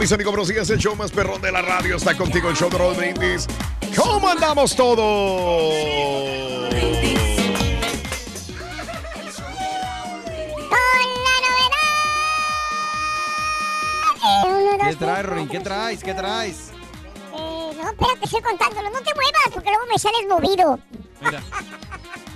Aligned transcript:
Mis 0.00 0.12
amigos. 0.12 0.32
Buenos 0.32 0.48
días. 0.48 0.70
El 0.70 0.78
show 0.78 0.96
más 0.96 1.10
perrón 1.10 1.42
de 1.42 1.52
la 1.52 1.60
radio 1.60 1.96
está 1.96 2.16
contigo, 2.16 2.48
el 2.48 2.56
show 2.56 2.70
de 2.70 2.78
Raúl 2.78 2.94
Brindis. 2.94 3.46
¿Cómo 3.94 4.30
andamos 4.30 4.74
todos? 4.74 5.74
¿Qué 14.88 14.96
traes, 14.96 15.26
Rorín? 15.26 15.48
¿Qué 15.48 15.60
traes? 15.60 16.02
¿Qué 16.02 16.14
traes? 16.14 16.70
Eh, 17.34 17.72
no, 17.76 17.90
espérate, 17.90 18.24
estoy 18.24 18.40
contándolo. 18.40 18.90
No 18.90 19.00
te 19.02 19.14
muevas, 19.14 19.50
porque 19.52 19.68
luego 19.68 19.84
me 19.86 19.98
sales 19.98 20.26
movido. 20.26 20.78
Mira. 21.20 21.42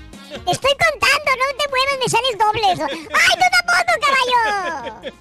Te 0.45 0.51
estoy 0.53 0.73
contando, 0.73 1.31
no 1.39 1.57
te 1.59 1.69
muevas, 1.71 1.99
me 2.01 2.09
sales 2.09 2.39
dobles. 2.39 2.81
¡Ay, 2.91 3.35
tú 3.35 3.45
tampoco, 3.53 3.93
caballo! 4.01 5.13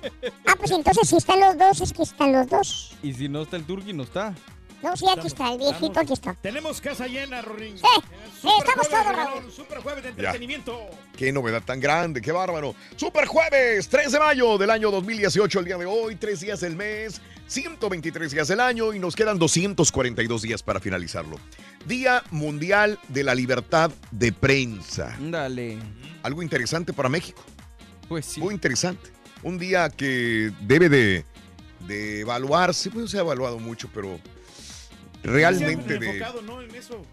Ah, 0.47 0.55
pues 0.57 0.71
entonces 0.71 1.07
si 1.07 1.17
están 1.17 1.39
los 1.39 1.57
dos, 1.57 1.81
es 1.81 1.93
que 1.93 2.03
están 2.03 2.31
los 2.31 2.47
dos. 2.47 2.95
Y 3.03 3.13
si 3.13 3.27
no 3.29 3.43
está 3.43 3.57
el 3.57 3.65
turqui, 3.65 3.93
no 3.93 4.03
está. 4.03 4.33
No, 4.81 4.97
sí, 4.97 5.05
aquí 5.09 5.27
está, 5.27 5.49
el 5.53 5.59
viejito, 5.59 5.97
aquí 5.97 6.11
está. 6.11 6.33
Tenemos 6.41 6.81
casa 6.81 7.07
llena, 7.07 7.41
Rorín. 7.41 7.77
Sí, 7.77 7.85
sí, 8.41 8.49
estamos 8.59 8.89
todos, 8.89 9.05
Raúl. 9.15 9.49
Super 9.49 9.79
jueves 9.79 10.03
de 10.03 10.09
Ya. 10.09 10.15
entretenimiento. 10.15 10.77
Qué 11.15 11.31
novedad 11.31 11.61
tan 11.63 11.79
grande, 11.79 12.21
qué 12.21 12.33
bárbaro. 12.33 12.75
Super 12.97 13.25
jueves, 13.25 13.87
3 13.87 14.11
de 14.11 14.19
mayo 14.19 14.57
del 14.57 14.69
año 14.69 14.91
2018, 14.91 15.59
el 15.59 15.65
día 15.65 15.77
de 15.77 15.85
hoy, 15.85 16.17
3 16.17 16.37
días 16.41 16.59
del 16.59 16.75
mes, 16.75 17.21
123 17.47 18.31
días 18.31 18.47
del 18.47 18.59
año 18.59 18.93
y 18.93 18.99
nos 18.99 19.15
quedan 19.15 19.37
242 19.39 20.41
días 20.41 20.63
para 20.63 20.79
finalizarlo. 20.79 21.37
Día 21.85 22.23
Mundial 22.31 22.99
de 23.09 23.23
la 23.23 23.35
Libertad 23.35 23.91
de 24.11 24.31
Prensa. 24.31 25.17
Dale. 25.19 25.77
Algo 26.23 26.41
interesante 26.41 26.93
para 26.93 27.09
México. 27.09 27.43
Pues 28.07 28.25
sí. 28.25 28.39
Muy 28.39 28.53
interesante. 28.53 29.09
Un 29.43 29.57
día 29.57 29.89
que 29.89 30.51
debe 30.61 30.89
de, 30.89 31.25
de 31.87 32.21
evaluarse, 32.21 32.89
pues 32.89 33.11
se 33.11 33.17
ha 33.17 33.21
evaluado 33.21 33.59
mucho, 33.59 33.89
pero 33.93 34.19
realmente 35.23 35.99
de, 35.99 36.07
enfocado, 36.07 36.41
¿no? 36.41 36.61
En 36.61 36.73
eso. 36.75 37.05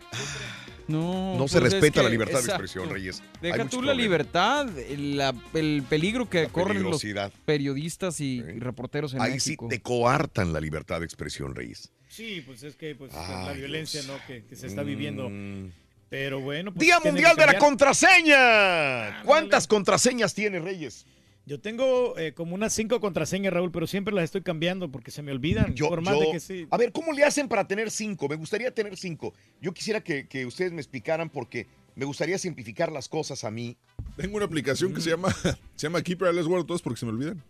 No, 0.90 1.36
no 1.38 1.48
se 1.48 1.60
pues 1.60 1.72
es 1.74 1.80
respeta 1.80 2.02
la 2.02 2.08
libertad 2.08 2.40
de 2.42 2.48
expresión, 2.48 2.90
Reyes. 2.90 3.22
Deja 3.40 3.56
tú 3.68 3.82
la 3.82 3.92
problemas. 3.92 3.96
libertad, 3.96 4.66
la- 4.98 5.34
el 5.54 5.82
peligro 5.88 6.28
que 6.28 6.48
corren 6.48 6.82
los 6.82 7.02
periodistas 7.44 8.20
y, 8.20 8.42
reporteros 8.42 9.14
en 9.14 9.20
Ahí 9.22 9.34
México. 9.34 9.66
sí 9.70 9.76
te 9.76 9.82
coartan 9.82 10.52
la 10.52 10.60
libertad 10.60 11.00
de 11.00 11.06
expresión, 11.06 11.54
Reyes. 11.54 11.90
Sí, 12.08 12.42
pues 12.44 12.62
es 12.64 12.74
que 12.76 12.94
pues, 12.94 13.12
Ay, 13.14 13.46
la 13.46 13.52
violencia. 13.52 14.02
¿no? 14.06 14.14
que, 14.26 14.44
que 14.44 14.56
se 14.56 14.66
está 14.66 14.82
viviendo. 14.82 15.28
Mm. 15.30 15.70
Pero 16.08 16.40
bueno. 16.40 16.72
pues, 16.74 16.84
Día 16.84 16.98
Mundial 16.98 17.36
de 17.36 17.46
la. 17.46 17.58
Contraseña. 17.58 19.22
¿Cuántas 19.24 19.66
contraseñas 19.66 20.34
tiene, 20.34 20.58
Reyes? 20.58 21.06
Yo 21.46 21.60
tengo 21.60 22.16
eh, 22.18 22.32
como 22.32 22.54
unas 22.54 22.72
cinco 22.72 23.00
contraseñas, 23.00 23.52
Raúl, 23.52 23.72
pero 23.72 23.86
siempre 23.86 24.14
las 24.14 24.24
estoy 24.24 24.42
cambiando 24.42 24.90
porque 24.92 25.10
se 25.10 25.22
me 25.22 25.32
olvidan. 25.32 25.74
Yo, 25.74 25.88
por 25.88 26.00
más 26.02 26.14
yo- 26.14 26.20
de 26.20 26.30
que 26.32 26.40
sí. 26.40 26.66
A 26.70 26.76
ver, 26.76 26.92
¿cómo 26.92 27.12
le 27.12 27.24
hacen 27.24 27.48
para 27.48 27.66
tener 27.66 27.90
cinco? 27.90 28.28
Me 28.28 28.36
gustaría 28.36 28.72
tener 28.72 28.96
cinco. 28.96 29.34
Yo 29.60 29.72
quisiera 29.72 30.00
que, 30.00 30.28
que 30.28 30.46
ustedes 30.46 30.70
me 30.72 30.80
explicaran 30.80 31.28
porque 31.30 31.66
me 31.96 32.04
gustaría 32.04 32.38
simplificar 32.38 32.92
las 32.92 33.08
cosas 33.08 33.42
a 33.44 33.50
mí. 33.50 33.76
Tengo 34.16 34.36
una 34.36 34.46
aplicación 34.46 34.94
que 34.94 35.00
se 35.00 35.10
llama, 35.10 35.34
se 35.74 35.86
llama 35.86 36.02
Keeper, 36.02 36.32
les 36.34 36.46
guardo 36.46 36.66
todos 36.66 36.82
porque 36.82 37.00
se 37.00 37.06
me 37.06 37.12
olvidan. 37.12 37.42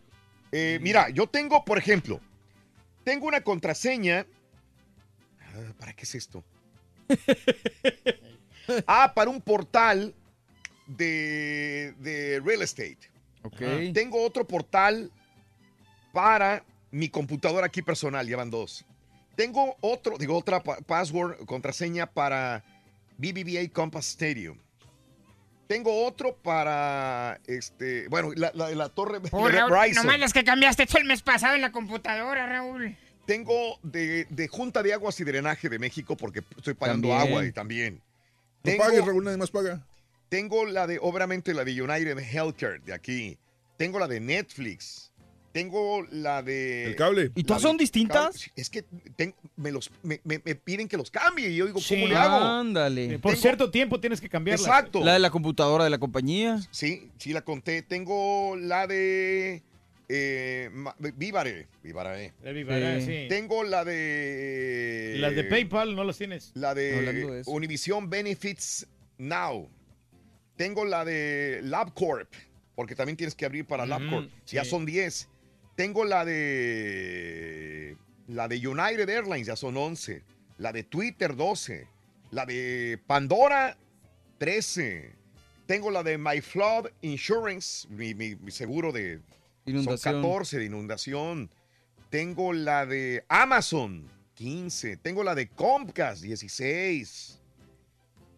Eh, 0.52 0.78
mira, 0.80 1.10
yo 1.10 1.26
tengo, 1.26 1.64
por 1.64 1.76
ejemplo, 1.78 2.20
tengo 3.04 3.26
una 3.26 3.42
contraseña. 3.42 4.26
Ah, 5.40 5.72
¿Para 5.78 5.92
qué 5.92 6.04
es 6.04 6.14
esto? 6.14 6.42
ah, 8.86 9.12
para 9.14 9.30
un 9.30 9.40
portal 9.40 10.14
de, 10.86 11.94
de 11.98 12.40
real 12.44 12.62
estate. 12.62 12.98
Ok. 13.42 13.58
Tengo 13.94 14.22
otro 14.24 14.46
portal 14.46 15.10
para 16.12 16.64
mi 16.90 17.08
computadora 17.08 17.66
aquí 17.66 17.82
personal, 17.82 18.26
ya 18.26 18.36
van 18.36 18.50
dos. 18.50 18.84
Tengo 19.36 19.76
otro, 19.80 20.18
digo, 20.18 20.36
otra 20.36 20.62
pa- 20.62 20.78
password, 20.80 21.44
contraseña 21.46 22.06
para 22.06 22.62
BBVA 23.16 23.68
Compass 23.72 24.08
Stadium. 24.10 24.58
Tengo 25.66 26.04
otro 26.04 26.34
para, 26.36 27.40
este, 27.46 28.08
bueno, 28.08 28.32
la, 28.34 28.50
la- 28.54 28.70
la 28.70 28.88
torre 28.88 29.18
Oh, 29.30 29.48
de 29.48 29.52
Raúl, 29.56 29.70
Verizon. 29.72 30.04
nomás 30.04 30.18
las 30.18 30.32
que 30.32 30.42
cambiaste 30.42 30.84
tú 30.86 30.98
el 30.98 31.04
mes 31.04 31.22
pasado 31.22 31.54
en 31.54 31.60
la 31.60 31.70
computadora, 31.70 32.46
Raúl. 32.46 32.96
Tengo 33.24 33.78
de, 33.84 34.26
de 34.30 34.48
Junta 34.48 34.82
de 34.82 34.92
Aguas 34.92 35.20
y 35.20 35.24
Drenaje 35.24 35.68
de 35.68 35.78
México 35.78 36.16
porque 36.16 36.42
estoy 36.56 36.74
pagando 36.74 37.08
También. 37.08 37.28
agua 37.28 37.46
y 37.46 37.52
también. 37.52 37.94
No 37.94 38.02
Tengo, 38.62 38.82
pagues, 38.84 39.04
Raúl, 39.06 39.24
nadie 39.24 39.36
más 39.36 39.50
paga. 39.52 39.80
Tengo 40.30 40.64
la 40.64 40.86
de, 40.86 40.98
obviamente, 41.02 41.52
la 41.52 41.64
de 41.64 41.82
United 41.82 42.18
Healthcare 42.18 42.78
de 42.80 42.94
aquí. 42.94 43.36
Tengo 43.76 43.98
la 43.98 44.08
de 44.08 44.20
Netflix. 44.20 45.12
Tengo 45.52 46.06
la 46.12 46.42
de... 46.44 46.84
El 46.84 46.94
cable. 46.96 47.32
¿Y 47.34 47.42
todas 47.42 47.60
son 47.62 47.76
distintas? 47.76 48.48
Es 48.54 48.70
que 48.70 48.84
me, 49.56 49.72
los, 49.72 49.90
me, 50.04 50.20
me- 50.22 50.40
me 50.44 50.54
piden 50.54 50.86
que 50.86 50.96
los 50.96 51.10
cambie 51.10 51.48
y 51.50 51.56
yo 51.56 51.66
digo, 51.66 51.80
¿cómo 51.88 52.06
le 52.06 52.14
hago? 52.14 52.36
Ándale. 52.44 53.14
Eh, 53.14 53.18
por 53.18 53.32
tengo- 53.32 53.42
cierto 53.42 53.70
tiempo 53.72 53.98
tienes 53.98 54.20
que 54.20 54.28
cambiarla. 54.28 54.64
Exacto. 54.64 55.04
La 55.04 55.14
de 55.14 55.18
la 55.18 55.30
computadora 55.30 55.82
de 55.82 55.90
la 55.90 55.98
compañía. 55.98 56.60
Sí, 56.70 57.10
sí 57.18 57.32
la 57.32 57.42
conté. 57.42 57.82
Tengo 57.82 58.54
la 58.56 58.86
de... 58.86 59.62
Eh, 60.08 60.70
Vivare. 61.16 61.66
Vivare. 61.82 62.32
La 62.44 62.52
Vivará, 62.52 63.00
Sí. 63.00 63.06
sí. 63.06 63.26
Tengo 63.28 63.64
la 63.64 63.84
de... 63.84 65.16
Las 65.18 65.34
de 65.34 65.42
PayPal 65.44 65.96
no 65.96 66.04
las 66.04 66.16
tienes. 66.18 66.52
La 66.54 66.74
de. 66.74 67.42
Univision 67.46 68.08
Benefits 68.08 68.86
Now. 69.18 69.68
Tengo 70.60 70.84
la 70.84 71.06
de 71.06 71.60
LabCorp, 71.64 72.30
porque 72.74 72.94
también 72.94 73.16
tienes 73.16 73.34
que 73.34 73.46
abrir 73.46 73.64
para 73.64 73.84
Ujú, 73.84 73.88
LabCorp. 73.90 74.30
Ya 74.46 74.62
sí. 74.62 74.68
son 74.68 74.84
10. 74.84 75.26
Tengo 75.74 76.04
la 76.04 76.22
de 76.26 77.96
La 78.28 78.46
de 78.46 78.56
United 78.68 79.08
Airlines 79.08 79.46
ya 79.46 79.56
son 79.56 79.74
11. 79.78 80.22
La 80.58 80.70
de 80.70 80.82
Twitter 80.84 81.34
12. 81.34 81.86
La 82.30 82.44
de 82.44 83.00
Pandora 83.06 83.74
13. 84.36 85.12
Tengo 85.64 85.90
la 85.90 86.02
de 86.02 86.18
My 86.18 86.42
Flood 86.42 86.88
Insurance, 87.00 87.88
mi, 87.88 88.14
mi- 88.14 88.36
mi 88.36 88.50
seguro 88.50 88.92
de 88.92 89.20
Inundación. 89.64 89.98
Son 89.98 90.22
14 90.22 90.58
de 90.58 90.64
inundación. 90.66 91.50
Tengo 92.10 92.52
la 92.52 92.84
de 92.84 93.24
Amazon 93.28 94.10
15. 94.34 94.98
Tengo 94.98 95.24
la 95.24 95.34
de 95.34 95.48
Comcast 95.48 96.20
16. 96.22 97.39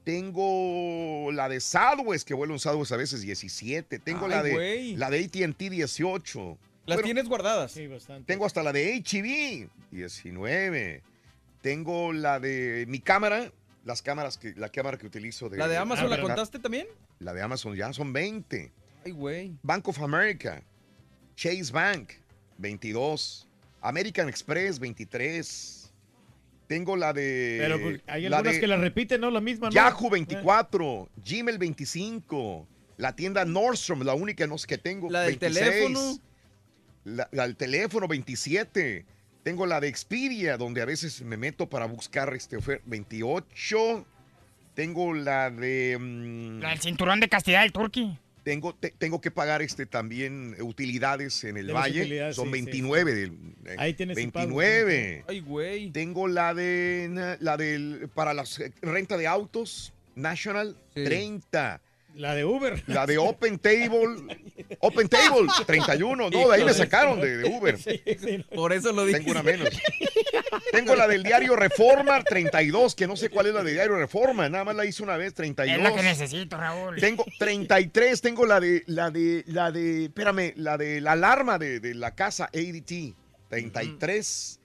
Tengo 0.04 1.30
la 1.32 1.48
de 1.48 1.60
Southwest, 1.60 2.26
que 2.26 2.34
vuelo 2.34 2.54
en 2.54 2.58
Southwest 2.58 2.92
a 2.92 2.96
veces 2.96 3.22
17. 3.22 3.98
Tengo 4.00 4.26
la 4.26 4.42
de 4.42 4.94
la 4.96 5.10
de 5.10 5.24
AT&T 5.24 5.70
18. 5.70 6.58
¿Las 6.86 6.96
Bueno, 6.96 7.04
tienes 7.04 7.28
guardadas? 7.28 7.70
Sí, 7.70 7.86
bastante. 7.86 8.26
tengo 8.26 8.44
hasta 8.44 8.62
la 8.64 8.72
de 8.72 8.96
HEV, 8.96 9.68
19. 9.92 11.02
Tengo 11.60 12.12
la 12.12 12.40
de 12.40 12.86
mi 12.88 12.98
cámara, 12.98 13.52
las 13.84 14.02
cámaras 14.02 14.36
que, 14.36 14.52
la 14.56 14.68
cámara 14.68 14.98
que 14.98 15.06
utilizo. 15.06 15.48
De, 15.48 15.58
¿La 15.58 15.68
de 15.68 15.76
Amazon 15.76 16.10
la 16.10 16.20
contaste 16.20 16.58
también? 16.58 16.88
La 17.20 17.32
de 17.32 17.42
Amazon 17.42 17.76
ya 17.76 17.92
son 17.92 18.12
20. 18.12 18.72
Ay, 19.04 19.12
güey. 19.12 19.56
Bank 19.62 19.86
of 19.86 20.00
America, 20.02 20.60
Chase 21.36 21.70
Bank, 21.72 22.14
22. 22.58 23.46
American 23.80 24.28
Express, 24.28 24.80
23. 24.80 25.81
Tengo 26.72 26.96
la 26.96 27.12
de... 27.12 27.58
Pero 27.60 27.78
pues, 27.78 28.00
hay 28.06 28.22
la 28.30 28.38
algunas 28.38 28.54
de 28.54 28.60
que 28.60 28.66
la 28.66 28.78
repiten, 28.78 29.20
¿no? 29.20 29.30
La 29.30 29.42
misma, 29.42 29.68
¿no? 29.68 29.74
Yahoo 29.74 30.08
24, 30.08 31.10
Gmail 31.22 31.58
25, 31.58 32.66
la 32.96 33.14
tienda 33.14 33.44
Nordstrom, 33.44 34.00
la 34.04 34.14
única 34.14 34.46
no 34.46 34.56
sé 34.56 34.66
que 34.66 34.78
tengo. 34.78 35.10
La 35.10 35.20
del 35.20 35.36
26. 35.36 35.66
teléfono. 35.66 36.18
La, 37.04 37.28
la 37.30 37.42
del 37.42 37.56
teléfono 37.56 38.08
27. 38.08 39.04
Tengo 39.42 39.66
la 39.66 39.80
de 39.80 39.88
Expedia, 39.88 40.56
donde 40.56 40.80
a 40.80 40.86
veces 40.86 41.20
me 41.20 41.36
meto 41.36 41.68
para 41.68 41.84
buscar 41.84 42.32
este 42.32 42.56
oferta 42.56 42.82
28. 42.86 44.06
Tengo 44.72 45.12
la 45.12 45.50
de. 45.50 45.98
mm, 46.00 46.60
La 46.60 46.70
del 46.70 46.80
cinturón 46.80 47.20
de 47.20 47.28
castidad 47.28 47.60
del 47.60 47.72
turqui. 47.72 48.16
Tengo, 48.42 48.74
te- 48.74 48.90
tengo 48.90 49.20
que 49.20 49.30
pagar 49.30 49.62
este 49.62 49.86
también 49.86 50.54
eh, 50.58 50.62
utilidades 50.62 51.44
en 51.44 51.56
el 51.56 51.72
valle. 51.72 52.32
Son 52.32 52.46
sí, 52.46 52.50
sí. 52.50 52.64
29. 52.64 53.14
del- 53.14 53.32
eh, 53.66 53.76
Ahí 53.78 53.94
tienes 53.94 54.16
el 54.18 54.30
pago. 54.32 54.56
29. 54.56 55.24
Ay, 55.28 55.40
güey. 55.40 55.90
Tengo 55.90 56.28
la 56.28 56.54
de 56.54 57.36
la 57.40 57.56
del 57.56 58.08
para 58.14 58.34
la 58.34 58.44
renta 58.82 59.16
de 59.16 59.26
autos 59.26 59.92
National 60.14 60.76
Sí. 60.94 61.04
30. 61.04 61.80
La 62.14 62.34
de 62.34 62.44
Uber. 62.44 62.82
La 62.88 63.06
de 63.06 63.16
Open 63.16 63.58
Table 63.58 64.36
Open 64.80 65.08
Table 65.08 65.48
31. 65.66 66.28
No, 66.28 66.48
de 66.50 66.54
ahí 66.54 66.62
me 66.64 66.74
sacaron 66.74 67.18
de, 67.20 67.38
de 67.38 67.48
Uber. 67.48 67.78
Sí, 67.82 68.02
sí. 68.18 68.44
Por 68.54 68.72
eso 68.74 68.92
lo 68.92 69.06
dije. 69.06 69.20
Tengo 69.20 69.30
una 69.30 69.42
menos. 69.42 69.70
Tengo 70.72 70.96
la 70.96 71.06
del 71.06 71.22
diario 71.22 71.54
Reforma 71.54 72.22
32, 72.24 72.94
que 72.94 73.06
no 73.06 73.14
sé 73.14 73.28
cuál 73.28 73.46
es 73.46 73.54
la 73.54 73.62
de 73.62 73.72
diario 73.72 73.96
Reforma, 73.96 74.48
nada 74.48 74.64
más 74.64 74.74
la 74.74 74.86
hice 74.86 75.02
una 75.02 75.18
vez 75.18 75.34
32. 75.34 75.76
Es 75.76 75.82
la 75.82 75.94
que 75.94 76.02
necesito, 76.02 76.56
Raúl. 76.56 76.96
Tengo 76.96 77.24
33, 77.38 78.20
tengo 78.22 78.46
la 78.46 78.58
de, 78.58 78.82
la 78.86 79.10
de, 79.10 79.44
la 79.46 79.70
de, 79.70 80.04
espérame, 80.04 80.54
la 80.56 80.78
de 80.78 81.02
la 81.02 81.12
alarma 81.12 81.58
de, 81.58 81.78
de 81.78 81.94
la 81.94 82.14
casa 82.14 82.46
ADT, 82.46 83.14
33. 83.50 84.60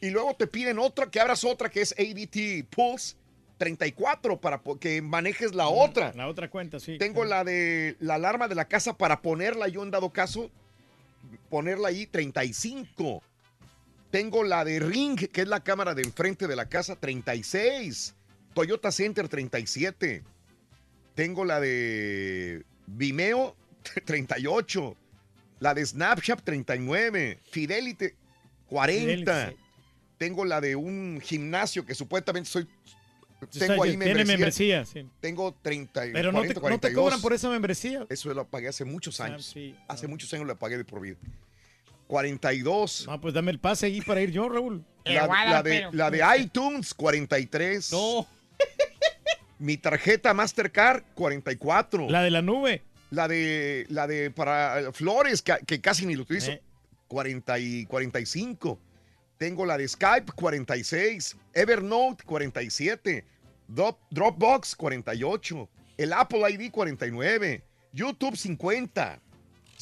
Y 0.00 0.10
luego 0.10 0.34
te 0.34 0.46
piden 0.46 0.78
otra, 0.78 1.10
que 1.10 1.20
abras 1.20 1.44
otra 1.44 1.68
que 1.68 1.82
es 1.82 1.94
ADT 1.98 2.66
Pulse, 2.74 3.16
34, 3.58 4.40
para 4.40 4.60
que 4.80 5.02
manejes 5.02 5.54
la 5.54 5.68
otra. 5.68 6.12
La 6.16 6.28
otra 6.28 6.50
cuenta, 6.50 6.80
sí. 6.80 6.98
Tengo 6.98 7.24
la 7.24 7.44
de 7.44 7.96
la 8.00 8.14
alarma 8.14 8.48
de 8.48 8.54
la 8.54 8.64
casa 8.64 8.96
para 8.96 9.20
ponerla 9.20 9.68
yo 9.68 9.82
en 9.82 9.90
dado 9.90 10.10
caso, 10.10 10.50
ponerla 11.50 11.88
ahí 11.88 12.06
35. 12.06 13.22
Tengo 14.12 14.44
la 14.44 14.64
de 14.64 14.78
Ring, 14.78 15.18
que 15.18 15.40
es 15.40 15.48
la 15.48 15.64
cámara 15.64 15.94
de 15.94 16.02
enfrente 16.02 16.46
de 16.46 16.54
la 16.54 16.68
casa, 16.68 16.94
36. 16.94 18.14
Toyota 18.54 18.92
Center, 18.92 19.26
37. 19.28 20.22
Tengo 21.16 21.44
la 21.44 21.58
de 21.60 22.64
Vimeo, 22.86 23.56
38. 24.04 24.96
La 25.60 25.74
de 25.74 25.84
Snapchat, 25.86 26.42
39. 26.44 27.40
Fidelity, 27.50 28.06
40. 28.68 29.00
Fidelity, 29.02 29.56
sí. 29.56 29.62
Tengo 30.18 30.44
la 30.44 30.60
de 30.60 30.76
un 30.76 31.20
gimnasio 31.22 31.84
que 31.84 31.94
supuestamente 31.94 32.48
soy... 32.48 32.68
Tengo 33.58 33.82
ahí 33.82 33.90
Tiene 33.96 34.04
membresía. 34.24 34.36
membresía, 34.36 34.84
sí. 34.84 35.08
Tengo 35.20 35.52
30, 35.62 36.06
y 36.06 36.12
Pero 36.12 36.30
no, 36.30 36.38
40, 36.38 36.54
te, 36.54 36.60
no 36.60 36.60
te 36.60 36.60
42. 36.60 37.02
cobran 37.04 37.20
por 37.20 37.32
esa 37.32 37.48
membresía. 37.48 38.06
Eso 38.08 38.32
lo 38.32 38.46
pagué 38.46 38.68
hace 38.68 38.84
muchos 38.84 39.18
Ah, 39.20 39.24
años. 39.24 39.46
sí. 39.46 39.74
Hace 39.88 40.06
muchos 40.06 40.32
años 40.34 40.46
lo 40.46 40.56
pagué 40.56 40.76
de 40.78 40.84
por 40.84 41.00
vida. 41.00 41.16
42. 42.16 43.06
Ah, 43.08 43.18
pues 43.18 43.32
dame 43.32 43.50
el 43.52 43.58
pase 43.58 43.86
ahí 43.86 44.02
para 44.02 44.20
ir 44.20 44.30
yo, 44.32 44.46
Raúl. 44.46 44.84
La, 45.06 45.26
la 45.26 45.62
de, 45.62 45.88
la 45.92 46.10
de 46.10 46.22
iTunes, 46.38 46.92
43. 46.92 47.90
No. 47.90 48.26
Mi 49.58 49.78
tarjeta 49.78 50.34
Mastercard, 50.34 51.04
44. 51.14 52.10
La 52.10 52.22
de 52.22 52.30
la 52.30 52.42
nube. 52.42 52.82
La 53.10 53.28
de, 53.28 53.86
la 53.88 54.06
de 54.06 54.30
para 54.30 54.78
eh, 54.80 54.92
Flores, 54.92 55.40
que, 55.40 55.54
que 55.66 55.80
casi 55.80 56.04
ni 56.04 56.14
lo 56.14 56.22
utilizo, 56.24 56.50
Eh. 56.52 56.62
40 57.08 57.58
y 57.58 57.86
45. 57.86 58.78
Tengo 59.38 59.64
la 59.64 59.78
de 59.78 59.88
Skype, 59.88 60.32
46. 60.36 61.36
Evernote, 61.54 62.24
47. 62.24 63.24
Drop- 63.68 63.96
Dropbox, 64.10 64.76
48. 64.76 65.68
El 65.96 66.12
Apple 66.12 66.42
ID, 66.50 66.70
49. 66.70 67.64
YouTube, 67.94 68.36
50. 68.36 69.18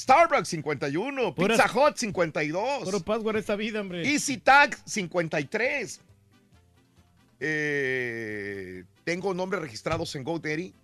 Starbucks, 0.01 0.49
51. 0.49 1.35
Puras- 1.35 1.61
Pizza 1.61 1.71
Hut, 1.79 1.97
52. 1.97 2.85
Puro 2.85 3.01
password 3.01 3.37
esta 3.37 3.57
vida, 3.57 3.81
hombre. 3.81 4.03
Easy 4.11 4.39
Tag 4.39 4.77
53. 4.87 6.01
Eh, 7.43 8.85
tengo 9.05 9.33
nombres 9.35 9.63
registrados 9.63 10.15
en 10.15 10.25
GoDaddy 10.25 10.75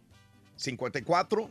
54. 0.57 1.51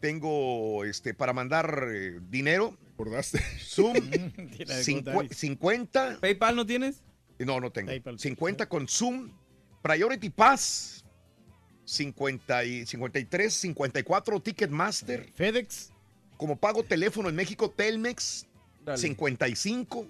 Tengo 0.00 0.84
este 0.84 1.14
para 1.14 1.32
mandar 1.32 1.86
eh, 1.92 2.20
dinero. 2.30 2.76
¿Acordaste? 2.94 3.40
Zoom 3.60 3.94
Tira 4.56 4.76
de 4.76 4.82
cincu- 4.84 5.12
GoDaddy. 5.12 5.34
50. 5.34 6.18
¿PayPal 6.20 6.56
no 6.56 6.66
tienes? 6.66 7.02
No, 7.38 7.60
no 7.60 7.70
tengo. 7.70 7.88
PayPal. 7.88 8.18
50 8.18 8.66
con 8.68 8.88
Zoom. 8.88 9.30
Priority 9.82 10.30
Pass 10.30 11.04
50 11.84 12.64
y 12.64 12.86
53, 12.86 13.52
54 13.52 14.40
Ticketmaster. 14.40 15.30
FedEx. 15.34 15.92
Como 16.36 16.56
pago 16.56 16.82
teléfono 16.82 17.28
en 17.28 17.34
México, 17.36 17.70
Telmex 17.70 18.46
Dale. 18.84 18.98
55. 18.98 20.06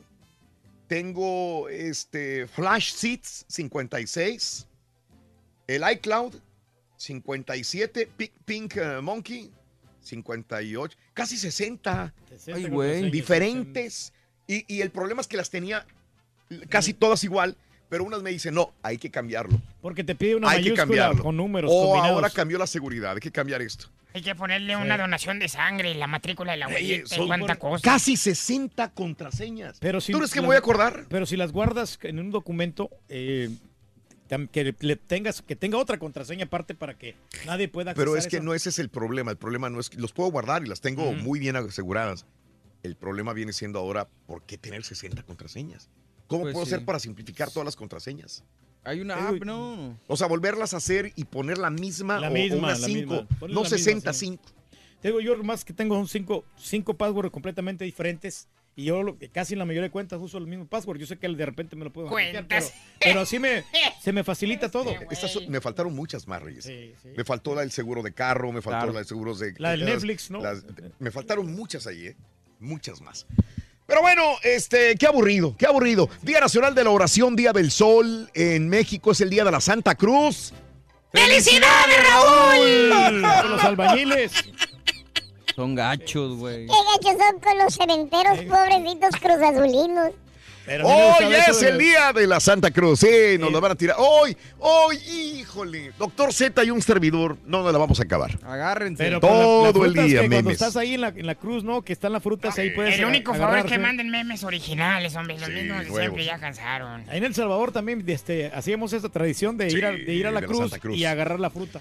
Tengo 0.89 1.69
este 1.69 2.47
Flash 2.47 2.93
Seats 2.93 3.45
56. 3.49 4.67
El 5.67 5.83
iCloud 5.93 6.35
57. 6.97 8.09
Pink, 8.17 8.33
Pink, 8.45 8.77
eh, 8.77 9.01
Monkey 9.01 9.51
58. 10.01 10.97
Casi 11.15 11.37
60 11.37 12.13
60 12.29 12.55
Ay, 12.57 12.67
güey. 12.69 13.11
diferentes. 13.11 14.13
Y, 14.47 14.65
y 14.73 14.81
el 14.83 14.91
problema 14.91 15.21
es 15.21 15.27
que 15.27 15.37
las 15.37 15.51
tenía 15.51 15.87
casi 16.69 16.93
todas 16.93 17.25
igual, 17.25 17.57
pero 17.89 18.05
unas 18.05 18.23
me 18.23 18.31
dicen, 18.31 18.55
no, 18.55 18.73
hay 18.83 18.99
que 18.99 19.11
cambiarlo. 19.11 19.61
Porque 19.81 20.05
te 20.05 20.15
pide 20.15 20.37
una 20.37 20.51
hay 20.51 20.59
que 20.59 20.71
mayúscula 20.71 20.83
cambiarlo. 20.83 21.23
con 21.23 21.37
números 21.37 21.71
o 21.73 21.85
combinados. 21.87 22.17
ahora 22.17 22.31
cambió 22.31 22.59
la 22.59 22.67
seguridad, 22.67 23.13
hay 23.15 23.21
que 23.21 23.33
cambiar 23.33 23.63
esto. 23.63 23.87
Hay 24.15 24.23
que 24.23 24.37
ponerle 24.37 24.77
una 24.77 24.97
donación 24.97 25.41
de 25.41 25.49
sangre, 25.49 25.93
la 25.97 26.07
matrícula 26.07 26.53
de 26.53 26.59
la 26.59 26.69
Oye, 26.69 26.77
abuelita, 26.77 27.17
son 27.17 27.25
y 27.25 27.27
cuánta 27.27 27.57
cosa. 27.57 27.83
Casi 27.83 28.17
60 28.17 28.93
contraseñas. 28.93 29.79
Pero 29.81 30.01
si 30.01 30.13
¿Tú 30.13 30.19
crees 30.19 30.33
que 30.33 30.41
me 30.41 30.47
voy 30.47 30.55
a 30.55 30.61
acordar? 30.61 31.07
Pero 31.09 31.27
si 31.27 31.37
las 31.37 31.51
guardas 31.51 31.99
en 32.01 32.21
un 32.21 32.31
documento, 32.31 32.91
eh, 33.09 33.51
que 34.53 34.73
le 34.79 34.95
tengas, 34.95 35.43
que 35.43 35.57
tenga 35.57 35.79
otra 35.79 35.99
contraseña 35.99 36.45
aparte 36.45 36.77
para 36.77 36.97
que 36.97 37.17
nadie 37.45 37.67
pueda 37.67 37.91
acceder 37.91 38.07
Pero 38.07 38.17
es 38.17 38.29
que 38.29 38.41
no 38.41 38.55
ese 38.55 38.69
es 38.69 38.79
el 38.79 38.89
problema. 38.89 39.33
El 39.33 39.37
problema 39.37 39.69
no 39.69 39.81
es 39.81 39.91
que 39.91 39.99
los 39.99 40.13
puedo 40.13 40.31
guardar 40.31 40.65
y 40.65 40.69
las 40.69 40.81
tengo 40.81 41.13
muy 41.13 41.41
bien 41.41 41.57
aseguradas. 41.57 42.25
El 42.85 42.95
problema 42.95 43.33
viene 43.33 43.53
siendo 43.53 43.81
ahora, 43.81 44.07
¿por 44.27 44.45
qué 44.45 44.59
tener 44.59 44.85
60 44.85 45.25
contraseñas? 45.25 45.91
¿Cómo 46.29 46.43
Pues 46.43 46.53
puedo 46.53 46.67
sí. 46.67 46.75
hacer 46.75 46.87
para 46.87 47.01
simplificar 47.01 47.51
todas 47.51 47.65
las 47.65 47.75
contraseñas? 47.75 48.45
Hay 48.85 49.01
una 49.01 49.17
Digo, 49.17 49.29
app, 49.37 49.45
¿no? 49.45 49.99
O 50.07 50.17
sea, 50.17 50.27
volverlas 50.27 50.75
a 50.75 50.77
hacer 50.79 51.13
y 51.17 51.25
poner 51.25 51.59
la 51.59 51.71
misma 51.71 52.21
La 52.21 52.29
o, 52.29 52.31
o 52.31 52.35
misma, 52.35 52.59
unas 52.59 52.81
la 52.81 52.87
5, 52.87 52.99
misma. 53.13 53.29
Ponle 53.39 53.55
no 53.55 53.63
la 53.63 53.65
misma, 53.71 53.79
60, 53.79 54.13
sí. 54.13 54.27
5. 54.27 54.43
Tengo 55.01 55.21
yo 55.21 55.43
más 55.43 55.65
que 55.65 55.73
tengo 55.73 55.95
son 55.97 56.09
cinco, 56.09 56.45
cinco 56.57 56.95
passwords 56.95 57.31
completamente 57.31 57.85
diferentes. 57.85 58.49
Y 58.77 58.85
yo 58.87 59.03
lo- 59.05 59.17
casi 59.33 59.53
en 59.53 59.61
la 59.61 59.65
mayoría 59.65 59.85
de 59.89 59.91
cuentas 59.91 60.21
uso 60.21 60.37
el 60.39 60.47
mismo 60.49 60.67
password. 60.67 60.99
Yo 60.99 61.07
sé 61.07 61.17
que 61.17 61.29
de 61.29 61.47
repente 61.47 61.77
me 61.77 61.85
lo 61.85 61.93
puedo 61.93 62.09
hackear, 62.09 62.47
pero, 62.49 62.67
pero 63.01 63.21
así 63.21 63.39
me, 63.39 63.63
se 64.03 64.13
me 64.13 64.25
facilita 64.25 64.69
todo. 64.69 64.91
Este, 64.91 65.07
Estas 65.13 65.33
son- 65.33 65.49
me 65.49 65.61
faltaron 65.61 65.95
muchas 65.95 66.27
más, 66.27 66.43
Reyes. 66.43 66.65
Sí, 66.65 66.93
sí. 67.01 67.11
Me 67.17 67.23
faltó 67.25 67.55
la 67.55 67.61
del 67.61 67.71
seguro 67.71 68.03
de 68.03 68.13
carro, 68.13 68.51
me 68.51 68.63
faltó 68.63 68.79
Claro. 68.79 68.93
la 68.93 68.99
del 69.01 69.07
seguro 69.07 69.35
de... 69.37 69.55
La 69.59 69.71
del 69.73 69.81
las- 69.81 69.89
Netflix, 69.91 70.31
¿no? 70.31 70.41
las- 70.43 70.65
me 70.99 71.11
faltaron 71.13 71.55
muchas 71.55 71.87
ahí, 71.87 72.07
¿eh? 72.09 72.17
Muchas 72.59 73.01
más. 73.01 73.27
Pero 73.87 74.01
bueno, 74.01 74.23
este, 74.43 74.95
qué 74.97 75.07
aburrido, 75.07 75.55
qué 75.59 75.67
aburrido. 75.67 76.09
Día 76.23 76.41
Nacional 76.41 76.75
de 76.75 76.85
la 76.85 76.91
Oración, 76.91 77.37
Día 77.37 77.53
del 77.53 77.71
Sol. 77.71 78.31
En 78.35 78.69
México 78.69 79.13
es 79.13 79.21
el 79.21 79.31
Día 79.31 79.45
de 79.45 79.51
la 79.51 79.61
Santa 79.61 79.95
Cruz. 79.95 80.53
¡Felicidades, 81.13 82.09
Raúl! 82.09 83.23
Con 83.43 83.51
los 83.51 83.65
albañiles. 83.65 84.33
Son 85.55 85.75
gachos, 85.75 86.37
güey. 86.39 86.67
Qué 86.67 86.73
gachos 86.73 87.23
son 87.23 87.41
con 87.41 87.59
los 87.59 87.75
cementeros, 87.75 88.39
pobrecitos 88.49 89.21
cruzazulinos. 89.21 90.11
Hoy 90.67 91.35
es 91.49 91.61
de- 91.61 91.69
el 91.69 91.79
día 91.79 92.13
de 92.13 92.27
la 92.27 92.41
Santa 92.41 92.71
Cruz. 92.71 93.01
Sí, 93.01 93.37
nos 93.39 93.53
lo 93.53 93.61
van 93.61 93.73
a 93.73 93.75
tirar. 93.75 93.97
Hoy, 93.99 94.37
hoy, 94.59 94.97
híjole. 94.97 95.93
Doctor 95.99 96.33
Z 96.33 96.65
y 96.65 96.71
un 96.71 96.81
servidor. 96.81 97.37
No 97.47 97.63
nos 97.63 97.73
la 97.73 97.79
vamos 97.79 98.01
a 98.01 98.03
acabar. 98.05 98.39
Agárrense. 98.45 99.03
Pero 99.05 99.17
la- 99.17 99.21
Todo 99.21 99.85
el 99.85 99.93
día, 99.93 100.05
que 100.05 100.15
Cuando 100.29 100.37
memes. 100.37 100.53
estás 100.55 100.77
ahí 100.77 100.95
en 100.95 101.01
la, 101.03 101.09
en 101.09 101.27
la 101.27 101.35
cruz, 101.35 101.65
¿no? 101.65 101.83
Que 101.83 101.93
están 101.93 102.13
las 102.13 102.23
frutas, 102.23 102.57
ahí 102.59 102.71
puedes 102.71 102.99
El 102.99 103.05
único 103.05 103.35
favor 103.35 103.59
es 103.59 103.65
que 103.67 103.79
manden 103.79 104.09
memes 104.11 104.43
originales, 104.45 105.15
hombre. 105.17 105.35
Los 105.39 105.47
Sí, 105.49 105.53
mismos 105.55 105.85
de 105.85 105.91
siempre 105.93 106.25
ya 106.25 106.39
cansaron. 106.39 107.05
Ahí 107.09 107.19
en 107.19 107.25
El 107.25 107.35
Salvador 107.35 107.73
también 107.73 108.03
este, 108.07 108.51
hacíamos 108.55 108.93
esa 108.93 109.09
tradición 109.09 109.57
de, 109.57 109.69
ir, 109.71 109.85
a, 109.85 109.93
de 109.93 110.15
ir 110.15 110.27
a 110.27 110.31
la, 110.31 110.41
de 110.41 110.47
la 110.47 110.47
cruz 110.47 110.61
Santa 110.71 110.79
Cruz. 110.79 110.97
y 110.97 111.05
agarrar 111.05 111.41
la 111.41 111.51
fruta. 111.51 111.81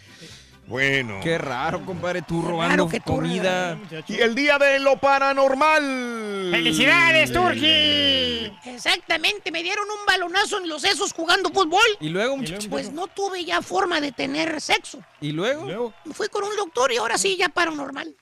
Bueno. 0.65 1.20
Qué 1.22 1.38
raro, 1.38 1.86
compadre, 1.86 2.22
tú 2.22 2.41
robando 2.41 2.88
que 2.88 3.00
tú 3.00 3.15
comida. 3.15 3.77
Y 4.08 4.20
el 4.20 4.34
día 4.34 4.58
de 4.58 4.79
lo 4.79 4.98
paranormal. 4.98 6.50
¡Felicidades, 6.51 7.34
Turki! 7.34 8.51
Exactamente, 8.65 9.51
me 9.51 9.62
dieron 9.62 9.86
un 9.89 10.05
balonazo 10.05 10.60
en 10.60 10.70
los 10.70 10.82
sesos 10.82 11.12
jugando 11.13 11.50
fútbol. 11.50 11.82
Y 12.00 12.10
luego, 12.10 12.38
muchacho. 12.38 12.70
Pues 12.70 12.91
no 12.91 13.08
tuve 13.08 13.43
ya 13.43 13.62
forma 13.62 14.00
de 14.00 14.12
tener 14.12 14.62
sexo. 14.62 15.00
¿Y 15.20 15.32
luego? 15.32 15.65
Luego, 15.65 15.93
Fui 16.13 16.27
con 16.29 16.43
un 16.43 16.55
doctor 16.55 16.91
y 16.91 16.98
ahora 16.98 17.17
sí 17.17 17.36
ya 17.38 17.50
paranormal. 17.50 18.15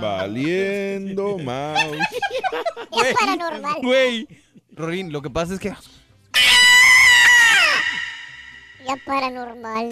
Valiendo 0.00 1.36
mouse. 1.44 1.98
Ya 2.90 3.14
paranormal. 3.18 3.76
Güey. 3.82 4.28
Rorín, 4.72 5.12
lo 5.12 5.20
que 5.20 5.28
pasa 5.30 5.54
es 5.54 5.60
que. 5.60 5.74
Ya 8.86 8.96
paranormal. 9.04 9.90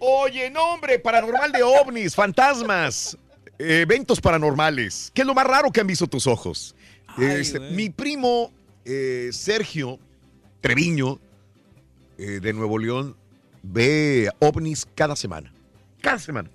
Oye, 0.00 0.50
no, 0.50 0.74
hombre, 0.74 0.98
paranormal 0.98 1.52
de 1.52 1.62
ovnis, 1.62 2.14
fantasmas, 2.14 3.16
eh, 3.58 3.80
eventos 3.82 4.20
paranormales. 4.20 5.10
¿Qué 5.14 5.22
es 5.22 5.26
lo 5.26 5.34
más 5.34 5.46
raro 5.46 5.70
que 5.72 5.80
han 5.80 5.86
visto 5.86 6.06
tus 6.06 6.26
ojos? 6.26 6.74
Ay, 7.06 7.26
Este, 7.40 7.58
güey. 7.58 7.72
mi 7.72 7.90
primo 7.90 8.52
eh, 8.84 9.30
Sergio 9.32 9.98
Treviño, 10.60 11.18
eh, 12.18 12.40
de 12.40 12.52
Nuevo 12.52 12.78
León, 12.78 13.16
ve 13.62 14.30
ovnis 14.38 14.86
cada 14.94 15.16
semana. 15.16 15.52
Cada 16.00 16.18
semana. 16.18 16.50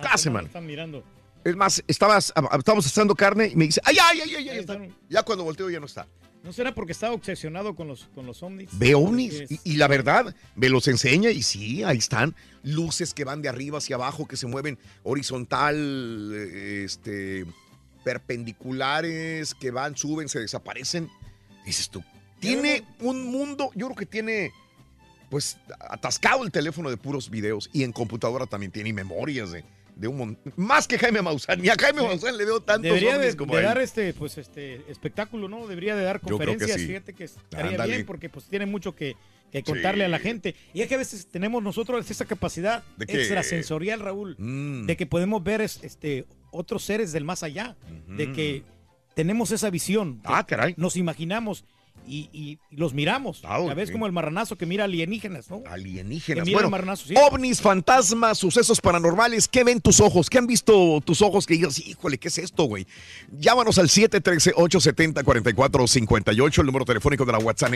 Cada 0.00 0.16
semana. 0.16 0.46
Están 0.46 0.66
mirando. 0.66 1.04
Es 1.44 1.56
más, 1.56 1.82
estabas, 1.88 2.32
estábamos 2.58 2.86
asando 2.86 3.14
carne 3.14 3.48
y 3.52 3.56
me 3.56 3.66
dice, 3.66 3.80
ay, 3.84 3.96
ay, 4.00 4.20
ay, 4.22 4.34
ay, 4.36 4.44
ya 4.44 4.52
está. 4.54 4.78
Ya 5.08 5.22
cuando 5.22 5.44
volteo 5.44 5.68
ya 5.70 5.80
no 5.80 5.86
está. 5.86 6.06
¿No 6.42 6.52
será 6.52 6.74
porque 6.74 6.92
estaba 6.92 7.14
obsesionado 7.14 7.76
con 7.76 7.86
los, 7.86 8.08
con 8.14 8.26
los 8.26 8.42
ovnis? 8.42 8.70
Ve 8.72 8.94
ovnis 8.94 9.44
y, 9.62 9.76
la 9.76 9.86
verdad 9.86 10.34
me 10.56 10.68
los 10.68 10.88
enseña 10.88 11.30
y 11.30 11.42
sí, 11.42 11.84
ahí 11.84 11.98
están 11.98 12.34
luces 12.64 13.14
que 13.14 13.24
van 13.24 13.42
de 13.42 13.48
arriba 13.48 13.78
hacia 13.78 13.94
abajo, 13.96 14.26
que 14.26 14.36
se 14.36 14.48
mueven 14.48 14.78
horizontal, 15.04 16.32
eh, 16.34 16.82
este, 16.84 17.46
perpendiculares, 18.02 19.54
que 19.54 19.70
van, 19.70 19.96
suben, 19.96 20.28
se 20.28 20.40
desaparecen. 20.40 21.08
Dices 21.64 21.88
tú, 21.88 22.02
tiene 22.40 22.84
un 22.98 23.26
mundo, 23.30 23.70
yo 23.76 23.86
creo 23.86 23.96
que 23.96 24.06
tiene 24.06 24.52
pues 25.30 25.56
atascado 25.78 26.44
el 26.44 26.50
teléfono 26.50 26.90
de 26.90 26.96
puros 26.96 27.30
videos 27.30 27.70
y 27.72 27.84
en 27.84 27.92
computadora 27.92 28.46
también 28.46 28.72
tiene 28.72 28.92
memorias 28.92 29.52
de, 29.52 29.64
de 29.96 30.08
un 30.08 30.16
montón. 30.16 30.52
Más 30.56 30.88
que 30.88 30.98
Jaime 30.98 31.22
Maussan, 31.22 31.60
ni 31.60 31.68
a 31.68 31.74
Jaime 31.78 32.02
Maussan 32.02 32.36
le 32.36 32.44
veo 32.44 32.60
tantos 32.60 32.82
Debería 32.84 33.18
de, 33.18 33.36
como 33.36 33.52
de 33.54 33.58
a 33.58 33.60
él. 33.62 33.66
dar 33.66 33.78
este, 33.82 34.12
pues, 34.14 34.38
este 34.38 34.82
espectáculo, 34.90 35.48
¿no? 35.48 35.66
Debería 35.66 35.94
de 35.96 36.04
dar 36.04 36.20
conferencias. 36.20 36.80
sí. 36.80 36.86
Fíjate 36.86 37.12
que 37.14 37.24
estaría 37.24 37.84
bien 37.84 38.06
porque 38.06 38.28
pues 38.28 38.46
tiene 38.46 38.66
mucho 38.66 38.94
que, 38.94 39.16
que 39.50 39.62
contarle 39.62 40.04
a 40.04 40.08
la 40.08 40.18
gente. 40.18 40.54
Y 40.74 40.80
es 40.82 40.88
que 40.88 40.94
a 40.94 40.98
veces 40.98 41.26
tenemos 41.26 41.62
nosotros 41.62 42.10
esa 42.10 42.24
capacidad 42.24 42.82
extrasensorial, 42.98 44.00
Raúl, 44.00 44.36
Mm. 44.38 44.86
de 44.86 44.96
que 44.96 45.06
podemos 45.06 45.42
ver 45.42 45.60
es- 45.60 45.80
este 45.82 46.26
otros 46.50 46.84
seres 46.84 47.12
del 47.12 47.24
más 47.24 47.42
allá, 47.42 47.76
de 48.08 48.32
que 48.32 48.62
tenemos 49.14 49.50
esa 49.52 49.70
visión. 49.70 50.20
Ah, 50.24 50.44
caray. 50.46 50.74
Nos 50.76 50.96
imaginamos 50.96 51.64
y, 52.06 52.28
y- 52.32 52.58
y 52.70 52.76
los 52.76 52.94
miramos. 52.94 53.42
Ah, 53.44 53.56
A 53.56 53.74
veces 53.74 53.90
ok. 53.90 53.92
como 53.92 54.06
el 54.06 54.12
marranazo 54.12 54.56
que 54.56 54.66
mira 54.66 54.84
alienígenas, 54.84 55.50
¿no? 55.50 55.62
Alienígenas. 55.66 56.44
Que 56.44 56.46
mira 56.46 56.56
Bueno, 56.56 56.68
el 56.68 56.72
marranazo, 56.72 57.06
sí. 57.06 57.14
ovnis, 57.16 57.60
fantasmas, 57.60 58.38
sucesos 58.38 58.80
paranormales. 58.80 59.46
¿Qué 59.48 59.64
ven 59.64 59.80
tus 59.80 60.00
ojos? 60.00 60.28
¿Qué 60.28 60.38
han 60.38 60.46
visto 60.46 61.00
tus 61.04 61.22
ojos 61.22 61.46
que 61.46 61.54
digas, 61.54 61.78
híjole, 61.78 62.18
qué 62.18 62.28
es 62.28 62.38
esto, 62.38 62.64
güey? 62.64 62.86
Llámanos 63.38 63.78
al 63.78 63.88
713-870-4458, 63.88 66.58
el 66.60 66.66
número 66.66 66.84
telefónico 66.84 67.24
de 67.24 67.32
la 67.32 67.38
WhatsApp. 67.38 67.72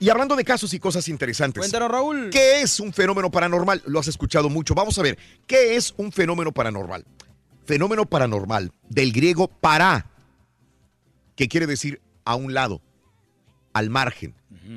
Y 0.00 0.08
hablando 0.10 0.34
de 0.36 0.44
casos 0.44 0.72
y 0.74 0.78
cosas 0.80 1.06
interesantes. 1.08 1.60
Cuéntanos, 1.60 1.90
Raúl. 1.90 2.30
¿Qué 2.30 2.60
es 2.62 2.80
un 2.80 2.92
fenómeno 2.92 3.30
paranormal? 3.30 3.82
Lo 3.86 4.00
has 4.00 4.08
escuchado 4.08 4.48
mucho. 4.48 4.74
Vamos 4.74 4.98
a 4.98 5.02
ver, 5.02 5.16
¿qué 5.46 5.76
es 5.76 5.94
un 5.96 6.10
fenómeno 6.12 6.50
paranormal? 6.52 7.04
Fenómeno 7.64 8.06
paranormal, 8.06 8.72
del 8.88 9.12
griego 9.12 9.46
para, 9.48 10.06
que 11.36 11.46
quiere 11.48 11.66
decir 11.68 12.00
a 12.24 12.34
un 12.34 12.52
lado, 12.54 12.80
al 13.72 13.90
margen. 13.90 14.34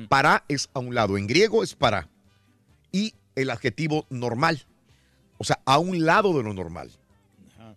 Para 0.08 0.44
es 0.48 0.68
a 0.74 0.78
un 0.80 0.94
lado, 0.94 1.16
en 1.18 1.26
griego 1.26 1.62
es 1.62 1.74
para. 1.74 2.08
Y 2.92 3.14
el 3.34 3.50
adjetivo 3.50 4.06
normal, 4.10 4.66
o 5.38 5.44
sea, 5.44 5.60
a 5.64 5.78
un 5.78 6.04
lado 6.04 6.36
de 6.36 6.42
lo 6.42 6.54
normal. 6.54 6.90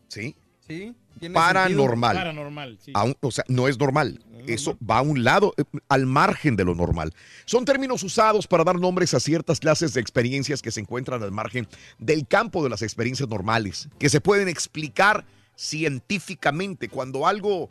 ¿Sí? 0.08 0.36
Sí. 0.68 0.96
Paranormal. 1.34 2.16
Paranormal, 2.16 2.78
sí. 2.82 2.92
A 2.96 3.04
un- 3.04 3.16
o 3.22 3.32
sea, 3.32 3.44
no 3.48 3.68
es 3.68 3.78
normal. 3.78 4.24
Eso 4.48 4.78
va 4.88 5.00
a 5.00 5.02
un 5.02 5.24
lado, 5.24 5.54
eh, 5.58 5.64
al 5.90 6.06
margen 6.06 6.56
de 6.56 6.64
lo 6.64 6.74
normal. 6.74 7.14
Son 7.46 7.66
términos 7.66 8.02
usados 8.04 8.48
para 8.48 8.64
dar 8.64 8.80
nombres 8.80 9.14
a 9.14 9.20
ciertas 9.20 9.60
clases 9.60 9.94
de 9.94 10.02
experiencias 10.02 10.62
que 10.62 10.72
se 10.72 10.80
encuentran 10.80 11.22
al 11.22 11.32
margen 11.32 11.68
del 12.00 12.26
campo 12.26 12.64
de 12.64 12.70
las 12.70 12.82
experiencias 12.82 13.28
normales, 13.30 13.90
que 14.00 14.10
se 14.10 14.22
pueden 14.22 14.48
explicar 14.48 15.26
científicamente. 15.56 16.90
Cuando 16.90 17.28
algo 17.28 17.70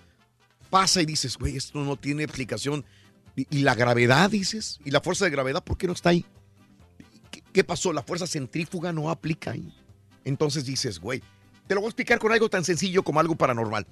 pasa 0.70 1.00
y 1.02 1.06
dices, 1.06 1.36
güey, 1.38 1.56
esto 1.56 1.82
no 1.82 1.96
tiene 1.96 2.24
explicación. 2.24 2.84
Y, 3.50 3.58
la 3.58 3.74
gravedad, 3.74 4.30
dices, 4.30 4.80
y 4.84 4.90
la 4.90 5.00
fuerza 5.00 5.24
de 5.24 5.30
gravedad, 5.30 5.62
¿por 5.62 5.78
qué 5.78 5.86
no 5.86 5.92
está 5.92 6.10
ahí? 6.10 6.24
¿Qué, 7.30 7.42
qué 7.52 7.62
pasó? 7.62 7.92
La 7.92 8.02
fuerza 8.02 8.26
centrífuga 8.26 8.92
no 8.92 9.10
aplica 9.10 9.52
ahí. 9.52 9.72
Entonces 10.24 10.64
dices, 10.64 10.98
güey, 10.98 11.22
te 11.68 11.74
lo 11.74 11.80
voy 11.80 11.88
a 11.88 11.90
explicar 11.90 12.18
con 12.18 12.32
algo 12.32 12.48
tan 12.48 12.64
sencillo 12.64 13.02
como 13.02 13.20
algo 13.20 13.36
paranormal. 13.36 13.86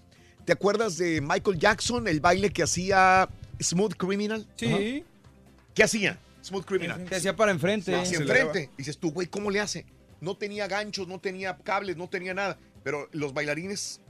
¿Te 0.45 0.53
acuerdas 0.53 0.97
de 0.97 1.21
Michael 1.21 1.59
Jackson, 1.59 2.09
el 2.09 2.21
baile 2.21 2.51
que 2.51 2.63
hacía 2.63 3.29
Smooth 3.61 3.95
Criminal? 3.95 4.47
Sí. 4.57 5.05
¿Qué 5.75 5.83
hacía? 5.83 6.19
Smooth 6.43 6.65
Criminal. 6.65 7.05
Te 7.05 7.17
hacía 7.17 7.37
para 7.37 7.53
enfrente. 7.53 7.95
Hacia 7.95 8.19
Se 8.19 8.23
enfrente. 8.23 8.71
Dices 8.79 8.97
tú, 8.97 9.11
güey, 9.11 9.27
¿cómo 9.27 9.51
le 9.51 9.61
hace? 9.61 9.85
No 10.21 10.37
tenía 10.37 10.67
ganchos, 10.67 11.07
no 11.07 11.19
tenía 11.19 11.57
cables, 11.59 11.97
no 11.97 12.09
tenía 12.09 12.33
nada. 12.33 12.59
Pero 12.83 13.09
los 13.13 13.35
bailarines 13.35 14.01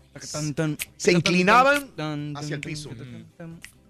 se 0.97 1.12
inclinaban 1.12 1.90
hacia 2.37 2.55
el 2.55 2.61
piso. 2.61 2.90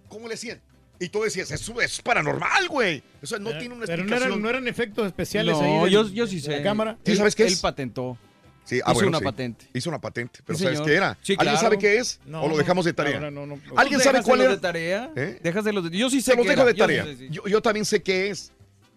¿Cómo 0.08 0.28
le 0.28 0.34
hacían? 0.34 0.60
Y 0.98 1.08
tú 1.10 1.22
decías, 1.22 1.50
eso 1.50 1.80
es 1.80 2.00
paranormal, 2.00 2.68
güey. 2.68 3.02
O 3.22 3.26
sea, 3.26 3.38
no 3.38 3.46
Pero- 3.50 3.58
tiene 3.58 3.74
una 3.74 3.84
pero 3.86 3.96
no 3.98 4.02
explicación. 4.04 4.30
eran, 4.32 4.42
no 4.42 4.48
eran 4.50 4.68
efectos 4.68 5.06
especiales 5.06 5.56
No, 5.58 5.62
ahí. 5.62 5.80
del- 5.82 5.90
yo, 5.90 6.08
yo 6.08 6.26
sí 6.26 6.40
de 6.40 6.48
la 6.50 6.56
sé. 6.58 6.62
cámara. 6.62 6.98
¿Sí 7.04 7.12
Él- 7.12 7.18
sabes 7.18 7.34
qué 7.34 7.42
Él 7.46 7.52
es? 7.52 7.60
patentó. 7.60 8.18
Sí, 8.64 8.76
Hizo 8.76 8.94
bueno, 8.94 9.08
una 9.10 9.18
sí. 9.20 9.24
patente. 9.24 9.66
Hizo 9.74 9.90
una 9.90 10.00
patente. 10.00 10.40
Pero 10.44 10.58
Sí, 10.58 10.64
¿sabes 10.64 10.78
señor. 10.78 10.90
qué 10.90 10.96
era? 10.96 11.18
Sí, 11.22 11.32
¿Alguien 11.34 11.54
claro. 11.54 11.58
sabe 11.60 11.78
qué 11.78 11.98
es? 11.98 12.18
No, 12.26 12.40
¿O 12.40 12.46
lo 12.46 12.52
no, 12.54 12.58
dejamos 12.58 12.84
de 12.84 12.92
tarea? 12.94 13.12
verdad, 13.20 13.30
no, 13.30 13.46
no. 13.46 13.60
¿Alguien 13.76 14.00
sabe 14.00 14.22
cuál 14.22 14.40
era? 14.40 14.50
de 14.50 14.56
tarea? 14.58 15.12
¿Eh? 15.14 15.38
Déjaselos 15.40 15.88
de... 15.88 15.96
Yo 15.96 16.10
sí 16.10 16.20
sé 16.20 16.32
Se 16.32 16.36
los 16.36 16.46
dejo 16.46 16.62
era. 16.62 16.72
de 16.72 16.74
Yo 16.74 16.84
tarea. 16.84 17.04
sé. 17.04 17.28
Yo, 17.30 17.46
yo 17.46 17.62
también 17.62 17.84
sé 17.84 18.02
qué 18.02 18.28
es. 18.30 18.52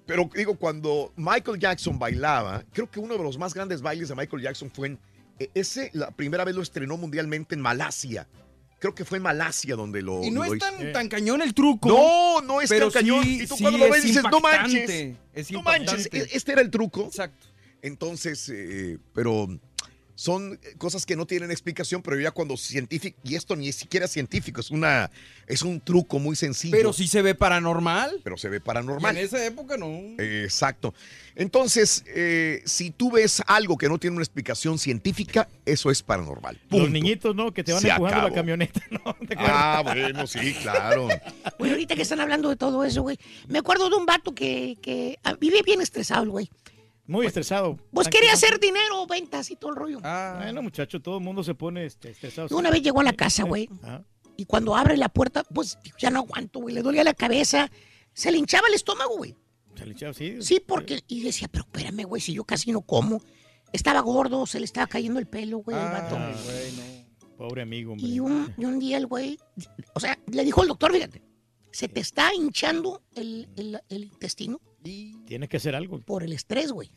Pero 0.08 0.28
digo, 0.34 0.56
cuando 0.56 1.14
Michael 1.18 1.60
Jackson 1.60 2.00
bailaba, 2.00 2.64
creo 2.74 2.90
que 2.90 3.00
uno 3.00 3.16
de 3.16 3.24
los 3.24 3.38
más 3.38 3.54
grandes 3.54 3.80
bailes 3.84 4.10
de 4.10 4.16
Michael 4.16 4.42
Jackson 4.42 4.72
fue 4.72 4.88
en. 4.88 5.00
eh, 5.38 5.52
Ese, 5.54 5.92
la 5.94 6.10
primera 6.10 6.44
vez 6.46 6.56
lo 6.56 6.64
estrenó 6.64 6.98
mundialmente 6.98 7.54
en 7.54 7.62
Malasia. 7.62 8.28
Creo 8.80 8.96
que 8.96 9.04
fue 9.06 9.18
en 9.18 9.24
Malasia 9.24 9.76
donde 9.76 10.02
lo. 10.02 10.24
Y 10.24 10.32
no 10.32 10.46
lo 10.46 10.54
es 10.54 10.58
hizo. 10.58 10.66
tan, 10.78 10.92
tan 10.94 11.10
cañón 11.10 11.42
el 11.42 11.54
truco. 11.54 11.90
No, 11.90 12.42
no 12.42 12.62
es 12.62 12.70
pero 12.70 12.90
tan 12.90 13.02
cañón. 13.04 13.24
sí- 13.24 13.42
y 13.44 13.48
tú 13.48 13.56
sí 13.58 13.62
cuando 13.64 13.78
lo 13.78 13.86
es 13.86 13.92
ves 13.92 14.04
dices, 14.04 14.24
no 14.32 14.40
manches. 14.40 14.74
impactante, 14.90 15.16
Es 15.34 15.52
No 15.52 15.62
manches, 15.62 16.10
e- 16.12 16.30
este 16.32 16.52
era 16.54 16.62
el 16.62 16.70
truco. 16.72 17.06
Exacto. 17.06 17.48
Entonces, 17.82 18.50
eh, 18.54 18.98
pero 19.14 19.48
son 20.20 20.60
cosas 20.78 21.06
que 21.06 21.16
no 21.16 21.26
tienen 21.26 21.50
explicación, 21.50 22.02
pero 22.02 22.20
ya 22.20 22.32
cuando 22.32 22.58
científico, 22.58 23.18
y 23.24 23.36
esto 23.36 23.56
ni 23.56 23.72
siquiera 23.72 24.06
es 24.06 24.12
científico, 24.12 24.60
es 24.60 24.70
una, 24.70 25.10
es 25.48 25.62
un 25.62 25.80
truco 25.80 26.20
muy 26.20 26.36
sencillo. 26.36 26.76
Pero 26.76 26.92
sí 26.92 27.08
se 27.08 27.22
ve 27.22 27.36
paranormal. 27.36 28.20
pero 28.22 28.36
se 28.36 28.50
ve 28.50 28.58
Y 28.58 28.60
paranormal. 28.60 29.16
en 29.18 29.24
esa 29.24 29.46
época 29.46 29.78
no. 29.78 29.88
Exacto. 30.18 30.94
Entonces, 31.36 32.04
eh, 32.08 32.62
si 32.66 32.92
tú 32.92 33.12
ves 33.12 33.42
algo 33.48 33.78
que 33.78 33.88
no 33.88 33.98
tiene 33.98 34.18
una 34.18 34.24
explicación 34.24 34.78
científica, 34.78 35.48
eso 35.66 35.90
es 35.90 36.04
paranormal. 36.04 36.56
Los 36.70 36.82
Punto. 36.82 36.90
niñitos, 36.90 37.34
¿no? 37.34 37.54
Que 37.54 37.64
te 37.64 37.72
van 37.72 37.82
Se 37.82 37.88
empujando 37.88 38.18
acabó. 38.18 38.30
la 38.30 38.36
camioneta, 38.36 38.82
¿no? 38.92 39.16
Ah, 39.38 39.82
bueno, 39.86 40.28
sí, 40.28 40.54
claro. 40.62 41.08
Güey, 41.58 41.72
ahorita 41.72 41.96
que 41.96 42.02
están 42.02 42.20
hablando 42.20 42.50
de 42.50 42.58
todo 42.58 42.84
eso, 42.84 43.04
güey. 43.04 43.18
Me 43.48 43.60
acuerdo 43.60 43.90
de 43.90 43.96
un 43.96 44.06
vato 44.06 44.36
que, 44.36 44.78
que 44.82 45.18
ah, 45.24 45.36
vive 45.40 45.62
bien 45.64 45.80
estresado, 45.80 46.30
güey. 46.30 46.50
Muy 47.10 47.26
estresado. 47.26 47.78
Pues 47.92 48.08
quería 48.08 48.34
hacer 48.34 48.60
dinero, 48.60 49.06
ventas 49.08 49.50
y 49.52 49.56
todo 49.56 49.72
el 49.72 49.78
rollo. 49.78 50.00
Ah, 50.04 50.36
Bueno, 50.42 50.62
muchacho, 50.62 51.02
todo 51.02 51.18
el 51.18 51.24
mundo 51.24 51.44
se 51.44 51.56
pone 51.56 51.86
este, 51.86 52.12
estresado. 52.12 52.56
Una 52.56 52.70
vez 52.70 52.82
llegó 52.82 53.02
a 53.02 53.04
la 53.04 53.14
casa, 53.14 53.44
güey. 53.44 53.68
Ajá. 53.84 54.04
Y 54.38 54.46
cuando 54.46 54.76
abre 54.76 54.96
la 54.96 55.10
puerta, 55.10 55.44
pues 55.44 55.78
ya 56.00 56.10
no 56.12 56.20
aguanto, 56.20 56.60
güey. 56.60 56.74
Le 56.76 56.82
dolía 56.82 57.04
la 57.04 57.14
cabeza. 57.14 57.70
Se 58.14 58.32
le 58.32 58.38
hinchaba 58.38 58.68
el 58.70 58.76
estómago, 58.76 59.18
güey. 59.18 59.36
Se 59.76 59.86
le 59.86 59.94
echaba 59.94 60.12
así. 60.12 60.42
Sí, 60.42 60.62
porque. 60.66 61.02
Y 61.08 61.22
decía, 61.22 61.48
pero 61.52 61.66
espérame, 61.66 62.04
güey, 62.06 62.22
si 62.22 62.34
yo 62.34 62.44
casi 62.44 62.72
no 62.72 62.82
como. 62.82 63.22
Estaba 63.74 64.00
gordo, 64.02 64.46
se 64.46 64.60
le 64.60 64.66
estaba 64.66 64.88
cayendo 64.88 65.20
el 65.20 65.28
pelo, 65.28 65.60
güey, 65.60 65.78
al 65.78 65.92
vato. 65.92 66.16
Güey, 66.16 66.72
no. 66.74 67.38
Pobre 67.38 67.62
amigo, 67.62 67.94
hombre. 67.94 68.08
Y 68.08 68.20
un, 68.20 68.54
y 68.58 68.66
un 68.66 68.80
día 68.80 68.98
el 68.98 69.08
güey, 69.08 69.38
o 69.94 70.00
sea, 70.00 70.18
le 70.32 70.44
dijo 70.44 70.62
al 70.62 70.68
doctor, 70.68 70.92
fíjate, 70.92 71.22
se 71.72 71.88
te 71.88 72.00
está 72.02 72.34
hinchando 72.34 73.02
el, 73.16 73.48
el- 73.56 73.80
el 73.90 74.04
intestino 74.06 74.60
Tienes 74.84 75.50
que 75.50 75.58
hacer 75.58 75.76
algo. 75.76 76.00
por 76.02 76.24
el 76.24 76.34
estrés, 76.34 76.72
güey. 76.72 76.92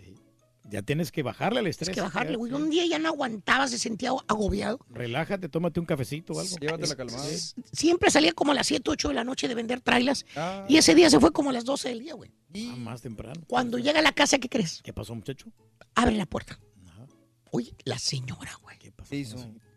Ya 0.70 0.80
tienes 0.80 1.12
que 1.12 1.22
bajarle 1.22 1.58
al 1.58 1.66
estrés. 1.66 1.88
Tienes 1.88 1.96
que 1.96 2.00
bajarle, 2.00 2.36
güey. 2.36 2.52
Un 2.52 2.70
día 2.70 2.86
ya 2.86 2.98
no 2.98 3.08
aguantaba, 3.08 3.68
se 3.68 3.78
sentía 3.78 4.10
agobiado. 4.26 4.78
Relájate, 4.88 5.48
tómate 5.48 5.80
un 5.80 5.86
cafecito 5.86 6.32
o 6.32 6.40
algo. 6.40 6.56
Llévatela 6.56 6.96
calmada. 6.96 7.28
Siempre 7.72 8.10
salía 8.10 8.32
como 8.32 8.52
a 8.52 8.54
las 8.54 8.68
7, 8.68 8.90
8 8.90 9.08
de 9.08 9.14
la 9.14 9.24
noche 9.24 9.48
de 9.48 9.54
vender 9.54 9.80
trailas. 9.80 10.24
Ah. 10.34 10.64
Y 10.68 10.78
ese 10.78 10.94
día 10.94 11.10
se 11.10 11.20
fue 11.20 11.32
como 11.32 11.50
a 11.50 11.52
las 11.52 11.64
12 11.64 11.90
del 11.90 11.98
día, 12.00 12.14
güey. 12.14 12.30
Ah, 12.70 12.76
más 12.78 13.02
temprano. 13.02 13.42
Cuando 13.48 13.78
llega 13.78 13.98
a 13.98 14.02
la 14.02 14.12
casa, 14.12 14.38
¿qué 14.38 14.48
crees? 14.48 14.80
¿Qué 14.82 14.92
pasó, 14.92 15.14
muchacho? 15.14 15.52
Abre 15.94 16.16
la 16.16 16.26
puerta. 16.26 16.58
Oye, 17.50 17.74
la 17.84 17.98
señora, 17.98 18.52
güey. 18.62 18.78
¿Qué 18.78 18.92
pasó? 18.92 19.10
¿Qué 19.10 19.16
hizo? 19.16 19.36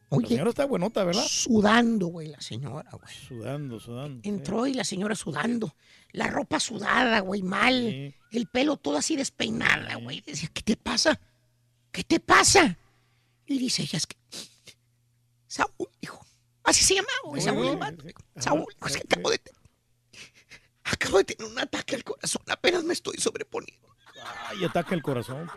La 0.09 0.17
Oye, 0.17 0.27
señora 0.27 0.49
está 0.51 0.65
buenota, 0.65 1.03
¿verdad? 1.03 1.25
sudando, 1.27 2.07
güey, 2.07 2.27
la 2.27 2.39
señora, 2.39 2.89
güey. 2.91 3.15
Sudando, 3.27 3.79
sudando. 3.79 4.21
Entró 4.23 4.67
y 4.67 4.73
la 4.73 4.83
señora 4.83 5.15
sudando. 5.15 5.75
La 6.11 6.27
ropa 6.27 6.59
sudada, 6.59 7.19
güey, 7.21 7.41
mal. 7.41 7.73
Sí. 7.73 8.15
El 8.31 8.47
pelo 8.47 8.77
todo 8.77 8.97
así 8.97 9.15
despeinada, 9.15 9.95
güey. 9.95 10.21
Decía, 10.21 10.49
¿qué 10.53 10.61
te 10.61 10.77
pasa? 10.77 11.19
¿Qué 11.91 12.03
te 12.03 12.19
pasa? 12.19 12.77
Y 13.47 13.57
dice 13.57 13.81
ella, 13.83 13.97
es 13.97 14.07
que... 14.07 14.15
Saúl, 15.47 15.89
dijo. 15.99 16.25
Así 16.63 16.83
se 16.83 16.95
llamaba, 16.95 17.13
güey. 17.25 17.41
Saúl, 17.41 17.67
el 17.67 17.77
vato. 17.77 18.03
Saúl, 18.37 18.65
Ajá, 18.79 18.89
es 18.89 18.97
que 18.97 19.03
acabo 19.03 19.29
de... 19.31 19.41
Acabo 20.83 21.17
de 21.17 21.23
tener 21.23 21.51
un 21.51 21.59
ataque 21.59 21.95
al 21.95 22.03
corazón. 22.03 22.43
Apenas 22.47 22.83
me 22.83 22.93
estoy 22.93 23.17
sobreponiendo. 23.17 23.95
Ay, 24.49 24.63
ataca 24.65 24.93
el 24.93 25.01
corazón. 25.01 25.49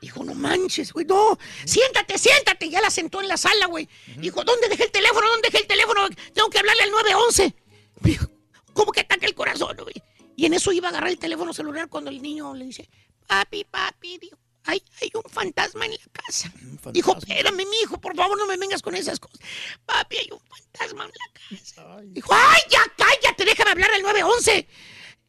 Dijo, 0.00 0.22
no 0.24 0.34
manches, 0.34 0.92
güey, 0.92 1.04
no. 1.06 1.38
Siéntate, 1.64 2.18
siéntate. 2.18 2.70
Ya 2.70 2.80
la 2.80 2.90
sentó 2.90 3.20
en 3.20 3.28
la 3.28 3.36
sala, 3.36 3.66
güey. 3.66 3.88
Dijo, 4.16 4.44
¿dónde 4.44 4.68
dejé 4.68 4.84
el 4.84 4.92
teléfono? 4.92 5.28
¿Dónde 5.28 5.48
dejé 5.50 5.62
el 5.62 5.66
teléfono? 5.66 6.08
Tengo 6.32 6.50
que 6.50 6.58
hablarle 6.58 6.84
al 6.84 6.90
911. 6.90 7.54
Dijo, 8.00 8.26
¿cómo 8.72 8.92
que 8.92 9.00
ataca 9.00 9.26
el 9.26 9.34
corazón, 9.34 9.76
güey? 9.82 9.94
Y 10.36 10.46
en 10.46 10.54
eso 10.54 10.70
iba 10.70 10.86
a 10.86 10.90
agarrar 10.90 11.10
el 11.10 11.18
teléfono 11.18 11.52
celular 11.52 11.88
cuando 11.88 12.10
el 12.10 12.22
niño 12.22 12.54
le 12.54 12.66
dice, 12.66 12.88
papi, 13.26 13.64
papi, 13.64 14.18
dijo, 14.18 14.38
hay, 14.64 14.80
hay 15.00 15.10
un 15.14 15.28
fantasma 15.28 15.86
en 15.86 15.92
la 15.92 15.98
casa. 16.12 16.52
Dijo, 16.92 17.16
espérame, 17.16 17.56
mi 17.56 17.76
hijo, 17.82 17.98
por 18.00 18.14
favor, 18.14 18.38
no 18.38 18.46
me 18.46 18.56
vengas 18.56 18.82
con 18.82 18.94
esas 18.94 19.18
cosas. 19.18 19.40
Papi, 19.84 20.18
hay 20.18 20.28
un 20.30 20.40
fantasma 20.40 21.04
en 21.06 21.10
la 21.10 21.58
casa. 21.58 21.98
Dijo, 22.04 22.32
ay, 22.32 22.62
ya 22.70 22.80
cállate, 22.96 23.44
déjame 23.44 23.70
hablar 23.72 23.90
al 23.90 24.02
911. 24.02 24.68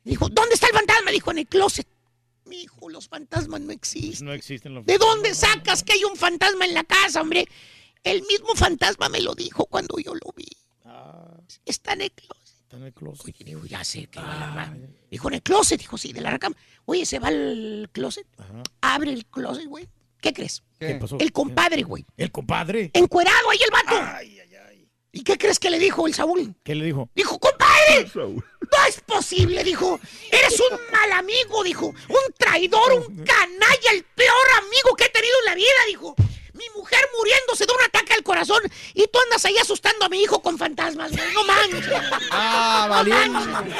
Dijo, 0.03 0.29
¿dónde 0.29 0.53
está 0.53 0.67
el 0.67 0.73
fantasma? 0.73 1.09
Dijo, 1.09 1.31
en 1.31 1.39
el 1.39 1.47
closet. 1.47 1.87
Mi 2.49 2.61
hijo, 2.63 2.89
los 2.89 3.07
fantasmas 3.07 3.61
no 3.61 3.71
existen. 3.71 4.25
No 4.27 4.33
existen 4.33 4.73
los 4.73 4.85
¿De 4.85 4.97
dónde 4.97 5.33
sacas 5.35 5.83
que 5.83 5.93
hay 5.93 6.03
un 6.03 6.15
fantasma 6.17 6.65
en 6.65 6.73
la 6.73 6.83
casa, 6.83 7.21
hombre? 7.21 7.47
El 8.03 8.21
mismo 8.23 8.55
fantasma 8.55 9.07
me 9.09 9.21
lo 9.21 9.35
dijo 9.35 9.65
cuando 9.65 9.97
yo 9.99 10.13
lo 10.15 10.33
vi. 10.35 10.47
Está 11.65 11.93
en 11.93 12.01
el 12.01 12.11
closet. 12.11 12.55
Está 12.63 12.77
en 12.77 12.83
el 12.83 12.93
closet. 12.93 13.25
Oye, 13.25 13.43
dijo, 13.45 13.65
ya 13.65 13.83
sé 13.83 14.07
que 14.07 14.19
va 14.19 14.33
a 14.35 14.39
la 14.39 14.55
ra- 14.55 14.77
Dijo, 15.09 15.27
en 15.27 15.33
el 15.35 15.41
closet, 15.41 15.79
dijo, 15.79 15.97
sí, 15.97 16.13
de 16.13 16.21
la 16.21 16.37
cama. 16.39 16.55
Oye, 16.85 17.05
se 17.05 17.19
va 17.19 17.27
al 17.29 17.89
closet. 17.91 18.25
Ajá. 18.37 18.63
Abre 18.81 19.11
el 19.13 19.25
closet, 19.25 19.65
güey. 19.67 19.87
¿Qué 20.21 20.33
crees? 20.33 20.63
¿Qué 20.79 20.95
pasó? 20.95 21.17
El 21.19 21.31
compadre, 21.31 21.83
güey. 21.83 22.05
El 22.17 22.31
compadre. 22.31 22.91
Encuerado 22.93 23.49
ahí 23.49 23.59
el 23.63 23.71
vato. 23.71 23.95
¿Y 25.11 25.23
qué 25.23 25.37
crees 25.37 25.57
que 25.59 25.69
le 25.71 25.79
dijo 25.79 26.05
el 26.07 26.13
Saúl? 26.13 26.53
¿Qué 26.63 26.75
le 26.75 26.85
dijo? 26.85 27.09
Dijo, 27.15 27.39
compadre, 27.39 28.07
no 28.13 28.85
es 28.87 29.01
posible, 29.01 29.63
dijo. 29.63 29.99
Eres 30.31 30.59
un 30.59 30.77
mal 30.91 31.11
amigo, 31.13 31.63
dijo. 31.63 31.87
Un 31.87 32.33
traidor, 32.37 32.93
un 32.93 33.17
canalla, 33.25 33.91
el 33.93 34.03
peor 34.03 34.35
amigo 34.59 34.95
que 34.95 35.05
he 35.05 35.09
tenido 35.09 35.33
en 35.39 35.45
la 35.45 35.55
vida, 35.55 35.67
dijo. 35.87 36.15
Mi 36.53 36.65
mujer 36.75 36.99
muriéndose 37.17 37.65
de 37.65 37.73
un 37.73 37.81
ataque 37.81 38.13
al 38.13 38.23
corazón 38.23 38.61
y 38.93 39.07
tú 39.07 39.19
andas 39.23 39.43
ahí 39.45 39.57
asustando 39.57 40.05
a 40.05 40.09
mi 40.09 40.21
hijo 40.21 40.41
con 40.41 40.57
fantasmas, 40.57 41.11
güey. 41.11 41.33
No 41.33 41.43
manches. 41.45 41.87
Ah, 42.31 42.85
No 42.87 42.95
valiente. 42.95 43.29
manches. 43.29 43.75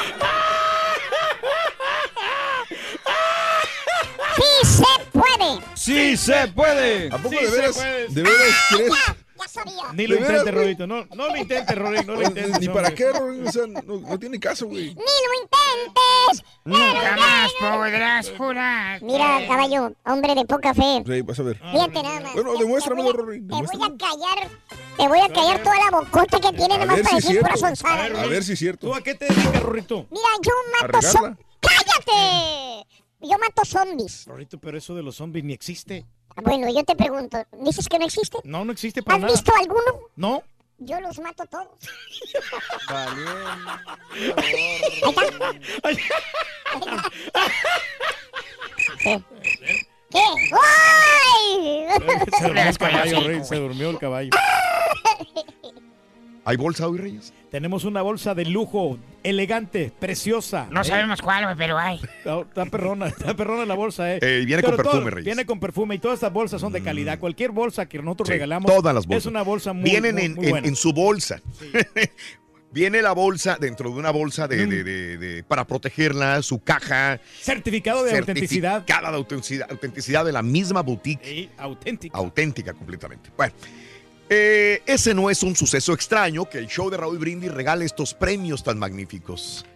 ¡Sí 4.36 4.66
se 4.66 5.04
puede! 5.12 5.60
¡Sí 5.74 6.16
se 6.16 6.48
puede! 6.48 7.08
¿A 7.12 7.18
poco 7.18 7.30
Sí, 7.30 7.44
de 7.44 7.50
se 7.50 7.56
veras? 7.56 7.76
puede. 7.76 8.08
¿De 8.08 8.22
veras 8.22 8.54
crees? 8.70 8.92
Ya 9.40 9.48
sabía. 9.48 9.84
Ni 9.94 10.06
lo 10.06 10.16
¿De 10.16 10.20
veras, 10.20 10.38
intentes, 10.40 10.54
güey? 10.54 10.64
Rodito. 10.64 10.86
No, 10.86 11.06
no 11.16 11.28
lo 11.28 11.36
intentes, 11.36 11.78
Rodito. 11.78 12.02
No 12.04 12.14
lo 12.14 12.22
intentes. 12.22 12.60
Ni 12.60 12.68
para 12.68 12.94
qué, 12.94 13.10
Rory, 13.12 13.40
o 13.40 13.52
sea, 13.52 13.66
no, 13.66 13.80
no 14.00 14.18
tiene 14.18 14.38
caso, 14.38 14.66
güey. 14.66 14.88
¡Ni 14.88 14.94
lo 14.94 15.42
intentes! 15.42 16.44
Jamás 16.66 17.50
podrás 17.60 18.30
jurar. 18.36 19.02
Mira, 19.02 19.46
caballo, 19.48 19.92
hombre 20.04 20.34
de 20.34 20.44
poca 20.44 20.74
fe. 20.74 21.02
Sí, 21.06 21.22
vas 21.22 21.38
a 21.40 21.42
ver. 21.42 21.56
Fíjate 21.56 22.02
nada 22.02 22.20
más. 22.20 22.34
Bueno, 22.34 22.52
Te- 22.54 22.58
demuéstramelo, 22.64 23.12
te 23.12 23.12
voy 23.12 23.22
a- 23.22 23.24
Rory, 23.26 23.40
Te 23.40 23.54
voy 23.54 23.84
a 23.84 23.96
callar, 23.98 24.50
te 24.98 25.08
voy 25.08 25.18
a 25.20 25.28
callar 25.32 25.62
toda 25.62 25.76
la 25.76 25.90
bocota 25.98 26.40
que 26.40 26.56
tiene 26.56 26.78
nomás 26.78 27.00
para 27.00 27.16
decir 27.16 27.40
pura 27.40 27.56
sonzada. 27.56 28.04
A 28.22 28.26
ver 28.26 28.44
si 28.44 28.52
es 28.52 28.58
cierto. 28.58 28.88
¿Tú 28.88 28.94
a 28.94 29.02
qué 29.02 29.14
te 29.14 29.24
dedicas, 29.26 29.62
Rorrito? 29.62 30.06
Mira, 30.10 30.28
yo 30.42 30.52
¿A 30.80 30.82
mato 30.86 31.02
zombies. 31.02 31.46
¡Cállate! 31.60 32.86
Yo 33.22 33.38
mato 33.38 33.64
zombies. 33.64 34.26
Rorrito, 34.26 34.58
pero 34.58 34.76
eso 34.78 34.94
de 34.94 35.02
los 35.02 35.16
zombies 35.16 35.44
ni 35.44 35.52
existe. 35.52 36.06
Bueno, 36.36 36.68
yo 36.72 36.84
te 36.84 36.94
pregunto, 36.96 37.38
¿dices 37.60 37.88
que 37.88 37.98
no 37.98 38.06
existe? 38.06 38.38
No, 38.44 38.64
no 38.64 38.72
existe 38.72 39.02
para 39.02 39.16
¿Has 39.16 39.22
nada. 39.22 39.32
visto 39.34 39.52
alguno? 39.58 40.00
No. 40.16 40.42
Yo 40.78 40.98
los 41.00 41.18
mato 41.18 41.44
todos. 41.46 41.68
¿Qué? 49.02 49.22
¿Qué? 50.10 50.20
¡Ay! 50.52 51.86
Se 52.38 52.44
durmió 52.46 52.62
el 52.68 52.78
caballo, 52.78 53.20
Rey. 53.20 53.44
Se 53.44 53.56
durmió 53.56 53.90
el 53.90 53.98
caballo. 53.98 54.30
¿Hay 56.44 56.56
bolsa 56.56 56.88
hoy, 56.88 56.98
Reyes? 56.98 57.32
Tenemos 57.50 57.84
una 57.84 58.00
bolsa 58.02 58.34
de 58.34 58.44
lujo, 58.46 58.98
elegante, 59.22 59.92
preciosa. 60.00 60.66
No 60.70 60.80
¿eh? 60.80 60.84
sabemos 60.84 61.20
cuál, 61.20 61.44
güey, 61.44 61.56
pero 61.56 61.78
hay. 61.78 61.96
Está, 62.18 62.40
está 62.40 62.66
perrona, 62.66 63.06
está 63.08 63.34
perrona 63.36 63.66
la 63.66 63.74
bolsa, 63.74 64.14
eh. 64.14 64.18
Eh, 64.22 64.44
viene 64.46 64.62
Pero 64.62 64.76
con 64.76 64.84
perfume, 64.84 65.00
todo- 65.02 65.10
Reyes. 65.10 65.24
Viene 65.26 65.44
con 65.46 65.60
perfume 65.60 65.94
y 65.96 65.98
todas 65.98 66.14
estas 66.16 66.32
bolsas 66.32 66.60
son 66.60 66.72
de 66.72 66.82
calidad. 66.82 67.18
Cualquier 67.18 67.50
bolsa 67.50 67.86
que 67.86 67.98
nosotros 67.98 68.28
Sí, 68.28 68.32
regalamos 68.34 68.72
todas 68.72 68.94
las 68.94 69.06
bolsas. 69.06 69.22
es 69.24 69.26
una 69.26 69.42
bolsa 69.42 69.72
muy, 69.74 69.90
Vienen 69.90 70.14
muy- 70.14 70.24
en, 70.24 70.34
muy 70.34 70.44
en- 70.46 70.50
buena. 70.50 70.68
en 70.68 70.76
su 70.76 70.92
bolsa. 70.92 71.40
Viene 72.72 73.02
la 73.02 73.12
bolsa 73.12 73.58
dentro 73.60 73.90
de 73.90 73.96
una 73.98 74.12
bolsa 74.12 74.46
de, 74.46 74.64
de- 74.64 74.84
de- 74.84 75.18
de- 75.18 75.42
para 75.42 75.66
protegerla, 75.66 76.40
su 76.40 76.62
caja. 76.62 77.18
Certificado 77.40 78.04
de 78.04 78.16
autenticidad. 78.16 78.78
Certificada 78.86 79.10
de 79.10 79.16
autenticidad, 79.16 79.70
autenticidad 79.70 80.24
de 80.24 80.32
la 80.32 80.42
misma 80.42 80.80
boutique. 80.82 81.20
Sí, 81.24 81.50
auténtica. 81.58 82.16
Auténtica 82.16 82.72
completamente. 82.72 83.28
Bueno, 83.36 83.52
eh, 84.32 84.82
ese 84.86 85.12
no 85.12 85.28
es 85.28 85.42
un 85.42 85.56
suceso 85.56 85.92
extraño 85.92 86.48
que 86.48 86.58
el 86.58 86.68
show 86.68 86.88
de 86.88 86.96
Raúl 86.96 87.18
Brindis 87.18 87.52
regale 87.52 87.84
estos 87.84 88.14
premios 88.14 88.62
tan 88.62 88.78
magníficos. 88.78 89.66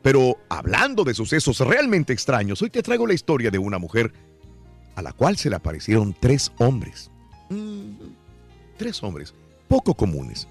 Pero 0.00 0.38
hablando 0.48 1.04
de 1.04 1.12
sucesos 1.12 1.60
realmente 1.60 2.14
extraños, 2.14 2.62
hoy 2.62 2.70
te 2.70 2.82
traigo 2.82 3.06
la 3.06 3.12
historia 3.12 3.50
de 3.50 3.58
una 3.58 3.78
mujer 3.78 4.10
a 4.94 5.02
la 5.02 5.12
cual 5.12 5.36
se 5.36 5.50
le 5.50 5.56
aparecieron 5.56 6.16
tres 6.18 6.50
hombres. 6.58 7.10
Mm, 7.50 7.90
tres 8.78 9.02
hombres, 9.02 9.34
poco 9.68 9.92
comunes. 9.94 10.48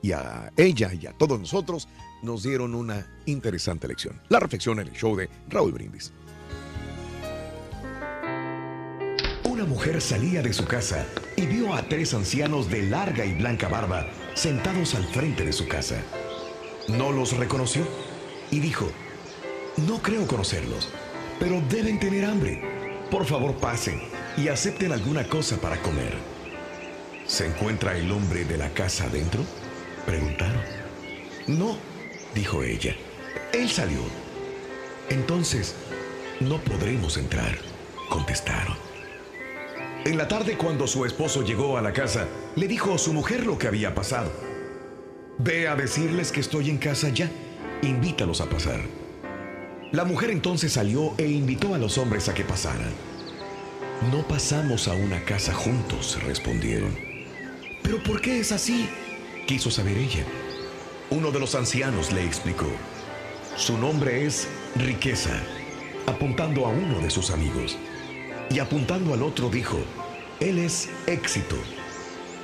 Y 0.00 0.12
a 0.12 0.52
ella 0.56 0.92
y 0.94 1.06
a 1.06 1.12
todos 1.12 1.40
nosotros 1.40 1.88
nos 2.22 2.44
dieron 2.44 2.76
una 2.76 3.06
interesante 3.26 3.88
lección. 3.88 4.20
La 4.28 4.38
reflexión 4.38 4.78
en 4.78 4.86
el 4.86 4.94
show 4.94 5.16
de 5.16 5.28
Raúl 5.48 5.72
Brindis. 5.72 6.12
Una 9.54 9.66
mujer 9.66 10.02
salía 10.02 10.42
de 10.42 10.52
su 10.52 10.64
casa 10.64 11.06
y 11.36 11.46
vio 11.46 11.74
a 11.74 11.82
tres 11.88 12.12
ancianos 12.12 12.68
de 12.68 12.82
larga 12.82 13.24
y 13.24 13.34
blanca 13.34 13.68
barba 13.68 14.08
sentados 14.34 14.96
al 14.96 15.04
frente 15.04 15.44
de 15.44 15.52
su 15.52 15.68
casa. 15.68 16.02
No 16.88 17.12
los 17.12 17.36
reconoció 17.36 17.86
y 18.50 18.58
dijo, 18.58 18.90
no 19.86 20.02
creo 20.02 20.26
conocerlos, 20.26 20.88
pero 21.38 21.62
deben 21.70 22.00
tener 22.00 22.24
hambre. 22.24 22.64
Por 23.12 23.26
favor 23.26 23.54
pasen 23.58 24.02
y 24.36 24.48
acepten 24.48 24.90
alguna 24.90 25.22
cosa 25.28 25.56
para 25.58 25.80
comer. 25.82 26.14
¿Se 27.24 27.46
encuentra 27.46 27.96
el 27.96 28.10
hombre 28.10 28.44
de 28.44 28.58
la 28.58 28.70
casa 28.70 29.04
adentro? 29.04 29.44
Preguntaron. 30.04 30.62
No, 31.46 31.76
dijo 32.34 32.64
ella. 32.64 32.96
Él 33.52 33.70
salió. 33.70 34.00
Entonces, 35.10 35.76
no 36.40 36.58
podremos 36.58 37.16
entrar, 37.18 37.56
contestaron. 38.08 38.83
En 40.04 40.18
la 40.18 40.28
tarde, 40.28 40.58
cuando 40.58 40.86
su 40.86 41.06
esposo 41.06 41.42
llegó 41.42 41.78
a 41.78 41.82
la 41.82 41.94
casa, 41.94 42.28
le 42.56 42.68
dijo 42.68 42.92
a 42.92 42.98
su 42.98 43.14
mujer 43.14 43.46
lo 43.46 43.56
que 43.56 43.68
había 43.68 43.94
pasado. 43.94 44.30
Ve 45.38 45.66
a 45.66 45.76
decirles 45.76 46.30
que 46.30 46.40
estoy 46.40 46.68
en 46.68 46.76
casa 46.76 47.08
ya. 47.08 47.30
Invítalos 47.80 48.42
a 48.42 48.46
pasar. 48.46 48.80
La 49.92 50.04
mujer 50.04 50.30
entonces 50.30 50.74
salió 50.74 51.14
e 51.16 51.26
invitó 51.26 51.74
a 51.74 51.78
los 51.78 51.96
hombres 51.96 52.28
a 52.28 52.34
que 52.34 52.44
pasaran. 52.44 52.92
No 54.12 54.28
pasamos 54.28 54.88
a 54.88 54.92
una 54.92 55.24
casa 55.24 55.54
juntos, 55.54 56.22
respondieron. 56.22 56.94
¿Pero 57.82 58.02
por 58.02 58.20
qué 58.20 58.40
es 58.40 58.52
así? 58.52 58.86
Quiso 59.46 59.70
saber 59.70 59.96
ella. 59.96 60.24
Uno 61.08 61.30
de 61.30 61.40
los 61.40 61.54
ancianos 61.54 62.12
le 62.12 62.24
explicó. 62.24 62.68
Su 63.56 63.78
nombre 63.78 64.26
es 64.26 64.48
Riqueza, 64.76 65.40
apuntando 66.06 66.66
a 66.66 66.68
uno 66.68 66.98
de 67.00 67.08
sus 67.08 67.30
amigos. 67.30 67.78
Y 68.50 68.58
apuntando 68.58 69.14
al 69.14 69.22
otro 69.22 69.48
dijo, 69.48 69.78
Él 70.40 70.58
es 70.58 70.90
éxito 71.06 71.56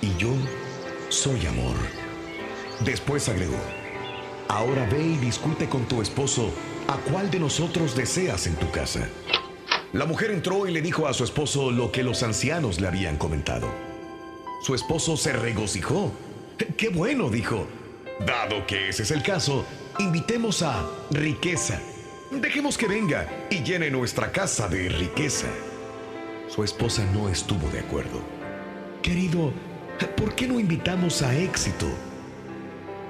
y 0.00 0.16
yo 0.16 0.32
soy 1.08 1.46
amor. 1.46 1.76
Después 2.84 3.28
agregó, 3.28 3.58
ahora 4.48 4.86
ve 4.90 5.02
y 5.02 5.16
discute 5.18 5.68
con 5.68 5.86
tu 5.86 6.00
esposo 6.00 6.50
a 6.88 6.96
cuál 6.96 7.30
de 7.30 7.38
nosotros 7.38 7.94
deseas 7.94 8.46
en 8.46 8.56
tu 8.56 8.70
casa. 8.70 9.08
La 9.92 10.06
mujer 10.06 10.30
entró 10.30 10.66
y 10.66 10.72
le 10.72 10.82
dijo 10.82 11.06
a 11.06 11.12
su 11.12 11.24
esposo 11.24 11.70
lo 11.70 11.92
que 11.92 12.02
los 12.02 12.22
ancianos 12.22 12.80
le 12.80 12.88
habían 12.88 13.16
comentado. 13.16 13.68
Su 14.62 14.74
esposo 14.74 15.16
se 15.16 15.32
regocijó. 15.32 16.12
¡Qué 16.76 16.88
bueno! 16.88 17.28
dijo. 17.28 17.66
Dado 18.24 18.66
que 18.66 18.90
ese 18.90 19.02
es 19.02 19.10
el 19.10 19.22
caso, 19.22 19.64
invitemos 19.98 20.62
a 20.62 20.86
riqueza. 21.10 21.80
Dejemos 22.30 22.76
que 22.76 22.86
venga 22.86 23.46
y 23.50 23.62
llene 23.62 23.90
nuestra 23.90 24.30
casa 24.30 24.68
de 24.68 24.88
riqueza. 24.88 25.48
Su 26.50 26.64
esposa 26.64 27.04
no 27.14 27.28
estuvo 27.28 27.68
de 27.70 27.78
acuerdo. 27.78 28.20
Querido, 29.02 29.52
¿por 30.16 30.34
qué 30.34 30.48
no 30.48 30.58
invitamos 30.58 31.22
a 31.22 31.32
éxito? 31.36 31.86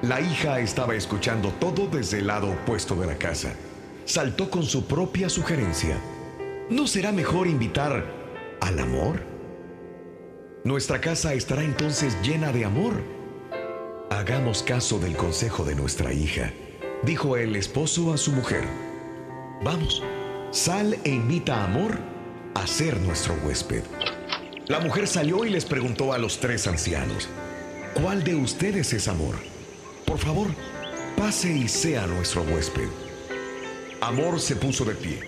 La 0.03 0.21
hija 0.21 0.61
estaba 0.61 0.95
escuchando 0.95 1.49
todo 1.59 1.87
desde 1.87 2.19
el 2.19 2.27
lado 2.27 2.51
opuesto 2.51 2.95
de 2.97 3.07
la 3.07 3.17
casa. 3.17 3.55
Saltó 4.05 4.51
con 4.51 4.65
su 4.65 4.87
propia 4.87 5.31
sugerencia. 5.31 5.97
¿No 6.69 6.87
será 6.87 7.13
mejor 7.13 7.47
invitar 7.47 8.05
al 8.61 8.79
amor? 8.79 9.23
Nuestra 10.63 11.01
casa 11.01 11.33
estará 11.33 11.63
entonces 11.63 12.19
llena 12.23 12.53
de 12.53 12.67
amor. 12.67 12.93
Hagamos 14.11 14.63
caso 14.63 14.99
del 14.99 15.17
consejo 15.17 15.65
de 15.65 15.75
nuestra 15.75 16.13
hija, 16.13 16.53
dijo 17.05 17.39
el 17.39 17.57
esposo 17.57 18.13
a 18.13 18.19
su 18.19 18.33
mujer. 18.33 18.65
Vamos, 19.65 20.03
sal 20.51 20.99
e 21.05 21.11
invita 21.11 21.63
a 21.63 21.65
Amor 21.65 22.10
a 22.55 22.67
ser 22.67 22.99
nuestro 23.01 23.35
huésped. 23.45 23.83
La 24.67 24.81
mujer 24.81 25.07
salió 25.07 25.45
y 25.45 25.51
les 25.51 25.65
preguntó 25.65 26.13
a 26.13 26.19
los 26.19 26.39
tres 26.39 26.67
ancianos, 26.67 27.29
¿cuál 27.95 28.23
de 28.23 28.35
ustedes 28.35 28.93
es 28.93 29.09
Amor? 29.09 29.37
Por 30.07 30.19
favor, 30.19 30.49
pase 31.17 31.53
y 31.53 31.69
sea 31.69 32.07
nuestro 32.07 32.43
huésped. 32.43 32.89
Amor 34.01 34.41
se 34.41 34.57
puso 34.57 34.85
de 34.85 34.95
pie 34.95 35.21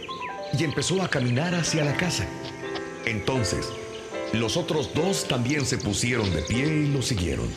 y 0.58 0.64
empezó 0.64 1.02
a 1.02 1.08
caminar 1.08 1.54
hacia 1.54 1.84
la 1.84 1.96
casa. 1.96 2.26
Entonces, 3.04 3.68
los 4.32 4.56
otros 4.56 4.94
dos 4.94 5.26
también 5.28 5.66
se 5.66 5.78
pusieron 5.78 6.32
de 6.32 6.42
pie 6.42 6.66
y 6.66 6.86
lo 6.88 7.02
siguieron. 7.02 7.48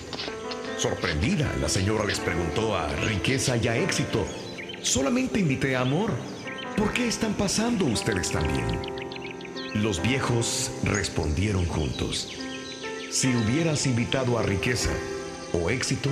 Sorprendida, 0.78 1.54
la 1.62 1.70
señora 1.70 2.06
les 2.06 2.20
preguntó 2.20 2.76
a 2.76 2.88
Riqueza 2.88 3.58
y 3.58 3.68
a 3.68 3.78
Éxito, 3.78 4.26
solamente 4.82 5.40
invité 5.40 5.76
a 5.76 5.82
Amor. 5.82 6.12
¿Por 6.76 6.92
qué 6.92 7.08
están 7.08 7.34
pasando 7.34 7.86
ustedes 7.86 8.32
también? 8.32 8.95
Los 9.76 10.02
viejos 10.02 10.72
respondieron 10.84 11.66
juntos. 11.66 12.30
Si 13.12 13.28
hubieras 13.36 13.86
invitado 13.86 14.40
a 14.40 14.42
Riqueza 14.42 14.92
o 15.52 15.70
Éxito, 15.70 16.10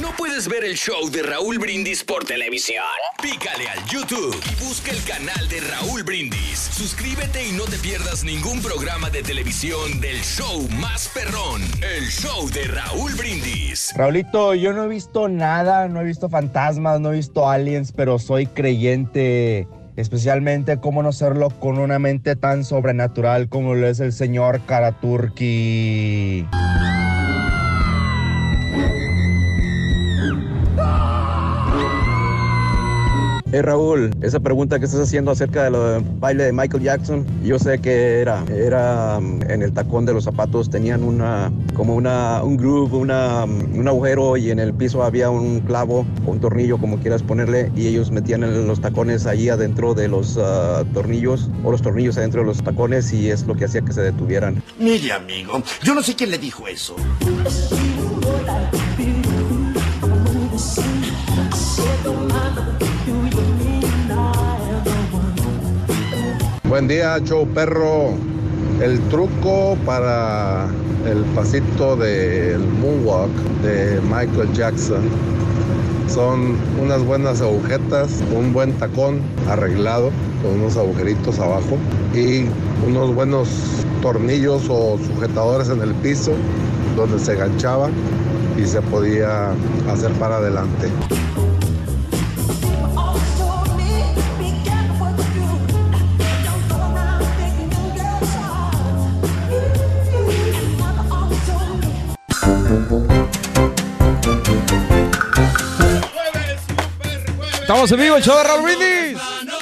¿No 0.00 0.08
puedes 0.16 0.48
ver 0.48 0.64
el 0.64 0.74
show 0.74 1.10
de 1.10 1.22
Raúl 1.22 1.58
Brindis 1.58 2.02
por 2.02 2.24
televisión? 2.24 2.82
Pícale 3.20 3.68
al 3.68 3.84
YouTube 3.84 4.34
y 4.50 4.64
busca 4.64 4.90
el 4.90 5.02
canal 5.04 5.46
de 5.50 5.60
Raúl 5.60 6.02
Brindis. 6.02 6.58
Suscríbete 6.58 7.46
y 7.46 7.52
no 7.52 7.64
te 7.64 7.76
pierdas 7.76 8.24
ningún 8.24 8.62
programa 8.62 9.10
de 9.10 9.22
televisión 9.22 10.00
del 10.00 10.16
show 10.22 10.66
más 10.80 11.10
perrón, 11.12 11.60
el 11.82 12.04
show 12.08 12.48
de 12.48 12.68
Raúl 12.68 13.12
Brindis. 13.16 13.92
Raulito, 13.94 14.54
yo 14.54 14.72
no 14.72 14.84
he 14.84 14.88
visto 14.88 15.28
nada, 15.28 15.86
no 15.88 16.00
he 16.00 16.04
visto 16.04 16.30
fantasmas, 16.30 16.98
no 16.98 17.12
he 17.12 17.16
visto 17.16 17.50
aliens, 17.50 17.92
pero 17.92 18.18
soy 18.18 18.46
creyente. 18.46 19.68
Especialmente 19.96 20.80
cómo 20.80 21.02
no 21.02 21.12
serlo 21.12 21.50
con 21.50 21.78
una 21.78 21.98
mente 21.98 22.34
tan 22.34 22.64
sobrenatural 22.64 23.50
como 23.50 23.74
lo 23.74 23.86
es 23.86 24.00
el 24.00 24.14
señor 24.14 24.64
Karaturki. 24.64 26.46
Hey 33.54 33.60
Raúl, 33.60 34.10
esa 34.22 34.40
pregunta 34.40 34.78
que 34.78 34.86
estás 34.86 35.02
haciendo 35.02 35.30
acerca 35.30 35.64
del 35.64 36.02
baile 36.18 36.44
de 36.44 36.52
Michael 36.52 36.82
Jackson, 36.82 37.26
yo 37.44 37.58
sé 37.58 37.78
que 37.80 38.22
era, 38.22 38.42
era 38.48 39.18
um, 39.18 39.42
en 39.42 39.60
el 39.60 39.74
tacón 39.74 40.06
de 40.06 40.14
los 40.14 40.24
zapatos 40.24 40.70
tenían 40.70 41.04
una, 41.04 41.52
como 41.74 41.94
una, 41.94 42.42
un 42.42 42.56
groove, 42.56 42.96
una, 42.96 43.44
um, 43.44 43.78
un 43.78 43.86
agujero 43.86 44.38
y 44.38 44.50
en 44.50 44.58
el 44.58 44.72
piso 44.72 45.02
había 45.02 45.28
un 45.28 45.60
clavo 45.60 46.06
o 46.24 46.30
un 46.30 46.40
tornillo, 46.40 46.78
como 46.78 46.98
quieras 46.98 47.22
ponerle, 47.22 47.70
y 47.76 47.88
ellos 47.88 48.10
metían 48.10 48.66
los 48.66 48.80
tacones 48.80 49.26
ahí 49.26 49.50
adentro 49.50 49.92
de 49.92 50.08
los 50.08 50.38
uh, 50.38 50.86
tornillos 50.94 51.50
o 51.62 51.72
los 51.72 51.82
tornillos 51.82 52.16
adentro 52.16 52.40
de 52.40 52.46
los 52.46 52.62
tacones 52.62 53.12
y 53.12 53.28
es 53.28 53.46
lo 53.46 53.54
que 53.54 53.66
hacía 53.66 53.82
que 53.82 53.92
se 53.92 54.00
detuvieran. 54.00 54.62
Mire, 54.78 55.12
amigo, 55.12 55.62
yo 55.82 55.94
no 55.94 56.02
sé 56.02 56.16
quién 56.16 56.30
le 56.30 56.38
dijo 56.38 56.66
eso. 56.68 56.96
Buen 66.72 66.88
día, 66.88 67.18
show 67.22 67.46
perro. 67.48 68.14
El 68.80 68.98
truco 69.10 69.76
para 69.84 70.68
el 71.06 71.22
pasito 71.34 71.96
del 71.96 72.66
moonwalk 72.80 73.30
de 73.62 74.00
Michael 74.00 74.50
Jackson 74.54 75.02
son 76.08 76.56
unas 76.80 77.04
buenas 77.04 77.42
agujetas, 77.42 78.22
un 78.34 78.54
buen 78.54 78.72
tacón 78.78 79.20
arreglado 79.50 80.10
con 80.42 80.60
unos 80.60 80.78
agujeritos 80.78 81.38
abajo 81.40 81.76
y 82.14 82.46
unos 82.88 83.14
buenos 83.14 83.50
tornillos 84.00 84.62
o 84.70 84.96
sujetadores 84.96 85.68
en 85.68 85.82
el 85.82 85.92
piso 85.96 86.32
donde 86.96 87.18
se 87.18 87.34
ganchaba 87.36 87.90
y 88.58 88.64
se 88.64 88.80
podía 88.80 89.50
hacer 89.90 90.10
para 90.12 90.38
adelante. 90.38 90.88
Estamos 107.82 107.98
en 107.98 108.04
vivo, 108.06 108.16
el 108.16 108.22
show 108.22 108.36
de 108.38 108.44
Raúl 108.44 108.62
Brindis. 108.62 109.20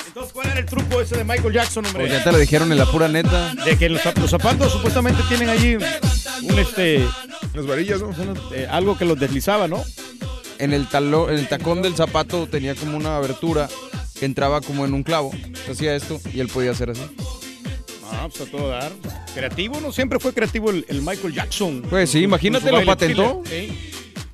Entonces, 0.08 0.32
¿cuál 0.34 0.48
era 0.50 0.60
el 0.60 0.66
truco 0.66 1.00
ese 1.00 1.16
de 1.16 1.24
Michael 1.24 1.54
Jackson, 1.54 1.86
hombre? 1.86 2.02
Pues 2.02 2.12
ya 2.12 2.22
te 2.22 2.30
lo 2.30 2.36
dijeron 2.36 2.70
en 2.70 2.76
la 2.76 2.84
pura 2.84 3.08
neta. 3.08 3.54
De 3.54 3.78
que 3.78 3.88
los, 3.88 4.02
zap- 4.02 4.18
los 4.18 4.28
zapatos 4.28 4.70
supuestamente 4.72 5.22
tienen 5.26 5.48
allí 5.48 5.76
un 5.76 6.58
este. 6.58 7.08
Unas 7.54 7.66
varillas, 7.66 8.02
¿no? 8.02 8.12
algo 8.70 8.98
que 8.98 9.06
los 9.06 9.18
deslizaba, 9.18 9.68
¿no? 9.68 9.82
En 10.58 10.74
el, 10.74 10.86
talo- 10.90 11.30
en 11.30 11.36
el 11.38 11.48
tacón 11.48 11.80
del 11.80 11.96
zapato 11.96 12.46
tenía 12.46 12.74
como 12.74 12.98
una 12.98 13.16
abertura 13.16 13.70
que 14.18 14.26
entraba 14.26 14.60
como 14.60 14.84
en 14.84 14.92
un 14.92 15.02
clavo. 15.02 15.30
Hacía 15.70 15.94
esto 15.96 16.20
y 16.34 16.40
él 16.40 16.48
podía 16.48 16.72
hacer 16.72 16.90
así. 16.90 17.00
Ah, 18.12 18.28
pues 18.28 18.46
a 18.46 18.50
todo 18.50 18.68
dar. 18.68 18.92
Creativo, 19.34 19.80
¿no? 19.80 19.92
Siempre 19.92 20.18
fue 20.20 20.34
creativo 20.34 20.68
el, 20.68 20.84
el 20.90 21.00
Michael 21.00 21.32
Jackson. 21.32 21.80
Pues 21.88 22.10
sí, 22.10 22.18
imagínate, 22.22 22.70
lo 22.70 22.84
patentó. 22.84 23.42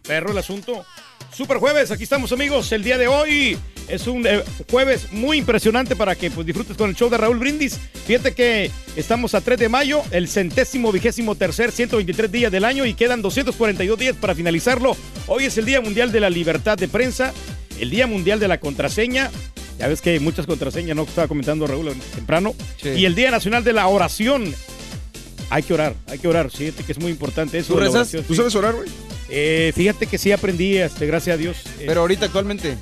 Perro 0.02 0.32
el 0.32 0.38
asunto. 0.38 0.84
Super 1.32 1.58
jueves, 1.58 1.90
aquí 1.92 2.02
estamos 2.02 2.32
amigos. 2.32 2.72
El 2.72 2.82
día 2.82 2.96
de 2.98 3.06
hoy 3.08 3.56
es 3.88 4.06
un 4.06 4.26
eh, 4.26 4.42
jueves 4.70 5.12
muy 5.12 5.38
impresionante 5.38 5.96
para 5.96 6.14
que 6.14 6.30
pues, 6.30 6.46
disfrutes 6.46 6.76
con 6.76 6.90
el 6.90 6.96
show 6.96 7.08
de 7.08 7.18
Raúl 7.18 7.38
Brindis. 7.38 7.78
Fíjate 8.06 8.34
que 8.34 8.70
estamos 8.96 9.34
a 9.34 9.40
3 9.40 9.58
de 9.58 9.68
mayo, 9.68 10.02
el 10.10 10.28
centésimo 10.28 10.92
vigésimo 10.92 11.34
tercer, 11.34 11.72
123 11.72 12.30
días 12.30 12.52
del 12.52 12.64
año 12.64 12.86
y 12.86 12.94
quedan 12.94 13.22
242 13.22 13.98
días 13.98 14.16
para 14.16 14.34
finalizarlo. 14.34 14.96
Hoy 15.26 15.44
es 15.44 15.58
el 15.58 15.64
Día 15.64 15.80
Mundial 15.80 16.12
de 16.12 16.20
la 16.20 16.30
Libertad 16.30 16.78
de 16.78 16.88
Prensa, 16.88 17.32
el 17.80 17.90
Día 17.90 18.06
Mundial 18.06 18.40
de 18.40 18.48
la 18.48 18.58
Contraseña. 18.58 19.30
Ya 19.78 19.88
ves 19.88 20.00
que 20.00 20.10
hay 20.10 20.20
muchas 20.20 20.46
contraseñas, 20.46 20.96
¿no? 20.96 21.02
Estaba 21.02 21.28
comentando 21.28 21.66
Raúl 21.66 21.92
temprano. 22.14 22.54
Y 22.82 23.04
el 23.04 23.14
Día 23.14 23.30
Nacional 23.30 23.62
de 23.62 23.72
la 23.74 23.86
Oración. 23.88 24.54
Hay 25.50 25.62
que 25.62 25.74
orar, 25.74 25.94
hay 26.08 26.18
que 26.18 26.26
orar. 26.26 26.50
Fíjate 26.50 26.82
que 26.82 26.92
es 26.92 26.98
muy 26.98 27.12
importante 27.12 27.58
eso. 27.58 27.74
¿Tú 27.74 27.78
rezas? 27.78 27.94
oración, 27.94 28.24
¿Tú 28.24 28.32
sí. 28.32 28.38
sabes 28.38 28.54
orar, 28.54 28.74
güey? 28.74 28.88
Eh, 29.28 29.72
fíjate 29.74 30.06
que 30.06 30.18
sí 30.18 30.32
aprendí, 30.32 30.76
este, 30.76 31.06
gracias 31.06 31.34
a 31.34 31.36
Dios. 31.36 31.58
Eh, 31.78 31.84
Pero 31.86 32.00
ahorita 32.00 32.26
actualmente. 32.26 32.76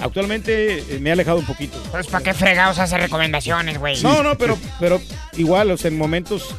Actualmente 0.00 0.78
eh, 0.78 0.98
me 1.00 1.10
he 1.10 1.12
alejado 1.12 1.38
un 1.38 1.46
poquito. 1.46 1.82
Pues, 1.90 2.06
¿para 2.06 2.24
qué 2.24 2.34
fregados 2.34 2.78
hace 2.78 2.98
recomendaciones, 2.98 3.78
güey? 3.78 4.02
No, 4.02 4.22
no, 4.22 4.36
pero, 4.36 4.58
pero 4.80 5.00
igual, 5.36 5.70
o 5.70 5.76
sea, 5.76 5.90
en 5.90 5.98
momentos, 5.98 6.54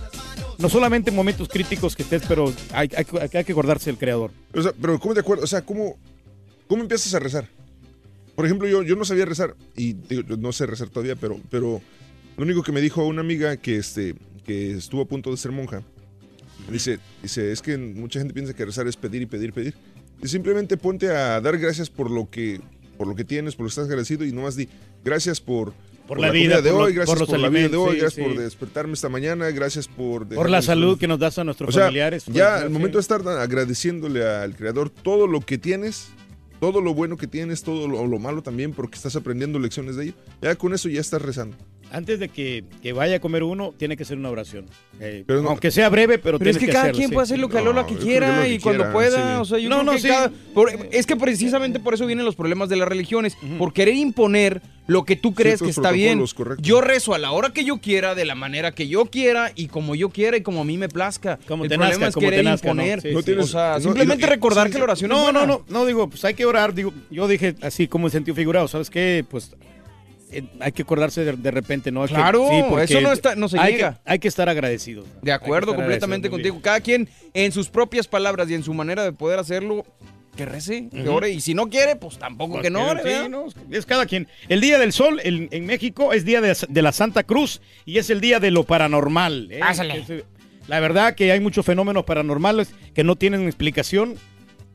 no 0.58 0.70
solamente 0.70 1.10
en 1.10 1.16
momentos 1.16 1.48
críticos 1.48 1.96
que 1.96 2.04
estés, 2.04 2.24
pero 2.28 2.54
hay, 2.74 2.90
hay, 2.96 3.06
hay 3.34 3.44
que 3.44 3.52
acordarse 3.52 3.90
del 3.90 3.98
creador. 3.98 4.32
O 4.54 4.62
sea, 4.62 4.74
pero 4.80 5.00
¿cómo 5.00 5.13
te 5.13 5.22
acuerdas? 5.22 5.46
O 5.46 5.48
sea, 5.48 5.62
¿cómo, 5.62 5.98
cómo 6.68 6.82
empiezas 6.82 7.13
a 7.13 7.20
rezar? 7.20 7.48
Por 8.36 8.46
ejemplo, 8.46 8.68
yo, 8.68 8.84
yo 8.84 8.96
no 8.96 9.04
sabía 9.04 9.26
rezar, 9.26 9.56
y 9.76 9.94
digo, 9.94 10.22
yo 10.22 10.38
no 10.38 10.52
sé 10.52 10.68
rezar 10.68 10.90
todavía, 10.90 11.16
pero, 11.16 11.40
pero 11.50 11.82
lo 12.38 12.44
único 12.44 12.62
que 12.62 12.72
me 12.72 12.82
dijo 12.82 13.04
una 13.04 13.22
amiga 13.22 13.58
que, 13.58 13.78
este, 13.78 14.13
que 14.46 14.74
estuvo 14.74 15.02
a 15.02 15.06
punto 15.06 15.32
de 15.32 15.38
ser 15.38 15.52
monja, 15.52 15.82
dice, 16.72 17.00
dice, 17.24 17.52
es 17.52 17.63
que 17.63 17.78
mucha 17.78 18.20
gente 18.20 18.36
piensa 18.36 18.54
que 18.54 18.63
rezar 18.63 18.88
es 18.88 18.96
pedir 18.96 19.24
y 19.24 19.26
pedir, 19.26 19.54
pedir. 19.54 19.74
Y 20.22 20.28
simplemente 20.28 20.78
ponte 20.78 21.10
a 21.10 21.42
dar 21.42 21.58
gracias 21.58 21.90
por 21.90 22.12
lo 22.12 22.30
que, 22.30 22.62
por 22.97 23.07
lo 23.07 23.15
que 23.15 23.23
tienes, 23.23 23.55
por 23.55 23.63
lo 23.63 23.67
que 23.67 23.71
estás 23.71 23.86
agradecido, 23.86 24.25
y 24.25 24.31
nomás 24.31 24.55
di, 24.55 24.67
gracias 25.03 25.39
por, 25.39 25.73
Por 26.07 26.19
la 26.19 26.31
vida, 26.31 26.62
de 26.62 26.71
por 26.71 26.81
hoy, 26.83 26.93
gracias 26.93 27.19
por 27.23 27.39
la 27.39 27.49
vida 27.49 27.69
de 27.69 27.77
hoy, 27.77 27.97
gracias 27.97 28.13
sí. 28.13 28.21
por 28.21 28.38
despertarme 28.38 28.93
esta 28.93 29.10
mañana, 29.10 29.49
gracias 29.51 29.88
por... 29.88 30.27
Por 30.27 30.49
la 30.49 30.62
salud 30.62 30.97
que 30.97 31.07
nos 31.07 31.19
das 31.19 31.38
a 31.38 31.43
nuestros 31.43 31.69
O 31.69 31.71
sea, 31.71 31.83
familiares. 31.83 32.25
ya 32.25 32.57
al 32.57 32.69
momento 32.69 32.97
de 32.97 33.01
estar 33.01 33.27
agradeciéndole 33.27 34.27
al 34.27 34.55
creador 34.55 34.89
todo 34.89 35.27
lo 35.27 35.41
que 35.41 35.57
tienes, 35.57 36.10
todo 36.60 36.81
lo 36.81 36.93
bueno 36.93 37.17
que 37.17 37.27
tienes, 37.27 37.63
todo 37.63 37.88
lo, 37.88 38.07
lo 38.07 38.19
malo 38.19 38.41
también, 38.41 38.73
porque 38.73 38.95
estás 38.95 39.15
aprendiendo 39.15 39.60
lecciones 39.60 39.95
de 39.95 40.05
ello, 40.05 40.13
ya 40.41 40.55
con 40.55 40.73
eso 40.73 40.89
ya 40.89 41.01
estás 41.01 41.21
rezando. 41.21 41.55
Antes 41.91 42.19
de 42.19 42.28
que, 42.30 42.63
que 42.82 42.91
vaya 42.93 43.15
a 43.15 43.19
comer 43.19 43.43
uno, 43.43 43.73
tiene 43.78 43.95
que 43.95 44.04
ser 44.04 44.17
una 44.17 44.30
oración. 44.30 44.65
Eh, 45.00 45.23
Pero 45.26 45.41
no- 45.41 45.50
aunque 45.50 45.71
sea 45.71 45.88
breve, 45.89 46.17
pero, 46.19 46.38
Pero 46.38 46.50
es 46.52 46.58
tienes 46.58 46.67
que 46.67 46.73
cada 46.73 46.84
hacerlo, 46.86 46.97
quien 46.97 47.10
sí. 47.10 47.13
puede 47.13 47.23
hacer 47.23 47.39
lo 47.39 47.47
que 47.47 47.54
quiera 47.54 47.65
que 47.86 48.36
lo 48.36 48.43
que 48.43 48.54
y 48.54 48.60
cuando 48.60 48.84
quiera, 48.84 48.93
pueda. 48.93 49.36
sí. 49.36 49.41
O 49.41 49.45
sea, 49.45 49.58
yo 49.60 49.69
No, 49.69 49.76
creo 49.78 49.86
no, 49.86 49.91
que 49.93 50.00
sí. 50.00 50.08
cada- 50.10 50.32
por- 50.54 50.71
es 50.91 51.06
que 51.06 51.15
precisamente 51.15 51.80
por 51.80 51.93
eso 51.93 52.06
vienen 52.06 52.26
los 52.26 52.36
problemas 52.36 52.67
de 52.69 52.76
las 52.76 52.88
religiones. 52.89 53.38
Por 53.58 53.71
querer 53.73 53.95
imponer 53.95 54.62
lo 54.88 55.04
que 55.06 55.15
tú 55.15 55.34
crees 55.34 55.62
que 55.62 55.69
está 55.69 55.91
bien. 55.91 56.23
correcto. 56.36 56.62
Yo 56.63 56.82
rezo 56.82 57.13
a 57.13 57.17
la 57.19 57.32
hora 57.32 57.52
que 57.52 57.63
yo 57.65 57.78
quiera, 57.80 58.15
de 58.15 58.26
la 58.26 58.36
manera 58.36 58.71
que 58.73 58.88
yo 58.88 59.06
quiera 59.06 59.52
y 59.56 59.67
como 59.67 59.95
yo 59.95 60.10
quiera 60.10 60.38
y 60.38 60.41
como 60.41 60.62
a 60.62 60.63
mí 60.65 60.78
me 60.78 60.89
plazca. 60.89 61.39
Como 61.47 61.63
El 61.63 61.69
te 61.69 61.76
problema 61.76 61.93
nazca, 61.95 62.08
es 62.10 62.13
como 62.15 62.26
te 62.26 62.32
querer 62.32 62.45
nazca, 62.45 62.67
¿no? 62.73 62.82
imponer. 62.82 63.02
Sí, 63.02 63.10
No 63.12 63.19
sí. 63.19 63.26
tienes- 63.26 63.45
o 63.45 63.47
sea, 63.47 63.73
no, 63.76 63.80
simplemente 63.82 64.26
y- 64.26 64.30
recordar 64.30 64.67
sí, 64.67 64.73
que 64.73 64.78
la 64.80 64.84
oración 64.86 65.10
No, 65.10 65.28
es 65.28 65.34
no, 65.34 65.45
no, 65.47 65.65
no, 65.69 65.86
digo, 65.86 66.10
pues 66.10 66.23
hay 66.26 66.34
que 66.34 66.45
orar. 66.45 66.73
Digo, 66.73 66.93
yo 67.12 67.28
dije 67.28 67.56
así 67.62 67.88
como 67.88 68.08
en 68.08 68.12
sentido 68.12 68.36
figurado, 68.36 68.67
¿sabes 68.67 68.89
qué? 68.89 69.26
Pues 69.30 69.52
eh, 70.32 70.44
hay 70.60 70.72
que 70.72 70.82
acordarse 70.82 71.24
de, 71.24 71.34
de 71.34 71.52
repente, 71.52 71.92
¿no? 71.92 72.04
Es 72.06 72.10
que- 72.12 72.16
Claro, 72.16 72.48
porque 72.70 72.86
eso 72.86 73.02
no 73.02 73.12
está- 73.12 73.36
no 73.36 73.48
se 73.50 73.60
hay 73.60 73.74
llega. 73.74 73.94
Que, 74.04 74.12
hay 74.12 74.20
que 74.20 74.28
estar 74.28 74.50
agradecidos. 74.50 75.06
De 75.22 75.32
acuerdo 75.32 75.76
completamente 75.76 76.30
contigo. 76.30 76.60
Cada 76.62 76.80
quien 76.82 77.10
en 77.34 77.52
sus 77.52 77.70
propias 77.70 78.08
palabras 78.08 78.50
y 78.50 78.54
en 78.56 78.63
su 78.63 78.74
manera 78.74 79.04
de 79.04 79.13
poder 79.13 79.40
hacerlo, 79.40 79.86
que 80.36 80.46
rece, 80.46 80.90
que 80.92 81.10
ore. 81.10 81.32
Y 81.32 81.42
si 81.42 81.56
no 81.56 81.68
quiere, 81.68 81.96
pues 81.96 82.20
tampoco 82.20 82.62
que 82.62 82.70
no 82.70 82.88
ore. 82.88 83.02
Sí, 83.02 83.10
¿verdad? 83.10 83.30
no, 83.30 83.46
es 83.72 83.86
cada 83.88 84.06
quien. 84.06 84.28
El 84.50 84.62
Día 84.62 84.78
del 84.78 84.94
Sol 84.94 85.20
en, 85.24 85.48
en 85.52 85.66
México 85.66 86.13
es 86.13 86.26
Día 86.26 86.42
de, 86.42 86.56
de 86.70 86.82
la 86.84 86.92
Santa 86.92 87.24
Cruz 87.24 87.60
y 87.86 87.98
es 87.98 88.10
el 88.12 88.22
Día 88.22 88.40
de 88.40 88.52
lo 88.52 88.63
paranormal. 88.63 89.48
¿eh? 89.52 89.62
Es, 89.68 90.10
eh, 90.12 90.26
la 90.68 90.80
verdad 90.80 91.16
que 91.16 91.32
hay 91.32 91.40
muchos 91.40 91.66
fenómenos 91.66 92.04
paranormales 92.06 92.70
que 92.94 93.04
no 93.04 93.16
tienen 93.16 93.46
explicación. 93.48 94.16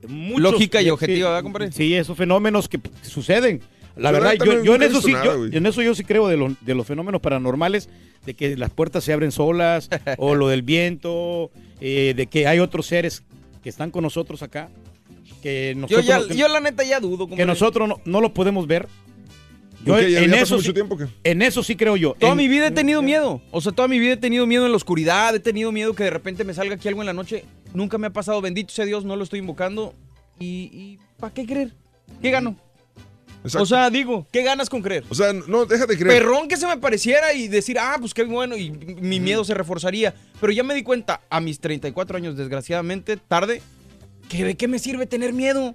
Muchos- 0.08 0.40
Lógica 0.52 0.82
y 0.82 0.90
objetiva, 0.90 1.28
¿verdad, 1.28 1.42
compadre? 1.44 1.70
Sí, 1.70 1.94
esos 1.94 2.16
fenómenos 2.16 2.68
que, 2.68 2.80
que 2.80 2.90
suceden. 3.08 3.60
La 3.96 4.10
Yo, 4.10 4.14
verdad, 4.14 4.34
yo, 4.44 4.62
yo 4.64 4.74
en 4.74 4.82
eso 4.82 5.02
sí, 5.02 5.12
nada, 5.12 5.24
yo- 5.26 5.44
en 5.46 5.66
eso 5.66 5.82
yo 5.82 5.94
sí 5.94 6.02
creo 6.04 6.28
de, 6.28 6.36
lo- 6.36 6.54
de 6.60 6.74
los 6.74 6.86
fenómenos 6.86 7.20
paranormales, 7.20 7.88
de 8.24 8.34
que 8.34 8.56
las 8.56 8.70
puertas 8.70 9.04
se 9.04 9.12
abren 9.12 9.32
solas, 9.32 9.88
o 10.18 10.34
lo 10.34 10.48
del 10.48 10.62
viento, 10.62 11.50
eh, 11.80 12.14
de 12.16 12.26
que 12.26 12.46
hay 12.46 12.58
otros 12.58 12.86
seres 12.86 13.22
que 13.62 13.68
están 13.68 13.90
con 13.90 14.02
nosotros 14.02 14.42
acá, 14.42 14.68
que 15.42 15.72
Yo, 15.74 15.80
nosotros, 15.80 16.06
ya, 16.06 16.18
no- 16.20 16.26
yo 16.28 16.48
la 16.48 16.60
neta 16.60 16.84
ya 16.84 17.00
dudo. 17.00 17.28
que 17.28 17.44
nosotros 17.44 17.88
no, 17.88 18.00
no 18.04 18.20
lo 18.20 18.32
podemos 18.32 18.66
ver. 18.66 18.86
Yo. 19.84 19.98
¿Ya- 20.00 20.20
en 20.22 20.32
eso 20.34 20.54
mucho 20.56 20.68
sí- 20.68 20.72
tiempo? 20.74 20.96
En 21.24 21.42
eso 21.42 21.62
sí 21.64 21.74
creo 21.74 21.96
yo. 21.96 22.14
Toda 22.18 22.32
En- 22.32 22.38
mi 22.38 22.46
vida 22.46 22.68
he 22.68 22.70
tenido 22.70 23.02
miedo. 23.02 23.42
O 23.50 23.60
sea, 23.60 23.72
toda 23.72 23.88
mi 23.88 23.98
vida 23.98 24.12
he 24.12 24.16
tenido 24.16 24.46
miedo 24.46 24.64
en 24.64 24.70
la 24.70 24.76
oscuridad. 24.76 25.34
He 25.34 25.40
tenido 25.40 25.72
miedo 25.72 25.92
que 25.94 26.04
de 26.04 26.10
repente 26.10 26.44
me 26.44 26.54
salga 26.54 26.76
aquí 26.76 26.86
algo 26.86 27.02
en 27.02 27.06
la 27.06 27.12
noche. 27.12 27.44
Nunca 27.74 27.98
me 27.98 28.06
ha 28.06 28.10
pasado. 28.10 28.40
Bendito 28.40 28.72
sea 28.72 28.84
Dios, 28.84 29.04
no 29.04 29.16
lo 29.16 29.24
estoy 29.24 29.40
invocando. 29.40 29.92
¿Y, 30.38 30.46
y 30.72 30.98
para 31.18 31.34
qué 31.34 31.44
creer? 31.46 31.72
¿Qué 32.22 32.30
gano? 32.30 32.54
Exacto. 33.44 33.62
O 33.62 33.66
sea, 33.66 33.90
digo, 33.90 34.26
¿qué 34.32 34.42
ganas 34.42 34.68
con 34.70 34.82
creer? 34.82 35.04
O 35.08 35.14
sea, 35.14 35.32
no, 35.32 35.66
déjate 35.66 35.98
creer. 35.98 36.22
Perrón 36.22 36.46
que 36.48 36.56
se 36.56 36.66
me 36.66 36.76
pareciera 36.76 37.32
y 37.32 37.48
decir, 37.48 37.76
ah, 37.78 37.96
pues 37.98 38.14
qué 38.14 38.22
bueno, 38.24 38.56
y 38.56 38.70
mi 38.70 39.18
miedo 39.20 39.44
se 39.44 39.54
reforzaría. 39.54 40.14
Pero 40.40 40.52
ya 40.52 40.62
me 40.62 40.74
di 40.74 40.82
cuenta, 40.82 41.20
a 41.28 41.40
mis 41.40 41.58
34 41.60 42.16
años, 42.16 42.36
desgraciadamente, 42.36 43.16
tarde, 43.16 43.60
que 44.28 44.44
de 44.44 44.54
qué 44.56 44.68
me 44.68 44.78
sirve 44.78 45.06
tener 45.06 45.32
miedo. 45.32 45.74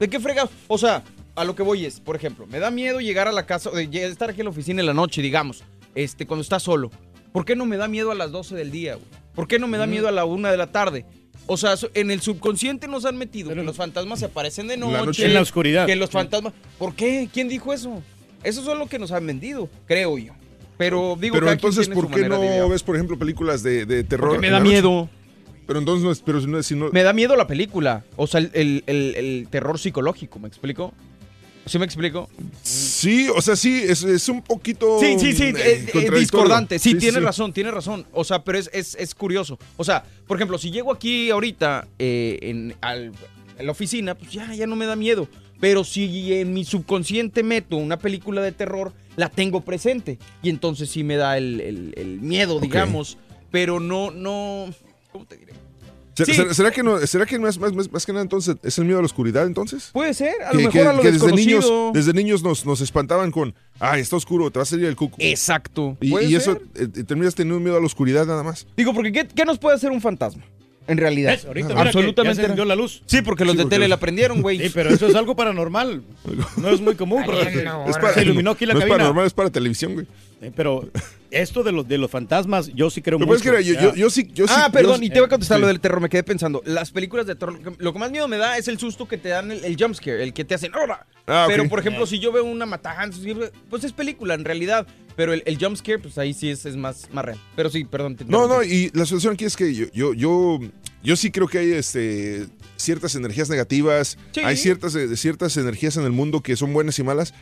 ¿De 0.00 0.08
qué 0.08 0.18
fregados? 0.20 0.50
O 0.68 0.78
sea, 0.78 1.04
a 1.36 1.44
lo 1.44 1.54
que 1.54 1.62
voy 1.62 1.86
es, 1.86 2.00
por 2.00 2.16
ejemplo, 2.16 2.46
me 2.46 2.58
da 2.58 2.70
miedo 2.70 3.00
llegar 3.00 3.28
a 3.28 3.32
la 3.32 3.46
casa, 3.46 3.70
de 3.70 3.88
lle- 3.88 4.02
estar 4.10 4.30
aquí 4.30 4.40
en 4.40 4.46
la 4.46 4.50
oficina 4.50 4.80
en 4.80 4.86
la 4.86 4.94
noche, 4.94 5.22
digamos, 5.22 5.62
este, 5.94 6.26
cuando 6.26 6.42
estás 6.42 6.62
solo. 6.64 6.90
¿Por 7.32 7.44
qué 7.44 7.54
no 7.56 7.66
me 7.66 7.76
da 7.76 7.86
miedo 7.88 8.10
a 8.10 8.14
las 8.14 8.30
12 8.32 8.54
del 8.56 8.70
día, 8.70 8.94
güey? 8.96 9.06
¿Por 9.34 9.46
qué 9.46 9.58
no 9.58 9.68
me 9.68 9.78
da 9.78 9.86
miedo 9.86 10.08
a 10.08 10.12
la 10.12 10.24
1 10.24 10.50
de 10.50 10.56
la 10.56 10.72
tarde? 10.72 11.04
O 11.46 11.56
sea, 11.56 11.76
so- 11.76 11.90
en 11.94 12.10
el 12.10 12.20
subconsciente 12.20 12.88
nos 12.88 13.04
han 13.04 13.16
metido 13.16 13.50
que 13.54 13.62
los 13.62 13.76
fantasmas 13.76 14.18
se 14.18 14.24
aparecen 14.26 14.66
de 14.68 14.76
la 14.76 14.86
noche. 14.86 15.04
noche. 15.06 15.26
En 15.26 15.34
la 15.34 15.40
oscuridad. 15.42 15.86
Que 15.86 15.96
los 15.96 16.10
fantasmas... 16.10 16.52
¿Por 16.78 16.94
qué? 16.94 17.28
¿Quién 17.32 17.48
dijo 17.48 17.72
eso? 17.72 18.02
Eso 18.42 18.72
es 18.72 18.78
lo 18.78 18.86
que 18.86 18.98
nos 18.98 19.12
han 19.12 19.26
vendido, 19.26 19.68
creo 19.86 20.18
yo. 20.18 20.32
Pero 20.78 21.16
digo, 21.18 21.34
Pero 21.34 21.50
entonces, 21.50 21.88
¿por 21.88 22.10
qué 22.10 22.28
no 22.28 22.68
ves, 22.68 22.82
por 22.82 22.96
ejemplo, 22.96 23.18
películas 23.18 23.62
de, 23.62 23.86
de 23.86 24.04
terror? 24.04 24.30
Porque 24.30 24.40
me 24.46 24.50
da 24.50 24.58
noche? 24.60 24.70
miedo. 24.72 25.08
Pero 25.66 25.78
entonces 25.80 26.04
no 26.04 26.12
es, 26.12 26.20
pero 26.20 26.40
si 26.40 26.46
no, 26.46 26.62
si 26.62 26.76
no- 26.76 26.90
Me 26.90 27.02
da 27.02 27.12
miedo 27.12 27.34
la 27.34 27.46
película. 27.46 28.04
O 28.16 28.26
sea, 28.26 28.38
el, 28.40 28.50
el- 28.52 28.84
el- 28.86 29.14
el 29.16 29.48
terror 29.50 29.78
psicológico, 29.78 30.38
¿me 30.38 30.46
explico? 30.48 30.92
¿Sí 31.66 31.78
me 31.80 31.84
explico? 31.84 32.28
Sí, 32.62 33.28
o 33.34 33.42
sea, 33.42 33.56
sí, 33.56 33.82
es, 33.82 34.04
es 34.04 34.28
un 34.28 34.40
poquito. 34.40 35.00
Sí, 35.00 35.16
sí, 35.18 35.32
sí, 35.32 35.44
eh, 35.44 35.52
eh, 35.56 35.90
eh, 35.92 36.10
discordante. 36.18 36.78
Sí, 36.78 36.92
Sí, 36.92 36.98
tienes 36.98 37.18
sí. 37.18 37.24
razón, 37.24 37.52
tienes 37.52 37.74
razón. 37.74 38.06
O 38.12 38.22
sea, 38.22 38.44
pero 38.44 38.56
es, 38.58 38.70
es, 38.72 38.94
es 38.94 39.14
curioso. 39.16 39.58
O 39.76 39.82
sea, 39.84 40.04
por 40.28 40.36
ejemplo, 40.36 40.58
si 40.58 40.70
llego 40.70 40.92
aquí 40.92 41.28
ahorita 41.30 41.88
eh, 41.98 42.38
en, 42.42 42.74
al- 42.80 43.12
en 43.58 43.66
la 43.66 43.72
oficina, 43.72 44.14
pues 44.14 44.30
ya, 44.30 44.54
ya 44.54 44.66
no 44.68 44.76
me 44.76 44.86
da 44.86 44.94
miedo. 44.94 45.28
Pero 45.58 45.82
si 45.84 46.34
en 46.34 46.52
mi 46.54 46.64
subconsciente 46.64 47.42
meto 47.42 47.76
una 47.78 47.98
película 47.98 48.42
de 48.42 48.52
terror, 48.52 48.92
la 49.16 49.28
tengo 49.28 49.62
presente. 49.62 50.18
Y 50.42 50.50
entonces 50.50 50.88
sí 50.90 51.02
me 51.02 51.16
da 51.16 51.36
el, 51.36 51.60
el- 51.60 51.94
el 51.96 52.20
miedo, 52.20 52.60
digamos. 52.60 53.18
Pero 53.50 53.80
no, 53.80 54.10
no. 54.12 54.72
¿Cómo 55.10 55.24
te 55.24 55.36
diré? 55.36 55.52
¿Se- 56.16 56.24
Sí. 56.24 56.32
¿Será, 56.52 56.70
que 56.70 56.82
no, 56.82 56.98
será 57.06 57.26
que 57.26 57.38
no 57.38 57.46
es 57.46 57.58
más, 57.58 57.74
más, 57.74 57.92
más 57.92 58.06
que 58.06 58.12
nada 58.12 58.22
entonces 58.22 58.56
es 58.62 58.78
el 58.78 58.84
miedo 58.86 58.98
a 58.98 59.02
la 59.02 59.06
oscuridad 59.06 59.46
entonces? 59.46 59.90
Puede 59.92 60.14
ser, 60.14 60.32
a 60.46 60.50
que, 60.50 60.56
lo 60.56 60.62
mejor 60.62 60.72
que- 60.72 60.88
a 60.88 60.92
lo 60.94 61.02
que 61.02 61.12
desde 61.12 61.32
niños, 61.32 61.70
desde 61.92 62.12
niños 62.14 62.42
nos, 62.42 62.64
nos 62.64 62.80
espantaban 62.80 63.30
con, 63.30 63.54
ay, 63.78 64.00
está 64.00 64.16
oscuro, 64.16 64.50
te 64.50 64.58
va 64.58 64.62
a 64.62 64.66
salir 64.66 64.86
el 64.86 64.96
cuco. 64.96 65.16
Exacto. 65.20 65.96
Y, 66.00 66.34
eso 66.34 66.54
ser. 66.54 66.62
eh, 66.96 67.04
terminas 67.04 67.34
teniendo 67.34 67.60
miedo 67.60 67.76
a 67.76 67.80
la 67.80 67.86
oscuridad 67.86 68.24
nada 68.26 68.42
más. 68.42 68.66
Digo, 68.78 68.94
porque 68.94 69.12
¿qué, 69.12 69.26
qué 69.28 69.44
nos 69.44 69.58
puede 69.58 69.76
hacer 69.76 69.90
un 69.90 70.00
fantasma? 70.00 70.42
En 70.88 70.98
realidad. 70.98 71.36
Ahorita 71.48 71.68
mira 71.70 71.82
que 71.82 71.88
Absolutamente. 71.88 72.42
ya 72.42 72.54
se 72.54 72.64
la 72.64 72.76
luz. 72.76 73.02
Sí, 73.06 73.20
porque 73.20 73.44
los 73.44 73.52
Sí, 73.52 73.58
de 73.58 73.62
porque 73.64 73.74
tele 73.74 73.84
los- 73.88 73.90
la 73.90 73.96
prendieron, 73.98 74.40
güey. 74.40 74.58
Sí, 74.60 74.70
pero 74.72 74.90
eso 74.90 75.08
es 75.08 75.16
algo 75.16 75.34
paranormal. 75.34 76.02
No 76.58 76.68
es 76.70 76.80
muy 76.80 76.94
común. 76.94 77.24
Es 77.88 77.98
para, 77.98 78.14
se 78.14 78.22
iluminó 78.22 78.52
aquí 78.52 78.64
la 78.66 78.72
no 78.74 78.78
es 78.78 78.84
cabina. 78.84 78.96
paranormal, 78.98 79.26
es 79.26 79.32
para 79.34 79.50
televisión, 79.50 79.94
güey. 79.94 80.06
Eh, 80.42 80.52
Pero 80.54 80.88
esto 81.30 81.62
de 81.62 81.72
los, 81.72 81.86
de 81.88 81.98
los 81.98 82.10
fantasmas, 82.10 82.68
yo 82.74 82.90
sí 82.90 83.02
creo 83.02 83.18
que 83.18 83.26
mucho. 83.26 83.42
que 83.52 83.64
yo, 83.64 83.74
yo, 83.80 83.94
yo 83.94 84.10
sí, 84.10 84.28
yo 84.34 84.46
sí. 84.46 84.54
ah, 84.56 84.70
perdón, 84.72 85.00
yo- 85.00 85.06
y 85.06 85.10
te 85.10 85.20
voy 85.20 85.26
a 85.26 85.30
contestar 85.30 85.58
lo 85.60 85.66
del 85.66 85.80
terror, 85.80 86.00
me 86.00 86.08
quedé 86.08 86.22
pensando. 86.22 86.62
Las 86.64 86.90
películas 86.90 87.26
de 87.26 87.34
terror, 87.34 87.58
lo 87.78 87.92
que- 87.92 87.98
más 87.98 88.10
miedo 88.10 88.28
me 88.28 88.36
da 88.36 88.58
es 88.58 88.68
el 88.68 88.78
susto 88.78 89.06
que 89.08 89.18
te 89.18 89.28
dan 89.30 89.50
el, 89.50 89.64
el 89.64 89.76
jumpscare, 89.78 90.22
el 90.22 90.32
que 90.32 90.44
te 90.44 90.54
hacen 90.54 90.74
¡Ahora! 90.74 91.06
Ah. 91.26 91.46
Pero, 91.48 91.68
por 91.68 91.80
ejemplo, 91.80 92.06
si 92.06 92.18
yo 92.18 92.30
veo 92.32 92.44
una 92.44 92.66
matanza, 92.66 93.18
pues 93.70 93.84
es 93.84 93.92
película 93.92 94.34
en 94.34 94.44
realidad. 94.44 94.86
Pero 95.16 95.32
el, 95.32 95.42
el 95.46 95.56
jumpscare, 95.58 95.98
pues 95.98 96.18
ahí 96.18 96.34
sí 96.34 96.50
es, 96.50 96.66
es 96.66 96.76
más, 96.76 97.08
más 97.10 97.24
real. 97.24 97.40
Pero 97.56 97.70
sí, 97.70 97.84
perdón. 97.84 98.16
te 98.16 98.24
No, 98.26 98.46
no, 98.46 98.62
y 98.62 98.90
la 98.92 99.06
solución 99.06 99.32
aquí 99.32 99.46
es 99.46 99.56
que 99.56 99.74
yo, 99.74 99.86
yo, 99.94 100.12
yo, 100.12 100.60
yo 101.02 101.16
sí 101.16 101.30
creo 101.30 101.48
que 101.48 101.58
hay 101.58 101.72
este, 101.72 102.46
ciertas 102.76 103.14
energías 103.14 103.48
negativas, 103.48 104.18
Sí. 104.32 104.40
hay 104.44 104.56
ciertas, 104.58 104.94
eh, 104.94 105.16
ciertas 105.16 105.56
energías 105.56 105.96
en 105.96 106.04
el 106.04 106.12
mundo 106.12 106.42
que 106.42 106.54
son 106.54 106.74
buenas 106.74 106.98
y 106.98 107.02
malas, 107.02 107.32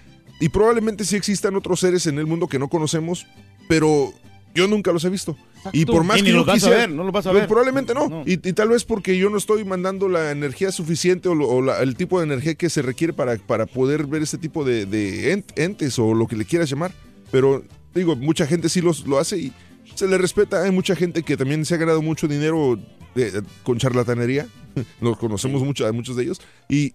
y 0.40 0.50
probablemente 0.50 1.04
sí 1.04 1.16
existan 1.16 1.56
otros 1.56 1.80
seres 1.80 2.06
en 2.06 2.18
el 2.18 2.26
mundo 2.26 2.46
que 2.46 2.60
no 2.60 2.68
conocemos, 2.68 3.26
pero 3.68 4.12
yo 4.54 4.66
nunca 4.68 4.92
los 4.92 5.04
he 5.04 5.10
visto. 5.10 5.36
Y 5.72 5.86
por 5.86 6.04
más 6.04 6.18
Y 6.20 6.24
que 6.24 6.32
yo 6.32 6.44
quisiera- 6.44 6.76
ver, 6.76 6.90
no 6.90 7.04
los 7.04 7.12
vas 7.12 7.26
a 7.26 7.30
pues 7.30 7.40
ver. 7.42 7.48
Probablemente 7.48 7.94
no. 7.94 8.08
No. 8.10 8.22
Y, 8.26 8.32
y 8.34 8.52
tal 8.52 8.68
vez 8.68 8.84
porque 8.84 9.16
yo 9.16 9.30
no 9.30 9.38
estoy 9.38 9.64
mandando 9.64 10.08
la 10.10 10.30
energía 10.30 10.70
suficiente 10.70 11.28
o, 11.30 11.34
lo- 11.34 11.48
o 11.48 11.62
la- 11.62 11.80
el 11.82 11.96
tipo 11.96 12.18
de 12.18 12.26
energía 12.26 12.54
que 12.54 12.68
se 12.68 12.82
requiere 12.82 13.14
para, 13.14 13.36
para 13.38 13.64
poder 13.64 14.06
ver 14.06 14.22
este 14.22 14.36
tipo 14.36 14.62
de, 14.64 14.84
de 14.84 15.34
ent- 15.38 15.52
entes 15.58 15.98
o 15.98 16.12
lo 16.12 16.26
que 16.26 16.36
le 16.36 16.44
quieras 16.44 16.68
llamar. 16.68 16.92
Pero 17.30 17.64
digo, 17.94 18.14
mucha 18.14 18.46
gente 18.46 18.68
sí 18.68 18.82
los, 18.82 19.06
lo 19.06 19.18
hace 19.18 19.38
y 19.38 19.52
se 19.94 20.06
le 20.06 20.18
respeta. 20.18 20.62
Hay 20.62 20.70
mucha 20.70 20.94
gente 20.94 21.22
que 21.22 21.36
también 21.38 21.64
se 21.64 21.74
ha 21.74 21.78
ganado 21.78 22.02
mucho 22.02 22.28
dinero 22.28 22.78
de- 23.14 23.42
con 23.62 23.78
charlatanería. 23.78 24.46
Los 25.00 25.16
conocemos 25.16 25.62
mucho, 25.62 25.86
a 25.86 25.92
muchos 25.92 26.14
de 26.16 26.24
ellos. 26.24 26.42
Y, 26.68 26.92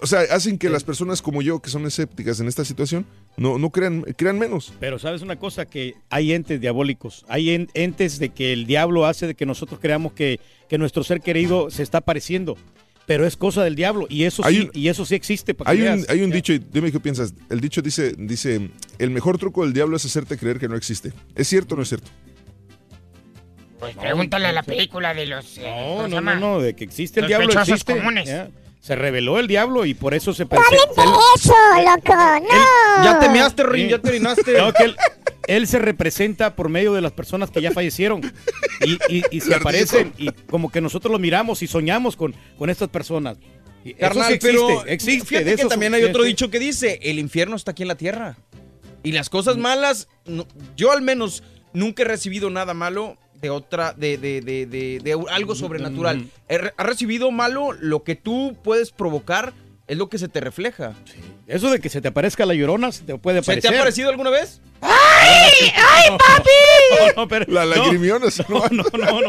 o 0.00 0.06
sea, 0.06 0.20
hacen 0.30 0.58
que 0.58 0.68
las 0.68 0.84
personas 0.84 1.20
como 1.22 1.42
yo, 1.42 1.60
que 1.60 1.68
son 1.70 1.84
escépticas 1.86 2.38
en 2.40 2.46
esta 2.48 2.64
situación, 2.64 3.04
no, 3.36 3.58
no 3.58 3.70
crean, 3.70 4.02
crean 4.16 4.38
menos. 4.38 4.72
Pero 4.78 4.98
sabes 4.98 5.22
una 5.22 5.36
cosa, 5.36 5.66
que 5.66 5.94
hay 6.08 6.32
entes 6.32 6.60
diabólicos, 6.60 7.24
hay 7.28 7.50
en- 7.50 7.68
entes 7.74 8.18
de 8.18 8.28
que 8.28 8.52
el 8.52 8.66
diablo 8.66 9.06
hace 9.06 9.26
de 9.26 9.34
que 9.34 9.44
nosotros 9.46 9.80
creamos 9.80 10.12
que, 10.12 10.38
que 10.68 10.78
nuestro 10.78 11.02
ser 11.02 11.20
querido 11.20 11.70
se 11.70 11.82
está 11.82 11.98
apareciendo. 11.98 12.56
pero 13.04 13.26
es 13.26 13.36
cosa 13.36 13.64
del 13.64 13.74
diablo 13.74 14.06
y 14.08 14.22
eso 14.24 14.44
Hay 14.44 14.54
sí, 14.54 14.60
un- 14.62 14.70
y 14.74 14.86
eso 14.88 15.04
sí 15.04 15.16
existe. 15.16 15.54
para 15.54 15.72
que 15.72 15.76
Hay 15.82 15.88
un, 15.88 15.96
veas. 15.96 16.08
hay 16.08 16.22
un 16.22 16.30
dicho, 16.30 16.52
y 16.52 16.58
dime 16.60 16.92
qué 16.92 17.00
piensas. 17.00 17.34
El 17.50 17.60
dicho 17.60 17.82
dice, 17.82 18.14
dice, 18.16 18.70
el 19.00 19.10
mejor 19.10 19.38
truco 19.38 19.64
del 19.64 19.72
diablo 19.72 19.96
es 19.96 20.04
hacerte 20.04 20.38
creer 20.38 20.60
que 20.60 20.68
no 20.68 20.76
existe. 20.76 21.12
¿Es 21.34 21.48
cierto 21.48 21.74
o 21.74 21.76
no 21.78 21.82
es 21.82 21.88
cierto? 21.88 22.08
Pues 23.80 23.96
pregúntale 23.96 24.46
a 24.46 24.52
la 24.52 24.62
película 24.62 25.12
de 25.14 25.26
los. 25.26 25.58
eh, 25.58 25.62
No, 25.62 25.96
¿cómo 25.96 26.04
se 26.04 26.10
no, 26.14 26.20
no, 26.20 26.34
no, 26.36 26.60
de 26.60 26.74
que 26.74 26.84
existe 26.84 27.18
el 27.20 27.26
diablo 27.26 27.52
existe. 27.52 27.96
comunes. 27.96 28.28
ya. 28.28 28.48
Se 28.82 28.96
reveló 28.96 29.38
el 29.38 29.46
diablo 29.46 29.86
y 29.86 29.94
por 29.94 30.12
eso 30.12 30.34
se 30.34 30.44
¡No 30.44 30.50
hablen 30.60 30.80
de 30.96 31.02
eso, 31.36 31.54
loco! 31.84 32.14
¡No! 32.40 33.04
Ya 33.04 33.18
te 33.20 33.28
measte, 33.28 33.62
Rin, 33.62 33.88
ya 33.88 33.98
te 34.00 34.08
orinaste. 34.08 34.58
No, 34.58 34.72
que 34.72 34.82
él, 34.82 34.96
él 35.46 35.66
se 35.68 35.78
representa 35.78 36.56
por 36.56 36.68
medio 36.68 36.92
de 36.92 37.00
las 37.00 37.12
personas 37.12 37.52
que 37.52 37.62
ya 37.62 37.70
fallecieron 37.70 38.20
y, 38.84 38.98
y- 39.08 39.22
y 39.30 39.40
se 39.40 39.54
aparecen 39.54 40.12
y 40.18 40.32
como 40.50 40.68
que 40.72 40.80
nosotros 40.80 41.12
lo 41.12 41.20
miramos 41.20 41.62
y 41.62 41.68
soñamos 41.68 42.16
con, 42.16 42.34
con 42.58 42.70
estas 42.70 42.88
personas. 42.88 43.36
Y 43.84 43.90
eso 43.90 43.98
Carnal, 44.00 44.26
sí 44.26 44.32
existe, 44.34 44.56
pero 44.58 44.84
existe. 44.86 45.26
fíjate 45.26 45.44
de 45.44 45.54
que 45.54 45.60
eso 45.62 45.68
también 45.68 45.94
hay 45.94 46.02
otro 46.02 46.24
dicho 46.24 46.50
que 46.50 46.58
dice, 46.58 46.98
el 47.04 47.20
infierno 47.20 47.54
está 47.54 47.70
aquí 47.70 47.82
en 47.82 47.88
la 47.88 47.96
tierra. 47.96 48.36
Y 49.04 49.12
las 49.12 49.30
cosas 49.30 49.56
malas, 49.58 50.08
no- 50.26 50.46
yo 50.76 50.90
al 50.90 51.02
menos 51.02 51.44
nunca 51.72 52.02
he 52.02 52.06
recibido 52.06 52.50
nada 52.50 52.74
malo 52.74 53.16
de 53.42 53.50
otra, 53.50 53.92
de, 53.92 54.16
de, 54.16 54.40
de, 54.40 54.66
de, 54.66 55.00
de 55.02 55.18
algo 55.30 55.54
sobrenatural. 55.56 56.26
¿Has 56.76 56.86
recibido 56.86 57.30
malo? 57.32 57.72
Lo 57.72 58.04
que 58.04 58.14
tú 58.14 58.56
puedes 58.62 58.92
provocar 58.92 59.52
es 59.88 59.98
lo 59.98 60.08
que 60.08 60.16
se 60.18 60.28
te 60.28 60.40
refleja. 60.40 60.94
Eso 61.48 61.68
de 61.70 61.80
que 61.80 61.88
se 61.88 62.00
te 62.00 62.06
aparezca 62.08 62.46
la 62.46 62.54
llorona 62.54 62.92
se 62.92 63.02
te 63.02 63.18
puede 63.18 63.42
¿Se 63.42 63.50
aparecer. 63.50 63.72
te 63.72 63.76
ha 63.76 63.80
parecido 63.80 64.10
alguna 64.10 64.30
vez? 64.30 64.60
¡Ay! 64.80 65.72
¡Ay, 65.76 66.10
papi! 66.10 66.50
No, 67.16 67.22
no, 67.22 67.28
pero- 67.28 67.46
La 67.48 67.64
no. 67.64 67.74
lagrimiona. 67.74 68.26
No, 68.48 68.60
no, 68.70 68.84
no, 68.92 69.20
no. 69.20 69.28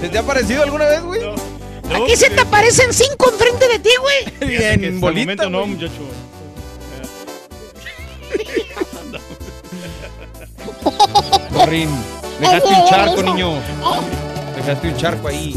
¿Se 0.00 0.08
te 0.08 0.18
ha 0.18 0.22
parecido 0.22 0.62
alguna 0.62 0.84
vez, 0.86 1.02
güey? 1.02 1.20
No, 1.22 2.04
Aquí 2.04 2.14
se 2.16 2.30
te 2.30 2.40
aparecen 2.40 2.92
cinco 2.92 3.30
enfrente 3.32 3.66
de 3.68 3.78
ti, 3.80 3.90
güey. 4.00 4.54
hasta 4.54 4.74
el 4.74 4.98
bolita, 5.00 5.20
momento 5.48 5.50
no, 5.50 5.58
güey. 5.60 5.70
muchacho. 5.70 6.02
Rin, 11.66 11.88
dejaste 12.40 12.68
un 12.68 12.84
charco, 12.88 13.22
niño. 13.22 13.54
Dejaste 14.56 14.88
un 14.88 14.96
charco 14.96 15.28
ahí. 15.28 15.52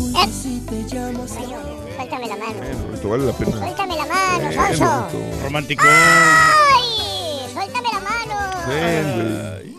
Suéltame 1.95 2.27
la 2.27 2.35
mano. 2.37 2.93
Esto 2.93 3.09
vale 3.09 3.25
la 3.25 3.33
pena. 3.33 3.57
Suéltame 3.57 3.95
la 3.95 4.05
mano, 4.05 4.51
Sonso. 4.51 5.07
Romántico. 5.43 5.83
¡Ay! 5.87 7.51
Suéltame 7.53 7.87
la 7.93 7.99
mano. 7.99 8.35
Güey. 8.65 9.75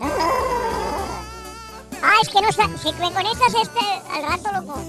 Ah, 2.01 2.13
es 2.21 2.29
que 2.29 2.41
no 2.41 2.49
está. 2.49 2.67
Si 2.81 2.91
me 2.93 3.11
conectas 3.11 3.53
este 3.61 3.85
al 4.13 4.23
rato, 4.23 4.51
loco. 4.59 4.79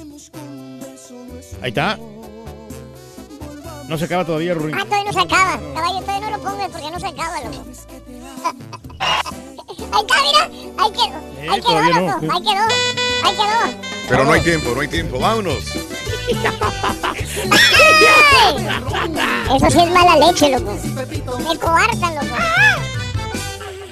Ahí 1.62 1.68
está. 1.68 1.98
No 3.88 3.98
se 3.98 4.04
acaba 4.04 4.24
todavía, 4.24 4.54
Rurín. 4.54 4.76
Ah, 4.76 4.84
todavía 4.84 5.10
no 5.10 5.12
se 5.12 5.20
acaba. 5.20 5.58
Caballo, 5.74 6.00
todavía 6.00 6.30
no 6.30 6.36
lo 6.36 6.42
pongas 6.42 6.70
porque 6.70 6.90
no 6.90 7.00
se 7.00 7.06
acaba, 7.06 7.40
loco. 7.40 7.64
Ahí 9.92 10.00
está, 10.00 10.22
mira. 10.22 10.42
Ahí 10.78 10.90
quedó. 10.92 11.18
Ahí 11.52 11.60
quedó, 11.60 11.68
todavía 11.70 11.94
no. 11.94 12.06
loco. 12.06 12.32
Ahí 12.32 12.42
quedó. 12.42 12.64
Ahí 13.24 13.34
quedó. 13.36 13.60
Pero 14.08 14.24
no 14.24 14.32
hay 14.32 14.40
tiempo, 14.40 14.70
no 14.74 14.80
hay 14.80 14.88
tiempo. 14.88 15.18
Vámonos. 15.18 15.64
Eso 19.56 19.70
sí 19.70 19.78
es 19.80 19.90
mala 19.90 20.16
leche, 20.16 20.50
loco. 20.50 20.72
Me 21.38 21.58
coartan, 21.58 22.14
loco. 22.14 22.36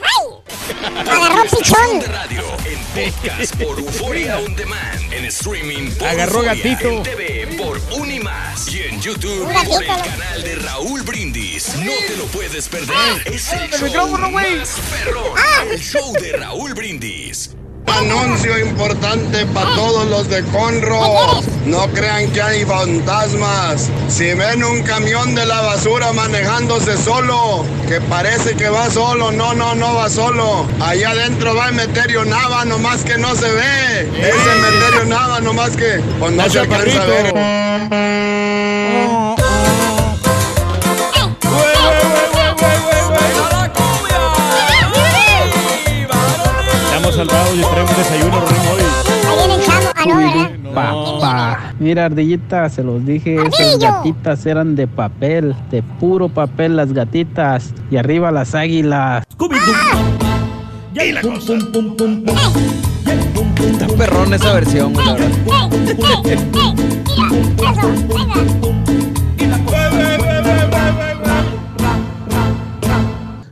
¡Ay! 0.02 1.06
Agarró 1.08 1.42
pichón. 1.44 2.00
de 2.00 2.06
radio 2.06 2.42
en 2.64 2.78
podcast 3.10 3.56
por 3.56 3.78
Euforia 3.78 4.38
On 4.38 4.54
Demand, 4.54 5.12
en 5.12 5.24
streaming 5.26 5.90
por 5.92 6.08
Agarró 6.08 6.42
Euforia, 6.44 6.54
gatito. 6.54 6.88
en 6.90 7.02
TV 7.02 7.46
por 7.58 7.80
Unimás 7.98 8.68
y 8.72 8.82
en 8.82 9.00
YouTube 9.00 9.44
por 9.66 9.82
el 9.82 9.86
canal 9.88 10.42
de 10.42 10.54
Raúl 10.56 11.02
Brindis. 11.02 11.74
No 11.76 11.92
te 12.06 12.16
lo 12.16 12.24
puedes 12.26 12.68
perder. 12.68 12.96
Es 13.26 13.52
el 13.52 13.62
el 13.64 13.70
show 13.70 13.82
micrófono, 13.86 14.30
güey. 14.30 14.56
más 14.58 14.76
perrón. 14.90 15.38
El 15.70 15.80
show 15.80 16.12
de 16.14 16.32
Raúl 16.32 16.74
Brindis. 16.74 17.50
Anuncio 17.90 18.58
importante 18.58 19.46
para 19.46 19.74
todos 19.74 20.08
los 20.08 20.28
de 20.28 20.42
Conro. 20.44 21.00
No 21.66 21.86
crean 21.88 22.30
que 22.30 22.40
hay 22.40 22.64
fantasmas. 22.64 23.88
Si 24.08 24.32
ven 24.34 24.64
un 24.64 24.82
camión 24.82 25.34
de 25.34 25.44
la 25.46 25.60
basura 25.60 26.12
manejándose 26.12 26.96
solo, 26.96 27.64
que 27.88 28.00
parece 28.00 28.54
que 28.54 28.68
va 28.68 28.90
solo, 28.90 29.32
no, 29.32 29.54
no, 29.54 29.74
no 29.74 29.94
va 29.94 30.08
solo. 30.08 30.66
Allá 30.80 31.10
adentro 31.10 31.54
va 31.54 31.68
el 31.68 31.74
Meterio 31.74 32.24
Nava, 32.24 32.64
nomás 32.64 33.02
que 33.04 33.18
no 33.18 33.34
se 33.34 33.50
ve. 33.50 34.00
Ese 34.02 34.54
Meterio 34.62 35.04
Nava, 35.06 35.40
nomás 35.40 35.70
que 35.76 36.00
pues, 36.18 36.32
no 36.32 36.48
se 36.48 36.60
alcanza 36.60 37.02
a 37.02 37.06
ver. 37.06 37.34
Salvados 47.18 47.56
y 47.56 47.60
traemos 47.62 47.96
desayuno, 47.96 48.40
Rurín, 48.40 48.60
hoy. 48.70 48.80
Ahí 49.26 49.36
viene 49.36 49.54
el 49.54 49.62
chavo. 49.62 49.86
Ah, 49.96 50.04
no, 50.06 50.16
¿verdad? 50.16 50.50
Papá. 50.72 51.74
Mira, 51.80 52.04
ardillita, 52.04 52.68
se 52.68 52.84
los 52.84 53.04
dije, 53.04 53.34
esas 53.34 53.60
Ardillo. 53.60 53.78
gatitas 53.92 54.46
eran 54.46 54.76
de 54.76 54.86
papel, 54.86 55.56
de 55.72 55.82
puro 55.82 56.28
papel 56.28 56.76
las 56.76 56.92
gatitas. 56.92 57.74
Y 57.90 57.96
arriba 57.96 58.30
las 58.30 58.54
águilas. 58.54 59.24
Y 60.94 61.12
la 61.12 61.22
cosa. 61.22 61.54
Está 63.58 63.86
perrón 63.96 64.34
esa 64.34 64.52
versión, 64.52 64.92
güey, 64.92 65.06
la 65.06 65.12
verdad. 65.14 66.48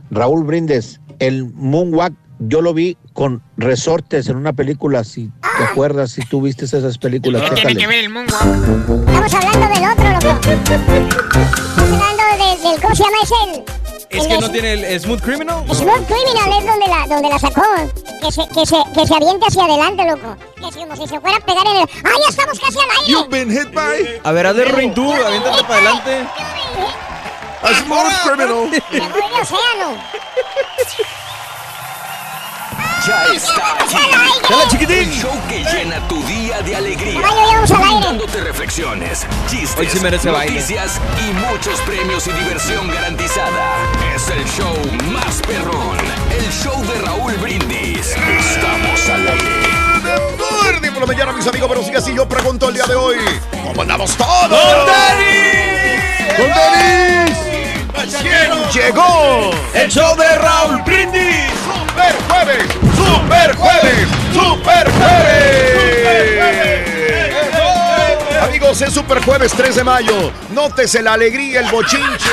Raúl 0.09 0.45
Brindes, 0.45 0.99
el 1.19 1.51
Moonwalk, 1.53 2.13
yo 2.39 2.61
lo 2.61 2.73
vi 2.73 2.97
con 3.13 3.41
resortes 3.57 4.27
en 4.29 4.35
una 4.37 4.53
película, 4.53 5.03
si 5.03 5.31
te 5.57 5.63
acuerdas, 5.63 6.11
si 6.11 6.21
tú 6.25 6.41
viste 6.41 6.65
esas 6.65 6.97
películas, 6.97 7.49
¿Qué 7.49 7.55
tiene 7.55 7.75
que 7.75 7.87
ver 7.87 7.99
el 7.99 8.09
moonwalk? 8.09 8.43
Estamos 9.07 9.33
hablando 9.33 9.67
del 9.67 9.91
otro, 9.91 10.09
loco. 10.11 10.39
Estamos 10.49 12.01
hablando 12.01 12.23
de- 12.63 12.69
del. 12.69 12.81
¿Cómo 12.81 12.95
se 12.95 13.03
llama 13.03 13.17
ese? 13.23 13.35
El, 14.09 14.19
Es 14.19 14.23
el 14.23 14.27
que 14.29 14.33
de- 14.35 14.39
no 14.41 14.51
tiene 14.51 14.73
el, 14.93 14.99
Smooth 15.01 15.21
Criminal. 15.21 15.63
Smooth 15.73 16.05
Criminal 16.07 16.59
es 16.59 16.65
donde 16.65 16.87
la, 16.87 17.07
donde 17.07 17.29
la 17.29 17.39
sacó. 17.39 17.63
Que 18.21 18.31
se, 18.31 18.47
que, 18.49 18.65
se, 18.65 18.77
que 18.93 19.05
se 19.07 19.15
aviente 19.15 19.45
hacia 19.47 19.65
adelante, 19.65 20.03
loco. 20.05 20.35
Que 20.55 20.71
si, 20.71 20.79
como 20.79 20.95
si 20.95 21.07
se 21.07 21.19
fuera 21.19 21.37
a 21.37 21.39
pegar 21.41 21.65
en 21.67 21.75
el. 21.77 21.89
¡Ah, 22.05 22.11
ya 22.23 22.29
estamos 22.29 22.59
casi 22.59 22.77
al 22.79 22.85
aire! 23.01 23.11
You've 23.11 23.29
been 23.29 23.49
hit 23.51 23.73
by 23.73 24.19
A 24.23 24.31
ver, 24.31 24.47
hazle 24.47 24.65
Rurín 24.65 24.93
tú, 24.93 25.11
aviéntate 25.11 25.63
para 25.63 25.75
adelante. 25.75 26.11
a 27.63 27.73
smooth 27.83 28.13
criminal. 28.23 28.69
Me 28.91 28.99
voy 29.09 29.29
de 29.35 29.41
océano. 29.41 29.97
Ya 33.07 33.23
está 33.33 33.75
aquí. 33.79 33.95
¡Dale, 34.49 34.67
chiquitín! 34.69 34.97
El 34.97 35.11
show 35.13 35.31
que 35.47 35.63
llena 35.63 36.05
tu 36.09 36.21
día 36.23 36.61
de 36.61 36.75
alegría. 36.75 37.21
Caballo, 37.21 37.63
ya 37.65 37.75
vamos 37.77 37.83
al 37.83 37.83
aire. 37.83 38.05
Dándote 38.05 38.41
reflexiones, 38.41 39.25
chistes, 39.49 39.79
Hoy 39.79 39.87
sí 39.89 39.99
merece 40.01 40.29
baile. 40.29 40.53
noticias 40.53 40.99
y 41.25 41.31
muchos 41.33 41.79
premios 41.81 42.27
y 42.27 42.31
diversión 42.31 42.89
garantizada. 42.89 43.77
Es 44.13 44.29
el 44.29 44.43
show 44.45 44.75
más 45.13 45.41
perrón. 45.47 45.97
El 46.37 46.51
show 46.51 46.83
de 46.85 47.01
Raúl 47.01 47.33
Brindis. 47.35 48.13
Estamos 48.39 49.09
al 49.09 49.27
aire. 49.27 49.67
Por 50.91 51.01
la 51.01 51.13
mañana, 51.13 51.31
mis 51.31 51.45
amigos, 51.47 51.69
pero 51.69 51.83
sigue 51.83 51.97
así. 51.97 52.13
Yo 52.13 52.27
pregunto 52.27 52.69
el 52.69 52.73
día 52.75 52.85
de 52.85 52.95
hoy: 52.95 53.17
¿Cómo 53.63 53.83
andamos 53.83 54.17
todos? 54.17 54.49
¡Con 54.49 54.85
Denis! 54.87 56.35
¡Con 56.35 56.47
Denis! 56.47 57.37
¿Quién 58.21 58.51
llegó? 58.73 59.51
¡El 59.75 59.91
show 59.91 60.15
de 60.17 60.35
Raúl 60.39 60.81
Brindis! 60.81 61.51
¡Super 61.97 62.13
Jueves! 62.29 62.67
¡Super 62.95 63.55
Jueves! 63.55 64.07
¡Super 64.31 64.91
Jueves! 64.91 66.43
Amigos, 68.43 68.81
es 68.83 68.93
Super 68.93 69.19
Jueves 69.23 69.51
3 69.53 69.77
de 69.77 69.83
mayo. 69.83 70.31
Nótese 70.51 71.01
la 71.01 71.13
alegría, 71.13 71.61
el 71.61 71.71
bochinche, 71.71 72.29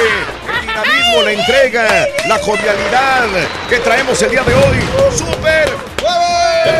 el 0.52 0.60
dinamismo, 0.60 1.22
la 1.22 1.32
entrega, 1.32 2.06
la 2.28 2.38
jovialidad 2.40 3.24
que 3.70 3.78
traemos 3.78 4.20
el 4.20 4.32
día 4.32 4.42
de 4.42 4.54
hoy. 4.54 4.80
¡Super 5.16 5.72
Jueves! 5.98 6.74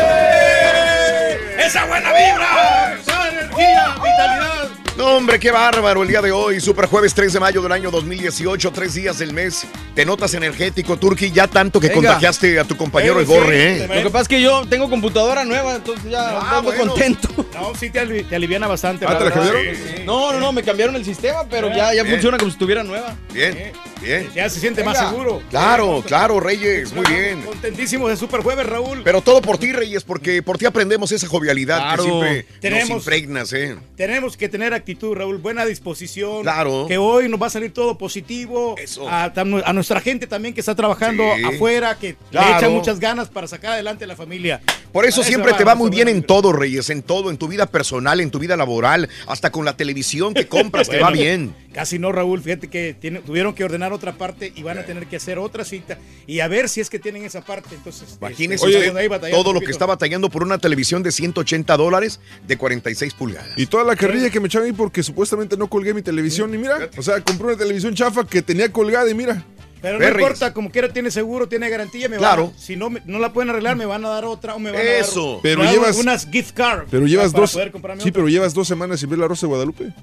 ¡Esa 1.57 1.85
buena 1.85 2.13
vibra! 2.13 2.99
¡Esa 3.01 3.29
energía, 3.29 3.95
vitalidad! 3.95 4.64
No, 4.97 5.17
hombre, 5.17 5.39
qué 5.41 5.51
bárbaro 5.51 6.03
el 6.03 6.07
día 6.07 6.21
de 6.21 6.31
hoy. 6.31 6.61
Super 6.61 6.85
jueves 6.85 7.13
3 7.13 7.33
de 7.33 7.39
mayo 7.41 7.61
del 7.61 7.73
año 7.73 7.91
2018, 7.91 8.71
tres 8.71 8.93
días 8.93 9.19
del 9.19 9.33
mes. 9.33 9.65
Te 9.93 10.05
notas 10.05 10.33
energético, 10.35 10.95
Turki, 10.97 11.31
ya 11.31 11.47
tanto 11.47 11.81
que 11.81 11.89
Venga. 11.89 12.11
contagiaste 12.11 12.57
a 12.59 12.63
tu 12.63 12.77
compañero 12.77 13.19
el 13.19 13.25
Borre, 13.25 13.75
sí, 13.77 13.83
¿eh? 13.83 13.87
Lo 13.89 14.03
que 14.03 14.09
pasa 14.09 14.21
es 14.21 14.27
que 14.29 14.41
yo 14.41 14.65
tengo 14.69 14.89
computadora 14.89 15.43
nueva, 15.43 15.75
entonces 15.75 16.09
ya 16.09 16.39
Ah, 16.39 16.57
ando 16.59 16.71
bueno. 16.71 16.91
contento. 16.93 17.27
No, 17.53 17.75
sí 17.75 17.89
te, 17.89 17.99
ali- 17.99 18.23
te 18.23 18.37
aliviana 18.37 18.67
bastante. 18.67 19.03
Ah, 19.05 19.17
¿te 19.17 19.25
la 19.25 19.29
verdad. 19.31 19.43
cambiaron? 19.51 19.75
Sí, 19.75 19.81
sí. 19.97 20.03
No, 20.05 20.31
no, 20.31 20.39
no, 20.39 20.51
me 20.53 20.63
cambiaron 20.63 20.95
el 20.95 21.03
sistema, 21.03 21.43
pero 21.49 21.67
ya, 21.69 21.93
ya 21.93 22.03
Bien. 22.03 22.15
funciona 22.15 22.37
como 22.37 22.49
si 22.49 22.55
estuviera 22.55 22.81
nueva. 22.83 23.15
Bien. 23.33 23.73
Bien. 24.01 24.29
Ya 24.35 24.49
se 24.49 24.59
siente 24.59 24.83
más 24.83 24.97
seguro. 24.97 25.41
Claro, 25.49 26.03
claro, 26.05 26.39
Reyes, 26.39 26.93
muy 26.93 27.05
bien. 27.07 27.41
Contentísimo 27.41 28.07
de 28.07 28.15
Super 28.17 28.41
Jueves, 28.41 28.65
Raúl. 28.65 29.01
Pero 29.03 29.21
todo 29.21 29.41
por 29.41 29.57
ti, 29.57 29.71
Reyes, 29.71 30.03
porque 30.03 30.43
por 30.43 30.57
ti 30.57 30.65
aprendemos 30.65 31.11
esa 31.11 31.27
jovialidad 31.27 31.77
Claro. 31.77 32.03
que 32.03 32.09
siempre 32.09 32.45
Tenemos- 32.59 32.89
nos 32.89 32.97
impregnas, 32.99 33.53
¿eh? 33.53 33.75
Tenemos 33.95 34.37
que 34.37 34.49
tener 34.49 34.73
actitud, 34.73 35.15
Raúl, 35.15 35.37
buena 35.37 35.65
disposición. 35.65 36.43
Claro. 36.43 36.85
Que 36.87 36.97
hoy 36.97 37.29
nos 37.29 37.41
va 37.41 37.47
a 37.47 37.49
salir 37.49 37.73
todo 37.73 37.97
positivo. 37.97 38.75
A, 39.09 39.33
tam- 39.33 39.63
a 39.65 39.73
nuestra 39.73 39.99
gente 40.01 40.27
también 40.27 40.53
que 40.53 40.59
está 40.59 40.75
trabajando 40.75 41.23
Sí. 41.37 41.43
afuera, 41.43 41.97
que 41.97 42.15
Claro. 42.31 42.49
le 42.51 42.57
echa 42.57 42.69
muchas 42.69 42.99
ganas 42.99 43.29
para 43.29 43.47
sacar 43.47 43.73
adelante 43.73 44.03
a 44.03 44.07
la 44.07 44.15
familia. 44.15 44.61
Por 44.91 45.05
eso 45.05 45.23
siempre 45.23 45.53
te 45.53 45.63
va 45.63 45.75
muy 45.75 45.89
bien 45.89 46.07
en 46.07 46.23
todo, 46.23 46.53
Reyes, 46.53 46.89
en 46.89 47.01
todo, 47.01 47.29
en 47.29 47.37
tu 47.37 47.47
vida 47.47 47.65
personal, 47.65 48.19
en 48.21 48.31
tu 48.31 48.39
vida 48.39 48.55
laboral, 48.55 49.09
hasta 49.27 49.51
con 49.51 49.65
la 49.65 49.75
televisión 49.75 50.33
que 50.33 50.47
compras 50.47 50.87
te 50.89 50.99
va 50.99 51.09
bien. 51.11 51.53
Casi 51.73 51.99
no, 51.99 52.11
Raúl. 52.13 52.41
Fíjate 52.41 52.69
que 52.69 52.95
tiene- 52.99 53.19
tuvieron 53.19 53.53
que 53.53 53.63
ordenar 53.65 53.91
otra 53.95 54.13
parte 54.17 54.51
y 54.55 54.61
van 54.63 54.77
a 54.77 54.83
tener 54.85 55.07
que 55.07 55.15
hacer 55.15 55.39
otra 55.39 55.65
cita 55.65 55.97
y 56.27 56.39
a 56.41 56.47
ver 56.47 56.69
si 56.69 56.81
es 56.81 56.89
que 56.89 56.99
tienen 56.99 57.23
esa 57.25 57.41
parte. 57.41 57.73
Entonces, 57.75 58.17
Imagínese 58.19 58.67
este, 58.67 58.99
ahí 58.99 59.07
batallando 59.07 59.43
todo 59.43 59.53
lo 59.53 59.61
que 59.61 59.71
está 59.71 59.85
batallando 59.85 60.29
por 60.29 60.43
una 60.43 60.57
televisión 60.57 61.01
de 61.03 61.11
180 61.11 61.75
dólares 61.77 62.19
de 62.47 62.57
46 62.57 63.13
pulgadas. 63.13 63.49
Y 63.57 63.65
toda 63.65 63.83
la 63.83 63.95
carrilla 63.95 64.29
que 64.29 64.39
me 64.39 64.47
echaban 64.47 64.67
ahí 64.67 64.73
porque 64.73 65.01
supuestamente 65.01 65.57
no 65.57 65.67
colgué 65.67 65.93
mi 65.93 66.01
televisión. 66.01 66.53
Y 66.53 66.57
mira, 66.57 66.89
o 66.97 67.01
sea, 67.01 67.21
compré 67.21 67.47
una 67.47 67.57
televisión 67.57 67.95
chafa 67.95 68.25
que 68.25 68.41
tenía 68.41 68.71
colgada 68.71 69.09
y 69.09 69.13
mira. 69.15 69.43
Pero 69.81 69.99
no 69.99 70.07
importa, 70.07 70.51
como 70.51 70.71
quiera 70.71 70.91
tiene 70.91 71.11
seguro, 71.11 71.47
tiene 71.47 71.69
garantía, 71.69 72.09
me 72.09 72.17
Claro. 72.17 72.47
van 72.47 72.55
a- 72.55 72.57
si 72.59 72.75
no, 72.75 72.89
me- 72.89 73.03
no 73.05 73.19
la 73.19 73.33
pueden 73.33 73.51
arreglar, 73.51 73.75
me 73.75 73.85
van 73.85 74.03
a 74.03 74.09
dar 74.09 74.25
otra 74.25 74.55
o 74.55 74.59
me 74.59 74.71
van 74.71 74.81
Eso. 74.81 75.29
a 75.29 75.33
dar 75.33 75.39
Pero 75.43 75.63
llevas- 75.63 75.97
unas 75.97 76.27
gift 76.31 76.53
cards. 76.55 76.87
Pero 76.89 77.05
llevas 77.05 77.31
para 77.31 77.41
dos. 77.41 77.53
poder 77.53 77.71
comprarme 77.71 78.01
Sí, 78.01 78.09
otra. 78.09 78.19
pero 78.19 78.27
llevas 78.29 78.53
dos 78.55 78.67
semanas 78.67 78.99
sin 78.99 79.09
ver 79.11 79.19
la 79.19 79.27
Rosa 79.27 79.41
de 79.45 79.49
Guadalupe. 79.49 79.93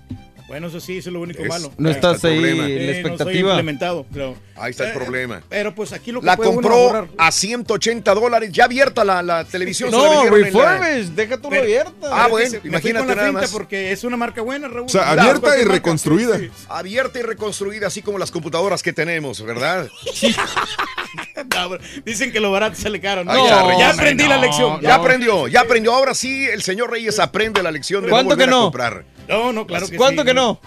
Bueno, 0.53 0.67
eso 0.67 0.81
sí, 0.81 0.99
eso 0.99 1.09
es 1.09 1.15
lo 1.15 1.21
único 1.23 1.43
Es- 1.43 1.49
malo. 1.49 1.73
No 1.79 1.89
Eh, 1.89 1.93
estás 1.93 2.17
está 2.17 2.29
el 2.29 2.35
ahí 2.35 2.41
problema. 2.41 2.65
en 2.69 2.75
la 2.75 2.83
eh, 2.83 2.87
no 2.87 2.93
expectativa. 3.09 3.51
implementado, 3.53 4.07
creo. 4.13 4.37
Ahí 4.55 4.71
está 4.73 4.87
el 4.87 4.93
problema. 4.93 5.43
Pero 5.49 5.75
pues 5.75 5.95
aquí 5.95 6.13
lo 6.13 6.21
que 6.21 6.27
La 6.27 6.37
puede 6.37 6.51
uno 6.51 6.57
compró 6.57 6.75
ahorrar. 6.75 7.09
a 7.17 7.33
180 7.33 8.13
dólares, 8.13 8.51
ya 8.53 8.65
abierta 8.67 9.03
la, 9.03 9.23
la 9.23 9.45
televisión. 9.47 9.91
No, 9.91 10.27
en 10.37 10.53
la- 10.53 11.11
deja 11.15 11.39
tú 11.39 11.49
abierta. 11.49 11.93
Ah, 12.11 12.29
bueno, 12.29 12.51
se- 12.51 12.61
imagínate 12.65 13.17
nada 13.17 13.33
más. 13.33 13.51
porque 13.51 13.93
es 13.93 14.05
una 14.05 14.19
marca 14.19 14.43
buena, 14.43 14.69
Raúl. 14.69 14.85
O 14.85 14.89
sea, 14.91 15.05
Claro, 15.15 15.23
abierta 15.23 15.59
y 15.59 15.65
reconstruida. 15.65 16.39
Abierta 16.69 17.19
y 17.19 17.23
reconstruida, 17.23 17.87
así 17.87 18.03
como 18.03 18.19
las 18.19 18.31
computadoras 18.31 18.83
que 18.83 18.93
tenemos, 18.93 19.43
¿verdad? 19.43 19.89
Bro, 19.89 20.13
Dicen 22.05 22.33
que 22.33 22.41
lo 22.41 22.51
barato 22.51 22.77
sale 22.77 23.01
caro. 23.01 23.25
¿no? 23.25 23.49
Ya 23.79 23.91
aprendí 23.91 24.27
la 24.27 24.39
lección. 24.39 24.81
Ya 24.81 24.95
aprendió, 24.97 25.49
ya 25.49 25.61
aprendió. 25.61 25.95
Ahora 25.95 26.15
sí, 26.15 26.45
el 26.47 26.63
señor 26.63 26.91
Reyes 26.91 27.19
aprende 27.19 27.63
la 27.63 27.71
lección 27.71 28.03
de 28.03 28.09
no 28.09 28.13
¿Cuánto 28.13 28.31
volver 28.31 28.49
que 28.49 28.55
a 28.55 28.57
no? 28.57 28.63
comprar. 28.65 29.05
No, 29.29 29.53
no, 29.53 29.67
claro 29.67 29.89
que 29.89 29.97
¿Cuánto 29.97 30.23
sí. 30.23 30.29
que 30.29 30.35
no? 30.35 30.61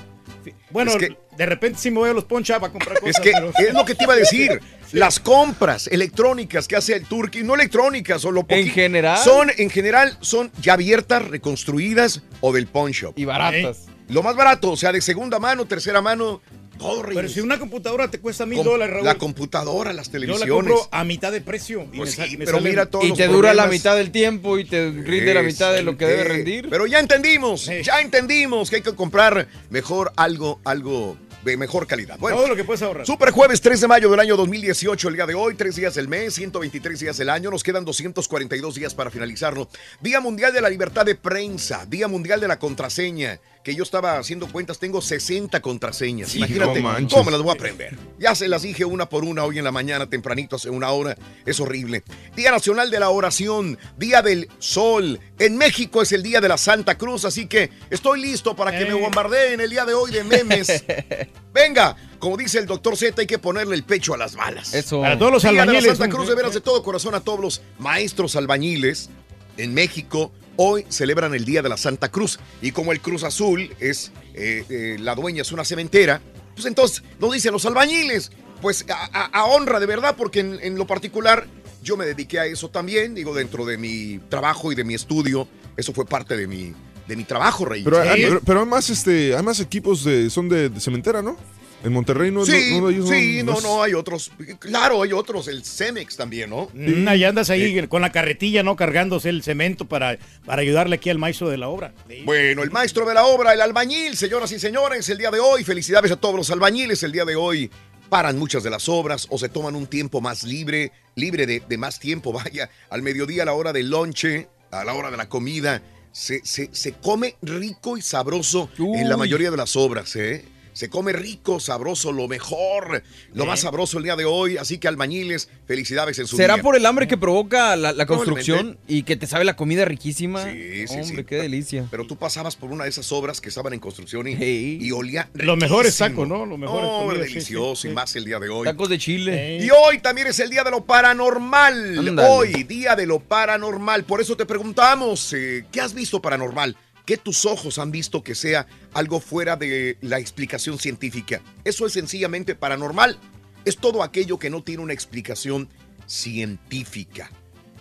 Bueno, 0.69 0.91
Es 0.91 0.97
que- 0.97 1.17
de 1.37 1.45
repente 1.45 1.79
sí 1.79 1.91
me 1.91 1.99
voy 1.99 2.09
a 2.09 2.13
los 2.13 2.23
poncha 2.23 2.59
para 2.59 2.71
comprar 2.71 2.99
cosas. 2.99 3.15
Es 3.15 3.19
que 3.21 3.31
pero- 3.31 3.51
es 3.57 3.73
lo 3.73 3.83
que 3.83 3.95
te 3.95 4.03
iba 4.05 4.13
a 4.13 4.17
decir. 4.17 4.61
Las 4.91 5.19
compras 5.19 5.87
electrónicas 5.87 6.67
que 6.67 6.75
hace 6.77 6.93
el 6.95 7.05
Turkey, 7.05 7.43
no 7.43 7.55
electrónicas, 7.55 8.23
o 8.23 8.31
lo 8.31 8.45
En 8.47 8.69
general. 8.69 9.17
Son, 9.17 9.51
en 9.57 9.69
general, 9.69 10.17
son 10.21 10.51
ya 10.61 10.73
abiertas, 10.73 11.27
reconstruidas 11.27 12.21
o 12.39 12.53
del 12.53 12.67
pawn 12.67 12.91
shop. 12.91 13.13
Y 13.17 13.25
baratas. 13.25 13.87
Lo 14.07 14.21
más 14.23 14.35
barato, 14.35 14.71
o 14.71 14.77
sea, 14.77 14.91
de 14.93 15.01
segunda 15.01 15.39
mano, 15.39 15.65
tercera 15.65 15.99
mano, 16.01 16.41
todo 16.77 17.01
Pero 17.03 17.19
Reyes. 17.19 17.33
si 17.33 17.41
una 17.41 17.57
computadora 17.59 18.09
te 18.09 18.19
cuesta 18.19 18.45
mil 18.45 18.57
Com- 18.59 18.67
dólares, 18.67 18.93
Raúl. 18.93 19.05
La 19.05 19.15
computadora, 19.15 19.93
las 19.93 20.07
yo 20.07 20.11
televisiones. 20.13 20.47
la 20.49 20.53
compro 20.55 20.87
a 20.91 21.03
mitad 21.03 21.31
de 21.31 21.41
precio. 21.41 21.87
Y 21.93 21.97
Pues 21.97 22.17
me, 22.17 22.23
sa- 22.25 22.29
sí, 22.29 22.37
me 22.37 22.45
pero 22.45 22.57
sale- 22.57 22.69
mira 22.69 22.85
todos 22.87 23.05
Y 23.05 23.09
los 23.09 23.17
te 23.17 23.27
dura 23.27 23.53
la 23.53 23.67
mitad 23.67 23.95
del 23.95 24.11
tiempo 24.11 24.57
y 24.57 24.65
te 24.65 24.89
rinde 24.91 25.33
la 25.33 25.41
mitad 25.43 25.73
de 25.73 25.83
lo 25.83 25.97
que 25.97 26.05
debe 26.05 26.23
rendir. 26.23 26.67
Pero 26.69 26.85
ya 26.87 26.99
entendimos, 26.99 27.65
ya 27.83 27.99
entendimos 28.01 28.69
que 28.69 28.77
hay 28.77 28.81
que 28.81 28.93
comprar 28.95 29.47
mejor 29.69 30.11
algo, 30.15 30.59
algo 30.63 31.17
de 31.43 31.57
mejor 31.57 31.85
calidad. 31.85 32.17
Bueno, 32.17 32.37
Todo 32.37 32.47
lo 32.47 32.55
que 32.55 32.63
puedes 32.63 32.81
ahorrar. 32.81 33.05
Super 33.05 33.29
jueves 33.29 33.61
3 33.61 33.79
de 33.79 33.87
mayo 33.87 34.09
del 34.09 34.19
año 34.19 34.35
2018, 34.35 35.09
el 35.09 35.15
día 35.15 35.27
de 35.27 35.35
hoy, 35.35 35.53
tres 35.53 35.75
días 35.75 35.93
del 35.93 36.07
mes, 36.07 36.33
123 36.33 36.99
días 36.99 37.17
del 37.17 37.29
año, 37.29 37.51
nos 37.51 37.61
quedan 37.63 37.85
242 37.85 38.73
días 38.73 38.95
para 38.95 39.11
finalizarlo. 39.11 39.69
Día 40.01 40.19
Mundial 40.21 40.53
de 40.53 40.61
la 40.61 40.69
Libertad 40.71 41.05
de 41.05 41.13
Prensa, 41.13 41.85
Día 41.85 42.07
Mundial 42.07 42.39
de 42.41 42.47
la 42.47 42.57
Contraseña, 42.57 43.39
que 43.65 43.73
yo 43.73 43.81
estaba 43.81 44.19
haciendo 44.19 44.47
cuentas, 44.47 44.77
tengo 44.77 45.01
60 45.01 45.59
contraseñas. 45.59 46.29
Sí, 46.29 46.37
Imagínate 46.37 46.81
no 46.83 47.07
cómo 47.09 47.23
me 47.23 47.31
las 47.31 47.41
voy 47.41 47.49
a 47.49 47.53
aprender. 47.53 47.97
Ya 48.19 48.35
se 48.35 48.47
las 48.47 48.61
dije 48.61 48.85
una 48.85 49.09
por 49.09 49.25
una 49.25 49.43
hoy 49.43 49.57
en 49.57 49.63
la 49.63 49.71
mañana, 49.71 50.07
tempranito, 50.07 50.57
hace 50.57 50.69
una 50.69 50.91
hora. 50.91 51.17
Es 51.47 51.59
horrible. 51.59 52.03
Día 52.35 52.51
Nacional 52.51 52.91
de 52.91 52.99
la 52.99 53.09
Oración, 53.09 53.79
Día 53.97 54.21
del 54.21 54.49
Sol. 54.59 55.19
En 55.39 55.57
México 55.57 56.03
es 56.03 56.11
el 56.11 56.21
Día 56.21 56.41
de 56.41 56.47
la 56.47 56.57
Santa 56.57 56.95
Cruz, 56.95 57.25
así 57.25 57.47
que 57.47 57.71
estoy 57.89 58.21
listo 58.21 58.55
para 58.55 58.77
que 58.77 58.85
me 58.85 58.93
bombardeen 58.93 59.59
el 59.59 59.71
día 59.71 59.83
de 59.83 59.95
hoy 59.95 60.11
de 60.11 60.23
memes. 60.23 60.85
Venga, 61.51 61.97
como 62.19 62.37
dice 62.37 62.59
el 62.59 62.67
doctor 62.67 62.95
Z, 62.95 63.19
hay 63.19 63.25
que 63.25 63.39
ponerle 63.39 63.75
el 63.75 63.83
pecho 63.83 64.13
a 64.13 64.17
las 64.17 64.35
balas. 64.35 64.75
Eso. 64.75 65.01
Para 65.01 65.17
todos 65.17 65.31
los 65.31 65.41
Día 65.41 65.49
de 65.49 65.57
la 65.57 65.63
albañiles. 65.63 65.97
Santa 65.97 66.15
Cruz, 66.15 66.27
de 66.27 66.35
veras, 66.35 66.53
de 66.53 66.61
todo 66.61 66.83
corazón 66.83 67.15
a 67.15 67.21
todos 67.21 67.39
los 67.39 67.61
maestros 67.79 68.35
albañiles 68.35 69.09
en 69.57 69.73
México. 69.73 70.31
Hoy 70.57 70.85
celebran 70.89 71.33
el 71.33 71.45
Día 71.45 71.61
de 71.61 71.69
la 71.69 71.77
Santa 71.77 72.09
Cruz. 72.09 72.39
Y 72.61 72.71
como 72.71 72.91
el 72.91 73.01
Cruz 73.01 73.23
Azul 73.23 73.73
es, 73.79 74.11
eh, 74.33 74.63
eh, 74.69 74.97
la 74.99 75.15
dueña 75.15 75.41
es 75.41 75.51
una 75.51 75.65
cementera, 75.65 76.21
pues 76.53 76.65
entonces 76.65 77.03
nos 77.19 77.33
dicen 77.33 77.51
los 77.51 77.65
albañiles. 77.65 78.31
Pues 78.61 78.85
a, 78.89 79.09
a- 79.11 79.25
a 79.25 79.45
honra 79.45 79.79
de 79.79 79.85
verdad, 79.85 80.15
porque 80.17 80.39
en, 80.39 80.57
en 80.61 80.75
lo 80.77 80.87
particular 80.87 81.45
yo 81.83 81.97
me 81.97 82.05
dediqué 82.05 82.39
a 82.39 82.45
eso 82.45 82.69
también, 82.69 83.13
digo, 83.13 83.33
dentro 83.35 83.65
de 83.65 83.77
mi 83.77 84.19
trabajo 84.29 84.71
y 84.71 84.75
de 84.75 84.83
mi 84.83 84.93
estudio. 84.93 85.47
Eso 85.77 85.93
fue 85.93 86.05
parte 86.05 86.37
de 86.37 86.47
mi, 86.47 86.73
de 87.07 87.15
mi 87.17 87.25
trabajo, 87.25 87.65
Rey. 87.65 87.83
Pero, 87.83 87.99
hay, 88.01 88.23
pero, 88.23 88.41
pero 88.45 88.59
hay 88.61 88.65
más, 88.65 88.89
este, 88.89 89.35
hay 89.35 89.43
más 89.43 89.59
equipos 89.59 90.03
de, 90.05 90.29
son 90.29 90.47
de, 90.49 90.69
de 90.69 90.79
cementera, 90.79 91.21
¿no? 91.21 91.37
En 91.83 91.93
Monterrey 91.93 92.31
no, 92.31 92.45
Sí, 92.45 92.69
no, 92.71 92.81
no, 92.81 92.89
ellos 92.89 93.09
sí, 93.09 93.41
no, 93.43 93.61
no, 93.61 93.83
hay 93.83 93.93
otros. 93.93 94.31
Claro, 94.59 95.03
hay 95.03 95.13
otros. 95.13 95.47
El 95.47 95.63
Cemex 95.63 96.15
también, 96.15 96.49
¿no? 96.49 96.69
Mm, 96.73 97.07
ahí 97.07 97.23
andas 97.23 97.49
ahí 97.51 97.85
con 97.87 98.01
la 98.01 98.11
carretilla, 98.11 98.63
¿no? 98.63 98.75
Cargándose 98.75 99.29
el 99.29 99.43
cemento 99.43 99.85
para, 99.85 100.17
para 100.45 100.61
ayudarle 100.63 100.95
aquí 100.95 101.11
al 101.11 101.19
maestro 101.19 101.47
de 101.49 101.57
la 101.57 101.67
obra. 101.67 101.93
Bueno, 102.25 102.63
el 102.63 102.71
maestro 102.71 103.05
de 103.05 103.13
la 103.13 103.25
obra, 103.25 103.53
el 103.53 103.61
albañil, 103.61 104.17
señoras 104.17 104.51
y 104.51 104.59
señores, 104.59 105.07
el 105.09 105.19
día 105.19 105.29
de 105.29 105.39
hoy, 105.39 105.63
felicidades 105.63 106.11
a 106.11 106.15
todos 106.15 106.35
los 106.35 106.49
albañiles, 106.49 107.03
el 107.03 107.11
día 107.11 107.25
de 107.25 107.35
hoy 107.35 107.69
paran 108.09 108.37
muchas 108.39 108.63
de 108.63 108.69
las 108.71 108.89
obras 108.89 109.27
o 109.29 109.37
se 109.37 109.49
toman 109.49 109.75
un 109.75 109.85
tiempo 109.87 110.21
más 110.21 110.43
libre, 110.43 110.91
libre 111.15 111.45
de, 111.45 111.59
de 111.67 111.77
más 111.77 111.99
tiempo, 111.99 112.31
vaya, 112.33 112.69
al 112.89 113.03
mediodía, 113.03 113.43
a 113.43 113.45
la 113.45 113.53
hora 113.53 113.73
del 113.73 113.89
lonche, 113.91 114.47
a 114.71 114.83
la 114.85 114.93
hora 114.93 115.11
de 115.11 115.17
la 115.17 115.29
comida, 115.29 115.83
se, 116.11 116.39
se- 116.43 116.69
se 116.71 116.93
come 116.93 117.35
rico 117.43 117.95
y 117.97 118.01
sabroso 118.01 118.69
en 118.79 119.09
la 119.09 119.17
mayoría 119.17 119.51
de 119.51 119.57
las 119.57 119.75
obras, 119.75 120.15
¿eh? 120.15 120.45
Se 120.75 120.89
come 120.89 121.13
rico, 121.13 121.61
sabroso, 121.61 122.11
lo 122.11 122.27
mejor, 122.27 123.01
lo 123.33 123.45
más 123.45 123.61
sabroso 123.61 123.97
el 123.97 124.03
día 124.03 124.17
de 124.17 124.25
hoy, 124.25 124.57
así 124.57 124.77
que 124.77 124.89
albañiles, 124.89 125.47
felicidades 125.65 126.19
en 126.19 126.27
su 126.27 126.35
¿Será 126.35 126.55
día. 126.55 126.63
por 126.63 126.75
el 126.75 126.85
hambre 126.85 127.07
que 127.07 127.15
provoca 127.17 127.77
la, 127.77 127.93
la 127.93 128.05
construcción 128.05 128.77
y 128.85 129.03
que 129.03 129.15
te 129.15 129.25
sabe 129.25 129.45
la 129.45 129.55
comida 129.55 129.85
riquísima? 129.85 130.43
Sí, 130.43 130.85
sí, 130.85 130.93
Hombre, 130.99 131.15
sí. 131.19 131.23
qué 131.23 131.35
delicia. 131.37 131.87
Pero 131.89 132.05
tú 132.05 132.17
pasabas 132.17 132.57
por 132.57 132.71
una 132.71 132.83
de 132.83 132.89
esas 132.89 133.09
obras 133.13 133.39
que 133.39 133.47
estaban 133.47 133.71
en 133.71 133.79
construcción 133.79 134.27
y, 134.27 134.33
y 134.33 134.91
olía 134.91 135.29
Los 135.33 135.57
mejores 135.57 135.97
riquísimo. 135.97 136.23
tacos, 136.23 136.27
¿no? 136.27 136.45
Los 136.45 136.59
mejores 136.59 136.83
No, 136.83 136.97
comidas, 137.05 137.27
sí, 137.27 137.33
delicioso 137.35 137.81
sí, 137.83 137.87
y 137.87 137.91
más 137.93 138.13
el 138.17 138.25
día 138.25 138.39
de 138.39 138.49
hoy. 138.49 138.65
Tacos 138.65 138.89
de 138.89 138.97
chile. 138.97 139.59
Y 139.63 139.69
hoy 139.69 139.99
también 139.99 140.27
es 140.27 140.39
el 140.41 140.49
día 140.49 140.65
de 140.65 140.71
lo 140.71 140.83
paranormal. 140.83 142.19
Hoy, 142.19 142.63
día 142.65 142.97
de 142.97 143.05
lo 143.05 143.19
paranormal. 143.21 144.03
Por 144.03 144.19
eso 144.19 144.35
te 144.35 144.45
preguntamos, 144.45 145.31
eh, 145.31 145.65
¿qué 145.71 145.79
has 145.79 145.93
visto 145.93 146.21
paranormal? 146.21 146.75
¿Qué 147.05 147.17
tus 147.17 147.45
ojos 147.45 147.77
han 147.77 147.91
visto 147.91 148.23
que 148.23 148.33
sea 148.33 148.65
algo 148.93 149.19
fuera 149.19 149.55
de 149.55 149.97
la 150.01 150.19
explicación 150.19 150.79
científica? 150.79 151.41
Eso 151.63 151.85
es 151.85 151.93
sencillamente 151.93 152.55
paranormal. 152.55 153.19
Es 153.63 153.77
todo 153.77 154.01
aquello 154.01 154.39
que 154.39 154.49
no 154.49 154.63
tiene 154.63 154.81
una 154.81 154.93
explicación 154.93 155.69
científica. 156.07 157.29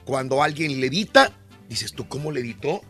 Cuando 0.04 0.42
alguien 0.42 0.78
levita, 0.80 1.32
dices 1.68 1.92
tú, 1.92 2.06
¿cómo 2.06 2.30
levitó? 2.30 2.82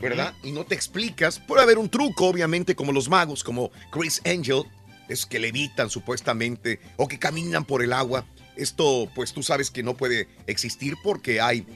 ¿Verdad? 0.00 0.34
Y 0.42 0.52
no 0.52 0.64
te 0.64 0.74
explicas. 0.74 1.38
Puede 1.38 1.62
haber 1.62 1.78
un 1.78 1.88
truco, 1.90 2.26
obviamente, 2.26 2.74
como 2.74 2.92
los 2.92 3.08
magos, 3.08 3.44
como 3.44 3.70
Chris 3.90 4.20
Angel, 4.24 4.64
es 5.08 5.26
que 5.26 5.38
levitan 5.38 5.90
supuestamente 5.90 6.80
o 6.96 7.06
que 7.06 7.18
caminan 7.18 7.64
por 7.64 7.82
el 7.82 7.92
agua. 7.92 8.26
Esto, 8.56 9.10
pues 9.14 9.32
tú 9.32 9.42
sabes 9.42 9.70
que 9.70 9.82
no 9.82 9.96
puede 9.96 10.28
existir 10.46 10.96
porque 11.02 11.40
hay 11.40 11.66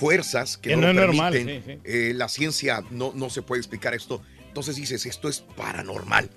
fuerzas 0.00 0.56
que, 0.56 0.70
Que 0.70 0.76
no, 0.76 0.92
no 0.92 1.06
normal, 1.06 1.32
permiten. 1.32 1.62
sí, 1.64 1.72
sí. 1.74 1.80
Eh, 1.84 2.12
la 2.14 2.28
ciencia 2.28 2.82
no, 2.90 3.12
no 3.14 3.30
se 3.30 3.42
puede 3.42 3.60
explicar 3.60 3.94
esto. 3.94 4.20
Entonces 4.48 4.74
dices, 4.76 5.06
esto 5.06 5.28
es 5.28 5.40
paranormal. 5.56 6.28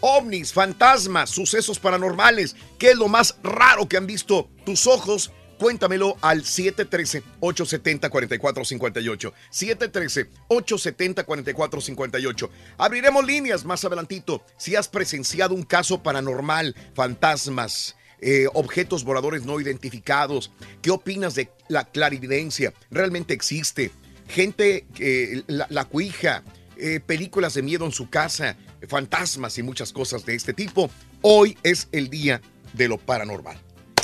ovnis, 0.00 0.52
fantasmas, 0.52 1.30
sucesos 1.30 1.78
paranormales. 1.78 2.56
¿Qué 2.78 2.90
es 2.90 2.96
lo 2.96 3.08
más 3.08 3.36
raro 3.42 3.88
que 3.88 3.96
han 3.96 4.06
visto 4.06 4.50
tus 4.66 4.86
ojos? 4.86 5.32
Cuéntamelo 5.58 6.16
al 6.20 6.42
713-870-4458. 6.42 9.32
713-870-4458. 9.52 12.50
Abriremos 12.78 13.24
líneas 13.24 13.64
más 13.64 13.84
adelantito. 13.84 14.44
Si 14.56 14.76
has 14.76 14.88
presenciado 14.88 15.54
un 15.54 15.62
caso 15.62 16.02
paranormal, 16.02 16.74
fantasmas, 16.94 17.96
eh, 18.26 18.46
objetos 18.54 19.04
voladores 19.04 19.44
no 19.44 19.60
identificados, 19.60 20.50
¿qué 20.80 20.90
opinas 20.90 21.34
de 21.34 21.50
la 21.68 21.84
clarividencia? 21.84 22.72
¿Realmente 22.90 23.34
existe? 23.34 23.90
Gente, 24.28 24.86
eh, 24.98 25.42
la, 25.46 25.66
la 25.68 25.84
cuija, 25.84 26.42
eh, 26.78 27.00
películas 27.04 27.52
de 27.52 27.60
miedo 27.62 27.84
en 27.84 27.92
su 27.92 28.08
casa, 28.08 28.56
fantasmas 28.88 29.58
y 29.58 29.62
muchas 29.62 29.92
cosas 29.92 30.24
de 30.24 30.34
este 30.34 30.54
tipo. 30.54 30.90
Hoy 31.20 31.58
es 31.62 31.88
el 31.92 32.08
día 32.08 32.40
de 32.72 32.88
lo 32.88 32.96
paranormal. 32.96 33.58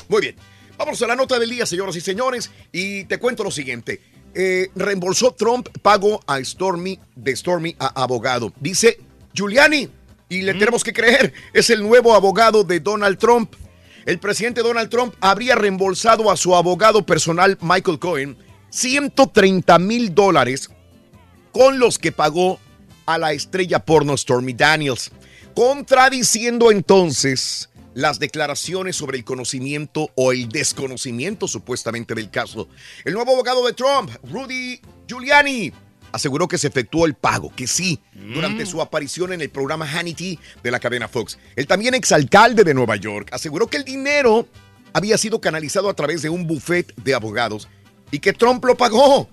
Muy 0.09 0.21
bien. 0.21 0.37
Vamos 0.77 1.01
a 1.03 1.07
la 1.07 1.17
nota 1.17 1.39
del 1.39 1.49
día, 1.49 1.65
señoras 1.65 1.97
y 1.97 2.03
señores, 2.03 2.51
y 2.73 3.05
te 3.05 3.19
cuento 3.19 3.43
lo 3.43 3.51
siguiente. 3.51 4.03
Eh, 4.35 4.71
reembolsó 4.75 5.33
Trump 5.33 5.69
pago 5.81 6.21
a 6.27 6.43
Stormy 6.45 6.99
de 7.17 7.35
Stormy 7.35 7.75
a 7.79 8.03
abogado. 8.03 8.53
Dice 8.61 8.99
Giuliani, 9.35 9.89
y 10.29 10.43
le 10.43 10.53
tenemos 10.55 10.85
que 10.85 10.93
creer, 10.93 11.33
es 11.53 11.71
el 11.71 11.83
nuevo 11.83 12.15
abogado 12.15 12.65
de 12.65 12.81
Donald 12.81 13.19
Trump. 13.19 13.55
El 14.11 14.19
presidente 14.19 14.63
Donald 14.63 14.91
Trump 14.91 15.15
habría 15.21 15.55
reembolsado 15.55 16.33
a 16.33 16.37
su 16.37 16.57
abogado 16.57 17.07
personal 17.07 17.57
Michael 17.61 18.01
Cohen 18.01 18.37
130 18.71 19.79
mil 19.79 20.13
dólares 20.13 20.69
con 21.53 21.79
los 21.79 21.97
que 21.97 22.11
pagó 22.11 22.59
a 23.07 23.19
la 23.19 23.31
estrella 23.31 23.85
porno 23.85 24.17
Stormy 24.17 24.53
Daniels, 24.53 25.13
contradiciendo 25.55 26.73
entonces 26.73 27.71
las 27.95 28.19
declaraciones 28.19 28.97
sobre 28.97 29.17
el 29.17 29.25
conocimiento 29.25 30.11
o 30.17 30.33
el 30.33 30.49
desconocimiento 30.49 31.47
supuestamente 31.47 32.13
del 32.17 32.33
caso. 32.33 32.69
El 33.05 33.15
nuevo 33.15 33.31
abogado 33.31 33.65
de 33.65 33.75
Trump, 33.75 34.11
Rudy 34.25 34.81
Giuliani, 35.07 35.73
aseguró 36.13 36.49
que 36.49 36.59
se 36.59 36.69
efectuó 36.69 37.07
el 37.07 37.15
pago, 37.15 37.53
que 37.55 37.67
sí, 37.67 38.01
durante 38.13 38.67
su 38.67 38.81
aparición 38.81 39.33
en 39.33 39.41
el 39.41 39.51
programa 39.51 39.87
Hannity 39.87 40.39
de 40.63 40.71
la 40.71 40.81
cadena 40.81 41.09
Fox. 41.09 41.39
El 41.57 41.67
también 41.67 41.95
exalcalde 41.95 42.65
de 42.65 42.75
Nueva 42.75 42.97
York 42.97 43.29
aseguró 43.33 43.67
que 43.67 43.77
el 43.77 43.85
dinero 43.85 44.47
había 44.93 45.19
sido 45.19 45.41
canalizado 45.41 45.89
a 45.89 45.95
través 45.95 46.23
de 46.23 46.31
un 46.31 46.47
buffet 46.47 46.95
de 46.97 47.15
abogados 47.15 47.69
y 48.11 48.19
que 48.19 48.33
Trump 48.33 48.65
lo 48.65 48.77
pagó. 48.77 49.29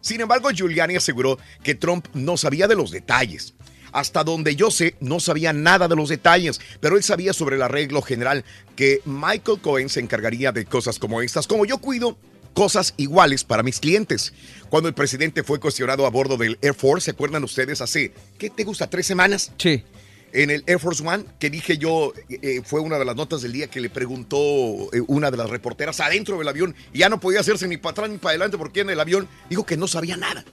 Sin 0.00 0.20
embargo, 0.20 0.50
Giuliani 0.50 0.96
aseguró 0.96 1.38
que 1.62 1.74
Trump 1.74 2.06
no 2.14 2.36
sabía 2.36 2.66
de 2.66 2.74
los 2.74 2.90
detalles. 2.90 3.54
Hasta 3.92 4.24
donde 4.24 4.56
yo 4.56 4.70
sé, 4.70 4.96
no 5.00 5.20
sabía 5.20 5.52
nada 5.52 5.86
de 5.86 5.94
los 5.94 6.08
detalles, 6.08 6.60
pero 6.80 6.96
él 6.96 7.02
sabía 7.02 7.34
sobre 7.34 7.56
el 7.56 7.62
arreglo 7.62 8.00
general 8.00 8.44
que 8.74 9.02
Michael 9.04 9.60
Cohen 9.60 9.90
se 9.90 10.00
encargaría 10.00 10.50
de 10.50 10.64
cosas 10.64 10.98
como 10.98 11.20
estas, 11.20 11.46
como 11.46 11.66
yo 11.66 11.76
cuido 11.78 12.16
cosas 12.52 12.94
iguales 12.96 13.44
para 13.44 13.62
mis 13.62 13.80
clientes. 13.80 14.32
Cuando 14.68 14.88
el 14.88 14.94
presidente 14.94 15.42
fue 15.42 15.60
cuestionado 15.60 16.06
a 16.06 16.10
bordo 16.10 16.36
del 16.36 16.58
Air 16.62 16.74
Force, 16.74 17.06
¿se 17.06 17.10
acuerdan 17.10 17.44
ustedes 17.44 17.80
hace, 17.80 18.12
¿qué 18.38 18.50
te 18.50 18.64
gusta? 18.64 18.88
¿Tres 18.88 19.06
semanas? 19.06 19.52
Sí. 19.58 19.84
En 20.32 20.50
el 20.50 20.64
Air 20.66 20.78
Force 20.78 21.06
One, 21.06 21.24
que 21.38 21.50
dije 21.50 21.76
yo, 21.76 22.14
eh, 22.30 22.62
fue 22.64 22.80
una 22.80 22.98
de 22.98 23.04
las 23.04 23.14
notas 23.14 23.42
del 23.42 23.52
día 23.52 23.66
que 23.66 23.80
le 23.80 23.90
preguntó 23.90 24.38
eh, 24.92 25.02
una 25.06 25.30
de 25.30 25.36
las 25.36 25.50
reporteras 25.50 26.00
adentro 26.00 26.38
del 26.38 26.48
avión 26.48 26.74
y 26.92 27.00
ya 27.00 27.10
no 27.10 27.20
podía 27.20 27.40
hacerse 27.40 27.68
ni 27.68 27.76
para 27.76 27.92
atrás 27.92 28.10
ni 28.10 28.16
para 28.16 28.30
adelante 28.30 28.56
porque 28.56 28.80
en 28.80 28.90
el 28.90 29.00
avión 29.00 29.28
dijo 29.50 29.66
que 29.66 29.76
no 29.76 29.86
sabía 29.86 30.16
nada 30.16 30.44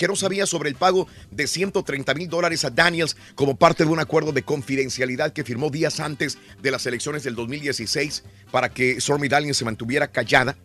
que 0.00 0.08
no 0.08 0.16
sabía 0.16 0.46
sobre 0.46 0.70
el 0.70 0.76
pago 0.76 1.06
de 1.30 1.46
130 1.46 2.14
mil 2.14 2.30
dólares 2.30 2.64
a 2.64 2.70
Daniels 2.70 3.18
como 3.34 3.58
parte 3.58 3.84
de 3.84 3.90
un 3.90 4.00
acuerdo 4.00 4.32
de 4.32 4.42
confidencialidad 4.42 5.34
que 5.34 5.44
firmó 5.44 5.68
días 5.68 6.00
antes 6.00 6.38
de 6.62 6.70
las 6.70 6.86
elecciones 6.86 7.22
del 7.22 7.34
2016 7.34 8.24
para 8.50 8.70
que 8.70 8.98
Stormy 8.98 9.28
Daniels 9.28 9.58
se 9.58 9.66
mantuviera 9.66 10.10
callada. 10.10 10.56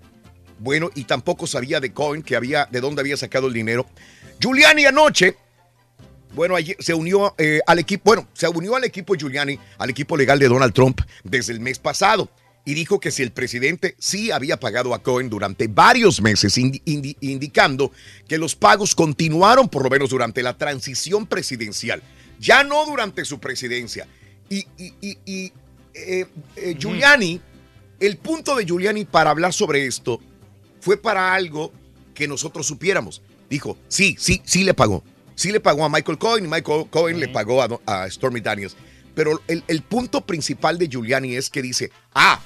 Bueno, 0.59 0.89
y 0.95 1.03
tampoco 1.03 1.47
sabía 1.47 1.79
de 1.79 1.91
Cohen, 1.91 2.23
que 2.23 2.35
había, 2.35 2.65
de 2.71 2.81
dónde 2.81 3.01
había 3.01 3.17
sacado 3.17 3.47
el 3.47 3.53
dinero. 3.53 3.85
Giuliani 4.39 4.85
anoche, 4.85 5.35
bueno, 6.33 6.55
allí 6.55 6.75
se 6.79 6.93
unió 6.93 7.33
eh, 7.37 7.59
al 7.67 7.79
equipo, 7.79 8.03
bueno, 8.05 8.27
se 8.33 8.47
unió 8.47 8.75
al 8.75 8.83
equipo 8.83 9.15
Giuliani, 9.15 9.57
al 9.77 9.89
equipo 9.89 10.17
legal 10.17 10.39
de 10.39 10.47
Donald 10.47 10.73
Trump 10.73 11.01
desde 11.23 11.53
el 11.53 11.59
mes 11.59 11.79
pasado 11.79 12.29
y 12.65 12.73
dijo 12.73 12.99
que 12.99 13.11
si 13.11 13.21
el 13.21 13.31
presidente 13.31 13.95
sí 13.99 14.31
había 14.31 14.59
pagado 14.59 14.93
a 14.93 15.03
Cohen 15.03 15.29
durante 15.29 15.67
varios 15.67 16.21
meses, 16.21 16.57
indi- 16.57 16.81
indi- 16.85 17.15
indicando 17.21 17.91
que 18.27 18.37
los 18.37 18.55
pagos 18.55 18.95
continuaron 18.95 19.69
por 19.69 19.83
lo 19.83 19.89
menos 19.89 20.09
durante 20.09 20.41
la 20.41 20.57
transición 20.57 21.27
presidencial, 21.27 22.01
ya 22.39 22.63
no 22.63 22.85
durante 22.85 23.23
su 23.23 23.39
presidencia. 23.39 24.07
Y, 24.49 24.65
y- 24.77 24.93
y- 24.99 25.17
y, 25.25 25.53
eh, 25.93 26.25
eh, 26.55 26.75
Giuliani, 26.77 27.39
el 27.99 28.17
punto 28.17 28.55
de 28.55 28.65
Giuliani 28.65 29.05
para 29.05 29.29
hablar 29.29 29.53
sobre 29.53 29.85
esto 29.85 30.19
fue 30.85 30.97
para 30.97 31.33
algo 31.33 31.73
que 32.13 32.27
nosotros 32.27 32.67
supiéramos. 32.67 33.23
Dijo, 33.49 33.75
sí, 33.87 34.15
sí, 34.19 34.39
sí 34.45 34.63
le 34.63 34.75
pagó. 34.75 35.03
Sí 35.33 35.51
le 35.51 35.59
pagó 35.59 35.83
a 35.83 35.89
Michael 35.89 36.19
Cohen 36.19 36.45
y 36.45 36.47
Michael 36.47 36.85
Cohen 36.91 37.19
le 37.19 37.27
pagó 37.27 37.63
a, 37.63 37.79
a 37.87 38.07
Stormy 38.11 38.39
Daniels. 38.39 38.75
Pero 39.15 39.41
el, 39.47 39.63
el 39.67 39.81
punto 39.81 40.21
principal 40.21 40.77
de 40.77 40.87
Giuliani 40.87 41.35
es 41.35 41.49
que 41.49 41.63
dice, 41.63 41.91
ah, 42.13 42.39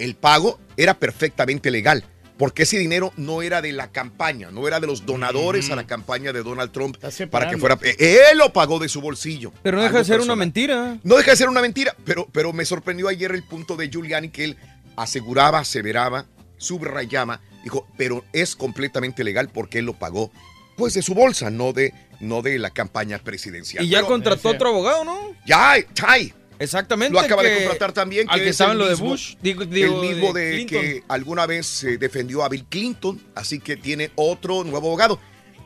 el 0.00 0.16
pago 0.16 0.58
era 0.76 0.98
perfectamente 0.98 1.70
legal. 1.70 2.02
Porque 2.36 2.64
ese 2.64 2.76
dinero 2.76 3.12
no 3.16 3.40
era 3.40 3.62
de 3.62 3.70
la 3.72 3.92
campaña, 3.92 4.50
no 4.50 4.66
era 4.66 4.80
de 4.80 4.88
los 4.88 5.06
donadores 5.06 5.70
a 5.70 5.76
la 5.76 5.86
campaña 5.86 6.32
de 6.32 6.42
Donald 6.42 6.72
Trump 6.72 6.96
para 7.30 7.48
que 7.48 7.56
fuera. 7.56 7.78
eh, 7.82 8.18
Él 8.32 8.38
lo 8.38 8.52
pagó 8.52 8.80
de 8.80 8.88
su 8.88 9.00
bolsillo. 9.00 9.52
Pero 9.62 9.76
no 9.76 9.84
deja 9.84 9.98
de 9.98 10.04
ser 10.04 10.20
una 10.20 10.34
mentira. 10.34 10.98
No 11.04 11.16
deja 11.16 11.30
de 11.30 11.36
ser 11.36 11.48
una 11.48 11.60
mentira, 11.62 11.94
pero, 12.04 12.26
pero 12.32 12.52
me 12.52 12.64
sorprendió 12.64 13.06
ayer 13.06 13.30
el 13.30 13.44
punto 13.44 13.76
de 13.76 13.88
Giuliani 13.88 14.30
que 14.30 14.42
él 14.44 14.56
aseguraba, 14.96 15.60
aseveraba, 15.60 16.26
subrayaba, 16.58 17.40
dijo, 17.66 17.86
pero 17.96 18.24
es 18.32 18.54
completamente 18.54 19.24
legal 19.24 19.50
porque 19.52 19.80
él 19.80 19.86
lo 19.86 19.94
pagó 19.98 20.30
pues 20.76 20.94
de 20.94 21.02
su 21.02 21.14
bolsa, 21.14 21.50
no 21.50 21.72
de, 21.72 21.92
no 22.20 22.42
de 22.42 22.58
la 22.58 22.70
campaña 22.70 23.18
presidencial. 23.18 23.84
Y 23.84 23.88
ya 23.88 23.98
Pero- 23.98 24.08
contrató 24.08 24.50
otro 24.50 24.68
abogado, 24.68 25.04
¿no? 25.04 25.34
Ya, 25.46 25.74
Ty. 25.94 26.32
Exactamente. 26.58 27.12
Lo 27.12 27.20
acaba 27.20 27.42
de 27.42 27.50
que- 27.50 27.56
contratar 27.64 27.92
también. 27.92 28.28
al 28.30 28.38
que 28.38 28.44
es 28.44 28.50
estaba 28.52 28.72
el 28.72 28.80
en 28.80 28.84
lo 28.86 28.88
de 28.88 28.94
Bush. 28.94 29.36
Digo, 29.42 29.64
digo, 29.64 30.02
el 30.02 30.08
mismo 30.14 30.32
de 30.32 30.64
que 30.66 31.02
alguna 31.08 31.44
vez 31.46 31.82
eh, 31.84 31.98
defendió 31.98 32.44
a 32.44 32.48
Bill 32.48 32.66
Clinton, 32.66 33.20
así 33.34 33.58
que 33.58 33.76
tiene 33.76 34.10
otro 34.16 34.62
nuevo 34.64 34.86
abogado. 34.88 35.18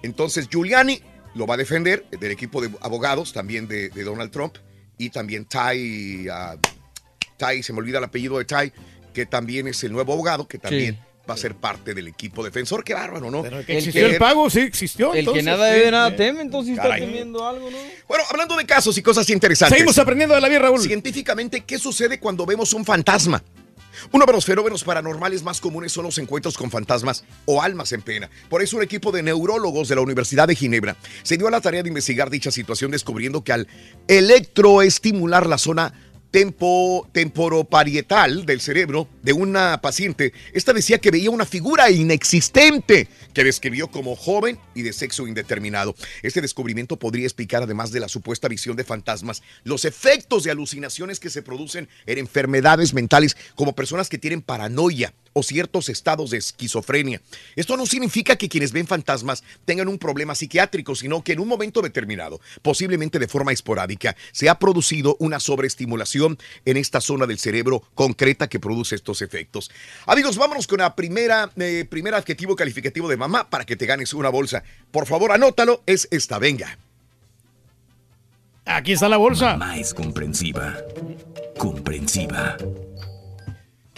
Entonces 0.02 0.48
Giuliani 0.48 1.02
lo 1.34 1.46
va 1.46 1.54
a 1.54 1.58
defender 1.58 2.06
del 2.10 2.30
equipo 2.32 2.60
de 2.62 2.70
abogados, 2.80 3.32
también 3.32 3.68
de, 3.68 3.90
de 3.90 4.02
Donald 4.04 4.30
Trump, 4.30 4.56
y 4.96 5.10
también 5.10 5.44
Ty, 5.44 6.28
ah, 6.32 6.56
Ty, 7.36 7.62
se 7.62 7.72
me 7.72 7.80
olvida 7.80 7.98
el 7.98 8.04
apellido 8.04 8.38
de 8.38 8.44
Ty, 8.44 8.72
que 9.12 9.26
también 9.26 9.66
es 9.68 9.82
el 9.84 9.92
nuevo 9.92 10.12
abogado, 10.12 10.46
que 10.48 10.58
también 10.58 10.98
va 11.28 11.34
a 11.34 11.36
ser 11.36 11.54
parte 11.54 11.94
del 11.94 12.08
equipo 12.08 12.44
defensor. 12.44 12.84
Qué 12.84 12.94
bárbaro, 12.94 13.30
¿no? 13.30 13.42
que 13.42 13.78
existió 13.78 14.06
el 14.06 14.18
pago, 14.18 14.50
sí 14.50 14.60
existió. 14.60 15.12
El 15.12 15.20
entonces, 15.20 15.44
que 15.44 15.50
nada 15.50 15.72
sí, 15.72 15.78
debe, 15.78 15.90
nada 15.90 16.16
teme, 16.16 16.40
entonces 16.42 16.76
está 16.76 16.96
temiendo 16.96 17.46
algo, 17.46 17.70
¿no? 17.70 17.78
Bueno, 18.08 18.24
hablando 18.30 18.56
de 18.56 18.66
casos 18.66 18.96
y 18.98 19.02
cosas 19.02 19.28
interesantes. 19.30 19.78
Seguimos 19.78 19.98
aprendiendo 19.98 20.34
de 20.34 20.40
la 20.40 20.48
vida, 20.48 20.60
Raúl. 20.60 20.80
Científicamente, 20.80 21.62
¿qué 21.62 21.78
sucede 21.78 22.18
cuando 22.18 22.46
vemos 22.46 22.72
un 22.74 22.84
fantasma? 22.84 23.42
Uno 24.12 24.24
de 24.24 24.32
los 24.32 24.44
fenómenos 24.44 24.84
paranormales 24.84 25.42
más 25.42 25.60
comunes 25.60 25.92
son 25.92 26.04
los 26.04 26.18
encuentros 26.18 26.56
con 26.56 26.70
fantasmas 26.70 27.24
o 27.44 27.62
almas 27.62 27.92
en 27.92 28.02
pena. 28.02 28.30
Por 28.48 28.62
eso 28.62 28.76
un 28.76 28.82
equipo 28.82 29.12
de 29.12 29.22
neurólogos 29.22 29.88
de 29.88 29.94
la 29.94 30.00
Universidad 30.00 30.48
de 30.48 30.56
Ginebra 30.56 30.96
se 31.22 31.36
dio 31.36 31.48
a 31.48 31.50
la 31.50 31.60
tarea 31.60 31.82
de 31.82 31.88
investigar 31.88 32.30
dicha 32.30 32.50
situación 32.50 32.90
descubriendo 32.90 33.44
que 33.44 33.52
al 33.52 33.68
electroestimular 34.08 35.46
la 35.46 35.58
zona 35.58 35.92
tempo, 36.30 37.08
temporoparietal 37.12 38.46
del 38.46 38.60
cerebro 38.60 39.08
de 39.22 39.32
una 39.32 39.80
paciente, 39.80 40.32
esta 40.52 40.72
decía 40.72 40.98
que 40.98 41.10
veía 41.10 41.30
una 41.30 41.46
figura 41.46 41.90
inexistente 41.90 43.08
que 43.34 43.44
describió 43.44 43.88
como 43.88 44.16
joven 44.16 44.58
y 44.74 44.82
de 44.82 44.92
sexo 44.92 45.26
indeterminado. 45.26 45.94
Este 46.22 46.40
descubrimiento 46.40 46.98
podría 46.98 47.24
explicar, 47.24 47.62
además 47.62 47.92
de 47.92 48.00
la 48.00 48.08
supuesta 48.08 48.48
visión 48.48 48.76
de 48.76 48.84
fantasmas, 48.84 49.42
los 49.64 49.84
efectos 49.84 50.44
de 50.44 50.50
alucinaciones 50.50 51.20
que 51.20 51.30
se 51.30 51.42
producen 51.42 51.88
en 52.06 52.18
enfermedades 52.18 52.94
mentales 52.94 53.36
como 53.54 53.74
personas 53.74 54.08
que 54.08 54.18
tienen 54.18 54.42
paranoia 54.42 55.12
o 55.32 55.42
ciertos 55.42 55.88
estados 55.88 56.30
de 56.30 56.38
esquizofrenia. 56.38 57.20
Esto 57.56 57.76
no 57.76 57.86
significa 57.86 58.36
que 58.36 58.48
quienes 58.48 58.72
ven 58.72 58.86
fantasmas 58.86 59.42
tengan 59.64 59.88
un 59.88 59.98
problema 59.98 60.34
psiquiátrico, 60.34 60.94
sino 60.94 61.22
que 61.22 61.32
en 61.32 61.40
un 61.40 61.48
momento 61.48 61.82
determinado, 61.82 62.40
posiblemente 62.62 63.18
de 63.18 63.28
forma 63.28 63.52
esporádica, 63.52 64.16
se 64.32 64.48
ha 64.48 64.58
producido 64.58 65.16
una 65.20 65.40
sobreestimulación 65.40 66.38
en 66.64 66.76
esta 66.76 67.00
zona 67.00 67.26
del 67.26 67.38
cerebro 67.38 67.82
concreta 67.94 68.48
que 68.48 68.60
produce 68.60 68.94
estos 68.94 69.22
efectos. 69.22 69.70
Amigos, 70.06 70.36
vámonos 70.36 70.66
con 70.66 70.78
la 70.78 70.94
primera, 70.94 71.50
eh, 71.56 71.86
primer 71.88 72.14
adjetivo 72.14 72.56
calificativo 72.56 73.08
de 73.08 73.16
mamá 73.16 73.48
para 73.48 73.64
que 73.64 73.76
te 73.76 73.86
ganes 73.86 74.12
una 74.14 74.28
bolsa. 74.28 74.62
Por 74.90 75.06
favor, 75.06 75.32
anótalo, 75.32 75.82
es 75.86 76.08
esta, 76.10 76.38
venga. 76.38 76.78
Aquí 78.64 78.92
está 78.92 79.08
la 79.08 79.16
bolsa. 79.16 79.56
Mamá 79.56 79.78
es 79.78 79.92
comprensiva. 79.92 80.76
Comprensiva. 81.58 82.56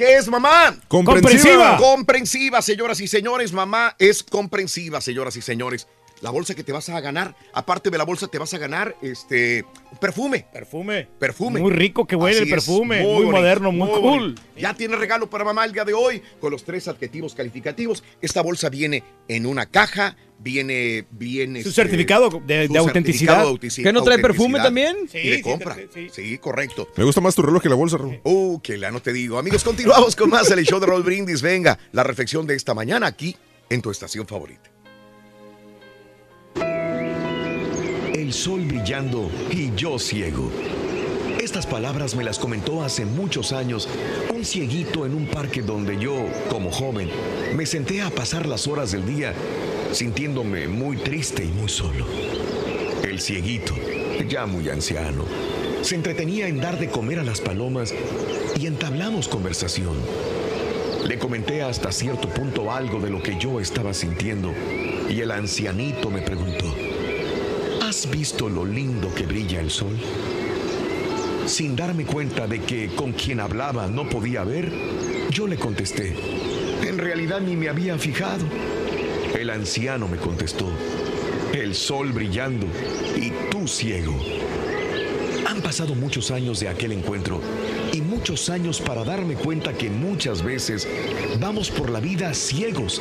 ¿Qué 0.03 0.17
es 0.17 0.27
mamá? 0.27 0.75
Comprensiva. 0.89 1.77
Comprensiva, 1.77 2.61
señoras 2.61 3.01
y 3.01 3.07
señores. 3.07 3.53
Mamá 3.53 3.95
es 4.01 4.25
comprensiva, 4.25 5.01
señoras 5.01 5.37
y 5.37 5.43
señores. 5.43 5.87
La 6.23 6.31
bolsa 6.31 6.55
que 6.55 6.63
te 6.63 6.71
vas 6.73 6.89
a 6.89 7.01
ganar, 7.01 7.35
aparte 7.53 7.91
de 7.91 7.99
la 7.99 8.05
bolsa, 8.05 8.29
te 8.29 8.39
vas 8.39 8.55
a 8.55 8.59
ganar 8.59 8.95
este 9.03 9.65
perfume. 10.01 10.47
Perfume. 10.53 11.09
Perfume. 11.19 11.59
Muy 11.61 11.73
rico 11.73 12.07
que 12.07 12.15
huele 12.15 12.37
Así 12.37 12.43
el 12.45 12.49
es, 12.49 12.65
perfume. 12.65 13.01
Muy, 13.03 13.13
bonito, 13.25 13.31
moderno, 13.33 13.73
muy, 13.73 13.89
cool. 13.89 14.01
bonito. 14.01 14.43
Ya 14.57 14.73
tiene 14.73 14.95
regalo 14.97 15.29
para 15.29 15.45
mamá 15.45 15.65
el 15.65 15.73
día 15.73 15.85
de 15.85 15.93
hoy 15.95 16.23
con 16.41 16.53
los 16.53 16.63
tres 16.65 16.87
adjetivos 16.87 17.35
calificativos. 17.35 18.05
Esta 18.21 18.41
bolsa 18.41 18.69
viene 18.71 19.03
en 19.27 19.47
una 19.47 19.67
caja, 19.67 20.17
viene, 20.39 21.07
viene 21.11 21.61
Su 21.65 21.71
este, 21.71 21.83
certificado 21.83 22.31
de- 22.47 22.69
su 22.69 22.73
de 22.73 22.79
autenticidad. 22.79 23.43
certificado 23.45 23.83
¿Que 23.91 23.93
no 23.93 24.03
trae 24.05 24.19
perfume 24.21 24.61
también? 24.61 24.97
Sí, 25.11 25.19
Sí, 25.23 25.29
de 25.29 25.37
sí, 25.39 25.43
compra. 25.43 25.77
sí. 25.93 26.09
Sí, 26.13 26.39
correcto. 26.39 26.89
Me 26.97 27.03
gusta 27.03 27.21
más 27.21 27.35
tu 27.35 27.43
reloj 27.43 27.61
que 27.61 27.69
la 27.69 27.75
bolsa, 27.75 27.97
Raúl. 27.99 28.21
Uh, 28.23 28.61
que 28.61 28.77
la 28.79 28.93
no 28.93 29.03
te 29.03 29.13
digo. 29.13 29.39
Amigos, 29.41 29.65
continuamos 29.65 30.15
con 30.15 30.31
más 30.31 30.49
el 30.53 30.65
show 30.65 30.79
de 30.79 30.87
Roll 30.87 31.03
Brindis. 31.03 31.43
Venga, 31.43 31.77
la 31.91 32.05
reflexión 32.05 32.47
de 32.47 32.55
esta 32.55 32.75
mañana 32.75 33.09
aquí 33.09 33.37
en 33.69 33.83
tu 33.83 33.91
estación 33.91 34.25
favorita. 34.29 34.71
Sol 38.33 38.63
brillando 38.65 39.31
y 39.51 39.75
yo 39.77 39.99
ciego. 39.99 40.51
estas 41.41 41.67
palabras 41.67 42.15
me 42.15 42.25
las 42.25 42.39
comentó 42.39 42.83
hace 42.83 43.05
muchos 43.05 43.53
años 43.53 43.89
un 44.35 44.45
cieguito 44.45 45.05
en 45.05 45.15
un 45.15 45.27
parque 45.27 45.61
donde 45.61 45.99
yo, 45.99 46.15
como 46.49 46.71
joven, 46.71 47.11
me 47.55 47.67
senté 47.67 48.01
a 48.01 48.11
pasar 48.11 48.47
las 48.47 48.67
horas 48.67 48.93
del 48.93 49.05
día 49.05 49.35
sintiéndome 49.93 50.67
muy 50.67 50.97
triste 50.97 51.45
y 51.45 51.49
muy 51.49 51.69
solo. 51.69 52.07
El 53.05 53.21
cieguito, 53.21 53.75
ya 54.29 54.47
muy 54.47 54.69
anciano, 54.71 55.25
se 55.83 55.95
entretenía 55.95 56.49
en 56.49 56.61
dar 56.61 56.79
de 56.79 56.89
comer 56.89 57.19
a 57.19 57.25
las 57.25 57.41
palomas 57.41 57.93
y 58.59 58.67
entablamos 58.67 59.29
conversación. 59.29 59.97
Le 61.07 61.19
comenté 61.19 61.63
hasta 61.63 61.93
cierto 61.93 62.29
punto 62.29 62.73
algo 62.73 62.99
de 63.01 63.11
lo 63.11 63.23
que 63.23 63.37
yo 63.39 63.61
estaba 63.61 63.93
sintiendo 63.93 64.55
y 65.11 65.21
el 65.21 65.33
ancianito 65.33 66.09
me 66.09 66.23
preguntó, 66.23 66.75
¿has 68.03 68.11
visto 68.11 68.49
lo 68.49 68.65
lindo 68.65 69.15
que 69.15 69.27
brilla 69.27 69.61
el 69.61 69.71
sol? 69.71 69.97
Sin 71.47 71.77
darme 71.77 72.05
cuenta 72.05 72.49
de 72.49 72.61
que 72.61 72.89
con 72.97 73.13
quien 73.13 73.39
hablaba 73.39 73.87
no 73.87 74.09
podía 74.09 74.43
ver, 74.43 74.73
yo 75.31 75.47
le 75.47 75.57
contesté, 75.57 76.17
en 76.83 76.99
realidad 76.99 77.41
ni 77.41 77.55
me 77.55 77.69
había 77.69 77.97
fijado. 77.99 78.45
El 79.39 79.51
anciano 79.51 80.09
me 80.09 80.17
contestó, 80.17 80.69
el 81.53 81.77
sol 81.77 82.13
brillando 82.13 82.67
y 83.15 83.31
tú 83.53 83.69
ciego. 83.69 84.19
Han 85.47 85.61
pasado 85.61 85.95
muchos 85.95 86.33
años 86.33 86.59
de 86.59 86.71
aquel 86.71 86.91
encuentro 86.91 87.41
y 87.93 88.01
muchos 88.01 88.51
años 88.51 88.81
para 88.81 89.05
darme 89.05 89.35
cuenta 89.35 89.75
que 89.75 89.91
muchas 89.91 90.43
veces 90.43 90.89
vamos 91.39 91.71
por 91.71 91.89
la 91.89 92.01
vida 92.01 92.35
ciegos. 92.35 93.01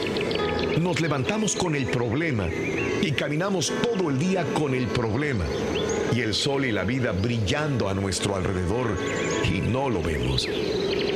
Nos 0.79 1.01
levantamos 1.01 1.55
con 1.55 1.75
el 1.75 1.87
problema 1.87 2.47
y 3.01 3.11
caminamos 3.11 3.71
todo 3.81 4.09
el 4.09 4.19
día 4.19 4.45
con 4.53 4.73
el 4.73 4.87
problema. 4.87 5.45
Y 6.13 6.21
el 6.21 6.33
sol 6.33 6.65
y 6.65 6.71
la 6.71 6.83
vida 6.83 7.13
brillando 7.13 7.87
a 7.87 7.93
nuestro 7.93 8.35
alrededor 8.35 8.97
y 9.45 9.61
no 9.61 9.89
lo 9.89 10.01
vemos. 10.01 10.47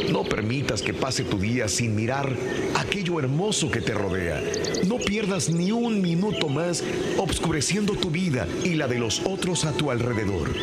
No 0.09 0.23
permitas 0.23 0.81
que 0.81 0.93
pase 0.93 1.23
tu 1.23 1.37
día 1.37 1.67
sin 1.67 1.95
mirar 1.95 2.31
aquello 2.75 3.19
hermoso 3.19 3.69
que 3.69 3.81
te 3.81 3.93
rodea. 3.93 4.41
No 4.87 4.97
pierdas 4.97 5.49
ni 5.49 5.71
un 5.71 6.01
minuto 6.01 6.47
más 6.47 6.83
obscureciendo 7.17 7.93
tu 7.93 8.09
vida 8.09 8.47
y 8.63 8.75
la 8.75 8.87
de 8.87 8.99
los 8.99 9.21
otros 9.25 9.65
a 9.65 9.73
tu 9.73 9.91
alrededor. 9.91 10.53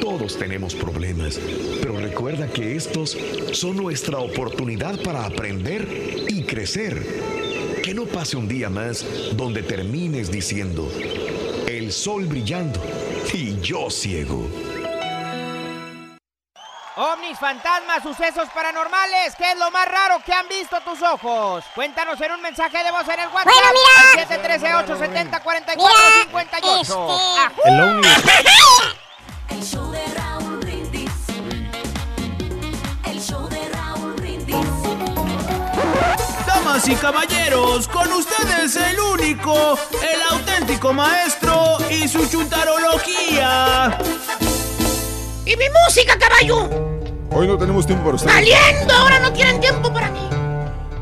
Todos 0.00 0.38
tenemos 0.38 0.74
problemas, 0.74 1.38
pero 1.80 1.98
recuerda 2.00 2.48
que 2.48 2.74
estos 2.74 3.16
son 3.52 3.76
nuestra 3.76 4.18
oportunidad 4.18 5.00
para 5.02 5.24
aprender 5.24 5.86
y 6.28 6.42
crecer. 6.42 7.39
Pase 8.12 8.36
un 8.36 8.48
día 8.48 8.68
más 8.68 9.04
donde 9.36 9.62
termines 9.62 10.30
diciendo, 10.30 10.90
el 11.66 11.92
sol 11.92 12.26
brillando 12.26 12.80
y 13.32 13.58
yo 13.60 13.88
ciego. 13.90 14.48
Ovnis, 16.96 17.38
fantasmas, 17.38 18.02
sucesos 18.02 18.48
paranormales, 18.52 19.34
¿qué 19.36 19.52
es 19.52 19.58
lo 19.58 19.70
más 19.70 19.86
raro 19.88 20.20
que 20.26 20.32
han 20.34 20.46
visto 20.48 20.76
tus 20.80 21.00
ojos? 21.02 21.64
Cuéntanos 21.74 22.20
en 22.20 22.32
un 22.32 22.42
mensaje 22.42 22.82
de 22.84 22.90
voz 22.90 23.08
en 23.08 23.20
el 23.20 23.28
WhatsApp. 23.28 23.54
Bueno, 23.54 23.68
mira. 23.72 24.22
al 24.22 24.86
713-870-4458. 24.88 26.80
Este- 26.80 26.92
Ajú. 26.92 27.60
El 27.64 27.80
ovni. 27.80 28.08
El 28.08 28.99
Damas 36.80 36.88
y 36.88 36.94
caballeros, 36.94 37.88
con 37.88 38.10
ustedes 38.12 38.74
el 38.76 38.98
único, 38.98 39.78
el 40.02 40.22
auténtico 40.30 40.94
maestro 40.94 41.76
y 41.90 42.08
su 42.08 42.26
chuntarología. 42.26 43.98
¡Y 45.44 45.56
mi 45.56 45.64
música, 45.68 46.18
caballo! 46.18 46.70
Hoy 47.32 47.46
no 47.46 47.58
tenemos 47.58 47.84
tiempo 47.84 48.04
para 48.04 48.16
ustedes. 48.16 48.32
¡Saliendo! 48.32 48.94
Ahora 48.94 49.18
no 49.18 49.30
tienen 49.32 49.60
tiempo 49.60 49.92
para 49.92 50.10
mí. 50.10 50.26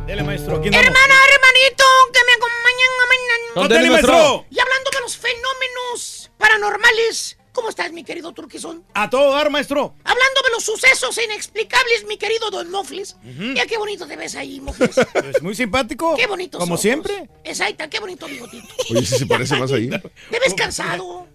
Dele, 0.07 0.24
maestro. 0.24 0.57
Aquí 0.57 0.68
Hermana, 0.68 1.14
hermanito, 1.33 1.85
que 2.12 2.20
me 2.26 2.33
acompañan 2.33 2.91
mañana. 3.09 3.64
Ándale, 3.64 3.91
maestro. 3.91 4.47
Y 4.51 4.59
hablando 4.59 4.91
de 4.91 5.01
los 5.01 5.16
fenómenos 5.16 6.31
paranormales, 6.39 7.38
¿cómo 7.59 7.70
estás, 7.70 7.90
mi 7.90 8.04
querido 8.04 8.32
Turquizón? 8.32 8.84
A 8.94 9.11
todo 9.11 9.32
dar, 9.32 9.50
maestro. 9.50 9.96
Hablando 10.04 10.42
de 10.44 10.50
los 10.52 10.62
sucesos 10.62 11.18
inexplicables, 11.18 12.04
mi 12.06 12.16
querido 12.16 12.50
Don 12.52 12.70
Mofles. 12.70 13.16
Ya 13.56 13.66
qué 13.66 13.76
bonito 13.76 14.06
te 14.06 14.14
ves 14.14 14.36
ahí, 14.36 14.61
Mofles. 14.61 14.96
Es 15.34 15.42
muy 15.42 15.56
simpático. 15.56 16.14
Qué 16.14 16.28
bonito. 16.28 16.56
Como 16.59 16.76
siempre. 16.76 17.28
Exacto, 17.42 17.84
qué 17.90 17.98
bonito 17.98 18.26
bigotito. 18.26 18.68
Oye, 18.90 19.04
sí 19.04 19.18
se 19.18 19.26
parece 19.26 19.56
más 19.56 19.72
ahí. 19.72 19.88
Te 20.30 20.38
ves 20.38 20.54
cansado. 20.54 21.26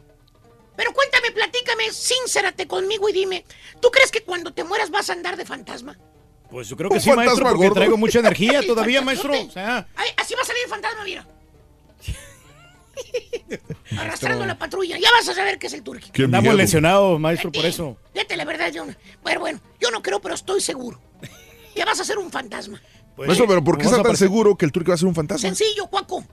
Pero 0.77 0.93
cuéntame, 0.93 1.31
platícame, 1.31 1.91
sincérate 1.91 2.67
conmigo 2.67 3.09
y 3.09 3.11
dime, 3.11 3.45
¿tú 3.81 3.91
crees 3.91 4.09
que 4.09 4.23
cuando 4.23 4.53
te 4.53 4.63
mueras 4.63 4.89
vas 4.89 5.09
a 5.09 5.13
andar 5.13 5.35
de 5.35 5.45
fantasma? 5.45 5.99
Pues 6.49 6.69
yo 6.69 6.77
creo 6.77 6.89
que 6.89 7.01
sí, 7.01 7.09
maestro, 7.09 7.25
fantasma 7.25 7.49
porque 7.49 7.65
gordo. 7.67 7.75
traigo 7.75 7.97
mucha 7.97 8.19
energía 8.19 8.61
todavía, 8.65 9.01
maestro. 9.01 9.33
O 9.39 9.51
sea, 9.51 9.87
Ay, 9.95 10.09
así 10.17 10.33
va 10.35 10.41
a 10.41 10.45
salir 10.45 10.63
el 10.63 10.69
fantasma, 10.69 11.03
mira. 11.03 11.27
Arrastrando 13.97 14.45
la 14.45 14.57
patrulla. 14.57 14.97
Ya 14.97 15.09
vas 15.11 15.27
a 15.29 15.33
saber 15.33 15.59
qué 15.59 15.67
es 15.67 15.73
el 15.73 15.83
turqui. 15.83 16.11
Miedo. 16.27 16.53
lesionados, 16.53 17.19
maestro, 17.19 17.51
por 17.51 17.65
eso. 17.65 17.97
Fíjate, 18.13 18.35
la 18.35 18.45
verdad, 18.45 18.71
yo 18.71 18.85
no. 18.85 18.93
Bueno, 19.21 19.39
bueno, 19.39 19.59
yo 19.79 19.91
no 19.91 20.01
creo, 20.01 20.19
pero 20.21 20.35
estoy 20.35 20.61
seguro. 20.61 20.99
Ya 21.75 21.85
vas 21.85 21.99
a 21.99 22.05
ser 22.05 22.17
un 22.17 22.31
fantasma. 22.31 22.81
Pues, 23.15 23.27
Maestro, 23.27 23.47
pero 23.47 23.63
¿por 23.63 23.77
qué 23.77 23.85
vamos 23.85 23.97
está 23.97 24.07
a 24.07 24.11
tan 24.11 24.17
seguro 24.17 24.55
que 24.55 24.65
el 24.65 24.71
turco 24.71 24.89
va 24.89 24.95
a 24.95 24.97
ser 24.97 25.07
un 25.07 25.15
fantasma? 25.15 25.47
Sencillo, 25.47 25.87
Cuaco. 25.87 26.23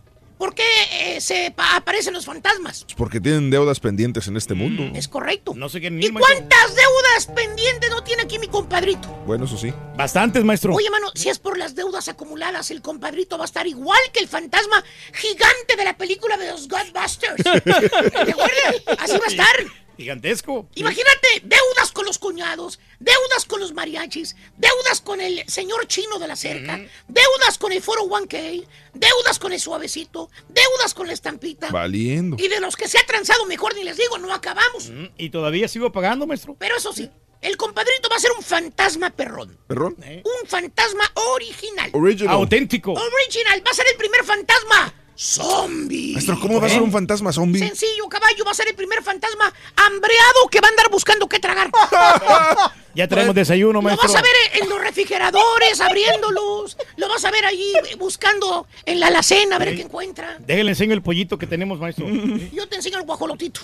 ¿Por 0.41 0.55
qué 0.55 0.65
eh, 0.93 1.21
se 1.21 1.53
pa- 1.55 1.77
aparecen 1.77 2.15
los 2.15 2.25
fantasmas? 2.25 2.85
Pues 2.85 2.95
porque 2.95 3.21
tienen 3.21 3.51
deudas 3.51 3.79
pendientes 3.79 4.27
en 4.27 4.39
este 4.39 4.55
mundo. 4.55 4.91
Es 4.95 5.07
correcto. 5.07 5.53
No 5.55 5.69
sé 5.69 5.83
qué 5.83 5.89
¿Y 5.89 5.91
ni, 5.91 6.09
cuántas 6.11 6.75
deudas 6.75 7.27
pendientes 7.37 7.91
no 7.91 8.03
tiene 8.03 8.23
aquí 8.23 8.39
mi 8.39 8.49
compadrito? 8.49 9.07
Bueno, 9.27 9.45
eso 9.45 9.59
sí. 9.59 9.71
Bastantes, 9.99 10.43
maestro. 10.43 10.75
Oye, 10.75 10.89
mano, 10.89 11.09
si 11.15 11.29
es 11.29 11.39
por 11.39 11.59
las 11.59 11.75
deudas 11.75 12.09
acumuladas, 12.09 12.71
el 12.71 12.81
compadrito 12.81 13.37
va 13.37 13.45
a 13.45 13.47
estar 13.47 13.67
igual 13.67 14.01
que 14.15 14.21
el 14.21 14.29
fantasma 14.29 14.83
gigante 15.13 15.77
de 15.77 15.85
la 15.85 15.99
película 15.99 16.39
de 16.39 16.51
los 16.51 16.67
Ghostbusters. 16.69 17.37
¿Te 17.45 18.31
acuerdas? 18.33 18.83
Así 18.99 19.13
va 19.19 19.25
a 19.27 19.29
estar. 19.29 19.57
Gigantesco. 20.01 20.67
Imagínate, 20.77 21.43
deudas 21.43 21.93
con 21.93 22.07
los 22.07 22.19
cuñados, 22.19 22.81
deudas 23.01 23.45
con 23.47 23.61
los 23.61 23.75
mariachis, 23.75 24.35
deudas 24.57 25.03
con 25.03 25.21
el 25.21 25.45
señor 25.47 25.87
chino 25.89 26.19
de 26.19 26.27
la 26.27 26.37
cerca, 26.37 26.81
deudas 27.07 27.59
con 27.59 27.71
el 27.71 27.83
foro 27.83 28.05
1K, 28.05 28.67
deudas 28.95 29.39
con 29.39 29.53
el 29.53 29.61
suavecito, 29.61 30.31
deudas 30.49 30.95
con 30.95 31.07
la 31.07 31.13
estampita. 31.13 31.69
Valiendo. 31.71 32.37
Y 32.39 32.49
de 32.49 32.61
los 32.61 32.77
que 32.77 32.89
se 32.89 32.99
ha 32.99 33.05
transado, 33.05 33.45
mejor 33.45 33.75
ni 33.75 33.85
les 33.85 33.99
digo, 33.99 34.17
no 34.17 34.33
acabamos. 34.33 34.91
Y 35.19 35.29
todavía 35.29 35.69
sigo 35.69 35.93
pagando, 35.93 36.27
maestro. 36.27 36.57
Pero 36.59 36.79
eso 36.79 36.95
sí, 36.95 37.11
el 37.43 37.59
compadrito 37.59 38.09
va 38.09 38.17
a 38.17 38.21
ser 38.21 38.33
un 38.33 38.43
fantasma 38.43 39.11
perrón. 39.11 39.59
¿Perrón? 39.67 39.97
Un 39.99 40.49
fantasma 40.49 41.05
original. 41.35 41.91
Original. 41.93 42.35
Auténtico. 42.37 42.93
Original, 42.93 43.63
va 43.67 43.71
a 43.71 43.75
ser 43.75 43.87
el 43.87 43.99
primer 43.99 44.25
fantasma 44.25 44.95
zombie. 45.21 46.15
Maestro, 46.15 46.41
¿cómo 46.41 46.61
va 46.61 46.67
a 46.67 46.71
ser 46.71 46.81
un 46.81 46.91
fantasma 46.91 47.31
zombie? 47.33 47.59
Sencillo, 47.59 48.09
caballo, 48.09 48.43
va 48.45 48.53
a 48.53 48.55
ser 48.55 48.69
el 48.69 48.75
primer 48.75 49.03
fantasma 49.03 49.53
hambreado 49.77 50.49
que 50.51 50.61
va 50.61 50.69
a 50.69 50.71
andar 50.71 50.89
buscando 50.91 51.29
qué 51.29 51.39
tragar. 51.39 51.71
Ya 52.93 53.07
traemos 53.07 53.37
desayuno, 53.37 53.75
Lo 53.75 53.83
maestro. 53.83 54.09
vas 54.09 54.17
a 54.19 54.21
ver 54.21 54.33
en 54.61 54.69
los 54.69 54.81
refrigeradores, 54.81 55.81
abriéndolos. 55.81 56.77
Lo 56.97 57.09
vas 57.09 57.25
a 57.25 57.31
ver 57.31 57.47
ahí 57.47 57.73
eh, 57.89 57.95
buscando 57.95 58.67
en 58.85 58.99
la 58.99 59.07
alacena 59.07 59.57
a 59.57 59.59
ver 59.61 59.77
qué 59.77 59.83
encuentra. 59.83 60.37
Déjale 60.41 60.71
enseño 60.73 60.95
el 60.95 61.01
pollito 61.01 61.39
que 61.39 61.47
tenemos, 61.47 61.79
maestro. 61.79 62.07
Yo 62.53 62.69
te 62.69 62.75
enseño 62.75 62.99
el 62.99 63.05
guajolotito. 63.05 63.61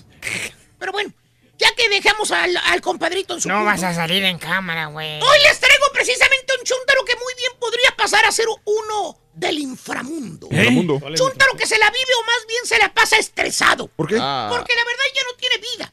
Pero 0.78 0.92
bueno, 0.92 1.12
ya 1.59 1.74
que 1.74 1.88
dejamos 1.88 2.30
al, 2.30 2.57
al 2.57 2.80
compadrito 2.80 3.34
en 3.34 3.40
su 3.40 3.48
No 3.48 3.57
punto, 3.57 3.66
vas 3.72 3.82
a 3.82 3.94
salir 3.94 4.22
en 4.22 4.38
cámara, 4.38 4.86
güey. 4.86 5.20
Hoy 5.20 5.38
les 5.48 5.59
traigo 5.59 5.86
precisamente 5.92 6.52
un 6.61 6.64
chúntaro 6.64 7.04
que 7.04 7.16
muy 7.16 7.34
bien 7.36 7.50
podría 7.59 7.90
pasar 7.96 8.24
a 8.26 8.30
ser 8.30 8.46
uno 8.64 9.18
del 9.37 9.59
inframundo. 9.59 10.49
Inframundo. 10.51 10.99
¿Cuál 10.99 11.14
es? 11.14 11.20
Chúntaro 11.20 11.53
que 11.57 11.66
se 11.66 11.78
la 11.78 11.91
vive 11.91 12.14
o 12.20 12.24
más 12.24 12.47
bien 12.49 12.64
se 12.64 12.78
la 12.78 12.93
pasa 12.93 13.18
estresado. 13.18 13.87
¿Por 13.89 14.09
qué? 14.09 14.16
Ah. 14.18 14.49
Porque 14.51 14.74
la 14.74 14.84
verdad 14.84 15.05
ya 15.14 15.22
no 15.30 15.37
tiene 15.37 15.57
vida. 15.59 15.93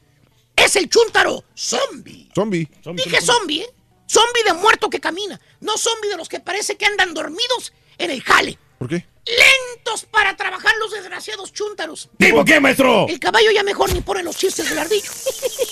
Es 0.56 0.76
el 0.76 0.88
chúntaro 0.88 1.44
zombie. 1.54 2.30
Zombie. 2.34 2.68
Zombie, 2.82 3.04
Dije 3.04 3.20
zombie, 3.20 3.62
¿eh? 3.62 3.74
Zombie 4.08 4.42
de 4.44 4.54
muerto 4.54 4.88
que 4.88 5.00
camina. 5.00 5.40
No 5.60 5.76
zombie 5.76 6.08
de 6.08 6.16
los 6.16 6.28
que 6.28 6.40
parece 6.40 6.76
que 6.76 6.86
andan 6.86 7.12
dormidos 7.12 7.72
en 7.98 8.10
el 8.10 8.22
jale. 8.22 8.58
¿Por 8.78 8.88
qué? 8.88 9.06
Lentos 9.26 10.04
para 10.04 10.36
trabajar 10.36 10.72
los 10.78 10.90
desgraciados 10.92 11.52
chúntaros. 11.52 12.10
¿Tipo 12.18 12.44
qué, 12.44 12.60
maestro? 12.60 13.06
El 13.08 13.18
caballo 13.18 13.50
ya 13.50 13.62
mejor 13.62 13.92
ni 13.92 14.00
pone 14.02 14.22
los 14.22 14.36
chistes 14.36 14.68
del 14.68 14.78
ardillo. 14.78 15.10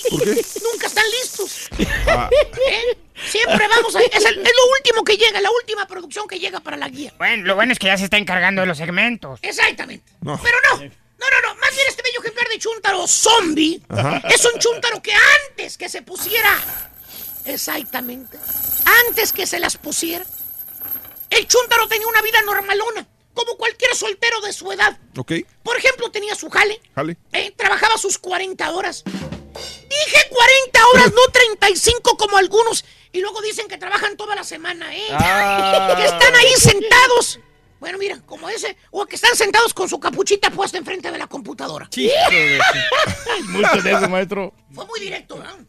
¿Por 0.09 0.23
qué? 0.23 0.43
Nunca 0.71 0.87
están 0.87 1.03
listos. 1.21 1.69
Ah, 2.07 2.29
¿Eh? 2.31 2.97
Siempre 3.29 3.67
vamos 3.67 3.95
a... 3.95 4.01
Es, 4.01 4.25
el- 4.25 4.39
es 4.39 4.53
lo 4.55 4.71
último 4.77 5.03
que 5.03 5.17
llega, 5.17 5.39
la 5.39 5.51
última 5.51 5.85
producción 5.85 6.27
que 6.27 6.39
llega 6.39 6.59
para 6.61 6.77
la 6.77 6.89
guía. 6.89 7.13
Bueno, 7.17 7.45
lo 7.45 7.55
bueno 7.55 7.73
es 7.73 7.79
que 7.79 7.87
ya 7.87 7.97
se 7.97 8.05
está 8.05 8.17
encargando 8.17 8.61
de 8.61 8.67
los 8.67 8.77
segmentos. 8.77 9.39
Exactamente. 9.43 10.11
No. 10.21 10.39
Pero 10.41 10.57
no. 10.71 10.77
No, 10.79 10.85
no, 11.29 11.47
no. 11.53 11.55
Más 11.59 11.71
bien 11.75 11.85
este 11.87 12.01
bello 12.01 12.19
ejemplar 12.21 12.47
de 12.49 12.57
chúntaro 12.59 13.07
zombie 13.07 13.81
Ajá. 13.89 14.21
es 14.29 14.43
un 14.45 14.59
chúntaro 14.59 15.01
que 15.01 15.13
antes 15.13 15.77
que 15.77 15.89
se 15.89 16.01
pusiera... 16.01 16.59
Exactamente. 17.45 18.37
Antes 19.07 19.31
que 19.33 19.45
se 19.45 19.59
las 19.59 19.77
pusiera, 19.77 20.25
el 21.37 21.47
chúntaro 21.47 21.87
tenía 21.87 22.07
una 22.07 22.21
vida 22.21 22.41
normalona, 22.43 23.07
como 23.33 23.55
cualquier 23.57 23.95
soltero 23.95 24.41
de 24.41 24.53
su 24.53 24.71
edad. 24.71 24.97
ok. 25.17 25.31
Por 25.63 25.77
ejemplo, 25.77 26.11
tenía 26.11 26.35
su 26.35 26.49
jale, 26.49 26.81
Jale. 26.95 27.17
eh, 27.33 27.51
trabajaba 27.57 27.97
sus 27.97 28.17
40 28.17 28.71
horas. 28.71 29.03
Dije 29.05 30.27
40 30.29 30.87
horas, 30.93 31.13
no 31.13 31.21
35 31.31 32.17
como 32.17 32.37
algunos. 32.37 32.83
Y 33.11 33.21
luego 33.21 33.41
dicen 33.41 33.67
que 33.67 33.77
trabajan 33.77 34.17
toda 34.17 34.35
la 34.35 34.43
semana, 34.43 34.95
¿eh? 34.95 35.05
Ah. 35.11 35.93
Que 35.97 36.05
están 36.05 36.33
ahí 36.35 36.53
sentados. 36.57 37.39
Bueno, 37.79 37.97
mira, 37.99 38.19
como 38.25 38.49
ese. 38.49 38.75
O 38.91 39.05
que 39.05 39.15
están 39.15 39.35
sentados 39.35 39.73
con 39.73 39.87
su 39.87 39.99
capuchita 39.99 40.49
puesta 40.49 40.77
enfrente 40.79 41.11
de 41.11 41.17
la 41.19 41.27
computadora. 41.27 41.87
Mucho 43.49 43.81
de 43.83 43.91
eso, 43.91 44.09
maestro. 44.09 44.53
Fue 44.73 44.85
muy 44.85 44.99
directo, 44.99 45.35
¿no? 45.35 45.65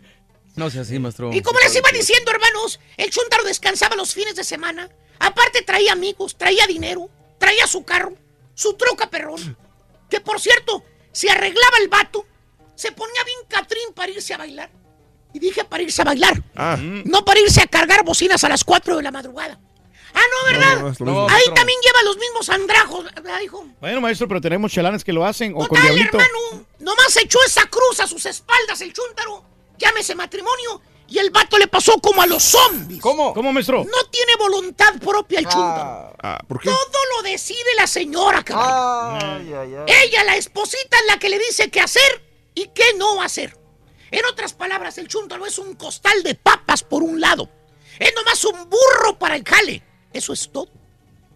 No 0.56 0.70
sea 0.70 0.82
así, 0.82 0.98
maestro. 0.98 1.32
Y 1.32 1.42
como 1.42 1.58
les 1.60 1.74
iba 1.74 1.90
diciendo, 1.90 2.30
hermanos, 2.30 2.80
el 2.96 3.10
Chuntaro 3.10 3.42
descansaba 3.44 3.96
los 3.96 4.14
fines 4.14 4.36
de 4.36 4.44
semana. 4.44 4.88
Aparte 5.18 5.62
traía 5.62 5.92
amigos, 5.92 6.36
traía 6.36 6.66
dinero, 6.66 7.08
traía 7.38 7.66
su 7.66 7.84
carro, 7.84 8.14
su 8.54 8.74
troca 8.74 9.08
perrón. 9.10 9.56
Que 10.10 10.20
por 10.20 10.40
cierto, 10.40 10.84
se 11.12 11.30
arreglaba 11.30 11.78
el 11.80 11.88
vato, 11.88 12.26
se 12.74 12.92
ponía 12.92 13.22
bien 13.24 13.38
catrín 13.48 13.92
para 13.94 14.10
irse 14.12 14.34
a 14.34 14.38
bailar. 14.38 14.70
Y 15.32 15.38
dije 15.40 15.64
para 15.64 15.82
irse 15.82 16.02
a 16.02 16.04
bailar, 16.04 16.42
Ah. 16.54 16.76
no 16.78 17.24
para 17.24 17.40
irse 17.40 17.60
a 17.60 17.66
cargar 17.66 18.04
bocinas 18.04 18.44
a 18.44 18.48
las 18.48 18.62
4 18.64 18.96
de 18.96 19.02
la 19.02 19.10
madrugada. 19.10 19.58
Ah, 20.16 20.20
no, 20.30 20.52
¿verdad? 20.52 20.94
No. 21.00 21.22
Ahí 21.22 21.28
maestro. 21.28 21.54
también 21.54 21.78
lleva 21.84 22.02
los 22.04 22.16
mismos 22.18 22.48
andrajos, 22.48 23.04
¿verdad, 23.16 23.40
hijo? 23.40 23.66
Bueno, 23.80 24.00
maestro, 24.00 24.28
pero 24.28 24.40
tenemos 24.40 24.70
chalanes 24.70 25.02
que 25.02 25.12
lo 25.12 25.24
hacen 25.26 25.52
o 25.56 25.66
con 25.66 25.76
Dale, 25.76 25.90
diablito. 25.92 26.18
hermano, 26.20 26.66
nomás 26.78 27.16
echó 27.16 27.38
esa 27.44 27.66
cruz 27.66 27.98
a 27.98 28.06
sus 28.06 28.24
espaldas 28.26 28.80
el 28.80 28.92
chúntaro. 28.92 29.44
Llámese 29.76 30.14
matrimonio. 30.14 30.80
Y 31.14 31.18
el 31.20 31.30
vato 31.30 31.58
le 31.58 31.68
pasó 31.68 32.00
como 32.00 32.22
a 32.22 32.26
los 32.26 32.42
zombies. 32.42 33.00
¿Cómo? 33.00 33.32
¿Cómo, 33.34 33.52
maestro? 33.52 33.84
No 33.84 34.04
tiene 34.10 34.34
voluntad 34.34 34.98
propia 34.98 35.38
el 35.38 35.44
chúntaro. 35.44 36.12
Ah, 36.20 36.40
¿Por 36.48 36.58
qué? 36.58 36.68
Todo 36.68 37.00
lo 37.14 37.22
decide 37.22 37.72
la 37.76 37.86
señora, 37.86 38.42
caballo. 38.42 39.84
Ella, 39.86 40.24
la 40.24 40.34
esposita, 40.34 40.96
es 40.98 41.06
la 41.06 41.16
que 41.20 41.28
le 41.28 41.38
dice 41.38 41.70
qué 41.70 41.80
hacer 41.80 42.20
y 42.56 42.66
qué 42.74 42.94
no 42.98 43.22
hacer. 43.22 43.56
En 44.10 44.24
otras 44.26 44.54
palabras, 44.54 44.98
el 44.98 45.06
chúntaro 45.06 45.46
es 45.46 45.56
un 45.60 45.76
costal 45.76 46.24
de 46.24 46.34
papas 46.34 46.82
por 46.82 47.04
un 47.04 47.20
lado. 47.20 47.48
Es 48.00 48.12
nomás 48.16 48.44
un 48.44 48.68
burro 48.68 49.16
para 49.16 49.36
el 49.36 49.44
jale. 49.44 49.84
Eso 50.12 50.32
es 50.32 50.50
todo. 50.50 50.68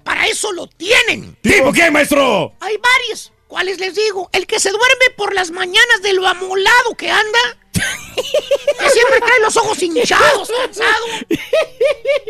Para 0.03 0.27
eso 0.27 0.51
lo 0.51 0.67
tienen. 0.67 1.37
¿Tipo 1.41 1.73
qué, 1.73 1.89
maestro? 1.93 2.53
Hay 2.59 2.77
varios. 2.79 3.33
¿Cuáles 3.49 3.81
les 3.81 3.95
digo? 3.95 4.29
El 4.33 4.47
que 4.47 4.61
se 4.61 4.71
duerme 4.71 5.11
por 5.17 5.35
las 5.35 5.51
mañanas 5.51 6.03
de 6.03 6.13
lo 6.13 6.29
amolado 6.29 6.95
que 6.97 7.11
anda. 7.11 7.39
que 7.73 8.91
siempre 8.91 9.21
trae 9.21 9.41
los 9.41 9.57
ojos 9.57 9.83
hinchados, 9.83 10.51
cansado. 10.51 11.05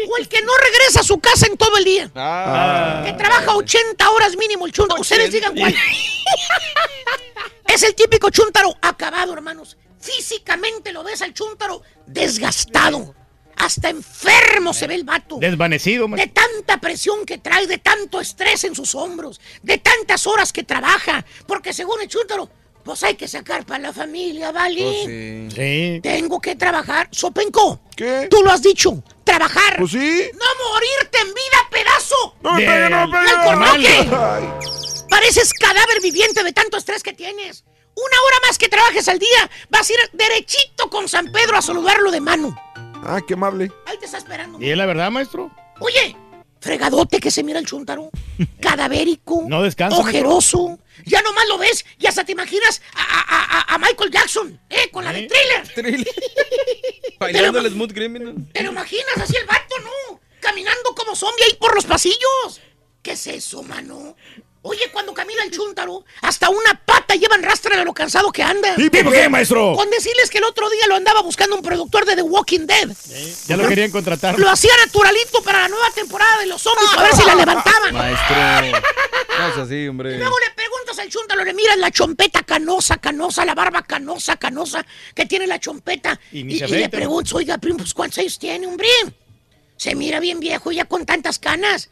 O 0.08 0.16
el 0.16 0.28
que 0.28 0.40
no 0.42 0.52
regresa 0.56 1.00
a 1.00 1.02
su 1.02 1.18
casa 1.18 1.46
en 1.46 1.56
todo 1.56 1.76
el 1.76 1.84
día. 1.84 2.10
Ah. 2.14 3.02
Que 3.04 3.12
trabaja 3.14 3.56
80 3.56 4.10
horas 4.10 4.36
mínimo 4.36 4.66
el 4.66 4.72
chúntaro. 4.72 5.00
Ustedes 5.00 5.32
digan 5.32 5.56
cuál. 5.56 5.74
es 7.66 7.82
el 7.82 7.94
típico 7.96 8.30
chúntaro 8.30 8.74
acabado, 8.80 9.32
hermanos. 9.32 9.76
Físicamente 10.00 10.92
lo 10.92 11.02
ves 11.02 11.20
al 11.22 11.34
chúntaro 11.34 11.82
desgastado. 12.06 13.14
Hasta 13.58 13.90
enfermo 13.90 14.72
se 14.72 14.86
ve 14.86 14.94
el 14.94 15.04
vato. 15.04 15.38
Desvanecido, 15.38 16.04
De 16.04 16.08
maestro. 16.08 16.42
tanta 16.42 16.78
presión 16.78 17.24
que 17.26 17.38
trae, 17.38 17.66
de 17.66 17.78
tanto 17.78 18.20
estrés 18.20 18.64
en 18.64 18.74
sus 18.74 18.94
hombros, 18.94 19.40
de 19.62 19.78
tantas 19.78 20.26
horas 20.26 20.52
que 20.52 20.62
trabaja. 20.62 21.24
Porque 21.46 21.72
según 21.72 22.00
el 22.00 22.08
chúntaro, 22.08 22.48
pues 22.84 23.02
hay 23.02 23.16
que 23.16 23.28
sacar 23.28 23.66
para 23.66 23.80
la 23.80 23.92
familia, 23.92 24.52
¿vale? 24.52 25.50
Sí. 25.54 26.00
Tengo 26.02 26.40
que 26.40 26.56
trabajar. 26.56 27.08
Sopenco. 27.10 27.80
¿Qué? 27.96 28.28
Tú 28.30 28.42
lo 28.42 28.50
has 28.50 28.62
dicho. 28.62 29.02
Trabajar. 29.24 29.76
Pues 29.78 29.90
sí. 29.90 30.30
No 30.32 30.70
morirte 30.70 31.18
en 31.20 31.34
vida, 31.34 31.58
pedazo. 31.70 32.36
No 32.42 32.54
me 32.54 32.64
pegue, 32.64 32.88
no. 32.90 33.10
Pareces 35.10 35.52
cadáver 35.52 36.00
viviente 36.02 36.42
de 36.44 36.52
tanto 36.52 36.76
estrés 36.76 37.02
que 37.02 37.12
tienes. 37.12 37.64
Una 37.94 38.16
hora 38.26 38.36
más 38.46 38.56
que 38.58 38.68
trabajes 38.68 39.08
al 39.08 39.18
día, 39.18 39.50
vas 39.68 39.90
a 39.90 39.92
ir 39.92 39.98
derechito 40.12 40.88
con 40.88 41.08
San 41.08 41.32
Pedro 41.32 41.58
a 41.58 41.62
saludarlo 41.62 42.12
de 42.12 42.20
mano. 42.20 42.56
Ah, 43.04 43.20
qué 43.26 43.34
amable. 43.34 43.70
Ahí 43.86 43.98
te 43.98 44.06
está 44.06 44.18
esperando. 44.18 44.60
¿Y 44.60 44.70
es 44.70 44.76
la 44.76 44.86
verdad, 44.86 45.10
maestro? 45.10 45.50
Oye, 45.80 46.16
fregadote 46.60 47.20
que 47.20 47.30
se 47.30 47.42
mira 47.42 47.58
el 47.58 47.66
chúntaro. 47.66 48.10
Cadavérico. 48.60 49.44
No 49.46 49.62
descansa, 49.62 49.98
Ojeroso. 49.98 50.78
Ya 51.06 51.22
nomás 51.22 51.46
lo 51.48 51.58
ves 51.58 51.84
y 51.98 52.06
hasta 52.06 52.24
te 52.24 52.32
imaginas 52.32 52.82
a, 52.94 53.02
a- 53.02 53.58
a- 53.60 53.74
a 53.74 53.78
Michael 53.78 54.10
Jackson, 54.10 54.60
¿eh? 54.68 54.90
Con 54.90 55.04
la 55.04 55.12
de 55.12 55.28
thriller. 55.74 56.06
Bailando 57.20 57.58
el 57.60 57.70
Smooth 57.72 57.92
Criminal. 57.92 58.34
¿Te 58.52 58.62
lo 58.62 58.70
imaginas 58.72 59.16
así 59.18 59.36
el 59.36 59.46
vato, 59.46 59.74
no? 59.82 60.20
Caminando 60.40 60.94
como 60.94 61.14
zombie 61.16 61.44
ahí 61.44 61.54
por 61.58 61.74
los 61.74 61.84
pasillos. 61.86 62.60
¿Qué 63.02 63.12
es 63.12 63.26
eso, 63.28 63.62
mano? 63.62 64.16
Oye, 64.62 64.90
cuando 64.92 65.14
camina 65.14 65.44
el 65.44 65.50
chúntaro, 65.50 66.04
hasta 66.20 66.48
una 66.50 66.74
pata 66.84 67.14
llevan 67.14 67.42
rastra 67.42 67.76
de 67.76 67.84
lo 67.84 67.94
cansado 67.94 68.30
que 68.32 68.42
anda. 68.42 68.74
¿Tipo 68.74 69.10
qué, 69.10 69.28
maestro? 69.28 69.74
Con 69.76 69.88
decirles 69.88 70.28
que 70.30 70.38
el 70.38 70.44
otro 70.44 70.68
día 70.68 70.86
lo 70.88 70.96
andaba 70.96 71.22
buscando 71.22 71.54
un 71.56 71.62
productor 71.62 72.04
de 72.04 72.16
The 72.16 72.22
Walking 72.22 72.66
Dead. 72.66 72.88
Ya 73.46 73.56
lo 73.56 73.68
querían 73.68 73.90
contratar. 73.90 74.38
Lo 74.38 74.50
hacía 74.50 74.72
naturalito 74.84 75.42
para 75.42 75.60
la 75.62 75.68
nueva 75.68 75.90
temporada 75.94 76.38
de 76.40 76.46
los 76.46 76.60
zombies, 76.60 76.90
a 76.96 77.02
ver 77.02 77.14
si 77.14 77.24
la 77.24 77.34
levantaban. 77.36 77.94
Maestro. 77.94 78.80
No 79.38 79.54
sea 79.54 79.62
así, 79.62 79.86
hombre. 79.86 80.18
Luego 80.18 80.36
le 80.40 80.50
preguntas 80.54 80.98
al 80.98 81.08
chúntaro, 81.08 81.44
le 81.44 81.54
miras 81.54 81.78
la 81.78 81.90
chompeta 81.92 82.42
canosa, 82.42 82.96
canosa, 82.96 83.44
la 83.44 83.54
barba 83.54 83.82
canosa, 83.82 84.36
canosa, 84.36 84.84
que 85.14 85.26
tiene 85.26 85.46
la 85.46 85.60
chompeta. 85.60 86.18
Y 86.32 86.40
Y, 86.40 86.64
y 86.64 86.66
le 86.66 86.88
preguntas, 86.88 87.32
oiga, 87.34 87.58
primo, 87.58 87.78
pues 87.78 87.94
¿cuántos 87.94 88.18
años 88.18 88.38
tiene, 88.38 88.66
hombre? 88.66 88.88
Se 89.78 89.94
mira 89.94 90.20
bien 90.20 90.40
viejo 90.40 90.70
ya 90.72 90.84
con 90.84 91.06
tantas 91.06 91.38
canas. 91.38 91.88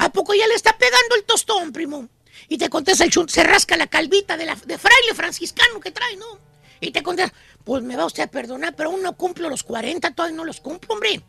¿A 0.00 0.10
poco 0.10 0.34
ya 0.34 0.48
le 0.48 0.54
está 0.54 0.76
pegando 0.76 1.14
el 1.14 1.22
tostón, 1.24 1.70
primo? 1.72 2.08
Y 2.48 2.58
te 2.58 2.68
contesta 2.68 3.04
el 3.04 3.10
chúntaro, 3.10 3.34
se 3.34 3.44
rasca 3.44 3.76
la 3.76 3.86
calvita 3.86 4.36
de, 4.36 4.46
la, 4.46 4.54
de 4.56 4.78
fraile 4.78 5.14
franciscano 5.14 5.78
que 5.78 5.90
trae, 5.92 6.16
¿no? 6.16 6.38
Y 6.80 6.90
te 6.90 7.02
contesta, 7.02 7.32
pues 7.64 7.82
me 7.82 7.96
va 7.96 8.04
usted 8.06 8.24
a 8.24 8.26
perdonar, 8.26 8.74
pero 8.74 8.90
aún 8.90 9.02
no 9.02 9.16
cumplo 9.16 9.48
los 9.48 9.62
40, 9.62 10.10
todavía 10.14 10.36
no 10.36 10.44
los 10.44 10.60
cumplo, 10.60 10.94
hombre. 10.94 11.22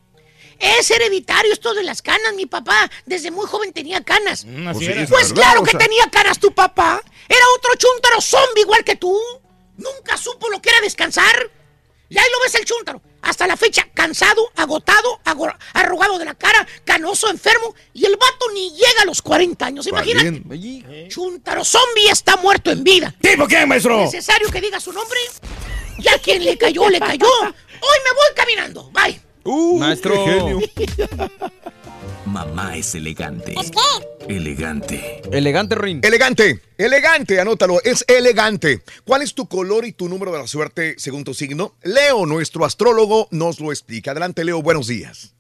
Es 0.60 0.90
hereditario 0.90 1.54
esto 1.54 1.74
de 1.74 1.84
las 1.84 2.02
canas, 2.02 2.34
mi 2.36 2.46
papá. 2.48 2.90
Desde 3.06 3.30
muy 3.30 3.46
joven 3.46 3.74
tenía 3.74 4.02
canas. 4.04 4.44
Mm, 4.46 4.72
Pues 4.74 4.88
era. 4.88 5.06
Pues 5.08 5.30
verdad, 5.30 5.36
claro 5.44 5.62
o 5.62 5.64
que 5.64 5.72
sea. 5.72 5.80
tenía 5.80 6.10
caras 6.10 6.40
tu 6.40 6.52
papá. 6.54 7.00
Era 7.30 7.46
otro 7.58 7.72
chúntaro 7.78 8.22
zombie 8.22 8.62
igual 8.62 8.84
que 8.84 8.96
tú. 8.96 9.16
Nunca 9.78 10.18
supo 10.18 10.50
lo 10.50 10.60
que 10.62 10.70
era 10.70 10.82
descansar. 10.82 11.52
Y 12.10 12.18
ahí 12.18 12.26
lo 12.32 12.40
ves 12.44 12.56
el 12.56 12.66
chúntaro. 12.66 13.02
Hasta 13.22 13.46
la 13.48 13.58
fecha, 13.58 13.86
cansado, 13.94 14.50
agotado, 14.56 15.20
ago- 15.26 15.54
arrugado 15.74 16.18
de 16.18 16.26
la 16.26 16.36
cara, 16.36 16.66
canoso, 16.86 17.30
enfermo. 17.30 17.76
Y 17.94 18.06
el 18.06 18.16
vato 18.16 18.46
ni 18.54 18.72
llega 18.72 19.02
a 19.02 19.06
los 19.06 19.22
40 19.22 19.66
años. 19.66 19.88
Imagínate. 19.88 21.08
Chúntaro 21.10 21.66
zombie 21.66 22.10
está 22.10 22.38
muerto 22.38 22.72
en 22.72 22.84
vida. 22.84 23.14
¿Tipo 23.22 23.48
qué, 23.48 23.66
maestro? 23.66 23.98
¿Necesario 24.00 24.50
que 24.50 24.62
diga 24.62 24.80
su 24.80 24.94
nombre? 24.94 25.20
Y 25.98 26.08
a 26.08 26.18
quien 26.20 26.44
le 26.46 26.58
cayó, 26.58 26.90
le 26.90 27.00
cayó. 27.00 27.28
Hoy 27.42 27.98
me 28.06 28.12
voy 28.14 28.36
caminando. 28.36 28.90
Bye. 28.92 29.20
Uh, 29.44 29.80
Maestro. 29.80 30.14
qué 30.26 30.32
genio. 30.32 30.60
Mamá 32.26 32.76
es 32.76 32.96
elegante. 32.96 33.56
¿Es 33.60 33.72
qué? 33.72 34.34
Elegante. 34.34 35.22
Elegante 35.32 35.76
Rin. 35.76 36.02
Elegante, 36.04 36.60
elegante, 36.78 37.40
anótalo, 37.40 37.82
es 37.84 38.04
elegante. 38.08 38.82
¿Cuál 39.06 39.22
es 39.22 39.34
tu 39.34 39.48
color 39.48 39.86
y 39.86 39.94
tu 39.94 40.10
número 40.10 40.32
de 40.32 40.40
la 40.40 40.48
suerte 40.48 40.96
según 40.98 41.24
tu 41.24 41.34
signo? 41.34 41.76
Leo, 41.84 42.26
nuestro 42.26 42.66
astrólogo, 42.66 43.28
nos 43.32 43.60
lo 43.60 43.72
explica. 43.72 44.12
Adelante, 44.12 44.44
Leo, 44.44 44.62
buenos 44.62 44.88
días. 44.88 45.37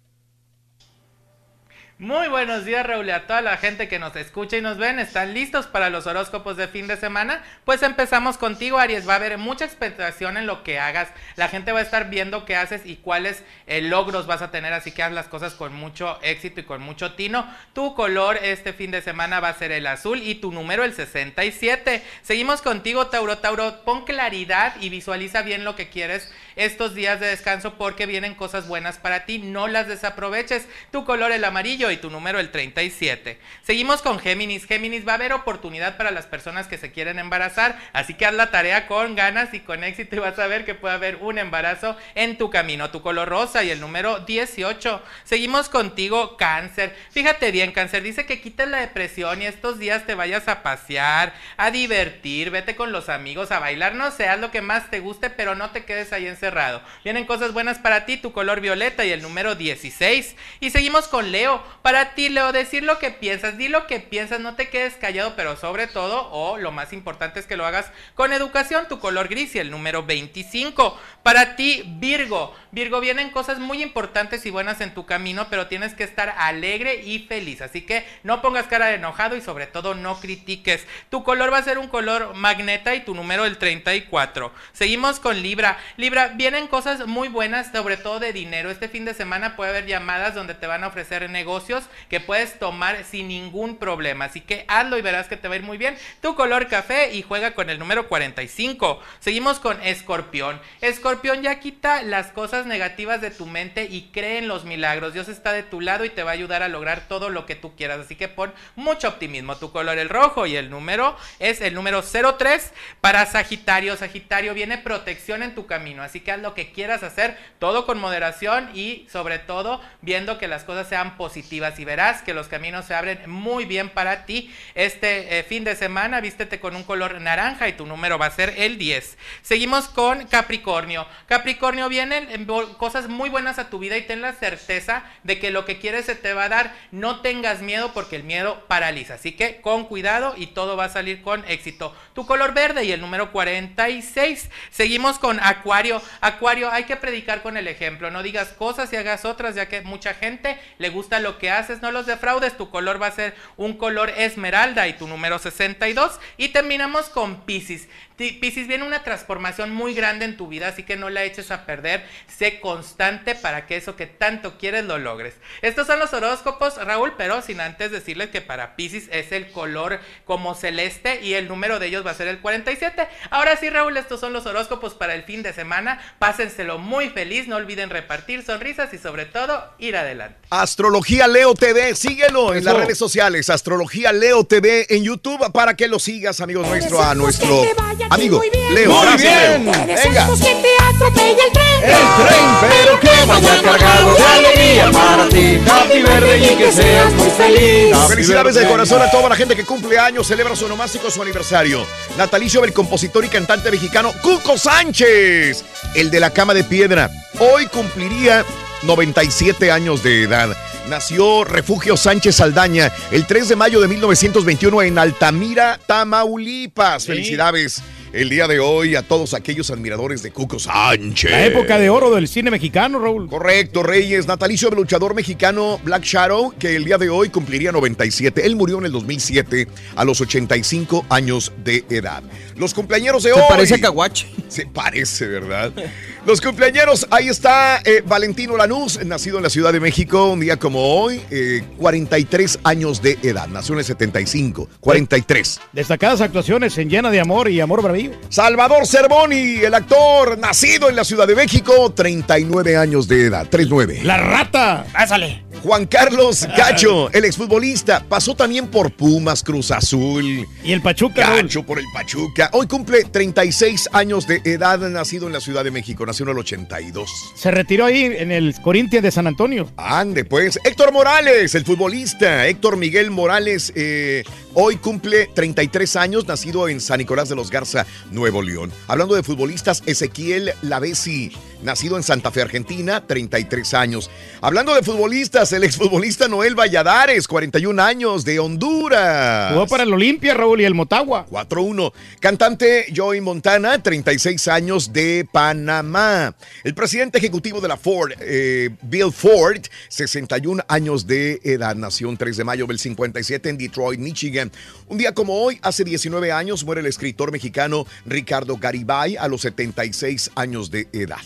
Muy 1.99 2.27
buenos 2.27 2.63
días, 2.63 2.85
Raúl, 2.85 3.09
a 3.09 3.25
toda 3.25 3.41
la 3.41 3.57
gente 3.57 3.87
que 3.87 3.97
nos 3.97 4.15
escucha 4.15 4.55
y 4.55 4.61
nos 4.61 4.77
ven. 4.77 4.99
¿Están 4.99 5.33
listos 5.33 5.65
para 5.65 5.89
los 5.89 6.05
horóscopos 6.05 6.55
de 6.55 6.67
fin 6.67 6.85
de 6.85 6.95
semana? 6.95 7.43
Pues 7.65 7.81
empezamos 7.81 8.37
contigo, 8.37 8.77
Aries. 8.77 9.09
Va 9.09 9.13
a 9.13 9.15
haber 9.15 9.39
mucha 9.39 9.65
expectación 9.65 10.37
en 10.37 10.45
lo 10.45 10.61
que 10.61 10.77
hagas. 10.77 11.09
La 11.37 11.47
gente 11.47 11.71
va 11.71 11.79
a 11.79 11.81
estar 11.81 12.11
viendo 12.11 12.45
qué 12.45 12.55
haces 12.55 12.85
y 12.85 12.97
cuáles 12.97 13.43
eh, 13.65 13.81
logros 13.81 14.27
vas 14.27 14.43
a 14.43 14.51
tener, 14.51 14.73
así 14.73 14.91
que 14.91 15.01
haz 15.01 15.11
las 15.11 15.27
cosas 15.27 15.55
con 15.55 15.73
mucho 15.73 16.19
éxito 16.21 16.59
y 16.59 16.65
con 16.65 16.83
mucho 16.83 17.13
tino. 17.15 17.51
Tu 17.73 17.95
color 17.95 18.37
este 18.43 18.73
fin 18.73 18.91
de 18.91 19.01
semana 19.01 19.39
va 19.39 19.49
a 19.49 19.57
ser 19.57 19.71
el 19.71 19.87
azul 19.87 20.21
y 20.21 20.35
tu 20.35 20.51
número 20.51 20.83
el 20.83 20.93
67. 20.93 22.03
Seguimos 22.21 22.61
contigo, 22.61 23.07
Tauro. 23.07 23.39
Tauro, 23.39 23.81
pon 23.85 24.05
claridad 24.05 24.75
y 24.79 24.89
visualiza 24.89 25.41
bien 25.41 25.63
lo 25.63 25.75
que 25.75 25.89
quieres 25.89 26.31
estos 26.57 26.93
días 26.93 27.19
de 27.19 27.25
descanso 27.25 27.73
porque 27.73 28.05
vienen 28.05 28.35
cosas 28.35 28.67
buenas 28.67 28.99
para 28.99 29.25
ti. 29.25 29.39
No 29.39 29.67
las 29.67 29.87
desaproveches. 29.87 30.67
Tu 30.91 31.03
color 31.03 31.31
el 31.31 31.43
amarillo 31.43 31.86
y 31.91 31.97
tu 31.97 32.09
número 32.09 32.39
el 32.39 32.51
37. 32.51 33.39
Seguimos 33.63 34.01
con 34.01 34.19
Géminis. 34.19 34.65
Géminis 34.65 35.07
va 35.07 35.13
a 35.13 35.15
haber 35.15 35.33
oportunidad 35.33 35.97
para 35.97 36.11
las 36.11 36.25
personas 36.25 36.67
que 36.67 36.77
se 36.77 36.91
quieren 36.91 37.19
embarazar, 37.19 37.79
así 37.93 38.13
que 38.13 38.25
haz 38.25 38.33
la 38.33 38.51
tarea 38.51 38.87
con 38.87 39.15
ganas 39.15 39.53
y 39.53 39.59
con 39.59 39.83
éxito 39.83 40.15
y 40.15 40.19
vas 40.19 40.39
a 40.39 40.47
ver 40.47 40.65
que 40.65 40.75
puede 40.75 40.95
haber 40.95 41.17
un 41.17 41.37
embarazo 41.37 41.97
en 42.15 42.37
tu 42.37 42.49
camino. 42.49 42.89
Tu 42.91 43.01
color 43.01 43.29
rosa 43.29 43.63
y 43.63 43.69
el 43.69 43.79
número 43.79 44.19
18. 44.19 45.01
Seguimos 45.23 45.69
contigo, 45.69 46.37
Cáncer. 46.37 46.95
Fíjate 47.11 47.51
bien, 47.51 47.71
Cáncer, 47.71 48.03
dice 48.03 48.25
que 48.25 48.41
quites 48.41 48.67
la 48.67 48.79
depresión 48.79 49.41
y 49.41 49.45
estos 49.45 49.79
días 49.79 50.05
te 50.05 50.15
vayas 50.15 50.47
a 50.47 50.63
pasear, 50.63 51.33
a 51.57 51.71
divertir, 51.71 52.51
vete 52.51 52.75
con 52.75 52.91
los 52.91 53.09
amigos, 53.09 53.51
a 53.51 53.59
bailar, 53.59 53.95
no 53.95 54.11
sé, 54.11 54.27
haz 54.27 54.39
lo 54.39 54.51
que 54.51 54.61
más 54.61 54.89
te 54.89 54.99
guste, 54.99 55.29
pero 55.29 55.55
no 55.55 55.71
te 55.71 55.85
quedes 55.85 56.13
ahí 56.13 56.27
encerrado. 56.27 56.81
Vienen 57.03 57.25
cosas 57.25 57.53
buenas 57.53 57.79
para 57.79 58.05
ti, 58.05 58.17
tu 58.17 58.31
color 58.31 58.61
violeta 58.61 59.05
y 59.05 59.11
el 59.11 59.21
número 59.21 59.55
16. 59.55 60.35
Y 60.59 60.69
seguimos 60.69 61.07
con 61.07 61.31
Leo. 61.31 61.63
Para 61.81 62.15
ti, 62.15 62.29
Leo, 62.29 62.51
decir 62.51 62.83
lo 62.83 62.99
que 62.99 63.11
piensas, 63.11 63.57
di 63.57 63.67
lo 63.67 63.87
que 63.87 63.99
piensas, 63.99 64.39
no 64.39 64.55
te 64.55 64.69
quedes 64.69 64.95
callado, 64.95 65.35
pero 65.35 65.55
sobre 65.55 65.87
todo, 65.87 66.29
o 66.31 66.57
lo 66.57 66.71
más 66.71 66.93
importante 66.93 67.39
es 67.39 67.45
que 67.45 67.55
lo 67.55 67.65
hagas 67.65 67.91
con 68.15 68.33
educación, 68.33 68.87
tu 68.87 68.99
color 68.99 69.27
gris 69.27 69.55
y 69.55 69.59
el 69.59 69.71
número 69.71 70.03
25. 70.03 70.99
Para 71.23 71.55
ti, 71.55 71.83
Virgo, 71.85 72.55
Virgo, 72.71 72.99
vienen 72.99 73.29
cosas 73.29 73.59
muy 73.59 73.81
importantes 73.81 74.45
y 74.45 74.49
buenas 74.49 74.81
en 74.81 74.93
tu 74.93 75.05
camino, 75.05 75.47
pero 75.49 75.67
tienes 75.67 75.93
que 75.93 76.03
estar 76.03 76.33
alegre 76.37 77.03
y 77.03 77.19
feliz, 77.19 77.61
así 77.61 77.81
que 77.81 78.05
no 78.23 78.41
pongas 78.41 78.67
cara 78.67 78.87
de 78.87 78.95
enojado 78.95 79.35
y 79.35 79.41
sobre 79.41 79.67
todo 79.67 79.93
no 79.93 80.19
critiques. 80.19 80.85
Tu 81.09 81.23
color 81.23 81.53
va 81.53 81.59
a 81.59 81.63
ser 81.63 81.77
un 81.77 81.87
color 81.87 82.33
magneta 82.33 82.95
y 82.95 83.01
tu 83.01 83.13
número 83.13 83.45
el 83.45 83.57
34. 83.57 84.51
Seguimos 84.73 85.19
con 85.19 85.41
Libra. 85.41 85.77
Libra, 85.95 86.29
vienen 86.29 86.67
cosas 86.67 87.05
muy 87.07 87.27
buenas, 87.27 87.71
sobre 87.71 87.97
todo 87.97 88.19
de 88.19 88.33
dinero. 88.33 88.69
Este 88.69 88.89
fin 88.89 89.05
de 89.05 89.13
semana 89.13 89.55
puede 89.55 89.71
haber 89.71 89.85
llamadas 89.85 90.35
donde 90.35 90.53
te 90.53 90.67
van 90.67 90.83
a 90.83 90.87
ofrecer 90.87 91.29
negocios 91.29 91.66
que 92.09 92.19
puedes 92.19 92.59
tomar 92.59 93.03
sin 93.03 93.27
ningún 93.27 93.77
problema. 93.77 94.25
Así 94.25 94.41
que 94.41 94.65
hazlo 94.67 94.97
y 94.97 95.01
verás 95.01 95.27
que 95.27 95.37
te 95.37 95.47
va 95.47 95.55
a 95.55 95.57
ir 95.57 95.63
muy 95.63 95.77
bien. 95.77 95.97
Tu 96.21 96.35
color 96.35 96.67
café 96.67 97.13
y 97.13 97.21
juega 97.21 97.51
con 97.51 97.69
el 97.69 97.79
número 97.79 98.07
45. 98.07 99.01
Seguimos 99.19 99.59
con 99.59 99.81
Escorpión. 99.81 100.61
Escorpión 100.81 101.41
ya 101.41 101.59
quita 101.59 102.01
las 102.03 102.27
cosas 102.27 102.65
negativas 102.65 103.21
de 103.21 103.31
tu 103.31 103.45
mente 103.45 103.85
y 103.85 104.09
cree 104.13 104.37
en 104.37 104.47
los 104.47 104.65
milagros. 104.65 105.13
Dios 105.13 105.27
está 105.27 105.53
de 105.53 105.63
tu 105.63 105.81
lado 105.81 106.05
y 106.05 106.09
te 106.09 106.23
va 106.23 106.31
a 106.31 106.33
ayudar 106.33 106.63
a 106.63 106.69
lograr 106.69 107.07
todo 107.07 107.29
lo 107.29 107.45
que 107.45 107.55
tú 107.55 107.75
quieras. 107.75 107.99
Así 107.99 108.15
que 108.15 108.27
pon 108.27 108.53
mucho 108.75 109.07
optimismo. 109.07 109.57
Tu 109.57 109.71
color 109.71 109.97
el 109.97 110.09
rojo 110.09 110.45
y 110.45 110.55
el 110.55 110.69
número 110.69 111.17
es 111.39 111.61
el 111.61 111.73
número 111.73 112.01
03 112.01 112.73
para 113.01 113.25
Sagitario. 113.25 113.95
Sagitario 113.97 114.53
viene 114.53 114.77
protección 114.77 115.43
en 115.43 115.55
tu 115.55 115.65
camino. 115.65 116.03
Así 116.03 116.21
que 116.21 116.31
haz 116.31 116.39
lo 116.39 116.53
que 116.53 116.71
quieras 116.71 117.03
hacer, 117.03 117.37
todo 117.59 117.85
con 117.85 117.99
moderación 117.99 118.69
y 118.73 119.07
sobre 119.11 119.39
todo 119.39 119.81
viendo 120.01 120.37
que 120.37 120.47
las 120.47 120.63
cosas 120.63 120.87
sean 120.87 121.17
positivas. 121.17 121.56
Y 121.57 121.85
verás 121.85 122.21
que 122.21 122.35
los 122.35 122.47
caminos 122.47 122.85
se 122.85 122.93
abren 122.93 123.27
muy 123.27 123.65
bien 123.65 123.89
para 123.89 124.25
ti. 124.25 124.53
Este 124.75 125.39
eh, 125.39 125.43
fin 125.43 125.63
de 125.63 125.75
semana 125.75 126.21
vístete 126.21 126.59
con 126.59 126.75
un 126.75 126.83
color 126.83 127.19
naranja 127.19 127.67
y 127.67 127.73
tu 127.73 127.87
número 127.87 128.19
va 128.19 128.27
a 128.27 128.31
ser 128.31 128.53
el 128.57 128.77
10. 128.77 129.17
Seguimos 129.41 129.87
con 129.87 130.27
Capricornio. 130.27 131.07
Capricornio 131.25 131.89
vienen 131.89 132.45
cosas 132.77 133.09
muy 133.09 133.29
buenas 133.29 133.57
a 133.57 133.71
tu 133.71 133.79
vida 133.79 133.97
y 133.97 134.03
ten 134.03 134.21
la 134.21 134.33
certeza 134.33 135.03
de 135.23 135.39
que 135.39 135.49
lo 135.49 135.65
que 135.65 135.79
quieres 135.79 136.05
se 136.05 136.13
te 136.13 136.33
va 136.33 136.43
a 136.43 136.49
dar. 136.49 136.75
No 136.91 137.21
tengas 137.21 137.61
miedo 137.61 137.91
porque 137.91 138.17
el 138.17 138.23
miedo 138.23 138.63
paraliza. 138.67 139.15
Así 139.15 139.31
que 139.31 139.59
con 139.59 139.85
cuidado 139.85 140.35
y 140.37 140.47
todo 140.47 140.77
va 140.77 140.85
a 140.85 140.89
salir 140.89 141.23
con 141.23 141.43
éxito. 141.47 141.95
Tu 142.13 142.27
color 142.27 142.53
verde 142.53 142.83
y 142.83 142.91
el 142.91 143.01
número 143.01 143.31
46. 143.31 144.51
Seguimos 144.69 145.17
con 145.17 145.39
Acuario. 145.39 146.03
Acuario, 146.21 146.71
hay 146.71 146.83
que 146.83 146.97
predicar 146.97 147.41
con 147.41 147.57
el 147.57 147.67
ejemplo. 147.67 148.11
No 148.11 148.21
digas 148.21 148.49
cosas 148.49 148.93
y 148.93 148.95
hagas 148.95 149.25
otras, 149.25 149.55
ya 149.55 149.67
que 149.67 149.81
mucha 149.81 150.13
gente 150.13 150.59
le 150.77 150.89
gusta 150.89 151.19
lo 151.19 151.39
que 151.39 151.46
haces. 151.49 151.81
No 151.81 151.91
los 151.91 152.05
defraudes. 152.05 152.57
Tu 152.57 152.69
color 152.69 153.01
va 153.01 153.07
a 153.07 153.11
ser 153.11 153.35
un 153.57 153.77
color 153.77 154.09
esmeralda 154.17 154.87
y 154.87 154.93
tu 154.93 155.07
número 155.07 155.39
62. 155.39 156.19
Y 156.37 156.49
terminamos 156.49 157.09
con 157.09 157.41
Pisces. 157.41 157.87
Pisces 158.17 158.67
viene 158.67 158.83
una 158.83 159.03
transformación 159.03 159.71
muy 159.71 159.93
grande 159.93 160.25
en 160.25 160.37
tu 160.37 160.47
vida, 160.47 160.69
así 160.69 160.81
que 160.81 160.95
no 160.95 161.09
la 161.09 161.23
eches 161.23 161.51
a 161.51 161.65
perder. 161.65 162.03
Sé 162.27 162.59
constante 162.59 163.35
para 163.35 163.67
que 163.67 163.77
eso 163.77 163.95
que 163.95 164.07
tanto 164.07 164.57
quieres 164.57 164.85
lo 164.85 164.97
logres. 164.97 165.35
Estos 165.61 165.85
son 165.85 165.99
los 165.99 166.13
horóscopos, 166.13 166.83
Raúl, 166.83 167.13
pero 167.15 167.43
sin 167.43 167.61
antes 167.61 167.91
decirles 167.91 168.29
que 168.29 168.41
para 168.41 168.75
Pisces 168.75 169.07
es 169.11 169.31
el 169.31 169.51
color 169.51 169.99
como 170.25 170.55
celeste 170.55 171.21
y 171.21 171.35
el 171.35 171.47
número 171.47 171.77
de 171.77 171.87
ellos 171.87 172.05
va 172.05 172.11
a 172.11 172.15
ser 172.15 172.27
el 172.27 172.39
47. 172.39 173.07
Ahora 173.29 173.55
sí, 173.55 173.69
Raúl, 173.69 173.95
estos 173.97 174.19
son 174.19 174.33
los 174.33 174.47
horóscopos 174.47 174.95
para 174.95 175.13
el 175.13 175.23
fin 175.23 175.43
de 175.43 175.53
semana. 175.53 176.01
Pásenselo 176.17 176.79
muy 176.79 177.09
feliz, 177.09 177.47
no 177.47 177.55
olviden 177.55 177.91
repartir 177.91 178.43
sonrisas 178.43 178.93
y 178.93 178.97
sobre 178.97 179.25
todo 179.25 179.73
ir 179.77 179.95
adelante. 179.95 180.39
Astrología 180.49 181.27
Leo 181.27 181.53
TV, 181.53 181.95
síguelo 181.95 182.53
en 182.53 182.59
Eso. 182.59 182.69
las 182.69 182.77
redes 182.77 182.97
sociales. 182.97 183.49
Astrología 183.51 184.11
Leo 184.11 184.43
TV 184.43 184.87
en 184.89 185.03
YouTube 185.03 185.51
para 185.51 185.75
que 185.75 185.87
lo 185.87 185.99
sigas, 185.99 186.41
amigos 186.41 186.67
nuestro, 186.67 187.01
a 187.01 187.13
nuestro 187.13 187.61
amigo 188.09 188.41
Leo. 188.73 188.91
Muy 188.91 189.01
Gracias, 189.07 189.63
bien. 189.63 189.65
Leo. 189.65 189.95
Venga. 190.03 190.27
que 190.27 190.55
te 190.55 190.95
atropelle 190.95 191.31
el 191.31 191.51
tren. 191.53 191.83
El 191.83 192.25
tren, 192.27 192.45
pero 192.61 192.99
que 192.99 193.25
vaya 193.25 193.61
cargado 193.61 194.13
de 194.15 194.23
alegría 194.23 194.91
para 194.91 195.29
ti. 195.29 195.59
Happy 195.69 196.01
birthday 196.01 196.53
y 196.53 196.55
que 196.55 196.71
seas 196.71 197.13
muy 197.13 197.29
feliz. 197.31 197.97
Felicidades 198.07 198.55
de 198.55 198.67
corazón 198.67 199.01
a 199.01 199.11
toda 199.11 199.29
la 199.29 199.35
gente 199.35 199.55
que 199.55 199.63
cumple 199.65 199.97
años, 199.99 200.27
celebra 200.27 200.55
su 200.55 200.65
onomástico, 200.65 201.09
su 201.11 201.21
aniversario. 201.21 201.85
Natalicio 202.17 202.61
del 202.61 202.73
compositor 202.73 203.23
y 203.25 203.29
cantante 203.29 203.71
mexicano 203.71 204.13
Cuco 204.21 204.57
Sánchez, 204.57 205.63
el 205.95 206.09
de 206.11 206.19
la 206.19 206.31
cama 206.31 206.53
de 206.53 206.63
piedra. 206.63 207.09
Hoy 207.39 207.67
cumpliría 207.67 208.43
97 208.83 209.71
años 209.71 210.03
de 210.03 210.23
edad. 210.23 210.55
Nació 210.87 211.43
Refugio 211.43 211.97
Sánchez 211.97 212.37
Saldaña 212.37 212.91
el 213.11 213.27
3 213.27 213.49
de 213.49 213.55
mayo 213.55 213.81
de 213.81 213.87
1921 213.89 214.81
en 214.83 214.97
Altamira, 214.97 215.79
Tamaulipas. 215.85 217.03
Sí. 217.03 217.09
Felicidades 217.09 217.81
el 218.13 218.29
día 218.29 218.47
de 218.47 218.59
hoy 218.59 218.95
a 218.95 219.01
todos 219.03 219.33
aquellos 219.33 219.69
admiradores 219.71 220.23
de 220.23 220.31
Cuco 220.31 220.59
Sánchez. 220.59 221.31
La 221.31 221.45
época 221.45 221.77
de 221.77 221.89
oro 221.89 222.13
del 222.13 222.27
cine 222.27 222.51
mexicano, 222.51 222.99
Raúl. 222.99 223.29
Correcto, 223.29 223.83
Reyes. 223.83 224.27
Natalicio 224.27 224.69
del 224.69 224.79
luchador 224.79 225.13
mexicano 225.13 225.79
Black 225.83 226.03
Shadow, 226.03 226.53
que 226.57 226.75
el 226.75 226.85
día 226.85 226.97
de 226.97 227.09
hoy 227.09 227.29
cumpliría 227.29 227.71
97. 227.71 228.45
Él 228.45 228.55
murió 228.55 228.79
en 228.79 228.85
el 228.85 228.91
2007 228.91 229.67
a 229.95 230.05
los 230.05 230.21
85 230.21 231.05
años 231.09 231.51
de 231.63 231.83
edad. 231.89 232.23
Los 232.55 232.73
cumpleañeros 232.73 233.23
de 233.23 233.31
Se 233.33 233.35
hoy. 233.39 233.45
parece 233.49 233.75
a 233.75 233.81
Caguache. 233.81 234.27
Se 234.47 234.65
parece, 234.65 235.27
¿verdad? 235.27 235.71
Los 236.27 236.41
cumpleañeros, 236.41 237.07
ahí 237.09 237.29
está 237.29 237.79
eh, 237.85 238.03
Valentino 238.05 238.57
Lanús, 238.57 238.99
nacido 239.05 239.37
en 239.37 239.43
la 239.43 239.49
Ciudad 239.49 239.71
de 239.71 239.79
México, 239.79 240.25
un 240.25 240.41
día 240.41 240.57
como 240.57 240.81
hoy, 240.81 241.21
eh, 241.31 241.63
43 241.77 242.59
años 242.65 243.01
de 243.01 243.17
edad. 243.23 243.47
Nació 243.47 243.75
en 243.75 243.79
el 243.79 243.85
75, 243.85 244.67
43. 244.81 245.61
Destacadas 245.71 246.19
actuaciones 246.19 246.77
en 246.79 246.89
Llena 246.89 247.11
de 247.11 247.21
Amor 247.21 247.49
y 247.49 247.61
Amor 247.61 247.81
Bravío. 247.81 248.11
Salvador 248.27 248.85
Cervoni, 248.85 249.59
el 249.63 249.73
actor, 249.73 250.37
nacido 250.37 250.89
en 250.89 250.97
la 250.97 251.05
Ciudad 251.05 251.27
de 251.27 251.35
México, 251.35 251.93
39 251.93 252.75
años 252.75 253.07
de 253.07 253.27
edad, 253.27 253.47
39. 253.47 254.01
La 254.03 254.17
rata. 254.17 254.85
Pásale. 254.91 255.45
Juan 255.63 255.85
Carlos 255.85 256.47
Gacho, 256.55 257.11
el 257.11 257.25
exfutbolista, 257.25 258.03
pasó 258.07 258.35
también 258.35 258.67
por 258.67 258.91
Pumas, 258.91 259.43
Cruz 259.43 259.71
Azul. 259.71 260.47
Y 260.63 260.71
el 260.71 260.81
Pachuca. 260.81 261.35
Gacho 261.35 261.63
por 261.63 261.79
el 261.79 261.85
Pachuca. 261.93 262.49
Hoy 262.53 262.67
cumple 262.67 263.03
36 263.03 263.89
años 263.93 264.27
de 264.27 264.41
edad, 264.45 264.79
nacido 264.79 265.27
en 265.27 265.33
la 265.33 265.39
Ciudad 265.39 265.63
de 265.63 265.71
México, 265.71 266.05
nació 266.05 266.23
en 266.23 266.29
el 266.29 266.37
82. 266.39 267.09
Se 267.35 267.51
retiró 267.51 267.85
ahí 267.85 268.05
en 268.05 268.31
el 268.31 268.55
Corinthians 268.61 269.03
de 269.03 269.11
San 269.11 269.27
Antonio. 269.27 269.69
Ande, 269.77 270.25
pues. 270.25 270.59
Héctor 270.63 270.91
Morales, 270.91 271.55
el 271.55 271.65
futbolista. 271.65 272.47
Héctor 272.47 272.77
Miguel 272.77 273.11
Morales, 273.11 273.73
eh, 273.75 274.23
hoy 274.53 274.77
cumple 274.77 275.29
33 275.33 275.95
años, 275.95 276.27
nacido 276.27 276.67
en 276.69 276.79
San 276.79 276.99
Nicolás 276.99 277.29
de 277.29 277.35
los 277.35 277.49
Garza, 277.49 277.85
Nuevo 278.11 278.41
León. 278.41 278.71
Hablando 278.87 279.15
de 279.15 279.23
futbolistas, 279.23 279.83
Ezequiel 279.85 280.53
Lavesi, 280.61 281.31
nacido 281.63 281.97
en 281.97 282.03
Santa 282.03 282.31
Fe, 282.31 282.41
Argentina, 282.41 283.05
33 283.05 283.73
años. 283.73 284.09
Hablando 284.41 284.73
de 284.73 284.83
futbolistas, 284.83 285.46
el 285.53 285.63
exfutbolista 285.63 286.27
Noel 286.27 286.55
Valladares, 286.55 287.27
41 287.27 287.81
años, 287.81 288.25
de 288.25 288.39
Honduras. 288.39 289.53
Jugó 289.53 289.67
para 289.67 289.83
el 289.83 289.93
Olimpia, 289.93 290.33
Raúl, 290.33 290.61
y 290.61 290.65
el 290.65 290.73
Motagua. 290.73 291.25
4-1. 291.29 291.93
Cantante 292.19 292.85
Joey 292.95 293.21
Montana, 293.21 293.81
36 293.81 294.47
años 294.47 294.91
de 294.91 295.27
Panamá. 295.31 296.35
El 296.63 296.73
presidente 296.73 297.17
ejecutivo 297.17 297.61
de 297.61 297.67
la 297.67 297.77
Ford, 297.77 298.13
eh, 298.19 298.69
Bill 298.81 299.11
Ford, 299.11 299.61
61 299.89 300.63
años 300.67 301.07
de 301.07 301.39
edad. 301.43 301.75
Nació 301.75 302.09
el 302.09 302.17
3 302.17 302.37
de 302.37 302.43
mayo 302.43 302.65
del 302.65 302.79
57 302.79 303.49
en 303.49 303.57
Detroit, 303.57 303.99
Michigan. 303.99 304.51
Un 304.87 304.97
día 304.97 305.13
como 305.13 305.41
hoy, 305.41 305.59
hace 305.61 305.83
19 305.83 306.31
años, 306.31 306.63
muere 306.63 306.81
el 306.81 306.87
escritor 306.87 307.31
mexicano 307.31 307.85
Ricardo 308.05 308.57
Garibay 308.57 309.17
a 309.17 309.27
los 309.27 309.41
76 309.41 310.31
años 310.35 310.71
de 310.71 310.87
edad. 310.93 311.19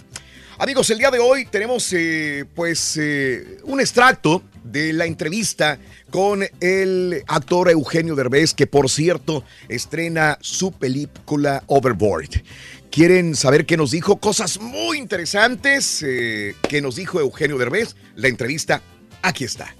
Amigos, 0.62 0.91
el 0.91 0.99
día 0.99 1.09
de 1.09 1.18
hoy 1.18 1.45
tenemos 1.45 1.91
eh, 1.91 2.45
pues 2.53 2.95
eh, 2.95 3.57
un 3.64 3.80
extracto 3.80 4.43
de 4.64 4.93
la 4.93 5.07
entrevista 5.07 5.80
con 6.12 6.43
el 6.59 7.24
actor 7.26 7.72
Eugenio 7.72 8.14
Derbez, 8.14 8.53
que 8.53 8.68
por 8.68 8.88
cierto 8.88 9.43
estrena 9.70 10.38
su 10.39 10.72
película 10.72 11.64
Overboard. 11.66 12.43
¿Quieren 12.91 13.36
saber 13.36 13.66
qué 13.66 13.76
nos 13.76 13.89
dijo? 13.89 14.18
Cosas 14.18 14.59
muy 14.59 14.99
interesantes 14.99 16.03
eh, 16.03 16.53
que 16.70 16.80
nos 16.80 16.95
dijo 16.95 17.20
Eugenio 17.20 17.57
Derbez. 17.57 17.95
La 18.14 18.28
entrevista, 18.28 18.84
aquí 19.24 19.45
está. 19.45 19.74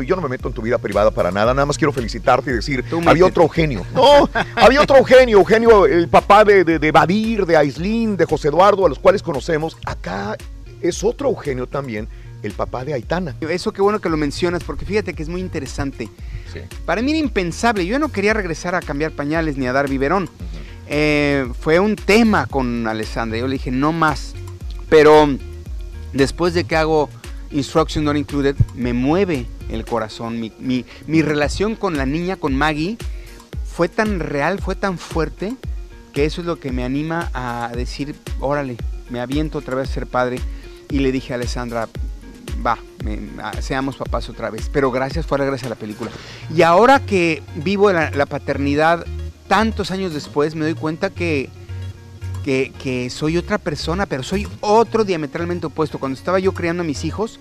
Yo 0.00 0.16
no 0.16 0.22
me 0.22 0.28
meto 0.28 0.48
en 0.48 0.54
tu 0.54 0.62
vida 0.62 0.78
privada 0.78 1.10
para 1.10 1.30
nada, 1.30 1.52
nada 1.52 1.66
más 1.66 1.76
quiero 1.76 1.92
felicitarte 1.92 2.50
y 2.50 2.54
decir, 2.54 2.84
había 3.06 3.26
otro 3.26 3.42
Eugenio. 3.42 3.84
No, 3.94 4.30
había 4.54 4.80
otro 4.80 4.96
Eugenio, 4.96 5.38
Eugenio, 5.38 5.84
el 5.84 6.08
papá 6.08 6.44
de, 6.44 6.64
de, 6.64 6.78
de 6.78 6.92
Badir, 6.92 7.44
de 7.44 7.56
Aislín, 7.56 8.16
de 8.16 8.24
José 8.24 8.48
Eduardo, 8.48 8.86
a 8.86 8.88
los 8.88 8.98
cuales 8.98 9.22
conocemos. 9.22 9.76
Acá 9.84 10.36
es 10.80 11.04
otro 11.04 11.28
Eugenio 11.28 11.66
también, 11.66 12.08
el 12.42 12.52
papá 12.52 12.84
de 12.84 12.94
Aitana. 12.94 13.36
Eso 13.40 13.72
qué 13.72 13.82
bueno 13.82 14.00
que 14.00 14.08
lo 14.08 14.16
mencionas, 14.16 14.64
porque 14.64 14.86
fíjate 14.86 15.14
que 15.14 15.22
es 15.22 15.28
muy 15.28 15.40
interesante. 15.40 16.08
Para 16.84 17.02
mí 17.02 17.10
era 17.10 17.20
impensable, 17.20 17.86
yo 17.86 17.98
no 17.98 18.10
quería 18.10 18.34
regresar 18.34 18.74
a 18.74 18.80
cambiar 18.80 19.12
pañales 19.12 19.56
ni 19.56 19.66
a 19.66 19.72
dar 19.72 19.88
biberón. 19.88 20.28
Eh, 20.88 21.48
fue 21.60 21.80
un 21.80 21.96
tema 21.96 22.46
con 22.46 22.86
Alessandra, 22.86 23.38
yo 23.38 23.46
le 23.46 23.54
dije, 23.54 23.70
no 23.70 23.92
más. 23.92 24.34
Pero 24.88 25.28
después 26.12 26.52
de 26.52 26.64
que 26.64 26.76
hago 26.76 27.08
Instruction 27.50 28.04
Not 28.04 28.16
Included 28.16 28.56
me 28.74 28.92
mueve 28.92 29.46
el 29.72 29.84
corazón. 29.84 30.40
Mi, 30.40 30.52
mi- 30.58 30.84
mi 31.06 31.22
relación 31.22 31.74
con 31.76 31.96
la 31.96 32.06
niña, 32.06 32.36
con 32.36 32.54
Maggie, 32.54 32.96
fue 33.64 33.88
tan 33.88 34.20
real, 34.20 34.58
fue 34.60 34.74
tan 34.76 34.98
fuerte, 34.98 35.54
que 36.12 36.24
eso 36.24 36.40
es 36.42 36.46
lo 36.46 36.58
que 36.60 36.72
me 36.72 36.84
anima 36.84 37.30
a 37.32 37.70
decir, 37.74 38.14
órale, 38.40 38.76
me 39.10 39.20
aviento 39.20 39.58
otra 39.58 39.74
vez 39.76 39.88
a 39.90 39.92
ser 39.94 40.06
padre. 40.06 40.38
Y 40.90 40.98
le 40.98 41.10
dije 41.10 41.32
a 41.32 41.36
Alessandra, 41.36 41.88
va, 42.64 42.78
me- 43.02 43.18
seamos 43.62 43.96
papás 43.96 44.28
otra 44.28 44.50
vez. 44.50 44.68
Pero 44.70 44.90
gracias, 44.90 45.26
fue 45.26 45.38
gracias 45.38 45.64
a 45.66 45.70
la 45.70 45.74
película. 45.74 46.10
Y 46.54 46.62
ahora 46.62 47.00
que 47.00 47.42
vivo 47.56 47.90
la, 47.92 48.10
la 48.10 48.26
paternidad 48.26 49.06
tantos 49.48 49.90
años 49.90 50.12
después, 50.14 50.54
me 50.54 50.64
doy 50.64 50.74
cuenta 50.74 51.08
que, 51.10 51.48
que, 52.44 52.72
que 52.82 53.08
soy 53.10 53.36
otra 53.38 53.56
persona, 53.58 54.04
pero 54.06 54.22
soy 54.22 54.46
otro 54.60 55.04
diametralmente 55.04 55.66
opuesto. 55.66 55.98
Cuando 55.98 56.18
estaba 56.18 56.38
yo 56.38 56.52
criando 56.52 56.82
a 56.82 56.86
mis 56.86 57.04
hijos, 57.04 57.40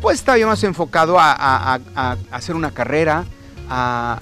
pues 0.00 0.18
estaba 0.18 0.38
yo 0.38 0.46
más 0.46 0.62
enfocado 0.64 1.18
a, 1.18 1.32
a- 1.32 1.74
a- 1.74 1.80
a 1.94 2.16
hacer 2.30 2.54
una 2.56 2.70
carrera, 2.70 3.24
a, 3.68 4.18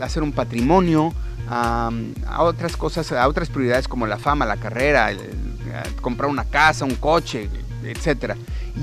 hacer 0.00 0.22
un 0.22 0.32
patrimonio, 0.32 1.12
a, 1.48 1.90
otras 2.40 2.76
cosas, 2.76 3.10
a 3.12 3.26
otras 3.28 3.48
prioridades 3.48 3.88
como 3.88 4.06
la 4.06 4.18
fama, 4.18 4.46
la 4.46 4.56
carrera, 4.56 5.10
el- 5.10 5.18
comprar 6.00 6.28
una 6.30 6.44
casa, 6.44 6.84
un 6.84 6.94
coche, 6.96 7.48
etcétera. 7.84 8.36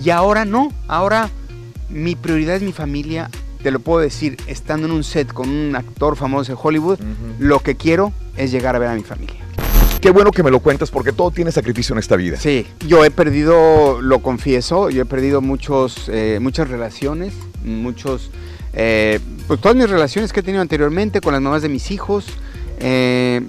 Y 0.03 0.09
ahora 0.09 0.43
no, 0.45 0.71
ahora 0.87 1.29
mi 1.89 2.15
prioridad 2.15 2.55
es 2.55 2.61
mi 2.63 2.73
familia. 2.73 3.29
Te 3.63 3.71
lo 3.71 3.79
puedo 3.79 3.99
decir, 3.99 4.37
estando 4.47 4.87
en 4.87 4.93
un 4.93 5.03
set 5.03 5.33
con 5.33 5.49
un 5.49 5.75
actor 5.75 6.15
famoso 6.15 6.53
de 6.53 6.59
Hollywood, 6.61 6.99
lo 7.39 7.59
que 7.59 7.75
quiero 7.75 8.13
es 8.37 8.51
llegar 8.51 8.75
a 8.75 8.79
ver 8.79 8.87
a 8.89 8.95
mi 8.95 9.03
familia. 9.03 9.35
Qué 10.01 10.11
bueno 10.11 10.31
que 10.31 10.43
me 10.43 10.51
lo 10.51 10.59
cuentas 10.61 10.91
porque 10.91 11.11
todo 11.11 11.29
tiene 11.31 11.51
sacrificio 11.51 11.93
en 11.93 11.99
esta 11.99 12.15
vida. 12.15 12.37
Sí, 12.37 12.65
yo 12.87 13.03
he 13.03 13.11
perdido, 13.11 14.01
lo 14.01 14.19
confieso, 14.19 14.89
yo 14.89 15.01
he 15.01 15.05
perdido 15.05 15.41
muchos, 15.41 16.07
eh, 16.07 16.39
muchas 16.41 16.69
relaciones, 16.69 17.33
muchos, 17.65 18.31
eh, 18.73 19.19
pues 19.47 19.59
todas 19.59 19.75
mis 19.75 19.89
relaciones 19.89 20.31
que 20.31 20.39
he 20.39 20.43
tenido 20.43 20.61
anteriormente 20.61 21.19
con 21.19 21.33
las 21.33 21.41
mamás 21.41 21.61
de 21.63 21.69
mis 21.69 21.91
hijos 21.91 22.25
eh, 22.79 23.41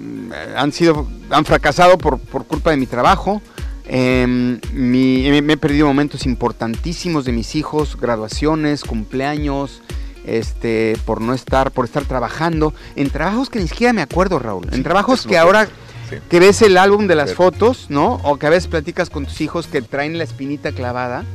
han 0.57 0.73
sido, 0.73 1.07
han 1.29 1.45
fracasado 1.45 1.97
por, 1.97 2.19
por 2.19 2.45
culpa 2.45 2.71
de 2.71 2.77
mi 2.77 2.85
trabajo. 2.85 3.41
Mi- 3.89 5.41
me 5.41 5.53
he 5.53 5.57
perdido 5.57 5.87
momentos 5.87 6.25
importantísimos 6.25 7.23
de 7.25 7.31
mis 7.31 7.55
hijos, 7.55 7.97
graduaciones, 7.99 8.83
cumpleaños, 8.83 9.81
este, 10.25 10.97
por 11.05 11.21
no 11.21 11.33
estar, 11.33 11.71
por 11.71 11.85
estar 11.85 12.03
trabajando 12.05 12.73
en 12.95 13.09
trabajos 13.09 13.49
que 13.49 13.59
ni 13.59 13.67
siquiera 13.67 13.93
me 13.93 14.01
acuerdo, 14.01 14.37
Raúl, 14.39 14.67
en 14.71 14.83
trabajos 14.83 15.25
que- 15.25 15.37
ahora 15.37 15.67
sí. 16.11 16.17
que 16.29 16.39
ves 16.39 16.61
el 16.61 16.77
álbum 16.77 17.07
de 17.07 17.15
las 17.15 17.31
Pero- 17.31 17.37
fotos, 17.37 17.87
¿no? 17.89 18.15
O 18.23 18.37
que 18.37 18.45
a 18.45 18.49
veces 18.51 18.67
platicas 18.67 19.09
con 19.09 19.25
tus 19.25 19.41
hijos 19.41 19.65
que 19.67 19.81
traen 19.81 20.17
la 20.17 20.23
espinita 20.23 20.71
clavada 20.71 21.25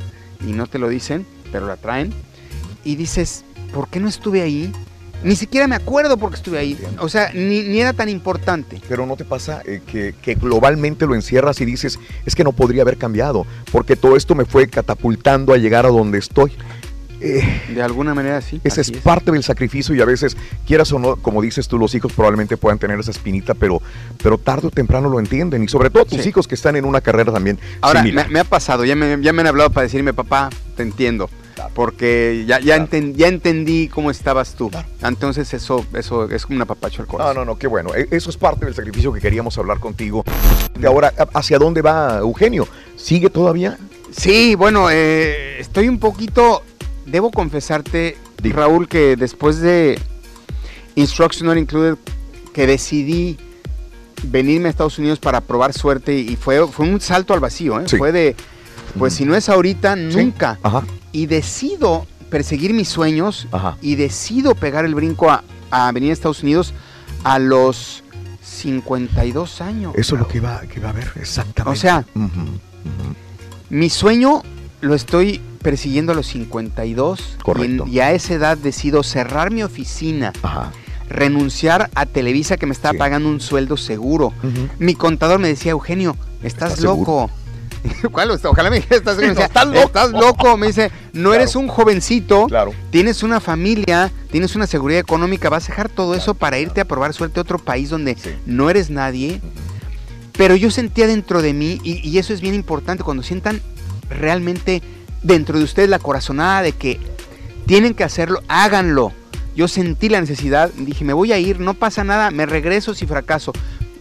y 0.47 0.53
no 0.53 0.67
te 0.67 0.79
lo 0.79 0.87
dicen, 0.87 1.25
pero 1.51 1.67
la 1.67 1.75
traen. 1.75 2.13
Y 2.85 2.95
dices, 2.95 3.43
¿por 3.73 3.89
qué 3.89 3.99
no 3.99 4.07
estuve 4.07 4.41
ahí? 4.41 4.71
Ni 5.23 5.35
siquiera 5.35 5.67
me 5.67 5.75
acuerdo 5.75 6.15
porque 6.17 6.35
estuve 6.35 6.59
ahí. 6.59 6.77
O 6.99 7.09
sea, 7.09 7.31
ni, 7.33 7.63
ni 7.63 7.81
era 7.81 7.91
tan 7.91 8.07
importante. 8.07 8.79
Pero 8.87 9.07
no 9.07 9.15
te 9.17 9.25
pasa 9.25 9.63
eh, 9.65 9.81
que, 9.85 10.13
que 10.21 10.35
globalmente 10.35 11.07
lo 11.07 11.15
encierras 11.15 11.59
y 11.59 11.65
dices, 11.65 11.97
es 12.25 12.35
que 12.35 12.43
no 12.43 12.51
podría 12.51 12.83
haber 12.83 12.97
cambiado, 12.97 13.45
porque 13.71 13.95
todo 13.95 14.15
esto 14.15 14.35
me 14.35 14.45
fue 14.45 14.67
catapultando 14.67 15.53
a 15.53 15.57
llegar 15.57 15.87
a 15.87 15.89
donde 15.89 16.19
estoy. 16.19 16.51
Eh, 17.27 17.61
De 17.75 17.81
alguna 17.81 18.13
manera 18.13 18.41
sí. 18.41 18.59
ese 18.63 18.81
es, 18.81 18.91
parte 18.91 19.31
del 19.31 19.43
sacrificio 19.43 19.93
y 19.95 20.01
a 20.01 20.05
veces, 20.05 20.37
quieras 20.65 20.91
o 20.93 20.99
no, 20.99 21.15
como 21.17 21.41
dices 21.41 21.67
tú, 21.67 21.77
los 21.77 21.93
hijos 21.95 22.13
probablemente 22.13 22.57
puedan 22.57 22.79
tener 22.79 22.99
esa 22.99 23.11
espinita, 23.11 23.53
pero, 23.53 23.81
pero 24.21 24.37
tarde 24.37 24.67
o 24.67 24.71
temprano 24.71 25.09
lo 25.09 25.19
entienden. 25.19 25.63
Y 25.63 25.67
sobre 25.67 25.89
todo 25.89 26.05
tus 26.05 26.21
Sí. 26.21 26.29
hijos 26.29 26.47
que 26.47 26.55
están 26.55 26.75
en 26.75 26.85
una 26.85 27.01
carrera 27.01 27.31
también 27.31 27.59
Ahora, 27.81 28.03
me, 28.03 28.39
ha 28.39 28.43
pasado, 28.43 28.85
ya 28.85 28.95
me, 28.95 29.17
ya 29.21 29.33
me 29.33 29.41
han 29.41 29.47
hablado 29.47 29.69
para 29.71 29.83
decirme, 29.83 30.13
papá, 30.13 30.49
te 30.75 30.83
entiendo. 30.83 31.29
Porque 31.73 32.45
ya, 32.47 32.59
ya, 32.59 32.77
enten- 32.77 33.13
ya 33.15 33.27
entendí 33.27 33.87
cómo 33.87 34.11
estabas 34.11 34.53
tú. 34.55 34.69
Entonces 35.01 35.53
eso, 35.55 35.85
eso 35.93 36.29
es 36.29 36.45
como 36.45 36.57
un 36.57 36.61
apapacho 36.61 37.01
al 37.01 37.07
corazón. 37.07 37.33
No, 37.35 37.41
no, 37.41 37.45
no, 37.53 37.57
qué 37.57 37.65
bueno. 37.67 37.95
E- 37.95 38.07
Eso 38.11 38.29
es 38.29 38.37
parte 38.37 38.65
del 38.65 38.75
sacrificio 38.75 39.11
que 39.11 39.19
queríamos 39.19 39.57
hablar 39.57 39.79
contigo. 39.79 40.23
De 40.79 40.87
ahora, 40.87 41.11
¿hacia 41.33 41.57
dónde 41.57 41.81
va 41.81 42.17
Eugenio? 42.19 42.67
¿Sigue 42.95 43.29
todavía? 43.31 43.77
Sí, 44.15 44.55
bueno, 44.55 44.89
eh, 44.91 45.59
estoy 45.59 45.87
un 45.87 45.99
poquito. 45.99 46.63
Debo 47.07 47.31
confesarte, 47.31 48.17
Raúl, 48.43 48.87
que 48.87 49.15
después 49.15 49.59
de 49.59 49.99
Instruction 50.95 51.47
Not 51.47 51.57
Included, 51.57 51.97
que 52.53 52.67
decidí 52.67 53.37
venirme 54.23 54.67
a 54.67 54.71
Estados 54.71 54.99
Unidos 54.99 55.19
para 55.19 55.41
probar 55.41 55.73
suerte 55.73 56.17
y 56.17 56.35
fue, 56.35 56.67
fue 56.67 56.87
un 56.87 56.99
salto 56.99 57.33
al 57.33 57.39
vacío, 57.39 57.79
¿eh? 57.79 57.85
Sí. 57.87 57.97
Fue 57.97 58.11
de, 58.11 58.35
pues 58.97 59.13
si 59.13 59.25
no 59.25 59.35
es 59.35 59.47
ahorita, 59.47 59.95
nunca. 59.95 60.59
Ajá. 60.63 60.83
Y 61.11 61.27
decido 61.27 62.05
perseguir 62.29 62.73
mis 62.73 62.89
sueños 62.89 63.47
Ajá. 63.51 63.77
y 63.81 63.95
decido 63.95 64.53
pegar 64.55 64.85
el 64.85 64.93
brinco 64.95 65.29
a, 65.29 65.43
a 65.71 65.91
venir 65.91 66.09
a 66.09 66.13
Estados 66.13 66.43
Unidos 66.43 66.73
a 67.23 67.39
los 67.39 68.03
52 68.43 69.61
años. 69.61 69.93
Eso 69.95 70.15
es 70.15 70.21
lo 70.21 70.27
que 70.27 70.39
va, 70.39 70.61
que 70.61 70.79
va 70.79 70.87
a 70.87 70.91
haber, 70.91 71.11
exactamente. 71.15 71.77
O 71.77 71.79
sea, 71.79 72.05
mi 73.69 73.89
sueño 73.89 74.43
lo 74.81 74.93
estoy 74.95 75.41
persiguiendo 75.61 76.11
a 76.11 76.15
los 76.15 76.27
52 76.27 77.37
Correcto. 77.43 77.85
Y, 77.85 77.89
en- 77.89 77.93
y 77.95 77.99
a 77.99 78.11
esa 78.11 78.33
edad 78.35 78.57
decido 78.57 79.03
cerrar 79.03 79.51
mi 79.51 79.63
oficina, 79.63 80.33
renunciar 81.09 81.89
a 81.95 82.05
Televisa 82.05 82.57
que 82.57 82.65
me 82.65 82.73
estaba 82.73 82.97
pagando 82.97 83.29
un 83.29 83.39
sueldo 83.41 83.77
seguro. 83.77 84.33
Mi 84.79 84.93
contador 84.95 85.39
me 85.39 85.47
decía, 85.47 85.71
Eugenio, 85.71 86.15
estás, 86.43 86.73
¿Estás 86.73 86.83
loco. 86.83 87.29
¿Cuál? 88.11 88.31
Ojalá 88.31 88.69
me 88.69 88.77
dijera, 88.77 88.97
estás, 88.97 89.15
no, 89.17 89.21
decía, 89.21 89.45
estás 89.45 89.67
loco. 89.67 89.79
"Estás 89.87 90.11
loco". 90.11 90.57
Me 90.57 90.67
dice, 90.67 90.91
no 91.13 91.33
eres 91.33 91.55
un 91.55 91.67
jovencito, 91.67 92.47
Claro. 92.47 92.73
tienes 92.89 93.23
una 93.23 93.39
familia, 93.39 94.11
tienes 94.31 94.55
una 94.55 94.67
seguridad 94.67 94.99
económica, 94.99 95.49
vas 95.49 95.65
a 95.65 95.67
dejar 95.69 95.87
todo 95.89 96.13
eso 96.15 96.33
para 96.33 96.59
irte 96.59 96.81
a 96.81 96.85
probar 96.85 97.13
suerte 97.13 97.39
a 97.39 97.43
otro 97.43 97.59
país 97.59 97.89
donde 97.89 98.17
no 98.45 98.69
eres 98.69 98.89
nadie. 98.89 99.41
Pero 100.37 100.55
yo 100.55 100.69
sentía 100.69 101.07
dentro 101.07 101.41
de 101.41 101.53
mí, 101.53 101.79
y, 101.83 102.07
y 102.07 102.17
eso 102.19 102.33
es 102.33 102.41
bien 102.41 102.53
importante, 102.55 103.03
cuando 103.03 103.23
sientan 103.23 103.61
realmente 104.09 104.81
dentro 105.23 105.57
de 105.57 105.63
ustedes 105.63 105.89
la 105.89 105.99
corazonada 105.99 106.61
de 106.61 106.73
que 106.73 106.99
tienen 107.65 107.93
que 107.93 108.03
hacerlo, 108.03 108.41
háganlo. 108.47 109.11
Yo 109.55 109.67
sentí 109.67 110.09
la 110.09 110.21
necesidad, 110.21 110.69
dije, 110.77 111.03
me 111.03 111.13
voy 111.13 111.31
a 111.31 111.39
ir, 111.39 111.59
no 111.59 111.73
pasa 111.73 112.03
nada, 112.03 112.31
me 112.31 112.45
regreso 112.45 112.93
si 112.93 113.05
fracaso, 113.05 113.53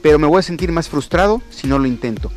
pero 0.02 0.18
me 0.18 0.26
voy 0.26 0.40
a 0.40 0.42
sentir 0.42 0.70
más 0.70 0.88
frustrado 0.88 1.42
si 1.50 1.66
no 1.66 1.78
lo 1.78 1.86
intento. 1.86 2.30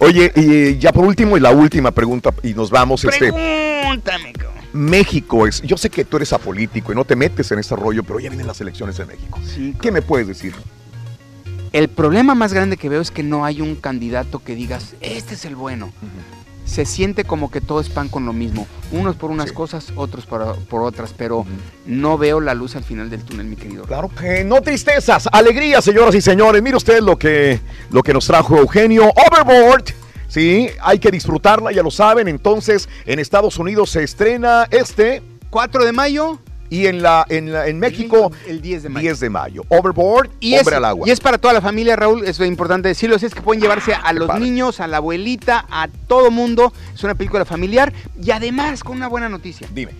Oye, 0.00 0.32
y 0.34 0.78
ya 0.78 0.92
por 0.92 1.04
último, 1.04 1.36
y 1.36 1.40
la 1.40 1.50
última 1.50 1.90
pregunta, 1.90 2.32
y 2.42 2.54
nos 2.54 2.70
vamos. 2.70 3.04
Este, 3.04 3.32
Pregúntame, 3.32 4.32
cabrón. 4.32 4.58
México 4.72 5.46
es. 5.46 5.62
Yo 5.62 5.76
sé 5.76 5.90
que 5.90 6.04
tú 6.04 6.16
eres 6.16 6.32
apolítico 6.32 6.92
y 6.92 6.94
no 6.94 7.04
te 7.04 7.16
metes 7.16 7.50
en 7.52 7.58
este 7.58 7.74
rollo, 7.74 8.02
pero 8.02 8.20
ya 8.20 8.28
vienen 8.28 8.46
las 8.46 8.60
elecciones 8.60 8.98
en 8.98 9.08
México. 9.08 9.38
¿Qué 9.80 9.90
me 9.90 10.02
puedes 10.02 10.26
decir? 10.26 10.54
El 11.72 11.88
problema 11.88 12.34
más 12.34 12.52
grande 12.52 12.76
que 12.76 12.88
veo 12.88 13.00
es 13.00 13.10
que 13.10 13.22
no 13.22 13.44
hay 13.44 13.60
un 13.60 13.76
candidato 13.76 14.38
que 14.38 14.54
digas, 14.54 14.94
este 15.00 15.34
es 15.34 15.44
el 15.44 15.56
bueno. 15.56 15.92
Se 16.68 16.84
siente 16.84 17.24
como 17.24 17.50
que 17.50 17.60
todo 17.60 17.80
es 17.80 17.88
pan 17.88 18.08
con 18.08 18.26
lo 18.26 18.32
mismo. 18.32 18.66
Unos 18.92 19.16
por 19.16 19.30
unas 19.30 19.52
cosas, 19.52 19.92
otros 19.96 20.26
por, 20.26 20.56
por 20.66 20.82
otras, 20.82 21.14
pero 21.16 21.46
no 21.86 22.18
veo 22.18 22.40
la 22.40 22.54
luz 22.54 22.76
al 22.76 22.84
final 22.84 23.08
del 23.08 23.24
túnel, 23.24 23.46
mi 23.46 23.56
querido. 23.56 23.84
Claro 23.84 24.10
que 24.10 24.44
no 24.44 24.60
tristezas, 24.60 25.28
alegría, 25.32 25.80
señoras 25.80 26.14
y 26.14 26.20
señores. 26.20 26.62
Mire 26.62 26.76
usted 26.76 27.00
lo 27.00 27.18
que, 27.18 27.60
lo 27.90 28.02
que 28.02 28.12
nos 28.12 28.26
trajo 28.26 28.58
Eugenio 28.58 29.10
Overboard. 29.10 29.84
Sí, 30.28 30.68
hay 30.82 30.98
que 30.98 31.10
disfrutarla, 31.10 31.72
ya 31.72 31.82
lo 31.82 31.90
saben. 31.90 32.28
Entonces, 32.28 32.88
en 33.06 33.18
Estados 33.18 33.58
Unidos 33.58 33.90
se 33.90 34.04
estrena 34.04 34.68
este 34.70 35.22
4 35.48 35.84
de 35.86 35.92
mayo 35.92 36.38
y 36.70 36.86
en 36.86 37.02
la 37.02 37.24
en, 37.28 37.52
la- 37.52 37.66
en 37.68 37.78
México 37.78 38.30
el 38.46 38.60
10 38.60 38.82
de 38.84 38.88
mayo. 38.88 39.02
10 39.08 39.20
de 39.20 39.30
mayo. 39.30 39.62
Overboard, 39.68 40.30
Y 40.40 40.56
hombre 40.56 40.72
es, 40.74 40.76
al 40.78 40.84
agua. 40.84 41.08
y 41.08 41.10
es 41.10 41.20
para 41.20 41.38
toda 41.38 41.54
la 41.54 41.60
familia, 41.60 41.96
Raúl, 41.96 42.24
eso 42.24 42.42
es 42.44 42.48
importante 42.48 42.88
decirlo, 42.88 43.16
es 43.16 43.34
que 43.34 43.40
pueden 43.42 43.60
llevarse 43.62 43.92
a 43.94 44.12
los 44.12 44.28
padre. 44.28 44.44
niños, 44.44 44.80
a 44.80 44.86
la 44.86 44.98
abuelita, 44.98 45.66
a 45.70 45.88
todo 46.06 46.30
mundo. 46.30 46.72
Es 46.94 47.02
una 47.04 47.14
película 47.14 47.44
familiar 47.44 47.92
y 48.22 48.30
además 48.30 48.82
con 48.84 48.96
una 48.96 49.08
buena 49.08 49.28
noticia. 49.28 49.68
Dime. 49.72 49.92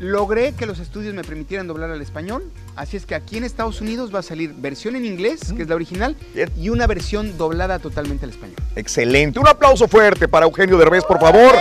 Logré 0.00 0.52
que 0.52 0.64
los 0.64 0.78
estudios 0.78 1.12
me 1.12 1.24
permitieran 1.24 1.66
doblar 1.66 1.90
al 1.90 2.00
español, 2.00 2.44
así 2.76 2.96
es 2.96 3.04
que 3.04 3.16
aquí 3.16 3.36
en 3.36 3.42
Estados 3.44 3.80
Unidos 3.80 4.14
va 4.14 4.20
a 4.20 4.22
salir 4.22 4.54
versión 4.56 4.94
en 4.94 5.04
inglés, 5.04 5.52
que 5.56 5.62
es 5.62 5.68
la 5.68 5.74
original, 5.74 6.16
y 6.56 6.68
una 6.68 6.86
versión 6.86 7.36
doblada 7.36 7.80
totalmente 7.80 8.24
al 8.24 8.30
español. 8.30 8.56
Excelente. 8.76 9.40
Un 9.40 9.48
aplauso 9.48 9.88
fuerte 9.88 10.28
para 10.28 10.46
Eugenio 10.46 10.78
Derbez, 10.78 11.04
por 11.04 11.18
favor. 11.18 11.52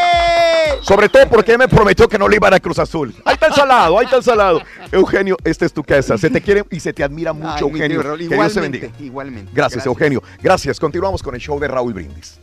Sobre 0.82 1.10
todo 1.10 1.28
porque 1.30 1.54
él 1.54 1.58
me 1.58 1.68
prometió 1.68 2.08
que 2.08 2.20
no 2.20 2.28
le 2.28 2.36
iban 2.36 2.54
a 2.54 2.60
Cruz 2.60 2.78
Azul. 2.78 3.14
Ahí 3.26 3.34
está 3.34 3.48
el 3.48 3.54
salado, 3.54 3.98
ahí 3.98 4.06
está 4.06 4.18
el 4.18 4.24
salado. 4.24 4.62
Eugenio, 4.92 5.36
esta 5.44 5.66
es 5.66 5.74
tu 5.74 5.84
casa. 5.84 6.18
Se 6.18 6.30
te 6.30 6.40
quiere 6.40 6.64
y 6.70 6.80
se 6.80 6.94
te 6.94 7.04
admira 7.04 7.34
mucho, 7.34 7.50
Ay, 7.56 7.62
Eugenio. 7.62 8.04
Raúl, 8.04 8.20
Que 8.20 8.28
Dios 8.36 8.54
te 8.54 8.60
bendiga. 8.62 8.90
igualmente. 9.00 9.52
Gracias, 9.54 9.84
Eugenio. 9.86 10.22
Gracias. 10.44 10.80
Continuamos 10.80 11.24
con 11.24 11.34
el 11.34 11.42
show 11.42 11.60
de 11.60 11.68
Raúl 11.68 11.94
Brindis. 11.94 12.40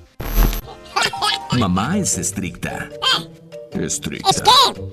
Mamá 1.52 1.98
es 1.98 2.18
estricta. 2.18 2.88
Estricta. 3.80 4.30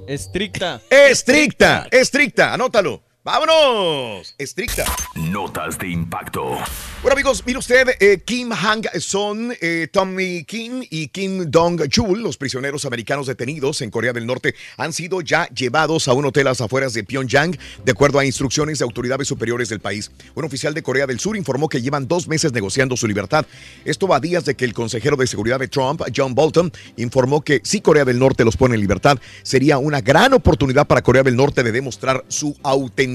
Estricta. 0.07 0.81
Estricta, 0.89 1.87
estricta, 1.91 2.53
anótalo. 2.53 3.10
¡Vámonos! 3.23 4.33
Estricta. 4.39 4.83
Notas 5.13 5.77
de 5.77 5.87
impacto. 5.87 6.57
Bueno 7.03 7.13
amigos, 7.13 7.43
mire 7.45 7.59
usted, 7.59 7.89
eh, 7.99 8.23
Kim 8.25 8.49
Hang 8.49 8.83
Son, 8.99 9.53
eh, 9.61 9.87
Tommy 9.91 10.43
Kim 10.43 10.83
y 10.89 11.09
Kim 11.09 11.45
Dong 11.51 11.87
Chul, 11.87 12.23
los 12.23 12.37
prisioneros 12.37 12.83
americanos 12.85 13.27
detenidos 13.27 13.81
en 13.81 13.91
Corea 13.91 14.11
del 14.11 14.25
Norte, 14.25 14.55
han 14.77 14.91
sido 14.91 15.21
ya 15.21 15.47
llevados 15.49 16.07
a 16.07 16.13
un 16.13 16.25
hotel 16.25 16.47
a 16.47 16.49
las 16.51 16.61
afueras 16.61 16.93
de 16.93 17.03
Pyongyang, 17.03 17.55
de 17.85 17.91
acuerdo 17.91 18.17
a 18.17 18.25
instrucciones 18.25 18.79
de 18.79 18.85
autoridades 18.85 19.27
superiores 19.27 19.69
del 19.69 19.81
país. 19.81 20.09
Un 20.33 20.45
oficial 20.45 20.73
de 20.73 20.81
Corea 20.81 21.05
del 21.05 21.19
Sur 21.19 21.37
informó 21.37 21.69
que 21.69 21.79
llevan 21.79 22.07
dos 22.07 22.27
meses 22.27 22.53
negociando 22.53 22.97
su 22.97 23.07
libertad. 23.07 23.45
Esto 23.85 24.07
va 24.07 24.15
a 24.15 24.19
días 24.19 24.45
de 24.45 24.55
que 24.55 24.65
el 24.65 24.73
consejero 24.73 25.15
de 25.15 25.27
seguridad 25.27 25.59
de 25.59 25.67
Trump, 25.67 26.01
John 26.15 26.33
Bolton, 26.33 26.71
informó 26.97 27.41
que 27.41 27.61
si 27.63 27.81
Corea 27.81 28.03
del 28.03 28.17
Norte 28.17 28.43
los 28.43 28.57
pone 28.57 28.73
en 28.73 28.81
libertad, 28.81 29.19
sería 29.43 29.77
una 29.77 30.01
gran 30.01 30.33
oportunidad 30.33 30.87
para 30.87 31.03
Corea 31.03 31.21
del 31.21 31.35
Norte 31.35 31.61
de 31.61 31.71
demostrar 31.71 32.25
su 32.27 32.57
autenticidad. 32.63 33.10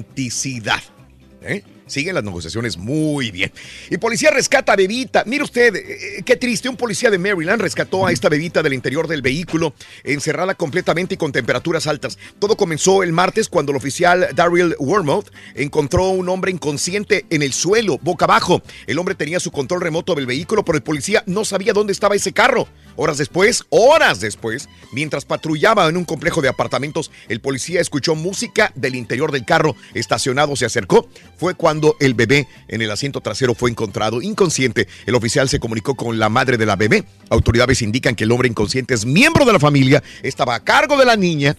¿Eh? 1.43 1.63
Siguen 1.87 2.17
las 2.17 2.25
negociaciones 2.25 2.77
muy 2.77 3.31
bien. 3.31 3.53
Y 3.91 3.99
policía 3.99 4.31
rescata 4.31 4.73
a 4.73 4.77
bebita. 4.77 5.23
Mire 5.25 5.45
usted, 5.45 5.77
eh, 5.77 6.23
qué 6.25 6.35
triste. 6.35 6.69
Un 6.69 6.77
policía 6.77 7.11
de 7.11 7.19
Maryland 7.19 7.63
rescató 7.63 8.05
a 8.05 8.11
esta 8.11 8.29
bebita 8.29 8.61
del 8.63 8.73
interior 8.73 9.07
del 9.07 9.23
vehículo, 9.23 9.73
encerrada 10.03 10.57
completamente 10.57 11.15
y 11.15 11.17
con 11.17 11.31
temperaturas 11.31 11.87
altas. 11.87 12.19
Todo 12.41 12.57
comenzó 12.57 13.05
el 13.05 13.13
martes 13.13 13.49
cuando 13.49 13.71
el 13.71 13.77
oficial 13.77 14.29
Daryl 14.35 14.75
Wormouth 14.81 15.31
encontró 15.55 16.09
un 16.09 16.29
hombre 16.29 16.51
inconsciente 16.51 17.25
en 17.31 17.43
el 17.43 17.53
suelo, 17.53 17.99
boca 18.03 18.25
abajo. 18.25 18.63
El 18.89 18.99
hombre 18.99 19.15
tenía 19.15 19.39
su 19.39 19.53
control 19.53 19.81
remoto 19.81 20.17
del 20.17 20.27
vehículo, 20.27 20.65
pero 20.65 20.77
el 20.77 20.83
policía 20.83 21.23
no 21.27 21.45
sabía 21.45 21.73
dónde 21.73 21.93
estaba 21.93 22.17
ese 22.17 22.33
carro. 22.33 22.67
Horas 22.97 23.19
después, 23.19 23.65
horas 23.71 24.21
después, 24.21 24.69
mientras 24.93 25.25
patrullaba 25.25 25.89
en 25.89 25.97
un 25.97 26.05
complejo 26.05 26.41
de 26.41 26.49
apartamentos, 26.49 27.11
el 27.29 27.41
policía 27.41 27.81
escuchó 27.81 28.15
música 28.15 28.73
del 28.75 28.95
interior 28.95 29.33
del 29.33 29.45
carro 29.45 29.77
estacionado, 29.95 30.57
se 30.57 30.65
acercó. 30.65 31.09
Fue 31.37 31.55
cuando 31.55 31.97
el 32.01 32.15
bebé 32.15 32.49
en 32.69 32.83
el 32.83 32.91
asiento 32.91 33.21
trasero 33.21 33.55
fue 33.55 33.71
encontrado 33.71 34.23
inconsciente. 34.23 34.89
El 35.05 35.15
oficial 35.15 35.49
se 35.49 35.61
comunicó 35.61 35.95
con 35.95 36.19
la 36.19 36.29
madre 36.29 36.57
de 36.57 36.67
la 36.67 36.77
bebé. 36.77 37.05
Autoridades 37.31 37.83
indican 37.83 38.15
que 38.15 38.25
el 38.25 38.33
hombre 38.33 38.49
inconsciente 38.49 38.95
es 38.95 39.05
miembro 39.05 39.45
de 39.45 39.53
la 39.53 39.61
familia, 39.61 40.03
estaba 40.23 40.55
a 40.55 40.65
cargo 40.65 40.97
de 40.97 41.05
la 41.05 41.17
niña 41.17 41.57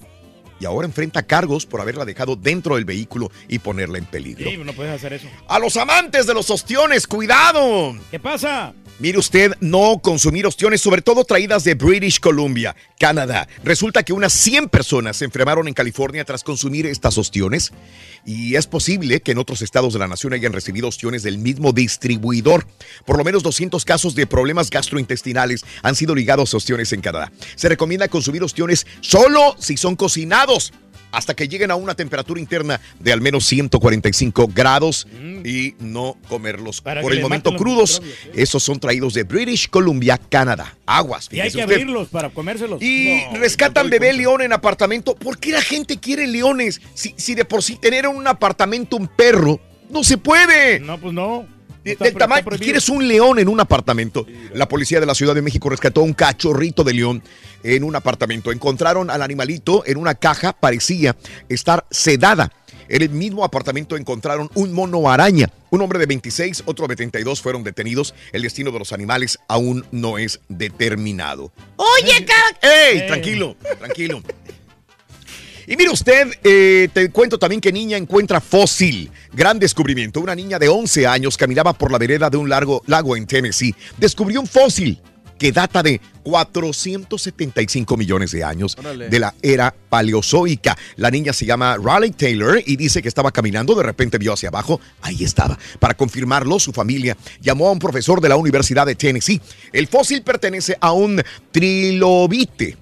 y 0.59 0.65
ahora 0.65 0.88
enfrenta 0.88 1.23
cargos 1.23 1.65
por 1.65 1.81
haberla 1.81 2.05
dejado 2.05 2.35
dentro 2.35 2.75
del 2.75 2.85
vehículo 2.85 3.31
y 3.47 3.59
ponerla 3.59 3.97
en 3.97 4.05
peligro. 4.05 4.49
Sí, 4.49 4.57
no 4.57 4.73
puedes 4.73 4.93
hacer 4.93 5.13
eso. 5.13 5.27
A 5.47 5.59
los 5.59 5.77
amantes 5.77 6.25
de 6.25 6.33
los 6.33 6.49
ostiones, 6.49 7.05
cuidado. 7.05 7.95
¿Qué 8.09 8.19
pasa? 8.19 8.73
Mire 8.99 9.19
usted, 9.19 9.53
no 9.59 9.99
consumir 10.01 10.47
ostiones, 10.47 10.81
sobre 10.81 11.03
todo 11.03 11.23
traídas 11.23 11.63
de 11.63 11.75
British 11.75 12.19
Columbia, 12.19 12.75
Canadá. 12.99 13.47
Resulta 13.63 14.01
que 14.01 14.11
unas 14.11 14.33
100 14.33 14.69
personas 14.69 15.17
se 15.17 15.25
enfermaron 15.25 15.67
en 15.67 15.75
California 15.75 16.25
tras 16.25 16.43
consumir 16.43 16.87
estas 16.87 17.15
ostiones 17.19 17.73
y 18.25 18.55
es 18.55 18.65
posible 18.65 19.21
que 19.21 19.33
en 19.33 19.37
otros 19.37 19.61
estados 19.61 19.93
de 19.93 19.99
la 19.99 20.07
nación 20.07 20.33
hayan 20.33 20.51
recibido 20.51 20.87
ostiones 20.87 21.21
del 21.21 21.37
mismo 21.37 21.73
distribuidor. 21.73 22.65
Por 23.05 23.19
lo 23.19 23.23
menos 23.23 23.43
200 23.43 23.85
casos 23.85 24.15
de 24.15 24.25
problemas 24.25 24.71
gastrointestinales 24.71 25.63
han 25.83 25.95
sido 25.95 26.15
ligados 26.15 26.55
a 26.55 26.57
ostiones 26.57 26.91
en 26.91 27.01
Canadá. 27.01 27.31
Se 27.55 27.69
recomienda 27.69 28.07
consumir 28.07 28.41
ostiones 28.41 28.87
solo 29.01 29.55
si 29.59 29.77
son 29.77 29.95
cocinados 29.95 30.73
hasta 31.11 31.35
que 31.35 31.47
lleguen 31.47 31.71
a 31.71 31.75
una 31.75 31.95
temperatura 31.95 32.39
interna 32.39 32.81
de 32.99 33.13
al 33.13 33.21
menos 33.21 33.45
145 33.45 34.49
grados 34.53 35.07
y 35.43 35.75
no 35.79 36.17
comerlos 36.27 36.81
Para 36.81 37.01
por 37.01 37.13
el 37.13 37.21
momento 37.21 37.55
crudos. 37.55 38.01
microbios, 38.01 38.37
Esos 38.37 38.63
son 38.63 38.79
traídos 38.88 39.13
de 39.15 39.23
British 39.23 39.67
Columbia, 39.69 40.17
Canadá. 40.17 40.73
Aguas. 40.85 41.27
Y 41.29 41.41
hay 41.41 41.51
que 41.51 41.57
usted. 41.57 41.73
abrirlos 41.73 42.07
para 42.07 42.29
comérselos. 42.29 42.81
Y 42.81 43.21
No, 43.33 43.39
rescatan 43.39 43.89
bebé 43.89 44.13
león 44.13 44.41
en 44.41 44.53
apartamento. 44.53 45.13
¿Por 45.13 45.38
qué 45.39 45.51
la 45.51 45.61
gente 45.61 45.97
quiere 45.97 46.25
leones? 46.25 46.79
Si, 46.93 47.13
si 47.17 47.35
de 47.35 47.43
por 47.43 47.61
sí 47.61 47.75
tener 47.75 48.05
en 48.05 48.15
un 48.15 48.25
apartamento 48.27 48.95
un 48.95 49.09
perro, 49.09 49.59
no 49.89 50.05
se 50.05 50.17
puede. 50.17 50.79
No, 50.79 50.97
pues 50.97 51.13
no. 51.13 51.45
De- 51.83 51.97
del 51.97 52.13
tamaño, 52.13 52.45
quieres 52.59 52.88
un 52.88 53.05
león 53.09 53.39
en 53.39 53.49
un 53.49 53.59
apartamento. 53.59 54.25
La 54.53 54.69
policía 54.69 55.01
de 55.01 55.05
la 55.05 55.15
Ciudad 55.15 55.35
de 55.35 55.41
México 55.41 55.69
rescató 55.69 56.01
un 56.01 56.13
cachorrito 56.13 56.85
de 56.85 56.93
león 56.93 57.21
en 57.63 57.83
un 57.83 57.93
apartamento. 57.93 58.53
Encontraron 58.53 59.09
al 59.09 59.21
animalito 59.21 59.83
en 59.85 59.97
una 59.97 60.15
caja, 60.15 60.53
parecía 60.53 61.13
estar 61.49 61.85
sedada. 61.91 62.53
En 62.89 63.01
el 63.01 63.09
mismo 63.09 63.43
apartamento 63.43 63.97
encontraron 63.97 64.49
un 64.53 64.73
mono 64.73 65.09
araña. 65.09 65.49
Un 65.69 65.81
hombre 65.81 65.99
de 65.99 66.05
26, 66.05 66.63
otro 66.65 66.88
de 66.88 66.95
32 66.95 67.41
fueron 67.41 67.63
detenidos. 67.63 68.15
El 68.31 68.43
destino 68.43 68.71
de 68.71 68.79
los 68.79 68.93
animales 68.93 69.38
aún 69.47 69.85
no 69.91 70.17
es 70.17 70.39
determinado. 70.47 71.51
Oye, 71.75 72.25
cara. 72.25 72.57
¡Ey! 72.61 73.07
Tranquilo, 73.07 73.55
tranquilo. 73.77 74.23
Y 75.69 75.75
mire 75.75 75.89
usted, 75.89 76.29
eh, 76.45 76.88
te 76.93 77.11
cuento 77.11 77.38
también 77.38 77.59
que 77.59 77.73
niña 77.73 77.97
encuentra 77.97 78.39
fósil. 78.39 79.11
Gran 79.33 79.59
descubrimiento. 79.59 80.21
Una 80.21 80.33
niña 80.33 80.57
de 80.57 80.69
11 80.69 81.05
años 81.05 81.35
caminaba 81.35 81.73
por 81.73 81.91
la 81.91 81.97
vereda 81.97 82.29
de 82.29 82.38
un 82.38 82.47
largo, 82.47 82.81
lago 82.88 83.17
en 83.17 83.27
Tennessee. 83.27 83.75
Descubrió 83.97 84.39
un 84.39 84.47
fósil 84.47 85.01
que 85.38 85.51
data 85.51 85.83
de 85.83 86.01
475 86.23 87.97
millones 87.97 88.31
de 88.31 88.43
años 88.43 88.75
Órale. 88.77 89.09
de 89.09 89.19
la 89.19 89.33
era 89.41 89.73
paleozoica. 89.89 90.77
La 90.97 91.09
niña 91.09 91.33
se 91.33 91.45
llama 91.45 91.77
Raleigh 91.77 92.11
Taylor 92.11 92.61
y 92.65 92.75
dice 92.75 93.01
que 93.01 93.07
estaba 93.07 93.31
caminando, 93.31 93.75
de 93.75 93.83
repente 93.83 94.17
vio 94.17 94.33
hacia 94.33 94.49
abajo, 94.49 94.79
ahí 95.01 95.23
estaba. 95.23 95.57
Para 95.79 95.95
confirmarlo, 95.95 96.59
su 96.59 96.73
familia 96.73 97.15
llamó 97.41 97.69
a 97.69 97.71
un 97.71 97.79
profesor 97.79 98.19
de 98.21 98.29
la 98.29 98.35
Universidad 98.35 98.85
de 98.85 98.95
Tennessee. 98.95 99.41
El 99.71 99.88
fósil 99.88 100.21
pertenece 100.21 100.77
a 100.81 100.91
un 100.91 101.21
trilobite, 101.51 102.75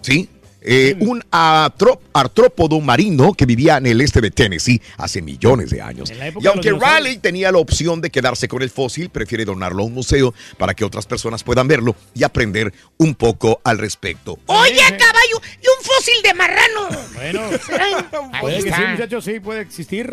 ¿sí? 0.00 0.28
Eh, 0.62 0.94
un 1.00 1.22
atró- 1.30 2.00
artrópodo 2.12 2.80
marino 2.80 3.32
que 3.32 3.46
vivía 3.46 3.78
en 3.78 3.86
el 3.86 4.00
este 4.00 4.20
de 4.20 4.30
Tennessee 4.30 4.80
hace 4.98 5.22
millones 5.22 5.70
de 5.70 5.80
años. 5.80 6.12
Y 6.40 6.46
aunque. 6.46 6.72
Raleigh 6.72 7.18
tenía 7.18 7.50
la 7.50 7.58
opción 7.58 8.00
de 8.00 8.10
quedarse 8.10 8.46
con 8.48 8.62
el 8.62 8.70
fósil, 8.70 9.08
prefiere 9.10 9.44
donarlo 9.44 9.82
a 9.82 9.86
un 9.86 9.94
museo 9.94 10.34
para 10.58 10.74
que 10.74 10.84
otras 10.84 11.06
personas 11.06 11.42
puedan 11.42 11.66
verlo 11.68 11.96
y 12.14 12.22
aprender 12.24 12.72
un 12.98 13.14
poco 13.14 13.60
al 13.64 13.78
respecto. 13.78 14.38
Oye, 14.46 14.80
caballo, 14.98 15.40
y 15.62 15.66
un 15.66 15.84
fósil 15.84 16.14
de 16.22 16.34
marrano. 16.34 16.88
Bueno, 17.14 17.40
puede 18.40 18.62
que 18.62 18.72
sí, 18.72 18.80
muchachos, 18.92 19.24
sí, 19.24 19.40
puede 19.40 19.60
existir. 19.62 20.12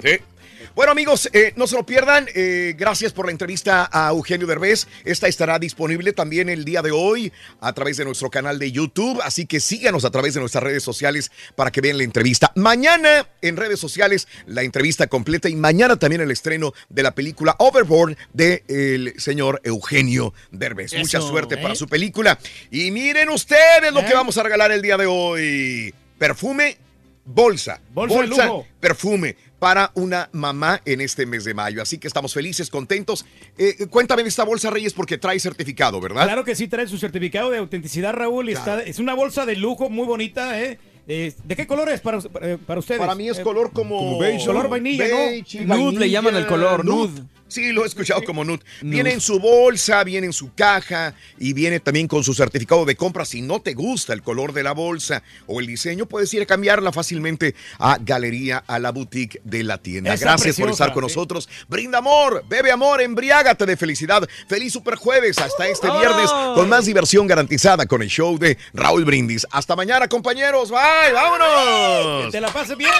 Bueno 0.77 0.91
amigos, 0.91 1.27
eh, 1.33 1.53
no 1.55 1.65
se 1.65 1.75
lo 1.75 1.87
pierdan. 1.87 2.27
Eh, 2.35 2.75
gracias 2.77 3.11
por 3.11 3.25
la 3.25 3.31
entrevista 3.31 3.89
a 3.91 4.09
Eugenio 4.09 4.45
Derbez. 4.45 4.87
Esta 5.05 5.27
estará 5.27 5.57
disponible 5.57 6.13
también 6.13 6.49
el 6.49 6.65
día 6.65 6.83
de 6.83 6.91
hoy 6.91 7.33
a 7.61 7.73
través 7.73 7.97
de 7.97 8.05
nuestro 8.05 8.29
canal 8.29 8.59
de 8.59 8.71
YouTube. 8.71 9.19
Así 9.23 9.47
que 9.47 9.59
síganos 9.59 10.05
a 10.05 10.11
través 10.11 10.35
de 10.35 10.39
nuestras 10.39 10.63
redes 10.63 10.83
sociales 10.83 11.31
para 11.55 11.71
que 11.71 11.81
vean 11.81 11.97
la 11.97 12.03
entrevista. 12.03 12.51
Mañana 12.53 13.27
en 13.41 13.57
redes 13.57 13.79
sociales 13.79 14.27
la 14.45 14.61
entrevista 14.61 15.07
completa 15.07 15.49
y 15.49 15.55
mañana 15.55 15.95
también 15.97 16.21
el 16.21 16.29
estreno 16.29 16.73
de 16.89 17.01
la 17.01 17.15
película 17.15 17.55
Overboard 17.57 18.15
del 18.33 19.15
señor 19.17 19.59
Eugenio 19.63 20.35
Derbez. 20.51 20.93
Eso, 20.93 20.99
Mucha 20.99 21.21
suerte 21.21 21.55
¿eh? 21.55 21.57
para 21.57 21.73
su 21.73 21.87
película. 21.87 22.37
Y 22.69 22.91
miren 22.91 23.29
ustedes 23.29 23.91
lo 23.91 24.01
¿Eh? 24.01 24.05
que 24.05 24.13
vamos 24.13 24.37
a 24.37 24.43
regalar 24.43 24.71
el 24.71 24.83
día 24.83 24.95
de 24.95 25.07
hoy. 25.07 25.91
Perfume, 26.19 26.77
bolsa. 27.25 27.81
Bolsa 27.95 28.21
de 28.21 28.27
lujo. 28.27 28.67
perfume 28.79 29.46
para 29.59 29.91
una 29.95 30.29
mamá 30.33 30.81
en 30.85 31.01
este 31.01 31.25
mes 31.25 31.43
de 31.43 31.53
mayo. 31.53 31.81
Así 31.81 31.97
que 31.97 32.07
estamos 32.07 32.33
felices, 32.33 32.69
contentos. 32.69 33.25
Eh, 33.57 33.87
cuéntame 33.89 34.23
de 34.23 34.29
esta 34.29 34.43
bolsa, 34.43 34.69
Reyes, 34.69 34.93
porque 34.93 35.17
trae 35.17 35.39
certificado, 35.39 35.99
¿verdad? 35.99 36.23
Claro 36.25 36.43
que 36.43 36.55
sí, 36.55 36.67
trae 36.67 36.87
su 36.87 36.97
certificado 36.97 37.49
de 37.49 37.57
autenticidad, 37.57 38.13
Raúl. 38.13 38.49
y 38.49 38.53
está, 38.53 38.81
es 38.81 38.99
una 38.99 39.13
bolsa 39.15 39.45
de 39.45 39.55
lujo 39.55 39.89
muy 39.89 40.05
bonita, 40.05 40.61
¿eh? 40.61 40.77
Eh, 41.09 41.33
¿De 41.45 41.55
qué 41.55 41.65
color 41.65 41.87
es 41.89 42.01
para, 42.01 42.19
para- 42.19 42.57
para 42.57 42.79
ustedes? 42.81 42.99
Para 42.99 43.15
mí 43.15 43.29
es 43.29 43.39
Eh, 43.39 43.41
color 43.43 43.71
como... 43.71 43.97
como 43.97 44.19
beige, 44.19 44.45
color 44.45 44.67
vainilla, 44.69 45.07
¿no? 45.07 45.15
Beige, 45.17 45.65
Nude 45.65 45.99
le 45.99 46.09
llaman 46.09 46.35
el 46.35 46.45
color, 46.45 46.83
nude. 46.83 47.23
Sí, 47.47 47.71
lo 47.71 47.83
he 47.83 47.87
escuchado 47.87 48.23
como 48.23 48.43
nude. 48.43 48.63
Viene 48.81 49.13
en 49.13 49.21
su 49.21 49.39
bolsa, 49.39 50.03
viene 50.03 50.27
en 50.27 50.33
su 50.33 50.53
caja 50.53 51.13
y 51.37 51.53
viene 51.53 51.79
también 51.79 52.07
con 52.07 52.23
su 52.23 52.33
certificado 52.33 52.85
de 52.85 52.95
compra. 52.95 53.25
Si 53.25 53.41
no 53.41 53.61
te 53.61 53.73
gusta 53.73 54.13
el 54.13 54.21
color 54.21 54.53
de 54.53 54.63
la 54.63 54.73
bolsa 54.73 55.23
o 55.45 55.59
el 55.59 55.67
diseño, 55.67 56.05
puedes 56.05 56.33
ir 56.33 56.41
a 56.41 56.45
cambiarla 56.45 56.91
fácilmente 56.91 57.55
a 57.79 57.97
Galería, 58.01 58.63
a 58.67 58.79
la 58.79 58.91
boutique 58.91 59.39
de 59.43 59.63
la 59.63 59.77
tienda. 59.77 60.15
Gracias 60.15 60.59
por 60.59 60.69
estar 60.69 60.93
con 60.93 61.03
sí. 61.03 61.07
nosotros. 61.15 61.49
Brinda 61.67 61.99
amor, 61.99 62.43
bebe 62.47 62.71
amor, 62.71 63.01
embriágate 63.01 63.65
de 63.65 63.77
felicidad. 63.77 64.27
Feliz 64.47 64.73
super 64.73 64.95
jueves 64.95 65.37
hasta 65.39 65.67
este 65.67 65.89
viernes 65.89 66.29
con 66.55 66.67
más 66.69 66.85
diversión 66.85 67.27
garantizada 67.27 67.85
con 67.85 68.01
el 68.01 68.09
show 68.09 68.37
de 68.37 68.57
Raúl 68.73 69.05
Brindis. 69.05 69.47
Hasta 69.51 69.75
mañana, 69.75 70.07
compañeros. 70.07 70.69
Bye, 70.69 71.13
vámonos. 71.13 72.25
Que 72.25 72.31
te 72.31 72.41
la 72.41 72.49
pase 72.49 72.75
bien. 72.75 72.91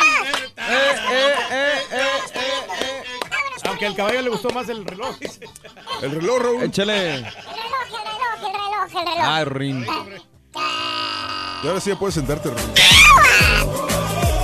Aunque 3.78 3.86
al 3.86 3.96
caballo 3.96 4.22
le 4.24 4.30
gustó 4.30 4.50
más 4.50 4.68
el 4.70 4.84
reloj. 4.84 5.20
dice. 5.20 5.40
El 6.02 6.10
reloj, 6.10 6.40
Raúl. 6.42 6.64
Échale. 6.64 7.14
El 7.18 7.24
reloj, 7.26 7.32
el 8.40 8.54
reloj, 8.54 8.90
el 8.90 9.06
reloj. 9.06 9.22
Ah, 9.22 9.46
Rin. 9.46 9.86
Y 11.64 11.68
ahora 11.68 11.80
sí 11.80 11.92
ya 11.92 12.00
puedes 12.00 12.16
sentarte, 12.16 12.50
Raúl. 12.50 12.60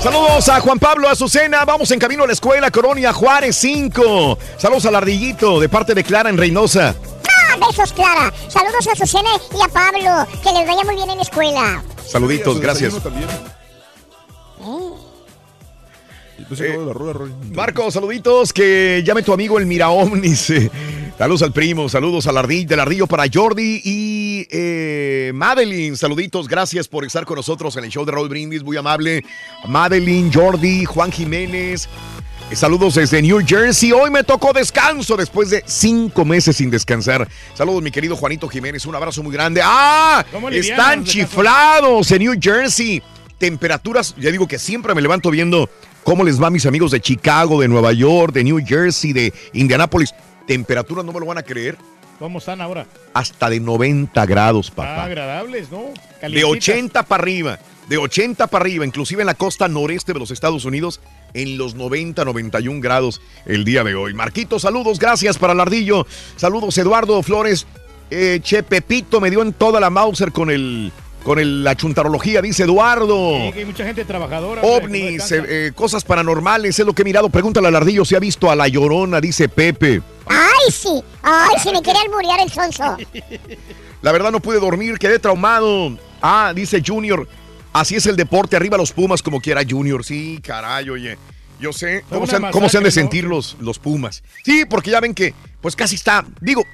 Saludos 0.03 0.49
a 0.49 0.59
Juan 0.59 0.77
Pablo 0.77 1.09
Azucena. 1.09 1.65
Vamos 1.65 1.89
en 1.89 1.97
camino 1.97 2.25
a 2.25 2.27
la 2.27 2.33
escuela 2.33 2.69
Colonia 2.69 3.11
Juárez 3.11 3.55
5. 3.55 4.37
Saludos 4.59 4.85
al 4.85 4.97
Ardillito 4.97 5.59
de 5.59 5.67
parte 5.67 5.95
de 5.95 6.03
Clara 6.03 6.29
en 6.29 6.37
Reynosa. 6.37 6.93
Ah, 7.27 7.55
besos, 7.67 7.91
Clara. 7.91 8.31
Saludos 8.49 8.87
a 8.87 8.95
Susana 8.95 9.31
y 9.51 9.61
a 9.63 9.67
Pablo. 9.67 10.27
Que 10.43 10.51
les 10.51 10.67
vaya 10.67 10.83
muy 10.83 10.93
bien 10.93 11.09
en 11.09 11.17
la 11.17 11.23
escuela. 11.23 11.83
Saluditos, 12.05 12.59
gracias. 12.59 12.93
Eh, 16.59 16.77
la. 16.77 17.55
Marco, 17.55 17.91
saluditos, 17.91 18.51
que 18.53 19.03
llame 19.05 19.23
tu 19.23 19.33
amigo 19.33 19.59
el 19.59 19.65
Miraomnis. 19.65 20.49
eh. 20.49 20.71
Saludos 21.17 21.43
al 21.43 21.53
primo, 21.53 21.87
saludos 21.89 22.25
al 22.25 22.37
ardillo, 22.37 22.67
del 22.67 22.79
ardillo 22.79 23.07
para 23.07 23.25
Jordi 23.31 23.81
y 23.83 24.47
eh, 24.49 25.31
Madeline. 25.33 25.95
Saluditos, 25.95 26.47
gracias 26.47 26.87
por 26.87 27.05
estar 27.05 27.23
con 27.23 27.35
nosotros 27.35 27.77
en 27.77 27.83
el 27.83 27.91
show 27.91 28.03
de 28.03 28.11
Raúl 28.11 28.29
Brindis, 28.29 28.63
muy 28.63 28.77
amable. 28.77 29.23
Madeline, 29.67 30.31
Jordi, 30.33 30.85
Juan 30.85 31.11
Jiménez. 31.11 31.87
eh, 32.49 32.55
Saludos 32.55 32.95
desde 32.95 33.21
New 33.21 33.41
Jersey. 33.45 33.91
Hoy 33.91 34.09
me 34.09 34.23
tocó 34.23 34.53
descanso 34.53 35.15
después 35.15 35.51
de 35.51 35.63
cinco 35.67 36.25
meses 36.25 36.55
sin 36.57 36.71
descansar. 36.71 37.27
Saludos, 37.53 37.83
mi 37.83 37.91
querido 37.91 38.15
Juanito 38.15 38.49
Jiménez. 38.49 38.85
Un 38.87 38.95
abrazo 38.95 39.21
muy 39.21 39.31
grande. 39.33 39.61
¡Ah! 39.63 40.25
¿Cómo 40.31 40.49
Están 40.49 41.03
chiflados 41.03 42.11
en 42.11 42.23
New 42.23 42.33
Jersey. 42.41 43.03
Temperaturas, 43.37 44.15
ya 44.17 44.31
digo 44.31 44.47
que 44.47 44.57
siempre 44.57 44.95
me 44.95 45.01
levanto 45.01 45.29
viendo 45.29 45.69
cómo 46.03 46.23
les 46.23 46.41
va 46.41 46.49
mis 46.49 46.65
amigos 46.65 46.91
de 46.91 46.99
Chicago, 47.01 47.61
de 47.61 47.67
Nueva 47.67 47.93
York, 47.93 48.33
de 48.33 48.43
New 48.43 48.59
Jersey, 48.65 49.13
de 49.13 49.33
Indianápolis. 49.53 50.13
Temperaturas, 50.47 51.05
no 51.05 51.13
me 51.13 51.19
lo 51.19 51.25
van 51.25 51.37
a 51.37 51.43
creer, 51.43 51.77
¿Cómo 52.19 52.39
están 52.39 52.61
ahora? 52.61 52.85
hasta 53.13 53.49
de 53.49 53.59
90 53.59 54.25
grados, 54.25 54.69
Ah, 54.71 54.75
papá. 54.75 55.03
agradables, 55.05 55.71
¿no? 55.71 55.83
De 55.85 56.19
Calientitas. 56.21 56.51
80 56.51 57.03
para 57.03 57.23
arriba, 57.23 57.59
de 57.87 57.97
80 57.97 58.47
para 58.47 58.63
arriba, 58.63 58.85
inclusive 58.85 59.21
en 59.21 59.27
la 59.27 59.33
costa 59.35 59.67
noreste 59.67 60.13
de 60.13 60.19
los 60.19 60.31
Estados 60.31 60.65
Unidos, 60.65 60.99
en 61.33 61.57
los 61.57 61.75
90, 61.75 62.23
91 62.25 62.81
grados 62.81 63.21
el 63.45 63.63
día 63.65 63.83
de 63.83 63.95
hoy. 63.95 64.13
Marquito, 64.13 64.59
saludos, 64.59 64.99
gracias 64.99 65.37
para 65.37 65.53
el 65.53 65.59
ardillo. 65.59 66.05
Saludos, 66.35 66.77
Eduardo 66.77 67.21
Flores. 67.23 67.65
Eh, 68.11 68.39
che, 68.43 68.61
Pepito 68.63 69.19
me 69.19 69.31
dio 69.31 69.41
en 69.41 69.53
toda 69.53 69.79
la 69.79 69.89
Mauser 69.89 70.31
con 70.31 70.51
el 70.51 70.91
con 71.23 71.39
el- 71.39 71.63
la 71.63 71.75
chuntarología, 71.75 72.41
dice 72.41 72.63
Eduardo. 72.63 73.37
Sí, 73.45 73.51
que 73.53 73.59
hay 73.59 73.65
mucha 73.65 73.85
gente 73.85 74.03
trabajadora. 74.05 74.61
OVNIs, 74.61 75.31
eh, 75.31 75.43
eh, 75.47 75.71
cosas 75.73 76.03
paranormales, 76.03 76.77
es 76.77 76.85
lo 76.85 76.93
que 76.93 77.01
he 77.01 77.05
mirado. 77.05 77.29
Pregúntale 77.29 77.67
al 77.67 77.75
ardillo 77.75 78.03
si 78.05 78.15
ha 78.15 78.19
visto 78.19 78.51
a 78.51 78.55
la 78.55 78.67
llorona, 78.67 79.21
dice 79.21 79.47
Pepe. 79.49 80.01
Ay, 80.27 80.71
sí. 80.71 81.01
Ay, 81.21 81.55
sí, 81.61 81.71
me 81.71 81.81
quiere 81.81 81.99
alburear 81.99 82.39
el 82.41 82.51
sonso. 82.51 82.97
La 84.01 84.11
verdad 84.11 84.31
no 84.31 84.39
pude 84.41 84.59
dormir, 84.59 84.97
quedé 84.99 85.17
traumado. 85.19 85.97
Ah, 86.21 86.51
dice 86.55 86.81
Junior, 86.85 87.27
así 87.71 87.95
es 87.95 88.05
el 88.05 88.15
deporte, 88.15 88.55
arriba 88.55 88.77
los 88.77 88.91
Pumas 88.91 89.21
como 89.21 89.39
quiera 89.39 89.61
Junior. 89.67 90.03
Sí, 90.03 90.39
caray, 90.43 90.89
oye. 90.89 91.17
Yo 91.59 91.71
sé 91.71 92.03
cómo, 92.09 92.27
se 92.27 92.35
han, 92.35 92.51
cómo 92.51 92.67
se 92.67 92.77
han 92.77 92.83
de 92.83 92.91
sentir 92.91 93.23
los, 93.23 93.55
los 93.61 93.79
Pumas. 93.79 94.21
Sí, 94.43 94.65
porque 94.69 94.91
ya 94.91 94.99
ven 94.99 95.13
que 95.13 95.33
pues 95.61 95.75
casi 95.77 95.95
está, 95.95 96.25
digo, 96.41 96.65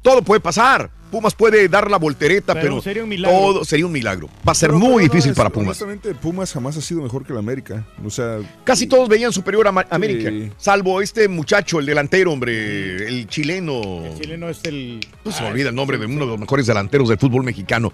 todo 0.00 0.22
puede 0.22 0.40
pasar. 0.40 0.90
Pumas 1.14 1.34
puede 1.34 1.68
dar 1.68 1.88
la 1.90 1.96
voltereta, 1.96 2.54
Pero 2.54 2.66
pero, 2.66 2.82
sería 2.82 3.02
un 3.04 3.08
milagro. 3.08 3.38
todo 3.38 3.64
sería 3.64 3.86
un 3.86 3.92
milagro. 3.92 4.28
Va 4.46 4.50
a 4.50 4.54
ser 4.54 4.70
Pero- 4.70 4.78
muy 4.80 4.88
pero 4.88 4.98
no, 4.98 5.02
difícil 5.12 5.30
es- 5.30 5.36
para 5.36 5.48
Pumas. 5.50 5.80
Honestamente, 5.80 6.12
Pumas 6.14 6.52
jamás 6.52 6.76
ha 6.76 6.80
sido 6.80 7.02
mejor 7.02 7.24
que 7.24 7.32
el 7.32 7.38
América. 7.38 7.86
O 8.04 8.10
sea, 8.10 8.38
Casi 8.64 8.86
todos 8.88 9.08
veían 9.08 9.32
superior 9.32 9.68
a 9.68 9.72
Ma- 9.72 9.86
América, 9.90 10.28
Sí. 10.30 10.50
salvo 10.58 11.00
este 11.00 11.28
muchacho, 11.28 11.78
el 11.78 11.86
delantero, 11.86 12.32
hombre, 12.32 13.06
el 13.06 13.28
chileno. 13.28 14.04
El 14.04 14.18
chileno 14.20 14.48
es 14.48 14.58
el. 14.64 15.00
No 15.24 15.30
se 15.30 15.42
me 15.42 15.48
olvida 15.50 15.68
el 15.68 15.74
nombre 15.74 15.98
de 15.98 16.06
uno 16.06 16.20
de 16.20 16.26
los 16.26 16.38
mejores 16.40 16.66
delanteros 16.66 17.08
del 17.08 17.18
fútbol 17.18 17.44
mexicano. 17.44 17.92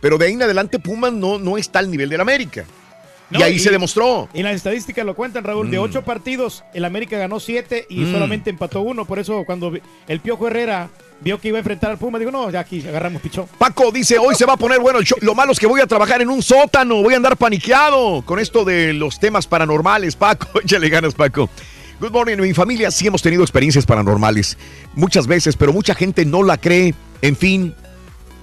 Pero 0.00 0.16
de 0.16 0.26
ahí 0.26 0.32
en 0.34 0.42
adelante 0.42 0.78
Pumas 0.78 1.12
no, 1.12 1.38
no 1.40 1.58
está 1.58 1.80
al 1.80 1.90
nivel 1.90 2.08
del 2.08 2.20
América. 2.20 2.64
y 3.32 3.42
ahí 3.42 3.60
se 3.60 3.70
demostró. 3.70 4.28
Y 4.34 4.42
las 4.42 4.56
estadísticas 4.56 5.06
lo 5.06 5.14
cuentan, 5.14 5.44
Raúl. 5.44 5.70
De 5.70 5.78
Mm. 5.78 5.82
ocho 5.82 6.02
partidos, 6.02 6.64
el 6.74 6.84
América 6.84 7.16
ganó 7.16 7.38
siete 7.38 7.86
y 7.88 8.00
Mm. 8.00 8.12
solamente 8.12 8.50
empató 8.50 8.80
uno. 8.80 9.04
Por 9.04 9.20
eso, 9.20 9.44
cuando 9.44 9.72
el 10.08 10.20
Piojo 10.20 10.48
Herrera 10.48 10.90
vio 11.20 11.40
que 11.40 11.48
iba 11.48 11.58
a 11.58 11.60
enfrentar 11.60 11.90
al 11.90 11.98
Puma, 11.98 12.18
digo, 12.18 12.30
no, 12.30 12.50
ya 12.50 12.60
aquí 12.60 12.86
agarramos 12.86 13.20
pichón. 13.22 13.46
Paco 13.58 13.90
dice, 13.92 14.18
hoy 14.18 14.34
se 14.34 14.46
va 14.46 14.54
a 14.54 14.56
poner 14.56 14.80
bueno 14.80 14.98
el 14.98 15.04
show. 15.04 15.18
Lo 15.20 15.34
malo 15.34 15.52
es 15.52 15.58
que 15.58 15.66
voy 15.66 15.80
a 15.80 15.86
trabajar 15.86 16.22
en 16.22 16.30
un 16.30 16.42
sótano, 16.42 17.02
voy 17.02 17.14
a 17.14 17.16
andar 17.16 17.36
paniqueado 17.36 18.22
con 18.22 18.38
esto 18.38 18.64
de 18.64 18.92
los 18.92 19.18
temas 19.20 19.46
paranormales. 19.46 20.16
Paco, 20.16 20.60
échale 20.64 20.88
ganas, 20.88 21.14
Paco. 21.14 21.48
Good 22.00 22.12
morning, 22.12 22.38
mi 22.38 22.54
familia 22.54 22.90
sí 22.90 23.06
hemos 23.06 23.20
tenido 23.20 23.42
experiencias 23.42 23.84
paranormales. 23.84 24.56
Muchas 24.94 25.26
veces, 25.26 25.56
pero 25.56 25.72
mucha 25.72 25.94
gente 25.94 26.24
no 26.24 26.42
la 26.42 26.56
cree. 26.56 26.94
En 27.20 27.36
fin, 27.36 27.74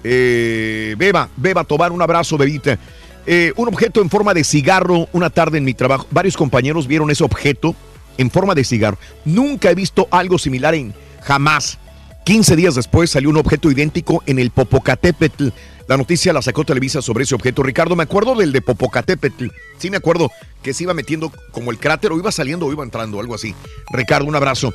eh, 0.03 0.95
Beba, 0.97 1.29
Beba, 1.35 1.63
tomar 1.63 1.91
un 1.91 2.01
abrazo, 2.01 2.37
Bebita. 2.37 2.77
Eh, 3.25 3.51
un 3.57 3.67
objeto 3.67 4.01
en 4.01 4.09
forma 4.09 4.33
de 4.33 4.43
cigarro 4.43 5.09
una 5.11 5.29
tarde 5.31 5.57
en 5.57 5.65
mi 5.65 5.73
trabajo. 5.73 6.07
Varios 6.11 6.37
compañeros 6.37 6.87
vieron 6.87 7.09
ese 7.09 7.23
objeto 7.23 7.75
en 8.17 8.29
forma 8.29 8.53
de 8.53 8.63
cigarro. 8.63 8.97
Nunca 9.25 9.71
he 9.71 9.75
visto 9.75 10.07
algo 10.11 10.37
similar 10.37 10.75
en 10.75 10.93
jamás. 11.23 11.79
15 12.27 12.57
días 12.57 12.75
después 12.75 13.09
salió 13.09 13.29
un 13.29 13.37
objeto 13.37 13.71
idéntico 13.71 14.21
en 14.25 14.37
el 14.37 14.51
Popocatépetl. 14.51 15.47
La 15.87 15.95
noticia 15.95 16.33
la 16.33 16.41
sacó 16.41 16.65
Televisa 16.65 17.01
sobre 17.01 17.23
ese 17.23 17.33
objeto. 17.35 17.63
Ricardo, 17.63 17.95
me 17.95 18.03
acuerdo 18.03 18.35
del 18.35 18.51
de 18.51 18.61
Popocatépetl. 18.61 19.45
Sí, 19.77 19.89
me 19.89 19.95
acuerdo 19.95 20.29
que 20.61 20.73
se 20.73 20.83
iba 20.83 20.93
metiendo 20.93 21.31
como 21.51 21.71
el 21.71 21.79
cráter 21.79 22.11
o 22.11 22.17
iba 22.17 22.29
saliendo 22.33 22.65
o 22.65 22.71
iba 22.73 22.83
entrando, 22.83 23.21
algo 23.21 23.33
así. 23.33 23.55
Ricardo, 23.93 24.27
un 24.27 24.35
abrazo. 24.35 24.73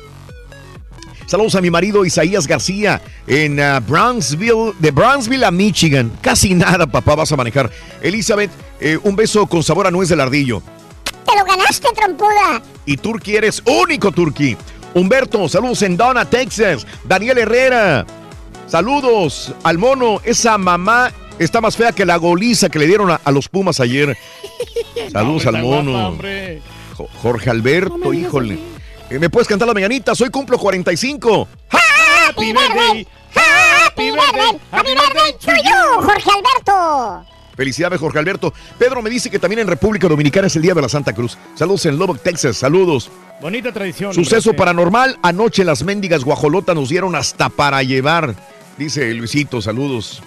Saludos 1.27 1.53
a 1.53 1.61
mi 1.61 1.69
marido 1.69 2.03
Isaías 2.05 2.47
García 2.47 3.03
en 3.27 3.59
ah, 3.59 3.79
Brownsville, 3.81 4.73
de 4.79 4.89
Brownsville 4.89 5.45
a 5.45 5.51
Michigan. 5.51 6.11
Casi 6.21 6.55
nada, 6.55 6.87
papá, 6.87 7.13
vas 7.13 7.31
a 7.33 7.35
manejar. 7.35 7.69
Elizabeth, 8.01 8.49
eh, 8.79 8.97
un 9.03 9.15
beso 9.15 9.45
con 9.45 9.61
sabor 9.61 9.85
a 9.85 9.91
nuez 9.91 10.09
del 10.09 10.21
ardillo. 10.21 10.63
Te 11.23 11.37
lo 11.37 11.45
ganaste, 11.45 11.87
trompuda. 11.95 12.63
Y 12.87 12.97
Turki 12.97 13.35
eres 13.35 13.61
único, 13.67 14.11
Turki. 14.11 14.57
Humberto, 14.93 15.49
saludos 15.49 15.81
en 15.81 15.97
Donna, 15.97 16.25
Texas. 16.25 16.85
Daniel 17.03 17.39
Herrera, 17.39 18.05
saludos 18.67 19.53
al 19.63 19.77
mono. 19.77 20.21
Esa 20.23 20.57
mamá 20.57 21.11
está 21.39 21.61
más 21.61 21.75
fea 21.75 21.91
que 21.91 22.05
la 22.05 22.17
goliza 22.17 22.69
que 22.69 22.79
le 22.79 22.87
dieron 22.87 23.09
a, 23.11 23.19
a 23.23 23.31
los 23.31 23.49
Pumas 23.49 23.79
ayer. 23.79 24.15
Saludos 25.11 25.45
al 25.47 25.61
guapa, 25.61 25.83
mono. 25.83 26.17
Jorge 27.21 27.49
Alberto, 27.49 28.13
híjole. 28.13 28.59
Eh, 29.09 29.19
¿Me 29.19 29.29
puedes 29.29 29.47
cantar 29.47 29.67
la 29.67 29.73
mañanita? 29.73 30.15
Soy 30.15 30.29
cumplo 30.29 30.57
45. 30.57 31.47
Happy 31.69 32.53
birthday. 32.53 33.07
Happy 33.35 34.11
birthday. 34.11 34.59
Happy 34.71 34.93
birthday 34.93 35.33
to 35.39 35.51
you, 35.63 36.01
Jorge 36.01 36.29
Alberto. 36.29 37.25
Felicidades, 37.55 37.99
Jorge 37.99 38.19
Alberto. 38.19 38.53
Pedro 38.77 39.01
me 39.01 39.09
dice 39.09 39.29
que 39.29 39.39
también 39.39 39.59
en 39.59 39.67
República 39.67 40.07
Dominicana 40.07 40.47
es 40.47 40.55
el 40.55 40.61
Día 40.61 40.73
de 40.73 40.81
la 40.81 40.89
Santa 40.89 41.13
Cruz. 41.13 41.37
Saludos 41.55 41.85
en 41.85 41.97
Lubbock, 41.97 42.21
Texas. 42.21 42.57
Saludos. 42.57 43.11
Bonita 43.41 43.71
tradición. 43.71 44.13
Suceso 44.13 44.51
hombre. 44.51 44.59
paranormal. 44.59 45.19
Anoche 45.21 45.63
las 45.63 45.83
mendigas 45.83 46.23
guajolotas 46.23 46.75
nos 46.75 46.89
dieron 46.89 47.15
hasta 47.15 47.49
para 47.49 47.83
llevar. 47.83 48.35
Dice 48.77 49.13
Luisito, 49.13 49.61
saludos. 49.61 50.21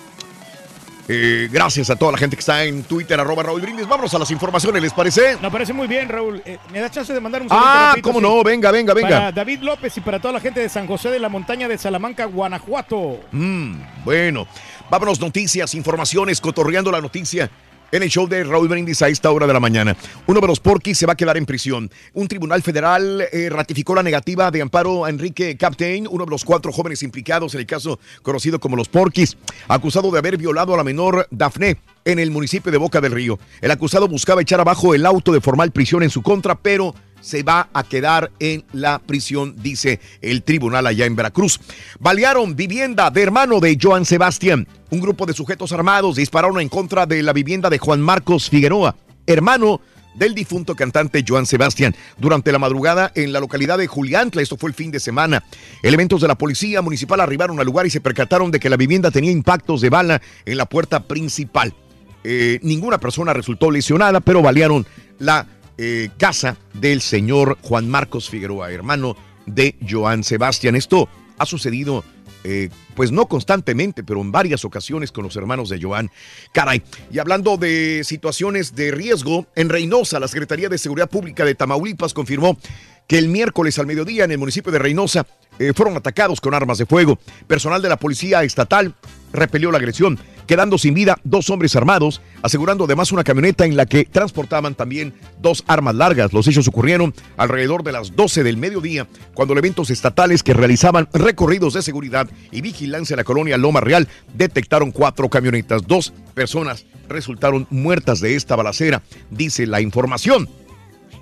Eh, 1.08 1.48
gracias 1.52 1.88
a 1.88 1.94
toda 1.96 2.10
la 2.12 2.18
gente 2.18 2.34
que 2.34 2.40
está 2.40 2.64
en 2.64 2.82
Twitter, 2.82 3.18
arroba 3.18 3.44
Raúl 3.44 3.60
Brindis. 3.60 3.86
Vámonos 3.86 4.12
a 4.14 4.18
las 4.18 4.30
informaciones, 4.32 4.82
¿les 4.82 4.92
parece? 4.92 5.36
Me 5.40 5.50
parece 5.50 5.72
muy 5.72 5.86
bien, 5.86 6.08
Raúl. 6.08 6.42
Eh, 6.44 6.58
¿Me 6.72 6.80
da 6.80 6.90
chance 6.90 7.12
de 7.12 7.20
mandar 7.20 7.42
un 7.42 7.48
saludo? 7.48 7.64
Ah, 7.64 7.94
cómo 8.02 8.18
sí? 8.18 8.24
no, 8.24 8.42
venga, 8.42 8.72
venga, 8.72 8.92
Para 8.92 9.06
venga. 9.06 9.32
David 9.32 9.60
López 9.60 9.96
y 9.96 10.00
para 10.00 10.18
toda 10.18 10.34
la 10.34 10.40
gente 10.40 10.60
de 10.60 10.68
San 10.68 10.86
José 10.88 11.10
de 11.10 11.20
la 11.20 11.28
Montaña 11.28 11.68
de 11.68 11.78
Salamanca, 11.78 12.24
Guanajuato. 12.24 13.20
Mm, 13.30 13.76
bueno, 14.04 14.48
vámonos 14.90 15.20
noticias, 15.20 15.74
informaciones, 15.74 16.40
cotorreando 16.40 16.90
la 16.90 17.00
noticia. 17.00 17.50
En 17.92 18.02
el 18.02 18.10
show 18.10 18.26
de 18.26 18.42
Raúl 18.42 18.66
Brindis 18.66 19.00
a 19.02 19.08
esta 19.08 19.30
hora 19.30 19.46
de 19.46 19.52
la 19.52 19.60
mañana. 19.60 19.96
Uno 20.26 20.40
de 20.40 20.46
los 20.48 20.58
porquis 20.58 20.98
se 20.98 21.06
va 21.06 21.12
a 21.12 21.16
quedar 21.16 21.36
en 21.36 21.46
prisión. 21.46 21.88
Un 22.14 22.26
tribunal 22.26 22.60
federal 22.60 23.24
eh, 23.32 23.48
ratificó 23.48 23.94
la 23.94 24.02
negativa 24.02 24.50
de 24.50 24.60
amparo 24.60 25.04
a 25.04 25.08
Enrique 25.08 25.56
Captain, 25.56 26.08
uno 26.10 26.24
de 26.24 26.30
los 26.32 26.44
cuatro 26.44 26.72
jóvenes 26.72 27.04
implicados 27.04 27.54
en 27.54 27.60
el 27.60 27.66
caso 27.66 28.00
conocido 28.22 28.58
como 28.58 28.74
los 28.74 28.88
porquis, 28.88 29.36
acusado 29.68 30.10
de 30.10 30.18
haber 30.18 30.36
violado 30.36 30.74
a 30.74 30.76
la 30.76 30.82
menor 30.82 31.28
Dafne 31.30 31.76
en 32.04 32.18
el 32.18 32.32
municipio 32.32 32.72
de 32.72 32.78
Boca 32.78 33.00
del 33.00 33.12
Río. 33.12 33.38
El 33.60 33.70
acusado 33.70 34.08
buscaba 34.08 34.42
echar 34.42 34.60
abajo 34.60 34.92
el 34.92 35.06
auto 35.06 35.32
de 35.32 35.40
formal 35.40 35.70
prisión 35.70 36.02
en 36.02 36.10
su 36.10 36.22
contra, 36.22 36.56
pero 36.56 36.92
se 37.26 37.42
va 37.42 37.68
a 37.72 37.82
quedar 37.82 38.30
en 38.38 38.64
la 38.72 39.00
prisión, 39.00 39.56
dice 39.60 39.98
el 40.22 40.44
tribunal 40.44 40.86
allá 40.86 41.06
en 41.06 41.16
Veracruz. 41.16 41.58
Balearon 41.98 42.54
vivienda 42.54 43.10
de 43.10 43.20
hermano 43.20 43.58
de 43.58 43.76
Joan 43.82 44.04
Sebastián. 44.04 44.68
Un 44.90 45.00
grupo 45.00 45.26
de 45.26 45.32
sujetos 45.32 45.72
armados 45.72 46.14
dispararon 46.14 46.60
en 46.60 46.68
contra 46.68 47.04
de 47.04 47.24
la 47.24 47.32
vivienda 47.32 47.68
de 47.68 47.78
Juan 47.78 48.00
Marcos 48.00 48.48
Figueroa, 48.48 48.94
hermano 49.26 49.80
del 50.14 50.36
difunto 50.36 50.76
cantante 50.76 51.24
Joan 51.26 51.46
Sebastián 51.46 51.96
durante 52.16 52.52
la 52.52 52.60
madrugada 52.60 53.10
en 53.16 53.32
la 53.32 53.40
localidad 53.40 53.76
de 53.76 53.88
Juliantla. 53.88 54.40
Esto 54.40 54.56
fue 54.56 54.70
el 54.70 54.74
fin 54.76 54.92
de 54.92 55.00
semana. 55.00 55.42
Elementos 55.82 56.20
de 56.20 56.28
la 56.28 56.38
policía 56.38 56.80
municipal 56.80 57.20
arribaron 57.20 57.58
al 57.58 57.66
lugar 57.66 57.86
y 57.86 57.90
se 57.90 58.00
percataron 58.00 58.52
de 58.52 58.60
que 58.60 58.70
la 58.70 58.76
vivienda 58.76 59.10
tenía 59.10 59.32
impactos 59.32 59.80
de 59.80 59.90
bala 59.90 60.22
en 60.44 60.58
la 60.58 60.66
puerta 60.66 61.02
principal. 61.02 61.74
Eh, 62.22 62.60
ninguna 62.62 62.98
persona 62.98 63.32
resultó 63.32 63.72
lesionada, 63.72 64.20
pero 64.20 64.42
balearon 64.42 64.86
la 65.18 65.46
eh, 65.78 66.10
casa 66.18 66.56
del 66.74 67.00
señor 67.00 67.58
Juan 67.62 67.88
Marcos 67.88 68.30
Figueroa, 68.30 68.70
hermano 68.72 69.16
de 69.46 69.76
Joan 69.88 70.24
Sebastián. 70.24 70.76
Esto 70.76 71.08
ha 71.38 71.46
sucedido, 71.46 72.04
eh, 72.44 72.70
pues 72.94 73.12
no 73.12 73.26
constantemente, 73.26 74.02
pero 74.02 74.20
en 74.20 74.32
varias 74.32 74.64
ocasiones 74.64 75.12
con 75.12 75.24
los 75.24 75.36
hermanos 75.36 75.68
de 75.68 75.80
Joan. 75.80 76.10
Caray, 76.52 76.82
y 77.10 77.18
hablando 77.18 77.56
de 77.56 78.02
situaciones 78.04 78.74
de 78.74 78.90
riesgo, 78.90 79.46
en 79.54 79.68
Reynosa, 79.68 80.18
la 80.18 80.28
Secretaría 80.28 80.68
de 80.68 80.78
Seguridad 80.78 81.10
Pública 81.10 81.44
de 81.44 81.54
Tamaulipas 81.54 82.14
confirmó 82.14 82.58
que 83.06 83.18
el 83.18 83.28
miércoles 83.28 83.78
al 83.78 83.86
mediodía 83.86 84.24
en 84.24 84.32
el 84.32 84.38
municipio 84.38 84.72
de 84.72 84.78
Reynosa 84.78 85.26
eh, 85.58 85.72
fueron 85.74 85.96
atacados 85.96 86.40
con 86.40 86.54
armas 86.54 86.78
de 86.78 86.86
fuego. 86.86 87.18
Personal 87.46 87.80
de 87.80 87.88
la 87.88 87.96
Policía 87.96 88.42
Estatal 88.42 88.94
repelió 89.32 89.70
la 89.70 89.78
agresión. 89.78 90.18
quedando 90.46 90.78
sin 90.78 90.94
vida 90.94 91.18
dos 91.24 91.50
hombres 91.50 91.74
armados, 91.74 92.20
asegurando 92.40 92.84
además 92.84 93.10
una 93.10 93.24
camioneta 93.24 93.64
en 93.64 93.76
la 93.76 93.84
que 93.84 94.04
transportaban 94.04 94.76
también 94.76 95.12
dos 95.40 95.64
armas 95.66 95.96
largas. 95.96 96.32
Los 96.32 96.46
hechos 96.46 96.68
ocurrieron 96.68 97.12
alrededor 97.36 97.82
de 97.82 97.90
las 97.90 98.14
12 98.14 98.44
del 98.44 98.56
mediodía, 98.56 99.08
cuando 99.34 99.54
elementos 99.54 99.90
estatales 99.90 100.44
que 100.44 100.54
realizaban 100.54 101.08
recorridos 101.12 101.74
de 101.74 101.82
seguridad 101.82 102.28
y 102.52 102.60
vigilancia 102.60 103.14
en 103.14 103.18
la 103.18 103.24
colonia 103.24 103.56
Loma 103.56 103.80
Real 103.80 104.06
detectaron 104.34 104.92
cuatro 104.92 105.28
camionetas. 105.28 105.84
Dos 105.84 106.12
personas 106.32 106.86
resultaron 107.08 107.66
muertas 107.70 108.20
de 108.20 108.36
esta 108.36 108.54
balacera, 108.54 109.02
dice 109.30 109.66
la 109.66 109.80
información. 109.80 110.48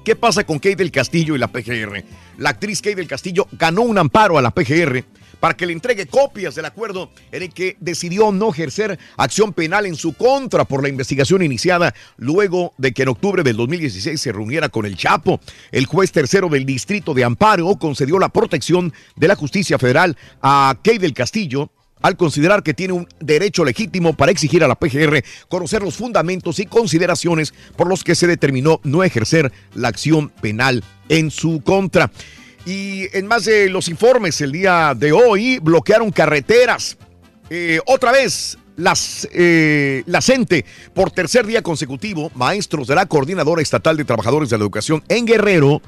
¿Qué 0.04 0.16
pasa 0.16 0.44
con 0.44 0.58
Kate 0.58 0.76
del 0.76 0.90
Castillo 0.92 1.34
y 1.34 1.38
la 1.38 1.48
PGR? 1.48 2.04
La 2.36 2.50
actriz 2.50 2.82
Kate 2.82 2.96
del 2.96 3.08
Castillo 3.08 3.48
ganó 3.52 3.80
un 3.80 3.96
amparo 3.96 4.36
a 4.36 4.42
la 4.42 4.50
PGR 4.50 5.02
para 5.40 5.56
que 5.56 5.64
le 5.64 5.72
entregue 5.72 6.06
copias 6.06 6.54
del 6.54 6.66
acuerdo 6.66 7.10
en 7.32 7.42
el 7.42 7.54
que 7.54 7.78
decidió 7.80 8.30
no 8.30 8.50
ejercer 8.50 8.98
acción 9.16 9.54
penal 9.54 9.86
en 9.86 9.94
su 9.94 10.12
contra 10.12 10.66
por 10.66 10.82
la 10.82 10.90
investigación 10.90 11.42
iniciada 11.42 11.94
luego 12.18 12.74
de 12.76 12.92
que 12.92 13.04
en 13.04 13.08
octubre 13.08 13.42
del 13.42 13.56
2016 13.56 14.20
se 14.20 14.32
reuniera 14.32 14.68
con 14.68 14.84
el 14.84 14.94
Chapo. 14.94 15.40
El 15.72 15.86
juez 15.86 16.12
tercero 16.12 16.50
del 16.50 16.66
Distrito 16.66 17.14
de 17.14 17.24
Amparo 17.24 17.74
concedió 17.76 18.18
la 18.18 18.28
protección 18.28 18.92
de 19.16 19.28
la 19.28 19.36
justicia 19.36 19.78
federal 19.78 20.18
a 20.42 20.74
Kate 20.84 20.98
del 20.98 21.14
Castillo 21.14 21.70
al 22.04 22.18
considerar 22.18 22.62
que 22.62 22.74
tiene 22.74 22.92
un 22.92 23.08
derecho 23.18 23.64
legítimo 23.64 24.12
para 24.12 24.30
exigir 24.30 24.62
a 24.62 24.68
la 24.68 24.74
PGR 24.74 25.24
conocer 25.48 25.82
los 25.82 25.96
fundamentos 25.96 26.58
y 26.58 26.66
consideraciones 26.66 27.54
por 27.76 27.88
los 27.88 28.04
que 28.04 28.14
se 28.14 28.26
determinó 28.26 28.78
no 28.84 29.02
ejercer 29.02 29.50
la 29.74 29.88
acción 29.88 30.28
penal 30.28 30.84
en 31.08 31.30
su 31.30 31.62
contra. 31.62 32.10
Y 32.66 33.04
en 33.16 33.26
más 33.26 33.46
de 33.46 33.70
los 33.70 33.88
informes 33.88 34.38
el 34.42 34.52
día 34.52 34.94
de 34.94 35.12
hoy, 35.12 35.58
bloquearon 35.60 36.10
carreteras. 36.10 36.98
Eh, 37.48 37.80
otra 37.86 38.12
vez, 38.12 38.58
las, 38.76 39.26
eh, 39.32 40.02
la 40.04 40.20
CENTE, 40.20 40.66
por 40.92 41.10
tercer 41.10 41.46
día 41.46 41.62
consecutivo, 41.62 42.30
maestros 42.34 42.86
de 42.86 42.96
la 42.96 43.06
Coordinadora 43.06 43.62
Estatal 43.62 43.96
de 43.96 44.04
Trabajadores 44.04 44.50
de 44.50 44.58
la 44.58 44.64
Educación 44.64 45.02
en 45.08 45.24
Guerrero 45.24 45.80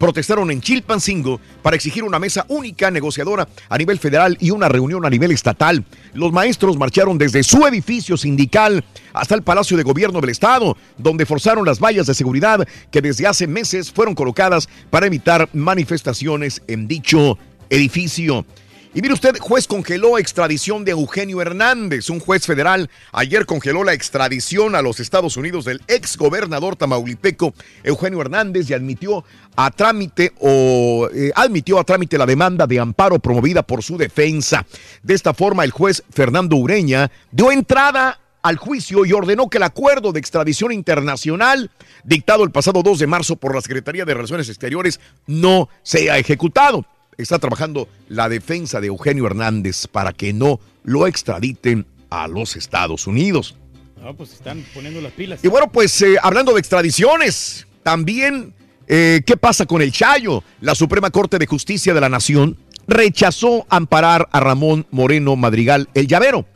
protestaron 0.00 0.50
en 0.50 0.62
Chilpancingo 0.62 1.40
para 1.62 1.76
exigir 1.76 2.02
una 2.04 2.18
mesa 2.18 2.46
única 2.48 2.90
negociadora 2.90 3.46
a 3.68 3.76
nivel 3.76 3.98
federal 3.98 4.36
y 4.40 4.50
una 4.50 4.68
reunión 4.68 5.04
a 5.04 5.10
nivel 5.10 5.30
estatal. 5.30 5.84
Los 6.14 6.32
maestros 6.32 6.78
marcharon 6.78 7.18
desde 7.18 7.42
su 7.42 7.66
edificio 7.66 8.16
sindical 8.16 8.82
hasta 9.12 9.34
el 9.34 9.42
Palacio 9.42 9.76
de 9.76 9.82
Gobierno 9.82 10.22
del 10.22 10.30
Estado, 10.30 10.74
donde 10.96 11.26
forzaron 11.26 11.66
las 11.66 11.80
vallas 11.80 12.06
de 12.06 12.14
seguridad 12.14 12.66
que 12.90 13.02
desde 13.02 13.26
hace 13.26 13.46
meses 13.46 13.92
fueron 13.92 14.14
colocadas 14.14 14.70
para 14.88 15.06
evitar 15.06 15.50
manifestaciones 15.52 16.62
en 16.66 16.88
dicho 16.88 17.36
edificio. 17.68 18.46
Y 18.92 19.02
mire 19.02 19.14
usted, 19.14 19.38
juez 19.38 19.68
congeló 19.68 20.18
extradición 20.18 20.84
de 20.84 20.90
Eugenio 20.90 21.40
Hernández. 21.40 22.10
Un 22.10 22.18
juez 22.18 22.44
federal 22.44 22.90
ayer 23.12 23.46
congeló 23.46 23.84
la 23.84 23.92
extradición 23.92 24.74
a 24.74 24.82
los 24.82 24.98
Estados 24.98 25.36
Unidos 25.36 25.64
del 25.64 25.80
ex 25.86 26.16
gobernador 26.16 26.74
tamaulipeco 26.74 27.54
Eugenio 27.84 28.20
Hernández 28.20 28.68
y 28.68 28.74
admitió 28.74 29.24
a 29.54 29.70
trámite 29.70 30.32
o 30.40 31.08
eh, 31.14 31.30
admitió 31.36 31.78
a 31.78 31.84
trámite 31.84 32.18
la 32.18 32.26
demanda 32.26 32.66
de 32.66 32.80
amparo 32.80 33.20
promovida 33.20 33.62
por 33.62 33.84
su 33.84 33.96
defensa. 33.96 34.66
De 35.04 35.14
esta 35.14 35.34
forma, 35.34 35.62
el 35.62 35.70
juez 35.70 36.02
Fernando 36.10 36.56
Ureña 36.56 37.12
dio 37.30 37.52
entrada 37.52 38.18
al 38.42 38.56
juicio 38.56 39.04
y 39.04 39.12
ordenó 39.12 39.48
que 39.48 39.58
el 39.58 39.64
acuerdo 39.64 40.10
de 40.10 40.18
extradición 40.18 40.72
internacional 40.72 41.70
dictado 42.02 42.42
el 42.42 42.50
pasado 42.50 42.82
2 42.82 42.98
de 42.98 43.06
marzo 43.06 43.36
por 43.36 43.54
la 43.54 43.60
Secretaría 43.60 44.04
de 44.04 44.14
Relaciones 44.14 44.48
Exteriores 44.48 44.98
no 45.28 45.68
sea 45.84 46.18
ejecutado 46.18 46.84
está 47.22 47.38
trabajando 47.38 47.88
la 48.08 48.28
defensa 48.28 48.80
de 48.80 48.88
Eugenio 48.88 49.26
Hernández 49.26 49.86
para 49.86 50.12
que 50.12 50.32
no 50.32 50.60
lo 50.84 51.06
extraditen 51.06 51.86
a 52.10 52.28
los 52.28 52.56
Estados 52.56 53.06
Unidos. 53.06 53.56
No, 54.02 54.14
pues 54.14 54.32
están 54.32 54.64
poniendo 54.74 55.00
las 55.00 55.12
pilas. 55.12 55.40
Y 55.42 55.48
bueno, 55.48 55.70
pues 55.70 56.00
eh, 56.02 56.16
hablando 56.22 56.52
de 56.54 56.60
extradiciones, 56.60 57.66
también, 57.82 58.54
eh, 58.88 59.22
¿qué 59.26 59.36
pasa 59.36 59.66
con 59.66 59.82
el 59.82 59.92
Chayo? 59.92 60.42
La 60.60 60.74
Suprema 60.74 61.10
Corte 61.10 61.38
de 61.38 61.46
Justicia 61.46 61.92
de 61.92 62.00
la 62.00 62.08
Nación 62.08 62.56
rechazó 62.88 63.66
amparar 63.68 64.28
a 64.32 64.40
Ramón 64.40 64.86
Moreno 64.90 65.36
Madrigal, 65.36 65.88
el 65.94 66.06
llavero 66.06 66.46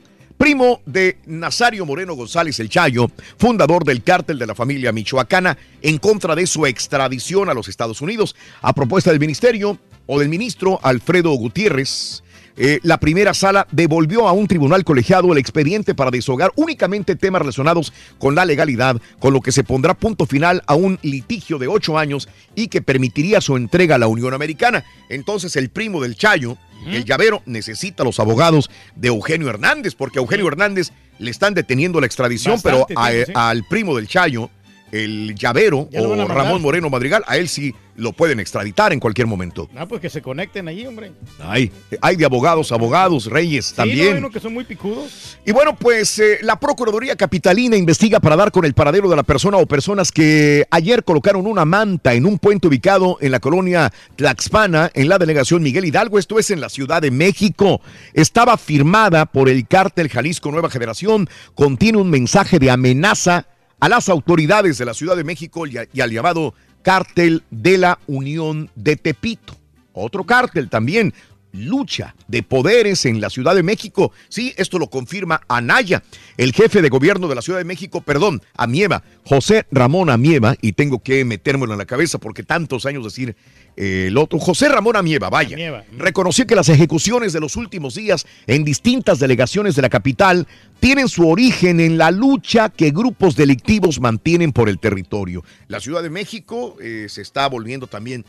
primo 0.45 0.83
de 0.85 1.19
Nazario 1.27 1.87
Moreno 1.87 2.15
González 2.15 2.59
el 2.61 2.69
Chayo, 2.69 3.11
fundador 3.39 3.85
del 3.85 4.03
cártel 4.03 4.39
de 4.39 4.47
la 4.47 4.55
familia 4.55 4.93
michoacana, 4.93 5.57
en 5.81 5.99
contra 5.99 6.35
de 6.35 6.47
su 6.47 6.67
extradición 6.67 7.49
a 7.49 7.55
los 7.55 7.69
Estados 7.69 8.01
Unidos. 8.01 8.35
A 8.61 8.73
propuesta 8.73 9.11
del 9.11 9.21
ministerio 9.21 9.79
o 10.07 10.19
del 10.19 10.29
ministro 10.29 10.79
Alfredo 10.83 11.31
Gutiérrez, 11.33 12.23
eh, 12.57 12.79
la 12.85 12.99
primera 12.99 13.35
sala 13.35 13.67
devolvió 13.73 14.29
a 14.29 14.33
un 14.33 14.47
tribunal 14.47 14.85
colegiado 14.85 15.33
el 15.33 15.39
expediente 15.39 15.93
para 15.93 16.13
deshogar 16.13 16.53
únicamente 16.55 17.17
temas 17.17 17.41
relacionados 17.41 17.93
con 18.19 18.37
la 18.37 18.45
legalidad, 18.45 19.01
con 19.19 19.33
lo 19.33 19.41
que 19.41 19.51
se 19.51 19.65
pondrá 19.65 19.95
punto 19.95 20.25
final 20.25 20.63
a 20.67 20.75
un 20.77 20.99
litigio 21.03 21.59
de 21.59 21.67
ocho 21.67 21.99
años 21.99 22.29
y 22.55 22.69
que 22.69 22.81
permitiría 22.81 23.41
su 23.41 23.57
entrega 23.57 23.97
a 23.97 23.99
la 23.99 24.07
Unión 24.07 24.35
Americana. 24.35 24.85
Entonces 25.09 25.57
el 25.57 25.69
primo 25.69 26.01
del 26.01 26.15
Chayo, 26.17 26.57
el 26.87 27.05
llavero, 27.05 27.43
necesita 27.47 28.05
los 28.05 28.21
abogados 28.21 28.71
de 28.95 29.09
Eugenio 29.09 29.49
Hernández, 29.49 29.95
porque 29.97 30.19
a 30.19 30.23
Eugenio 30.23 30.47
Hernández 30.47 30.93
le 31.19 31.31
están 31.33 31.55
deteniendo 31.55 31.99
la 31.99 32.07
extradición, 32.07 32.55
Bastante 32.55 32.95
pero 32.95 33.01
a- 33.01 33.11
sí. 33.11 33.33
al 33.35 33.65
primo 33.65 33.97
del 33.97 34.07
Chayo, 34.07 34.51
el 34.95 35.35
llavero 35.35 35.89
o. 35.95 36.29
Ramón 36.29 36.63
Moreno 36.63 36.89
Madrigal, 36.91 37.25
a 37.27 37.37
él 37.37 37.49
sí 37.49 37.75
lo 37.97 38.13
pueden 38.13 38.41
extraditar 38.41 38.93
en 38.93 38.99
cualquier 38.99 39.27
momento. 39.29 39.69
Ah, 39.77 39.87
pues 39.87 40.01
que 40.01 40.11
se 40.11 40.21
conecten 40.21 40.67
allí, 40.67 40.85
hombre. 40.85 41.13
Hay, 41.41 41.71
hay 42.01 42.17
de 42.17 42.25
abogados, 42.25 42.73
abogados, 42.73 43.27
reyes 43.27 43.67
Sí, 43.67 43.73
no, 43.73 43.77
también. 43.77 44.17
unos 44.19 44.33
que 44.33 44.41
son 44.41 44.53
muy 44.53 44.65
picudos. 44.65 45.39
Y 45.47 45.53
bueno, 45.53 45.77
pues 45.77 46.19
eh, 46.19 46.39
la 46.43 46.59
Procuraduría 46.59 47.15
Capitalina 47.15 47.77
investiga 47.77 48.19
para 48.19 48.35
dar 48.37 48.51
con 48.51 48.65
el 48.65 48.75
paradero 48.75 49.09
de 49.09 49.15
la 49.17 49.23
persona 49.23 49.59
o 49.59 49.67
personas 49.67 50.11
que 50.11 50.67
ayer 50.71 51.05
colocaron 51.05 51.47
una 51.47 51.65
manta 51.65 52.15
en 52.15 52.27
un 52.27 52.39
puente 52.41 52.67
ubicado 52.67 53.17
en 53.21 53.31
la 53.31 53.39
colonia 53.41 53.93
Tlaxpana, 54.17 54.91
en 54.95 55.09
la 55.09 55.19
delegación 55.19 55.63
Miguel 55.63 55.85
Hidalgo, 55.85 56.19
esto 56.19 56.39
es 56.41 56.51
en 56.51 56.61
la 56.61 56.69
Ciudad 56.69 57.01
de 57.01 57.11
México. 57.13 57.81
Estaba 58.13 58.57
firmada 58.57 59.27
por 59.27 59.49
el 59.49 59.69
cártel 59.69 60.09
Jalisco 60.09 60.51
Nueva 60.51 60.69
Generación, 60.71 61.29
contiene 61.55 61.99
un 61.99 62.11
mensaje 62.11 62.59
de 62.59 62.71
amenaza 62.71 63.47
a 63.81 63.89
las 63.89 64.09
autoridades 64.09 64.79
de 64.79 64.85
la 64.85 64.95
Ciudad 64.95 65.17
de 65.17 65.25
México 65.25 65.67
y, 65.67 65.79
al 66.01 66.11
llamado 66.11 66.55
cártel 66.83 67.43
de 67.51 67.79
la 67.79 67.99
Unión 68.07 68.71
de 68.75 68.97
Tepito. 68.97 69.57
Otro 69.93 70.25
cártel 70.25 70.69
también, 70.69 71.15
lucha 71.55 72.15
de 72.29 72.43
poderes 72.43 73.07
en 73.07 73.21
la 73.21 73.31
Ciudad 73.31 73.55
de 73.55 73.63
México. 73.63 74.13
Sí, 74.29 74.53
esto 74.57 74.79
lo 74.79 74.89
confirma 74.89 75.41
Anaya, 75.49 76.03
el 76.37 76.53
jefe 76.53 76.83
de 76.83 76.89
gobierno 76.89 77.29
de 77.29 77.35
la 77.35 77.43
Ciudad 77.43 77.59
de 77.59 77.65
México, 77.65 78.01
perdón, 78.01 78.43
Amieva, 78.57 79.03
José 79.25 79.67
Ramón 79.71 80.11
Amieva, 80.11 80.57
y 80.61 80.73
tengo 80.73 80.99
que 80.99 81.25
metérmelo 81.25 81.73
en 81.73 81.79
la 81.79 81.87
cabeza 81.87 82.19
porque 82.19 82.43
tantos 82.43 82.87
años 82.87 83.05
decir 83.05 83.37
eh, 83.77 84.07
el 84.09 84.19
otro, 84.19 84.39
José 84.39 84.69
Ramón 84.69 84.97
Amieva, 84.97 85.31
vaya, 85.31 85.57
Amieva. 85.57 85.85
reconoció 85.97 86.47
que 86.47 86.55
las 86.55 86.69
ejecuciones 86.69 87.33
de 87.33 87.41
los 87.41 87.57
últimos 87.57 87.95
días 87.95 88.27
en 88.47 88.65
distintas 88.65 89.19
delegaciones 89.19 89.75
de 89.75 89.83
la 89.83 89.89
capital 89.89 90.47
tienen 90.81 91.09
su 91.09 91.29
origen 91.29 91.81
en 91.81 91.99
la 91.99 92.11
lucha 92.11 92.69
que 92.69 92.91
grupos 92.91 93.37
delictivos 93.37 94.01
mantienen 94.01 94.53
por 94.53 94.69
el 94.69 94.79
territorio. 94.79 95.45
La 95.69 95.81
Ciudad 95.81 96.03
de 96.03 96.11
México 96.11 96.77
eh, 96.81 97.07
se 97.09 97.23
está 97.23 97.49
volviendo 97.49 97.87
también 97.87 98.25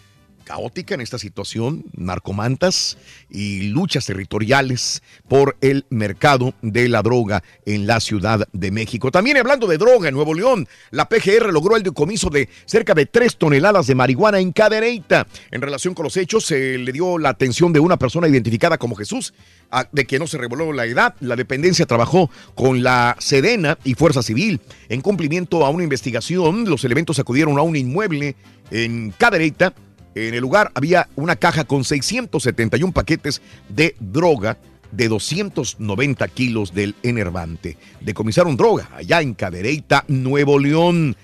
caótica 0.45 0.93
en 0.93 1.01
esta 1.01 1.17
situación, 1.17 1.83
narcomantas 1.93 2.97
y 3.29 3.63
luchas 3.63 4.05
territoriales 4.05 5.01
por 5.27 5.57
el 5.59 5.85
mercado 5.89 6.53
de 6.61 6.87
la 6.87 7.01
droga 7.01 7.43
en 7.65 7.87
la 7.87 7.99
Ciudad 7.99 8.47
de 8.53 8.71
México. 8.71 9.11
También 9.11 9.37
hablando 9.37 9.67
de 9.67 9.77
droga 9.77 10.07
en 10.07 10.15
Nuevo 10.15 10.33
León, 10.33 10.67
la 10.91 11.09
PGR 11.09 11.51
logró 11.51 11.75
el 11.75 11.83
decomiso 11.83 12.29
de 12.29 12.47
cerca 12.65 12.93
de 12.93 13.07
tres 13.07 13.35
toneladas 13.35 13.87
de 13.87 13.95
marihuana 13.95 14.39
en 14.39 14.53
Cadereyta. 14.53 15.27
En 15.51 15.61
relación 15.61 15.93
con 15.93 16.03
los 16.03 16.15
hechos, 16.15 16.45
se 16.45 16.77
le 16.77 16.91
dio 16.91 17.17
la 17.17 17.29
atención 17.29 17.73
de 17.73 17.79
una 17.79 17.97
persona 17.97 18.27
identificada 18.27 18.77
como 18.77 18.95
Jesús, 18.95 19.33
de 19.91 20.05
que 20.05 20.19
no 20.19 20.27
se 20.27 20.37
reveló 20.37 20.71
la 20.71 20.85
edad. 20.85 21.15
La 21.19 21.35
dependencia 21.35 21.87
trabajó 21.87 22.29
con 22.53 22.83
la 22.83 23.17
Sedena 23.19 23.79
y 23.83 23.95
Fuerza 23.95 24.21
Civil. 24.21 24.61
En 24.89 25.01
cumplimiento 25.01 25.65
a 25.65 25.69
una 25.69 25.83
investigación, 25.83 26.69
los 26.69 26.85
elementos 26.85 27.17
acudieron 27.17 27.57
a 27.57 27.63
un 27.63 27.75
inmueble 27.75 28.35
en 28.69 29.11
Cadereyta 29.17 29.73
en 30.15 30.33
el 30.33 30.41
lugar 30.41 30.71
había 30.73 31.09
una 31.15 31.35
caja 31.35 31.65
con 31.65 31.83
671 31.83 32.93
paquetes 32.93 33.41
de 33.69 33.95
droga 33.99 34.57
de 34.91 35.09
290 35.09 36.27
kilos 36.29 36.73
del 36.73 36.95
enervante. 37.03 37.77
Decomisaron 37.99 38.55
droga 38.55 38.89
allá 38.95 39.21
en 39.21 39.33
Cadereyta, 39.33 40.05
Nuevo 40.07 40.57
León. 40.57 41.15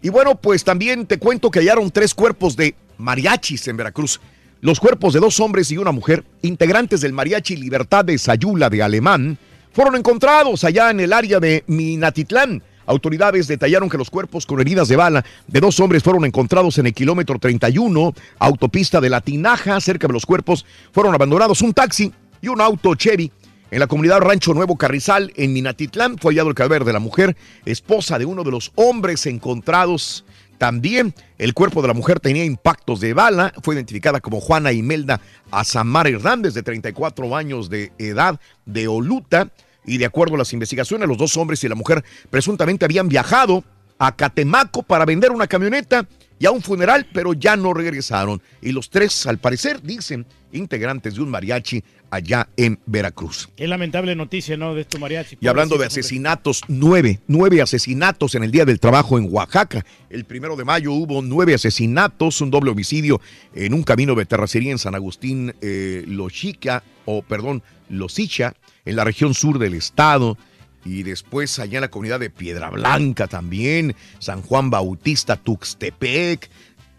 Y 0.00 0.08
bueno, 0.08 0.36
pues 0.36 0.64
también 0.64 1.06
te 1.06 1.18
cuento 1.18 1.50
que 1.50 1.58
hallaron 1.58 1.90
tres 1.90 2.14
cuerpos 2.14 2.56
de 2.56 2.74
mariachis 2.96 3.68
en 3.68 3.76
Veracruz. 3.76 4.20
Los 4.60 4.80
cuerpos 4.80 5.12
de 5.12 5.20
dos 5.20 5.38
hombres 5.40 5.70
y 5.70 5.76
una 5.76 5.92
mujer, 5.92 6.24
integrantes 6.42 7.00
del 7.00 7.12
mariachi 7.12 7.56
Libertad 7.56 8.04
de 8.04 8.18
Sayula 8.18 8.70
de 8.70 8.82
Alemán, 8.82 9.38
fueron 9.72 9.94
encontrados 9.94 10.64
allá 10.64 10.90
en 10.90 11.00
el 11.00 11.12
área 11.12 11.38
de 11.38 11.64
Minatitlán. 11.66 12.62
Autoridades 12.88 13.46
detallaron 13.46 13.90
que 13.90 13.98
los 13.98 14.08
cuerpos 14.08 14.46
con 14.46 14.60
heridas 14.60 14.88
de 14.88 14.96
bala 14.96 15.22
de 15.46 15.60
dos 15.60 15.78
hombres 15.78 16.02
fueron 16.02 16.24
encontrados 16.24 16.78
en 16.78 16.86
el 16.86 16.94
kilómetro 16.94 17.38
31, 17.38 18.14
autopista 18.38 18.98
de 18.98 19.10
la 19.10 19.20
Tinaja. 19.20 19.78
Cerca 19.82 20.06
de 20.06 20.14
los 20.14 20.24
cuerpos 20.24 20.64
fueron 20.90 21.14
abandonados 21.14 21.60
un 21.60 21.74
taxi 21.74 22.10
y 22.40 22.48
un 22.48 22.62
auto 22.62 22.94
Chevy. 22.94 23.30
En 23.70 23.80
la 23.80 23.88
comunidad 23.88 24.20
Rancho 24.20 24.54
Nuevo 24.54 24.76
Carrizal, 24.78 25.34
en 25.36 25.52
Minatitlán, 25.52 26.16
fue 26.16 26.32
hallado 26.32 26.48
el 26.48 26.54
cadáver 26.54 26.84
de 26.84 26.94
la 26.94 26.98
mujer, 26.98 27.36
esposa 27.66 28.18
de 28.18 28.24
uno 28.24 28.42
de 28.42 28.52
los 28.52 28.72
hombres 28.76 29.26
encontrados. 29.26 30.24
También 30.56 31.14
el 31.36 31.52
cuerpo 31.52 31.82
de 31.82 31.88
la 31.88 31.94
mujer 31.94 32.20
tenía 32.20 32.46
impactos 32.46 33.00
de 33.00 33.12
bala. 33.12 33.52
Fue 33.62 33.74
identificada 33.74 34.20
como 34.20 34.40
Juana 34.40 34.72
Imelda 34.72 35.20
Azamar 35.50 36.08
Hernández, 36.08 36.54
de 36.54 36.62
34 36.62 37.36
años 37.36 37.68
de 37.68 37.92
edad, 37.98 38.40
de 38.64 38.88
Oluta. 38.88 39.50
Y 39.88 39.98
de 39.98 40.04
acuerdo 40.04 40.34
a 40.34 40.38
las 40.38 40.52
investigaciones, 40.52 41.08
los 41.08 41.16
dos 41.16 41.36
hombres 41.36 41.64
y 41.64 41.68
la 41.68 41.74
mujer 41.74 42.04
presuntamente 42.30 42.84
habían 42.84 43.08
viajado 43.08 43.64
a 43.98 44.14
Catemaco 44.14 44.82
para 44.82 45.04
vender 45.04 45.32
una 45.32 45.46
camioneta 45.46 46.06
y 46.38 46.46
a 46.46 46.52
un 46.52 46.62
funeral, 46.62 47.08
pero 47.12 47.32
ya 47.32 47.56
no 47.56 47.74
regresaron. 47.74 48.40
Y 48.62 48.70
los 48.70 48.90
tres, 48.90 49.26
al 49.26 49.38
parecer, 49.38 49.82
dicen, 49.82 50.24
integrantes 50.52 51.14
de 51.14 51.22
un 51.22 51.30
mariachi 51.30 51.82
allá 52.10 52.48
en 52.56 52.78
Veracruz. 52.86 53.48
Qué 53.56 53.66
lamentable 53.66 54.14
noticia, 54.14 54.56
¿no? 54.56 54.74
De 54.74 54.82
esto 54.82 54.98
mariachi. 54.98 55.38
Y 55.40 55.48
hablando 55.48 55.76
de 55.76 55.86
asesinatos, 55.86 56.62
nueve, 56.68 57.20
nueve 57.26 57.60
asesinatos 57.60 58.34
en 58.34 58.44
el 58.44 58.50
Día 58.50 58.64
del 58.64 58.78
Trabajo 58.78 59.18
en 59.18 59.26
Oaxaca. 59.30 59.84
El 60.10 60.24
primero 60.24 60.54
de 60.54 60.64
mayo 60.64 60.92
hubo 60.92 61.20
nueve 61.22 61.54
asesinatos, 61.54 62.40
un 62.40 62.50
doble 62.50 62.70
homicidio 62.70 63.20
en 63.54 63.74
un 63.74 63.82
camino 63.82 64.14
de 64.14 64.26
terracería 64.26 64.70
en 64.70 64.78
San 64.78 64.94
Agustín, 64.94 65.54
eh, 65.60 66.04
Lochica, 66.06 66.84
o 67.04 67.22
perdón, 67.22 67.62
Losicha, 67.88 68.54
en 68.88 68.96
la 68.96 69.04
región 69.04 69.34
sur 69.34 69.58
del 69.58 69.74
estado. 69.74 70.38
Y 70.84 71.02
después 71.02 71.58
allá 71.58 71.78
en 71.78 71.82
la 71.82 71.90
comunidad 71.90 72.20
de 72.20 72.30
Piedra 72.30 72.70
Blanca 72.70 73.26
también, 73.26 73.94
San 74.18 74.42
Juan 74.42 74.70
Bautista, 74.70 75.36
Tuxtepec. 75.36 76.48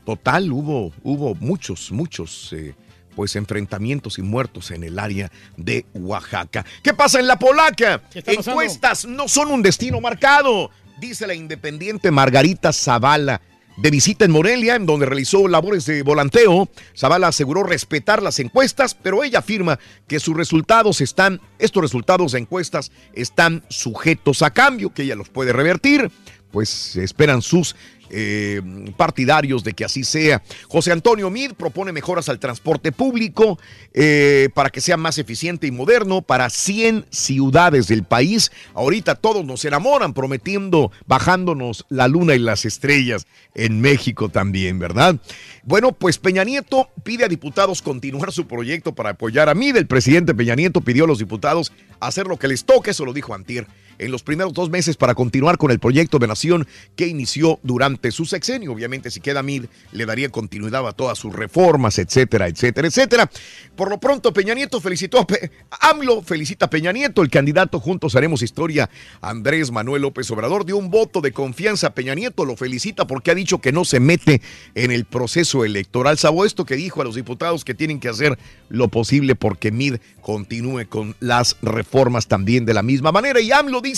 Total, 0.06 0.52
hubo, 0.52 0.94
hubo 1.04 1.34
muchos, 1.36 1.92
muchos 1.92 2.54
eh, 2.54 2.76
pues 3.16 3.36
enfrentamientos 3.36 4.20
y 4.20 4.22
muertos 4.22 4.70
en 4.72 4.84
el 4.84 5.00
área 5.00 5.32
de 5.58 5.86
Oaxaca. 5.94 6.66
¿Qué 6.84 6.94
pasa 6.94 7.20
en 7.20 7.28
la 7.28 7.40
Polaca? 7.40 8.02
Encuestas 8.14 9.06
no 9.06 9.28
son 9.28 9.52
un 9.52 9.64
destino 9.64 10.00
marcado, 10.00 10.70
dice 11.00 11.26
la 11.26 11.34
independiente 11.34 12.12
Margarita 12.12 12.72
Zavala. 12.72 13.42
De 13.82 13.92
visita 13.92 14.26
en 14.26 14.32
Morelia, 14.32 14.76
en 14.76 14.86
donde 14.86 15.06
realizó 15.06 15.48
labores 15.48 15.86
de 15.86 16.04
volanteo, 16.04 16.68
Zavala 16.98 17.30
aseguró 17.30 17.64
respetar 17.64 18.22
las 18.22 18.40
encuestas, 18.40 18.94
pero 18.94 19.24
ella 19.24 19.40
afirma 19.40 19.80
que 20.06 20.20
sus 20.20 20.36
resultados 20.36 21.00
están, 21.00 21.40
estos 21.60 21.82
resultados 21.82 22.34
de 22.34 22.40
encuestas 22.40 22.92
están 23.14 23.64
sujetos 23.70 24.42
a 24.42 24.52
cambio, 24.52 24.94
que 24.94 25.04
ella 25.04 25.16
los 25.16 25.30
puede 25.30 25.54
revertir, 25.54 26.12
pues 26.52 26.96
esperan 26.96 27.42
sus 27.42 27.76
eh, 28.12 28.60
partidarios 28.98 29.64
de 29.64 29.74
que 29.74 29.86
así 29.86 30.04
sea. 30.04 30.42
José 30.68 30.92
Antonio 30.92 31.30
Mid 31.30 31.52
propone 31.54 31.92
mejoras 31.92 32.28
al 32.28 32.40
transporte 32.40 32.92
público 32.92 33.60
eh, 33.94 34.50
para 34.56 34.72
que 34.72 34.82
sea 34.82 34.98
más 34.98 35.20
eficiente 35.20 35.68
y 35.68 35.72
moderno 35.72 36.24
para 36.24 36.50
100 36.50 37.06
ciudades 37.12 37.88
del 37.88 38.04
país. 38.04 38.52
Ahorita 38.74 39.14
todos 39.14 39.46
nos 39.46 39.64
enamoran 39.64 40.16
prometiendo, 40.16 40.92
bajándonos 41.06 41.86
la 41.90 42.08
luna 42.08 42.34
y 42.34 42.40
las 42.40 42.66
estrellas 42.66 43.28
en 43.54 43.80
México 43.80 44.30
también, 44.30 44.80
¿verdad? 44.80 45.18
Bueno, 45.64 45.92
pues 45.92 46.18
Peña 46.18 46.44
Nieto 46.44 46.90
pide 47.04 47.26
a 47.26 47.28
diputados 47.28 47.84
continuar 47.84 48.32
su 48.32 48.48
proyecto 48.48 48.96
para 48.96 49.12
apoyar 49.12 49.50
a 49.50 49.54
Mid. 49.54 49.76
El 49.76 49.86
presidente 49.86 50.34
Peña 50.34 50.56
Nieto 50.56 50.82
pidió 50.82 51.04
a 51.04 51.08
los 51.08 51.20
diputados 51.20 51.72
hacer 52.00 52.26
lo 52.26 52.38
que 52.38 52.48
les 52.48 52.66
toque, 52.66 52.92
eso 52.92 53.06
lo 53.06 53.14
dijo 53.14 53.36
Antier 53.36 53.68
en 54.00 54.12
los 54.12 54.24
primeros 54.24 54.54
dos 54.54 54.70
meses 54.70 54.98
para 54.98 55.14
continuar 55.14 55.58
con 55.58 55.72
el 55.72 55.80
proyecto 55.80 56.18
de 56.20 56.28
nación 56.28 56.68
que 56.96 57.08
inició 57.08 57.60
durante 57.64 58.12
su 58.12 58.26
sexenio. 58.26 58.72
Obviamente, 58.72 59.12
si 59.12 59.20
queda 59.20 59.44
Mid, 59.44 59.66
le 59.92 60.06
daría 60.06 60.30
continuidad 60.30 60.88
a 60.88 60.94
todas 60.94 61.18
sus 61.18 61.34
reformas, 61.34 62.00
etcétera, 62.00 62.48
etcétera, 62.48 62.88
etcétera. 62.88 63.32
Por 63.76 63.90
lo 63.90 64.00
pronto, 64.00 64.34
Peña 64.34 64.54
Nieto 64.54 64.82
felicitó 64.82 65.20
a 65.20 65.28
Pe- 65.28 65.52
AMLO, 65.82 66.22
felicita 66.22 66.66
a 66.66 66.70
Peña 66.70 66.92
Nieto, 66.92 67.22
el 67.22 67.30
candidato 67.30 67.80
Juntos 67.80 68.16
Haremos 68.16 68.42
Historia, 68.42 68.90
Andrés 69.22 69.72
Manuel 69.72 70.02
López 70.04 70.30
Obrador, 70.32 70.66
dio 70.66 70.78
un 70.78 70.90
voto 70.90 71.22
de 71.22 71.32
confianza 71.32 71.88
a 71.88 71.94
Peña 71.94 72.16
Nieto, 72.16 72.46
lo 72.46 72.56
felicita 72.56 73.06
porque 73.08 73.32
ha 73.32 73.36
dicho 73.36 73.60
que 73.60 73.72
no 73.72 73.86
se 73.86 74.00
mete 74.00 74.42
en 74.76 74.92
el 74.92 75.06
proceso 75.06 75.66
electoral. 75.66 76.18
Sabo 76.18 76.46
esto 76.46 76.66
que 76.66 76.76
dijo 76.76 77.02
a 77.02 77.04
los 77.04 77.16
diputados 77.16 77.66
que 77.66 77.74
tienen 77.74 78.00
que 78.00 78.10
hacer 78.10 78.38
lo 78.70 78.88
posible 78.88 79.36
porque 79.36 79.72
Mid 79.72 79.96
continúe 80.22 80.88
con 80.88 81.16
las 81.20 81.58
reformas 81.62 82.28
también 82.28 82.66
de 82.66 82.74
la 82.74 82.84
misma 82.84 83.12
manera. 83.12 83.40
Y 83.40 83.52
AMLO 83.52 83.82
dice, 83.82 83.89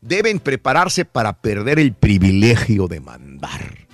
deben 0.00 0.38
prepararse 0.38 1.04
para 1.04 1.32
perder 1.40 1.78
el 1.78 1.92
privilegio 1.92 2.88
de 2.88 3.00
mandar. 3.00 3.86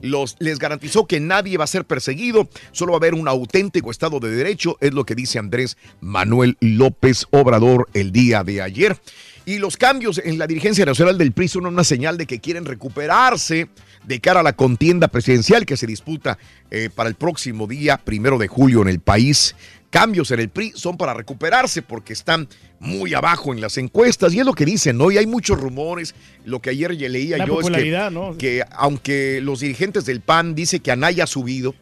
Los, 0.00 0.36
les 0.38 0.58
garantizó 0.58 1.06
que 1.06 1.18
nadie 1.18 1.56
va 1.56 1.64
a 1.64 1.68
ser 1.68 1.86
perseguido, 1.86 2.48
solo 2.72 2.92
va 2.92 2.96
a 2.96 3.00
haber 3.00 3.14
un 3.14 3.26
auténtico 3.26 3.90
Estado 3.90 4.20
de 4.20 4.30
Derecho, 4.30 4.76
es 4.80 4.92
lo 4.92 5.04
que 5.04 5.14
dice 5.14 5.38
Andrés 5.38 5.78
Manuel 6.00 6.58
López 6.60 7.26
Obrador 7.30 7.88
el 7.94 8.12
día 8.12 8.44
de 8.44 8.60
ayer. 8.60 8.98
Y 9.46 9.58
los 9.58 9.76
cambios 9.76 10.20
en 10.24 10.38
la 10.38 10.46
dirigencia 10.46 10.86
nacional 10.86 11.18
del 11.18 11.32
PRI 11.32 11.48
son 11.48 11.66
una 11.66 11.84
señal 11.84 12.16
de 12.16 12.26
que 12.26 12.40
quieren 12.40 12.64
recuperarse 12.64 13.68
de 14.04 14.20
cara 14.20 14.40
a 14.40 14.42
la 14.42 14.54
contienda 14.54 15.08
presidencial 15.08 15.66
que 15.66 15.76
se 15.76 15.86
disputa 15.86 16.38
eh, 16.70 16.88
para 16.94 17.08
el 17.08 17.14
próximo 17.14 17.66
día, 17.66 17.98
primero 17.98 18.38
de 18.38 18.48
julio, 18.48 18.82
en 18.82 18.88
el 18.88 19.00
país. 19.00 19.54
Cambios 19.94 20.32
en 20.32 20.40
el 20.40 20.48
PRI 20.48 20.72
son 20.74 20.96
para 20.96 21.14
recuperarse 21.14 21.80
porque 21.80 22.14
están 22.14 22.48
muy 22.80 23.14
abajo 23.14 23.52
en 23.54 23.60
las 23.60 23.78
encuestas 23.78 24.34
y 24.34 24.40
es 24.40 24.44
lo 24.44 24.52
que 24.52 24.64
dicen, 24.64 24.98
¿no? 24.98 25.12
Y 25.12 25.18
hay 25.18 25.26
muchos 25.28 25.60
rumores. 25.60 26.16
Lo 26.44 26.60
que 26.60 26.70
ayer 26.70 26.96
ya 26.96 27.08
leía 27.08 27.38
La 27.38 27.46
yo 27.46 27.52
es 27.52 27.58
que, 27.58 27.62
popularidad, 27.62 28.10
¿no? 28.10 28.36
que 28.36 28.64
aunque 28.72 29.38
los 29.40 29.60
dirigentes 29.60 30.04
del 30.04 30.20
PAN 30.20 30.56
dicen 30.56 30.80
que 30.80 30.90
Anaya 30.90 31.22
ha 31.22 31.26
subido, 31.28 31.76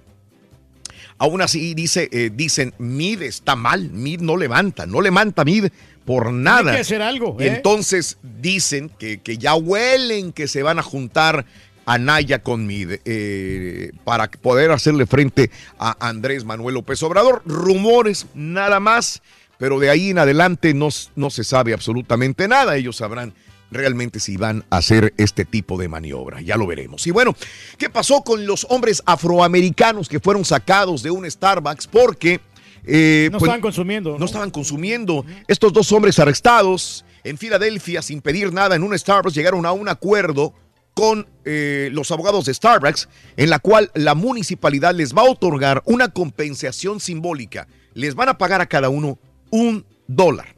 aún 1.17 1.41
así 1.41 1.73
dice, 1.73 2.11
eh, 2.13 2.31
dicen, 2.31 2.75
Mid 2.77 3.23
está 3.23 3.57
mal, 3.57 3.89
Mid 3.89 4.21
no 4.21 4.37
levanta, 4.37 4.85
no 4.85 5.01
levanta 5.01 5.43
Mid 5.47 5.69
por 6.05 6.35
nada. 6.35 6.73
que 6.75 6.81
hacer 6.81 7.01
algo, 7.01 7.39
Y 7.41 7.45
¿eh? 7.45 7.55
entonces 7.57 8.19
dicen 8.23 8.91
que, 8.99 9.23
que 9.23 9.39
ya 9.39 9.55
huelen 9.55 10.35
que 10.35 10.49
se 10.49 10.63
van 10.63 10.79
a 10.79 10.83
juntar 10.83 11.47
Anaya 11.95 12.43
con 12.43 12.67
Mid 12.67 12.93
eh, 13.05 13.93
para 14.05 14.31
poder 14.31 14.71
hacerle 14.71 15.07
frente 15.07 15.51
a 15.79 15.97
Andrés 16.07 16.45
Manuel 16.45 16.75
López 16.77 17.03
Obrador. 17.03 17.43
Rumores, 17.45 18.27
nada 18.35 18.81
más, 18.81 19.23
pero 19.59 19.79
de 19.79 19.91
ahí 19.91 20.11
en 20.11 20.19
adelante 20.19 20.75
no, 20.75 20.89
no 21.17 21.31
se 21.31 21.45
sabe 21.45 21.73
absolutamente 21.75 22.49
nada. 22.49 22.77
Ellos 22.77 22.97
sabrán 22.97 23.35
realmente 23.71 24.21
si 24.21 24.37
van 24.37 24.65
a 24.71 24.79
hacer 24.79 25.15
este 25.17 25.45
tipo 25.45 25.79
de 25.79 25.89
maniobra. 25.89 26.41
Ya 26.41 26.57
lo 26.57 26.67
veremos. 26.67 27.07
Y 27.07 27.11
bueno, 27.11 27.35
¿qué 27.79 27.89
pasó 27.89 28.23
con 28.23 28.47
los 28.47 28.67
hombres 28.71 29.03
afroamericanos 29.07 30.09
que 30.09 30.21
fueron 30.21 30.45
sacados 30.45 31.03
de 31.03 31.11
un 31.11 31.31
Starbucks? 31.31 31.87
Porque... 31.87 32.41
eh, 32.85 33.29
No 33.33 33.39
pues, 33.39 33.49
estaban 33.49 33.61
consumiendo. 33.63 34.19
no 34.19 34.25
estaban 34.27 34.51
consumiendo. 34.51 35.25
Estos 35.49 35.73
dos 35.73 35.91
hombres 35.93 36.19
arrestados 36.19 37.05
en 37.25 37.39
Filadelfia 37.39 38.03
sin 38.03 38.21
pedir 38.21 38.53
nada 38.53 38.77
en 38.77 38.83
un 38.83 38.99
Starbucks 38.99 39.35
llegaron 39.35 39.65
a 39.65 39.73
un 39.73 39.89
acuerdo 39.89 40.53
con 40.95 41.27
eh, 41.45 41.89
los 41.93 42.11
abogados 42.11 42.45
de 42.45 42.55
Starbucks 42.55 43.09
en 43.37 43.51
la 43.51 43.59
cual 43.59 43.91
la 43.95 44.15
municipalidad 44.15 44.95
les 44.95 45.15
va 45.15 45.23
a 45.23 45.31
otorgar 45.31 45.83
una 45.87 46.09
compensación 46.09 47.01
simbólica. 47.01 47.67
Les 47.95 48.15
van 48.15 48.29
a 48.29 48.39
pagar 48.39 48.61
a 48.61 48.67
cada 48.67 48.89
uno 48.89 49.19
un 49.51 49.85
dólar. 50.07 50.55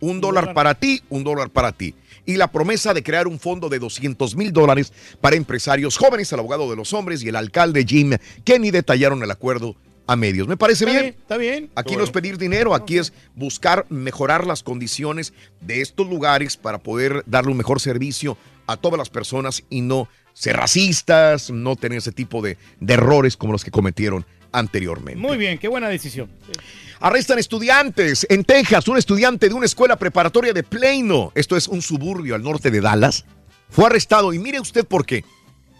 Un 0.00 0.20
dólar 0.20 0.52
para 0.52 0.74
ti, 0.74 1.02
un 1.08 1.24
dólar 1.24 1.50
para 1.50 1.72
ti. 1.72 1.94
Y 2.26 2.36
la 2.36 2.50
promesa 2.50 2.92
de 2.92 3.02
crear 3.02 3.26
un 3.26 3.38
fondo 3.38 3.68
de 3.68 3.78
200 3.78 4.36
mil 4.36 4.52
dólares 4.52 4.92
para 5.20 5.36
empresarios 5.36 5.96
jóvenes. 5.96 6.32
El 6.32 6.40
abogado 6.40 6.68
de 6.68 6.76
los 6.76 6.92
hombres 6.92 7.22
y 7.22 7.28
el 7.28 7.36
alcalde 7.36 7.84
Jim 7.86 8.12
Kenny 8.44 8.70
detallaron 8.70 9.22
el 9.22 9.30
acuerdo 9.30 9.76
a 10.06 10.16
medios. 10.16 10.46
¿Me 10.46 10.56
parece 10.56 10.84
Está 10.84 10.92
bien? 10.92 11.02
bien, 11.02 11.20
está 11.20 11.36
bien. 11.36 11.70
Aquí 11.74 11.96
no 11.96 12.04
es 12.04 12.10
pedir 12.10 12.36
dinero, 12.36 12.74
aquí 12.74 12.98
es 12.98 13.12
buscar 13.34 13.86
mejorar 13.88 14.46
las 14.46 14.62
condiciones 14.62 15.32
de 15.60 15.80
estos 15.80 16.06
lugares 16.08 16.56
para 16.56 16.78
poder 16.78 17.22
darle 17.26 17.52
un 17.52 17.56
mejor 17.56 17.80
servicio 17.80 18.36
a 18.66 18.76
todas 18.76 18.98
las 18.98 19.10
personas 19.10 19.64
y 19.70 19.80
no 19.80 20.08
ser 20.32 20.56
racistas, 20.56 21.50
no 21.50 21.76
tener 21.76 21.98
ese 21.98 22.12
tipo 22.12 22.42
de, 22.42 22.58
de 22.80 22.94
errores 22.94 23.36
como 23.36 23.52
los 23.52 23.64
que 23.64 23.70
cometieron 23.70 24.26
anteriormente. 24.52 25.20
Muy 25.20 25.36
bien, 25.36 25.58
qué 25.58 25.68
buena 25.68 25.88
decisión. 25.88 26.30
Arrestan 27.00 27.38
estudiantes 27.38 28.26
en 28.30 28.44
Texas. 28.44 28.88
Un 28.88 28.96
estudiante 28.96 29.48
de 29.48 29.54
una 29.54 29.66
escuela 29.66 29.96
preparatoria 29.96 30.52
de 30.52 30.62
Plano, 30.62 31.32
esto 31.34 31.56
es 31.56 31.68
un 31.68 31.82
suburbio 31.82 32.34
al 32.34 32.42
norte 32.42 32.70
de 32.70 32.80
Dallas, 32.80 33.24
fue 33.68 33.86
arrestado. 33.86 34.32
Y 34.32 34.38
mire 34.38 34.60
usted 34.60 34.86
por 34.86 35.04
qué. 35.04 35.24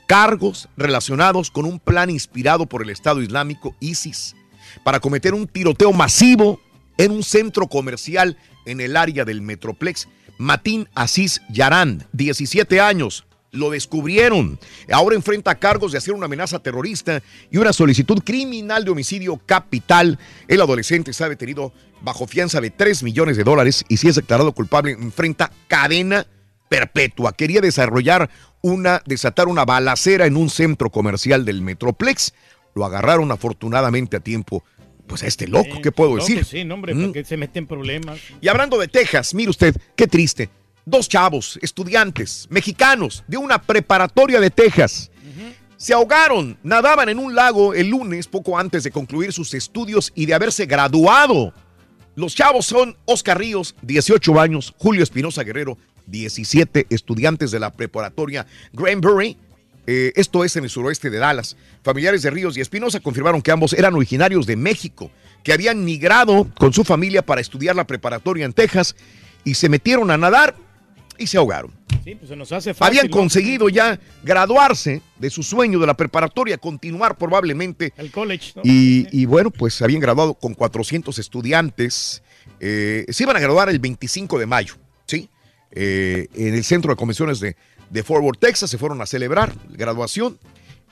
Cargos 0.07 0.69
relacionados 0.77 1.51
con 1.51 1.65
un 1.65 1.81
plan 1.81 2.11
inspirado 2.11 2.67
por 2.67 2.83
el 2.83 2.91
Estado 2.91 3.23
Islámico 3.23 3.75
ISIS 3.81 4.37
para 4.83 5.01
cometer 5.01 5.33
un 5.33 5.47
tiroteo 5.47 5.93
masivo 5.93 6.61
en 6.99 7.11
un 7.11 7.23
centro 7.23 7.69
comercial 7.69 8.37
en 8.67 8.81
el 8.81 8.97
área 8.97 9.25
del 9.25 9.41
Metroplex. 9.41 10.09
Matín 10.39 10.89
Asís 10.95 11.43
Yarán, 11.49 12.07
17 12.13 12.81
años, 12.81 13.25
lo 13.55 13.71
descubrieron. 13.71 14.59
Ahora 14.93 15.17
enfrenta 15.17 15.55
cargos 15.55 15.93
de 15.93 15.99
hacer 15.99 16.15
una 16.15 16.27
amenaza 16.27 16.59
terrorista 16.59 17.23
y 17.51 17.59
una 17.59 17.73
solicitud 17.73 18.23
criminal 18.25 18.85
de 18.85 18.91
homicidio 18.91 19.41
capital. 19.47 20.19
El 20.49 20.61
adolescente 20.61 21.11
está 21.11 21.29
detenido 21.29 21.73
bajo 22.03 22.27
fianza 22.27 22.61
de 22.61 22.71
3 22.71 23.03
millones 23.03 23.37
de 23.37 23.45
dólares 23.45 23.85
y 23.89 23.97
si 23.97 24.09
es 24.09 24.17
declarado 24.17 24.53
culpable 24.53 24.93
enfrenta 24.93 25.51
cadena 25.69 26.27
perpetua. 26.69 27.33
Quería 27.33 27.61
desarrollar 27.61 28.29
una, 28.61 29.03
desatar 29.07 29.49
una 29.49 29.65
balacera 29.65 30.27
en 30.27 30.37
un 30.37 30.51
centro 30.51 30.91
comercial 30.91 31.45
del 31.45 31.63
Metroplex. 31.63 32.35
Lo 32.75 32.85
agarraron 32.85 33.31
afortunadamente 33.31 34.17
a 34.17 34.21
tiempo 34.21 34.65
pues 35.07 35.23
a 35.23 35.27
este 35.27 35.47
loco, 35.47 35.81
¿qué 35.83 35.93
puedo 35.93 36.11
No, 36.11 36.17
decir? 36.17 36.45
sí, 36.45 36.65
no, 36.65 36.75
hombre, 36.75 36.95
Mm. 36.95 37.05
porque 37.05 37.25
se 37.25 37.37
meten 37.37 37.67
problemas. 37.67 38.19
Y 38.41 38.49
hablando 38.49 38.79
de 38.79 38.89
Texas, 38.89 39.35
mire 39.35 39.51
usted, 39.51 39.75
qué 39.97 40.07
triste. 40.07 40.51
Dos 40.87 41.09
chavos, 41.09 41.59
estudiantes, 41.63 42.47
mexicanos, 42.51 43.25
de 43.27 43.37
una 43.39 43.61
preparatoria 43.63 44.41
de 44.41 44.51
Texas. 44.51 45.11
Se 45.77 45.93
ahogaron, 45.93 46.57
nadaban 46.63 47.09
en 47.09 47.19
un 47.19 47.35
lago 47.35 47.75
el 47.75 47.89
lunes, 47.89 48.27
poco 48.29 48.59
antes 48.59 48.85
de 48.85 48.91
concluir 48.91 49.33
sus 49.33 49.53
estudios 49.55 50.13
y 50.15 50.25
de 50.27 50.33
haberse 50.35 50.67
graduado. 50.67 51.53
Los 52.15 52.35
chavos 52.35 52.65
son 52.65 52.97
Oscar 53.07 53.39
Ríos, 53.39 53.75
18 53.83 54.39
años, 54.41 54.73
Julio 54.79 55.03
Espinosa 55.03 55.43
Guerrero, 55.43 55.77
17 56.07 56.87
estudiantes 56.91 57.51
de 57.51 57.61
la 57.61 57.73
preparatoria 57.73 58.47
Granbury. 58.73 59.37
Eh, 59.87 60.13
esto 60.17 60.45
es 60.45 60.57
en 60.57 60.65
el 60.65 60.71
suroeste 60.71 61.11
de 61.11 61.19
Dallas. 61.19 61.57
Familiares 61.83 62.23
de 62.23 62.31
Ríos 62.31 62.57
y 62.57 62.61
Espinosa 62.61 63.01
confirmaron 63.01 63.43
que 63.43 63.51
ambos 63.51 63.73
eran 63.73 63.95
originarios 63.95 64.47
de 64.47 64.57
México, 64.57 65.11
que 65.43 65.53
habían 65.53 65.85
migrado 65.85 66.49
con 66.59 66.73
su 66.73 66.85
familia 66.85 67.23
para 67.23 67.41
estudiar 67.41 67.77
la 67.77 67.87
preparatoria 67.87 68.47
en 68.47 68.53
Texas 68.53 68.97
y 69.45 69.55
se 69.55 69.69
metieron 69.69 70.11
a 70.11 70.17
nadar 70.17 70.55
y 71.19 71.27
se 71.27 71.37
ahogaron. 71.37 71.73
Sí, 72.03 72.15
pues 72.17 72.29
se 72.29 72.37
nos 72.37 72.53
hace 72.53 72.75
fácil. 72.75 72.99
Habían 72.99 73.11
conseguido 73.11 73.69
ya 73.69 73.99
graduarse 74.23 75.01
de 75.19 75.31
su 75.31 75.43
sueño 75.43 75.79
de 75.79 75.87
la 75.87 75.95
preparatoria, 75.95 76.59
continuar 76.59 77.17
probablemente 77.17 77.93
El 77.97 78.11
college, 78.11 78.53
¿no? 78.57 78.63
y, 78.65 79.07
y 79.11 79.25
bueno, 79.27 79.51
pues 79.51 79.81
habían 79.81 80.01
graduado 80.01 80.35
con 80.35 80.55
400 80.55 81.19
estudiantes. 81.19 82.23
Eh, 82.61 83.07
se 83.09 83.23
iban 83.23 83.37
a 83.37 83.41
graduar 83.41 83.69
el 83.69 83.79
25 83.79 84.39
de 84.39 84.47
mayo, 84.47 84.75
¿sí? 85.07 85.31
Eh, 85.71 86.29
en 86.35 86.55
el 86.55 86.63
centro 86.63 86.93
de 86.93 86.97
convenciones 86.97 87.41
de, 87.41 87.57
de 87.95 88.03
Fort 88.03 88.25
Worth, 88.25 88.41
Texas, 88.41 88.69
se 88.69 88.77
fueron 88.77 89.01
a 89.01 89.07
celebrar 89.07 89.53
graduación. 89.71 90.37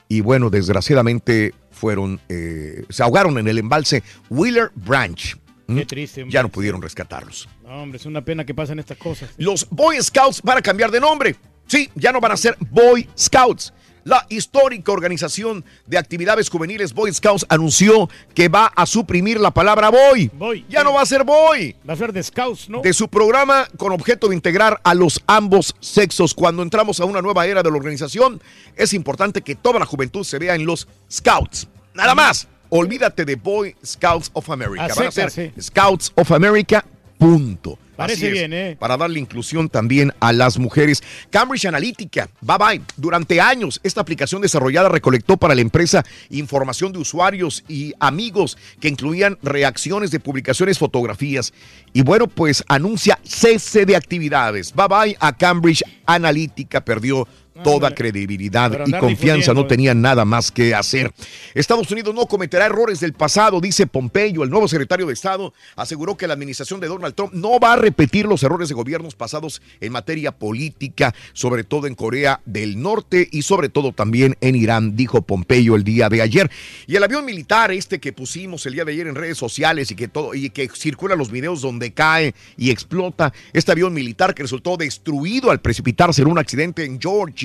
Y 0.07 0.21
bueno, 0.21 0.49
desgraciadamente 0.49 1.53
fueron, 1.69 2.21
eh, 2.29 2.85
se 2.89 3.03
ahogaron 3.03 3.37
en 3.37 3.47
el 3.49 3.57
embalse 3.57 4.03
Wheeler 4.29 4.71
Branch. 4.73 5.37
¿Mm? 5.67 5.77
Qué 5.79 5.85
triste, 5.85 6.21
hombre. 6.23 6.33
Ya 6.33 6.41
no 6.43 6.49
pudieron 6.49 6.81
rescatarlos. 6.81 7.49
No, 7.61 7.83
hombre, 7.83 7.97
es 7.97 8.05
una 8.05 8.23
pena 8.23 8.45
que 8.45 8.53
pasen 8.53 8.79
estas 8.79 8.97
cosas. 8.97 9.29
Los 9.37 9.67
Boy 9.69 10.01
Scouts 10.01 10.41
van 10.43 10.59
a 10.59 10.61
cambiar 10.61 10.91
de 10.91 11.01
nombre. 11.01 11.35
Sí, 11.67 11.89
ya 11.93 12.13
no 12.13 12.21
van 12.21 12.31
a 12.31 12.37
ser 12.37 12.55
Boy 12.71 13.09
Scouts. 13.17 13.73
La 14.05 14.25
histórica 14.29 14.91
organización 14.91 15.63
de 15.85 15.97
actividades 15.97 16.49
juveniles 16.49 16.93
Boy 16.93 17.13
Scouts 17.13 17.45
anunció 17.47 18.09
que 18.35 18.49
va 18.49 18.65
a 18.75 18.85
suprimir 18.85 19.39
la 19.39 19.51
palabra 19.51 19.89
boy. 19.89 20.29
Boy. 20.33 20.65
Ya 20.67 20.83
no 20.83 20.93
va 20.93 21.01
a 21.01 21.05
ser 21.05 21.23
boy. 21.23 21.75
Va 21.87 21.93
a 21.93 21.95
ser 21.97 22.11
de 22.11 22.21
Scouts, 22.21 22.69
¿no? 22.69 22.81
De 22.81 22.91
su 22.93 23.07
programa 23.07 23.67
con 23.77 23.93
objeto 23.93 24.27
de 24.27 24.35
integrar 24.35 24.81
a 24.83 24.93
los 24.93 25.21
ambos 25.25 25.73
sexos. 25.79 26.33
Cuando 26.33 26.63
entramos 26.63 26.99
a 26.99 27.05
una 27.05 27.21
nueva 27.21 27.45
era 27.45 27.63
de 27.63 27.71
la 27.71 27.77
organización, 27.77 28.41
es 28.75 28.93
importante 28.93 29.41
que 29.41 29.55
toda 29.55 29.79
la 29.79 29.85
juventud 29.85 30.23
se 30.23 30.37
vea 30.37 30.55
en 30.55 30.65
los 30.65 30.87
Scouts. 31.09 31.67
Nada 31.93 32.13
más. 32.13 32.47
Olvídate 32.69 33.23
de 33.23 33.35
Boy 33.35 33.75
Scouts 33.85 34.31
of 34.33 34.49
America. 34.49 34.85
A 34.85 34.95
Van 34.95 35.07
a 35.07 35.11
ser 35.11 35.53
Scouts 35.61 36.11
of 36.15 36.31
America. 36.31 36.83
Punto. 37.23 37.79
Parece 37.95 38.27
es, 38.27 38.33
bien, 38.33 38.53
¿eh? 38.53 38.75
Para 38.77 38.97
darle 38.97 39.19
inclusión 39.19 39.69
también 39.69 40.11
a 40.19 40.33
las 40.33 40.57
mujeres. 40.57 41.03
Cambridge 41.29 41.65
Analytica, 41.65 42.27
bye 42.41 42.57
bye. 42.57 42.81
Durante 42.97 43.39
años, 43.39 43.79
esta 43.83 44.01
aplicación 44.01 44.41
desarrollada 44.41 44.89
recolectó 44.89 45.37
para 45.37 45.55
la 45.55 45.61
empresa 45.61 46.03
información 46.29 46.91
de 46.91 46.99
usuarios 46.99 47.63
y 47.67 47.93
amigos 47.99 48.57
que 48.81 48.89
incluían 48.89 49.37
reacciones 49.41 50.11
de 50.11 50.19
publicaciones, 50.19 50.79
fotografías. 50.79 51.53
Y 51.93 52.01
bueno, 52.01 52.27
pues 52.27 52.63
anuncia 52.67 53.19
cese 53.23 53.85
de 53.85 53.95
actividades. 53.95 54.73
Bye 54.73 54.87
bye 54.87 55.17
a 55.19 55.37
Cambridge 55.37 55.83
Analytica. 56.05 56.83
Perdió 56.83 57.27
toda 57.63 57.93
credibilidad 57.93 58.85
y 58.85 58.91
confianza. 58.93 59.53
No 59.53 59.67
tenía 59.67 59.93
nada 59.93 60.25
más 60.25 60.51
que 60.51 60.73
hacer. 60.73 61.11
Estados 61.53 61.89
Unidos 61.91 62.15
no 62.15 62.25
cometerá 62.25 62.65
errores 62.65 62.99
del 62.99 63.13
pasado, 63.13 63.61
dice 63.61 63.87
Pompeyo, 63.87 64.43
el 64.43 64.49
nuevo 64.49 64.67
secretario 64.67 65.07
de 65.07 65.13
Estado, 65.13 65.53
aseguró 65.75 66.17
que 66.17 66.27
la 66.27 66.33
administración 66.33 66.79
de 66.79 66.87
Donald 66.87 67.15
Trump 67.15 67.33
no 67.33 67.59
va 67.59 67.73
a 67.73 67.75
repetir 67.75 68.25
los 68.25 68.43
errores 68.43 68.69
de 68.69 68.75
gobiernos 68.75 69.15
pasados 69.15 69.61
en 69.81 69.91
materia 69.91 70.31
política, 70.31 71.13
sobre 71.33 71.63
todo 71.63 71.87
en 71.87 71.95
Corea 71.95 72.41
del 72.45 72.81
Norte 72.81 73.27
y 73.31 73.43
sobre 73.43 73.69
todo 73.69 73.91
también 73.91 74.35
en 74.41 74.55
Irán, 74.55 74.95
dijo 74.95 75.21
Pompeyo 75.21 75.75
el 75.75 75.83
día 75.83 76.09
de 76.09 76.21
ayer. 76.21 76.49
Y 76.87 76.95
el 76.95 77.03
avión 77.03 77.25
militar 77.25 77.71
este 77.71 77.99
que 77.99 78.13
pusimos 78.13 78.65
el 78.65 78.73
día 78.73 78.85
de 78.85 78.93
ayer 78.93 79.07
en 79.07 79.15
redes 79.15 79.37
sociales 79.37 79.91
y 79.91 79.95
que 79.95 80.07
todo 80.07 80.33
y 80.33 80.49
que 80.49 80.69
circulan 80.69 81.17
los 81.17 81.31
videos 81.31 81.61
donde 81.61 81.93
cae 81.93 82.33
y 82.57 82.71
explota 82.71 83.33
este 83.53 83.71
avión 83.71 83.93
militar 83.93 84.33
que 84.33 84.43
resultó 84.43 84.77
destruido 84.77 85.51
al 85.51 85.61
precipitarse 85.61 86.21
en 86.21 86.27
un 86.27 86.39
accidente 86.39 86.85
en 86.85 86.99
Georgia, 86.99 87.42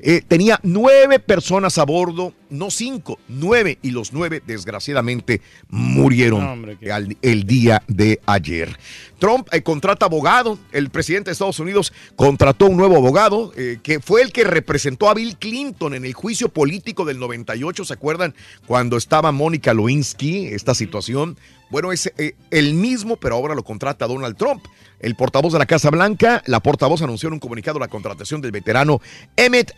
eh, 0.00 0.22
tenía 0.26 0.58
nueve 0.62 1.18
personas 1.18 1.78
a 1.78 1.84
bordo, 1.84 2.32
no 2.48 2.70
cinco, 2.70 3.18
nueve, 3.28 3.78
y 3.82 3.90
los 3.90 4.12
nueve 4.12 4.42
desgraciadamente 4.46 5.40
murieron 5.68 6.40
No, 6.44 6.52
hombre, 6.52 6.76
qué- 6.80 6.90
al- 6.90 7.16
el 7.22 7.44
día 7.46 7.82
de 7.86 8.20
ayer. 8.26 8.76
Trump 9.18 9.46
eh, 9.52 9.62
contrata 9.62 10.06
abogado, 10.06 10.58
el 10.72 10.88
presidente 10.90 11.28
de 11.28 11.32
Estados 11.32 11.60
Unidos 11.60 11.92
contrató 12.16 12.66
un 12.66 12.76
nuevo 12.76 12.96
abogado 12.96 13.52
eh, 13.56 13.78
que 13.82 14.00
fue 14.00 14.22
el 14.22 14.32
que 14.32 14.44
representó 14.44 15.08
a 15.10 15.14
Bill 15.14 15.36
Clinton 15.36 15.94
en 15.94 16.04
el 16.04 16.14
juicio 16.14 16.48
político 16.48 17.04
del 17.04 17.18
98, 17.18 17.84
¿se 17.84 17.92
acuerdan? 17.94 18.34
Cuando 18.66 18.96
estaba 18.96 19.30
Mónica 19.32 19.74
Lewinsky, 19.74 20.46
esta 20.48 20.74
situación. 20.74 21.36
Bueno, 21.70 21.92
es 21.92 22.12
eh, 22.18 22.34
el 22.50 22.74
mismo, 22.74 23.16
pero 23.16 23.36
ahora 23.36 23.54
lo 23.54 23.62
contrata 23.62 24.06
Donald 24.06 24.36
Trump. 24.36 24.64
El 24.98 25.14
portavoz 25.14 25.52
de 25.52 25.58
la 25.58 25.66
Casa 25.66 25.90
Blanca, 25.90 26.42
la 26.46 26.60
portavoz 26.60 27.00
anunció 27.02 27.28
en 27.28 27.34
un 27.34 27.40
comunicado 27.40 27.78
la 27.78 27.88
contratación 27.88 28.40
del 28.40 28.50
veterano 28.50 29.00
Emmett 29.36 29.74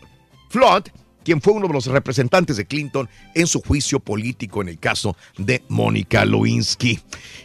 Flood, 0.49 0.85
quien 1.25 1.41
fue 1.41 1.53
uno 1.53 1.67
de 1.67 1.73
los 1.75 1.87
representantes 1.87 2.57
de 2.57 2.67
Clinton 2.67 3.09
en 3.35 3.47
su 3.47 3.61
juicio 3.61 4.01
político 4.01 4.63
en 4.63 4.69
el 4.69 4.79
caso 4.79 5.17
de 5.39 5.63
Mónica 5.69 6.25
Lewinsky. 6.25 7.01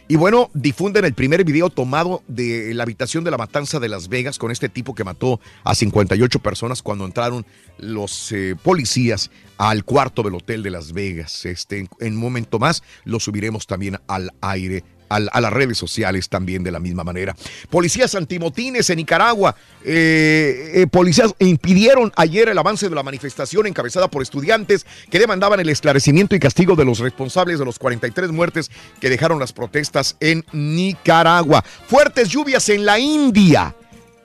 Y 0.08 0.16
bueno, 0.16 0.50
difunden 0.54 1.04
el 1.04 1.14
primer 1.14 1.44
video 1.44 1.70
tomado 1.70 2.22
de 2.28 2.72
la 2.74 2.82
habitación 2.82 3.24
de 3.24 3.30
la 3.30 3.38
matanza 3.38 3.78
de 3.78 3.88
Las 3.88 4.08
Vegas 4.08 4.38
con 4.38 4.50
este 4.50 4.68
tipo 4.68 4.94
que 4.94 5.04
mató 5.04 5.40
a 5.64 5.74
58 5.74 6.38
personas 6.40 6.82
cuando 6.82 7.04
entraron 7.04 7.46
los 7.78 8.32
eh, 8.32 8.56
policías 8.62 9.30
al 9.56 9.84
cuarto 9.84 10.22
del 10.22 10.34
hotel 10.34 10.62
de 10.62 10.70
Las 10.70 10.92
Vegas. 10.92 11.44
Este, 11.44 11.88
en, 12.00 12.14
un 12.14 12.20
momento 12.20 12.58
más 12.58 12.82
lo 13.04 13.20
subiremos 13.20 13.66
también 13.66 13.98
al 14.06 14.32
aire 14.40 14.84
a 15.08 15.40
las 15.40 15.52
redes 15.52 15.78
sociales 15.78 16.28
también 16.28 16.62
de 16.62 16.70
la 16.70 16.80
misma 16.80 17.04
manera. 17.04 17.34
Policías 17.70 18.14
antimotines 18.14 18.90
en 18.90 18.96
Nicaragua. 18.96 19.56
eh, 19.84 20.72
eh, 20.74 20.86
policías 20.86 21.34
impidieron 21.38 22.12
ayer 22.16 22.48
el 22.48 22.58
avance 22.58 22.88
de 22.88 22.94
la 22.94 23.02
manifestación 23.02 23.66
encabezada 23.66 24.08
por 24.08 24.22
estudiantes 24.22 24.84
que 25.10 25.18
demandaban 25.18 25.60
el 25.60 25.68
esclarecimiento 25.68 26.34
y 26.34 26.40
castigo 26.40 26.76
de 26.76 26.84
los 26.84 26.98
responsables 26.98 27.58
de 27.58 27.64
los 27.64 27.78
43 27.78 28.30
muertes 28.30 28.70
que 29.00 29.08
dejaron 29.08 29.38
las 29.38 29.52
protestas 29.52 30.16
en 30.20 30.44
Nicaragua. 30.52 31.64
Fuertes 31.86 32.28
lluvias 32.28 32.68
en 32.68 32.84
la 32.84 32.98
India. 32.98 33.74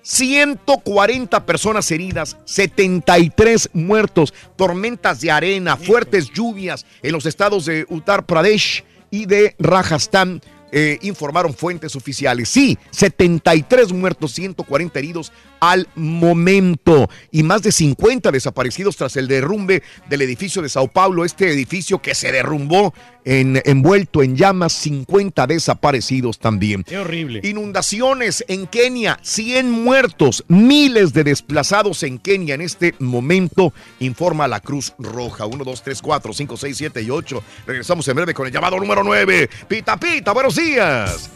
140 0.03 1.45
personas 1.45 1.89
heridas, 1.89 2.35
73 2.45 3.69
muertos, 3.73 4.33
tormentas 4.57 5.21
de 5.21 5.31
arena, 5.31 5.77
fuertes 5.77 6.29
lluvias 6.29 6.85
en 7.01 7.13
los 7.13 7.25
estados 7.25 7.65
de 7.65 7.85
Uttar 7.89 8.25
Pradesh 8.25 8.83
y 9.09 9.25
de 9.25 9.55
Rajasthan. 9.59 10.41
Eh, 10.75 10.97
informaron 11.03 11.53
fuentes 11.53 11.95
oficiales. 11.95 12.49
Sí, 12.49 12.79
73 12.89 13.93
muertos, 13.93 14.33
140 14.33 14.97
heridos 14.97 15.31
al 15.63 15.87
momento 15.95 17.09
y 17.31 17.41
más 17.43 17.61
de 17.61 17.71
50 17.71 18.31
desaparecidos 18.31 18.97
tras 18.97 19.15
el 19.15 19.29
derrumbe 19.29 19.81
del 20.09 20.21
edificio 20.21 20.61
de 20.61 20.67
Sao 20.67 20.89
Paulo, 20.89 21.23
este 21.23 21.49
edificio 21.49 22.01
que 22.01 22.13
se 22.15 22.33
derrumbó 22.33 22.93
en, 23.23 23.61
envuelto 23.63 24.21
en 24.23 24.35
llamas, 24.35 24.73
50 24.73 25.47
desaparecidos 25.47 26.37
también. 26.37 26.83
Qué 26.83 26.97
horrible. 26.97 27.39
Inundaciones 27.45 28.43
en 28.49 28.67
Kenia, 28.67 29.17
100 29.21 29.71
muertos, 29.71 30.43
miles 30.49 31.13
de 31.13 31.23
desplazados 31.23 32.03
en 32.03 32.19
Kenia 32.19 32.55
en 32.55 32.61
este 32.61 32.93
momento, 32.99 33.73
informa 34.01 34.49
la 34.49 34.59
Cruz 34.59 34.93
Roja. 34.99 35.45
1, 35.45 35.63
2, 35.63 35.81
3, 35.81 36.01
4, 36.01 36.33
5, 36.33 36.57
6, 36.57 36.77
7 36.77 37.01
y 37.03 37.09
8. 37.09 37.43
Regresamos 37.67 38.05
en 38.09 38.15
breve 38.17 38.33
con 38.33 38.47
el 38.47 38.51
llamado 38.51 38.77
número 38.77 39.01
9. 39.01 39.49
Pita, 39.69 39.95
pita, 39.97 40.33
buenos 40.33 40.57
días. 40.57 41.29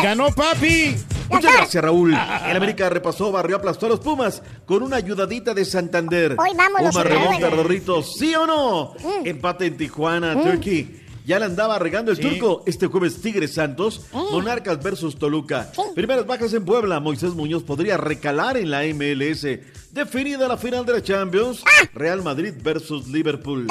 ¡Ganó 0.00 0.30
papi! 0.30 0.94
Muchas 1.28 1.52
gracias, 1.52 1.84
Raúl. 1.84 2.12
El 2.46 2.56
América 2.56 2.88
repasó, 2.88 3.32
barrió, 3.48 3.56
aplastó 3.56 3.86
a 3.86 3.88
los 3.88 4.00
Pumas 4.00 4.42
con 4.66 4.82
una 4.82 4.96
ayudadita 4.96 5.54
de 5.54 5.64
Santander. 5.64 6.36
Hoy 6.38 6.50
vamos 6.56 6.82
los 6.82 6.90
Pumas 6.90 7.06
remonta. 7.06 7.50
Rorrito, 7.50 8.02
¿sí 8.02 8.34
o 8.34 8.46
no? 8.46 8.92
Empate 9.24 9.66
en 9.66 9.76
Tijuana, 9.78 10.34
Mm. 10.36 10.42
Turkey. 10.44 11.02
Ya 11.24 11.38
le 11.38 11.44
andaba 11.44 11.78
regando 11.78 12.10
el 12.10 12.16
Sí. 12.16 12.22
turco 12.22 12.62
este 12.66 12.86
jueves 12.86 13.20
Tigres 13.20 13.52
Santos, 13.54 14.00
Monarcas 14.32 14.82
versus 14.82 15.18
Toluca. 15.18 15.70
Primeras 15.94 16.26
bajas 16.26 16.54
en 16.54 16.64
Puebla, 16.64 17.00
Moisés 17.00 17.34
Muñoz 17.34 17.62
podría 17.64 17.98
recalar 17.98 18.56
en 18.56 18.70
la 18.70 18.84
MLS. 18.84 19.60
Definida 19.92 20.48
la 20.48 20.56
final 20.56 20.86
de 20.86 20.92
la 20.94 21.02
Champions, 21.02 21.62
Real 21.92 22.22
Madrid 22.22 22.54
versus 22.62 23.08
Liverpool. 23.08 23.66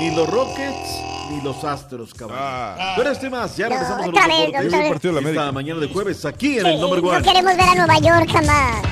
Ni 0.00 0.14
los 0.14 0.28
Rockets 0.28 1.00
ni 1.30 1.40
los 1.42 1.62
Astros, 1.64 2.12
cabrón. 2.12 2.38
Pero 2.96 3.10
este 3.10 3.30
más, 3.30 3.56
ya 3.56 3.68
No, 3.68 3.74
regresamos 3.76 4.02
a 4.02 4.06
los 4.06 4.14
vez, 4.14 4.72
deportes. 4.82 5.12
la 5.14 5.30
Esta 5.30 5.52
mañana 5.52 5.80
de 5.80 5.88
jueves 5.88 6.24
aquí 6.26 6.58
en 6.58 6.64
Sí, 6.66 6.70
el 6.72 6.80
number 6.80 6.98
one. 7.04 7.18
no 7.20 7.24
queremos 7.24 7.56
ver 7.56 7.68
a 7.70 7.74
Nueva 7.74 7.98
York 8.00 8.28
jamás. 8.32 8.82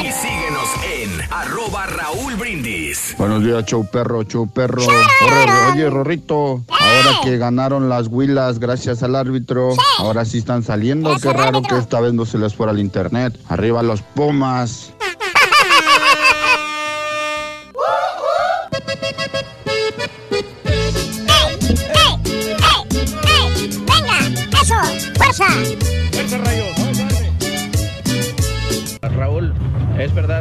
Y 0.00 0.12
síguenos 0.12 0.68
en 0.84 1.32
arroba 1.32 1.86
Raúl 1.86 2.34
Brindis. 2.34 2.38
Brindis. 2.38 3.14
Buenos 3.18 3.44
días, 3.44 3.64
show 3.66 3.86
perro, 3.90 4.22
show 4.22 4.48
perro. 4.48 4.82
Oye, 4.82 5.72
oye, 5.72 5.90
Rorrito, 5.90 6.64
ahora 6.68 7.20
que 7.22 7.36
ganaron 7.36 7.88
las 7.88 8.08
huilas 8.08 8.58
gracias 8.58 9.02
al 9.02 9.14
árbitro, 9.16 9.74
ahora 9.98 10.24
sí 10.24 10.38
están 10.38 10.62
saliendo. 10.62 11.16
Qué 11.20 11.32
raro 11.32 11.62
que 11.62 11.76
esta 11.76 12.00
vez 12.00 12.12
no 12.12 12.26
se 12.26 12.38
les 12.38 12.54
fuera 12.54 12.72
al 12.72 12.78
internet. 12.78 13.38
Arriba 13.48 13.82
los 13.82 14.02
Pumas. 14.02 14.92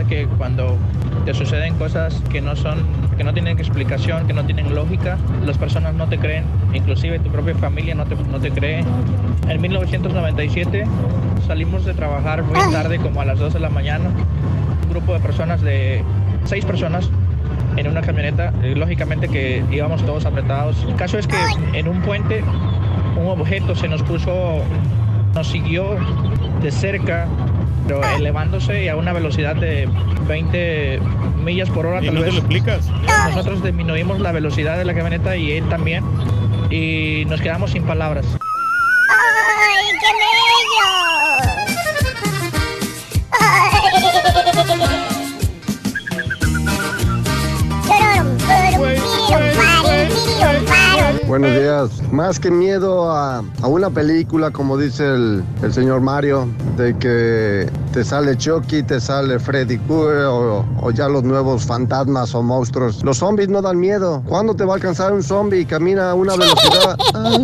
Que 0.07 0.25
cuando 0.37 0.77
te 1.25 1.33
suceden 1.33 1.75
cosas 1.75 2.21
que 2.29 2.41
no 2.41 2.55
son, 2.55 2.79
que 3.17 3.23
no 3.23 3.33
tienen 3.33 3.57
explicación, 3.59 4.27
que 4.27 4.33
no 4.33 4.45
tienen 4.45 4.73
lógica, 4.73 5.17
las 5.45 5.57
personas 5.57 5.93
no 5.93 6.07
te 6.07 6.17
creen, 6.17 6.45
inclusive 6.73 7.19
tu 7.19 7.29
propia 7.29 7.55
familia 7.55 7.95
no 7.95 8.05
te, 8.05 8.15
no 8.15 8.39
te 8.39 8.51
cree. 8.51 8.83
En 9.47 9.61
1997 9.61 10.85
salimos 11.45 11.85
de 11.85 11.93
trabajar 11.93 12.43
muy 12.43 12.59
tarde, 12.71 12.97
como 12.99 13.21
a 13.21 13.25
las 13.25 13.39
2 13.39 13.53
de 13.53 13.59
la 13.59 13.69
mañana. 13.69 14.09
Un 14.83 14.89
grupo 14.89 15.13
de 15.13 15.19
personas 15.19 15.61
de 15.61 16.03
seis 16.45 16.65
personas 16.65 17.09
en 17.75 17.87
una 17.87 18.01
camioneta, 18.01 18.53
eh, 18.63 18.73
lógicamente 18.75 19.27
que 19.27 19.63
íbamos 19.71 20.03
todos 20.05 20.25
apretados. 20.25 20.83
El 20.87 20.95
caso 20.95 21.17
es 21.17 21.27
que 21.27 21.37
en 21.73 21.87
un 21.87 22.01
puente 22.01 22.43
un 23.17 23.27
objeto 23.27 23.75
se 23.75 23.87
nos 23.87 24.03
puso, 24.03 24.61
nos 25.33 25.47
siguió 25.47 25.97
de 26.61 26.71
cerca, 26.71 27.27
pero 27.87 28.03
elevándose 28.15 28.83
y 28.83 28.89
a 28.89 28.95
una 28.95 29.13
velocidad 29.13 29.55
de 29.55 29.87
20 30.27 30.99
millas 31.43 31.69
por 31.69 31.85
hora. 31.85 32.01
¿Y 32.01 32.07
tal 32.07 32.15
no 32.15 32.21
te 32.21 32.25
vez. 32.25 32.33
lo 32.35 32.39
explicas? 32.41 32.89
Nosotros 33.33 33.63
disminuimos 33.63 34.19
la 34.19 34.31
velocidad 34.31 34.77
de 34.77 34.85
la 34.85 34.93
camioneta 34.93 35.35
y 35.37 35.53
él 35.53 35.67
también. 35.69 36.03
Y 36.69 37.23
nos 37.27 37.41
quedamos 37.41 37.71
sin 37.71 37.83
palabras. 37.83 38.25
¡Ay, 39.09 39.97
qué 40.01 40.07
bello! 50.57 50.76
Buenos 51.27 51.51
días. 51.59 51.89
Más 52.13 52.39
que 52.39 52.49
miedo 52.49 53.11
a, 53.11 53.43
a 53.61 53.67
una 53.67 53.89
película, 53.89 54.49
como 54.49 54.77
dice 54.77 55.05
el, 55.05 55.43
el 55.61 55.73
señor 55.73 55.99
Mario, 55.99 56.47
de 56.77 56.97
que 56.97 57.69
te 57.91 58.05
sale 58.05 58.37
Chucky, 58.37 58.81
te 58.81 59.01
sale 59.01 59.37
Freddy 59.37 59.77
Krueger 59.77 60.23
o, 60.27 60.65
o 60.81 60.91
ya 60.91 61.09
los 61.09 61.23
nuevos 61.23 61.65
fantasmas 61.65 62.33
o 62.33 62.41
monstruos. 62.41 63.03
Los 63.03 63.17
zombies 63.17 63.49
no 63.49 63.61
dan 63.61 63.77
miedo. 63.77 64.23
¿Cuándo 64.25 64.55
te 64.55 64.63
va 64.63 64.73
a 64.73 64.75
alcanzar 64.75 65.11
un 65.11 65.21
zombie 65.21 65.59
y 65.59 65.65
camina 65.65 66.11
a 66.11 66.13
una 66.13 66.37
velocidad? 66.37 66.97
Ah, 67.13 67.37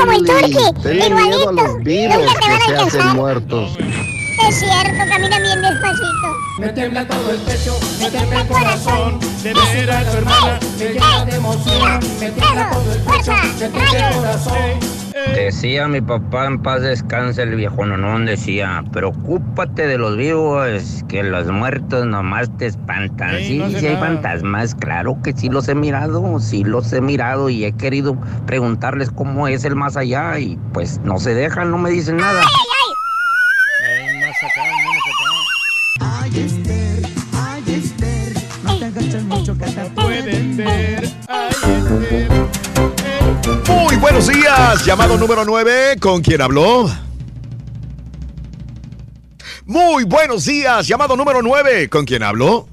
como 0.00 0.12
el 0.12 1.14
miedo 1.14 1.48
a 1.48 1.52
los 1.52 1.78
vivos 1.82 2.16
que 2.16 2.70
se 2.70 2.76
hacen 2.76 3.16
muertos. 3.16 3.76
Es 4.48 4.56
cierto, 4.56 4.98
camina 5.08 5.38
bien 5.38 5.62
despacito. 5.62 6.36
Me 6.58 6.68
tembla 6.68 7.06
todo 7.06 7.30
el 7.30 7.40
pecho, 7.40 7.78
me 7.98 8.10
tembla 8.10 8.42
el 8.42 8.46
corazón 8.46 9.18
de 9.42 9.54
ver 9.54 9.90
a 9.90 10.04
tu 10.04 10.16
hermana, 10.18 10.58
me 10.78 10.84
llena 10.84 11.24
de 11.24 11.36
emoción. 11.36 12.00
Me 12.20 12.30
tembla 12.30 12.70
todo 12.70 12.92
el 12.92 13.00
pecho, 13.00 13.32
me 13.32 13.68
tembla 13.68 14.08
el 14.10 14.16
corazón. 14.16 14.94
Decía 15.34 15.88
mi 15.88 16.00
papá 16.00 16.46
en 16.46 16.60
paz 16.60 16.82
descanse 16.82 17.42
el 17.42 17.56
viejo 17.56 17.86
nonón, 17.86 18.26
decía, 18.26 18.84
preocúpate 18.92 19.86
de 19.86 19.96
los 19.96 20.16
vivos, 20.16 21.04
que 21.08 21.22
los 21.22 21.46
muertos 21.46 22.04
nomás 22.04 22.50
te 22.58 22.66
espantan. 22.66 23.36
Ey, 23.36 23.46
sí, 23.46 23.58
no 23.58 23.64
hace 23.64 23.80
sí 23.80 23.86
hay 23.86 23.96
fantasmas, 23.96 24.74
claro 24.74 25.16
que 25.22 25.32
sí 25.32 25.48
los 25.48 25.68
he 25.68 25.74
mirado, 25.74 26.38
sí 26.38 26.64
los 26.64 26.92
he 26.92 27.00
mirado 27.00 27.48
y 27.48 27.64
he 27.64 27.72
querido 27.72 28.16
preguntarles 28.46 29.10
cómo 29.10 29.48
es 29.48 29.64
el 29.64 29.74
más 29.74 29.96
allá 29.96 30.38
y 30.38 30.58
pues 30.72 31.00
no 31.02 31.18
se 31.18 31.34
dejan, 31.34 31.70
no 31.70 31.78
me 31.78 31.90
dicen 31.90 32.18
nada. 32.18 32.42
Llamado 44.82 45.16
número 45.16 45.44
9. 45.44 45.96
¿Con 46.00 46.20
quién 46.20 46.42
habló? 46.42 46.90
Muy 49.66 50.04
buenos 50.04 50.44
días. 50.44 50.86
Llamado 50.86 51.16
número 51.16 51.40
9. 51.42 51.88
¿Con 51.88 52.04
quién 52.04 52.22
habló? 52.22 52.66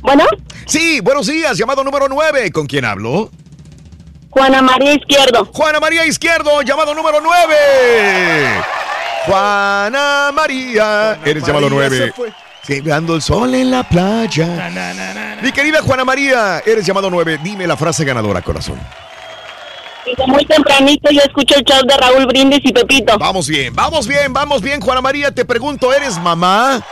Bueno. 0.00 0.24
Sí, 0.66 1.00
buenos 1.00 1.26
días. 1.26 1.56
Llamado 1.56 1.84
número 1.84 2.08
9. 2.08 2.50
¿Con 2.50 2.66
quién 2.66 2.84
habló? 2.84 3.30
Juana 4.30 4.60
María 4.60 4.94
Izquierdo. 4.94 5.46
Juana 5.46 5.80
María 5.80 6.04
Izquierdo. 6.04 6.62
Llamado 6.62 6.94
número 6.94 7.20
9. 7.22 7.56
Juana 9.26 10.30
María. 10.34 11.18
Eres 11.24 11.46
llamado 11.46 11.70
María 11.70 11.88
9. 11.88 12.06
se 12.06 12.12
fue. 12.12 12.32
Llegando 12.66 13.14
el 13.14 13.22
sol 13.22 13.54
en 13.54 13.70
la 13.70 13.82
playa. 13.88 15.38
Mi 15.42 15.52
querida 15.52 15.82
Juana 15.82 16.04
María, 16.04 16.62
eres 16.64 16.86
llamado 16.86 17.10
9. 17.10 17.40
Dime 17.42 17.66
la 17.66 17.76
frase 17.76 18.04
ganadora, 18.04 18.40
corazón. 18.40 18.80
Desde 20.04 20.26
muy 20.26 20.44
tempranito 20.44 21.10
yo 21.10 21.20
escucho 21.20 21.56
el 21.56 21.64
show 21.64 21.80
de 21.86 21.96
Raúl 21.96 22.26
Brindis 22.26 22.60
y 22.62 22.72
Pepito. 22.72 23.18
Vamos 23.18 23.48
bien, 23.48 23.74
vamos 23.74 24.06
bien, 24.06 24.32
vamos 24.32 24.60
bien, 24.60 24.80
Juana 24.80 25.00
María. 25.00 25.30
Te 25.30 25.44
pregunto, 25.44 25.92
¿eres 25.92 26.18
mamá? 26.18 26.82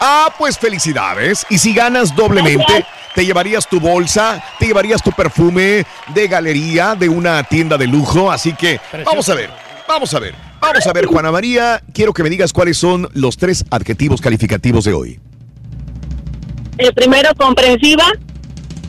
Ah, 0.00 0.28
pues 0.36 0.58
felicidades. 0.58 1.46
Y 1.48 1.58
si 1.58 1.72
ganas 1.72 2.14
doblemente, 2.14 2.84
te 3.14 3.24
llevarías 3.24 3.66
tu 3.66 3.80
bolsa, 3.80 4.44
te 4.58 4.66
llevarías 4.66 5.02
tu 5.02 5.12
perfume 5.12 5.86
de 6.08 6.28
galería 6.28 6.94
de 6.94 7.08
una 7.08 7.42
tienda 7.44 7.78
de 7.78 7.86
lujo. 7.86 8.30
Así 8.30 8.52
que 8.52 8.78
vamos 9.04 9.28
a 9.28 9.34
ver, 9.34 9.50
vamos 9.88 10.12
a 10.12 10.18
ver, 10.18 10.34
vamos 10.60 10.86
a 10.86 10.92
ver, 10.92 11.06
Juana 11.06 11.30
María. 11.30 11.82
Quiero 11.94 12.12
que 12.12 12.22
me 12.22 12.28
digas 12.28 12.52
cuáles 12.52 12.76
son 12.76 13.08
los 13.14 13.38
tres 13.38 13.64
adjetivos 13.70 14.20
calificativos 14.20 14.84
de 14.84 14.92
hoy. 14.92 15.20
El 16.76 16.92
primero, 16.92 17.30
comprensiva, 17.36 18.04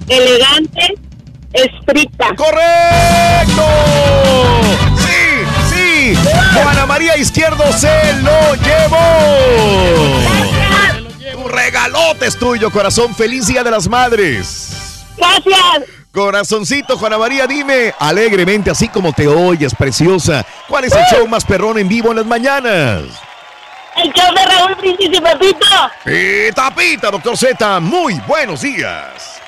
elegante, 0.10 0.96
estricta. 1.56 2.28
¡Correcto! 2.36 3.64
¡Sí! 4.98 5.44
¡Sí! 5.74 6.16
Juana 6.54 6.86
María 6.86 7.18
Izquierdo 7.18 7.64
se 7.74 8.14
lo 8.22 8.56
llevó. 8.56 8.98
Un 11.44 11.50
regalote 11.50 12.28
es 12.28 12.38
tuyo, 12.38 12.72
corazón. 12.72 13.16
Feliz 13.16 13.48
Día 13.48 13.64
de 13.64 13.72
las 13.72 13.88
Madres. 13.88 15.04
Gracias. 15.18 15.84
Corazoncito, 16.12 16.98
Juana 16.98 17.18
María, 17.18 17.46
dime 17.46 17.94
alegremente, 18.00 18.72
así 18.72 18.88
como 18.88 19.12
te 19.12 19.28
oyes, 19.28 19.76
preciosa. 19.76 20.46
¿Cuál 20.68 20.86
es 20.86 20.94
el 20.94 21.04
show 21.12 21.28
más 21.28 21.44
perrón 21.44 21.78
en 21.78 21.90
vivo 21.90 22.12
en 22.12 22.18
las 22.18 22.26
mañanas? 22.26 23.04
El 23.98 24.14
show 24.14 24.34
de 24.34 24.46
Raúl 24.46 24.76
Brindis 24.76 25.10
y 25.12 25.22
Pepito. 25.22 25.66
Pita, 26.06 26.74
pita, 26.74 27.12
doctor 27.12 27.38
Z. 27.38 27.80
Muy 27.82 28.14
buenos 28.28 28.62
días. 28.62 29.42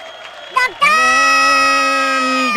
El 0.52 0.74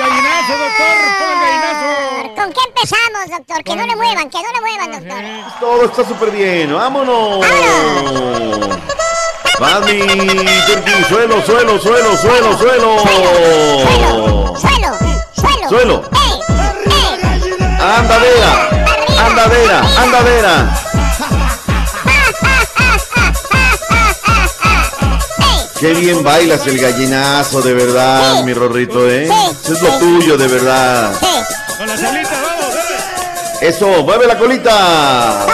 gallinazo, 0.00 0.52
doctor. 0.58 0.96
Pon 1.18 1.30
el 1.30 1.40
gallinazo. 1.40 2.34
¿Con 2.34 2.52
qué 2.52 2.60
empezamos, 2.68 3.22
doctor? 3.30 3.64
Que 3.64 3.76
no 3.76 3.86
le 3.86 3.96
muevan, 3.96 4.30
que 4.30 4.38
no 4.42 4.52
le 4.52 4.60
muevan, 4.60 4.90
doctor. 4.92 5.22
Todo 5.60 5.84
está 5.84 6.04
súper 6.06 6.30
bien. 6.30 6.74
¡Vámonos! 6.74 7.44
Vas 9.58 9.80
mi 9.82 9.98
turqui. 10.66 11.04
Suelo, 11.08 11.42
suelo, 11.44 11.78
suelo, 11.78 12.16
suelo, 12.18 12.56
suelo. 12.58 12.98
Suelo, 14.58 14.96
suelo. 15.34 15.68
Suelo. 15.68 16.02
Andadera. 17.80 18.68
Andadera. 19.26 19.80
Andadera. 19.98 20.79
Qué 25.80 25.94
bien 25.94 26.22
bailas 26.22 26.66
el 26.66 26.78
gallinazo, 26.78 27.62
de 27.62 27.72
verdad, 27.72 28.44
mi 28.44 28.52
Rorrito, 28.52 29.08
¿eh? 29.08 29.24
Eso 29.24 29.72
es 29.72 29.80
lo 29.80 29.98
tuyo, 29.98 30.36
de 30.36 30.46
verdad. 30.46 31.12
Con 31.78 31.88
la 31.88 31.96
salita, 31.96 32.30
vamos. 32.30 32.74
Eso, 33.62 34.02
mueve 34.04 34.26
la 34.26 34.38
colita. 34.38 35.46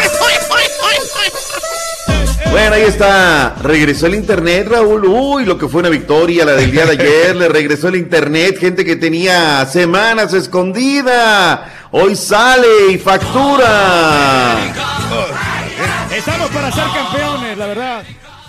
Bueno, 2.50 2.74
ahí 2.74 2.82
está. 2.82 3.54
Regresó 3.62 4.06
el 4.06 4.14
internet, 4.16 4.66
Raúl. 4.68 5.04
Uy, 5.04 5.44
lo 5.44 5.58
que 5.58 5.68
fue 5.68 5.80
una 5.80 5.90
victoria 5.90 6.44
la 6.44 6.52
del 6.52 6.72
día 6.72 6.86
de 6.86 6.92
ayer. 6.92 7.36
Le 7.36 7.48
regresó 7.48 7.88
el 7.88 7.96
internet. 7.96 8.58
Gente 8.58 8.84
que 8.84 8.96
tenía 8.96 9.64
semanas 9.66 10.32
escondida. 10.32 11.88
Hoy 11.90 12.16
sale 12.16 12.92
y 12.92 12.98
factura. 12.98 14.56
Estamos 16.10 16.50
para 16.50 16.72
ser 16.72 16.84
campeones, 16.94 17.58
la 17.58 17.66
verdad. 17.66 18.02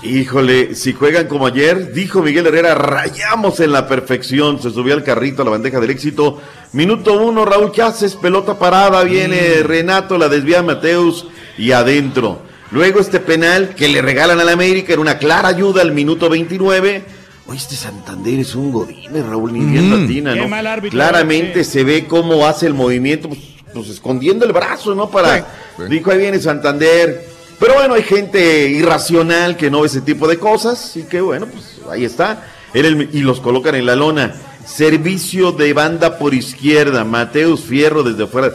Híjole, 0.07 0.73
si 0.75 0.93
juegan 0.93 1.27
como 1.27 1.47
ayer, 1.47 1.91
dijo 1.91 2.21
Miguel 2.21 2.47
Herrera, 2.47 2.73
rayamos 2.75 3.59
en 3.59 3.71
la 3.73 3.87
perfección. 3.87 4.61
Se 4.61 4.71
subió 4.71 4.93
al 4.93 5.03
carrito 5.03 5.41
a 5.41 5.45
la 5.45 5.51
bandeja 5.51 5.79
del 5.81 5.89
éxito. 5.89 6.41
Minuto 6.73 7.13
uno, 7.21 7.43
Raúl, 7.43 7.71
¿qué 7.71 7.81
haces? 7.81 8.15
Pelota 8.15 8.57
parada, 8.57 9.03
viene 9.03 9.63
Renato, 9.63 10.17
la 10.17 10.29
desvía 10.29 10.63
Mateus 10.63 11.27
y 11.57 11.71
adentro. 11.71 12.39
Luego 12.71 12.99
este 12.99 13.19
penal 13.19 13.75
que 13.75 13.87
le 13.89 14.01
regalan 14.01 14.39
al 14.39 14.49
América 14.49 14.93
era 14.93 15.01
una 15.01 15.17
clara 15.17 15.49
ayuda 15.49 15.81
al 15.81 15.91
minuto 15.91 16.29
29. 16.29 17.03
Oye, 17.47 17.57
este 17.57 17.75
Santander 17.75 18.39
es 18.39 18.55
un 18.55 18.71
godín, 18.71 19.11
Raúl, 19.27 19.53
ni 19.53 19.59
bien 19.65 19.89
Mm. 19.89 20.01
latina, 20.01 20.33
Qué 20.33 20.39
¿no? 20.41 20.47
mal 20.49 20.67
árbitro, 20.67 20.97
Claramente 20.97 21.63
sí. 21.63 21.71
se 21.71 21.83
ve 21.83 22.05
cómo 22.05 22.45
hace 22.45 22.65
el 22.67 22.73
movimiento, 22.73 23.29
pues, 23.29 23.39
pues, 23.73 23.89
escondiendo 23.89 24.45
el 24.45 24.51
brazo, 24.51 24.95
¿no? 24.95 25.09
Para, 25.09 25.47
dijo, 25.89 26.11
ahí 26.11 26.17
viene 26.17 26.39
Santander. 26.39 27.36
Pero 27.59 27.73
bueno, 27.73 27.95
hay 27.95 28.03
gente 28.03 28.69
irracional 28.69 29.57
que 29.57 29.71
no 29.71 29.81
ve 29.81 29.87
ese 29.87 30.01
tipo 30.01 30.27
de 30.27 30.37
cosas 30.37 30.95
y 30.95 31.03
que 31.03 31.21
bueno, 31.21 31.47
pues 31.47 31.79
ahí 31.89 32.05
está. 32.05 32.45
El- 32.73 33.09
y 33.13 33.21
los 33.21 33.39
colocan 33.39 33.75
en 33.75 33.85
la 33.85 33.95
lona. 33.95 34.35
Servicio 34.65 35.53
de 35.53 35.73
banda 35.73 36.17
por 36.19 36.33
izquierda, 36.33 37.03
Mateus 37.03 37.61
Fierro 37.61 38.03
desde 38.03 38.27
fuera. 38.27 38.51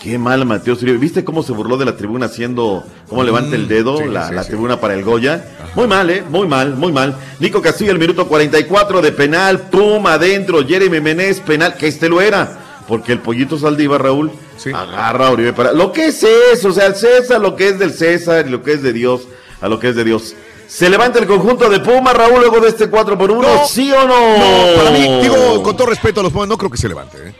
Qué 0.00 0.18
mal 0.18 0.44
Mateus 0.44 0.78
Fierro. 0.80 0.98
¿Viste 1.00 1.24
cómo 1.24 1.42
se 1.42 1.52
burló 1.52 1.76
de 1.76 1.86
la 1.86 1.96
tribuna 1.96 2.26
haciendo, 2.26 2.84
cómo 3.08 3.24
levanta 3.24 3.56
el 3.56 3.66
dedo 3.66 3.98
sí, 3.98 4.04
la, 4.04 4.28
sí, 4.28 4.34
la 4.34 4.42
sí. 4.44 4.48
tribuna 4.50 4.78
para 4.78 4.94
el 4.94 5.02
Goya? 5.02 5.44
Muy 5.74 5.88
mal, 5.88 6.08
¿eh? 6.10 6.22
Muy 6.30 6.46
mal, 6.46 6.76
muy 6.76 6.92
mal. 6.92 7.16
Nico 7.40 7.60
Castillo, 7.62 7.90
el 7.90 7.98
minuto 7.98 8.28
44 8.28 9.00
de 9.02 9.10
penal, 9.12 9.62
pum, 9.70 10.06
adentro, 10.06 10.64
Jeremy 10.64 11.00
Menez, 11.00 11.40
penal, 11.40 11.76
que 11.76 11.88
este 11.88 12.08
lo 12.08 12.20
era. 12.20 12.82
Porque 12.86 13.12
el 13.12 13.18
pollito 13.18 13.58
Saldívar, 13.58 14.02
Raúl, 14.02 14.30
agarra 14.74 15.28
a 15.28 15.30
Oribe 15.30 15.52
para. 15.52 15.72
Lo 15.72 15.92
que 15.92 16.06
es 16.06 16.22
eso, 16.22 16.68
o 16.68 16.72
sea, 16.72 16.86
el 16.86 16.96
César, 16.96 17.40
lo 17.40 17.56
que 17.56 17.68
es 17.68 17.78
del 17.78 17.92
César 17.92 18.46
y 18.46 18.50
lo 18.50 18.62
que 18.62 18.72
es 18.72 18.82
de 18.82 18.92
Dios, 18.92 19.28
a 19.60 19.68
lo 19.68 19.78
que 19.78 19.88
es 19.88 19.96
de 19.96 20.04
Dios. 20.04 20.34
¿Se 20.66 20.90
levanta 20.90 21.18
el 21.18 21.26
conjunto 21.26 21.70
de 21.70 21.78
Puma, 21.80 22.12
Raúl, 22.12 22.40
luego 22.40 22.60
de 22.60 22.68
este 22.68 22.88
4 22.88 23.16
por 23.16 23.30
1? 23.30 23.42
No. 23.42 23.66
¿Sí 23.66 23.92
o 23.92 24.06
no? 24.06 24.36
No, 24.36 24.76
para 24.76 24.90
mí, 24.90 25.20
digo, 25.22 25.62
con 25.62 25.76
todo 25.76 25.86
respeto 25.86 26.20
a 26.20 26.22
los 26.24 26.32
Pumas, 26.32 26.48
no 26.48 26.58
creo 26.58 26.70
que 26.70 26.76
se 26.76 26.88
levante. 26.88 27.18
¿eh? 27.18 27.34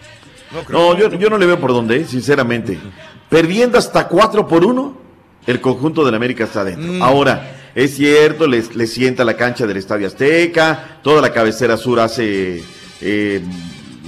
No, 0.68 0.96
yo, 0.96 1.10
yo 1.10 1.28
no 1.28 1.36
le 1.36 1.46
veo 1.46 1.58
por 1.58 1.72
dónde, 1.72 1.96
eh, 1.96 2.06
sinceramente. 2.06 2.78
Perdiendo 3.28 3.78
hasta 3.78 4.06
4 4.06 4.46
por 4.46 4.64
1, 4.64 4.96
el 5.46 5.60
conjunto 5.60 6.04
del 6.04 6.14
América 6.14 6.44
está 6.44 6.60
adentro. 6.60 6.92
Mm. 6.92 7.02
Ahora, 7.02 7.70
es 7.74 7.96
cierto, 7.96 8.46
le, 8.46 8.62
le 8.74 8.86
sienta 8.86 9.24
la 9.24 9.36
cancha 9.36 9.66
del 9.66 9.76
Estadio 9.76 10.06
Azteca, 10.06 11.00
toda 11.02 11.20
la 11.20 11.32
cabecera 11.32 11.76
sur 11.76 11.98
hace 11.98 12.62
eh, 13.00 13.42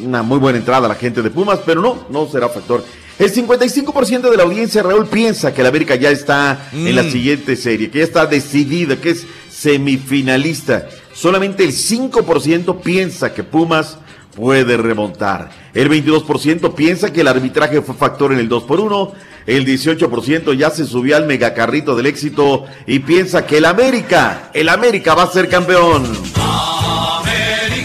una 0.05 0.23
muy 0.23 0.39
buena 0.39 0.59
entrada 0.59 0.87
a 0.87 0.89
la 0.89 0.95
gente 0.95 1.23
de 1.23 1.31
Pumas, 1.31 1.61
pero 1.65 1.81
no, 1.81 2.05
no 2.11 2.29
será 2.29 2.49
factor. 2.49 2.85
El 3.19 3.33
55% 3.35 4.31
de 4.31 4.37
la 4.37 4.45
audiencia, 4.45 4.83
Raúl, 4.83 5.07
piensa 5.07 5.53
que 5.53 5.61
el 5.63 5.67
América 5.67 5.97
ya 5.97 6.11
está 6.11 6.69
en 6.73 6.95
la 6.95 7.03
Mm. 7.03 7.11
siguiente 7.11 7.57
serie, 7.57 7.91
que 7.91 7.99
ya 7.99 8.05
está 8.05 8.27
decidida, 8.27 8.97
que 8.97 9.11
es 9.11 9.27
semifinalista. 9.51 10.89
Solamente 11.13 11.65
el 11.65 11.73
5% 11.73 12.81
piensa 12.81 13.35
que 13.35 13.43
Pumas 13.43 13.99
puede 14.37 14.77
remontar. 14.77 15.51
El 15.75 15.89
22% 15.89 16.75
piensa 16.77 17.13
que 17.13 17.23
el 17.23 17.29
arbitraje 17.29 17.83
fue 17.83 17.95
factor 17.97 18.33
en 18.33 18.39
el 18.39 18.49
2 18.49 18.63
por 18.65 18.79
1. 18.79 19.13
El 19.47 19.65
18% 19.67 20.53
ya 20.53 20.71
se 20.71 20.85
subió 20.85 21.17
al 21.17 21.27
megacarrito 21.27 21.97
del 21.97 22.07
éxito 22.07 22.67
y 22.87 23.01
piensa 23.01 23.47
que 23.47 23.59
el 23.59 23.65
América, 23.65 24.51
el 24.55 24.69
América 24.69 25.15
va 25.15 25.25
a 25.25 25.31
ser 25.33 25.49
campeón. 25.49 26.05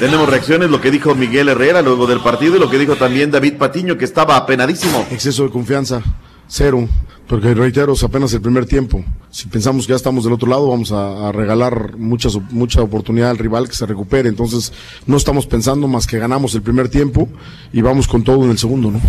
Tenemos 0.03 0.27
reacciones, 0.27 0.69
lo 0.69 0.81
que 0.81 0.91
dijo 0.91 1.15
Miguel 1.15 1.47
Herrera 1.47 1.81
luego 1.81 2.07
del 2.07 2.19
partido 2.19 2.57
y 2.57 2.59
lo 2.59 2.69
que 2.69 2.77
dijo 2.77 2.97
también 2.97 3.31
David 3.31 3.53
Patiño, 3.53 3.97
que 3.97 4.03
estaba 4.03 4.35
apenadísimo. 4.35 5.07
Exceso 5.09 5.45
de 5.45 5.49
confianza, 5.49 6.03
cero. 6.45 6.89
Porque 7.25 7.53
reitero, 7.53 7.93
es 7.93 8.03
apenas 8.03 8.33
el 8.33 8.41
primer 8.41 8.65
tiempo. 8.65 9.01
Si 9.31 9.47
pensamos 9.47 9.87
que 9.87 9.91
ya 9.91 9.95
estamos 9.95 10.25
del 10.25 10.33
otro 10.33 10.49
lado, 10.49 10.67
vamos 10.67 10.91
a, 10.91 11.29
a 11.29 11.31
regalar 11.31 11.95
muchas, 11.97 12.37
mucha 12.51 12.81
oportunidad 12.81 13.29
al 13.29 13.37
rival 13.37 13.69
que 13.69 13.75
se 13.75 13.85
recupere. 13.85 14.27
Entonces, 14.27 14.73
no 15.07 15.15
estamos 15.15 15.47
pensando 15.47 15.87
más 15.87 16.05
que 16.05 16.19
ganamos 16.19 16.53
el 16.53 16.63
primer 16.63 16.89
tiempo 16.89 17.29
y 17.71 17.81
vamos 17.81 18.05
con 18.05 18.25
todo 18.25 18.43
en 18.43 18.51
el 18.51 18.57
segundo, 18.57 18.91
¿no? 18.91 18.99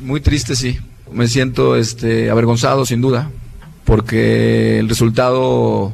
Muy 0.00 0.22
triste, 0.22 0.56
sí. 0.56 0.78
Me 1.12 1.28
siento 1.28 1.76
este, 1.76 2.30
avergonzado, 2.30 2.86
sin 2.86 3.02
duda, 3.02 3.30
porque 3.84 4.78
el 4.78 4.88
resultado 4.88 5.92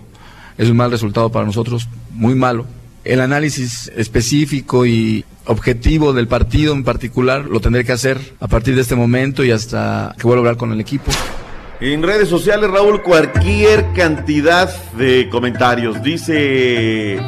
es 0.57 0.71
un 0.71 0.77
mal 0.77 0.93
resultado 0.93 1.33
para 1.33 1.45
nosotros, 1.45 1.89
muy 2.13 2.37
malo. 2.37 2.67
El 3.05 3.21
análisis 3.21 3.93
específico 3.97 4.87
y 4.87 5.27
objetivo 5.45 6.15
del 6.15 6.27
partido 6.27 6.73
en 6.73 6.85
particular 6.85 7.45
lo 7.45 7.61
tendré 7.61 7.85
que 7.85 7.93
hacer 7.93 8.19
a 8.41 8.49
partir 8.49 8.75
de 8.75 8.81
este 8.81 8.95
momento 8.95 9.45
y 9.45 9.51
hasta 9.51 10.15
que 10.19 10.27
vuelva 10.27 10.41
a 10.41 10.43
hablar 10.43 10.57
con 10.57 10.73
el 10.73 10.81
equipo. 10.81 11.11
En 11.81 12.03
redes 12.03 12.31
sociales, 12.31 12.71
Raúl, 12.71 13.03
cualquier 13.03 13.93
cantidad 13.93 14.75
de 14.95 15.29
comentarios. 15.29 16.03
Dice 16.03 17.19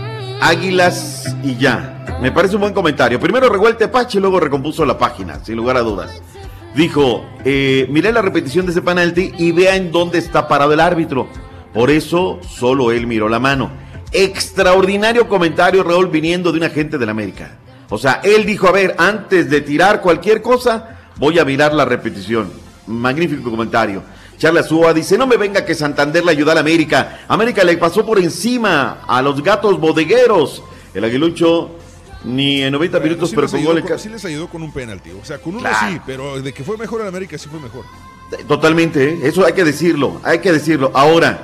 Águilas 0.41 1.37
y 1.43 1.57
ya. 1.57 2.19
Me 2.23 2.33
parece 2.33 2.55
un 2.55 2.63
buen 2.63 2.73
comentario. 2.73 3.21
Primero 3.21 3.51
regó 3.51 3.69
el 3.69 3.77
tepache 3.77 4.17
y 4.17 4.21
luego 4.23 4.41
recompuso 4.41 4.87
la 4.87 4.97
página, 4.97 5.45
sin 5.45 5.57
lugar 5.57 5.77
a 5.77 5.81
dudas. 5.81 6.23
Dijo, 6.75 7.27
eh, 7.45 7.87
miré 7.91 8.13
la 8.13 8.23
repetición 8.23 8.65
de 8.65 8.73
ese 8.73 8.81
penalti 8.81 9.33
y 9.37 9.53
vea 9.53 9.77
en 9.77 9.93
dónde 9.93 10.19
está 10.19 10.49
parado 10.49 10.73
el 10.73 10.81
árbitro. 10.81 11.29
Por 11.75 11.91
eso 11.91 12.41
solo 12.49 12.93
él 12.93 13.07
miró 13.07 13.29
la 13.29 13.41
mano. 13.41 13.71
Extraordinario 14.13 15.29
comentario, 15.29 15.83
Raúl, 15.83 16.09
viniendo 16.09 16.53
de 16.53 16.59
un 16.59 16.65
agente 16.65 16.99
del 16.99 17.09
América. 17.09 17.57
O 17.89 17.99
sea, 17.99 18.21
él 18.25 18.45
dijo, 18.47 18.67
a 18.69 18.73
ver, 18.73 18.95
antes 18.99 19.49
de 19.49 19.61
tirar 19.61 20.01
cualquier 20.01 20.43
cosa, 20.43 20.99
voy 21.17 21.39
a 21.39 21.45
mirar 21.45 21.73
la 21.73 21.85
repetición. 21.85 22.51
Magnífico 22.87 23.51
comentario. 23.51 24.03
Charla 24.39 24.63
Súa 24.63 24.93
dice, 24.93 25.17
no 25.17 25.27
me 25.27 25.37
venga 25.37 25.65
que 25.65 25.75
Santander 25.75 26.25
le 26.25 26.31
ayuda 26.33 26.53
a 26.53 26.55
la 26.57 26.61
América. 26.61 27.21
América 27.29 27.65
le 27.65 27.77
pasó 27.79 28.05
por 28.05 28.19
encima 28.19 28.99
a 29.07 29.23
los 29.23 29.43
gatos 29.43 29.79
bodegueros. 29.81 30.63
El 30.95 31.05
aguilucho 31.05 31.71
ni 32.25 32.63
en 32.63 32.73
90 32.73 33.01
minutos, 33.01 33.31
sí 33.31 33.37
pero 33.37 33.49
con 33.49 33.57
ayudó 33.59 33.73
gol 33.75 33.83
con- 33.83 33.99
sí 33.99 34.09
les 34.09 34.25
ayudó 34.25 34.49
con 34.49 34.63
un 34.63 34.73
penalti. 34.73 35.11
O 35.11 35.25
sea, 35.25 35.39
con 35.39 35.55
uno 35.55 35.61
Claro. 35.63 35.77
sí, 35.89 36.01
pero 36.05 36.41
de 36.43 36.53
que 36.53 36.65
fue 36.65 36.77
mejor 36.77 37.01
en 37.03 37.07
América 37.09 37.39
sí 37.39 37.49
fue 37.49 37.61
mejor. 37.61 37.85
Totalmente, 38.49 39.11
¿eh? 39.11 39.19
eso 39.23 39.47
hay 39.47 39.53
que 39.53 39.65
decirlo, 39.65 40.21
hay 40.25 40.41
que 40.41 40.53
decirlo. 40.53 40.91
Ahora, 40.95 41.39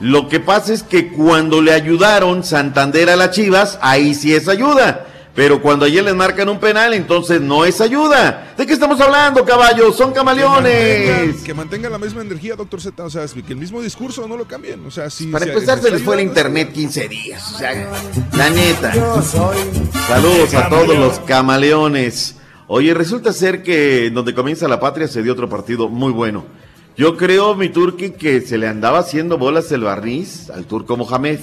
lo 0.00 0.28
que 0.28 0.40
pasa 0.40 0.72
es 0.72 0.82
que 0.82 1.08
cuando 1.08 1.60
le 1.60 1.72
ayudaron 1.72 2.44
Santander 2.44 3.10
a 3.10 3.16
las 3.16 3.32
Chivas, 3.32 3.78
ahí 3.82 4.14
sí 4.14 4.34
es 4.34 4.48
ayuda. 4.48 5.06
Pero 5.38 5.62
cuando 5.62 5.84
ayer 5.84 6.02
les 6.02 6.16
marcan 6.16 6.48
un 6.48 6.58
penal, 6.58 6.94
entonces 6.94 7.40
no 7.40 7.64
es 7.64 7.80
ayuda. 7.80 8.54
¿De 8.56 8.66
qué 8.66 8.72
estamos 8.72 9.00
hablando, 9.00 9.44
caballos? 9.44 9.96
Son 9.96 10.08
Que 10.10 10.16
camaleones. 10.16 11.36
que 11.44 11.54
mantenga 11.54 11.88
la 11.88 11.98
misma 11.98 12.22
energía, 12.22 12.56
doctor 12.56 12.80
Z. 12.80 13.04
O 13.04 13.08
sea, 13.08 13.24
que 13.24 13.52
el 13.52 13.56
mismo 13.56 13.80
discurso 13.80 14.26
no 14.26 14.36
lo 14.36 14.46
cambien. 14.46 14.84
O 14.84 14.90
sea, 14.90 15.08
sí. 15.10 15.28
Para 15.28 15.44
sí, 15.44 15.52
empezar, 15.52 15.80
se 15.80 15.92
les 15.92 16.02
fue 16.02 16.16
el 16.16 16.22
internet 16.22 16.72
15 16.72 17.08
días. 17.08 17.52
O 17.54 17.58
sea, 17.58 17.70
la 18.32 18.50
neta. 18.50 18.92
Saludos 20.08 20.54
a 20.54 20.68
todos 20.68 20.98
los 20.98 21.20
camaleones. 21.20 22.34
Oye, 22.66 22.92
resulta 22.92 23.32
ser 23.32 23.62
que 23.62 24.10
donde 24.10 24.34
comienza 24.34 24.66
la 24.66 24.80
patria 24.80 25.06
se 25.06 25.22
dio 25.22 25.34
otro 25.34 25.48
partido 25.48 25.88
muy 25.88 26.10
bueno. 26.10 26.46
Yo 26.98 27.16
creo, 27.16 27.54
mi 27.54 27.68
turqui, 27.68 28.10
que 28.10 28.40
se 28.40 28.58
le 28.58 28.66
andaba 28.66 28.98
haciendo 28.98 29.38
bolas 29.38 29.70
el 29.70 29.84
barniz 29.84 30.50
al 30.50 30.64
turco 30.64 30.96
Mohamed. 30.96 31.38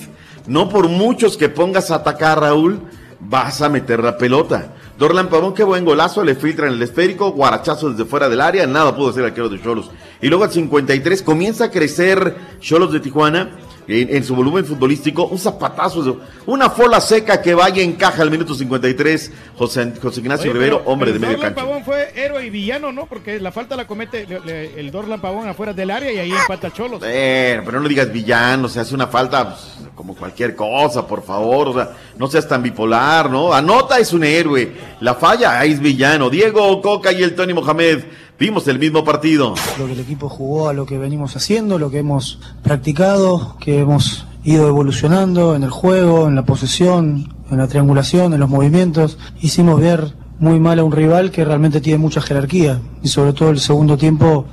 No 0.47 0.67
por 0.67 0.89
muchos 0.89 1.37
que 1.37 1.47
pongas 1.47 1.91
a 1.91 1.95
atacar, 1.95 2.41
Raúl, 2.41 2.81
vas 3.21 3.61
a 3.61 3.69
meter 3.69 4.03
la 4.03 4.17
pelota. 4.17 4.73
Dorlan 4.99 5.29
Pavón, 5.29 5.53
qué 5.53 5.63
buen 5.63 5.85
golazo, 5.85 6.25
le 6.25 6.35
filtra 6.35 6.67
en 6.67 6.73
el 6.73 6.81
esférico, 6.81 7.31
guarachazo 7.31 7.89
desde 7.89 8.03
fuera 8.03 8.27
del 8.27 8.41
área, 8.41 8.67
nada 8.67 8.93
pudo 8.97 9.11
hacer 9.11 9.23
arquero 9.23 9.47
de 9.47 9.63
Cholos. 9.63 9.91
Y 10.21 10.27
luego 10.27 10.43
al 10.43 10.51
53 10.51 11.21
comienza 11.21 11.65
a 11.65 11.71
crecer 11.71 12.35
Cholos 12.59 12.91
de 12.91 12.99
Tijuana 12.99 13.51
en, 13.87 14.15
en 14.15 14.23
su 14.23 14.35
volumen 14.35 14.65
futbolístico, 14.65 15.25
un 15.27 15.37
zapatazo, 15.37 16.19
una 16.45 16.69
fola 16.69 16.99
seca 17.01 17.41
que 17.41 17.53
vaya 17.53 17.81
encaja 17.83 18.21
al 18.21 18.31
minuto 18.31 18.53
53, 18.55 19.31
José, 19.57 19.93
José 20.01 20.19
Ignacio 20.21 20.51
Oye, 20.51 20.53
Rivero, 20.59 20.81
hombre 20.85 21.11
de 21.13 21.19
medio 21.19 21.39
cancha. 21.39 21.55
Pavón 21.55 21.83
fue 21.83 22.11
héroe 22.15 22.45
y 22.45 22.49
villano, 22.49 22.91
¿no? 22.91 23.05
Porque 23.05 23.39
la 23.39 23.51
falta 23.51 23.75
la 23.75 23.85
comete 23.87 24.25
le- 24.27 24.39
le- 24.41 24.79
el 24.79 24.91
Dorlan 24.91 25.21
Pavón 25.21 25.47
afuera 25.47 25.73
del 25.73 25.91
área 25.91 26.11
y 26.11 26.17
ahí 26.19 26.31
empata 26.31 26.71
Cholos. 26.71 27.01
Eh, 27.05 27.61
pero 27.65 27.77
no 27.77 27.83
le 27.83 27.89
digas 27.89 28.11
villano, 28.11 28.67
se 28.69 28.79
hace 28.79 28.95
una 28.95 29.07
falta 29.07 29.49
pues, 29.49 29.89
como 29.95 30.15
cualquier 30.15 30.55
cosa, 30.55 31.07
por 31.07 31.23
favor, 31.23 31.69
o 31.69 31.73
sea, 31.73 31.91
no 32.17 32.27
seas 32.27 32.47
tan 32.47 32.61
bipolar, 32.63 33.29
¿no? 33.29 33.53
Anota 33.53 33.97
es 33.99 34.11
un 34.13 34.23
héroe, 34.23 34.71
la 34.99 35.15
falla 35.15 35.59
ahí 35.59 35.71
es 35.71 35.79
villano. 35.79 36.29
Diego 36.29 36.81
Coca 36.81 37.11
y 37.11 37.23
el 37.23 37.33
Tony 37.35 37.53
Mohamed, 37.53 38.03
vimos 38.39 38.67
el 38.67 38.79
mismo 38.79 39.03
partido. 39.03 39.55
lo 39.79 39.85
que 39.85 39.93
el 39.93 39.99
equipo 39.99 40.29
jugó 40.29 40.69
a 40.69 40.73
lo 40.73 40.85
que 40.85 40.97
venimos 40.97 41.35
haciendo, 41.35 41.79
lo 41.79 41.89
que 41.89 41.99
hemos 41.99 42.39
practicado, 42.63 43.55
que 43.59 43.79
hemos 43.79 44.25
ido 44.43 44.67
evolucionando 44.67 45.55
en 45.55 45.63
el 45.63 45.71
juego, 45.71 46.27
en 46.27 46.35
la 46.35 46.45
posesión, 46.45 47.33
en 47.49 47.57
la 47.57 47.67
triangulación, 47.67 48.33
en 48.33 48.39
los 48.39 48.49
movimientos. 48.49 49.17
Hicimos 49.41 49.79
ver 49.79 50.13
muy 50.39 50.59
mal 50.59 50.79
a 50.79 50.83
un 50.83 50.91
rival 50.91 51.31
que 51.31 51.45
realmente 51.45 51.81
tiene 51.81 51.97
mucha 51.97 52.21
jerarquía 52.21 52.81
y 53.01 53.07
sobre 53.07 53.33
todo 53.33 53.49
el 53.49 53.59
segundo 53.59 53.97
tiempo 53.97 54.45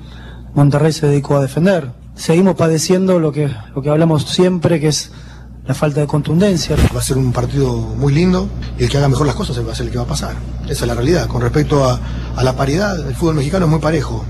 Monterrey 0.55 0.93
se 0.93 1.07
dedicó 1.07 1.37
a 1.37 1.43
defender. 1.43 1.91
Seguimos 2.15 2.57
padeciendo 2.57 3.19
lo 3.19 3.33
que, 3.33 3.51
lo 3.75 3.83
que 3.83 3.91
hablamos 3.91 4.25
siempre, 4.25 4.81
que 4.81 4.89
es 4.89 5.13
la 5.67 5.75
falta 5.75 6.01
de 6.01 6.07
contundencia. 6.07 6.77
Va 6.95 7.01
a 7.01 7.03
ser 7.03 7.19
un 7.19 7.33
partido 7.33 7.73
muy 7.73 8.13
lindo 8.13 8.49
y 8.79 8.85
el 8.85 8.91
que 8.91 8.99
haga 8.99 9.09
mejor 9.09 9.27
las 9.27 9.37
cosas 9.37 9.57
va 9.67 9.73
a 9.73 9.75
ser 9.75 9.87
el 9.87 9.93
que 9.93 9.99
va 9.99 10.05
a 10.05 10.09
pasar. 10.09 10.35
Esa 10.65 10.85
es 10.85 10.89
la 10.89 10.95
realidad. 10.95 11.27
Con 11.27 11.41
respecto 11.41 11.85
a, 11.85 12.01
a 12.37 12.43
la 12.43 12.57
paridad, 12.57 13.09
el 13.09 13.15
fútbol 13.15 13.37
mexicano 13.37 13.67
es 13.67 13.71
muy 13.71 13.81
parejo. 13.81 14.25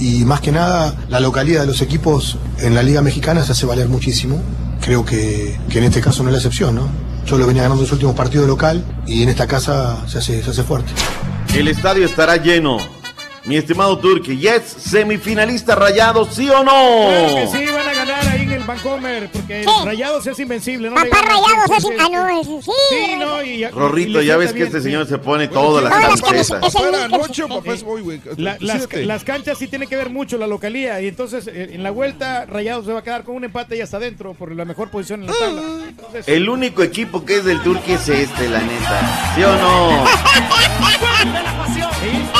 Y 0.00 0.24
más 0.24 0.40
que 0.40 0.52
nada, 0.52 0.94
la 1.08 1.20
localidad 1.20 1.62
de 1.62 1.66
los 1.66 1.82
equipos 1.82 2.38
en 2.58 2.74
la 2.74 2.82
Liga 2.82 3.02
Mexicana 3.02 3.44
se 3.44 3.52
hace 3.52 3.66
valer 3.66 3.88
muchísimo. 3.88 4.40
Creo 4.80 5.04
que, 5.04 5.58
que 5.68 5.78
en 5.78 5.84
este 5.84 6.00
caso 6.00 6.22
no 6.22 6.28
es 6.28 6.32
la 6.32 6.38
excepción, 6.38 6.76
¿no? 6.76 6.88
Yo 7.26 7.36
lo 7.36 7.46
venía 7.46 7.62
ganando 7.62 7.82
en 7.82 7.86
los 7.86 7.92
últimos 7.92 8.14
partidos 8.14 8.46
local 8.46 8.82
y 9.06 9.22
en 9.22 9.28
esta 9.28 9.46
casa 9.46 10.06
se 10.06 10.18
hace, 10.18 10.42
se 10.42 10.50
hace 10.50 10.62
fuerte. 10.62 10.92
El 11.54 11.68
estadio 11.68 12.06
estará 12.06 12.36
lleno. 12.36 12.78
Mi 13.44 13.56
estimado 13.56 13.98
Turki, 13.98 14.38
yes, 14.38 14.62
semifinalista 14.78 15.74
rayado, 15.74 16.28
¿sí 16.30 16.48
o 16.50 16.62
no? 16.62 16.70
Claro 16.70 17.34
que 17.34 17.46
sí, 17.46 17.64
van 17.72 17.87
Vancomer, 18.68 19.28
porque 19.32 19.64
Sí. 19.64 19.70
Rayados 19.84 20.26
es 20.26 20.38
invencible. 20.38 20.90
¿no? 20.90 20.94
Papá 20.94 21.22
Rayados 21.22 21.70
es... 21.76 21.82
siempre, 21.82 22.04
Ah, 22.04 22.08
no, 22.12 22.28
es... 22.40 22.46
Sí, 22.46 22.70
Sí, 22.90 23.16
no, 23.18 23.42
y, 23.42 23.66
Rorrito, 23.66 24.22
y 24.22 24.26
ya 24.26 24.36
ves 24.36 24.48
que 24.52 24.54
bien, 24.60 24.66
este 24.68 24.80
señor 24.80 25.06
se 25.08 25.18
pone 25.18 25.48
todas 25.48 25.82
las 25.82 25.92
Todas 25.92 26.10
las 26.10 26.22
camisetas. 26.22 26.74
Es 26.74 26.80
el 26.80 26.94
anoche, 26.94 27.46
papá, 27.48 27.72
es 27.72 27.82
voy, 27.82 28.02
güey. 28.02 28.20
La- 28.36 28.56
las, 28.60 28.86
las 28.94 29.24
canchas 29.24 29.58
sí 29.58 29.66
tienen 29.66 29.88
que 29.88 29.96
ver 29.96 30.10
mucho 30.10 30.38
la 30.38 30.46
localía 30.46 31.00
y 31.00 31.08
entonces 31.08 31.46
eh, 31.48 31.70
en 31.72 31.82
la 31.82 31.90
vuelta 31.90 32.46
Rayados 32.46 32.84
se 32.86 32.92
va 32.92 33.00
a 33.00 33.02
quedar 33.02 33.24
con 33.24 33.34
un 33.36 33.44
empate 33.44 33.76
y 33.76 33.80
hasta 33.80 33.96
adentro 33.96 34.34
por 34.34 34.54
la 34.54 34.64
mejor 34.64 34.90
posición 34.90 35.22
en 35.22 35.26
la 35.28 35.32
tabla. 35.34 35.62
Entonces, 35.88 36.28
El 36.28 36.48
único 36.48 36.82
equipo 36.82 37.24
que 37.24 37.36
es 37.38 37.44
del 37.44 37.60
Turque 37.62 37.94
es 37.94 38.08
este, 38.08 38.48
la 38.48 38.60
neta. 38.60 39.32
¿Sí 39.34 39.42
o 39.42 39.52
no? 39.56 40.04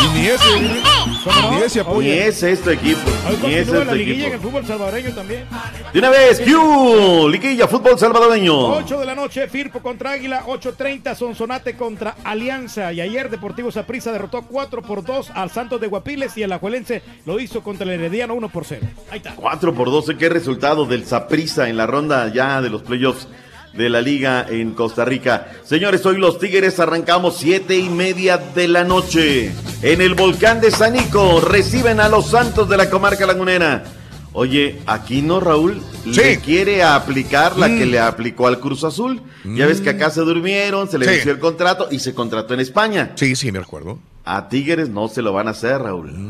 Y 0.04 0.08
ni 0.18 0.26
ese, 0.28 0.60
ni 0.60 1.62
ese 1.62 1.84
Ni 1.98 2.10
es 2.10 2.42
este 2.42 2.72
equipo. 2.74 3.00
hoy 3.28 3.36
Ni 3.42 3.54
es 3.54 3.68
este 3.68 3.94
liguilla 3.94 4.26
en 4.26 4.32
el 4.32 4.34
equipo. 4.34 4.48
fútbol 4.50 4.66
salvadoreño 4.66 5.14
también. 5.14 5.44
De 5.92 5.98
una 5.98 6.10
vez, 6.10 6.17
¡Q! 6.44 7.28
Liguilla, 7.28 7.68
fútbol 7.68 7.98
salvadoreño. 7.98 8.74
8 8.74 8.98
de 8.98 9.06
la 9.06 9.14
noche, 9.14 9.46
Firpo 9.48 9.80
contra 9.80 10.12
Águila, 10.12 10.44
8.30, 10.46 11.14
Sonsonate 11.14 11.76
contra 11.76 12.16
Alianza. 12.24 12.92
Y 12.92 13.00
ayer 13.00 13.30
Deportivo 13.30 13.70
Saprissa 13.70 14.10
derrotó 14.10 14.42
4 14.42 14.82
por 14.82 15.04
2 15.04 15.30
al 15.30 15.50
Santos 15.50 15.80
de 15.80 15.86
Guapiles 15.86 16.36
y 16.36 16.42
el 16.42 16.52
Ajuelense 16.52 17.02
lo 17.24 17.38
hizo 17.38 17.62
contra 17.62 17.84
el 17.84 17.92
Herediano 18.00 18.34
1 18.34 18.48
por 18.48 18.64
0. 18.64 18.86
Ahí 19.10 19.18
está. 19.18 19.34
4 19.36 19.74
por 19.74 19.90
12, 19.90 20.16
qué 20.16 20.28
resultado 20.28 20.86
del 20.86 21.06
Saprissa 21.06 21.68
en 21.68 21.76
la 21.76 21.86
ronda 21.86 22.32
ya 22.32 22.60
de 22.60 22.70
los 22.70 22.82
playoffs 22.82 23.28
de 23.72 23.88
la 23.88 24.00
liga 24.00 24.44
en 24.48 24.72
Costa 24.72 25.04
Rica. 25.04 25.46
Señores, 25.62 26.04
hoy 26.04 26.16
los 26.16 26.40
Tigres 26.40 26.80
arrancamos 26.80 27.36
siete 27.36 27.76
y 27.76 27.88
media 27.88 28.38
de 28.38 28.66
la 28.66 28.82
noche. 28.82 29.52
En 29.82 30.00
el 30.00 30.14
volcán 30.14 30.60
de 30.60 30.72
Sanico 30.72 31.40
reciben 31.40 32.00
a 32.00 32.08
los 32.08 32.30
Santos 32.30 32.68
de 32.68 32.76
la 32.76 32.90
comarca 32.90 33.24
lagunera. 33.24 33.84
Oye, 34.32 34.80
aquí 34.86 35.22
no, 35.22 35.40
Raúl, 35.40 35.80
le 36.04 36.38
quiere 36.38 36.82
aplicar 36.82 37.56
la 37.56 37.68
que 37.68 37.86
le 37.86 37.98
aplicó 37.98 38.46
al 38.46 38.60
Cruz 38.60 38.84
Azul. 38.84 39.22
Ya 39.44 39.66
ves 39.66 39.80
que 39.80 39.90
acá 39.90 40.10
se 40.10 40.20
durmieron, 40.20 40.88
se 40.90 40.98
le 40.98 41.06
Sí. 41.06 41.10
venció 41.12 41.32
el 41.32 41.38
contrato 41.38 41.88
y 41.90 41.98
se 41.98 42.14
contrató 42.14 42.54
en 42.54 42.60
España. 42.60 43.12
Sí, 43.14 43.34
sí, 43.36 43.50
me 43.52 43.58
acuerdo. 43.60 43.98
A 44.24 44.48
Tigres 44.48 44.90
no 44.90 45.08
se 45.08 45.22
lo 45.22 45.32
van 45.32 45.48
a 45.48 45.52
hacer, 45.52 45.80
Raúl. 45.80 46.28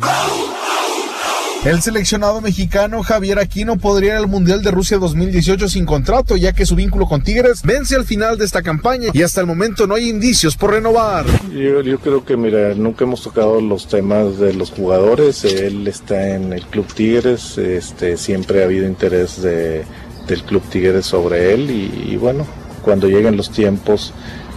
El 1.68 1.82
seleccionado 1.82 2.40
mexicano 2.40 3.02
Javier 3.02 3.38
Aquino 3.38 3.76
podría 3.76 4.12
ir 4.12 4.16
al 4.20 4.26
Mundial 4.26 4.62
de 4.62 4.70
Rusia 4.70 4.96
2018 4.96 5.68
sin 5.68 5.84
contrato, 5.84 6.34
ya 6.34 6.54
que 6.54 6.64
su 6.64 6.74
vínculo 6.74 7.04
con 7.04 7.22
Tigres 7.22 7.60
vence 7.62 7.94
al 7.94 8.06
final 8.06 8.38
de 8.38 8.46
esta 8.46 8.62
campaña 8.62 9.10
y 9.12 9.20
hasta 9.20 9.42
el 9.42 9.46
momento 9.46 9.86
no 9.86 9.94
hay 9.94 10.08
indicios 10.08 10.56
por 10.56 10.70
renovar. 10.70 11.26
Yo, 11.52 12.00
creo 12.00 12.24
que, 12.24 12.38
mira, 12.38 12.72
nunca 12.74 13.04
hemos 13.04 13.22
tocado 13.22 13.60
los 13.60 13.86
temas 13.86 14.38
de 14.38 14.54
los 14.54 14.70
jugadores. 14.70 15.44
Él 15.44 15.86
está 15.86 16.36
en 16.36 16.54
el 16.54 16.62
Club 16.62 16.86
Tigres, 16.94 17.58
este, 17.58 18.16
siempre 18.16 18.62
ha 18.62 18.64
habido 18.64 18.86
interés 18.86 19.42
de, 19.42 19.84
del 20.26 20.42
Club 20.44 20.62
Tigres 20.70 21.04
sobre 21.04 21.52
él 21.52 21.70
y, 21.70 22.12
y 22.12 22.16
bueno, 22.16 22.46
cuando 22.80 23.08
lleguen 23.08 23.36
los 23.36 23.50
tiempos, 23.50 24.14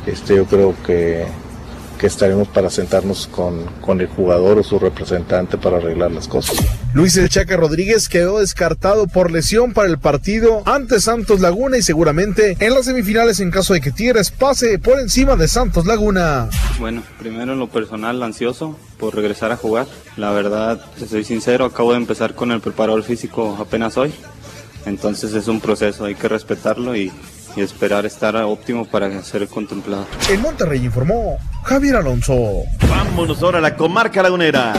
este, 0.07 0.37
yo 0.37 0.45
creo 0.45 0.73
que, 0.87 1.25
que 2.01 2.07
estaremos 2.07 2.47
para 2.47 2.71
sentarnos 2.71 3.27
con, 3.27 3.63
con 3.79 4.01
el 4.01 4.07
jugador 4.07 4.57
o 4.57 4.63
su 4.63 4.79
representante 4.79 5.59
para 5.59 5.77
arreglar 5.77 6.11
las 6.11 6.27
cosas. 6.27 6.57
Luis 6.95 7.15
El 7.15 7.29
Chaca 7.29 7.55
Rodríguez 7.55 8.09
quedó 8.09 8.39
descartado 8.39 9.05
por 9.05 9.29
lesión 9.29 9.71
para 9.73 9.87
el 9.87 9.99
partido 9.99 10.63
ante 10.65 10.99
Santos 10.99 11.41
Laguna 11.41 11.77
y 11.77 11.83
seguramente 11.83 12.57
en 12.59 12.73
las 12.73 12.85
semifinales 12.85 13.39
en 13.39 13.51
caso 13.51 13.75
de 13.75 13.81
que 13.81 13.91
Tigres 13.91 14.31
pase 14.31 14.79
por 14.79 14.99
encima 14.99 15.35
de 15.35 15.47
Santos 15.47 15.85
Laguna. 15.85 16.49
Bueno, 16.79 17.03
primero 17.19 17.53
en 17.53 17.59
lo 17.59 17.67
personal 17.67 18.23
ansioso 18.23 18.79
por 18.97 19.15
regresar 19.15 19.51
a 19.51 19.57
jugar. 19.57 19.85
La 20.17 20.31
verdad, 20.31 20.83
te 20.97 21.07
soy 21.07 21.23
sincero, 21.23 21.65
acabo 21.65 21.91
de 21.91 21.97
empezar 21.97 22.33
con 22.33 22.51
el 22.51 22.61
preparador 22.61 23.03
físico 23.03 23.57
apenas 23.59 23.95
hoy. 23.97 24.11
Entonces 24.87 25.35
es 25.35 25.47
un 25.47 25.61
proceso, 25.61 26.05
hay 26.05 26.15
que 26.15 26.27
respetarlo 26.27 26.95
y, 26.95 27.11
y 27.55 27.61
esperar 27.61 28.05
estar 28.05 28.35
óptimo 28.35 28.85
para 28.85 29.21
ser 29.23 29.47
contemplado. 29.47 30.07
En 30.29 30.41
Monterrey 30.41 30.83
informó 30.85 31.37
Javier 31.63 31.97
Alonso. 31.97 32.63
Vámonos 32.89 33.41
ahora 33.43 33.59
a 33.59 33.61
la 33.61 33.75
comarca 33.75 34.23
lagunera. 34.23 34.73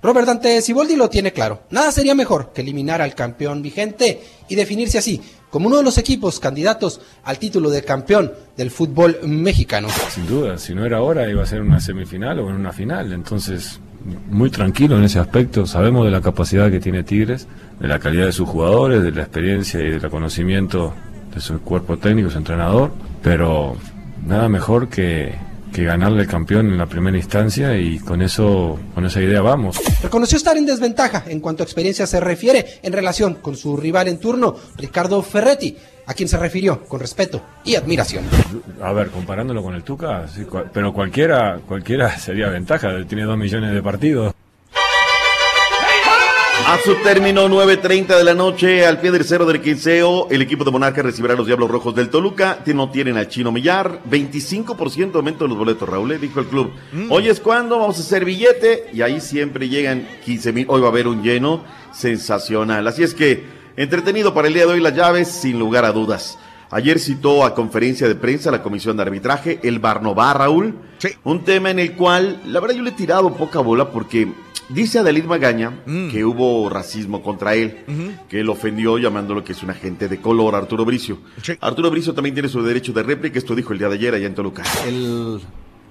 Robert 0.00 0.26
Dante 0.26 0.62
Siboldi 0.62 0.96
lo 0.96 1.10
tiene 1.10 1.32
claro. 1.32 1.64
Nada 1.70 1.90
sería 1.90 2.14
mejor 2.14 2.52
que 2.52 2.62
eliminar 2.62 3.02
al 3.02 3.14
campeón 3.14 3.62
vigente 3.62 4.22
y 4.48 4.54
definirse 4.54 4.98
así 4.98 5.20
como 5.50 5.66
uno 5.66 5.78
de 5.78 5.82
los 5.82 5.98
equipos 5.98 6.40
candidatos 6.40 7.00
al 7.24 7.38
título 7.38 7.70
de 7.70 7.82
campeón 7.82 8.32
del 8.56 8.70
fútbol 8.70 9.18
mexicano. 9.24 9.88
Sin 10.10 10.26
duda, 10.26 10.58
si 10.58 10.74
no 10.74 10.84
era 10.84 10.98
ahora 10.98 11.28
iba 11.28 11.42
a 11.42 11.46
ser 11.46 11.62
una 11.62 11.80
semifinal 11.80 12.38
o 12.38 12.48
en 12.48 12.56
una 12.56 12.72
final, 12.72 13.12
entonces 13.12 13.80
muy 14.30 14.50
tranquilo 14.50 14.96
en 14.96 15.04
ese 15.04 15.18
aspecto, 15.18 15.66
sabemos 15.66 16.04
de 16.04 16.10
la 16.10 16.20
capacidad 16.20 16.70
que 16.70 16.80
tiene 16.80 17.02
Tigres, 17.02 17.48
de 17.80 17.88
la 17.88 17.98
calidad 17.98 18.26
de 18.26 18.32
sus 18.32 18.48
jugadores, 18.48 19.02
de 19.02 19.12
la 19.12 19.22
experiencia 19.22 19.80
y 19.80 19.90
del 19.90 20.10
conocimiento 20.10 20.94
de 21.34 21.40
su 21.40 21.60
cuerpo 21.60 21.98
técnico, 21.98 22.30
su 22.30 22.38
entrenador, 22.38 22.92
pero 23.22 23.76
nada 24.26 24.48
mejor 24.48 24.88
que, 24.88 25.34
que 25.72 25.84
ganarle 25.84 26.22
al 26.22 26.26
campeón 26.28 26.66
en 26.66 26.78
la 26.78 26.86
primera 26.86 27.16
instancia 27.16 27.76
y 27.78 27.98
con 27.98 28.22
eso, 28.22 28.78
con 28.94 29.04
esa 29.06 29.20
idea 29.20 29.40
vamos. 29.42 29.78
Reconoció 30.02 30.36
estar 30.36 30.56
en 30.56 30.66
desventaja 30.66 31.24
en 31.28 31.40
cuanto 31.40 31.62
a 31.62 31.64
experiencia 31.66 32.06
se 32.06 32.20
refiere 32.20 32.64
en 32.82 32.92
relación 32.92 33.34
con 33.36 33.56
su 33.56 33.76
rival 33.76 34.08
en 34.08 34.18
turno, 34.18 34.56
Ricardo 34.76 35.22
Ferretti, 35.22 35.76
a 36.06 36.14
quien 36.14 36.28
se 36.28 36.38
refirió 36.38 36.84
con 36.84 37.00
respeto 37.00 37.42
y 37.64 37.74
admiración. 37.74 38.24
A 38.82 38.92
ver, 38.92 39.08
comparándolo 39.10 39.62
con 39.62 39.74
el 39.74 39.82
Tuca, 39.82 40.26
sí, 40.26 40.42
cua- 40.42 40.64
pero 40.72 40.92
cualquiera, 40.94 41.60
cualquiera 41.66 42.18
sería 42.18 42.48
ventaja, 42.48 42.90
tiene 43.06 43.24
dos 43.24 43.36
millones 43.36 43.74
de 43.74 43.82
partidos. 43.82 44.34
A 46.68 46.76
su 46.84 46.96
término, 46.96 47.48
9.30 47.48 48.18
de 48.18 48.24
la 48.24 48.34
noche, 48.34 48.84
al 48.84 49.00
pie 49.00 49.10
del 49.10 49.24
cero 49.24 49.46
del 49.46 49.62
quinceo, 49.62 50.28
el 50.30 50.42
equipo 50.42 50.64
de 50.64 50.70
Monarca 50.70 51.00
recibirá 51.00 51.32
a 51.32 51.36
los 51.38 51.46
Diablos 51.46 51.70
Rojos 51.70 51.94
del 51.94 52.10
Toluca. 52.10 52.58
No 52.66 52.90
tienen 52.90 53.16
al 53.16 53.26
Chino 53.28 53.50
Millar. 53.50 54.02
25% 54.04 55.14
aumento 55.14 55.44
de 55.44 55.48
los 55.48 55.56
boletos, 55.56 55.88
Raúl, 55.88 56.12
eh, 56.12 56.18
dijo 56.18 56.40
el 56.40 56.46
club. 56.46 56.70
Hoy 57.08 57.28
es 57.28 57.40
cuando 57.40 57.78
vamos 57.78 57.96
a 57.96 58.02
hacer 58.02 58.26
billete 58.26 58.90
y 58.92 59.00
ahí 59.00 59.18
siempre 59.22 59.70
llegan 59.70 60.06
15 60.26 60.52
mil. 60.52 60.66
Hoy 60.68 60.82
va 60.82 60.88
a 60.88 60.90
haber 60.90 61.08
un 61.08 61.22
lleno 61.22 61.64
sensacional. 61.90 62.86
Así 62.86 63.02
es 63.02 63.14
que, 63.14 63.44
entretenido 63.78 64.34
para 64.34 64.48
el 64.48 64.52
día 64.52 64.66
de 64.66 64.72
hoy 64.74 64.80
las 64.82 64.94
llaves, 64.94 65.28
sin 65.28 65.58
lugar 65.58 65.86
a 65.86 65.92
dudas. 65.92 66.38
Ayer 66.70 66.98
citó 66.98 67.46
a 67.46 67.54
conferencia 67.54 68.06
de 68.08 68.14
prensa 68.14 68.50
la 68.50 68.62
comisión 68.62 68.94
de 68.98 69.04
arbitraje, 69.04 69.58
el 69.62 69.78
Barnobá, 69.78 70.34
Raúl. 70.34 70.74
Un 71.24 71.44
tema 71.44 71.70
en 71.70 71.78
el 71.78 71.94
cual, 71.94 72.42
la 72.44 72.60
verdad, 72.60 72.76
yo 72.76 72.82
le 72.82 72.90
he 72.90 72.92
tirado 72.92 73.32
poca 73.32 73.60
bola 73.60 73.90
porque 73.90 74.28
dice 74.68 74.98
Adalid 74.98 75.24
Magaña 75.24 75.82
que 76.10 76.24
hubo 76.24 76.68
racismo 76.68 77.22
contra 77.22 77.54
él, 77.54 77.78
que 78.28 78.40
él 78.40 78.48
ofendió 78.48 78.98
llamándolo 78.98 79.44
que 79.44 79.52
es 79.52 79.62
un 79.62 79.70
agente 79.70 80.08
de 80.08 80.20
color, 80.20 80.54
Arturo 80.54 80.84
Bricio. 80.84 81.18
Arturo 81.60 81.90
Bricio 81.90 82.14
también 82.14 82.34
tiene 82.34 82.48
su 82.48 82.62
derecho 82.62 82.92
de 82.92 83.02
réplica, 83.02 83.38
esto 83.38 83.54
dijo 83.54 83.72
el 83.72 83.78
día 83.78 83.88
de 83.88 83.94
ayer 83.94 84.14
allá 84.14 84.26
en 84.26 84.34
Toluca. 84.34 84.62
El 84.86 85.40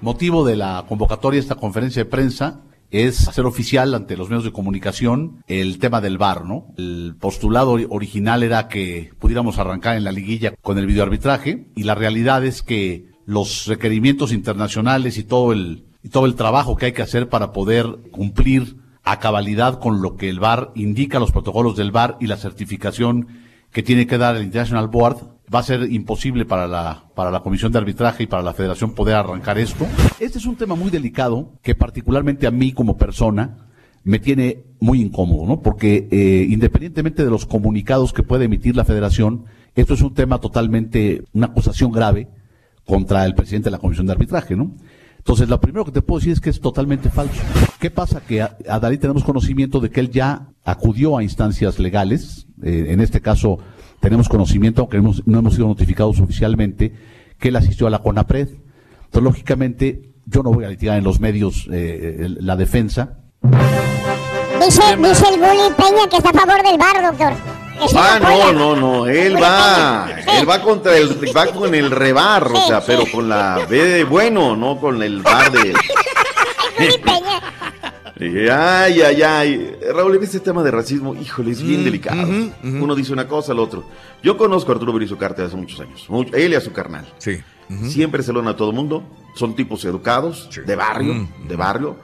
motivo 0.02 0.46
de 0.46 0.56
la 0.56 0.86
convocatoria 0.88 1.38
de 1.38 1.42
esta 1.42 1.56
conferencia 1.56 2.04
de 2.04 2.10
prensa 2.10 2.62
es 2.90 3.28
hacer 3.28 3.46
oficial 3.46 3.94
ante 3.96 4.16
los 4.16 4.30
medios 4.30 4.46
de 4.46 4.52
comunicación 4.54 5.44
el 5.48 5.78
tema 5.80 6.00
del 6.00 6.18
VAR, 6.18 6.46
¿no? 6.46 6.68
El 6.78 7.16
postulado 7.20 7.74
ori- 7.78 7.88
original 7.90 8.44
era 8.44 8.70
que 8.70 9.10
pudiéramos 9.20 9.58
arrancar 9.58 9.98
en 9.98 10.06
la 10.06 10.14
liguilla 10.14 10.54
con 10.62 10.78
el 10.78 10.86
videoarbitraje 10.86 11.68
y 11.76 11.84
la 11.84 11.96
realidad 11.96 12.46
es 12.46 12.62
que 12.64 13.08
los 13.26 13.66
requerimientos 13.68 14.32
internacionales 14.32 15.18
y 15.18 15.26
todo 15.26 15.52
el 15.52 15.84
y 16.08 16.10
todo 16.10 16.26
el 16.26 16.36
trabajo 16.36 16.78
que 16.78 16.86
hay 16.86 16.92
que 16.94 17.02
hacer 17.02 17.28
para 17.28 17.52
poder 17.52 17.86
cumplir 18.12 18.78
a 19.04 19.20
cabalidad 19.20 19.78
con 19.78 20.02
lo 20.02 20.16
que 20.16 20.30
el 20.30 20.40
VAR 20.40 20.72
indica, 20.74 21.20
los 21.20 21.34
protocolos 21.34 21.76
del 21.76 21.92
VAR 21.92 22.16
y 22.22 22.28
la 22.28 22.38
certificación 22.38 23.28
que 23.74 23.84
tiene 23.84 24.08
que 24.08 24.18
dar 24.18 24.38
el 24.38 24.44
International 24.44 24.88
Board, 24.88 25.18
va 25.54 25.60
a 25.60 25.64
ser 25.64 25.92
imposible 25.92 26.46
para 26.46 26.66
la, 26.66 27.10
para 27.14 27.30
la 27.30 27.42
Comisión 27.42 27.74
de 27.74 27.80
Arbitraje 27.80 28.24
y 28.24 28.28
para 28.28 28.42
la 28.42 28.54
Federación 28.54 28.94
poder 28.94 29.16
arrancar 29.16 29.58
esto. 29.58 29.86
Este 30.18 30.38
es 30.38 30.46
un 30.46 30.56
tema 30.56 30.76
muy 30.76 30.90
delicado 30.92 31.52
que 31.62 31.76
particularmente 31.76 32.48
a 32.48 32.52
mí 32.52 32.72
como 32.72 32.96
persona 32.96 33.68
me 34.06 34.20
tiene 34.20 34.64
muy 34.80 35.02
incómodo, 35.02 35.46
¿no? 35.46 35.62
Porque 35.62 36.08
eh, 36.10 36.48
independientemente 36.50 37.26
de 37.26 37.30
los 37.30 37.46
comunicados 37.46 38.14
que 38.14 38.24
puede 38.24 38.46
emitir 38.46 38.78
la 38.78 38.86
Federación, 38.86 39.44
esto 39.76 39.94
es 39.94 40.02
un 40.02 40.14
tema 40.14 40.40
totalmente, 40.40 41.26
una 41.34 41.48
acusación 41.48 41.92
grave 41.92 42.30
contra 42.86 43.26
el 43.26 43.36
presidente 43.36 43.66
de 43.66 43.72
la 43.72 43.80
Comisión 43.80 44.06
de 44.06 44.14
Arbitraje, 44.14 44.56
¿no? 44.56 44.72
Entonces, 45.28 45.50
lo 45.50 45.60
primero 45.60 45.84
que 45.84 45.92
te 45.92 46.02
puedo 46.02 46.20
decir 46.20 46.32
es 46.32 46.40
que 46.40 46.50
es 46.50 46.62
totalmente 46.62 47.10
falso. 47.10 47.42
¿Qué 47.82 47.92
pasa? 47.92 48.22
Que 48.22 48.42
a, 48.42 48.56
a 48.70 48.80
Dalí 48.80 48.98
tenemos 48.98 49.26
conocimiento 49.26 49.82
de 49.82 49.90
que 49.90 50.00
él 50.00 50.10
ya 50.10 50.54
acudió 50.64 51.18
a 51.18 51.22
instancias 51.22 51.80
legales, 51.80 52.48
eh, 52.64 52.86
en 52.92 53.02
este 53.02 53.20
caso 53.20 53.58
tenemos 54.00 54.30
conocimiento, 54.30 54.84
aunque 54.84 55.02
no 55.02 55.40
hemos 55.40 55.54
sido 55.56 55.68
notificados 55.68 56.22
oficialmente, 56.22 56.94
que 57.38 57.50
él 57.50 57.58
asistió 57.58 57.88
a 57.88 57.90
la 57.90 58.00
CONAPRED. 58.00 58.48
Entonces, 58.52 59.22
lógicamente, 59.22 60.14
yo 60.28 60.44
no 60.44 60.54
voy 60.54 60.64
a 60.64 60.70
litigar 60.70 60.98
en 60.98 61.04
los 61.04 61.20
medios 61.20 61.68
eh, 61.74 62.30
la 62.40 62.56
defensa. 62.56 63.18
Dice, 63.42 64.82
dice 64.98 65.26
el 65.34 65.42
Bully 65.42 65.74
Peña 65.76 66.08
que 66.10 66.18
está 66.20 66.30
a 66.30 66.34
favor 66.34 66.64
del 66.64 66.78
bar, 66.78 67.04
doctor. 67.04 67.67
Ah, 67.96 68.20
no, 68.22 68.52
no, 68.54 68.76
no, 68.76 69.08
él 69.08 69.36
va, 69.42 70.10
él 70.40 70.50
va 70.50 70.62
contra 70.62 70.98
el, 70.98 71.10
va 71.36 71.48
con 71.48 71.74
el 71.76 71.92
rebar, 71.92 72.48
o 72.52 72.62
sea, 72.68 72.82
pero 72.82 73.04
con 73.12 73.30
la 73.30 73.66
B 73.70 73.84
de 73.84 74.04
bueno, 74.04 74.56
no 74.56 74.80
con 74.80 75.02
el 75.04 75.22
bar 75.22 75.52
de... 75.52 75.74
Ay, 78.20 79.00
ay, 79.02 79.22
ay. 79.22 79.76
Raúl, 79.94 80.16
en 80.16 80.24
este 80.24 80.40
tema 80.40 80.64
de 80.64 80.72
racismo, 80.72 81.14
híjole, 81.16 81.52
es 81.52 81.62
bien 81.62 81.82
Mm, 81.82 81.84
delicado. 81.84 82.28
Uno 82.64 82.96
dice 82.96 83.14
una 83.14 83.28
cosa, 83.28 83.52
el 83.52 83.60
otro. 83.60 83.84
Yo 84.24 84.38
conozco 84.38 84.72
a 84.72 84.76
Arturo 84.76 84.92
Berizzo 84.92 85.18
Carte 85.20 85.44
hace 85.44 85.56
muchos 85.56 85.80
años. 85.80 86.06
Mucho- 86.10 86.36
él 86.36 86.52
y 86.52 86.56
a 86.56 86.62
su 86.62 86.72
carnal. 86.72 87.06
Sí. 87.20 87.38
Siempre 87.88 88.24
saludan 88.24 88.48
a 88.48 88.56
todo 88.56 88.72
el 88.72 88.76
mundo. 88.76 89.04
Son 89.36 89.56
tipos 89.56 89.86
educados, 89.86 90.50
de 90.66 90.76
barrio, 90.76 91.14
Mm, 91.14 91.48
de 91.48 91.56
barrio. 91.56 91.96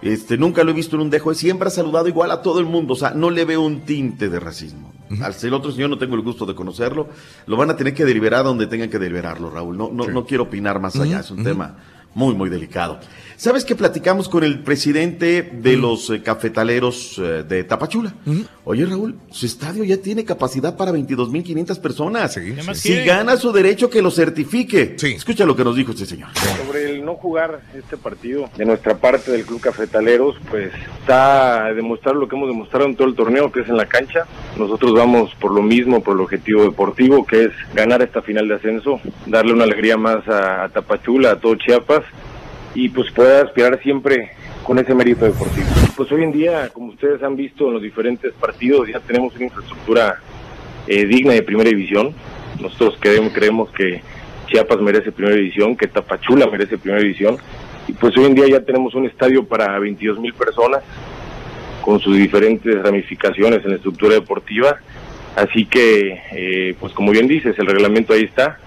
Este, 0.00 0.38
nunca 0.38 0.62
lo 0.62 0.70
he 0.70 0.74
visto 0.74 0.94
en 0.94 1.02
un 1.02 1.10
dejo. 1.10 1.34
Siempre 1.34 1.66
ha 1.66 1.70
saludado 1.72 2.06
igual 2.06 2.30
a 2.30 2.40
todo 2.40 2.60
el 2.60 2.66
mundo. 2.66 2.92
O 2.92 2.96
sea, 2.96 3.10
no 3.10 3.28
le 3.30 3.44
veo 3.44 3.62
un 3.62 3.80
tinte 3.80 4.28
de 4.28 4.38
racismo. 4.38 4.92
Al 5.22 5.34
el 5.40 5.54
otro 5.54 5.72
señor 5.72 5.90
no 5.90 5.98
tengo 5.98 6.14
el 6.14 6.22
gusto 6.22 6.44
de 6.46 6.54
conocerlo. 6.54 7.08
Lo 7.46 7.56
van 7.56 7.70
a 7.70 7.76
tener 7.76 7.94
que 7.94 8.04
deliberar 8.04 8.44
donde 8.44 8.66
tengan 8.66 8.90
que 8.90 8.98
deliberarlo, 8.98 9.50
Raúl. 9.50 9.76
No, 9.76 9.90
no, 9.92 10.06
no 10.06 10.26
quiero 10.26 10.44
opinar 10.44 10.80
más 10.80 10.96
allá. 10.96 11.20
Es 11.20 11.30
un 11.30 11.42
tema 11.42 11.76
muy, 12.14 12.34
muy 12.34 12.48
delicado. 12.50 12.98
¿Sabes 13.36 13.64
que 13.64 13.76
platicamos 13.76 14.28
con 14.28 14.42
el 14.42 14.64
presidente 14.64 15.42
de 15.42 15.76
los 15.76 16.10
eh, 16.10 16.22
cafetaleros 16.22 17.18
eh, 17.18 17.44
de 17.48 17.62
Tapachula? 17.62 18.12
Oye, 18.64 18.84
Raúl, 18.84 19.14
su 19.30 19.46
estadio 19.46 19.84
ya 19.84 19.98
tiene 19.98 20.24
capacidad 20.24 20.76
para 20.76 20.90
22.500 20.90 21.80
personas. 21.80 22.36
más 22.66 22.78
Si 22.78 22.88
quiere? 22.88 23.04
gana 23.04 23.36
su 23.36 23.52
derecho, 23.52 23.88
que 23.88 24.02
lo 24.02 24.10
certifique. 24.10 24.96
Escucha 25.00 25.44
lo 25.46 25.54
que 25.54 25.62
nos 25.62 25.76
dijo 25.76 25.92
este 25.92 26.04
señor. 26.04 26.30
Sobre 26.66 26.90
el 26.90 27.04
no 27.04 27.14
jugar 27.14 27.60
este 27.76 27.96
partido 27.96 28.50
de 28.56 28.64
nuestra 28.64 28.96
parte 28.96 29.30
del 29.30 29.44
Club 29.46 29.60
Cafetaleros, 29.60 30.34
pues 30.50 30.72
está 31.00 31.66
a 31.66 31.72
demostrar 31.74 32.16
lo 32.16 32.26
que 32.26 32.34
hemos 32.34 32.48
demostrado 32.48 32.86
en 32.86 32.96
todo 32.96 33.06
el 33.06 33.14
torneo, 33.14 33.52
que 33.52 33.60
es 33.60 33.68
en 33.68 33.76
la 33.76 33.86
cancha. 33.86 34.26
Nosotros 34.56 34.92
vamos 34.94 35.32
por 35.40 35.52
lo 35.54 35.62
mismo, 35.62 36.02
por 36.02 36.14
el 36.16 36.22
objetivo 36.22 36.64
deportivo, 36.64 37.24
que 37.24 37.44
es 37.44 37.50
ganar 37.72 38.02
esta 38.02 38.20
final 38.20 38.48
de 38.48 38.56
ascenso, 38.56 39.00
darle 39.26 39.52
una 39.52 39.62
alegría 39.62 39.96
más 39.96 40.26
a, 40.26 40.64
a 40.64 40.68
Tapachula, 40.70 41.30
a 41.32 41.36
todo 41.40 41.54
Chiapas, 41.54 41.97
y 42.74 42.88
pues 42.88 43.10
poder 43.12 43.46
aspirar 43.46 43.80
siempre 43.82 44.30
con 44.62 44.78
ese 44.78 44.94
mérito 44.94 45.24
deportivo. 45.24 45.66
Pues 45.96 46.12
hoy 46.12 46.22
en 46.22 46.32
día, 46.32 46.68
como 46.68 46.88
ustedes 46.88 47.22
han 47.22 47.36
visto 47.36 47.68
en 47.68 47.74
los 47.74 47.82
diferentes 47.82 48.32
partidos, 48.34 48.88
ya 48.88 49.00
tenemos 49.00 49.34
una 49.34 49.44
infraestructura 49.44 50.20
eh, 50.86 51.06
digna 51.06 51.32
de 51.32 51.42
primera 51.42 51.70
división. 51.70 52.14
Nosotros 52.60 52.96
creemos, 53.00 53.32
creemos 53.32 53.70
que 53.70 54.02
Chiapas 54.46 54.80
merece 54.80 55.12
primera 55.12 55.36
división, 55.36 55.76
que 55.76 55.86
Tapachula 55.86 56.46
merece 56.46 56.78
primera 56.78 57.02
división. 57.02 57.38
Y 57.86 57.92
pues 57.92 58.16
hoy 58.16 58.26
en 58.26 58.34
día 58.34 58.46
ya 58.48 58.60
tenemos 58.60 58.94
un 58.94 59.06
estadio 59.06 59.44
para 59.44 59.78
22 59.78 60.18
mil 60.18 60.34
personas, 60.34 60.82
con 61.82 62.00
sus 62.00 62.16
diferentes 62.16 62.82
ramificaciones 62.82 63.64
en 63.64 63.70
la 63.70 63.76
estructura 63.76 64.14
deportiva. 64.14 64.78
Así 65.36 65.64
que, 65.66 66.20
eh, 66.32 66.74
pues 66.78 66.92
como 66.92 67.12
bien 67.12 67.28
dices, 67.28 67.58
el 67.58 67.66
reglamento 67.66 68.12
ahí 68.12 68.24
está. 68.24 68.58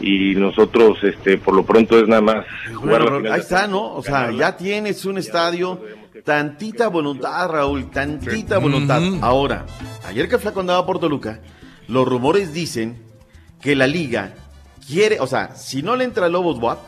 Y 0.00 0.34
nosotros, 0.34 0.98
este, 1.02 1.38
por 1.38 1.54
lo 1.54 1.64
pronto 1.64 1.98
es 1.98 2.08
nada 2.08 2.20
más 2.22 2.46
jugar 2.74 3.02
la 3.02 3.10
Bueno, 3.10 3.32
ahí 3.32 3.40
está, 3.40 3.66
¿no? 3.66 3.94
O 3.94 4.02
sea, 4.02 4.30
ya 4.30 4.56
tienes 4.56 5.04
un 5.04 5.18
estadio, 5.18 5.80
tantita 6.24 6.88
voluntad, 6.88 7.48
Raúl, 7.48 7.90
tantita 7.90 8.58
voluntad. 8.58 9.02
Ahora, 9.20 9.66
ayer 10.06 10.28
que 10.28 10.38
Flaco 10.38 10.60
andaba 10.60 10.84
por 10.86 10.98
Toluca, 10.98 11.40
los 11.88 12.06
rumores 12.06 12.52
dicen 12.52 13.02
que 13.60 13.74
la 13.74 13.86
liga 13.86 14.34
quiere, 14.86 15.20
o 15.20 15.26
sea, 15.26 15.54
si 15.56 15.82
no 15.82 15.96
le 15.96 16.04
entra 16.04 16.28
Lobos 16.28 16.58
WAP, 16.58 16.78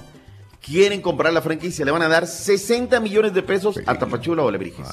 quieren 0.65 1.01
comprar 1.01 1.33
la 1.33 1.43
franquicia, 1.43 1.85
le 1.85 1.91
van 1.91 2.03
a 2.03 2.09
dar 2.09 2.27
60 2.27 3.01
millones 3.01 3.33
de 3.33 3.43
pesos 3.43 3.81
a 3.87 3.95
Tapachula 3.95 4.43
o 4.43 4.49
Alebrijes. 4.49 4.87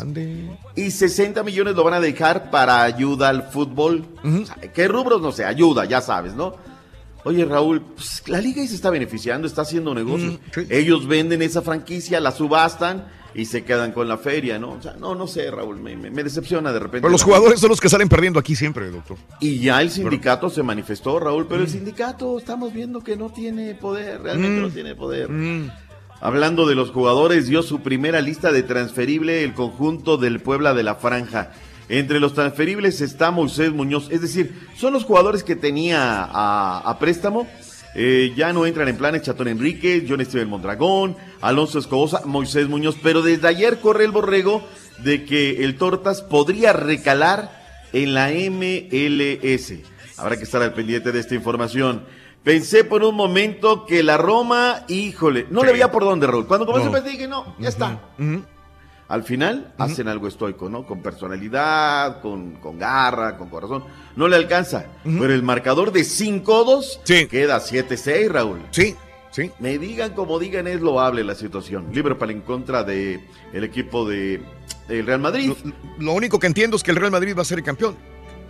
Y 0.75 0.91
60 0.91 1.43
millones 1.43 1.75
lo 1.75 1.83
van 1.83 1.95
a 1.95 1.99
dejar 1.99 2.49
para 2.49 2.83
ayuda 2.83 3.29
al 3.29 3.43
fútbol. 3.43 4.05
O 4.23 4.45
sea, 4.45 4.55
¿Qué 4.73 4.87
rubros? 4.87 5.21
No 5.21 5.31
sé, 5.31 5.45
ayuda, 5.45 5.85
ya 5.85 6.01
sabes, 6.01 6.33
¿no? 6.33 6.55
Oye, 7.27 7.45
Raúl, 7.45 7.81
pues, 7.81 8.23
la 8.27 8.39
liga 8.41 8.61
ahí 8.61 8.67
se 8.67 8.75
está 8.75 8.89
beneficiando, 8.89 9.47
está 9.47 9.61
haciendo 9.63 9.93
negocios. 9.93 10.39
Ellos 10.69 11.07
venden 11.07 11.41
esa 11.41 11.61
franquicia, 11.61 12.19
la 12.19 12.31
subastan 12.31 13.07
y 13.35 13.45
se 13.45 13.63
quedan 13.63 13.91
con 13.91 14.07
la 14.07 14.17
feria, 14.17 14.57
¿no? 14.57 14.71
O 14.71 14.81
sea, 14.81 14.93
no, 14.93 15.13
no 15.13 15.27
sé, 15.27 15.51
Raúl, 15.51 15.79
me, 15.79 15.95
me- 15.95 16.09
me 16.09 16.23
decepciona 16.23 16.71
de 16.71 16.79
repente. 16.79 17.01
Pero 17.01 17.11
los 17.11 17.21
jugadores 17.23 17.59
son 17.59 17.69
los 17.69 17.79
que 17.81 17.89
salen 17.89 18.09
perdiendo 18.09 18.39
aquí 18.39 18.55
siempre, 18.55 18.89
doctor. 18.89 19.17
Y 19.39 19.59
ya 19.59 19.81
el 19.81 19.91
sindicato 19.91 20.49
se 20.49 20.63
manifestó, 20.63 21.19
Raúl, 21.19 21.45
pero 21.47 21.61
el 21.61 21.69
sindicato 21.69 22.37
estamos 22.39 22.73
viendo 22.73 23.01
que 23.01 23.15
no 23.15 23.29
tiene 23.29 23.75
poder, 23.75 24.21
realmente 24.21 24.57
Mm. 24.59 24.61
no 24.63 24.69
tiene 24.69 24.95
poder. 24.95 25.29
Hablando 26.19 26.65
de 26.67 26.73
los 26.73 26.89
jugadores, 26.89 27.45
dio 27.47 27.61
su 27.61 27.81
primera 27.81 28.21
lista 28.21 28.51
de 28.51 28.63
transferible 28.63 29.43
el 29.43 29.53
conjunto 29.53 30.17
del 30.17 30.39
Puebla 30.39 30.73
de 30.73 30.81
la 30.81 30.95
Franja. 30.95 31.51
Entre 31.89 32.19
los 32.19 32.33
transferibles 32.33 32.99
está 33.01 33.31
Moisés 33.31 33.71
Muñoz, 33.71 34.09
es 34.11 34.21
decir, 34.21 34.67
son 34.75 34.91
los 34.93 35.05
jugadores 35.05 35.43
que 35.43 35.55
tenía 35.55 36.21
a, 36.23 36.79
a 36.79 36.99
préstamo. 36.99 37.47
Eh, 37.95 38.33
ya 38.35 38.53
no 38.53 38.65
entran 38.65 38.87
en 38.89 38.97
planes 38.97 39.23
Chatón 39.23 39.47
Enrique, 39.47 40.05
John 40.07 40.23
Steven 40.23 40.49
Mondragón, 40.49 41.15
Alonso 41.41 41.79
Escobosa, 41.79 42.21
Moisés 42.25 42.67
Muñoz, 42.67 42.95
pero 43.01 43.21
desde 43.23 43.47
ayer 43.47 43.79
corre 43.79 44.03
el 44.05 44.11
borrego 44.11 44.63
de 44.99 45.25
que 45.25 45.63
el 45.63 45.77
Tortas 45.77 46.21
podría 46.21 46.73
recalar 46.73 47.49
en 47.93 48.13
la 48.13 48.29
MLS. 48.29 49.73
Habrá 50.17 50.37
que 50.37 50.43
estar 50.43 50.61
al 50.61 50.73
pendiente 50.73 51.11
de 51.11 51.19
esta 51.19 51.35
información. 51.35 52.03
Pensé 52.43 52.83
por 52.83 53.03
un 53.03 53.15
momento 53.15 53.85
que 53.85 54.03
la 54.03 54.17
Roma, 54.17 54.83
híjole, 54.87 55.47
no 55.49 55.63
le 55.63 55.71
veía 55.71 55.91
por 55.91 56.03
dónde, 56.03 56.27
Raúl. 56.27 56.47
Cuando 56.47 56.65
comenzó 56.65 56.87
No. 56.89 56.93
pensé 56.93 57.09
dije, 57.11 57.27
no, 57.27 57.55
ya 57.59 57.69
está. 57.69 57.99
Al 59.09 59.23
final 59.23 59.73
hacen 59.77 60.07
algo 60.09 60.27
estoico, 60.27 60.69
¿no? 60.69 60.85
Con 60.85 61.01
personalidad, 61.01 62.21
con, 62.21 62.55
con 62.55 62.77
garra, 62.77 63.37
con 63.37 63.49
corazón. 63.49 63.83
No 64.15 64.27
le 64.27 64.35
alcanza. 64.35 64.85
Pero 65.03 65.33
el 65.33 65.43
marcador 65.43 65.91
de 65.93 66.01
5-2 66.01 67.27
queda 67.29 67.59
7-6, 67.59 68.27
Raúl. 68.29 68.59
Sí, 68.71 68.95
sí. 69.31 69.49
Me 69.59 69.77
digan 69.77 70.13
como 70.13 70.39
digan, 70.39 70.67
es 70.67 70.81
loable 70.81 71.23
la 71.23 71.35
situación. 71.35 71.87
Liverpool 71.93 72.31
en 72.31 72.41
contra 72.41 72.83
de 72.83 73.21
el 73.53 73.63
equipo 73.63 74.07
de 74.07 74.41
el 74.89 75.05
Real 75.05 75.19
Madrid. 75.21 75.53
Lo 75.99 76.13
único 76.13 76.37
que 76.39 76.47
entiendo 76.47 76.75
es 76.75 76.83
que 76.83 76.91
el 76.91 76.97
Real 76.97 77.11
Madrid 77.11 77.33
va 77.37 77.43
a 77.43 77.45
ser 77.45 77.59
el 77.59 77.63
campeón. 77.63 77.95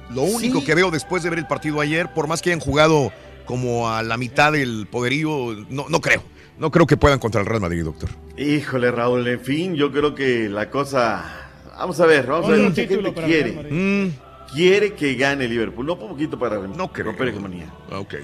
Lo 0.09 0.21
único 0.23 0.59
Sí. 0.59 0.65
que 0.65 0.73
veo 0.73 0.89
después 0.89 1.21
de 1.21 1.29
ver 1.29 1.39
el 1.39 1.47
partido 1.47 1.81
ayer, 1.81 2.11
por 2.13 2.27
más 2.27 2.41
que 2.41 2.49
hayan 2.51 2.61
jugado 2.61 3.11
como 3.45 3.89
a 3.89 4.01
la 4.03 4.17
mitad 4.17 4.51
del 4.53 4.87
poderío, 4.89 5.53
no, 5.69 5.85
no 5.89 6.01
creo. 6.01 6.23
No 6.59 6.71
creo 6.71 6.87
que 6.87 6.97
puedan 6.97 7.19
contra 7.19 7.41
el 7.41 7.47
Real 7.47 7.61
Madrid, 7.61 7.83
doctor. 7.83 8.09
Híjole, 8.37 8.89
Raúl, 8.91 9.27
en 9.27 9.39
fin, 9.39 9.75
yo 9.75 9.91
creo 9.91 10.15
que 10.15 10.49
la 10.49 10.69
cosa. 10.69 11.23
Vamos 11.77 11.99
a 11.99 12.05
ver, 12.07 12.25
vamos 12.25 12.47
a 12.47 12.51
ver. 12.53 12.61
Mucha 12.61 12.85
gente 12.87 13.13
quiere. 13.13 13.51
Madrid. 13.53 14.11
Quiere 14.53 14.93
que 14.93 15.13
gane 15.15 15.47
Liverpool. 15.47 15.85
No 15.85 15.93
un 15.93 16.07
poquito 16.09 16.39
para 16.39 16.57
no 16.59 16.89
romper 16.93 17.27
hegemonía. 17.27 17.71
Ok. 17.91 18.15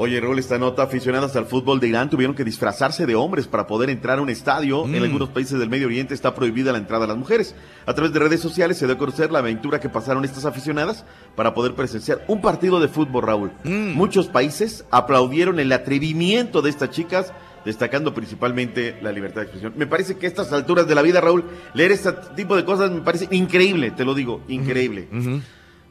Oye, 0.00 0.20
Raúl, 0.20 0.38
esta 0.38 0.58
nota, 0.58 0.84
aficionados 0.84 1.34
al 1.34 1.46
fútbol 1.46 1.80
de 1.80 1.88
Irán 1.88 2.08
tuvieron 2.08 2.36
que 2.36 2.44
disfrazarse 2.44 3.04
de 3.04 3.16
hombres 3.16 3.48
para 3.48 3.66
poder 3.66 3.90
entrar 3.90 4.20
a 4.20 4.22
un 4.22 4.30
estadio. 4.30 4.84
En 4.84 4.92
Mm. 5.00 5.02
algunos 5.02 5.28
países 5.30 5.58
del 5.58 5.68
Medio 5.68 5.88
Oriente 5.88 6.14
está 6.14 6.36
prohibida 6.36 6.70
la 6.70 6.78
entrada 6.78 7.04
a 7.04 7.08
las 7.08 7.16
mujeres. 7.16 7.56
A 7.84 7.94
través 7.94 8.12
de 8.12 8.20
redes 8.20 8.40
sociales 8.40 8.78
se 8.78 8.86
dio 8.86 8.94
a 8.94 8.98
conocer 8.98 9.32
la 9.32 9.40
aventura 9.40 9.80
que 9.80 9.88
pasaron 9.88 10.24
estas 10.24 10.44
aficionadas 10.44 11.04
para 11.34 11.52
poder 11.52 11.74
presenciar 11.74 12.24
un 12.28 12.40
partido 12.40 12.78
de 12.78 12.86
fútbol, 12.86 13.24
Raúl. 13.24 13.50
Mm. 13.64 13.94
Muchos 13.94 14.28
países 14.28 14.84
aplaudieron 14.92 15.58
el 15.58 15.72
atrevimiento 15.72 16.62
de 16.62 16.70
estas 16.70 16.90
chicas, 16.90 17.32
destacando 17.64 18.14
principalmente 18.14 18.98
la 19.02 19.12
libertad 19.12 19.42
de 19.42 19.46
expresión. 19.46 19.72
Me 19.76 19.86
parece 19.86 20.16
que 20.16 20.26
a 20.26 20.28
estas 20.28 20.52
alturas 20.52 20.86
de 20.86 20.94
la 20.94 21.02
vida, 21.02 21.20
Raúl, 21.20 21.44
leer 21.74 21.92
este 21.92 22.12
tipo 22.36 22.56
de 22.56 22.64
cosas 22.64 22.90
me 22.90 23.00
parece 23.00 23.28
increíble, 23.30 23.90
te 23.90 24.04
lo 24.04 24.14
digo, 24.14 24.42
increíble. 24.48 25.08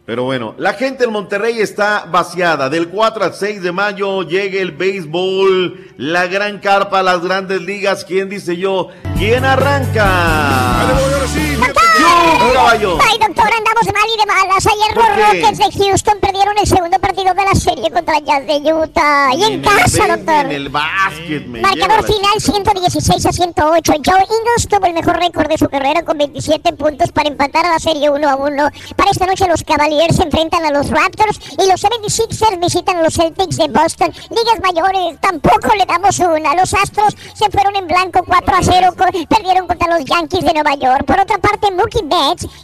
Pero 0.08 0.24
bueno, 0.24 0.56
la 0.58 0.74
gente 0.74 1.04
en 1.04 1.12
Monterrey 1.12 1.60
está 1.60 2.06
vaciada. 2.10 2.70
Del 2.70 2.88
4 2.88 3.26
al 3.26 3.34
6 3.34 3.62
de 3.62 3.74
mayo 3.74 4.24
llega 4.24 4.62
el 4.62 4.72
béisbol, 4.72 5.96
la 5.98 6.28
gran 6.28 6.60
carpa, 6.60 7.04
las 7.04 7.22
grandes 7.22 7.62
ligas. 7.62 8.06
¿Quién 8.06 8.30
dice 8.30 8.56
yo? 8.56 8.88
¿Quién 9.18 9.44
arranca? 9.44 10.86
¡Yo, 12.40 12.54
caballo! 12.54 12.98
Ay, 13.10 13.18
doctor, 13.20 13.46
andamos 13.46 13.86
mal 13.86 14.10
y 14.14 14.20
de 14.20 14.26
malas. 14.26 14.66
Ayer 14.66 14.94
¿Por 14.94 15.18
los? 15.18 15.28
Rockets 15.28 15.58
de 15.58 15.86
Houston 15.86 16.20
perdieron 16.20 16.58
el 16.58 16.68
segundo 16.68 17.00
partido 17.00 17.34
de 17.34 17.44
la 17.44 17.56
serie 17.56 17.92
contra 17.92 18.20
Jazz 18.20 18.46
de 18.48 18.74
Utah. 18.74 19.34
Y 19.34 19.44
en 19.44 19.54
el 19.54 19.62
casa, 19.62 19.78
béisbol, 19.78 20.08
doctor. 20.18 20.46
En 20.46 20.52
el 20.52 20.70
básquet, 20.70 21.46
me 21.48 21.62
Marcador 21.62 22.04
final 22.06 22.34
116 22.40 23.26
a 23.26 23.32
108. 23.32 23.94
Joe 24.06 24.20
Ingles 24.22 24.68
tuvo 24.70 24.86
el 24.86 24.94
mejor 24.94 25.18
récord 25.18 25.48
de 25.48 25.58
su 25.58 25.68
carrera 25.70 26.04
con 26.04 26.18
27 26.18 26.74
puntos 26.74 27.12
para 27.12 27.30
empatar 27.30 27.66
a 27.66 27.72
la 27.74 27.80
serie 27.80 28.10
1 28.10 28.30
a 28.30 28.36
1. 28.36 28.70
Para 28.96 29.12
esta 29.12 29.26
noche 29.26 29.48
los 29.48 29.64
Cavaliers 29.64 30.16
se 30.16 30.24
enfrentan 30.24 30.66
a 30.66 30.72
los 30.72 30.90
Raptors 30.90 31.40
y 31.58 31.70
los 31.70 31.82
76ers 31.84 32.60
visitan 32.60 32.98
a 32.98 33.04
los 33.04 33.14
Celtics 33.14 33.58
de 33.58 33.68
Boston. 33.68 34.12
Ligas 34.30 34.60
mayores 34.62 35.20
tampoco 35.22 35.74
le 35.76 35.86
damos 35.86 36.18
una. 36.20 36.56
Los 36.56 36.74
Astros 36.74 37.16
se 37.34 37.50
fueron 37.50 37.76
en 37.76 37.88
blanco 37.88 38.24
4 38.26 38.56
a 38.56 38.60
0. 38.64 38.94
co- 38.98 39.06
Perdieron 39.28 39.68
contra 39.68 39.88
los 39.96 40.06
Yankees 40.06 40.44
de 40.44 40.54
Nueva 40.54 40.76
York. 40.76 41.06
Por 41.06 41.20
otra 41.20 41.38
parte, 41.38 41.72
Mookie 41.72 42.02
Betts 42.04 42.17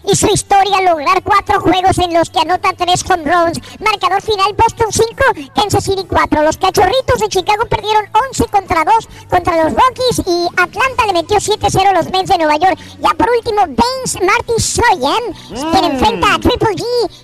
y 0.06 0.16
su 0.16 0.28
historia 0.28 0.82
lograr 0.82 1.22
cuatro 1.22 1.62
juegos 1.62 1.98
en 2.00 2.14
los 2.14 2.30
que 2.30 2.40
anota 2.40 2.74
tres 2.76 3.04
home 3.08 3.24
runs. 3.24 3.60
Marcador 3.80 4.22
final 4.22 4.54
Boston 4.54 4.88
5, 4.90 5.52
Kansas 5.54 5.84
City 5.84 6.04
4. 6.10 6.42
Los 6.42 6.58
Cachorritos 6.58 7.20
de 7.20 7.30
Chicago 7.30 7.66
perdieron 7.70 8.06
11 8.30 8.46
contra 8.46 8.84
2 8.84 8.94
contra 9.30 9.64
los 9.64 9.74
Rockies 9.74 10.24
y 10.26 10.48
Atlanta 10.58 11.06
le 11.08 11.14
metió 11.14 11.38
7-0 11.38 11.88
a 11.88 11.94
los 11.94 12.10
Mets 12.12 12.30
de 12.30 12.38
Nueva 12.38 12.58
York. 12.58 12.80
Ya 13.00 13.10
por 13.12 13.30
último, 13.30 13.62
Baines 13.62 14.18
Marty 14.22 14.60
Soyan, 14.60 15.72
quien 15.72 15.86
enfrenta 15.86 16.34
a 16.34 16.40
Triple 16.40 16.76
G. 16.76 16.84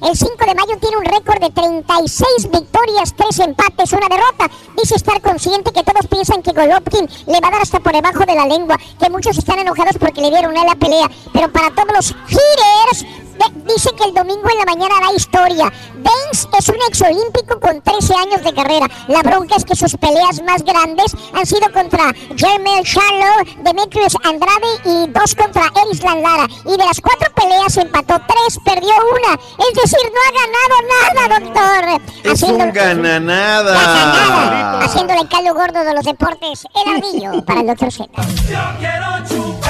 El 0.10 0.16
5 0.16 0.32
de 0.38 0.56
mayo 0.56 0.78
tiene 0.80 0.98
un 0.98 1.06
récord 1.06 1.40
de 1.40 1.50
36 1.50 2.52
victorias, 2.52 3.14
3 3.16 3.40
empates, 3.40 3.92
una 3.94 4.08
derrota. 4.08 4.50
Dice 4.78 4.96
estar 4.96 5.20
consciente 5.22 5.72
que 5.72 5.84
todos 5.84 6.06
piensan 6.08 6.44
que 6.44 6.52
Golovkin 6.52 7.10
le 7.26 7.40
va 7.40 7.48
a 7.48 7.52
dar 7.52 7.62
hasta 7.62 7.80
por 7.80 7.94
debajo 7.94 8.24
de 8.26 8.36
la 8.36 8.46
lengua, 8.46 8.78
que 9.00 9.10
muchos 9.10 9.38
están 9.38 9.58
enojados 9.58 9.98
porque 10.00 10.22
le 10.22 10.30
dieron 10.30 10.56
a 10.56 10.64
la 10.64 10.76
pelea, 10.76 11.10
pero 11.34 11.52
para 11.52 11.72
todos 11.72 11.94
los 11.94 12.09
heated 12.28 13.29
dice 13.66 13.90
que 13.96 14.04
el 14.06 14.14
domingo 14.14 14.48
en 14.50 14.58
la 14.60 14.66
mañana 14.66 14.96
da 15.02 15.14
historia. 15.16 15.72
Baines 15.96 16.48
es 16.58 16.70
un 16.70 16.82
exolímpico 16.88 17.60
con 17.60 17.82
13 17.82 18.14
años 18.16 18.44
de 18.44 18.54
carrera. 18.54 18.88
La 19.08 19.22
bronca 19.22 19.56
es 19.56 19.66
que 19.66 19.76
sus 19.76 19.96
peleas 19.98 20.42
más 20.44 20.64
grandes 20.64 21.14
han 21.34 21.46
sido 21.46 21.72
contra 21.72 22.14
Jermel 22.36 22.84
Charlo, 22.84 23.54
Demetrius 23.64 24.16
Andrade 24.24 24.68
y 24.86 25.08
dos 25.12 25.36
contra 25.36 25.72
Erislan 25.86 26.22
Lara. 26.22 26.48
Y 26.66 26.72
de 26.72 26.86
las 26.86 27.02
cuatro 27.02 27.34
peleas 27.36 27.78
empató 27.78 28.20
tres, 28.28 28.60
perdió 28.64 28.94
una. 29.12 29.34
Es 29.34 29.74
decir, 29.82 30.00
no 30.14 30.20
ha 30.28 30.32
ganado 30.40 30.76
nada, 31.16 31.40
doctor. 31.40 32.32
Es 32.32 32.44
un 32.44 32.58
gana 32.74 33.20
nada. 33.20 34.80
Haciéndole 34.82 35.28
caldo 35.28 35.54
gordo 35.54 35.84
de 35.84 35.94
los 35.94 36.06
deportes. 36.06 36.66
El 36.76 36.96
ardillo 36.96 37.46
para 37.46 37.62
el 37.62 37.68
doctor 37.68 37.92
Z. 37.92 38.10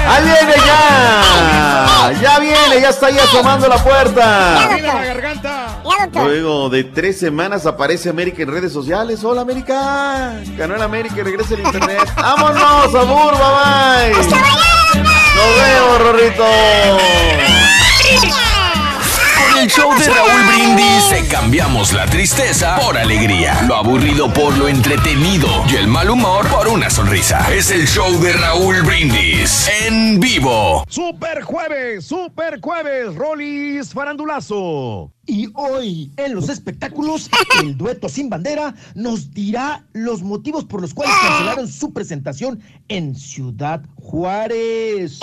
¡Ahí 0.07 0.23
viene 0.23 0.53
ya! 0.65 2.11
¡Ya 2.21 2.39
viene! 2.39 2.81
¡Ya 2.81 2.89
está 2.89 3.07
ahí 3.07 3.19
asomando 3.19 3.58
la 3.67 3.83
puerta! 3.83 4.77
la 4.81 5.05
garganta! 5.05 5.81
Luego 6.13 6.69
de 6.69 6.83
tres 6.85 7.19
semanas 7.19 7.65
aparece 7.65 8.09
América 8.09 8.43
en 8.43 8.51
redes 8.51 8.71
sociales. 8.71 9.23
¡Hola, 9.23 9.41
América! 9.41 10.39
Ganó 10.57 10.75
el 10.75 10.81
América 10.81 11.15
y 11.17 11.21
regresa 11.23 11.55
el 11.55 11.61
internet. 11.61 12.09
¡Vámonos, 12.15 12.95
amor! 12.95 13.33
¡Bye, 13.33 14.13
bye! 14.13 14.39
¡Nos 15.35 15.55
vemos, 15.57 16.01
Rorrito! 16.01 16.45
El 19.59 19.69
show 19.69 19.91
de 19.99 20.05
Raúl 20.05 20.41
Brindis 20.47 21.09
te 21.09 21.27
cambiamos 21.27 21.91
la 21.91 22.05
tristeza 22.05 22.77
por 22.79 22.97
alegría, 22.97 23.61
lo 23.67 23.75
aburrido 23.75 24.31
por 24.33 24.57
lo 24.57 24.69
entretenido 24.69 25.49
y 25.69 25.75
el 25.75 25.87
mal 25.87 26.09
humor 26.09 26.47
por 26.47 26.69
una 26.69 26.89
sonrisa. 26.89 27.45
Es 27.53 27.69
el 27.69 27.85
show 27.85 28.17
de 28.21 28.31
Raúl 28.31 28.81
Brindis 28.83 29.69
en 29.85 30.17
vivo. 30.17 30.85
Super 30.87 31.41
jueves, 31.41 32.05
super 32.05 32.61
jueves, 32.61 33.13
Rolis 33.15 33.91
Farandulazo. 33.93 35.11
Y 35.25 35.49
hoy 35.55 36.09
en 36.15 36.35
los 36.35 36.47
espectáculos, 36.47 37.29
el 37.61 37.77
dueto 37.77 38.07
sin 38.07 38.29
bandera 38.29 38.73
nos 38.95 39.33
dirá 39.33 39.83
los 39.91 40.21
motivos 40.21 40.63
por 40.63 40.79
los 40.79 40.93
cuales 40.93 41.15
cancelaron 41.21 41.67
su 41.67 41.91
presentación 41.91 42.61
en 42.87 43.13
Ciudad 43.13 43.81
Juárez. 43.95 45.19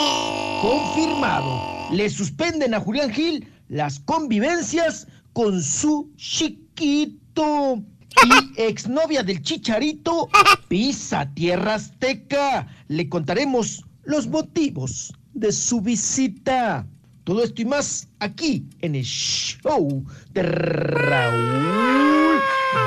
Confirmado. 0.60 1.76
Le 1.90 2.10
suspenden 2.10 2.74
a 2.74 2.80
Julián 2.80 3.10
Gil 3.10 3.55
las 3.68 4.00
convivencias 4.00 5.06
con 5.32 5.62
su 5.62 6.10
chiquito. 6.16 7.82
Y 8.24 8.52
exnovia 8.62 9.22
del 9.22 9.42
chicharito 9.42 10.28
pisa 10.68 11.30
tierra 11.34 11.74
azteca. 11.74 12.66
Le 12.88 13.08
contaremos 13.08 13.84
los 14.04 14.26
motivos 14.26 15.12
de 15.34 15.52
su 15.52 15.80
visita. 15.80 16.86
Todo 17.24 17.42
esto 17.42 17.60
y 17.60 17.64
más 17.64 18.08
aquí 18.20 18.64
en 18.80 18.94
el 18.94 19.04
show 19.04 20.04
de 20.32 20.42
Raúl 20.42 22.40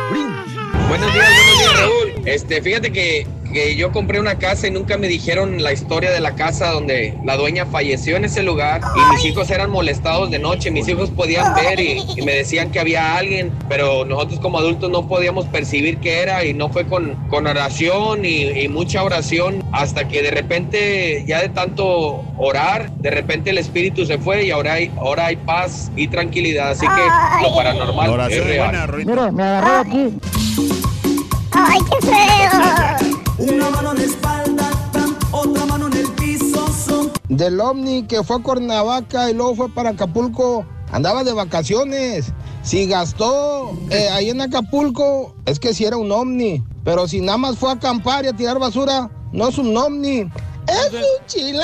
Brindis. 0.09 0.53
Buenos 0.87 1.13
días, 1.13 1.29
buenos 1.29 1.59
días, 1.59 1.79
Raúl. 1.79 2.27
Este, 2.27 2.61
fíjate 2.61 2.91
que, 2.91 3.27
que 3.51 3.75
yo 3.75 3.91
compré 3.91 4.19
una 4.19 4.35
casa 4.35 4.67
y 4.67 4.71
nunca 4.71 4.97
me 4.97 5.07
dijeron 5.07 5.61
la 5.61 5.73
historia 5.73 6.11
de 6.11 6.19
la 6.19 6.35
casa 6.35 6.71
donde 6.71 7.17
la 7.23 7.37
dueña 7.37 7.65
falleció 7.65 8.17
en 8.17 8.25
ese 8.25 8.43
lugar 8.43 8.81
y 8.95 9.13
mis 9.13 9.25
hijos 9.25 9.49
eran 9.49 9.69
molestados 9.69 10.31
de 10.31 10.39
noche. 10.39 10.71
Mis 10.71 10.87
hijos 10.87 11.09
podían 11.09 11.53
ver 11.55 11.79
y, 11.79 12.03
y 12.15 12.21
me 12.21 12.33
decían 12.33 12.71
que 12.71 12.79
había 12.79 13.17
alguien, 13.17 13.51
pero 13.67 14.05
nosotros 14.05 14.39
como 14.39 14.59
adultos 14.59 14.89
no 14.89 15.07
podíamos 15.07 15.45
percibir 15.45 15.97
qué 15.97 16.21
era 16.21 16.45
y 16.45 16.53
no 16.53 16.69
fue 16.69 16.85
con, 16.85 17.15
con 17.29 17.47
oración 17.47 18.25
y, 18.25 18.43
y 18.43 18.67
mucha 18.67 19.03
oración 19.03 19.63
hasta 19.71 20.07
que 20.07 20.21
de 20.21 20.31
repente, 20.31 21.23
ya 21.27 21.41
de 21.41 21.49
tanto 21.49 22.23
orar, 22.37 22.91
de 22.97 23.11
repente 23.11 23.49
el 23.49 23.57
espíritu 23.57 24.05
se 24.05 24.17
fue 24.17 24.45
y 24.45 24.51
ahora 24.51 24.73
hay, 24.73 24.91
ahora 24.97 25.27
hay 25.27 25.35
paz 25.35 25.91
y 25.95 26.07
tranquilidad. 26.07 26.71
Así 26.71 26.85
que 26.87 27.43
lo 27.43 27.55
paranormal 27.55 28.31
es 28.31 28.45
real. 28.45 28.91
Mira, 29.05 29.31
me 29.31 29.43
agarró 29.43 29.79
aquí. 29.79 30.13
¡Ay, 31.51 31.79
qué 31.89 32.07
feo! 32.07 33.09
Una 33.39 33.69
mano 33.69 33.91
en 33.91 33.97
la 33.97 34.03
espalda, 34.03 34.69
otra 35.31 35.65
mano 35.65 35.87
en 35.87 35.93
el 35.93 36.11
piso. 36.11 36.67
Son... 36.73 37.09
Del 37.29 37.59
Omni 37.61 38.03
que 38.03 38.21
fue 38.21 38.35
a 38.35 38.39
Cuernavaca 38.39 39.31
y 39.31 39.33
luego 39.33 39.55
fue 39.55 39.69
para 39.69 39.91
Acapulco. 39.91 40.65
Andaba 40.91 41.23
de 41.23 41.31
vacaciones. 41.31 42.33
Si 42.63 42.85
gastó 42.85 43.71
eh, 43.91 44.09
ahí 44.09 44.29
en 44.29 44.41
Acapulco, 44.41 45.35
es 45.45 45.57
que 45.57 45.73
si 45.73 45.85
era 45.85 45.95
un 45.95 46.11
Omni. 46.11 46.61
Pero 46.83 47.07
si 47.07 47.21
nada 47.21 47.37
más 47.37 47.57
fue 47.57 47.69
a 47.69 47.73
acampar 47.73 48.25
y 48.25 48.27
a 48.27 48.33
tirar 48.33 48.59
basura, 48.59 49.09
no 49.31 49.47
es 49.47 49.57
un 49.57 49.75
Omni. 49.77 50.29
¡Es 50.67 50.93
un 50.93 51.25
chilango! 51.25 51.63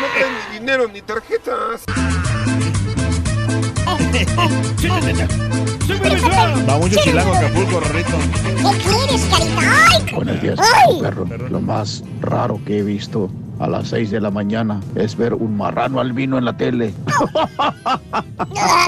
No 0.00 0.06
traen 0.14 0.32
ni 0.50 0.58
dinero 0.58 0.88
ni 0.88 1.02
tarjetas. 1.02 1.82
Va 5.90 6.78
mucho 6.78 6.96
chilango 7.02 7.32
a 7.32 7.38
Acapulco, 7.38 7.80
Rorrito. 7.80 8.18
¿Qué 8.42 8.78
quieres, 8.78 9.26
carita? 9.30 9.86
¡Ay! 9.90 10.12
Buenos 10.14 10.42
días, 10.42 10.58
¡Ay! 10.60 11.00
perro. 11.00 11.26
Lo 11.48 11.60
más 11.60 12.02
raro 12.20 12.60
que 12.66 12.78
he 12.78 12.82
visto 12.82 13.30
a 13.58 13.66
las 13.68 13.88
6 13.88 14.10
de 14.10 14.20
la 14.20 14.30
mañana 14.30 14.80
es 14.94 15.16
ver 15.16 15.32
un 15.34 15.56
marrano 15.56 16.00
albino 16.00 16.36
en 16.38 16.44
la 16.44 16.56
tele. 16.56 16.92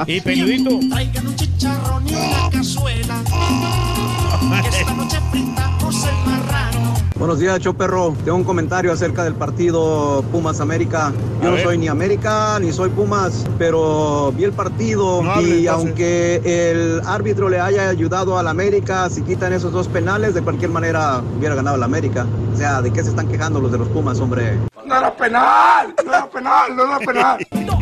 Y 0.06 0.20
peludito. 0.20 0.78
Traigan 0.90 1.26
un 1.26 1.36
chicharrón 1.36 2.08
y 2.08 2.14
una 2.14 2.50
cazuela. 2.50 3.22
Que 4.62 4.68
esta 4.68 4.94
noche 4.94 5.18
fritamos 5.30 6.04
el 6.04 6.14
marrano. 6.26 6.94
Buenos 7.20 7.38
días, 7.38 7.60
Choperro. 7.60 8.14
Tengo 8.24 8.38
un 8.38 8.44
comentario 8.44 8.90
acerca 8.90 9.22
del 9.24 9.34
partido 9.34 10.24
Pumas 10.32 10.58
América. 10.58 11.12
Yo 11.42 11.48
A 11.48 11.50
no 11.50 11.56
ver. 11.56 11.64
soy 11.64 11.76
ni 11.76 11.86
América 11.86 12.58
ni 12.58 12.72
soy 12.72 12.88
Pumas, 12.88 13.44
pero 13.58 14.32
vi 14.34 14.44
el 14.44 14.52
partido 14.52 15.22
No 15.22 15.38
y 15.42 15.66
aunque 15.66 16.40
el 16.44 17.02
árbitro 17.06 17.50
le 17.50 17.60
haya 17.60 17.90
ayudado 17.90 18.38
al 18.38 18.48
América, 18.48 19.10
si 19.10 19.20
quitan 19.20 19.52
esos 19.52 19.70
dos 19.70 19.86
penales, 19.86 20.32
de 20.32 20.40
cualquier 20.40 20.70
manera 20.70 21.20
hubiera 21.36 21.54
ganado 21.54 21.76
el 21.76 21.82
América. 21.82 22.26
O 22.54 22.56
sea, 22.56 22.80
¿de 22.80 22.90
qué 22.90 23.02
se 23.04 23.10
están 23.10 23.28
quejando 23.28 23.60
los 23.60 23.70
de 23.70 23.76
los 23.76 23.88
Pumas, 23.88 24.18
hombre? 24.18 24.58
¡No 24.86 24.96
era 24.96 25.14
penal! 25.14 25.94
¡No 26.02 26.10
era 26.14 26.26
penal! 26.30 26.74
¡No 26.74 26.84
era 26.84 26.98
penal! 27.00 27.46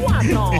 Muévelo, 0.00 0.50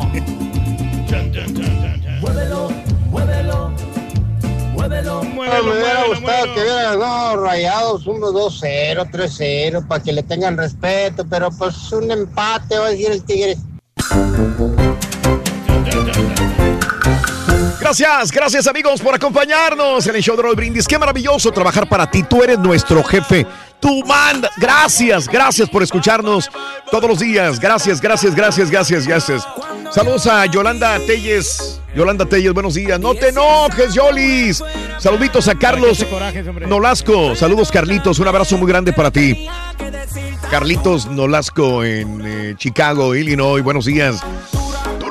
muévelo. 4.90 5.22
me 5.22 5.72
hubiera 5.72 6.06
gustado 6.06 6.54
que 6.54 6.60
hubieran 6.60 6.98
ganado 6.98 7.44
rayados 7.44 8.06
1-2-0, 8.06 9.10
3-0, 9.10 9.86
para 9.86 10.02
que 10.02 10.12
le 10.12 10.22
tengan 10.22 10.56
respeto, 10.56 11.24
pero 11.28 11.50
pues 11.50 11.92
un 11.92 12.10
empate 12.10 12.78
va 12.78 12.86
a 12.86 12.90
decir 12.90 13.10
el 13.10 13.22
Tigres. 13.24 13.58
Gracias, 17.80 18.30
gracias 18.30 18.66
amigos 18.68 19.00
por 19.00 19.14
acompañarnos 19.14 20.06
en 20.06 20.14
el 20.14 20.22
show 20.22 20.36
de 20.36 20.42
Roll 20.42 20.54
Brindis. 20.54 20.86
Qué 20.86 20.96
maravilloso 20.96 21.50
trabajar 21.50 21.88
para 21.88 22.08
ti. 22.08 22.22
Tú 22.22 22.42
eres 22.42 22.58
nuestro 22.58 23.02
jefe. 23.02 23.44
Tú 23.80 24.04
mandas. 24.04 24.52
Gracias, 24.58 25.26
gracias 25.26 25.68
por 25.68 25.82
escucharnos 25.82 26.48
todos 26.88 27.10
los 27.10 27.18
días. 27.18 27.58
Gracias, 27.58 28.00
gracias, 28.00 28.34
gracias, 28.34 28.70
gracias, 28.70 29.06
gracias. 29.08 29.48
Saludos 29.90 30.26
a 30.28 30.46
Yolanda 30.46 31.00
Telles. 31.04 31.79
Yolanda 31.94 32.24
Telles, 32.26 32.52
buenos 32.52 32.74
días. 32.74 33.00
No 33.00 33.14
te 33.14 33.28
enojes, 33.28 33.94
Yolis. 33.94 34.62
Saluditos 34.98 35.48
a 35.48 35.54
Carlos 35.54 36.06
Nolasco. 36.66 37.34
Saludos, 37.34 37.70
Carlitos. 37.70 38.18
Un 38.18 38.28
abrazo 38.28 38.56
muy 38.58 38.68
grande 38.68 38.92
para 38.92 39.10
ti. 39.10 39.48
Carlitos 40.50 41.06
Nolasco 41.06 41.84
en 41.84 42.22
eh, 42.24 42.54
Chicago, 42.56 43.14
Illinois. 43.14 43.62
Buenos 43.62 43.86
días. 43.86 44.22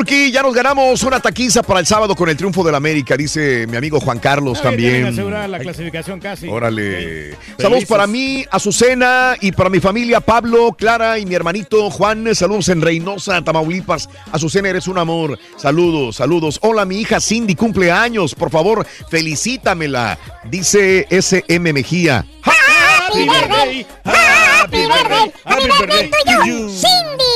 Turquí, 0.09 0.31
ya 0.31 0.41
nos 0.41 0.55
ganamos 0.55 1.03
una 1.03 1.19
taquiza 1.19 1.61
para 1.61 1.79
el 1.79 1.85
sábado 1.85 2.15
con 2.15 2.29
el 2.29 2.35
triunfo 2.35 2.63
del 2.63 2.73
América, 2.73 3.15
dice 3.15 3.67
mi 3.67 3.77
amigo 3.77 3.99
Juan 3.99 4.17
Carlos 4.17 4.59
tienen 4.59 5.15
también. 5.15 5.51
la 5.51 5.59
clasificación 5.59 6.19
casi. 6.19 6.47
Órale. 6.47 7.35
Saludos 7.59 7.85
para 7.85 8.07
mí, 8.07 8.43
Azucena 8.49 9.35
y 9.39 9.51
para 9.51 9.69
mi 9.69 9.79
familia, 9.79 10.19
Pablo, 10.19 10.73
Clara 10.73 11.19
y 11.19 11.27
mi 11.27 11.35
hermanito 11.35 11.91
Juan. 11.91 12.33
Saludos 12.33 12.69
en 12.69 12.81
Reynosa, 12.81 13.43
Tamaulipas. 13.43 14.09
Azucena, 14.31 14.69
eres 14.69 14.87
un 14.87 14.97
amor. 14.97 15.37
Saludos, 15.57 16.15
saludos. 16.15 16.57
Hola, 16.63 16.85
mi 16.85 17.01
hija 17.01 17.19
Cindy 17.19 17.53
cumple 17.53 17.91
años. 17.91 18.33
Por 18.33 18.49
favor, 18.49 18.87
felicítamela. 19.09 20.17
Dice 20.45 21.05
SM 21.11 21.71
Mejía. 21.71 22.25
¡Happy 22.41 23.27
birthday! 23.27 23.87
¡Happy 24.05 24.77
birthday! 24.77 25.33
¡Happy 25.45 25.67
birthday 25.67 26.09
to 26.09 26.45
you! 26.45 26.69
¡Cindy! 26.69 27.28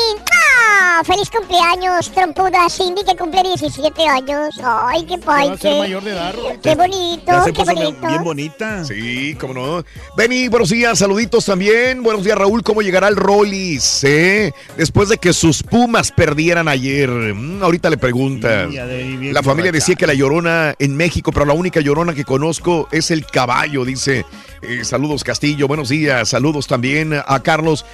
¡Feliz 1.05 1.29
cumpleaños, 1.29 2.11
trompuda 2.11 2.69
Cindy, 2.69 3.03
que 3.03 3.15
cumple 3.17 3.43
17 3.43 4.07
años. 4.07 4.55
Ay, 4.63 5.05
qué 5.05 5.17
mayor 5.17 6.03
de 6.03 6.11
edad. 6.11 6.33
Qué 6.61 6.75
bonito, 6.75 7.23
Ya 7.27 7.43
se 7.43 7.51
qué 7.53 7.63
puso 7.63 7.73
bonito. 7.75 8.07
bien 8.07 8.23
bonita. 8.23 8.85
Sí, 8.85 9.35
cómo 9.39 9.53
no. 9.53 9.83
Benny, 10.15 10.47
buenos 10.47 10.69
días, 10.69 10.97
saluditos 10.99 11.45
también. 11.45 12.03
Buenos 12.03 12.23
días, 12.23 12.37
Raúl. 12.37 12.63
¿Cómo 12.63 12.81
llegará 12.81 13.07
el 13.09 13.15
Rollis? 13.17 14.03
eh? 14.05 14.53
Después 14.77 15.09
de 15.09 15.17
que 15.17 15.33
sus 15.33 15.61
Pumas 15.63 16.11
perdieran 16.11 16.67
ayer. 16.67 17.09
Mm, 17.09 17.61
ahorita 17.63 17.89
le 17.89 17.97
preguntas. 17.97 18.69
Sí, 18.71 19.31
La 19.31 19.43
familia 19.43 19.71
decía 19.71 19.95
que 19.95 20.07
la 20.07 20.13
llorona 20.13 20.73
en 20.79 20.95
México, 20.95 21.31
pero 21.31 21.45
la 21.45 21.53
única 21.53 21.81
llorona 21.81 22.13
que 22.13 22.23
conozco 22.23 22.87
es 22.91 23.11
el 23.11 23.25
caballo, 23.25 23.83
dice. 23.83 24.25
Eh, 24.61 24.85
saludos, 24.85 25.23
Castillo. 25.23 25.67
Buenos 25.67 25.89
días. 25.89 26.29
Saludos 26.29 26.67
también 26.67 27.13
a 27.25 27.39
Carlos. 27.41 27.85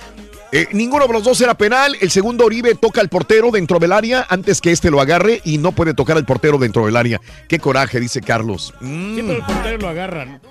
Eh, 0.52 0.68
ninguno 0.72 1.06
de 1.06 1.14
los 1.14 1.24
dos 1.24 1.40
era 1.42 1.54
penal. 1.54 1.96
El 2.02 2.10
segundo 2.10 2.46
Oribe 2.46 2.76
toca 2.76 3.02
al 3.02 3.10
portero 3.10 3.52
dentro 3.52 3.80
del 3.80 3.92
área 3.92 4.26
antes 4.30 4.62
que 4.62 4.72
este 4.72 4.90
lo 4.90 5.00
agarre 5.00 5.42
y 5.44 5.58
no 5.58 5.72
puede 5.72 5.94
tocar 5.94 6.18
al 6.18 6.26
portero 6.26 6.58
dentro 6.58 6.86
del 6.86 6.96
área. 6.96 7.22
Qué 7.48 7.60
coraje, 7.60 8.00
dice 8.00 8.22
Carlos. 8.22 8.74
Mm. 8.82 9.14
Siempre 9.14 9.36
el 9.36 9.44
portero 9.44 9.78
lo 9.78 9.88
agarran. 9.90 10.42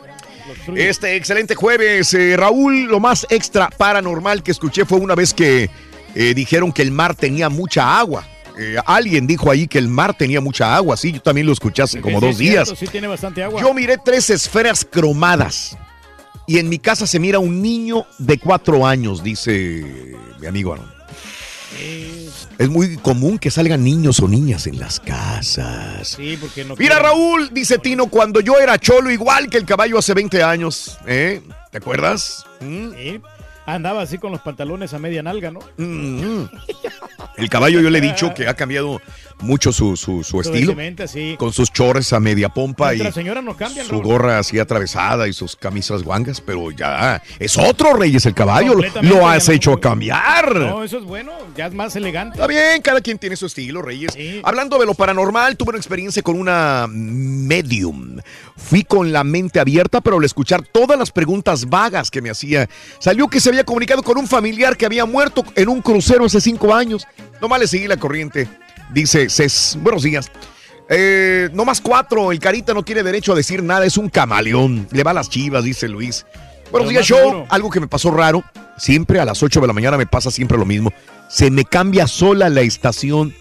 Este 0.74 1.16
excelente 1.16 1.54
jueves, 1.54 2.14
eh, 2.14 2.36
Raúl, 2.36 2.84
lo 2.84 3.00
más 3.00 3.26
extra 3.28 3.68
paranormal 3.70 4.42
que 4.42 4.50
escuché 4.50 4.84
fue 4.84 4.98
una 4.98 5.14
vez 5.14 5.34
que 5.34 5.68
eh, 6.14 6.34
dijeron 6.34 6.72
que 6.72 6.82
el 6.82 6.90
mar 6.90 7.14
tenía 7.14 7.48
mucha 7.48 7.98
agua. 7.98 8.26
Eh, 8.58 8.76
alguien 8.86 9.26
dijo 9.26 9.50
ahí 9.50 9.68
que 9.68 9.78
el 9.78 9.88
mar 9.88 10.14
tenía 10.16 10.40
mucha 10.40 10.74
agua, 10.74 10.96
sí, 10.96 11.12
yo 11.12 11.20
también 11.20 11.46
lo 11.46 11.52
escuché 11.52 11.82
hace 11.82 12.00
como 12.00 12.18
Sí, 12.18 12.26
dos 12.26 12.36
cierto, 12.36 12.64
días. 12.70 12.78
Sí, 12.78 12.86
tiene 12.86 13.06
bastante 13.06 13.42
agua. 13.42 13.60
Yo 13.60 13.72
miré 13.72 13.98
tres 14.02 14.30
esferas 14.30 14.84
cromadas 14.84 15.76
y 16.48 16.58
en 16.58 16.68
mi 16.68 16.78
casa 16.78 17.06
se 17.06 17.20
mira 17.20 17.38
un 17.38 17.62
niño 17.62 18.06
de 18.16 18.38
cuatro 18.38 18.86
años, 18.86 19.22
dice 19.22 20.16
mi 20.40 20.46
amigo 20.46 20.72
Aaron. 20.72 20.98
Es 22.58 22.68
muy 22.70 22.96
común 22.96 23.38
que 23.38 23.50
salgan 23.50 23.84
niños 23.84 24.18
o 24.20 24.26
niñas 24.26 24.66
en 24.66 24.80
las 24.80 24.98
casas. 24.98 26.08
Sí, 26.08 26.36
porque 26.40 26.64
no 26.64 26.74
Mira, 26.76 26.98
Raúl, 26.98 27.50
dice 27.52 27.78
Tino, 27.78 28.06
cuando 28.06 28.40
yo 28.40 28.58
era 28.58 28.78
cholo, 28.78 29.10
igual 29.10 29.48
que 29.48 29.58
el 29.58 29.64
caballo 29.64 29.98
hace 29.98 30.14
20 30.14 30.42
años, 30.42 30.98
¿eh? 31.06 31.42
¿Te 31.70 31.78
acuerdas? 31.78 32.44
Mm. 32.60 32.90
Sí. 32.94 33.20
Andaba 33.66 34.00
así 34.00 34.16
con 34.16 34.32
los 34.32 34.40
pantalones 34.40 34.94
a 34.94 34.98
media 34.98 35.22
nalga, 35.22 35.50
¿no? 35.50 35.60
Mm. 35.76 36.44
El 37.36 37.50
caballo 37.50 37.80
yo 37.80 37.90
le 37.90 37.98
he 37.98 38.00
dicho 38.02 38.32
que 38.32 38.48
ha 38.48 38.54
cambiado 38.54 39.02
mucho 39.40 39.72
su, 39.72 39.96
su, 39.96 40.22
su 40.24 40.40
estilo. 40.40 40.74
sí. 41.06 41.36
Con 41.38 41.52
sus 41.52 41.72
chores 41.72 42.12
a 42.12 42.20
media 42.20 42.48
pompa 42.48 42.94
y 42.94 42.98
no 42.98 43.56
cambian, 43.56 43.86
su 43.86 43.92
Raúl. 43.92 44.04
gorra 44.04 44.38
así 44.38 44.58
atravesada 44.58 45.28
y 45.28 45.32
sus 45.32 45.56
camisas 45.56 46.02
guangas, 46.02 46.40
pero 46.40 46.70
ya 46.70 47.22
es 47.38 47.56
otro 47.56 47.94
Reyes 47.94 48.26
el 48.26 48.34
caballo. 48.34 48.74
Lo, 49.02 49.26
has 49.28 49.48
no- 49.48 49.54
hecho 49.54 49.78
cambiar. 49.80 50.56
No, 50.56 50.82
eso 50.84 50.98
es 50.98 51.04
bueno. 51.04 51.32
Ya 51.56 51.66
es 51.66 51.74
más 51.74 51.94
elegante. 51.96 52.36
Está 52.36 52.46
bien, 52.46 52.82
cada 52.82 53.00
quien 53.00 53.18
tiene 53.18 53.36
su 53.36 53.46
estilo, 53.46 53.82
Reyes. 53.82 54.16
Hablando 54.42 54.78
de 54.78 54.86
lo 54.86 54.94
paranormal, 54.94 55.56
tuve 55.56 55.70
una 55.70 55.78
experiencia 55.78 56.22
con 56.22 56.38
una 56.38 56.86
medium. 56.88 58.18
Fui 58.56 58.82
con 58.82 59.12
la 59.12 59.24
mente 59.24 59.60
abierta, 59.60 60.00
pero 60.00 60.18
al 60.18 60.24
escuchar 60.24 60.62
todas 60.62 60.98
las 60.98 61.10
preguntas 61.10 61.68
vagas 61.68 62.10
que 62.10 62.20
me 62.20 62.30
hacía, 62.30 62.68
salió 62.98 63.28
que 63.28 63.40
se 63.40 63.48
había 63.48 63.64
comunicado 63.64 64.02
con 64.02 64.18
un 64.18 64.26
familiar 64.26 64.76
que 64.76 64.86
había 64.86 65.04
muerto 65.06 65.44
en 65.54 65.68
un 65.68 65.80
crucero 65.80 66.24
hace 66.24 66.40
cinco 66.40 66.74
años. 66.74 67.06
Nomás 67.40 67.60
le 67.60 67.66
seguí 67.68 67.86
la 67.86 67.96
corriente. 67.96 68.48
Dice, 68.92 69.28
Cés, 69.28 69.78
buenos 69.80 70.02
días. 70.02 70.30
Eh, 70.88 71.50
no 71.52 71.64
más 71.64 71.80
cuatro, 71.80 72.32
el 72.32 72.38
carita 72.38 72.72
no 72.72 72.82
tiene 72.82 73.02
derecho 73.02 73.32
a 73.32 73.36
decir 73.36 73.62
nada, 73.62 73.84
es 73.84 73.98
un 73.98 74.08
camaleón. 74.08 74.88
Le 74.90 75.02
va 75.02 75.10
a 75.10 75.14
las 75.14 75.28
chivas, 75.28 75.64
dice 75.64 75.88
Luis. 75.88 76.24
Buenos 76.70 76.90
días, 76.90 77.04
show. 77.04 77.46
Algo 77.50 77.70
que 77.70 77.80
me 77.80 77.88
pasó 77.88 78.10
raro, 78.10 78.42
siempre 78.78 79.20
a 79.20 79.24
las 79.24 79.42
8 79.42 79.60
de 79.60 79.66
la 79.66 79.72
mañana 79.72 79.96
me 79.96 80.06
pasa 80.06 80.30
siempre 80.30 80.56
lo 80.56 80.64
mismo. 80.64 80.92
Se 81.28 81.50
me 81.50 81.64
cambia 81.64 82.06
sola 82.06 82.48
la 82.48 82.62
estación. 82.62 83.34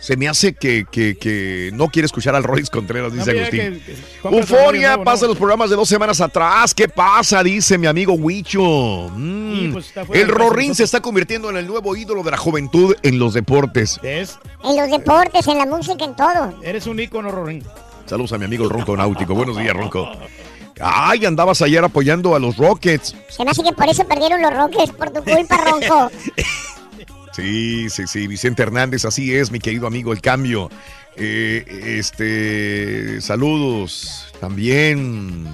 Se 0.00 0.16
me 0.16 0.28
hace 0.28 0.54
que, 0.54 0.86
que, 0.90 1.16
que 1.16 1.70
no 1.74 1.88
quiere 1.88 2.06
escuchar 2.06 2.34
al 2.34 2.44
Royce 2.44 2.70
Contreras, 2.70 3.12
dice 3.12 3.32
Agustín. 3.32 3.82
Euforia, 4.24 4.90
nuevo, 4.90 5.04
pasa 5.04 5.22
¿no? 5.22 5.28
los 5.28 5.38
programas 5.38 5.70
de 5.70 5.76
dos 5.76 5.88
semanas 5.88 6.20
atrás. 6.20 6.72
¿Qué 6.72 6.88
pasa? 6.88 7.42
Dice 7.42 7.76
mi 7.78 7.86
amigo 7.86 8.12
Huicho. 8.12 9.10
Mm. 9.10 9.72
pues, 9.72 9.92
el 10.12 10.28
Rorín 10.28 10.74
se 10.74 10.84
está 10.84 11.00
convirtiendo 11.00 11.50
en 11.50 11.56
el 11.56 11.66
nuevo 11.66 11.96
ídolo 11.96 12.22
de 12.22 12.30
la 12.30 12.36
juventud 12.36 12.94
en 13.02 13.18
los 13.18 13.34
deportes. 13.34 13.98
¿Ves? 14.02 14.38
En 14.62 14.76
los 14.76 14.90
deportes, 14.90 15.46
en 15.48 15.58
la 15.58 15.66
música, 15.66 16.04
en 16.04 16.14
todo. 16.14 16.54
Eres 16.62 16.86
un 16.86 17.00
ícono, 17.00 17.30
Rorín. 17.30 17.64
Saludos 18.06 18.32
a 18.32 18.38
mi 18.38 18.44
amigo 18.44 18.64
el 18.64 18.70
Ronco 18.70 18.96
Náutico. 18.96 19.34
Buenos 19.34 19.56
días, 19.56 19.74
Ronco. 19.74 20.08
Ay, 20.80 21.26
andabas 21.26 21.60
ayer 21.62 21.82
apoyando 21.82 22.34
a 22.34 22.38
los 22.38 22.56
Rockets. 22.56 23.14
Se 23.28 23.44
me 23.44 23.50
hace 23.50 23.62
que 23.62 23.72
por 23.72 23.88
eso 23.88 24.06
perdieron 24.06 24.40
los 24.40 24.54
Rockets, 24.54 24.92
por 24.92 25.10
tu 25.10 25.22
culpa, 25.22 25.56
Ronco. 25.64 26.10
Sí, 27.42 27.88
sí, 27.88 28.08
sí, 28.08 28.26
Vicente 28.26 28.64
Hernández, 28.64 29.04
así 29.04 29.32
es, 29.32 29.52
mi 29.52 29.60
querido 29.60 29.86
amigo, 29.86 30.12
el 30.12 30.20
cambio. 30.20 30.70
Eh, 31.16 31.98
este, 31.98 33.20
saludos 33.20 34.26
también. 34.40 35.46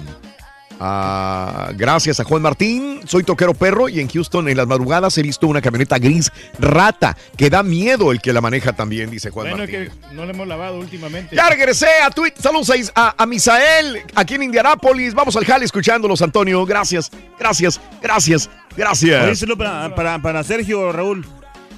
a- 0.79 1.71
gracias 1.77 2.19
a 2.19 2.23
Juan 2.25 2.41
Martín, 2.41 2.99
soy 3.05 3.23
toquero 3.23 3.53
perro 3.53 3.87
y 3.87 3.99
en 4.01 4.09
Houston 4.09 4.49
en 4.49 4.57
las 4.57 4.67
madrugadas 4.67 5.17
he 5.17 5.21
visto 5.21 5.47
una 5.47 5.61
camioneta 5.61 5.97
gris 5.99 6.31
rata 6.59 7.15
que 7.37 7.49
da 7.49 7.63
miedo 7.63 8.11
el 8.11 8.19
que 8.19 8.33
la 8.33 8.41
maneja 8.41 8.73
también, 8.73 9.09
dice 9.09 9.29
Juan 9.29 9.51
Bueno, 9.51 9.63
es 9.63 9.71
Martín. 9.71 9.99
que 10.09 10.15
no 10.15 10.25
le 10.25 10.31
hemos 10.31 10.47
lavado 10.47 10.79
últimamente. 10.79 11.33
Ya 11.35 11.49
regresé 11.49 11.87
a 12.03 12.09
Twitter. 12.09 12.41
Saludos 12.41 12.69
a, 12.71 12.75
Is- 12.77 12.91
a, 12.95 13.13
a 13.17 13.25
Misael, 13.25 14.01
aquí 14.15 14.33
en 14.35 14.43
Indianápolis. 14.43 15.13
Vamos 15.13 15.35
al 15.37 15.45
jale 15.45 15.63
escuchándolos, 15.65 16.21
Antonio. 16.21 16.65
Gracias, 16.65 17.09
gracias, 17.39 17.79
gracias, 18.01 18.49
gracias. 18.75 19.39
Saludo 19.39 19.57
para, 19.59 19.95
para, 19.95 20.21
para 20.21 20.43
Sergio, 20.43 20.91
Raúl. 20.91 21.25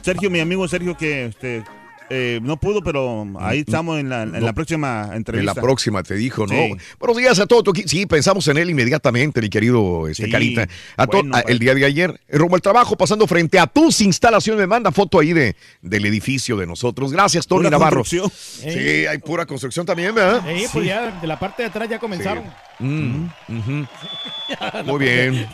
Sergio, 0.07 0.29
mi 0.29 0.39
amigo 0.39 0.65
Sergio, 0.69 0.95
que 0.95 1.25
este, 1.25 1.63
eh, 2.09 2.39
no 2.41 2.55
pudo, 2.57 2.81
pero 2.81 3.27
ahí 3.41 3.59
estamos 3.67 3.99
en 3.99 4.07
la, 4.07 4.23
en 4.23 4.41
la 4.45 4.53
próxima 4.53 5.07
En 5.09 5.15
entrevista. 5.17 5.53
la 5.53 5.61
próxima 5.61 6.01
te 6.01 6.15
dijo, 6.15 6.47
¿no? 6.47 6.53
Sí. 6.53 6.71
Buenos 6.97 7.17
días 7.17 7.37
a 7.41 7.45
todo 7.45 7.61
tu 7.61 7.71
equipo. 7.71 7.89
Sí, 7.89 8.05
pensamos 8.05 8.47
en 8.47 8.57
él 8.57 8.69
inmediatamente, 8.69 9.41
mi 9.41 9.49
querido 9.49 10.07
este, 10.07 10.23
Sí, 10.27 10.31
Carita. 10.31 10.65
A 10.95 11.07
to- 11.07 11.17
bueno, 11.17 11.35
a- 11.35 11.41
pues. 11.41 11.51
el 11.51 11.59
día 11.59 11.75
de 11.75 11.83
ayer, 11.83 12.21
rumbo 12.29 12.55
al 12.55 12.61
trabajo, 12.61 12.95
pasando 12.95 13.27
frente 13.27 13.59
a 13.59 13.67
tus 13.67 13.99
instalaciones, 13.99 14.61
me 14.61 14.67
manda 14.67 14.93
foto 14.93 15.19
ahí 15.19 15.33
de, 15.33 15.57
del 15.81 16.05
edificio 16.05 16.55
de 16.55 16.65
nosotros. 16.65 17.11
Gracias, 17.11 17.45
Tony 17.45 17.63
Pura 17.65 17.71
Navarro. 17.71 17.97
construcción. 18.03 18.31
Sí, 18.33 19.05
hay 19.07 19.17
pura 19.17 19.45
construcción 19.45 19.85
también, 19.85 20.15
¿verdad? 20.15 20.41
Sí, 20.55 20.67
pues 20.71 20.85
ya 20.85 21.19
de 21.19 21.27
la 21.27 21.37
parte 21.37 21.63
de 21.63 21.67
atrás 21.67 21.89
ya 21.89 21.99
comenzaron. 21.99 22.45
Mm. 22.79 23.25
Muy 24.85 24.99
bien, 24.99 25.45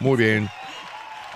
muy 0.00 0.16
bien. 0.18 0.48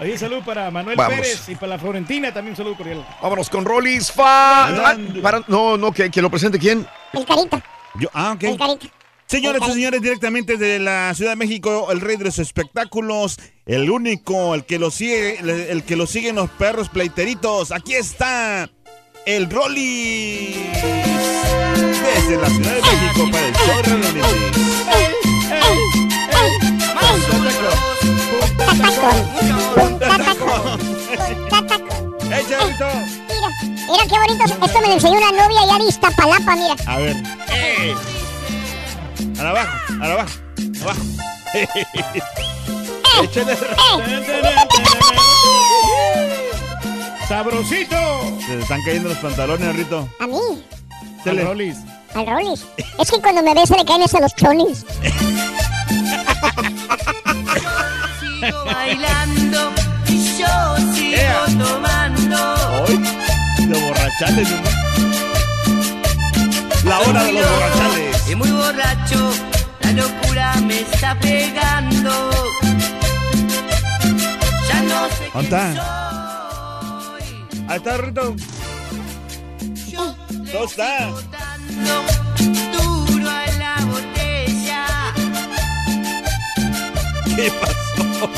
Oye, 0.03 0.19
salud 0.19 0.43
para 0.45 0.69
Manuel 0.71 0.97
Vamos. 0.97 1.15
Pérez 1.15 1.49
y 1.49 1.55
para 1.55 1.69
la 1.69 1.79
Florentina 1.79 2.33
también 2.35 2.53
un 2.53 2.57
saludo 2.57 2.77
cordial. 2.77 3.07
Vámonos 3.23 3.49
con 3.49 3.65
Rollis 3.65 4.11
Fa. 4.11 4.67
Ah, 4.91 4.97
para- 5.23 5.45
no, 5.47 5.77
no, 5.77 5.93
que, 5.93 6.11
que 6.11 6.21
lo 6.21 6.29
presente 6.29 6.59
quién. 6.59 6.85
El 7.13 7.25
carita. 7.25 7.63
Yo, 8.01 8.09
ah, 8.13 8.33
ok. 8.35 8.43
El 8.43 8.59
carita. 8.59 8.87
Señoras 9.27 9.63
y 9.69 9.73
señores, 9.73 10.03
directamente 10.03 10.57
de 10.57 10.79
la 10.81 11.15
Ciudad 11.15 11.31
de 11.33 11.37
México, 11.37 11.91
el 11.93 12.01
rey 12.01 12.17
de 12.17 12.25
los 12.25 12.39
espectáculos, 12.41 13.39
el 13.65 13.89
único, 13.91 14.55
el 14.55 14.65
que 14.65 14.79
lo 14.81 14.91
sigue, 14.91 15.39
el, 15.39 15.49
el 15.49 15.85
que 15.85 15.95
lo 15.97 16.07
siguen 16.07 16.35
los 16.37 16.51
perros 16.51 16.89
pleiteritos. 16.89 17.71
Aquí 17.71 17.95
está 17.95 18.69
el 19.25 19.49
Rolly. 19.49 20.55
Desde 22.15 22.37
la 22.39 22.49
Ciudad 22.51 22.75
de 22.75 22.83
México 22.83 23.31
para 23.31 23.47
el 23.47 23.55
show 23.55 23.83
Rolly. 28.97 29.23
¡Ey, 32.33 32.45
Charrito! 32.49 32.89
Mira, 33.29 33.49
mira 33.91 34.05
qué 34.09 34.17
bonito. 34.19 34.45
Esto 34.65 34.79
me 34.81 34.87
lo 34.89 34.95
enseñó 34.95 35.19
una 35.19 35.33
novia 35.33 35.61
allá 35.61 35.77
de 35.79 35.85
Iztapalapa, 35.89 36.57
mira. 36.57 36.75
A 36.87 36.97
ver. 36.99 37.17
¡Eh! 37.51 37.95
A 39.39 39.43
la 39.43 39.51
abajo, 39.51 39.73
a 40.01 40.09
la 40.09 40.15
abajo, 40.15 40.31
abajo. 40.83 41.01
Échale. 43.23 43.57
¡Sabrosito! 47.29 47.97
Se 48.47 48.57
le 48.57 48.63
están 48.63 48.81
cayendo 48.85 49.09
los 49.11 49.19
pantalones, 49.19 49.77
Rito. 49.77 50.09
A 50.21 50.27
mí, 50.27 50.39
Chale. 51.25 51.45
Rolis. 51.45 51.77
al 52.15 52.27
Rollis. 52.27 52.65
Es 52.99 53.11
que 53.11 53.21
cuando 53.21 53.43
me 53.43 53.53
ve 53.55 53.67
se 53.67 53.77
le 53.77 53.85
caen 53.85 54.03
hasta 54.03 54.21
los 54.21 54.35
chonis. 54.35 54.85
Sigo 58.21 58.65
bailando 58.65 59.73
y 60.09 60.39
yo 60.39 60.77
sigo 60.95 61.17
Ea. 61.17 61.45
tomando. 61.59 62.39
Hoy, 62.87 62.97
de 63.67 63.81
borrachales, 63.81 64.49
¿no? 64.51 64.57
La 66.89 67.01
hora 67.01 67.23
de 67.25 67.33
los 67.33 67.51
borrachales. 67.51 68.31
Y 68.31 68.35
muy 68.35 68.51
borracho, 68.51 69.31
la 69.81 69.93
locura 69.93 70.55
me 70.67 70.81
está 70.81 71.19
pegando. 71.21 72.31
Ya 74.69 74.83
no 74.83 75.09
sé 75.09 75.31
¿Dónde 75.33 75.45
está? 75.45 75.65
Ahí 77.69 77.77
está, 77.77 77.97
Rito. 77.99 78.35
¿Dónde 79.93 80.65
está? 80.65 81.11
¿Qué 87.37 87.51
pasó? 87.61 88.31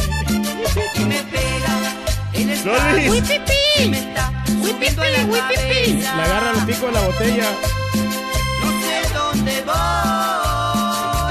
Me 1.07 1.23
pega 1.25 1.73
me 3.89 3.99
está 3.99 4.33
Le 6.17 6.23
agarra 6.23 6.51
el 6.53 6.65
pico 6.65 6.87
de 6.87 6.93
la 6.93 7.01
botella. 7.01 7.45
No 8.61 8.81
sé 8.81 9.03
dónde 9.13 9.63
voy. 9.63 9.75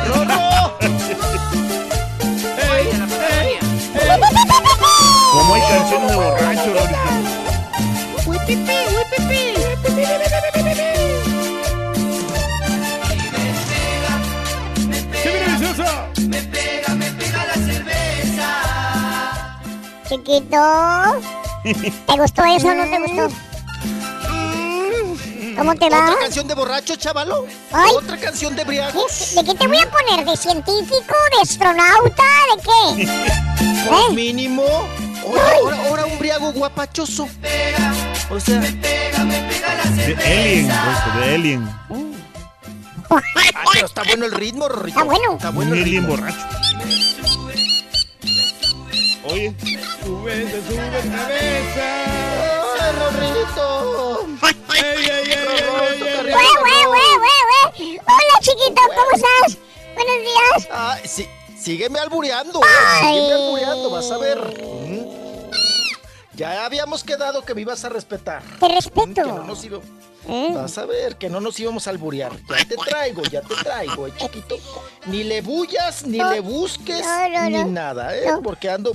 ¡Rorro! 0.08 0.78
Como 5.34 5.56
hay 5.56 5.62
canciones 5.62 6.10
de 6.10 6.16
borracho, 6.16 6.74
Chiquito. 20.14 20.58
¿Te 21.64 22.20
gustó 22.20 22.44
eso 22.46 22.68
o 22.68 22.74
no 22.76 22.84
te 22.84 23.00
gustó? 23.00 23.36
¿Cómo 25.58 25.76
te 25.76 25.90
va? 25.90 26.06
¿Otra 26.10 26.20
canción 26.20 26.48
de 26.48 26.54
borracho, 26.54 26.96
chavalo? 26.96 27.48
Ay. 27.72 27.92
¿Otra 27.96 28.18
canción 28.18 28.56
de 28.56 28.64
briagos? 28.64 29.34
¿De 29.36 29.44
qué 29.44 29.56
te 29.56 29.68
voy 29.68 29.78
a 29.78 29.90
poner? 29.90 30.26
¿De 30.26 30.38
científico? 30.38 31.16
¿De 31.36 31.42
astronauta? 31.42 32.24
¿De 32.56 32.62
qué? 32.62 33.08
Pues 33.88 34.00
¿Eh? 34.10 34.14
mínimo. 34.14 34.64
Oye, 35.26 35.40
ahora, 35.42 35.88
ahora 35.88 36.06
un 36.06 36.20
briago 36.20 36.52
guapachoso. 36.54 37.28
O 38.30 38.40
sea, 38.40 38.60
De 38.60 40.16
Alien, 40.16 40.68
pues, 40.68 41.16
de 41.26 41.36
Alien. 41.36 41.70
Ah, 43.16 43.22
pero 43.74 43.86
está 43.86 44.02
bueno 44.04 44.26
el 44.26 44.32
ritmo, 44.32 44.68
Rorrito. 44.68 44.98
Está 45.00 45.04
bueno. 45.04 45.34
Está 45.36 45.50
bueno 45.52 45.76
el 45.76 45.84
ritmo. 45.84 46.08
borracho. 46.08 46.38
Oye. 49.26 49.56
Sube, 50.24 50.50
se 50.50 50.62
sube 50.62 50.90
cabeza. 51.12 52.14
Hola, 57.04 58.40
chiquito, 58.42 58.82
¿cómo 58.96 59.12
estás? 59.14 59.58
Buenos 59.96 60.22
días. 60.22 60.68
Ah, 60.72 60.98
sí, 61.04 61.28
sígueme 61.60 62.00
albureando, 62.00 62.60
eh, 62.62 62.68
Ay. 63.02 63.14
sígueme 63.16 63.34
albureando, 63.34 63.90
vas 63.90 64.12
a 64.12 64.18
ver. 64.18 64.40
Mm. 64.88 65.04
Ya 66.36 66.66
habíamos 66.66 67.04
quedado 67.04 67.44
que 67.44 67.54
me 67.54 67.62
ibas 67.62 67.84
a 67.86 67.90
respetar. 67.90 68.42
Te 68.60 68.68
Que 68.68 68.74
respeto. 68.76 69.26
no 69.26 69.44
nos 69.44 69.64
iba- 69.66 69.80
¿Eh? 70.28 70.52
Vas 70.56 70.78
a 70.78 70.86
ver 70.86 71.18
que 71.18 71.30
no 71.30 71.40
nos 71.42 71.60
íbamos 71.60 71.86
a 71.88 71.90
alburear. 71.90 72.32
Ya 72.50 72.66
te 72.66 72.76
traigo, 72.78 73.22
ya 73.24 73.42
te 73.42 73.56
traigo, 73.56 74.08
eh, 74.08 74.14
chiquito. 74.18 74.56
Ni 75.08 75.24
le 75.24 75.42
bullas, 75.42 76.06
ni 76.06 76.18
No. 76.18 76.32
le 76.32 76.40
busques, 76.40 77.06
No, 77.06 77.30
no, 77.50 77.50
ni 77.66 77.72
nada, 77.72 78.16
¿eh? 78.16 78.28
Porque 78.42 78.70
ando 78.70 78.94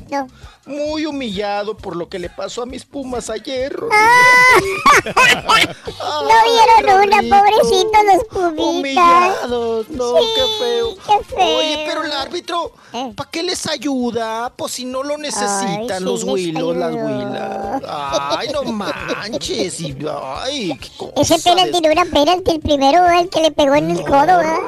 muy 0.65 1.05
humillado 1.07 1.77
por 1.77 1.97
lo 1.97 2.09
que 2.09 2.19
le 2.19 2.31
pasó 2.31 2.63
a 2.63 2.67
mis 2.67 2.85
pumas 2.85 3.29
ayer. 3.31 3.79
No 5.99 6.35
vieron 6.45 7.01
una, 7.03 7.37
pobrecitos 7.39 8.05
los 8.05 8.25
pumitas. 8.25 8.65
Humillados, 8.67 9.89
no, 9.91 10.17
Sí, 10.19 10.25
qué 10.35 10.43
feo. 10.59 10.95
qué 10.97 11.25
feo. 11.25 11.59
Oye, 11.59 11.85
pero 11.87 12.05
el 12.05 12.13
árbitro, 12.13 12.73
Eh. 12.93 13.13
¿para 13.17 13.31
qué 13.31 13.43
les 13.43 13.67
ayuda? 13.67 14.53
Pues 14.57 14.73
si 14.73 14.85
no 14.85 15.03
lo 15.03 15.17
necesitan 15.17 15.91
Ay, 15.91 15.99
sí 15.99 16.05
los 16.05 16.25
les 16.25 16.33
huilos, 16.33 16.77
las 16.77 16.95
huilas. 16.95 17.83
Ay, 17.87 18.49
no 18.53 18.63
manches. 18.65 19.81
Y, 19.81 19.97
ay, 20.41 20.79
qué 20.81 20.89
cosa 20.97 21.18
Ese 21.21 21.39
penalti 21.39 21.81
no 21.81 21.91
era 21.91 22.05
penalti, 22.05 22.51
el 22.53 22.61
primero, 22.61 23.07
el 23.09 23.29
que 23.29 23.41
le 23.43 23.51
pegó 23.51 23.75
en 23.75 23.91
el 23.91 23.97
No, 23.99 24.05
codo, 24.05 24.27
¿verdad? 24.27 24.59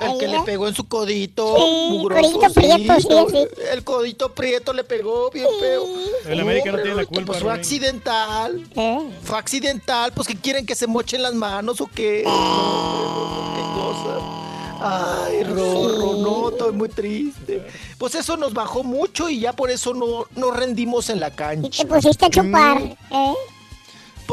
El 0.00 0.18
que 0.18 0.26
le 0.28 0.40
pegó 0.40 0.66
en 0.68 0.74
su 0.74 0.88
codito. 0.88 1.56
Sí, 1.56 1.86
mugroso, 1.90 2.22
codito 2.32 2.52
prieto, 2.54 3.00
sí, 3.00 3.08
así. 3.16 3.48
El 3.72 3.84
codito 3.84 4.32
prieto 4.32 4.72
le 4.72 4.82
pegó 4.84 5.30
bien 5.30 5.46
feo. 5.60 5.84
El 6.26 6.40
América 6.40 6.72
no 6.72 6.78
tiene 6.78 6.96
la 6.96 7.04
culpa, 7.04 7.26
Pues 7.32 7.42
fue 7.42 7.52
accidental. 7.52 8.66
¿Eh? 8.74 8.98
Fue 9.22 9.38
accidental. 9.38 10.12
Pues 10.12 10.26
que 10.26 10.36
quieren 10.36 10.66
que 10.66 10.74
se 10.74 10.86
mochen 10.88 11.22
las 11.22 11.34
manos 11.34 11.80
o 11.80 11.86
qué. 11.86 12.22
No, 12.24 12.32
hombre, 12.32 13.62
qué 13.62 13.80
cosa. 13.80 14.38
Ay, 14.84 15.44
Rorro, 15.44 16.14
no, 16.16 16.48
estoy 16.48 16.72
muy 16.72 16.88
triste. 16.88 17.64
Pues 17.98 18.16
eso 18.16 18.36
nos 18.36 18.52
bajó 18.52 18.82
mucho 18.82 19.28
y 19.28 19.38
ya 19.38 19.52
por 19.52 19.70
eso 19.70 19.94
no 19.94 20.26
nos 20.34 20.56
rendimos 20.56 21.08
en 21.10 21.20
la 21.20 21.28
Y 21.28 21.32
cancha. 21.32 21.84
te 21.84 21.88
pusiste 21.88 22.26
a 22.26 22.30
chupar, 22.30 22.80
Mm, 22.80 23.14
¿eh? 23.14 23.34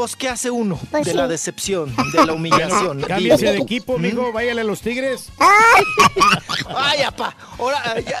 Pues, 0.00 0.16
¿qué 0.16 0.28
hace 0.28 0.50
uno 0.50 0.80
Pues 0.90 1.04
de 1.04 1.10
sí. 1.10 1.16
la 1.16 1.28
decepción, 1.28 1.94
de 2.12 2.24
la 2.26 2.32
humillación? 2.34 3.02
Cámbiense 3.02 3.46
de 3.52 3.58
equipo, 3.58 3.98
mijo. 3.98 4.32
Váyale 4.32 4.62
a 4.62 4.64
los 4.64 4.80
Tigres. 4.80 5.28
Ay, 6.74 7.02
apá, 7.02 7.36
ahora 7.58 8.00
ya. 8.00 8.20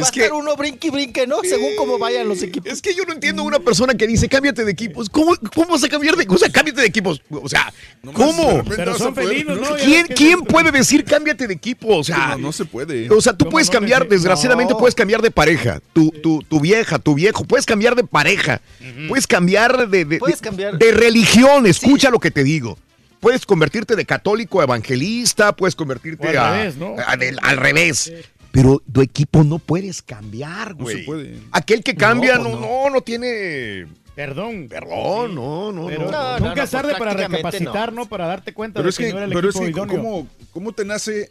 va 0.00 0.06
a 0.06 0.10
que- 0.10 0.20
estar 0.24 0.32
uno 0.32 0.56
brinque 0.56 0.88
y 0.88 0.90
brinque, 0.90 1.26
¿no? 1.26 1.38
Según 1.42 1.74
cómo 1.76 1.98
vayan 1.98 2.28
los 2.28 2.42
equipos. 2.42 2.70
Es 2.70 2.82
que 2.82 2.94
yo 2.94 3.04
no 3.04 3.12
entiendo 3.12 3.42
una 3.42 3.58
persona 3.60 3.94
que 3.94 4.06
dice 4.06 4.28
cámbiate 4.28 4.64
de 4.64 4.70
equipos. 4.72 5.08
¿Cómo, 5.08 5.34
cómo 5.54 5.68
vas 5.72 5.84
a 5.84 5.88
cambiar 5.88 6.16
de 6.16 6.26
O 6.28 6.36
sea, 6.38 6.50
cámbiate 6.50 6.80
de 6.80 6.86
equipos. 6.86 7.22
O 7.30 7.48
sea, 7.48 7.72
¿cómo? 8.12 8.62
Pero 8.76 8.96
son 8.98 9.14
felinos, 9.14 9.58
¿no? 9.60 9.76
¿Quién, 9.76 10.06
quién 10.08 10.42
puede 10.44 10.70
decir 10.70 11.04
cámbiate 11.04 11.46
de 11.46 11.54
equipo? 11.54 11.96
O 11.96 12.04
sea, 12.04 12.28
No, 12.32 12.38
no 12.38 12.52
se 12.52 12.64
puede. 12.64 13.08
o 13.10 13.20
sea 13.20 13.32
tú 13.32 13.44
¿Cómo 13.46 13.52
puedes 13.52 13.68
no 13.68 13.72
cambiar, 13.74 14.08
desgraciadamente 14.08 14.72
No. 14.74 14.78
puedes 14.78 14.94
cambiar 14.94 15.22
de 15.22 15.30
pareja. 15.30 15.80
Tu, 15.92 16.10
tu, 16.10 16.42
tu 16.42 16.60
vieja, 16.60 16.98
tu 16.98 17.14
viejo, 17.14 17.44
puedes 17.44 17.66
cambiar 17.66 17.94
de 17.94 18.04
pareja. 18.04 18.60
Puedes 19.08 19.26
cambiar 19.26 19.88
de, 19.88 20.04
de, 20.04 20.18
Puedes 20.18 20.40
de- 20.40 20.44
cambiar. 20.48 20.73
De 20.78 20.92
religión. 20.92 21.66
Escucha 21.66 22.10
lo 22.10 22.18
que 22.20 22.30
te 22.30 22.44
digo. 22.44 22.78
Puedes 23.20 23.46
convertirte 23.46 23.96
de 23.96 24.04
católico 24.04 24.60
a 24.60 24.64
evangelista, 24.64 25.56
puedes 25.56 25.74
convertirte 25.74 26.28
al 26.28 26.36
a- 26.36 26.56
revés, 26.58 26.76
¿no? 26.76 26.94
a- 27.06 27.16
del- 27.16 27.38
al 27.42 27.56
revés. 27.56 28.12
Pero 28.52 28.80
tu 28.92 29.00
equipo 29.02 29.42
no 29.42 29.58
puedes 29.58 30.02
cambiar, 30.02 30.76
No 30.76 30.86
se 30.86 30.92
güey. 30.94 31.04
puede. 31.06 31.38
Aquel 31.50 31.82
que 31.82 31.96
cambia 31.96 32.36
No, 32.36 32.44
no, 32.44 32.50
pues 32.50 32.60
no, 32.60 32.90
no 32.90 33.00
tiene 33.00 33.86
Perdón. 34.14 34.68
perdón, 34.68 35.34
no, 35.34 35.72
no, 35.72 35.86
Pero 35.86 36.04
no. 36.04 36.10
No, 36.12 36.38
nunca 36.38 36.54
no, 36.54 36.62
es 36.62 36.70
tarde 36.70 36.88
pues 36.90 36.98
para 36.98 37.14
recapacitar, 37.14 37.92
no. 37.92 38.02
¿no? 38.02 38.08
Para 38.08 38.26
darte 38.26 38.52
cuenta 38.54 38.74
Pero 38.78 38.84
de 38.84 38.90
es 38.90 38.96
que, 38.98 39.06
que, 39.06 39.10
no 39.12 39.16
era 39.18 39.26
el 39.26 39.32
pero 39.32 39.48
es 39.48 39.56
equipo 39.56 39.64
que 39.64 39.70
idóneo. 39.72 39.96
¿cómo, 39.96 40.28
¿cómo 40.52 40.72
te 40.72 40.84
nace 40.84 41.30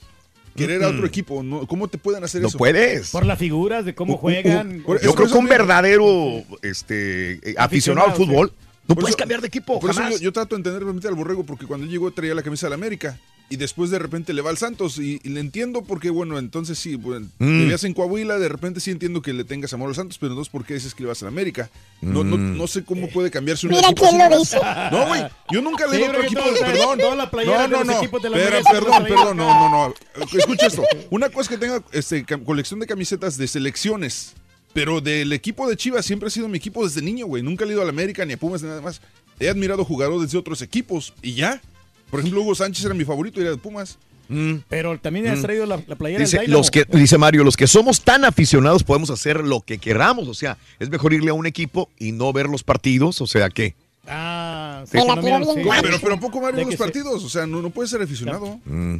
querer 0.57 0.83
a 0.83 0.89
otro 0.89 1.05
equipo? 1.07 1.43
¿No? 1.43 1.65
¿Cómo 1.65 1.87
te 1.87 1.97
pueden 1.97 2.23
hacer 2.25 2.41
No 2.41 2.49
eso? 2.49 2.57
puedes. 2.57 3.11
Por 3.11 3.25
las 3.25 3.39
figuras, 3.39 3.85
de 3.85 3.95
cómo 3.95 4.17
juegan. 4.17 4.83
Yo 5.01 5.13
creo 5.15 5.27
que 5.29 5.37
un 5.37 5.47
verdadero 5.47 6.43
este, 6.61 7.39
aficionado 7.57 8.09
al 8.09 8.15
fútbol 8.15 8.51
no 8.87 8.95
Por 8.95 9.03
puedes 9.03 9.09
eso- 9.11 9.17
cambiar 9.17 9.41
de 9.41 9.47
equipo, 9.47 9.79
Por 9.79 9.91
eso 9.91 10.01
yo, 10.09 10.17
yo 10.17 10.33
trato 10.33 10.55
de 10.55 10.59
entender 10.59 10.81
realmente 10.83 11.07
al 11.07 11.15
borrego, 11.15 11.43
porque 11.45 11.65
cuando 11.65 11.85
él 11.85 11.91
llegó 11.91 12.11
traía 12.11 12.35
la 12.35 12.43
camisa 12.43 12.65
de 12.67 12.71
la 12.71 12.75
América. 12.75 13.19
Y 13.49 13.57
después 13.57 13.91
de 13.91 13.99
repente 13.99 14.33
le 14.33 14.41
va 14.41 14.49
al 14.49 14.57
Santos. 14.57 14.97
Y, 14.97 15.19
y 15.21 15.29
le 15.29 15.39
entiendo 15.41 15.83
porque, 15.83 16.09
bueno, 16.09 16.39
entonces 16.39 16.79
sí, 16.79 16.95
bueno, 16.95 17.27
Mm. 17.37 17.59
te 17.59 17.65
veías 17.65 17.83
en 17.83 17.93
Coahuila, 17.93 18.39
de 18.39 18.47
repente 18.49 18.79
sí 18.79 18.89
entiendo 18.89 19.21
que 19.21 19.31
le 19.33 19.43
tengas 19.43 19.71
amor 19.73 19.89
al 19.89 19.95
Santos, 19.95 20.17
pero 20.17 20.31
entonces, 20.31 20.49
¿por 20.51 20.65
qué 20.65 20.73
dices 20.75 20.95
que 20.95 21.03
le 21.03 21.09
vas 21.09 21.21
a 21.21 21.25
la 21.25 21.29
América? 21.29 21.69
No, 22.01 22.23
no, 22.23 22.37
Mm. 22.37 22.57
no 22.57 22.67
sé 22.67 22.83
cómo 22.83 23.09
puede 23.09 23.29
cambiarse 23.29 23.67
un 23.67 23.73
Mira 23.73 23.89
equipo 23.89 24.07
quién 24.09 24.17
lo 24.29 24.39
dice. 24.39 24.57
No, 24.91 25.05
güey, 25.07 25.23
yo 25.51 25.61
nunca 25.61 25.85
le 25.85 25.97
Sí, 25.97 26.01
he 26.03 26.09
otro 26.09 26.23
equipo, 26.23 26.41
traen 26.41 26.55
perdón. 26.55 26.97
No, 26.97 27.11
de 27.11 27.45
no, 27.45 27.67
los 27.67 27.85
no, 27.85 27.97
equipos 27.99 28.23
de 28.23 28.29
la 28.29 28.37
pero, 28.37 28.63
perdón, 28.71 29.03
perdón, 29.03 29.37
no, 29.37 29.69
no, 29.69 29.93
no. 30.17 30.25
Escucha 30.39 30.67
esto. 30.67 30.83
Una 31.11 31.29
cosa 31.29 31.41
es 31.41 31.47
que 31.49 31.57
tenga 31.57 31.83
este, 31.91 32.25
colección 32.45 32.79
de 32.79 32.87
camisetas 32.87 33.37
de 33.37 33.47
selecciones, 33.47 34.33
pero 34.73 35.01
del 35.01 35.31
equipo 35.33 35.67
de 35.69 35.77
Chivas 35.77 36.05
siempre 36.05 36.27
ha 36.27 36.29
sido 36.31 36.47
mi 36.47 36.57
equipo 36.57 36.83
desde 36.85 37.01
niño, 37.01 37.25
güey. 37.27 37.43
Nunca 37.43 37.65
he 37.65 37.67
ido 37.69 37.81
a 37.81 37.85
la 37.85 37.91
América 37.91 38.25
ni 38.25 38.33
a 38.33 38.37
Pumas 38.37 38.61
ni 38.61 38.69
nada 38.69 38.81
más. 38.81 39.01
He 39.39 39.49
admirado 39.49 39.83
jugadores 39.85 40.31
de 40.31 40.37
otros 40.37 40.61
equipos 40.61 41.13
y 41.21 41.33
ya. 41.35 41.61
Por 42.09 42.19
ejemplo, 42.19 42.41
Hugo 42.41 42.55
Sánchez 42.55 42.85
era 42.85 42.93
mi 42.93 43.05
favorito 43.05 43.39
y 43.39 43.43
era 43.43 43.51
de 43.51 43.57
Pumas. 43.57 43.97
Mm. 44.29 44.55
Pero 44.69 44.97
también 44.99 45.27
has 45.27 45.39
Mm. 45.39 45.41
traído 45.41 45.65
la, 45.65 45.81
la 45.85 45.95
playera 45.95 46.23
Dice, 46.23 46.39
del 46.39 46.51
los 46.51 46.71
que, 46.71 46.85
dice 46.85 47.17
Mario, 47.17 47.43
los 47.43 47.57
que 47.57 47.67
somos 47.67 48.01
tan 48.01 48.23
aficionados 48.23 48.83
podemos 48.83 49.09
hacer 49.09 49.43
lo 49.43 49.61
que 49.61 49.79
queramos. 49.79 50.27
O 50.27 50.33
sea, 50.33 50.57
es 50.79 50.89
mejor 50.89 51.13
irle 51.13 51.31
a 51.31 51.33
un 51.33 51.45
equipo 51.45 51.89
y 51.99 52.11
no 52.13 52.31
ver 52.31 52.47
los 52.47 52.63
partidos. 52.63 53.19
O 53.21 53.27
sea, 53.27 53.49
¿qué? 53.49 53.75
Ah, 54.05 54.83
la 54.91 55.15
no 55.15 55.21
bien 55.21 55.43
sí. 55.45 55.61
Pero, 55.81 55.99
pero 56.01 56.19
poco 56.19 56.41
más 56.41 56.53
De 56.53 56.61
los 56.63 56.71
se- 56.71 56.77
partidos. 56.77 57.23
O 57.23 57.29
sea, 57.29 57.45
no, 57.47 57.61
no 57.61 57.69
puedes 57.69 57.89
ser 57.89 58.01
aficionado. 58.01 58.59
Mm, 58.65 58.97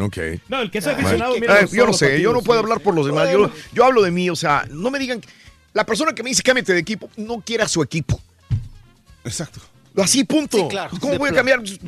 ok. 0.00 0.18
No, 0.48 0.62
el 0.62 0.70
que 0.70 0.78
es 0.78 0.86
Ay, 0.86 0.94
aficionado, 0.94 1.34
qué- 1.34 1.40
mira. 1.40 1.54
Ah, 1.58 1.62
los- 1.62 1.70
yo 1.72 1.86
no 1.86 1.92
sé, 1.92 2.20
yo 2.20 2.32
no 2.32 2.40
puedo 2.42 2.58
sí. 2.60 2.64
hablar 2.64 2.80
por 2.80 2.94
los 2.94 3.04
demás. 3.06 3.30
Yo, 3.30 3.50
yo 3.74 3.84
hablo 3.84 4.00
de 4.02 4.10
mí, 4.10 4.30
o 4.30 4.36
sea, 4.36 4.66
no 4.70 4.90
me 4.90 4.98
digan. 4.98 5.20
La 5.74 5.84
persona 5.84 6.12
que 6.14 6.22
me 6.22 6.30
dice 6.30 6.42
cámbiate 6.42 6.72
de 6.72 6.78
equipo 6.80 7.10
no 7.16 7.40
quiere 7.40 7.62
a 7.62 7.68
su 7.68 7.82
equipo. 7.82 8.20
Exacto. 9.24 9.60
Así, 9.96 10.24
punto. 10.24 10.56
Sí, 10.58 10.64
claro, 10.68 10.96
¿Cómo 11.00 11.12
de 11.12 11.18
voy 11.18 11.30
a 11.30 11.32
cambiar? 11.34 11.62
Tú- 11.62 11.78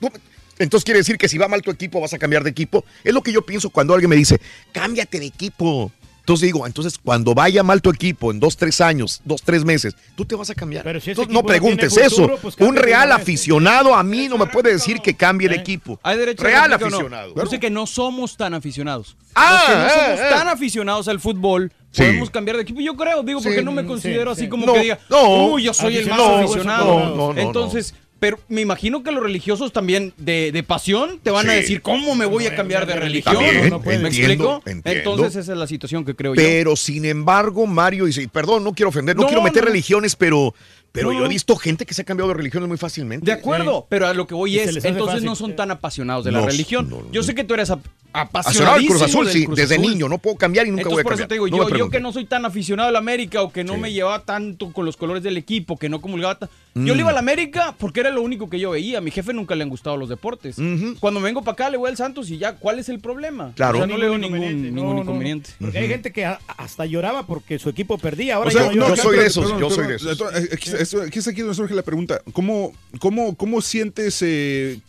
tú- 0.00 0.12
Entonces 0.60 0.84
quiere 0.84 0.98
decir 0.98 1.16
que 1.18 1.28
si 1.28 1.38
va 1.38 1.46
mal 1.46 1.62
tu 1.62 1.70
equipo 1.70 2.00
vas 2.00 2.12
a 2.14 2.18
cambiar 2.18 2.42
de 2.42 2.50
equipo. 2.50 2.84
Es 3.04 3.14
lo 3.14 3.22
que 3.22 3.30
yo 3.32 3.42
pienso 3.46 3.70
cuando 3.70 3.94
alguien 3.94 4.10
me 4.10 4.16
dice, 4.16 4.40
cámbiate 4.72 5.20
de 5.20 5.26
equipo. 5.26 5.92
Entonces 6.28 6.44
digo, 6.48 6.66
entonces 6.66 6.98
cuando 7.02 7.32
vaya 7.34 7.62
mal 7.62 7.80
tu 7.80 7.88
equipo 7.88 8.30
en 8.30 8.38
dos, 8.38 8.54
tres 8.54 8.82
años, 8.82 9.22
dos, 9.24 9.40
tres 9.40 9.64
meses, 9.64 9.96
tú 10.14 10.26
te 10.26 10.34
vas 10.34 10.50
a 10.50 10.54
cambiar. 10.54 10.84
Pero 10.84 11.00
si 11.00 11.08
Entonces, 11.12 11.32
no 11.32 11.42
preguntes 11.42 11.96
eso. 11.96 12.16
futuro, 12.16 12.36
pues 12.36 12.54
Un 12.58 12.76
real 12.76 13.10
aficionado 13.12 13.94
a 13.94 14.02
mí 14.02 14.28
no 14.28 14.36
me 14.36 14.44
puede 14.44 14.72
decir 14.74 15.00
que 15.00 15.14
cambie 15.16 15.48
de 15.48 15.54
¿Eh? 15.54 15.60
equipo. 15.60 15.98
¿Hay 16.02 16.18
derecho 16.18 16.42
a 16.42 16.46
Real 16.46 16.70
réplica 16.70 16.86
o 16.86 16.90
no? 16.90 16.96
aficionado. 16.98 17.34
Yo 17.34 17.46
sé 17.46 17.58
que 17.58 17.70
no 17.70 17.86
somos 17.86 18.36
tan 18.36 18.52
aficionados. 18.52 19.16
Ah, 19.34 19.52
Los 19.52 19.62
que 19.62 19.72
no 19.72 19.78
ah, 19.86 20.04
somos 20.04 20.20
ah. 20.20 20.36
tan 20.36 20.48
aficionados 20.48 21.08
al 21.08 21.18
fútbol, 21.18 21.72
Sí. 21.92 22.02
podemos 22.02 22.28
cambiar 22.28 22.56
de 22.58 22.62
equipo. 22.64 22.80
Yo 22.82 22.94
creo, 22.94 23.22
digo, 23.22 23.40
porque 23.40 23.60
Sí, 23.60 23.64
no 23.64 23.72
me 23.72 23.86
considero 23.86 24.34
sí. 24.34 24.42
así 24.42 24.48
como 24.50 24.66
No, 24.66 24.74
que 24.74 24.80
diga, 24.80 24.98
no. 25.08 25.46
uy, 25.46 25.62
yo 25.62 25.72
soy 25.72 25.96
el 25.96 26.08
más 26.10 26.18
Aficionado, 26.20 26.44
aficionado. 26.44 26.84
no, 26.98 27.16
no, 27.16 27.32
no, 27.32 27.40
Entonces, 27.40 27.94
pero 28.20 28.38
me 28.48 28.60
imagino 28.60 29.02
que 29.02 29.12
los 29.12 29.22
religiosos 29.22 29.72
también 29.72 30.12
de, 30.16 30.50
de 30.52 30.62
pasión 30.62 31.20
te 31.22 31.30
van 31.30 31.48
a 31.48 31.52
decir, 31.52 31.82
¿cómo 31.82 32.14
me 32.14 32.26
voy 32.26 32.46
a 32.46 32.56
cambiar 32.56 32.86
de 32.86 32.94
religión? 32.96 33.34
También, 33.34 33.70
¿No? 33.70 33.78
¿Me 33.80 33.94
entiendo, 33.94 34.08
explico? 34.08 34.62
entiendo. 34.66 34.90
Entonces 35.12 35.36
esa 35.36 35.52
es 35.52 35.58
la 35.58 35.66
situación 35.66 36.04
que 36.04 36.14
creo 36.14 36.34
yo. 36.34 36.42
Pero 36.42 36.74
sin 36.76 37.04
embargo, 37.04 37.66
Mario 37.66 38.06
dice, 38.06 38.26
perdón, 38.28 38.64
no 38.64 38.72
quiero 38.72 38.88
ofender, 38.88 39.14
no, 39.16 39.22
No, 39.22 39.28
quiero 39.28 39.42
meter 39.42 39.62
no. 39.62 39.68
religiones, 39.70 40.16
pero 40.16 40.54
Pero 40.92 41.12
No, 41.12 41.18
yo 41.18 41.26
he 41.26 41.28
visto 41.28 41.54
gente 41.56 41.84
que 41.86 41.94
se 41.94 42.02
ha 42.02 42.04
cambiado 42.04 42.28
de 42.28 42.34
religiones 42.34 42.68
muy 42.68 42.78
fácilmente. 42.78 43.24
De 43.26 43.32
acuerdo, 43.32 43.86
pero 43.88 44.06
a 44.06 44.14
lo 44.14 44.26
que 44.26 44.34
voy 44.34 44.58
es, 44.58 44.68
entonces 44.74 45.04
fácil. 45.06 45.24
no 45.24 45.36
son 45.36 45.54
tan 45.54 45.70
apasionados 45.70 46.24
de 46.24 46.32
la 46.32 46.40
No, 46.40 46.46
religión. 46.46 46.88
no, 46.88 47.02
no, 47.02 47.12
yo 47.12 47.22
sé 47.22 47.34
que 47.34 47.44
tú 47.44 47.54
eres 47.54 47.70
ap- 47.70 47.84
Apasionado 48.10 48.78
del 48.78 48.86
Cruz 48.86 49.02
Azul, 49.02 49.26
del 49.26 49.34
sí, 49.34 49.44
Cruz 49.44 49.56
desde 49.58 49.74
Azul. 49.74 49.86
niño. 49.86 50.08
No 50.08 50.16
puedo 50.16 50.34
cambiar 50.36 50.66
y 50.66 50.70
nunca 50.70 50.80
Entonces, 50.84 50.94
voy 50.94 51.00
a 51.02 51.04
por 51.04 51.12
cambiar. 51.12 51.24
eso 51.24 51.28
te 51.28 51.34
digo, 51.34 51.46
No 51.46 51.64
me 51.66 51.70
yo, 51.72 51.76
yo 51.84 51.90
que 51.90 52.00
no 52.00 52.10
soy 52.10 52.24
tan 52.24 52.46
aficionado 52.46 52.88
al 52.88 52.96
América 52.96 53.42
o 53.42 53.52
que 53.52 53.64
no 53.64 53.76
me 53.76 53.92
llevaba 53.92 54.24
tanto 54.24 54.72
con 54.72 54.86
los 54.86 54.96
colores 54.96 55.22
del 55.22 55.36
equipo, 55.36 55.76
que 55.76 55.90
no 55.90 56.00
comulgaba 56.00 56.38
ta- 56.38 56.48
Yo 56.74 56.94
Mm. 56.94 56.96
le 56.96 56.98
iba 57.00 57.10
al 57.10 57.18
América 57.18 57.74
porque 57.76 58.00
era 58.00 58.10
lo 58.10 58.22
único 58.22 58.48
que 58.48 58.58
yo 58.60 58.70
veía. 58.70 58.98
A 58.98 59.00
mi 59.02 59.10
jefe 59.10 59.34
nunca 59.34 59.54
le 59.56 59.62
han 59.64 59.68
gustado 59.68 59.96
los 59.98 60.08
deportes. 60.08 60.56
Cuando 61.00 61.20
vengo 61.20 61.42
para 61.42 61.52
acá 61.52 61.70
le 61.70 61.76
voy 61.76 61.90
al 61.90 61.96
Santos 61.98 62.30
y 62.30 62.38
ya, 62.38 62.54
¿cuál 62.54 62.78
es 62.78 62.88
el 62.88 62.98
problema? 62.98 63.52
Claro. 63.56 63.78
O 63.78 63.80
sea, 63.80 63.86
no 63.86 63.98
le 63.98 64.06
veo 64.08 64.16
ningún, 64.16 64.38
inconveniente, 64.38 64.70
ningún 64.72 64.98
inconveniente. 64.98 65.50
Porque 65.60 65.78
hay 65.78 65.88
gente 65.88 66.10
que 66.12 66.24
a- 66.24 66.40
hasta 66.56 66.86
lloraba 66.86 67.26
porque 67.26 67.58
su 67.58 67.68
equipo 67.68 67.98
perdía. 67.98 68.36
Ahora 68.36 68.48
O 68.48 68.52
sea, 68.52 68.62
ya 68.62 68.68
no 68.68 68.88
no, 68.88 68.94
llora. 68.94 69.02
espérate, 69.26 69.40
perdón, 69.40 70.48
aquí 70.78 71.18
es 71.18 71.28
aquí 71.28 71.40
donde 71.40 71.54
surge 71.54 71.74
la 71.74 71.82
pregunta. 71.82 72.22
¿Cómo, 72.32 72.72
cómo, 73.00 73.36
cómo 73.36 73.60
sientes, 73.60 74.22
eh, 74.22 74.80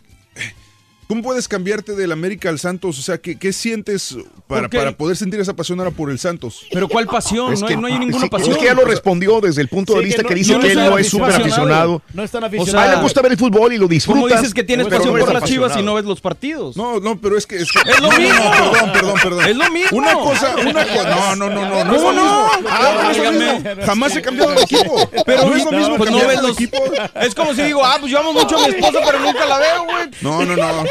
cómo 1.09 1.23
puedes 1.23 1.47
cambiarte 1.47 1.93
del 1.95 2.11
América 2.11 2.49
al 2.49 2.59
Santos? 2.59 2.99
O 2.99 3.01
sea, 3.01 3.17
¿qué, 3.17 3.35
qué 3.37 3.51
sientes 3.51 4.15
para, 4.47 4.61
¿Por 4.61 4.69
qué? 4.69 4.77
para 4.77 4.91
poder 4.91 5.17
sentir 5.17 5.39
esa 5.39 5.55
pasión 5.55 5.79
ahora 5.79 5.89
por 5.89 6.11
el 6.11 6.19
Santos? 6.19 6.65
Pero 6.71 6.87
¿cuál 6.87 7.07
pasión? 7.07 7.51
Es 7.51 7.61
no, 7.61 7.67
que- 7.67 7.73
hay, 7.73 7.79
no 7.81 7.87
hay 7.87 7.97
ninguna 7.97 8.25
sí, 8.25 8.29
pasión. 8.29 8.51
Es 8.51 8.57
que 8.59 8.65
ya 8.65 8.75
lo 8.75 8.85
respondió 8.85 9.41
desde 9.41 9.61
el 9.63 9.69
punto 9.69 9.93
de 9.95 10.01
Sí, 10.01 10.05
vista 10.05 10.21
que 10.21 10.27
que, 10.29 10.33
no- 10.35 10.37
dice 10.37 10.53
no 10.53 10.59
que 10.59 10.71
él 10.71 10.75
no 10.77 10.97
es 10.99 11.09
súper 11.09 11.31
aficionado. 11.31 12.01
No 12.13 12.23
es 12.23 12.29
tan 12.29 12.43
O 12.43 12.47
sea, 12.49 12.59
aficionado. 12.59 12.79
a 12.87 12.91
él 12.91 12.97
le 12.97 13.03
gusta 13.03 13.21
ver 13.23 13.31
el 13.31 13.37
fútbol 13.39 13.73
y 13.73 13.77
lo 13.79 13.87
disfruta. 13.87 14.19
¿Cómo 14.21 14.27
dices 14.33 14.53
que 14.53 14.63
tienes 14.63 14.85
pero 14.87 14.97
pasión 14.99 15.19
por 15.19 15.33
las 15.33 15.43
chivas 15.45 15.75
y 15.77 15.81
no 15.81 15.95
ves 15.95 16.05
los 16.05 16.21
partidos? 16.21 16.77
No, 16.77 16.99
no, 16.99 17.19
pero 17.19 17.37
es 17.37 17.47
que... 17.47 17.55
Es, 17.57 17.71
que- 17.71 17.89
Es 17.89 17.99
lo 17.99 18.11
mismo. 18.11 18.43
No, 18.43 18.51
perdón, 18.71 18.91
perdón, 18.93 19.15
perdón. 19.23 19.45
Es 19.47 19.55
lo 19.57 19.71
mismo. 19.71 19.97
Una 19.97 20.13
cosa, 20.13 20.55
una 20.57 20.85
cosa... 20.85 21.09
No, 21.09 21.35
no, 21.35 21.49
no, 21.49 21.83
no. 21.85 21.95
¿Cómo 21.95 22.11
lo 22.11 22.19
no? 22.23 23.85
Jamás 23.85 24.15
he 24.15 24.21
cambiado 24.21 24.51
de 24.51 24.61
equipo. 24.61 25.09
Pero 25.25 25.47
no 25.47 25.55
es 25.55 25.65
lo 25.65 25.71
mismo 25.71 25.97
pues 25.97 26.11
no 26.11 26.19
ves 26.27 26.41
de 26.41 26.47
los 26.47 26.51
equipo. 26.51 26.77
Es 27.19 27.33
como 27.33 27.53
si 27.55 27.63
digo, 27.63 27.83
ah, 27.83 27.97
pues 27.99 28.11
yo 28.11 28.19
amo 28.19 28.31
mucho 28.33 28.57
a 28.57 28.67
mi 28.67 28.75
esposa, 28.75 28.99
pero 29.05 29.19
nunca 29.19 29.45
la 29.45 29.57
veo, 29.57 29.83
güey. 29.85 30.09
No, 30.21 30.45
no, 30.45 30.55
no. 30.55 30.83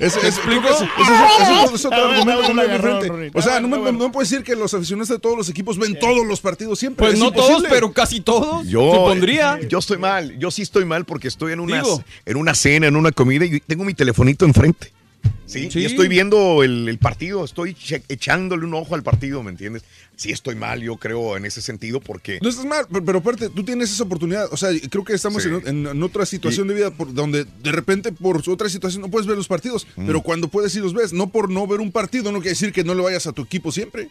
Explico? 0.00 0.68
ese- 0.68 0.84
ese 0.84 1.74
es- 1.74 1.84
otro- 1.84 2.04
argumento 2.04 2.34
bueno, 2.34 2.54
muy 2.54 2.54
bueno, 2.54 2.72
diferente. 2.76 3.08
Rory. 3.08 3.30
O 3.34 3.42
sea, 3.42 3.60
no 3.60 3.68
me, 3.68 3.78
bueno. 3.78 3.98
no 3.98 4.12
puedes 4.12 4.30
decir 4.30 4.44
que 4.44 4.54
los 4.56 4.72
aficionados 4.74 5.08
de 5.08 5.18
todos 5.18 5.36
los 5.36 5.48
equipos 5.48 5.78
ven 5.78 5.98
todos 5.98 6.26
los 6.26 6.40
partidos 6.40 6.78
siempre. 6.78 7.04
Pues 7.06 7.14
Es 7.14 7.20
no 7.20 7.32
todos, 7.32 7.64
pero 7.68 7.92
casi 7.92 8.20
todos. 8.20 8.66
Yo, 8.66 8.80
supondría. 8.94 9.58
yo 9.68 9.78
estoy 9.78 9.98
mal, 9.98 10.38
yo 10.38 10.50
sí 10.50 10.62
estoy 10.62 10.84
mal 10.84 11.04
porque 11.04 11.28
estoy 11.28 11.52
en 11.52 11.60
una, 11.60 11.82
en 12.24 12.36
una 12.36 12.54
cena, 12.54 12.86
en 12.86 12.96
una 12.96 13.12
comida 13.12 13.44
y 13.44 13.60
tengo 13.60 13.84
mi 13.84 13.94
telefonito 13.94 14.44
enfrente. 14.44 14.92
Sí, 15.46 15.70
Sí. 15.70 15.78
y 15.80 15.84
estoy 15.84 16.08
viendo 16.08 16.64
el, 16.64 16.88
el 16.88 16.98
partido, 16.98 17.44
estoy 17.44 17.76
echándole 18.08 18.64
un 18.66 18.74
ojo 18.74 18.96
al 18.96 19.04
partido, 19.04 19.44
¿me 19.44 19.50
entiendes? 19.52 19.84
Sí 20.16 20.32
estoy 20.32 20.56
mal, 20.56 20.82
yo 20.82 20.96
creo, 20.96 21.36
en 21.36 21.44
ese 21.44 21.62
sentido, 21.62 22.00
porque... 22.00 22.40
No 22.42 22.48
estás 22.48 22.64
mal, 22.64 22.86
pero, 22.90 23.04
pero 23.04 23.18
aparte, 23.18 23.48
tú 23.50 23.62
tienes 23.62 23.92
esa 23.92 24.02
oportunidad. 24.02 24.48
O 24.52 24.56
sea, 24.56 24.70
creo 24.90 25.04
que 25.04 25.12
estamos 25.14 25.44
Sí. 25.44 25.48
en, 25.66 26.02
otra 26.02 26.26
situación 26.26 26.66
de 26.66 26.74
vida 26.74 26.90
por, 26.90 27.14
donde 27.14 27.44
de 27.44 27.72
repente 27.72 28.10
por 28.10 28.42
otra 28.48 28.68
situación 28.68 29.02
no 29.02 29.08
puedes 29.08 29.28
ver 29.28 29.36
los 29.36 29.46
partidos, 29.46 29.86
Mm. 29.94 30.06
pero 30.06 30.20
cuando 30.22 30.48
puedes 30.48 30.72
sí 30.72 30.80
los 30.80 30.92
ves. 30.94 31.12
No 31.12 31.28
por 31.30 31.48
no 31.48 31.64
ver 31.68 31.78
un 31.80 31.92
partido, 31.92 32.32
no 32.32 32.38
quiere 32.38 32.50
decir 32.50 32.72
que 32.72 32.82
no 32.82 32.94
le 32.96 33.02
vayas 33.02 33.28
a 33.28 33.32
tu 33.32 33.42
equipo 33.42 33.70
siempre. 33.70 34.08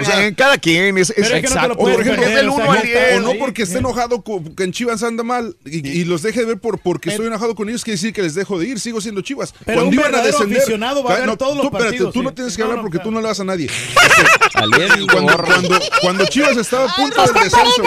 O 0.00 0.04
sea, 0.04 0.26
en 0.26 0.34
cada 0.34 0.58
quien 0.58 0.96
es, 0.98 1.10
es 1.10 1.16
que 1.16 1.32
no 1.32 1.36
exacto. 1.38 1.76
puedes 1.76 1.96
por 1.96 2.06
ejemplo, 2.06 2.22
perder, 2.22 2.38
es 2.38 2.44
del 2.44 2.48
o 2.50 2.56
sea, 2.56 2.64
1 2.64 2.72
al 2.72 2.82
ya 2.82 2.88
está 2.88 3.08
10. 3.08 3.18
O 3.18 3.20
no 3.20 3.38
porque 3.38 3.62
esté 3.62 3.74
sí. 3.74 3.78
enojado 3.78 4.22
con, 4.22 4.54
que 4.54 4.64
en 4.64 4.72
Chivas 4.72 5.02
anda 5.02 5.22
mal 5.22 5.56
y, 5.64 5.86
y 5.88 6.04
los 6.04 6.22
deje 6.22 6.40
de 6.40 6.46
ver 6.46 6.58
por, 6.58 6.78
porque 6.78 7.10
estoy 7.10 7.26
enojado 7.26 7.54
con 7.54 7.68
ellos, 7.68 7.84
quiere 7.84 7.96
decir 7.96 8.12
que 8.12 8.22
les 8.22 8.34
dejo 8.34 8.58
de 8.58 8.68
ir, 8.68 8.80
sigo 8.80 9.00
siendo 9.00 9.20
Chivas. 9.22 9.54
Pero 9.64 9.86
un 9.86 9.94
verdadero 9.94 10.38
aficionado 10.38 11.02
va 11.02 11.14
a 11.14 11.20
ver 11.20 11.36
todos 11.36 11.56
los 11.56 11.62
tú, 11.62 11.76
espérate, 11.76 11.90
partidos, 11.90 12.14
tú 12.14 12.22
no 12.22 12.28
sí. 12.30 12.34
tienes 12.36 12.56
que 12.56 12.62
No, 12.62 12.64
hablar 12.66 12.76
no, 12.78 12.82
porque 12.82 12.98
claro. 12.98 13.10
tú 13.10 13.14
no 13.14 13.20
le 13.20 13.26
vas 13.26 13.40
a 13.40 13.44
nadie. 13.44 13.68
Alier, 14.54 14.90
Cuando, 15.12 15.36
cuando, 15.36 15.80
cuando 16.00 16.26
Chivas 16.26 16.56
estaba 16.56 16.90
a 16.90 16.94
punto 16.94 17.22
del 17.22 17.34
descenso. 17.34 17.82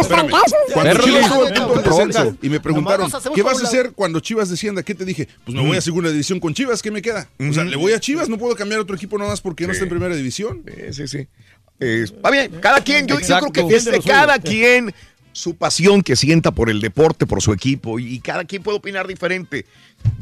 Espérame. 0.00 0.30
Cuando 0.72 1.00
Chivas 1.00 1.24
estuvo 1.24 1.46
a 1.46 1.48
punto 1.48 1.74
del 1.74 1.84
descenso 1.84 2.36
y 2.42 2.48
me 2.48 2.60
preguntaron, 2.60 3.10
¿qué 3.34 3.42
vas 3.42 3.62
a 3.62 3.66
hacer 3.66 3.92
cuando 3.92 4.20
Chivas 4.20 4.48
descienda? 4.50 4.82
¿Qué 4.82 4.94
te 4.94 5.04
dije? 5.04 5.28
Pues 5.44 5.56
me 5.56 5.66
voy 5.66 5.76
a 5.76 5.80
segunda 5.80 6.10
división 6.10 6.40
con 6.40 6.54
Chivas, 6.54 6.82
¿qué 6.82 6.90
me 6.90 7.02
queda? 7.02 7.28
O 7.38 7.52
sea, 7.52 7.64
le 7.64 7.76
voy 7.76 7.92
a 7.92 8.00
Chivas, 8.00 8.28
no 8.28 8.38
puedo 8.38 8.54
cambiar 8.56 8.80
a 8.80 8.82
otro 8.82 8.96
equipo 8.96 9.18
nada 9.18 9.30
más 9.30 9.40
porque 9.40 9.66
no 9.66 9.72
está 9.72 9.84
en 9.84 9.90
primera 9.90 10.14
división. 10.14 10.62
Sí, 10.66 10.92
sí, 10.92 11.08
sí. 11.08 11.28
Está 11.78 12.30
bien, 12.30 12.52
cada 12.60 12.80
quien, 12.80 13.06
yo, 13.06 13.18
yo 13.18 13.38
creo 13.38 13.52
que 13.52 13.62
desde 13.64 14.00
cada 14.00 14.38
quien 14.38 14.94
su 15.32 15.56
pasión 15.56 16.02
que 16.02 16.14
sienta 16.14 16.52
por 16.52 16.70
el 16.70 16.80
deporte, 16.80 17.26
por 17.26 17.42
su 17.42 17.52
equipo, 17.52 17.98
y 17.98 18.20
cada 18.20 18.44
quien 18.44 18.62
puede 18.62 18.78
opinar 18.78 19.06
diferente. 19.06 19.66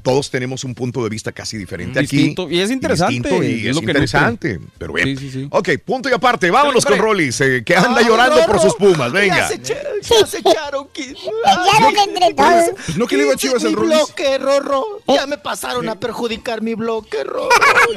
Todos 0.02 0.30
tenemos 0.30 0.64
un 0.64 0.74
punto 0.74 1.02
de 1.04 1.10
vista 1.10 1.30
casi 1.30 1.58
diferente 1.58 2.00
Distinto, 2.00 2.44
aquí. 2.44 2.56
y 2.56 2.60
es 2.60 2.70
interesante, 2.70 3.12
distinto, 3.12 3.42
y 3.44 3.60
es 3.60 3.66
es 3.66 3.74
lo 3.74 3.80
que 3.82 3.86
interesante. 3.88 4.58
Pero 4.78 4.94
bien. 4.94 5.08
Sí, 5.08 5.16
sí, 5.18 5.30
sí. 5.30 5.48
Ok, 5.50 5.68
punto 5.84 6.08
y 6.08 6.12
aparte. 6.12 6.50
Vámonos 6.50 6.86
con 6.86 6.98
Rollis, 6.98 7.38
eh, 7.42 7.62
que 7.64 7.76
anda 7.76 7.98
Ay, 7.98 8.06
llorando 8.06 8.44
por 8.46 8.58
sus 8.60 8.74
pumas. 8.76 9.12
Ya 9.12 9.18
Venga. 9.18 9.48
se, 9.48 9.54
echa- 9.56 9.76
ya 10.02 10.26
se 10.26 10.38
echaron. 10.38 10.88
que- 10.88 11.02
entre 12.02 12.34
todos. 12.34 12.64
Pues 12.86 12.96
no 12.96 13.06
que 13.06 13.16
le 13.18 13.24
iba 13.24 13.34
a 13.34 13.36
Chivas 13.36 13.62
el 13.62 13.70
mi 13.70 13.76
Rolis. 13.76 13.96
bloque, 13.98 14.38
Rorro. 14.38 14.84
Ya 15.06 15.26
me 15.26 15.36
pasaron 15.36 15.86
a 15.90 16.00
perjudicar 16.00 16.62
mi 16.62 16.74
bloque, 16.74 17.22
Rorro. 17.22 17.50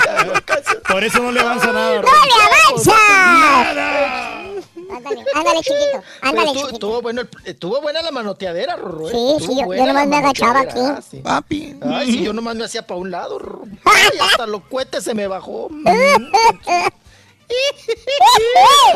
Ya. 0.05 0.43
Por 0.89 1.03
eso 1.05 1.19
no 1.19 1.31
le 1.31 1.39
avanza 1.39 1.71
nada. 1.71 2.01
¡No 2.01 2.11
le 2.11 2.91
avanza! 2.91 4.42
Ándale, 4.95 5.25
ándale, 5.33 5.59
chiquito. 5.61 6.03
Ándale, 6.21 6.47
estuvo, 6.47 6.53
chiquito. 6.53 6.73
estuvo 6.73 7.01
bueno 7.01 7.21
estuvo 7.45 7.81
buena 7.81 8.01
la 8.01 8.11
manoteadera, 8.11 8.75
Rorro. 8.75 9.07
¿eh? 9.07 9.11
Sí, 9.11 9.17
Estuvo 9.17 9.39
sí, 9.39 9.61
yo- 9.61 9.73
yo 9.75 9.85
nomás 9.85 10.07
me 10.07 10.15
agachaba 10.17 10.59
aquí. 10.61 10.79
sí. 11.09 11.17
Papi. 11.19 11.75
Ay, 11.81 12.11
sí, 12.11 12.23
yo 12.23 12.33
nomás 12.33 12.55
me 12.55 12.63
hacía 12.65 12.85
para 12.85 12.99
un 12.99 13.11
lado. 13.11 13.39
Rorro. 13.39 13.63
Ay, 13.85 14.17
hasta 14.21 14.47
los 14.47 14.63
cohetes 14.65 15.03
se 15.03 15.13
me 15.13 15.27
bajó. 15.27 15.69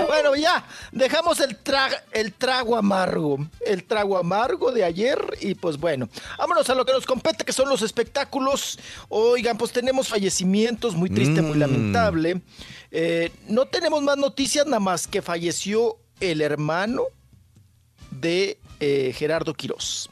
Bueno, 0.08 0.36
ya, 0.36 0.66
dejamos 0.92 1.40
el, 1.42 1.62
tra- 1.64 2.02
el 2.12 2.34
trago 2.34 2.76
amargo, 2.76 3.38
el 3.66 3.84
trago 3.84 4.18
amargo 4.18 4.72
de 4.72 4.84
ayer 4.84 5.20
y 5.42 5.54
pues 5.54 5.78
bueno, 5.78 6.10
vámonos 6.38 6.68
a 6.70 6.76
lo 6.76 6.86
que 6.86 6.94
nos 6.94 7.06
compete, 7.06 7.44
que 7.46 7.54
son 7.54 7.70
los 7.70 7.82
espectáculos. 7.82 8.80
Oigan, 9.10 9.58
pues 9.58 9.72
tenemos 9.72 10.08
fallecimientos, 10.08 10.96
muy 10.96 11.10
triste, 11.10 11.42
muy 11.42 11.58
Mm. 11.58 11.60
lamentable. 11.60 12.42
Eh, 12.92 13.32
no 13.48 13.66
tenemos 13.66 14.02
más 14.04 14.18
noticias, 14.18 14.66
nada 14.66 14.80
más 14.80 15.08
que 15.08 15.22
falleció 15.22 15.98
el 16.20 16.42
hermano 16.42 17.04
de 18.12 18.58
eh, 18.80 19.14
Gerardo 19.16 19.54
Quirós, 19.54 20.10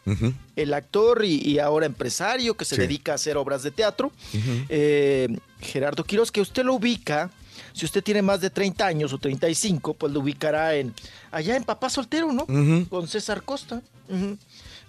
el 0.55 0.73
actor 0.73 1.23
y, 1.23 1.35
y 1.47 1.59
ahora 1.59 1.85
empresario 1.85 2.55
que 2.57 2.65
se 2.65 2.75
Sí. 2.75 2.81
dedica 2.81 3.11
a 3.13 3.15
hacer 3.15 3.37
obras 3.37 3.63
de 3.63 3.71
teatro. 3.71 4.11
Eh, 4.69 5.27
Gerardo 5.61 6.03
Quiroz, 6.03 6.31
que 6.31 6.41
usted 6.41 6.63
lo 6.63 6.73
ubica, 6.75 7.31
si 7.73 7.85
usted 7.85 8.03
tiene 8.03 8.21
más 8.21 8.41
de 8.41 8.49
30 8.49 8.85
años 8.85 9.13
o 9.13 9.17
35, 9.17 9.93
pues 9.93 10.11
lo 10.13 10.19
ubicará 10.19 10.75
en 10.75 10.93
allá 11.31 11.55
en 11.55 11.63
Papá 11.63 11.89
Soltero, 11.89 12.31
¿no? 12.31 12.45
Con 12.89 13.07
César 13.07 13.43
Costa. 13.43 13.81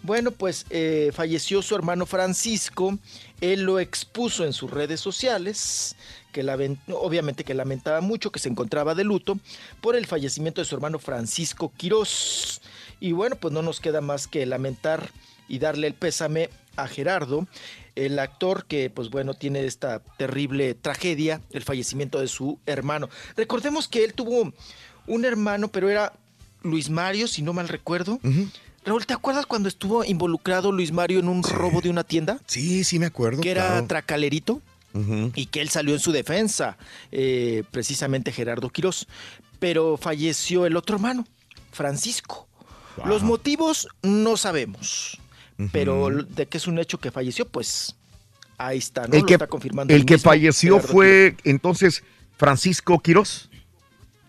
Bueno, 0.03 0.31
pues 0.31 0.67
eh, 0.71 1.11
falleció 1.15 1.63
su 1.63 1.75
hermano 1.75 2.07
Francisco, 2.07 2.99
él 3.41 3.63
lo 3.63 3.81
expuso 3.81 4.45
en 4.45 4.53
sus 4.53 4.71
redes 4.71 5.01
sociales, 5.01 5.97
que 6.37 6.77
obviamente 6.93 7.45
que 7.45 7.55
lamentaba 7.55 8.03
mucho, 8.03 8.31
que 8.31 8.39
se 8.39 8.51
encontraba 8.51 8.95
de 8.95 9.05
luto 9.05 9.39
por 9.81 9.97
el 9.97 10.05
fallecimiento 10.05 10.61
de 10.61 10.67
su 10.67 10.75
hermano 10.75 10.99
Francisco 10.99 11.73
Quirós. 11.75 12.61
Y 13.01 13.13
bueno, 13.13 13.37
pues 13.37 13.55
no 13.55 13.63
nos 13.63 13.81
queda 13.81 14.03
más 14.03 14.27
que 14.27 14.45
lamentar 14.45 15.09
y 15.49 15.61
darle 15.61 15.87
el 15.87 15.95
pésame 15.95 16.51
a 16.77 16.89
Gerardo, 16.89 17.47
el 17.95 18.19
actor 18.19 18.67
que, 18.67 18.91
pues 18.91 19.09
bueno, 19.09 19.33
tiene 19.33 19.65
esta 19.65 20.01
terrible 20.19 20.75
tragedia, 20.75 21.41
el 21.53 21.63
fallecimiento 21.63 22.21
de 22.21 22.29
su 22.29 22.59
hermano. 22.67 23.09
Recordemos 23.35 23.89
que 23.89 24.05
él 24.05 24.13
tuvo 24.13 24.53
un 25.07 25.25
hermano, 25.25 25.69
pero 25.69 25.89
era 25.89 26.13
Luis 26.63 26.91
Mario, 26.91 27.29
si 27.29 27.41
no 27.41 27.55
mal 27.55 27.69
recuerdo. 27.69 28.21
Raúl, 28.85 29.07
¿te 29.07 29.15
acuerdas 29.15 29.47
cuando 29.47 29.71
estuvo 29.71 30.05
involucrado 30.05 30.71
Luis 30.71 30.93
Mario 30.93 31.21
en 31.21 31.29
un 31.29 31.43
robo 31.43 31.81
de 31.81 31.89
una 31.89 32.05
tienda? 32.05 32.41
Sí, 32.47 32.85
sí 32.85 32.99
me 32.99 33.07
acuerdo. 33.07 33.41
Que 33.41 33.53
era 33.53 33.69
claro. 33.69 33.87
tracalerito 33.87 34.61
Y 35.35 35.47
que 35.47 35.61
él 35.61 35.69
salió 35.69 35.95
en 35.95 36.01
su 36.01 36.13
defensa, 36.13 36.77
eh, 37.13 37.65
precisamente 37.71 38.33
Gerardo 38.33 38.71
Quirós. 38.71 39.07
Pero 39.59 39.97
falleció 39.97 40.67
el 40.67 40.77
otro 40.77 40.97
hermano, 40.97 41.27
Francisco. 41.73 42.47
Los 43.05 43.23
motivos 43.23 43.89
no 44.03 44.37
sabemos, 44.37 45.19
pero 45.73 46.11
de 46.11 46.47
que 46.47 46.57
es 46.57 46.67
un 46.67 46.79
hecho 46.79 46.99
que 46.99 47.11
falleció, 47.11 47.47
pues 47.47 47.95
ahí 48.57 48.79
está, 48.79 49.07
¿no? 49.07 49.15
El 49.15 49.21
Lo 49.21 49.27
que, 49.27 49.35
está 49.35 49.47
confirmando 49.47 49.95
el 49.95 50.07
que 50.07 50.19
falleció 50.19 50.77
Gerardo 50.77 50.93
fue 50.93 51.37
entonces 51.45 52.03
Francisco 52.39 52.99
Quirós. 53.01 53.51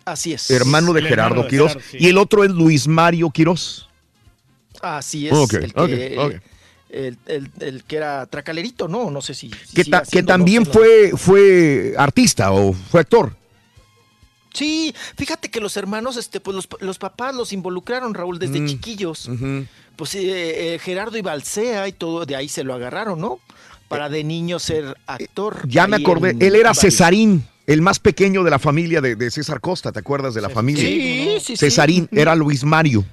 Así 0.03 0.33
es. 0.33 0.49
hermano 0.51 0.93
de 0.93 1.01
El 1.01 1.07
Gerardo 1.07 1.35
hermano 1.35 1.43
de 1.43 1.49
Quirós, 1.49 1.71
Gerardo, 1.73 1.89
sí. 1.91 1.97
y 1.99 2.07
el 2.07 2.17
otro 2.17 2.43
es 2.43 2.51
Luis 2.51 2.87
Mario 2.87 3.29
Quirós. 3.29 3.87
Así 4.81 5.27
es. 5.27 5.33
Ok, 5.33 5.53
el, 5.53 5.73
que, 5.73 6.15
ok, 6.17 6.35
ok. 6.35 6.41
El, 6.89 7.17
el- 7.25 7.51
el 7.59 7.83
que 7.83 7.97
era 7.97 8.25
tracalerito, 8.27 8.87
¿no? 8.87 9.11
No 9.11 9.21
sé 9.21 9.33
si. 9.33 9.51
si 9.65 9.75
Que, 9.75 9.83
ta- 9.85 10.03
también 10.25 10.63
no. 10.63 10.71
fue, 10.71 11.11
fue 11.17 11.93
artista 11.97 12.51
o 12.53 12.71
fue 12.73 13.01
actor. 13.01 13.35
Sí, 14.53 14.93
fíjate 15.15 15.49
que 15.51 15.59
los 15.59 15.77
hermanos, 15.77 16.17
este, 16.17 16.39
pues 16.39 16.55
los, 16.55 16.67
los 16.79 16.97
papás 16.97 17.35
los 17.35 17.53
involucraron, 17.53 18.13
Raúl, 18.13 18.39
desde 18.39 18.59
Mm. 18.61 18.67
chiquillos. 18.67 19.29
Pues 19.95 20.15
eh, 20.15 20.75
eh, 20.75 20.79
Gerardo 20.79 21.17
y 21.17 21.21
Balsea 21.21 21.87
y 21.87 21.91
todo, 21.91 22.25
de 22.25 22.35
ahí 22.35 22.47
se 22.49 22.63
lo 22.63 22.73
agarraron, 22.73 23.19
¿no? 23.19 23.39
Para 23.87 24.09
de 24.09 24.23
niño 24.23 24.57
ser 24.59 24.97
actor. 25.05 25.61
Eh, 25.63 25.67
Ya 25.69 25.87
me 25.87 25.97
acordé, 25.97 26.31
en 26.31 26.41
él 26.41 26.55
era 26.55 26.69
varios- 26.69 26.79
Cesarín, 26.81 27.45
el 27.67 27.81
más 27.81 27.99
pequeño 27.99 28.43
de 28.43 28.49
la 28.51 28.59
familia 28.59 29.01
de, 29.01 29.15
de 29.15 29.29
César 29.29 29.59
Costa, 29.61 29.91
¿te 29.91 29.99
acuerdas 29.99 30.33
de 30.33 30.41
la 30.41 30.49
familia? 30.49 30.83
Sí, 30.83 31.37
sí, 31.39 31.55
sí. 31.55 31.57
Cesarín 31.57 32.07
era 32.11 32.33
Luis 32.35 32.63
Mario. 32.63 33.03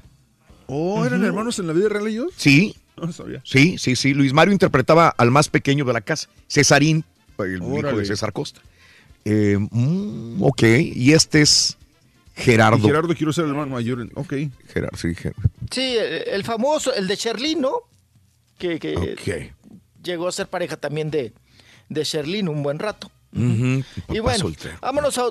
Oh, 0.67 1.05
¿eran 1.05 1.23
hermanos 1.25 1.59
en 1.59 1.67
la 1.67 1.73
vida 1.75 1.89
real 1.91 2.07
ellos? 2.09 2.33
Sí. 2.37 2.75
No 3.01 3.13
sabía. 3.13 3.41
Sí, 3.45 3.77
sí, 3.79 3.97
sí. 3.97 4.15
Luis 4.15 4.33
Mario 4.33 4.53
interpretaba 4.53 5.09
al 5.09 5.31
más 5.31 5.49
pequeño 5.49 5.85
de 5.85 5.93
la 5.93 6.01
casa, 6.01 6.29
Cesarín, 6.49 7.05
el 7.39 7.57
hijo 7.57 7.97
de 7.97 8.05
César 8.05 8.33
Costa. 8.33 8.61
Eh, 9.25 9.57
mm, 9.59 10.43
ok, 10.43 10.63
y 10.95 11.13
este 11.13 11.41
es 11.43 11.77
Gerardo. 12.37 12.79
Y 12.79 12.83
Gerardo 12.83 13.15
quiero 13.15 13.33
ser 13.33 13.45
el 13.45 13.51
hermano 13.51 13.73
mayor. 13.73 14.07
Ok. 14.15 14.35
Gerardo, 14.73 14.97
sí, 14.99 15.09
Ger- 15.09 15.35
Sí, 15.71 15.97
el, 15.99 16.45
famoso, 16.45 16.95
el 16.95 17.07
de 17.09 17.17
Sherlyn, 17.17 17.61
¿no? 17.61 17.73
Que, 18.59 18.79
que 18.79 18.97
Ok. 18.97 19.53
llegó 20.03 20.29
a 20.29 20.33
ser 20.33 20.47
pareja 20.49 20.77
también 20.77 21.11
de, 21.11 21.33
de 21.89 22.05
Sherlyn 22.05 22.49
un 22.49 22.63
buen 22.63 22.79
rato. 22.79 23.11
Y 23.33 24.19
bueno, 24.21 24.39
soltero. 24.39 24.77
vámonos 24.81 25.19
a... 25.19 25.25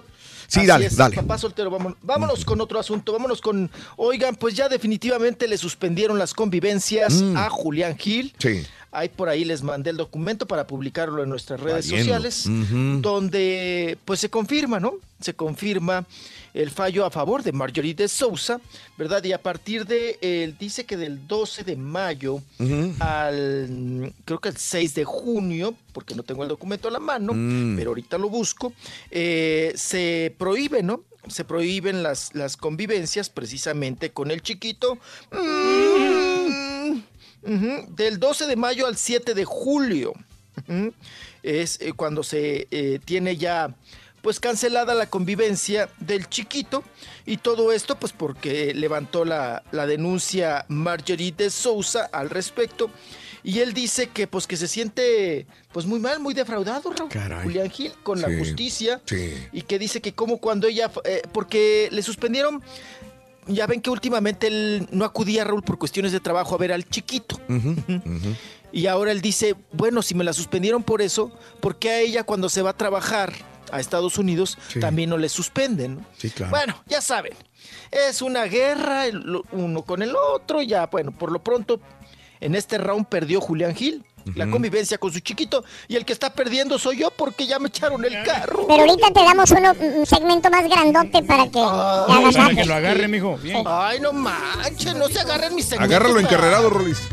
Sí, 0.48 0.60
Así 0.60 0.68
dale, 0.68 0.86
es, 0.88 0.96
dale. 0.96 1.16
Papá 1.16 1.38
soltero, 1.38 1.70
vámonos, 1.72 1.98
vámonos 2.02 2.46
con 2.46 2.60
otro 2.62 2.80
asunto, 2.80 3.12
vámonos 3.14 3.42
con... 3.42 3.70
Oigan, 3.98 4.36
pues 4.36 4.54
ya 4.56 4.70
definitivamente 4.70 5.48
le 5.48 5.58
suspendieron 5.58 6.18
las 6.20 6.34
convivencias 6.34 7.22
Mm. 7.22 7.38
a 7.38 7.50
Julián 7.50 7.98
Gil. 7.98 8.34
Sí. 8.38 8.64
Ahí 8.94 9.10
por 9.10 9.28
ahí 9.30 9.44
les 9.44 9.64
mandé 9.64 9.90
el 9.90 9.98
documento 9.98 10.46
para 10.46 10.68
publicarlo 10.68 11.24
en 11.24 11.30
nuestras 11.30 11.60
redes 11.60 11.90
Valiendo. 11.90 12.04
sociales, 12.14 12.46
donde 13.02 13.98
pues 14.06 14.20
se 14.20 14.30
confirma, 14.30 14.80
¿no? 14.80 14.94
Se 15.20 15.34
confirma 15.34 16.06
el 16.54 16.70
fallo 16.70 17.04
a 17.06 17.10
favor 17.10 17.42
de 17.42 17.52
Marjorie 17.52 17.96
de 17.96 18.08
Sousa, 18.08 18.62
¿verdad? 18.98 19.24
Y 19.24 19.32
a 19.32 19.42
partir 19.42 19.86
de, 19.88 20.20
él 20.22 20.56
dice 20.60 20.86
que 20.86 20.96
del 20.98 21.28
12 21.28 21.64
de 21.64 21.76
mayo 21.76 22.42
al, 23.00 24.14
creo 24.26 24.40
que 24.40 24.50
el 24.50 24.58
6 24.58 24.94
de 24.96 25.04
junio, 25.06 25.76
porque 25.94 26.14
no 26.14 26.24
tengo 26.24 26.44
el 26.44 26.50
documento 26.50 26.88
a 26.88 26.92
la 26.92 27.00
mano, 27.00 27.34
Mm. 27.34 27.76
pero 27.76 27.90
ahorita 27.92 28.18
lo 28.20 28.30
busco, 28.30 28.74
eh, 29.10 29.74
se 29.76 30.36
prohíbe, 30.38 30.84
¿no? 30.84 31.02
Se 31.28 31.46
prohíben 31.46 32.04
las, 32.04 32.36
las 32.36 32.58
convivencias 32.58 33.30
precisamente 33.30 34.12
con 34.12 34.30
el 34.30 34.42
chiquito. 34.42 34.98
Mm, 35.32 37.00
Del 37.44 38.20
12 38.20 38.48
de 38.48 38.56
mayo 38.56 38.88
al 38.88 38.98
7 38.98 39.34
de 39.34 39.46
julio. 39.46 40.14
Es 41.42 41.80
eh, 41.82 41.94
cuando 41.94 42.24
se 42.24 42.68
eh, 42.72 43.00
tiene 43.04 43.38
ya 43.38 43.76
pues 44.22 44.40
cancelada 44.40 44.94
la 44.94 45.08
convivencia 45.10 45.90
del 46.00 46.30
chiquito. 46.30 46.84
Y 47.26 47.38
todo 47.38 47.74
esto 47.74 48.00
pues 48.00 48.14
porque 48.14 48.74
levantó 48.74 49.26
la, 49.26 49.64
la 49.72 49.86
denuncia 49.86 50.66
Marjorie 50.70 51.34
de 51.34 51.50
Sousa 51.50 52.10
al 52.12 52.30
respecto. 52.30 52.90
Y 53.44 53.60
él 53.60 53.74
dice 53.74 54.08
que 54.08 54.26
pues 54.26 54.48
que 54.48 54.56
se 54.56 54.70
siente 54.70 55.46
pues 55.74 55.86
muy 55.86 56.00
mal, 56.00 56.22
muy 56.22 56.34
defraudado 56.34 56.94
Raúl, 56.94 57.10
Caray. 57.10 57.44
Julián 57.44 57.70
Gil 57.70 57.92
con 58.02 58.22
la 58.22 58.30
justicia. 58.38 59.02
Sí. 59.06 59.34
y 59.52 59.64
que 59.64 59.78
dice 59.78 60.00
que 60.02 60.14
como 60.14 60.38
cuando 60.38 60.68
ella 60.68 60.90
eh, 61.04 61.22
porque 61.34 61.90
le 61.92 62.02
suspendieron 62.02 62.64
ya 63.48 63.68
ven 63.68 63.82
que 63.82 63.90
últimamente 63.90 64.48
él 64.48 64.88
no 64.92 65.06
acudía 65.06 65.44
Raúl 65.44 65.64
por 65.64 65.78
cuestiones 65.78 66.12
de 66.12 66.20
trabajo 66.20 66.56
a 66.56 66.58
ver 66.58 66.72
al 66.72 66.88
chiquito 66.88 67.40
y 68.72 68.88
ahora 68.88 69.12
él 69.12 69.22
dice, 69.22 69.56
bueno, 69.72 70.02
si 70.02 70.16
me 70.16 70.24
la 70.24 70.34
suspendieron 70.34 70.84
por 70.84 71.02
eso, 71.02 71.32
¿por 71.60 71.78
qué 71.78 71.90
a 71.92 72.00
ella 72.00 72.24
cuando 72.24 72.50
se 72.50 72.62
va 72.62 72.72
a 72.72 72.78
trabajar 72.78 73.34
a 73.72 73.80
Estados 73.80 74.18
Unidos 74.18 74.58
Sí. 74.70 74.80
también 74.80 75.10
no 75.10 75.18
le 75.18 75.30
suspenden? 75.30 75.96
no? 75.96 76.06
Sí, 76.18 76.30
claro. 76.30 76.52
Bueno, 76.52 76.84
ya 76.88 77.02
saben, 77.02 77.34
es 77.92 78.22
una 78.22 78.46
guerra 78.46 79.06
el- 79.08 79.42
uno 79.52 79.84
con 79.84 80.02
el 80.02 80.16
otro, 80.16 80.62
ya, 80.62 80.88
bueno, 80.88 81.12
por 81.12 81.32
lo 81.32 81.44
pronto, 81.44 81.80
en 82.40 82.56
este 82.56 82.78
round 82.78 83.06
perdió 83.08 83.40
Julián 83.42 83.76
Gil. 83.76 84.04
La 84.36 84.50
convivencia 84.50 84.98
con 84.98 85.12
su 85.12 85.20
chiquito 85.20 85.64
y 85.88 85.96
el 85.96 86.06
que 86.06 86.14
está 86.14 86.34
perdiendo 86.34 86.80
soy 86.80 86.98
yo 87.00 87.12
porque 87.12 87.46
ya 87.46 87.60
me 87.60 87.68
echaron 87.68 88.04
el 88.06 88.24
carro. 88.24 88.66
Pero 88.68 88.82
ahorita 88.82 89.12
te 89.12 89.24
damos 89.24 89.52
uno, 89.52 89.74
un 89.80 90.06
segmento 90.06 90.50
más 90.50 90.68
grandote 90.70 91.24
para 91.24 91.50
que 91.50 91.60
hagas 91.60 92.36
Para 92.36 92.56
que 92.56 92.66
lo 92.66 92.76
agarre, 92.76 93.08
mijo. 93.08 93.38
Bien. 93.38 93.64
Ay, 93.66 94.00
no 94.00 94.14
manches, 94.14 94.96
no 94.96 95.08
se 95.08 95.20
agarren 95.20 95.56
mis 95.56 95.66
segmentos. 95.66 95.96
Agárralo 95.96 96.20
encarrerado, 96.20 96.70
Rolis. 96.70 97.00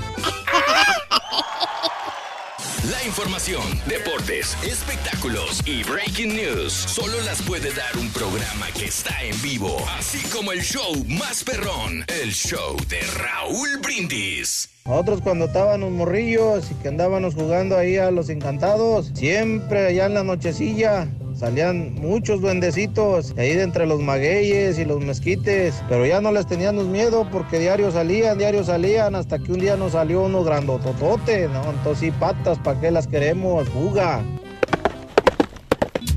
La 2.90 3.04
información, 3.04 3.62
deportes, 3.86 4.56
espectáculos 4.62 5.60
y 5.66 5.84
breaking 5.84 6.34
news 6.34 6.72
solo 6.72 7.20
las 7.22 7.42
puede 7.42 7.72
dar 7.72 7.96
un 7.98 8.10
programa 8.10 8.66
que 8.74 8.86
está 8.86 9.22
en 9.22 9.40
vivo, 9.42 9.76
así 9.98 10.18
como 10.30 10.50
el 10.52 10.62
show 10.62 11.04
más 11.06 11.44
perrón, 11.44 12.04
el 12.08 12.32
show 12.32 12.76
de 12.88 13.00
Raúl 13.18 13.78
Brindis. 13.82 14.70
Nosotros 14.86 15.20
cuando 15.22 15.44
estábamos 15.44 15.90
morrillos 15.90 16.70
y 16.70 16.74
que 16.74 16.88
andábamos 16.88 17.34
jugando 17.34 17.76
ahí 17.76 17.96
a 17.96 18.10
los 18.10 18.28
encantados, 18.30 19.10
siempre 19.14 19.86
allá 19.86 20.06
en 20.06 20.14
la 20.14 20.24
nochecilla 20.24 21.06
salían 21.34 21.94
muchos 21.94 22.40
duendecitos 22.40 23.34
ahí 23.38 23.54
de 23.54 23.62
entre 23.62 23.86
los 23.86 24.00
magueyes 24.00 24.78
y 24.78 24.84
los 24.84 25.00
mezquites, 25.00 25.82
pero 25.88 26.06
ya 26.06 26.20
no 26.20 26.32
les 26.32 26.46
teníamos 26.46 26.86
miedo 26.86 27.26
porque 27.30 27.58
diario 27.58 27.90
salían, 27.90 28.38
diario 28.38 28.64
salían, 28.64 29.14
hasta 29.14 29.38
que 29.38 29.52
un 29.52 29.60
día 29.60 29.76
nos 29.76 29.92
salió 29.92 30.22
uno 30.22 30.42
grandototote, 30.44 31.48
¿no? 31.48 31.70
Entonces 31.70 31.98
sí, 31.98 32.10
patas, 32.10 32.58
¿para 32.58 32.80
qué 32.80 32.90
las 32.90 33.06
queremos? 33.06 33.68
Fuga. 33.68 34.22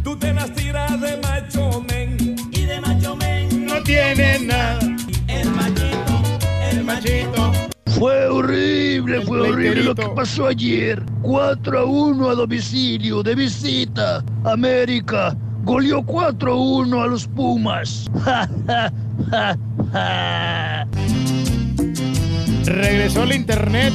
Tú 0.03 0.17
te 0.17 0.33
las 0.33 0.53
tiras 0.53 0.99
de 0.99 1.17
macho 1.17 1.81
men 1.81 2.35
y 2.51 2.65
de 2.65 2.81
macho 2.81 3.15
men 3.15 3.65
no 3.65 3.83
tiene 3.83 4.39
nada. 4.39 4.79
El 5.27 5.49
machito, 5.51 6.21
el 6.71 6.83
machito. 6.83 7.62
Fue 7.97 8.27
horrible, 8.27 9.21
fue 9.21 9.49
horrible 9.49 9.83
lo 9.83 9.95
que 9.95 10.07
pasó 10.09 10.47
ayer. 10.47 11.01
4 11.21 11.79
a 11.79 11.85
1 11.85 12.29
a 12.29 12.35
domicilio, 12.35 13.21
de 13.21 13.35
visita. 13.35 14.23
América 14.43 15.35
goleó 15.63 16.03
4 16.03 16.51
a 16.51 16.55
1 16.55 17.01
a 17.01 17.07
los 17.07 17.27
Pumas. 17.27 18.09
Ja, 18.23 18.49
ja, 18.67 18.91
ja, 19.29 19.57
ja. 19.93 20.87
Regresó 22.65 23.23
el 23.23 23.33
internet. 23.33 23.93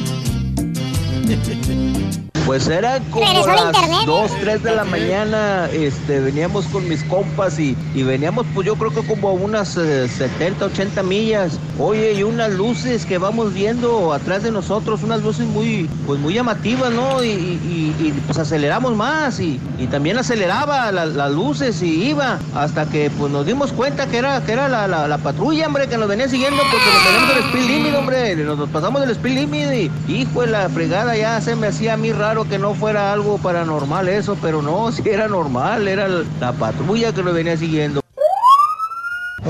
Pues 2.45 2.67
era 2.67 2.99
como 3.11 3.25
las 3.45 3.65
internet. 3.65 3.99
2, 4.07 4.31
3 4.41 4.63
de 4.63 4.75
la 4.75 4.83
mañana, 4.83 5.69
este, 5.71 6.19
veníamos 6.19 6.65
con 6.67 6.87
mis 6.87 7.03
compas 7.03 7.59
y, 7.59 7.77
y 7.93 8.01
veníamos 8.01 8.45
pues 8.55 8.65
yo 8.65 8.75
creo 8.75 8.89
que 8.91 9.05
como 9.05 9.29
a 9.29 9.33
unas 9.33 9.77
eh, 9.77 10.07
70, 10.07 10.65
80 10.65 11.03
millas. 11.03 11.59
Oye, 11.77 12.13
y 12.13 12.23
unas 12.23 12.51
luces 12.51 13.05
que 13.05 13.19
vamos 13.19 13.53
viendo 13.53 14.13
atrás 14.13 14.41
de 14.43 14.51
nosotros, 14.51 15.03
unas 15.03 15.21
luces 15.21 15.45
muy, 15.45 15.87
pues 16.07 16.19
muy 16.19 16.33
llamativas, 16.33 16.91
¿no? 16.91 17.23
Y, 17.23 17.27
y- 17.29 17.95
y, 17.99 18.11
pues 18.25 18.37
aceleramos 18.39 18.95
más 18.95 19.39
y, 19.39 19.59
y 19.77 19.85
también 19.87 20.17
aceleraba 20.17 20.91
la- 20.91 21.05
las 21.05 21.31
luces 21.31 21.81
y 21.83 22.09
iba 22.09 22.39
hasta 22.55 22.85
que 22.87 23.11
pues 23.11 23.31
nos 23.31 23.45
dimos 23.45 23.71
cuenta 23.73 24.07
que 24.07 24.17
era, 24.17 24.41
que 24.43 24.53
era 24.53 24.67
la, 24.67 24.87
la- 24.87 25.07
la 25.07 25.17
patrulla, 25.19 25.67
hombre, 25.67 25.87
que 25.87 25.97
nos 25.97 26.07
venía 26.07 26.27
siguiendo 26.27 26.61
porque 26.71 26.85
nos 26.93 27.03
tenemos 27.05 27.29
el 27.37 27.43
speed 27.43 27.67
limit, 27.67 27.95
hombre, 27.95 28.35
nos, 28.37 28.57
nos 28.57 28.69
pasamos 28.69 29.01
del 29.01 29.11
speed 29.11 29.33
limit 29.35 29.91
y 30.07 30.13
hijo 30.15 30.41
de 30.41 30.47
la 30.47 30.67
fregada 30.69 31.15
ya 31.15 31.39
se 31.41 31.55
me 31.55 31.67
hacía 31.67 31.93
a 31.93 31.97
mí 31.97 32.11
raro 32.11 32.28
que 32.47 32.59
no 32.59 32.75
fuera 32.75 33.11
algo 33.11 33.39
paranormal 33.39 34.07
eso, 34.07 34.37
pero 34.41 34.61
no, 34.61 34.91
sí 34.93 35.01
era 35.05 35.27
normal, 35.27 35.87
era 35.87 36.07
la, 36.07 36.23
la 36.39 36.53
patrulla 36.53 37.11
que 37.11 37.23
nos 37.23 37.33
venía 37.33 37.57
siguiendo. 37.57 38.01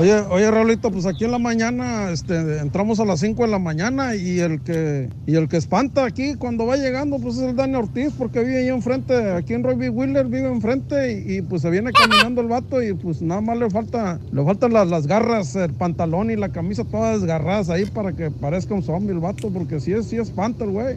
Oye, 0.00 0.18
oye, 0.30 0.50
Raulito, 0.50 0.90
pues 0.90 1.04
aquí 1.04 1.26
en 1.26 1.32
la 1.32 1.38
mañana, 1.38 2.10
este, 2.10 2.58
entramos 2.58 3.00
a 3.00 3.04
las 3.04 3.20
5 3.20 3.42
de 3.42 3.48
la 3.50 3.58
mañana 3.58 4.14
y 4.14 4.38
el 4.38 4.62
que 4.62 5.10
y 5.26 5.34
el 5.34 5.46
que 5.46 5.58
espanta 5.58 6.06
aquí 6.06 6.36
cuando 6.36 6.64
va 6.64 6.76
llegando, 6.76 7.18
pues 7.18 7.36
es 7.36 7.42
el 7.42 7.56
Dani 7.56 7.74
Ortiz, 7.74 8.14
porque 8.16 8.40
vive 8.40 8.60
ahí 8.60 8.68
enfrente, 8.68 9.32
aquí 9.32 9.52
en 9.52 9.62
Roy 9.62 9.74
B. 9.74 9.90
Wheeler 9.90 10.24
vive 10.26 10.48
enfrente 10.48 11.12
y, 11.12 11.36
y, 11.36 11.42
pues 11.42 11.60
se 11.60 11.68
viene 11.68 11.92
caminando 11.92 12.40
el 12.40 12.46
vato 12.46 12.82
y 12.82 12.94
pues 12.94 13.20
nada 13.20 13.42
más 13.42 13.58
le 13.58 13.68
falta, 13.68 14.18
le 14.32 14.42
faltan 14.42 14.72
las, 14.72 14.88
las 14.88 15.06
garras, 15.06 15.54
el 15.54 15.74
pantalón 15.74 16.30
y 16.30 16.36
la 16.36 16.50
camisa 16.50 16.84
todas 16.84 17.20
desgarradas 17.20 17.68
ahí 17.68 17.84
para 17.84 18.12
que 18.12 18.30
parezca 18.30 18.72
un 18.72 18.82
zombie 18.82 19.12
el 19.12 19.20
vato, 19.20 19.50
porque 19.50 19.80
sí 19.80 19.92
es, 19.92 20.06
sí 20.06 20.16
espanta 20.16 20.64
el 20.64 20.70
güey. 20.70 20.96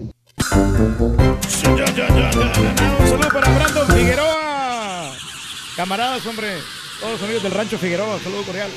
Un 0.99 3.07
saludo 3.07 3.29
para 3.33 3.49
Brandon 3.49 3.87
Figueroa. 3.87 5.11
Camaradas, 5.75 6.25
hombre. 6.25 6.57
Todos 6.99 7.13
los 7.13 7.23
amigos 7.23 7.43
del 7.43 7.51
rancho 7.51 7.77
Figueroa. 7.77 8.19
Saludo 8.19 8.43
cordial. 8.43 8.69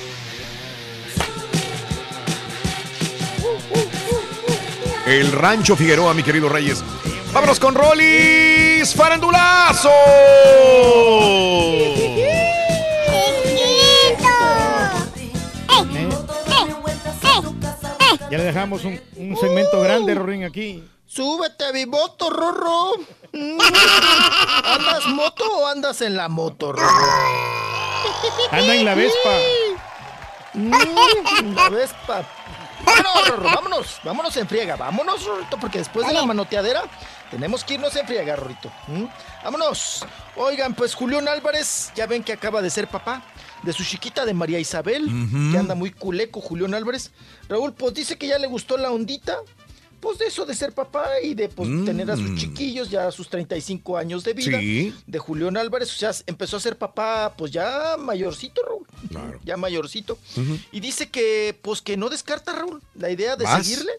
El 5.06 5.32
Rancho 5.32 5.76
Figueroa, 5.76 6.14
mi 6.14 6.22
querido 6.22 6.48
Reyes. 6.48 6.82
Vámonos 7.32 7.60
con 7.60 7.74
Rolis 7.74 8.94
Farandulazo. 8.94 9.90
Ya 18.28 18.38
le 18.38 18.44
dejamos 18.44 18.84
un, 18.84 19.00
un 19.16 19.36
segmento 19.36 19.80
grande, 19.80 20.14
Rorín, 20.14 20.42
aquí. 20.42 20.82
Súbete 21.06 21.64
a 21.66 21.72
mi 21.72 21.86
moto, 21.86 22.30
Rorro. 22.30 22.92
¿Andas 23.32 25.06
moto 25.06 25.44
o 25.58 25.66
andas 25.66 26.00
en 26.02 26.16
la 26.16 26.28
moto, 26.28 26.72
Rorro? 26.72 27.06
Anda 28.50 28.74
en 28.74 28.84
la 28.84 28.94
Vespa. 28.94 29.30
Mm, 30.54 31.54
la 31.54 31.68
Vespa. 31.68 32.24
Vámonos, 32.84 33.28
Rorro, 33.28 33.42
vámonos, 33.54 34.00
vámonos 34.04 34.36
en 34.36 34.48
friega, 34.48 34.76
vámonos, 34.76 35.24
Rorrito, 35.24 35.58
porque 35.58 35.78
después 35.78 36.06
de 36.06 36.12
la 36.12 36.24
manoteadera 36.24 36.82
tenemos 37.30 37.64
que 37.64 37.74
irnos 37.74 37.94
en 37.96 38.06
friega, 38.06 38.36
Rorrito. 38.36 38.70
¿Mm? 38.88 39.04
Vámonos. 39.44 40.04
Oigan, 40.36 40.74
pues 40.74 40.94
Julián 40.94 41.26
Álvarez, 41.28 41.92
ya 41.94 42.06
ven 42.06 42.22
que 42.22 42.32
acaba 42.32 42.62
de 42.62 42.70
ser 42.70 42.88
papá 42.88 43.22
de 43.62 43.72
su 43.72 43.82
chiquita 43.84 44.24
de 44.24 44.34
María 44.34 44.58
Isabel, 44.58 45.04
Ujú. 45.06 45.52
que 45.52 45.58
anda 45.58 45.74
muy 45.74 45.90
culeco, 45.90 46.40
Julián 46.40 46.74
Álvarez. 46.74 47.10
Raúl, 47.48 47.72
pues 47.72 47.94
dice 47.94 48.16
que 48.18 48.28
ya 48.28 48.38
le 48.38 48.46
gustó 48.46 48.76
la 48.76 48.90
ondita, 48.90 49.38
pues 50.00 50.18
de 50.18 50.26
eso 50.26 50.44
de 50.46 50.54
ser 50.54 50.72
papá 50.72 51.06
y 51.22 51.34
de 51.34 51.48
pues, 51.48 51.68
tener 51.84 52.10
a 52.10 52.16
sus 52.16 52.30
Mm. 52.30 52.36
chiquillos 52.36 52.90
ya 52.90 53.06
a 53.08 53.10
sus 53.12 53.28
35 53.28 53.96
años 53.96 54.24
de 54.24 54.34
vida. 54.34 54.58
Sí. 54.60 54.94
De 55.06 55.18
Julián 55.18 55.56
Álvarez, 55.56 55.92
o 55.92 55.96
sea, 55.96 56.10
empezó 56.26 56.56
a 56.56 56.60
ser 56.60 56.76
papá 56.78 57.34
pues 57.36 57.50
ya 57.52 57.96
mayorcito, 57.98 58.62
Raúl. 58.64 58.86
Ya 59.44 59.56
mayorcito. 59.56 60.18
Y 60.72 60.80
dice 60.80 61.08
que 61.10 61.58
pues 61.62 61.80
que 61.82 61.96
no 61.96 62.08
descarta, 62.08 62.52
Raúl, 62.52 62.82
la 62.94 63.10
idea 63.10 63.36
de 63.36 63.44
Más. 63.44 63.64
seguirle 63.66 63.92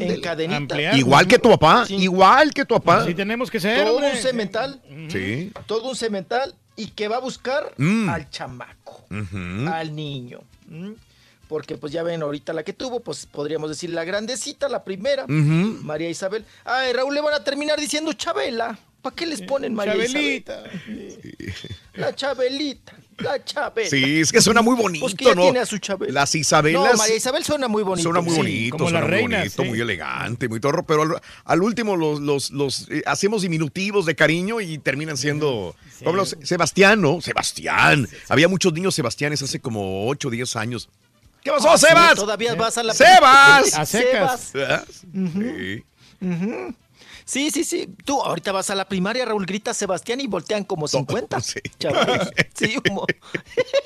en 0.00 0.20
cadenita. 0.20 0.96
Igual 0.96 1.26
que 1.26 1.38
tu 1.38 1.48
papá, 1.50 1.84
igual 1.88 2.52
que 2.52 2.64
tu 2.64 2.74
papá. 2.74 3.04
Sí 3.06 3.14
tenemos 3.14 3.50
que 3.50 3.60
ser, 3.60 3.84
Todo 3.84 3.96
hombre. 3.96 4.12
un 4.12 4.16
cemental. 4.18 4.80
Sí. 5.10 5.52
Todo 5.66 5.88
un 5.90 5.96
cemental 5.96 6.54
y 6.76 6.88
que 6.88 7.08
va 7.08 7.16
a 7.16 7.20
buscar 7.20 7.72
Mm. 7.76 8.08
al 8.08 8.30
chamaco, 8.30 9.04
al 9.10 9.94
niño. 9.94 10.40
Porque 11.54 11.76
pues 11.76 11.92
ya 11.92 12.02
ven 12.02 12.20
ahorita 12.20 12.52
la 12.52 12.64
que 12.64 12.72
tuvo, 12.72 12.98
pues 12.98 13.26
podríamos 13.26 13.68
decir 13.70 13.90
la 13.90 14.02
grandecita, 14.02 14.68
la 14.68 14.82
primera. 14.82 15.24
María 15.28 16.10
Isabel. 16.10 16.44
Ay, 16.64 16.92
Raúl, 16.92 17.14
le 17.14 17.20
van 17.20 17.32
a 17.32 17.44
terminar 17.44 17.78
diciendo 17.78 18.12
Chabela. 18.12 18.76
¿Para 19.00 19.14
qué 19.14 19.24
les 19.24 19.40
ponen 19.42 19.72
María 19.72 19.92
Chabelita. 19.94 20.64
Isabel? 20.66 21.54
La 21.94 22.12
Chabelita, 22.12 22.92
la 23.18 23.44
Chabela. 23.44 23.88
Sí, 23.88 24.20
es 24.22 24.32
que 24.32 24.40
suena 24.40 24.62
muy 24.62 24.74
bonito, 24.74 25.04
Pues 25.04 25.14
que 25.14 25.26
ya 25.26 25.34
¿no? 25.36 25.42
tiene 25.42 25.60
a 25.60 25.66
su 25.66 25.78
Chabela. 25.78 26.12
Las 26.12 26.34
Isabelas. 26.34 26.90
No, 26.92 26.96
María 26.98 27.14
Isabel 27.14 27.44
suena 27.44 27.68
muy 27.68 27.84
bonito. 27.84 28.02
Suena 28.10 28.20
muy 28.20 28.32
sí. 28.32 28.36
bonito, 28.38 28.76
como 28.78 28.88
suena 28.90 29.00
la 29.00 29.06
muy 29.06 29.14
reina, 29.16 29.38
bonito, 29.38 29.62
sí. 29.62 29.68
muy 29.68 29.80
elegante, 29.80 30.48
muy 30.48 30.58
torro, 30.58 30.84
pero 30.84 31.02
al, 31.02 31.20
al 31.44 31.62
último 31.62 31.94
los, 31.96 32.18
los, 32.20 32.50
los 32.50 32.88
eh, 32.90 33.04
hacemos 33.06 33.42
diminutivos 33.42 34.06
de 34.06 34.16
cariño 34.16 34.60
y 34.60 34.78
terminan 34.78 35.16
siendo 35.16 35.76
como 36.02 36.16
los- 36.16 36.36
Sebastián, 36.42 37.00
¿no? 37.00 37.20
Sebastián. 37.20 38.08
Había 38.28 38.48
muchos 38.48 38.72
niños 38.72 38.96
Sebastianes 38.96 39.40
hace 39.40 39.60
como 39.60 40.08
8 40.08 40.26
o 40.26 40.30
10 40.32 40.56
años. 40.56 40.88
¿Qué 41.44 41.50
pasó, 41.52 41.70
Ah, 41.70 41.78
sí, 41.78 41.86
Sebas? 41.86 42.14
todavía 42.16 42.54
vas 42.56 42.76
a 42.78 42.82
la 42.82 42.94
¡Sebas! 42.94 43.74
A 43.78 43.84
secas. 43.86 44.52
Ujú. 45.14 45.42
Sí. 45.42 45.84
Sí, 47.26 47.50
sí, 47.50 47.64
sí. 47.64 47.88
Tú 48.04 48.20
ahorita 48.22 48.50
vas 48.52 48.68
a 48.70 48.74
la 48.74 48.86
primaria, 48.88 49.24
Raúl 49.24 49.46
grita 49.46 49.72
Sebastián 49.72 50.20
y 50.20 50.26
voltean 50.26 50.64
como 50.64 50.88
50. 50.88 51.38
Chavos. 51.78 52.30
Sí, 52.54 52.74
como- 52.86 53.06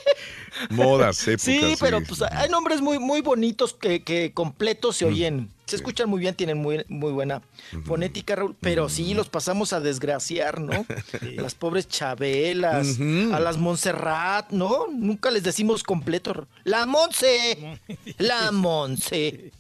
Modas, 0.70 1.20
épocas. 1.28 1.42
sí, 1.42 1.74
pero 1.78 2.00
pues 2.02 2.22
hay 2.22 2.48
nombres 2.48 2.80
muy, 2.80 2.98
muy 2.98 3.20
bonitos 3.20 3.74
que, 3.74 4.02
que 4.02 4.32
completos 4.32 4.96
se 4.96 5.04
oyen. 5.04 5.50
Se 5.68 5.76
escuchan 5.76 6.08
muy 6.08 6.20
bien, 6.20 6.34
tienen 6.34 6.58
muy, 6.58 6.84
muy 6.88 7.12
buena 7.12 7.42
fonética, 7.84 8.36
Raúl. 8.36 8.56
Pero 8.60 8.88
sí, 8.88 9.12
los 9.12 9.28
pasamos 9.28 9.72
a 9.72 9.80
desgraciar, 9.80 10.60
¿no? 10.60 10.86
Las 11.36 11.54
pobres 11.54 11.88
Chabelas, 11.88 12.98
a 13.32 13.40
las 13.40 13.58
Montserrat, 13.58 14.50
¿no? 14.50 14.86
Nunca 14.90 15.30
les 15.30 15.42
decimos 15.42 15.82
completo. 15.82 16.46
La 16.64 16.86
Monse, 16.86 17.80
la 18.16 18.50
Monse. 18.50 19.52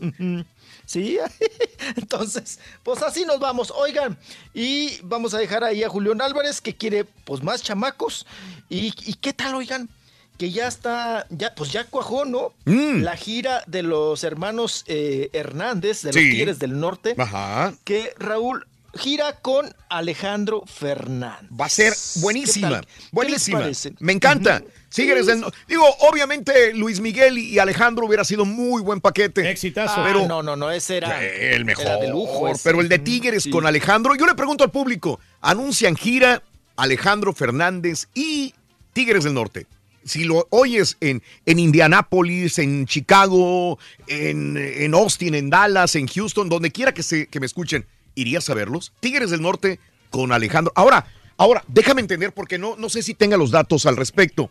Sí, 0.86 1.18
entonces, 1.96 2.58
pues 2.82 3.02
así 3.02 3.26
nos 3.26 3.38
vamos. 3.38 3.70
Oigan, 3.70 4.18
y 4.54 4.98
vamos 5.02 5.34
a 5.34 5.38
dejar 5.38 5.62
ahí 5.62 5.82
a 5.84 5.88
Julián 5.90 6.22
Álvarez 6.22 6.62
que 6.62 6.74
quiere 6.74 7.04
pues 7.04 7.42
más 7.42 7.62
chamacos. 7.62 8.24
¿Y, 8.70 8.94
y 9.04 9.14
qué 9.14 9.34
tal, 9.34 9.54
oigan? 9.54 9.90
Que 10.38 10.50
ya 10.52 10.68
está, 10.68 11.26
ya, 11.30 11.52
pues 11.54 11.72
ya 11.72 11.84
cuajó, 11.84 12.24
¿no? 12.24 12.52
Mm. 12.64 13.02
La 13.02 13.16
gira 13.16 13.64
de 13.66 13.82
los 13.82 14.22
hermanos 14.22 14.84
eh, 14.86 15.30
Hernández, 15.32 16.02
de 16.02 16.12
los 16.12 16.22
Sí. 16.22 16.30
Tigres 16.30 16.58
del 16.60 16.78
Norte. 16.78 17.14
Ajá. 17.18 17.74
Que 17.84 18.14
Raúl 18.18 18.64
gira 18.94 19.32
con 19.40 19.74
Alejandro 19.88 20.62
Fernández. 20.66 21.50
Va 21.60 21.66
a 21.66 21.68
ser 21.68 21.92
buenísima, 22.16 22.68
¿Qué 22.68 22.74
tal? 22.74 22.86
¿Qué 22.86 22.92
les 23.00 23.10
buenísima. 23.12 23.58
parece? 23.60 23.92
Me 23.98 24.12
encanta. 24.12 24.62
Tigres 24.94 25.26
del 25.26 25.40
No- 25.40 25.50
Digo, 25.68 25.84
obviamente 26.08 26.72
Luis 26.72 27.00
Miguel 27.00 27.36
y 27.36 27.58
Alejandro 27.58 28.06
hubiera 28.06 28.24
sido 28.24 28.44
muy 28.44 28.80
buen 28.80 29.00
paquete. 29.00 29.50
Exitazo. 29.50 29.94
Ah, 29.98 30.04
pero 30.06 30.26
no, 30.26 30.42
no, 30.42 30.54
no, 30.56 30.70
ese 30.70 30.96
era 30.98 31.22
el 31.22 31.64
mejor. 31.64 31.84
Era 31.84 31.96
de 31.98 32.08
lujo. 32.10 32.48
ese. 32.48 32.60
Pero 32.64 32.80
el 32.80 32.88
de 32.88 32.98
Tigres 33.00 33.42
Sí. 33.42 33.50
con 33.50 33.66
Alejandro, 33.66 34.14
yo 34.14 34.24
le 34.24 34.34
pregunto 34.34 34.62
al 34.64 34.70
público, 34.70 35.18
anuncian 35.40 35.96
gira 35.96 36.42
Alejandro 36.76 37.32
Fernández 37.34 38.06
y 38.14 38.54
Tigres 38.92 39.24
del 39.24 39.34
Norte. 39.34 39.66
Si 40.04 40.24
lo 40.24 40.46
oyes 40.50 40.96
en, 41.00 41.22
en 41.46 41.58
Indianápolis, 41.58 42.58
en 42.58 42.86
Chicago, 42.86 43.78
en, 44.06 44.56
en 44.56 44.94
Austin, 44.94 45.34
en 45.34 45.50
Dallas, 45.50 45.94
en 45.96 46.06
Houston, 46.06 46.48
donde 46.48 46.70
quiera 46.70 46.92
que, 46.94 47.02
se, 47.02 47.26
que 47.26 47.40
me 47.40 47.46
escuchen, 47.46 47.84
¿irías 48.14 48.48
a 48.50 48.54
verlos? 48.54 48.92
Tigres 49.00 49.30
del 49.30 49.42
Norte 49.42 49.78
con 50.10 50.32
Alejandro. 50.32 50.72
Ahora, 50.76 51.06
ahora, 51.36 51.62
déjame 51.68 52.00
entender 52.00 52.32
porque 52.32 52.58
no, 52.58 52.76
no 52.76 52.88
sé 52.88 53.02
si 53.02 53.14
tenga 53.14 53.36
los 53.36 53.50
datos 53.50 53.84
al 53.86 53.96
respecto. 53.96 54.50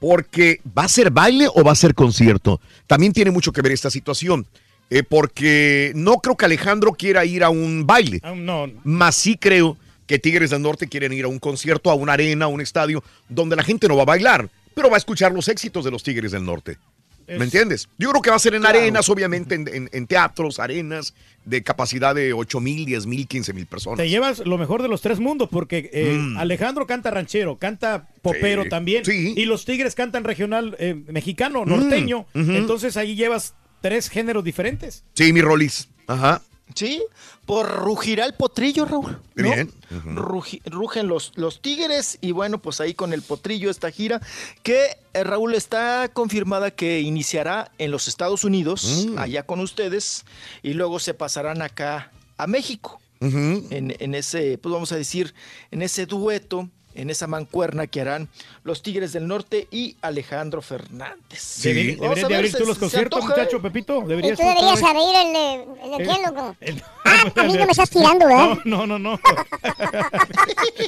Porque 0.00 0.60
¿va 0.76 0.84
a 0.84 0.88
ser 0.88 1.10
baile 1.10 1.46
o 1.54 1.62
va 1.62 1.72
a 1.72 1.76
ser 1.76 1.94
concierto? 1.94 2.60
También 2.86 3.12
tiene 3.12 3.30
mucho 3.30 3.52
que 3.52 3.60
ver 3.62 3.72
esta 3.72 3.90
situación. 3.90 4.46
eh, 4.88 5.02
porque 5.04 5.92
no 5.94 6.16
creo 6.16 6.36
que 6.36 6.46
Alejandro 6.46 6.92
quiera 6.94 7.24
ir 7.24 7.44
a 7.44 7.50
un 7.50 7.86
baile. 7.86 8.18
Ah, 8.24 8.32
No, 8.34 8.66
Más 8.82 9.14
sí 9.14 9.36
creo 9.36 9.76
que 10.06 10.18
Tigres 10.18 10.50
del 10.50 10.62
Norte 10.62 10.88
quieren 10.88 11.12
ir 11.12 11.26
a 11.26 11.28
un 11.28 11.38
concierto, 11.38 11.90
a 11.90 11.94
una 11.94 12.14
arena, 12.14 12.46
a 12.46 12.48
un 12.48 12.60
estadio, 12.60 13.04
donde 13.28 13.54
la 13.54 13.62
gente 13.62 13.86
no 13.86 13.94
va 13.94 14.02
a 14.02 14.06
bailar, 14.06 14.48
pero 14.74 14.88
va 14.90 14.96
a 14.96 14.98
escuchar 14.98 15.32
los 15.32 15.48
éxitos 15.48 15.84
de 15.84 15.90
los 15.90 16.02
Tigres 16.02 16.32
del 16.32 16.44
Norte. 16.44 16.78
Es- 17.26 17.38
¿Me 17.38 17.44
entiendes? 17.44 17.88
Yo 17.96 18.10
creo 18.10 18.22
que 18.22 18.30
va 18.30 18.36
a 18.36 18.40
ser 18.40 18.54
en 18.54 18.62
Claro. 18.62 18.78
arenas, 18.80 19.08
obviamente, 19.08 19.54
en, 19.54 19.68
en- 19.68 19.88
en 19.92 20.06
teatros, 20.08 20.58
arenas 20.58 21.14
de 21.44 21.62
capacidad 21.62 22.12
de 22.14 22.32
8 22.32 22.58
mil, 22.60 22.84
10 22.84 23.06
mil, 23.06 23.28
15 23.28 23.52
mil 23.52 23.66
personas. 23.66 23.98
te 23.98 24.08
llevas 24.08 24.40
lo 24.40 24.58
mejor 24.58 24.82
de 24.82 24.88
los 24.88 25.00
tres 25.00 25.20
mundos 25.20 25.48
porque 25.50 25.90
eh, 25.92 26.16
Mm. 26.18 26.36
Alejandro 26.38 26.86
canta 26.86 27.10
ranchero, 27.10 27.56
canta 27.56 28.08
popero 28.20 28.64
Sí, 28.64 28.68
también. 28.68 29.02
Y 29.06 29.44
los 29.44 29.64
Tigres 29.64 29.94
cantan 29.94 30.24
regional 30.24 30.76
eh, 30.80 30.94
mexicano, 31.06 31.64
norteño. 31.64 32.26
Mm. 32.34 32.50
Entonces 32.56 32.96
ahí 32.96 33.14
llevas 33.14 33.54
tres 33.80 34.08
géneros 34.10 34.42
diferentes. 34.44 35.04
Sí, 35.14 35.32
mi 35.32 35.40
Rolis. 35.40 35.88
Ajá. 36.08 36.42
Sí, 36.74 37.02
por 37.46 37.66
rugirá 37.68 38.24
el 38.26 38.34
potrillo, 38.34 38.84
Raúl. 38.84 39.18
¿no? 39.34 39.42
Bien. 39.42 39.70
Rugi- 39.90 40.62
rugen 40.64 41.08
los, 41.08 41.32
los 41.36 41.60
tigres 41.60 42.18
y 42.20 42.32
bueno, 42.32 42.62
pues 42.62 42.80
ahí 42.80 42.94
con 42.94 43.12
el 43.12 43.22
potrillo 43.22 43.70
esta 43.70 43.90
gira 43.90 44.20
que 44.62 44.96
eh, 45.14 45.24
Raúl 45.24 45.54
está 45.54 46.08
confirmada 46.12 46.70
que 46.70 47.00
iniciará 47.00 47.72
en 47.78 47.90
los 47.90 48.06
Estados 48.08 48.44
Unidos, 48.44 49.06
Mm. 49.08 49.18
allá 49.18 49.42
con 49.44 49.60
ustedes, 49.60 50.24
y 50.62 50.74
luego 50.74 50.98
se 51.00 51.14
pasarán 51.14 51.62
acá 51.62 52.12
a 52.36 52.46
México. 52.46 53.00
En, 53.22 53.94
en 53.98 54.14
ese, 54.14 54.56
pues 54.56 54.72
vamos 54.72 54.92
a 54.92 54.96
decir, 54.96 55.34
en 55.70 55.82
ese 55.82 56.06
dueto, 56.06 56.70
en 56.94 57.10
esa 57.10 57.26
mancuerna 57.26 57.86
que 57.86 58.00
harán 58.00 58.28
los 58.64 58.82
Tigres 58.82 59.12
del 59.12 59.26
Norte 59.26 59.68
y 59.70 59.96
Alejandro 60.02 60.60
Fernández. 60.62 61.62
Deberi- 61.62 61.96
Vamos 61.98 62.16
deberías 62.16 62.28
de 62.28 62.34
abrir 62.36 62.52
tú 62.56 62.64
los 62.66 62.78
conciertos, 62.78 63.24
muchacho 63.24 63.56
¿eh? 63.56 63.60
Pepito. 63.60 64.02
Y 64.04 64.08
Deberías 64.08 64.38
tú 64.38 64.44
deberías 64.46 64.82
abrir 64.82 65.14
el 65.16 65.32
de, 65.32 65.84
el 65.84 65.90
de 65.90 66.04
Eh, 66.04 66.06
quién, 66.06 66.22
loco. 66.22 66.56
el- 66.60 66.82
A 67.36 67.42
mí 67.44 67.52
no 67.54 67.64
me 67.66 67.70
estás 67.72 67.90
tirando, 67.90 68.26
¿verdad? 68.26 68.58
No, 68.64 68.86
no, 68.86 68.98
no. 68.98 69.18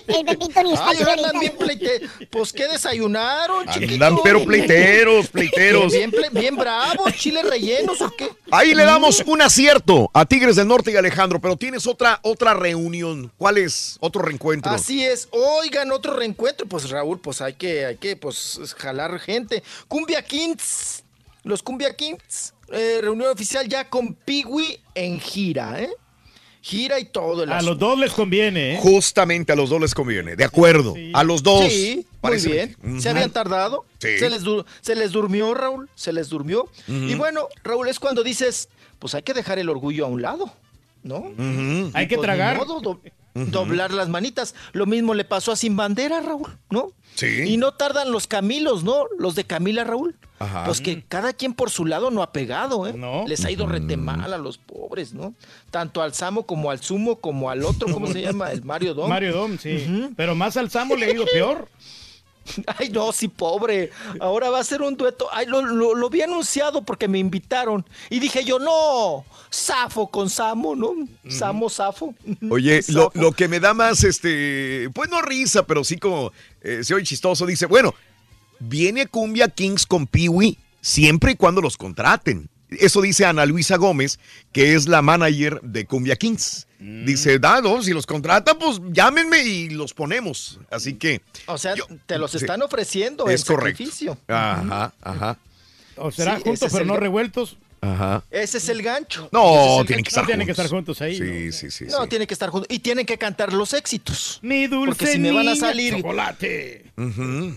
El 0.09 0.25
Pepito 0.25 0.63
ni 0.63 0.73
está 0.73 0.89
Ay, 0.91 0.97
aquí 1.03 1.11
andan 1.11 1.39
bien 1.41 1.57
pleite. 1.59 2.01
Pues, 2.31 2.53
¿qué 2.53 2.67
desayunaron, 2.69 3.67
chiquito? 3.69 3.93
Andan 4.05 4.17
pero 4.23 4.45
pleiteros, 4.45 5.29
pleiteros. 5.29 5.93
Bien, 5.93 6.11
ple- 6.11 6.31
bien 6.31 6.57
bravos, 6.57 7.13
chiles 7.15 7.45
rellenos, 7.49 8.01
¿o 8.01 8.11
qué? 8.11 8.29
Ahí 8.51 8.75
le 8.75 8.85
damos 8.85 9.23
un 9.27 9.41
acierto 9.43 10.11
a 10.13 10.25
Tigres 10.27 10.57
del 10.57 10.69
Norte 10.69 10.91
y 10.93 10.97
Alejandro, 10.97 11.41
pero 11.41 11.57
tienes 11.57 11.87
otra, 11.87 12.21
otra 12.23 12.55
reunión. 12.55 13.33
¿Cuál 13.39 13.59
es? 13.59 13.97
Otro 14.01 14.23
reencuentro. 14.23 14.71
Así 14.73 15.05
es. 15.05 15.29
Oigan, 15.31 15.91
otro 15.93 16.15
reencuentro. 16.15 16.67
Pues, 16.67 16.91
Raúl, 16.91 17.21
pues 17.21 17.41
hay 17.41 17.55
que, 17.55 17.87
hay 17.87 17.97
que, 17.97 18.17
pues, 18.17 18.59
jalar 18.79 19.19
gente. 19.19 19.63
Cumbia 19.89 20.23
Kings. 20.23 21.03
Los 21.45 21.63
Cumbia 21.63 21.95
Kings. 21.97 22.55
eh, 22.71 22.99
reunión 23.03 23.31
oficial 23.31 23.69
ya 23.69 23.89
con 23.91 24.15
Piwi 24.15 24.79
en 24.95 25.21
gira, 25.21 25.81
¿eh? 25.81 25.91
Gira 26.65 27.01
y 27.01 27.07
todo 27.07 27.43
el 27.43 27.51
A 27.53 27.61
los 27.61 27.77
dos 27.77 27.99
les 27.99 28.13
conviene, 28.13 28.75
¿eh? 28.75 28.79
Justamente 28.81 29.53
a 29.53 29.57
los 29.57 29.69
dos 29.69 29.81
les 29.81 29.95
conviene. 29.95 30.37
De 30.37 30.45
acuerdo. 30.45 30.95
A 31.13 31.25
los 31.25 31.43
dos. 31.43 31.65
Sí, 31.69 32.07
muy 32.23 32.37
bien. 32.39 32.77
Se 33.01 33.09
habían 33.11 33.31
tardado. 33.33 33.85
Sí. 33.99 34.17
Se, 34.19 34.31
les 34.31 34.43
se 34.81 34.95
les 34.95 35.11
durmió, 35.11 35.53
Raúl. 35.55 35.91
Se 35.97 36.13
les 36.13 36.29
durmió. 36.29 36.69
Y 36.87 37.15
bueno, 37.17 37.49
Raúl, 37.65 37.89
es 37.89 37.99
cuando 37.99 38.23
dices, 38.23 38.69
pues 39.01 39.15
hay 39.17 39.23
que 39.23 39.35
dejar 39.35 39.59
el 39.59 39.69
orgullo 39.69 40.07
a 40.07 40.09
un 40.09 40.23
lado, 40.23 40.53
¿no? 41.03 41.33
Hay 41.95 42.07
que 42.07 42.15
Pues, 42.17 42.25
tragar. 42.27 42.57
modo, 42.57 42.81
do- 42.81 43.01
doblar 43.35 43.93
las 43.93 44.09
manitas. 44.09 44.55
Lo 44.73 44.87
mismo 44.87 45.15
le 45.15 45.25
pasó 45.25 45.51
a 45.51 45.57
Sin 45.57 45.77
Bandera, 45.77 46.21
Raúl, 46.21 46.49
¿no? 46.71 46.93
Sí. 47.15 47.43
Y 47.47 47.57
no 47.57 47.73
tardan 47.73 48.11
los 48.11 48.27
Camilos, 48.27 48.85
¿no? 48.85 49.05
Los 49.19 49.35
de 49.35 49.45
Camila, 49.45 49.85
Raúl. 49.85 50.17
Ajá. 50.39 50.65
Pues 50.65 50.81
que 50.81 51.05
cada 51.05 51.33
quien 51.33 51.55
por 51.55 51.71
su 51.71 51.85
lado 51.85 52.11
no 52.11 52.23
ha 52.23 52.33
pegado, 52.33 52.87
¿eh? 52.87 52.95
No. 52.95 53.25
Les 53.29 53.45
ha 53.45 53.51
ido 53.51 53.67
rete 53.67 53.97
mal 53.97 54.33
a 54.33 54.39
los 54.39 54.59
pobres, 54.59 55.13
¿no? 55.15 55.35
Tanto 55.71 56.03
al 56.03 56.15
Samo 56.15 56.47
como 56.47 56.71
al 56.71 56.81
Sumo 56.81 57.17
como 57.17 57.51
al 57.51 57.65
otro, 57.65 57.93
¿cómo 57.93 58.07
se 58.09 58.23
llama? 58.23 58.51
El 58.51 58.65
Mario 58.65 58.95
Dom. 58.95 59.09
Mario 59.09 59.33
Dom, 59.35 59.59
sí. 59.59 60.11
Pero 60.17 60.35
más 60.35 60.57
al 60.57 60.71
Samo 60.71 60.97
le 60.97 61.07
ha 61.07 61.11
ido 61.13 61.25
peor. 61.27 61.69
Ay, 62.79 62.89
no, 62.91 63.13
sí, 63.13 63.29
pobre. 63.29 63.91
Ahora 64.21 64.51
va 64.51 64.61
a 64.61 64.65
ser 64.65 64.83
un 64.83 64.97
dueto. 64.97 65.29
Ay, 65.33 65.47
lo, 65.47 65.63
lo, 65.63 65.95
lo 65.95 66.11
vi 66.11 66.23
anunciado 66.23 66.83
porque 66.83 67.09
me 67.09 67.19
invitaron. 67.19 67.85
Y 68.11 68.19
dije 68.21 68.45
yo, 68.45 68.59
no, 68.59 69.25
Safo 69.51 70.09
con 70.09 70.31
Samo, 70.31 70.75
¿no? 70.75 70.95
Samo, 71.29 71.69
Safo. 71.69 72.15
Oye, 72.51 72.83
lo, 72.89 73.05
Safo. 73.05 73.21
lo 73.21 73.33
que 73.33 73.49
me 73.49 73.61
da 73.61 73.75
más, 73.75 74.05
este, 74.05 74.89
pues 74.95 75.11
no 75.11 75.23
risa, 75.23 75.67
pero 75.67 75.85
sí 75.85 75.99
como 75.99 76.33
eh, 76.63 76.83
se 76.83 76.95
oye 76.95 77.05
chistoso, 77.05 77.47
dice, 77.47 77.67
bueno, 77.67 77.95
viene 78.59 79.07
Cumbia 79.07 79.49
Kings 79.49 79.87
con 79.87 80.07
Peewee 80.07 80.59
siempre 80.81 81.33
y 81.33 81.37
cuando 81.37 81.61
los 81.61 81.77
contraten. 81.77 82.49
Eso 82.71 83.03
dice 83.03 83.27
Ana 83.27 83.45
Luisa 83.45 83.77
Gómez, 83.77 84.19
que 84.53 84.75
es 84.75 84.89
la 84.89 85.03
manager 85.03 85.61
de 85.63 85.85
Cumbia 85.87 86.17
Kings. 86.17 86.67
Mm. 86.85 87.05
Dice, 87.05 87.39
dado, 87.39 87.81
si 87.81 87.93
los 87.93 88.07
contratan, 88.07 88.59
pues 88.59 88.81
llámenme 88.91 89.41
y 89.45 89.69
los 89.71 89.95
ponemos. 89.95 90.59
Así 90.71 90.95
que 90.95 91.21
O 91.47 91.57
sea, 91.57 91.75
te 92.07 92.19
los 92.19 92.33
sí. 92.33 92.39
están 92.39 92.61
ofreciendo 92.63 93.29
es 93.29 93.43
en 93.43 93.55
correcto. 93.55 93.79
sacrificio. 93.85 94.19
Ajá, 94.27 94.93
ajá, 95.01 95.39
O 95.97 96.11
será 96.11 96.33
Sí, 96.33 96.41
ese 96.41 96.49
juntos, 96.51 96.69
pero 96.73 96.83
el 96.83 96.89
no 96.89 96.97
revueltos. 96.97 97.57
ajá. 97.83 98.25
Ese 98.33 98.59
es 98.59 98.69
el 98.69 98.83
gancho. 98.83 99.29
No, 99.31 99.75
es 99.75 99.81
el 99.83 99.87
tienen 99.87 100.05
que 100.05 100.09
estar 100.09 100.27
tienen 100.27 100.47
que 100.47 100.53
juntos. 100.55 100.65
estar 100.65 100.77
juntos 100.77 101.01
ahí. 101.03 101.17
Sí, 101.17 101.53
sí, 101.53 101.71
sí. 101.71 101.85
No, 101.91 102.03
sí. 102.03 102.09
tienen 102.09 102.27
que 102.27 102.35
estar 102.35 102.51
juntos. 102.51 102.67
Y 102.69 102.81
tienen 102.81 103.07
que 103.07 103.17
cantar 103.17 103.53
los 103.53 103.75
éxitos. 103.75 104.41
Mi 104.43 104.67
dulce 104.67 104.89
Porque 104.99 105.13
si 105.13 105.19
me 105.21 105.31
van 105.31 105.47
a 105.49 105.55
salir 105.55 105.95
chocolate. 105.95 106.87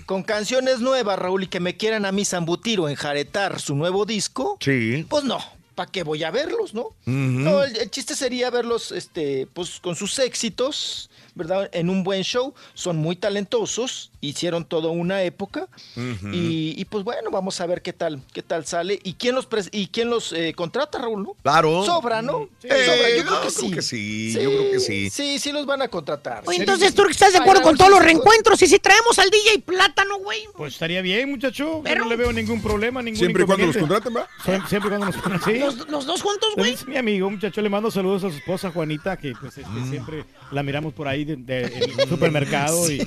Con 0.05 0.21
canciones 0.23 0.79
nuevas, 0.81 1.17
Raúl, 1.17 1.43
y 1.43 1.47
que 1.47 1.59
me 1.59 1.77
quieran 1.77 2.05
a 2.05 2.11
mí 2.11 2.25
zambutir 2.25 2.79
o 2.79 2.89
enjaretar 2.89 3.59
su 3.59 3.75
nuevo 3.75 4.05
disco, 4.05 4.57
Sí. 4.61 5.05
pues 5.09 5.23
no. 5.23 5.39
¿Para 5.75 5.91
qué 5.91 6.03
voy 6.03 6.23
a 6.23 6.31
verlos, 6.31 6.73
no? 6.73 6.95
No, 7.05 7.63
el, 7.63 7.75
el 7.75 7.91
chiste 7.91 8.15
sería 8.15 8.49
verlos, 8.49 8.91
este, 8.93 9.45
pues 9.53 9.81
con 9.81 9.95
sus 9.95 10.17
éxitos, 10.19 11.09
¿verdad? 11.35 11.69
En 11.73 11.89
un 11.89 12.03
buen 12.03 12.23
show. 12.23 12.53
Son 12.73 12.97
muy 12.97 13.15
talentosos, 13.15 14.11
hicieron 14.21 14.65
toda 14.65 14.89
una 14.89 15.21
época. 15.23 15.67
Ujú. 15.95 16.29
y, 16.33 16.73
y, 16.77 16.85
pues 16.85 17.03
bueno, 17.03 17.29
vamos 17.31 17.59
a 17.61 17.65
ver 17.65 17.81
qué 17.81 17.93
tal, 17.93 18.21
qué 18.33 18.41
tal 18.41 18.65
sale. 18.65 18.99
¿Y 19.03 19.13
quién 19.13 19.35
los 19.35 19.47
pres- 19.49 19.69
y 19.71 19.87
quién 19.87 20.09
los 20.09 20.33
eh, 20.33 20.53
contrata, 20.55 20.97
Raúl, 20.97 21.23
no? 21.23 21.35
Claro. 21.43 21.83
Sobra, 21.85 22.21
¿no? 22.21 22.49
Sí. 22.61 22.67
Sobra, 22.69 23.09
Eh, 23.09 23.17
yo 23.17 23.23
creo 23.25 23.35
no, 23.35 23.41
que 23.41 23.47
creo 23.47 23.51
sí. 23.51 23.71
que 23.71 23.81
sí, 23.81 24.33
yo 24.33 24.49
creo 24.49 24.71
que 24.71 24.79
sí. 24.79 25.09
Sí, 25.09 25.39
sí 25.39 25.51
los 25.51 25.65
van 25.65 25.81
a 25.81 25.87
contratar. 25.87 26.43
Oye, 26.45 26.55
Sí. 26.57 26.61
entonces, 26.61 26.93
¿tú 26.95 27.03
estás 27.07 27.33
de 27.33 27.39
acuerdo 27.39 27.61
con 27.61 27.77
todos 27.77 27.91
los 27.91 28.03
reencuentros? 28.03 28.61
Y 28.61 28.67
si 28.67 28.79
traemos 28.79 29.19
al 29.19 29.29
DJ 29.29 29.59
Plátano, 29.59 30.17
güey. 30.19 30.45
Pues 30.55 30.73
estaría 30.73 31.01
bien, 31.01 31.29
muchacho. 31.29 31.55
Yo 31.55 31.81
Pero- 31.83 32.03
no 32.03 32.09
le 32.09 32.15
veo 32.15 32.31
ningún 32.33 32.61
problema, 32.61 33.01
ningún 33.01 33.17
Siempre 33.19 33.43
y 33.43 33.45
cuando 33.45 33.65
los 33.67 33.77
contraten, 33.77 34.15
¿va? 34.15 34.27
Siempre, 34.43 34.69
siempre 34.69 34.87
y 34.87 34.89
cuando 34.97 35.05
los 35.07 35.15
contraten. 35.17 35.53
Sí. 35.53 35.59
Los, 35.59 35.89
los 35.89 36.05
dos 36.05 36.21
juntos, 36.21 36.49
güey. 36.55 36.73
Es 36.73 36.87
mi 36.87 36.97
amigo, 36.97 37.29
muchacho. 37.29 37.61
Le 37.61 37.69
mando 37.69 37.89
saludos 37.91 38.23
a 38.23 38.29
su 38.31 38.37
esposa 38.37 38.71
Juanita, 38.71 39.17
que 39.17 39.33
pues 39.39 39.57
este, 39.57 39.69
Mm. 39.69 39.89
siempre 39.89 40.25
la 40.51 40.63
miramos 40.63 40.93
por 40.93 41.07
ahí 41.07 41.24
de, 41.25 41.35
de- 41.37 41.65
en 41.65 41.99
el 41.99 42.09
supermercado. 42.09 42.89
Y, 42.91 43.05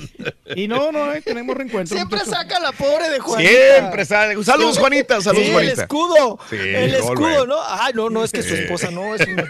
y 0.55 0.67
no, 0.67 0.91
no, 0.91 1.13
eh, 1.13 1.21
tenemos 1.21 1.55
reencuentro. 1.55 1.95
Siempre 1.95 2.19
muchacho. 2.19 2.35
saca 2.37 2.59
la 2.59 2.71
pobre 2.71 3.09
de 3.09 3.19
Juanita. 3.19 3.49
Siempre 3.77 4.05
sale. 4.05 4.43
Saludos, 4.43 4.77
Juanita. 4.77 5.21
Saludos, 5.21 5.45
Sí, 5.47 5.51
Juanita. 5.51 5.73
el 5.73 5.79
escudo. 5.79 6.39
Sí, 6.49 6.55
el 6.57 6.95
escudo. 6.95 7.45
¿no? 7.47 7.55
Ay, 7.65 7.93
no, 7.95 8.09
no, 8.09 8.23
es 8.23 8.31
que 8.31 8.43
su 8.43 8.53
esposa 8.55 8.91
no 8.91 9.15
es 9.15 9.21
una... 9.27 9.43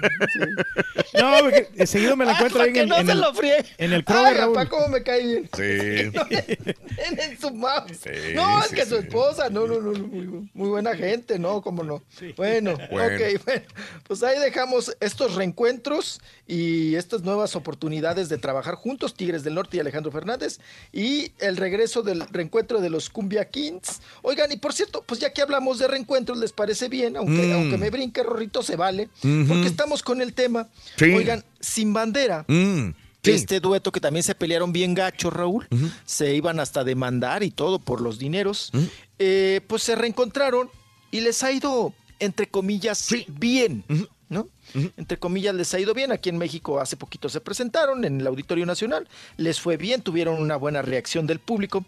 No, 1.14 1.38
porque 1.42 1.88
seguido 1.88 2.16
me 2.16 2.26
la 2.26 2.34
encuentro 2.34 2.62
Ah, 2.62 2.64
ahí 2.64 2.70
en, 2.70 2.74
que 2.76 2.86
no 2.86 2.98
en 2.98 3.06
se 3.08 3.12
el, 3.14 3.20
lo 3.22 3.34
fríe. 3.34 3.66
en 3.78 3.94
el 3.94 4.00
Ay, 4.00 4.04
Kroger, 4.04 4.38
Raúl. 4.38 4.54
papá, 4.54 4.70
cómo 4.70 4.88
me 4.90 5.04
cae 5.04 5.26
bien. 5.26 5.50
Sí. 5.56 5.64
en, 7.08 7.20
en 7.20 7.40
su 7.40 7.52
mouse. 7.52 7.98
Sí, 8.04 8.10
no, 8.36 8.60
es 8.62 8.68
sí, 8.70 8.76
que 8.76 8.84
sí. 8.84 8.90
su 8.90 8.98
esposa, 8.98 9.50
no, 9.50 9.66
no, 9.68 9.82
no, 9.82 9.92
no, 9.92 10.00
muy, 10.08 10.50
muy 10.54 10.70
buena 10.70 10.96
gente, 10.96 11.40
¿no? 11.40 11.62
¿Cómo 11.62 11.84
no? 11.84 12.02
Bueno, 12.38 12.78
Bueno. 12.92 13.16
ok, 13.16 13.42
bueno. 13.46 13.62
Pues 14.08 14.24
ahí 14.24 14.40
dejamos 14.40 14.96
estos 15.00 15.36
reencuentros 15.36 16.22
y 16.48 16.96
estas 16.96 17.22
nuevas 17.24 17.56
oportunidades 17.56 18.30
de 18.30 18.38
trabajar 18.60 18.76
juntos, 18.76 19.14
Tigres 19.14 19.44
del 19.44 19.54
Norte 19.56 19.78
y 19.78 19.80
Alejandro 19.80 20.12
Fernández, 20.12 20.60
y 20.92 21.32
el 21.40 21.56
regreso 21.56 22.02
del 22.04 22.22
reencuentro 22.30 22.82
de 22.82 22.90
los 22.90 23.10
Cumbia 23.10 23.46
Kings. 23.50 24.02
Oigan, 24.22 24.52
y 24.52 24.58
por 24.58 24.74
cierto, 24.74 25.02
pues 25.06 25.22
ya 25.22 25.32
que 25.32 25.42
hablamos 25.42 25.80
de 25.80 25.88
reencuentros, 25.88 26.38
¿les 26.38 26.52
parece 26.52 26.90
bien? 26.90 27.16
Aunque, 27.16 27.48
Mm. 27.48 27.54
aunque 27.54 27.78
me 27.78 27.90
brinque, 27.90 28.22
Rorrito, 28.22 28.62
se 28.62 28.76
vale, 28.76 29.08
porque 29.48 29.68
estamos 29.68 30.04
con 30.04 30.22
el 30.22 30.34
tema. 30.34 30.68
Sí. 30.98 31.06
Oigan, 31.14 31.44
sin 31.62 31.94
bandera. 31.94 32.44
Mm, 32.50 32.90
sí. 33.24 33.32
Este 33.32 33.62
dueto 33.62 33.94
que 33.94 34.02
también 34.02 34.24
se 34.24 34.36
pelearon 34.36 34.74
bien 34.74 34.94
gacho, 34.94 35.30
Raúl, 35.30 35.66
se 36.06 36.36
iban 36.36 36.60
hasta 36.60 36.84
demandar 36.84 37.44
y 37.44 37.52
todo 37.52 37.80
por 37.80 38.02
los 38.02 38.20
dineros, 38.20 38.72
eh, 39.20 39.62
pues 39.68 39.84
se 39.84 39.96
reencontraron 39.96 40.70
y 41.12 41.22
les 41.22 41.44
ha 41.44 41.52
ido, 41.54 41.94
entre 42.20 42.48
comillas, 42.50 43.08
bien, 43.30 43.86
¿no? 44.30 44.48
Entre 44.96 45.18
comillas, 45.18 45.56
les 45.56 45.74
ha 45.74 45.80
ido 45.80 45.94
bien. 45.94 46.12
Aquí 46.12 46.30
en 46.30 46.38
México 46.38 46.80
hace 46.80 46.96
poquito 46.96 47.28
se 47.30 47.42
presentaron 47.42 48.06
en 48.06 48.22
el 48.22 48.28
Auditorio 48.28 48.66
Nacional, 48.66 49.08
les 49.38 49.60
fue 49.60 49.76
bien, 49.78 50.02
tuvieron 50.02 50.42
una 50.42 50.56
buena 50.56 50.82
reacción 50.82 51.28
del 51.28 51.40
público, 51.40 51.84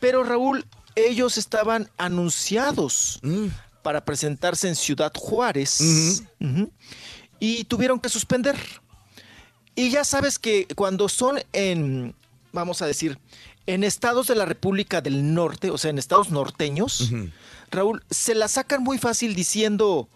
pero 0.00 0.22
Raúl, 0.22 0.64
ellos 0.94 1.38
estaban 1.38 1.88
anunciados 1.96 3.18
Mm. 3.22 3.46
para 3.82 4.04
presentarse 4.04 4.68
en 4.68 4.76
Ciudad 4.76 5.12
Juárez 5.16 6.22
y 7.40 7.64
tuvieron 7.64 7.98
que 7.98 8.08
suspender. 8.08 8.56
Y 9.74 9.90
ya 9.90 10.04
sabes 10.04 10.38
que 10.38 10.66
cuando 10.76 11.08
son 11.08 11.38
en, 11.52 12.14
vamos 12.52 12.82
a 12.82 12.86
decir, 12.86 13.18
en 13.66 13.84
estados 13.84 14.26
de 14.26 14.34
la 14.34 14.44
República 14.44 15.00
del 15.00 15.32
Norte, 15.34 15.70
o 15.70 15.78
sea, 15.78 15.90
en 15.90 15.98
estados 15.98 16.30
norteños, 16.30 17.10
Raúl, 17.70 18.04
se 18.10 18.34
la 18.34 18.48
sacan 18.48 18.82
muy 18.82 18.98
fácil 18.98 19.34
diciendo, 19.34 20.08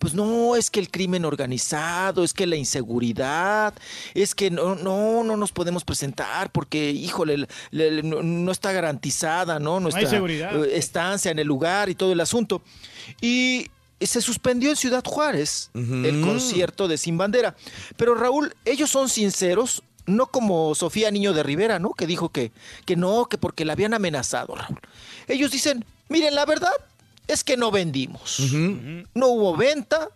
pues 0.00 0.14
no, 0.14 0.56
es 0.56 0.70
que 0.70 0.80
el 0.80 0.90
crimen 0.90 1.24
organizado, 1.24 2.24
es 2.24 2.32
que 2.34 2.46
la 2.46 2.56
inseguridad, 2.56 3.74
es 4.14 4.34
que 4.34 4.50
no, 4.50 4.74
no, 4.74 5.22
no 5.22 5.36
nos 5.36 5.52
podemos 5.52 5.84
presentar 5.84 6.50
porque, 6.50 6.90
híjole, 6.90 7.36
le- 7.70 7.90
le- 7.90 8.02
no, 8.02 8.22
no 8.22 8.50
está 8.50 8.72
garantizada, 8.72 9.60
¿no? 9.60 9.78
Nuestra 9.78 10.02
seguridad. 10.10 10.64
eh, 10.64 10.76
estancia 10.76 11.30
en 11.30 11.38
el 11.38 11.46
lugar 11.46 11.88
y 11.88 11.94
todo 11.94 12.12
el 12.12 12.20
asunto. 12.20 12.62
Y 13.20 13.66
se 14.00 14.22
suspendió 14.22 14.70
en 14.70 14.76
Ciudad 14.76 15.04
Juárez 15.06 15.70
el 15.74 16.22
concierto 16.22 16.88
de 16.88 16.96
Sin 16.96 17.18
Bandera. 17.18 17.54
Pero 17.96 18.14
Raúl, 18.14 18.54
ellos 18.64 18.90
son 18.90 19.08
sinceros, 19.10 19.82
no 20.06 20.26
como 20.28 20.74
Sofía 20.74 21.10
Niño 21.10 21.34
de 21.34 21.42
Rivera, 21.42 21.78
¿no? 21.78 21.90
Que 21.92 22.06
dijo 22.06 22.30
que, 22.30 22.50
que 22.86 22.96
no, 22.96 23.26
que 23.26 23.36
porque 23.36 23.66
la 23.66 23.74
habían 23.74 23.92
amenazado, 23.92 24.54
Raúl. 24.54 24.80
Ellos 25.28 25.50
dicen, 25.50 25.84
miren, 26.08 26.34
la 26.34 26.46
verdad 26.46 26.72
es 27.32 27.44
que 27.44 27.56
no 27.56 27.70
vendimos. 27.70 28.38
No 29.14 29.26
hubo 29.28 29.56
venta, 29.56 30.08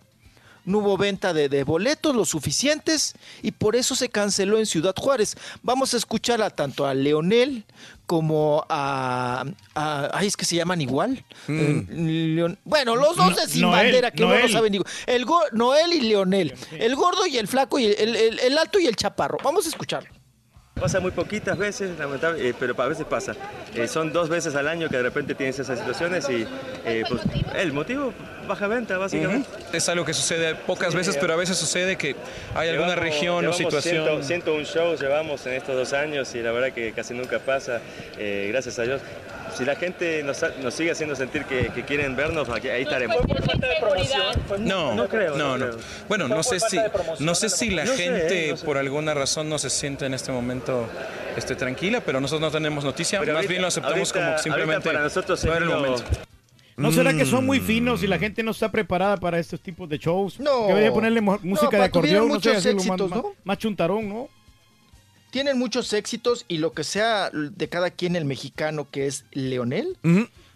no 0.65 0.78
hubo 0.78 0.97
venta 0.97 1.33
de, 1.34 1.49
de 1.49 1.62
boletos 1.65 2.15
lo 2.17 2.25
suficientes 2.25 3.15
y 3.43 3.51
por 3.52 3.76
eso 3.76 3.94
se 3.94 4.09
canceló 4.09 4.59
en 4.59 4.67
Ciudad 4.67 4.94
Juárez. 4.97 5.36
Vamos 5.62 5.93
a 5.94 5.97
escuchar 5.99 6.41
a 6.43 6.51
tanto 6.51 6.86
a 6.86 6.94
Leonel 6.94 7.65
como 8.07 8.65
a, 8.68 9.44
a- 9.75 10.10
ay, 10.15 10.26
es 10.26 10.36
que 10.36 10.44
se 10.44 10.57
llaman 10.57 10.81
igual. 10.81 11.25
Eh, 11.49 11.86
Leon- 11.91 12.59
bueno, 12.65 12.97
los 12.97 13.17
dos 13.17 13.31
No- 13.31 13.36
de 13.36 13.47
sin 13.49 13.62
Noel, 13.62 13.86
bandera 13.86 14.10
que 14.10 14.23
no 14.23 14.28
Noel. 14.31 14.51
sabe 14.52 14.70
ni 14.70 14.78
el 15.07 15.25
go- 15.25 15.43
Noel 15.52 15.93
y 15.93 16.01
Leonel, 16.01 16.55
el 16.73 16.97
gordo 16.97 17.26
y 17.26 17.36
el 17.39 17.49
flaco 17.49 17.78
y 17.78 17.86
el, 17.86 18.17
el- 18.17 18.39
el 18.41 18.59
alto 18.59 18.78
y 18.78 18.86
el 18.86 18.97
chaparro. 18.97 19.39
Vamos 19.43 19.67
a 19.67 19.68
escucharlo. 19.68 20.10
Pasa 20.74 20.98
muy 20.98 21.12
poquitas 21.12 21.56
veces, 21.56 21.96
lamentable, 21.98 22.48
eh, 22.48 22.54
pero 22.58 22.74
a 22.82 22.88
veces 22.88 23.06
pasa. 23.08 23.32
Eh, 23.74 23.86
son 23.86 24.12
dos 24.12 24.28
veces 24.28 24.56
al 24.56 24.66
año 24.66 24.88
que 24.88 24.96
de 24.96 25.04
repente 25.04 25.34
tienes 25.36 25.56
esas 25.58 25.78
situaciones 25.78 26.28
y 26.28 26.44
eh, 26.84 27.04
pues, 27.08 27.22
el 27.56 27.72
motivo, 27.72 28.12
baja 28.48 28.66
venta 28.66 28.98
básicamente. 28.98 29.48
Es 29.72 29.88
algo 29.88 30.04
que 30.04 30.12
sucede 30.12 30.56
pocas 30.56 30.90
Sí, 30.90 30.96
veces, 30.96 31.14
veces, 31.14 31.20
pero 31.20 31.32
a 31.32 31.36
veces 31.36 31.56
sucede 31.56 31.96
que 31.96 32.16
hay 32.56 32.68
alguna 32.70 32.94
Llevamos- 32.96 33.02
región 33.04 33.46
o 33.46 33.52
situación. 33.52 34.04
100, 34.04 34.24
101 34.24 34.64
shows 34.64 35.00
llevamos 35.00 35.46
en 35.46 35.52
estos 35.54 35.76
dos 35.76 35.92
años 35.92 36.34
y 36.34 36.42
la 36.42 36.50
verdad 36.50 36.72
que 36.72 36.92
casi 36.92 37.14
nunca 37.14 37.38
pasa, 37.38 37.80
eh, 38.18 38.48
gracias 38.50 38.76
a 38.80 38.82
Dios. 38.82 39.00
Si 39.57 39.65
la 39.65 39.76
gente 39.76 40.23
nos, 40.24 40.44
nos 40.62 40.74
sigue 40.74 40.91
haciendo 40.91 41.15
sentir 41.15 41.44
que, 41.44 41.68
que 41.68 41.84
quieren 41.84 42.16
vernos, 42.16 42.49
aquí- 42.49 42.68
ahí 42.68 42.83
estaremos. 42.83 43.16
No, 44.60 44.94
No 44.94 45.08
creo, 45.08 45.36
no, 45.36 45.57
no 45.57 45.66
creo. 45.66 45.78
Bueno, 46.08 46.28
no 46.28 46.42
sé 46.42 46.60
si, 46.60 46.78
no 47.20 47.34
sé 47.34 47.49
si 47.49 47.70
la 47.70 47.84
No 47.84 47.92
sé, 47.92 47.97
gente 48.05 48.49
eh, 48.49 48.50
no 48.52 48.57
sé. 48.57 48.65
por 48.65 48.78
alguna 48.78 49.15
razón 49.15 49.49
no 49.49 49.58
se 49.58 49.70
siente 49.70 50.07
en 50.07 50.15
este 50.15 50.33
momento 50.33 50.89
este, 51.36 51.55
tranquila, 51.55 52.00
pero 52.00 52.20
nosotros 52.20 52.41
no 52.52 52.57
tenemos 52.57 52.84
noticia. 52.84 53.20
Pero 53.20 53.33
Más 53.33 53.39
ahorita- 53.39 53.50
bien 53.50 53.62
lo 53.62 53.68
aceptamos 53.68 54.12
ahorita- 54.12 54.26
como 54.31 54.39
simplemente 54.42 54.89
para 54.91 55.00
nosotros 55.05 55.44
no 55.44 55.52
era 55.52 55.65
el 55.65 55.70
momento. 55.70 56.02
¿No 56.76 56.91
será 56.91 57.15
que 57.15 57.24
son 57.24 57.47
muy 57.47 57.60
Mm. 57.60 57.65
finos 57.66 58.02
y 58.02 58.08
la 58.08 58.18
gente 58.18 58.42
no 58.42 58.50
está 58.50 58.68
preparada 58.73 59.16
para 59.16 59.39
estos 59.39 59.60
tipos 59.60 59.89
de 59.89 59.97
shows? 59.99 60.41
No. 60.41 60.66
Que 60.66 60.73
vaya 60.73 60.89
a 60.89 60.92
ponerle 60.92 61.20
música 61.20 61.76
de 61.78 61.84
acordeón, 61.84 62.26
no 62.28 62.41
sé, 62.41 62.49
muchos 62.50 62.66
éxitos, 62.66 63.10
más- 63.10 63.23
¿no? 63.23 63.33
más 63.44 63.58
chuntarón, 63.58 64.08
¿no? 64.08 64.28
Tienen 65.34 65.58
muchos 65.58 65.92
éxitos 65.92 66.44
y 66.46 66.58
lo 66.58 66.72
que 66.74 66.84
sea 66.84 67.28
de 67.32 67.68
cada 67.68 67.90
quien 67.90 68.14
el 68.14 68.24
mexicano 68.24 68.88
que 68.88 69.08
es 69.08 69.24
Leonel, 69.32 69.98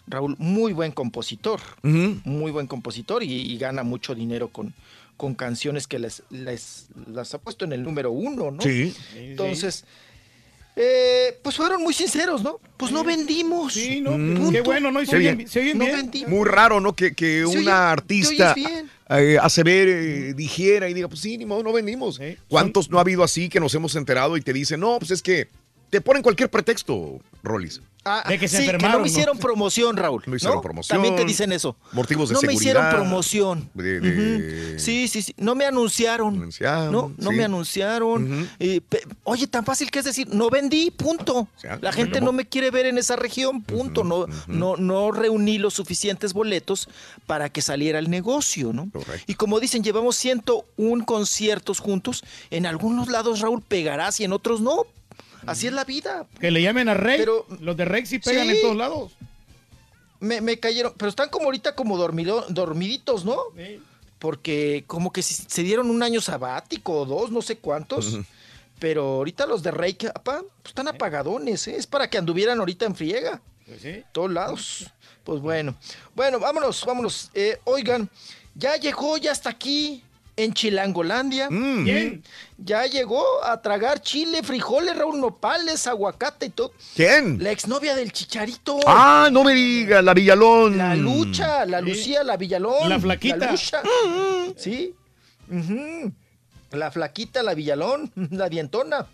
Raúl, 0.07 0.37
muy 0.39 0.73
buen 0.73 0.93
compositor, 0.93 1.59
muy 1.83 2.53
buen 2.53 2.69
compositor 2.69 3.25
y, 3.25 3.33
y 3.33 3.59
gana 3.59 3.83
mucho 3.83 4.15
dinero 4.15 4.51
con, 4.51 4.75
con 5.17 5.35
canciones 5.35 5.89
que 5.89 5.99
les, 5.99 6.23
les 6.31 6.87
las 7.13 7.35
ha 7.35 7.39
puesto 7.39 7.65
en 7.65 7.73
el 7.73 7.83
número 7.83 8.13
uno, 8.13 8.53
¿no? 8.53 8.63
Sí. 8.63 8.95
Entonces, 9.17 9.85
eh, 10.81 11.39
pues 11.43 11.57
fueron 11.57 11.83
muy 11.83 11.93
sinceros, 11.93 12.43
¿no? 12.43 12.61
Pues 12.77 12.93
no 12.93 13.03
vendimos. 13.03 13.73
Sí, 13.75 14.01
no, 14.01 14.17
Mm. 14.17 14.53
qué 14.53 14.61
bueno, 14.61 14.93
¿no? 14.93 15.03
Y 15.03 15.07
se 15.07 15.17
oyen, 15.17 15.37
bien. 15.37 15.49
se 15.49 15.59
oyen 15.61 15.77
No 15.77 15.85
bien. 15.87 15.97
vendimos. 15.97 16.31
Muy 16.31 16.47
raro, 16.49 16.81
¿no? 16.81 16.95
Que, 16.95 17.15
que 17.15 17.45
oye- 17.45 17.59
una 17.59 17.91
artista 17.91 18.55
eh, 19.11 19.39
hace 19.43 19.63
ver, 19.65 19.89
eh, 19.89 20.35
dijera 20.35 20.89
y 20.89 20.95
diga, 20.95 21.09
pues 21.09 21.21
sí, 21.21 21.37
ni 21.37 21.47
modo, 21.47 21.63
no 21.65 21.73
vendimos. 21.73 22.21
¿Cuántos 22.49 22.91
no 22.91 22.99
ha 22.99 23.01
habido 23.01 23.25
así 23.25 23.49
que 23.49 23.59
nos 23.59 23.75
hemos 23.75 23.97
enterado 23.97 24.37
y 24.37 24.41
te 24.43 24.53
dicen, 24.53 24.79
no, 24.81 24.99
pues 24.99 25.11
es 25.11 25.21
que 25.23 25.49
te 25.91 26.01
ponen 26.01 26.23
cualquier 26.23 26.49
pretexto, 26.51 27.19
Rolis. 27.43 27.81
Ah, 28.05 28.25
sí, 28.27 28.39
que 28.39 28.79
no 28.89 29.01
me 29.01 29.09
hicieron 29.09 29.39
promoción, 29.39 29.97
Raúl. 29.97 30.23
No 30.27 30.37
hicieron 30.37 30.57
¿no? 30.59 30.63
promoción. 30.63 30.97
También 30.97 31.17
te 31.17 31.25
dicen 31.25 31.53
eso. 31.53 31.77
Motivos 31.93 32.29
de 32.31 32.35
no 32.37 32.41
me 32.43 32.55
hicieron 32.55 32.89
promoción. 32.91 33.69
de- 33.75 34.01
de-. 34.01 34.79
Sí, 34.79 35.09
sí, 35.09 35.21
sí. 35.23 35.35
No 35.37 35.55
me 35.55 35.67
anunciaron. 35.67 36.35
Anunciaron, 36.37 36.93
no, 36.93 37.13
no 37.19 37.31
sí. 37.31 37.37
me 37.37 37.45
anunciaron. 37.45 38.49
Eh, 38.59 38.81
oye, 39.25 39.47
tan 39.47 39.65
fácil 39.65 39.91
que 39.91 39.99
es 39.99 40.05
decir, 40.05 40.29
no 40.33 40.49
vendí, 40.49 40.91
punto. 40.91 41.49
La 41.81 41.93
gente 41.93 42.21
no 42.21 42.33
me 42.33 42.47
quiere 42.47 42.71
ver 42.71 42.87
en 42.87 42.99
esa 42.99 43.17
región, 43.17 43.63
punto. 43.63 44.05
no, 44.05 44.27
no, 44.47 44.77
no 44.77 45.11
reuní 45.11 45.59
los 45.59 45.75
suficientes 45.75 46.33
boletos 46.33 46.89
para 47.27 47.51
que 47.51 47.61
saliera 47.63 47.99
el 47.99 48.09
negocio, 48.11 48.73
¿no? 48.73 48.91
Y 49.27 49.35
como 49.35 49.61
dicen, 49.61 49.83
llevamos 49.83 50.17
101 50.17 51.05
conciertos 51.05 51.81
juntos. 51.81 52.25
En 52.51 52.65
algunos 52.67 53.09
lados 53.09 53.41
Raúl 53.41 53.61
pegarás 53.63 54.19
y 54.21 54.25
en 54.25 54.33
otros 54.33 54.61
no. 54.61 54.87
Así 55.47 55.67
es 55.67 55.73
la 55.73 55.85
vida. 55.85 56.27
Que 56.41 56.51
le 56.51 56.63
llamen 56.63 56.89
a 56.89 56.95
Rey. 56.95 57.19
Pero- 57.19 57.47
Los 57.61 57.77
de 57.77 57.85
Rey 57.85 58.07
sí 58.07 58.19
pegan 58.19 58.47
Sí. 58.49 58.57
en 58.57 58.63
todos 58.63 58.77
lados. 58.77 59.13
Me, 60.21 60.41
me 60.41 60.59
cayeron, 60.59 60.93
pero 60.97 61.09
están 61.09 61.29
como 61.29 61.45
ahorita 61.47 61.75
como 61.77 61.97
dormido- 61.97 62.45
dormiditos, 62.49 63.25
¿no? 63.25 63.39
Porque 64.19 64.85
como 64.89 65.13
que 65.13 65.23
si- 65.23 65.45
se 65.47 65.63
dieron 65.63 65.91
un 65.91 66.03
año 66.03 66.21
sabático 66.21 66.93
o 67.01 67.05
dos, 67.07 67.31
no 67.31 67.41
sé 67.41 67.59
cuántos. 67.59 68.19
Pero 68.81 69.03
ahorita 69.03 69.47
los 69.47 69.63
de 69.63 69.71
Rey, 69.71 69.95
que, 69.95 70.09
apá, 70.09 70.41
pues 70.63 70.71
están 70.71 70.89
apagadones, 70.89 71.67
¿eh? 71.69 71.77
Es 71.77 71.87
para 71.87 72.09
que 72.11 72.19
anduvieran 72.19 72.59
ahorita 72.59 72.85
en 72.85 72.95
friega. 72.97 73.41
Todos 74.13 74.31
lados. 74.33 74.87
Pues 75.25 75.41
bueno. 75.41 75.77
Bueno, 76.15 76.39
vámonos, 76.41 76.85
vámonos. 76.85 77.31
Eh, 77.35 77.59
oigan, 77.65 78.09
ya 78.55 78.77
llegó, 78.77 79.19
ya 79.19 79.31
está 79.33 79.51
aquí 79.51 80.03
en 80.39 80.55
Chilangolandia. 80.55 81.49
¿Quién? 81.49 82.23
Ya 82.57 82.87
llegó 82.87 83.23
a 83.45 83.61
tragar 83.61 84.01
chile, 84.01 84.43
frijoles, 84.43 84.97
Raúl, 84.97 85.21
nopales, 85.21 85.87
aguacate 85.87 86.47
y 86.47 86.51
todo. 86.51 86.73
¿Quién? 86.95 87.43
La 87.43 87.51
exnovia 87.51 87.95
del 87.97 88.13
Chicharito. 88.13 88.79
Ah, 88.87 89.29
no 89.33 89.43
me 89.43 89.53
digas, 89.53 90.03
la 90.03 90.15
Villalón. 90.15 90.79
La 90.79 90.95
Lucha, 90.95 91.67
la 91.67 91.81
Lucía, 91.81 92.23
la 92.23 92.37
Villalón. 92.37 92.89
La 92.89 93.01
flaquita. 93.01 93.37
La 93.37 93.51
Lucha. 93.51 93.83
Sí. 94.57 94.95
Ujú. 95.51 96.13
La 96.71 96.91
flaquita, 96.91 97.43
la 97.43 97.55
Villalón, 97.55 98.13
la 98.31 98.49
dientona. 98.49 99.07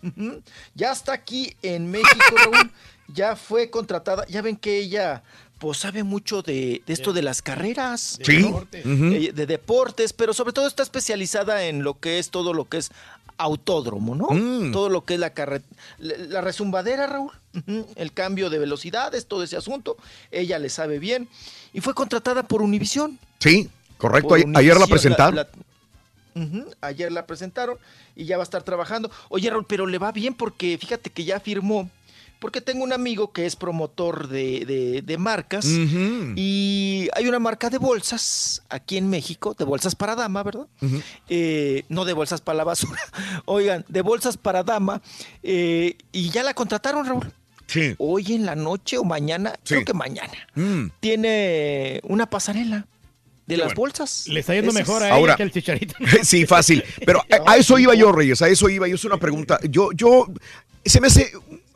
Ya 0.75 0.93
está 0.93 1.15
aquí 1.15 1.57
en 1.63 1.91
México, 1.91 2.37
Raúl. 2.37 2.71
Ya 3.09 3.37
fue 3.37 3.69
contratada. 3.69 4.25
Ya 4.29 4.41
ven 4.41 4.57
que 4.57 4.79
ella, 4.79 5.23
pues, 5.59 5.79
sabe 5.79 6.03
mucho 6.03 6.43
de, 6.43 6.83
de 6.87 6.93
esto 6.93 7.13
de 7.13 7.23
las 7.23 7.41
carreras. 7.43 8.19
Sí. 8.23 8.39
¿no? 8.39 8.49
Ujú. 8.59 8.67
Eh, 9.15 9.33
De 9.35 9.47
deportes, 9.47 10.13
pero 10.13 10.35
sobre 10.35 10.53
todo 10.53 10.67
está 10.67 10.83
especializada 10.83 11.65
en 11.65 11.83
lo 11.83 11.99
que 11.99 12.19
es 12.19 12.31
todo 12.31 12.53
lo 12.53 12.67
que 12.69 12.79
es 12.79 12.91
autódromo, 13.37 14.15
¿no? 14.15 14.29
Mm. 14.31 14.71
Todo 14.73 14.89
lo 14.89 15.05
que 15.05 15.15
es 15.15 15.21
la 15.21 15.31
carretera, 15.31 15.75
la 15.99 16.41
resumbadera, 16.41 17.07
Raúl, 17.09 17.33
Ujú. 17.57 17.87
el 17.97 18.13
cambio 18.13 18.49
de 18.49 18.59
velocidades, 18.61 19.27
todo 19.27 19.43
ese 19.43 19.57
asunto, 19.57 19.97
ella 20.31 20.59
le 20.61 20.69
sabe 20.69 20.99
bien 21.01 21.29
y 21.73 21.81
fue 21.81 21.95
contratada 21.95 22.45
por 22.45 22.63
Univisión. 22.63 23.19
Sí, 23.41 23.69
correcto. 23.99 24.35
Ayer 24.55 24.77
la 24.79 24.87
presentaron. 24.87 25.35
la- 25.37 25.49
Ayer 26.81 27.13
la 27.13 27.27
presentaron 27.27 27.79
y 28.17 28.25
ya 28.25 28.37
va 28.37 28.43
a 28.43 28.45
estar 28.45 28.63
trabajando. 28.65 29.11
Oye, 29.29 29.49
Raúl, 29.51 29.67
pero 29.69 29.87
le 29.87 29.99
va 29.99 30.11
bien 30.13 30.35
porque 30.35 30.77
fíjate 30.79 31.11
que 31.11 31.25
ya 31.25 31.39
firmó, 31.39 31.89
porque 32.45 32.61
tengo 32.61 32.85
un 32.85 32.93
amigo 32.93 33.33
que 33.33 33.47
es 33.47 33.57
promotor 33.57 34.29
de, 34.29 34.67
de- 34.67 35.01
de 35.01 35.17
marcas 35.17 35.65
y 36.37 37.09
hay 37.15 37.27
una 37.27 37.39
marca 37.39 37.71
de 37.71 37.79
bolsas 37.79 38.63
aquí 38.69 38.99
en 38.99 39.09
México, 39.09 39.55
de 39.59 39.65
bolsas 39.65 39.95
para 39.95 40.15
dama, 40.15 40.43
¿verdad? 40.43 40.67
Eh, 41.31 41.85
no 41.89 42.05
de 42.05 42.13
bolsas 42.13 42.43
para 42.43 42.59
la 42.59 42.65
basura, 42.65 43.01
oigan, 43.47 43.87
de 43.89 44.03
bolsas 44.03 44.37
para 44.37 44.63
dama 44.63 45.01
eh, 45.43 45.97
y 46.13 46.29
ya 46.29 46.43
la 46.43 46.53
contrataron, 46.53 47.07
Raúl. 47.07 47.33
Sí. 47.67 47.95
Hoy 47.97 48.35
en 48.35 48.45
la 48.45 48.55
noche 48.55 48.99
o 48.99 49.05
mañana, 49.05 49.53
Sí. 49.65 49.77
creo 49.77 49.85
que 49.87 49.95
mañana, 49.95 50.35
Mm. 50.55 50.89
tiene 51.01 52.01
una 52.05 52.29
pasarela 52.29 52.87
de 53.47 53.57
las 53.57 53.69
bueno. 53.69 53.81
bolsas. 53.81 54.29
Le 54.29 54.41
está 54.41 54.53
yendo 54.53 54.71
Esas. 54.71 54.81
mejor 54.87 55.03
a 55.03 55.07
ella 55.07 55.15
Ahora- 55.17 55.37
que 55.37 55.45
al 55.45 55.51
Chicharito. 55.51 55.95
Sí, 56.25 56.45
fácil. 56.45 56.85
Pero 57.07 57.21
a, 57.47 57.53
a 57.53 57.57
eso 57.57 57.79
iba 57.79 57.95
yo, 57.95 58.13
Reyes, 58.13 58.43
a 58.43 58.49
eso 58.49 58.69
iba. 58.69 58.87
Yo 58.87 58.97
es 58.97 59.05
una 59.07 59.17
pregunta. 59.17 59.59
Yo, 59.71 59.93
yo, 59.93 60.27
se 60.85 61.01
me 61.01 61.07
hace 61.07 61.33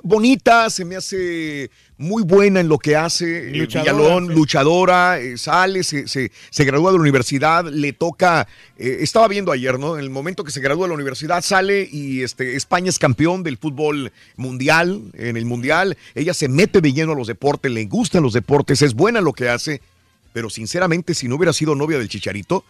bonita, 0.09 0.71
se 0.71 0.85
me 0.85 0.97
hace 0.97 1.71
muy 1.99 2.23
buena 2.23 2.61
en 2.61 2.69
lo 2.69 2.79
que 2.79 2.97
hace. 2.97 3.51
eh, 3.51 3.57
Luchadora, 3.57 3.93
Villalón, 3.93 4.27
sí. 4.29 4.35
luchadora, 4.35 5.21
eh, 5.21 5.37
sale, 5.37 5.85
se, 5.85 6.09
se, 6.09 6.33
se 6.51 6.65
gradúa 6.65 6.93
de 6.93 6.99
la 6.99 7.03
universidad, 7.03 7.67
le 7.67 7.93
toca, 7.93 8.49
eh, 8.79 8.99
estaba 9.01 9.29
viendo 9.29 9.53
ayer, 9.53 9.79
¿no? 9.79 9.97
En 9.97 10.05
el 10.05 10.11
momento 10.11 10.45
que 10.45 10.51
se 10.51 10.61
gradúa 10.61 10.87
de 10.87 10.89
la 10.89 10.95
universidad, 10.95 11.43
sale 11.43 11.89
y 11.91 12.23
este, 12.23 12.57
España 12.57 12.89
es 12.89 12.99
campeón 12.99 13.43
del 13.43 13.59
fútbol 13.59 14.13
mundial, 14.37 15.03
en 15.15 15.37
el 15.37 15.45
mundial. 15.45 15.97
Ella 16.15 16.35
se 16.35 16.49
mete 16.49 16.81
de 16.81 16.93
lleno 16.93 17.13
a 17.13 17.17
los 17.17 17.27
deportes, 17.27 17.71
le 17.71 17.85
gustan 17.85 18.23
los 18.23 18.33
deportes, 18.33 18.83
es 18.83 18.95
buena 18.95 19.19
en 19.19 19.25
lo 19.25 19.33
que 19.33 19.49
hace. 19.49 19.81
Pero 20.33 20.51
sinceramente, 20.51 21.15
si 21.15 21.27
no 21.27 21.37
hubiera 21.37 21.53
sido 21.53 21.75
novia 21.75 21.99
del 21.99 22.09
Chicharito, 22.09 22.65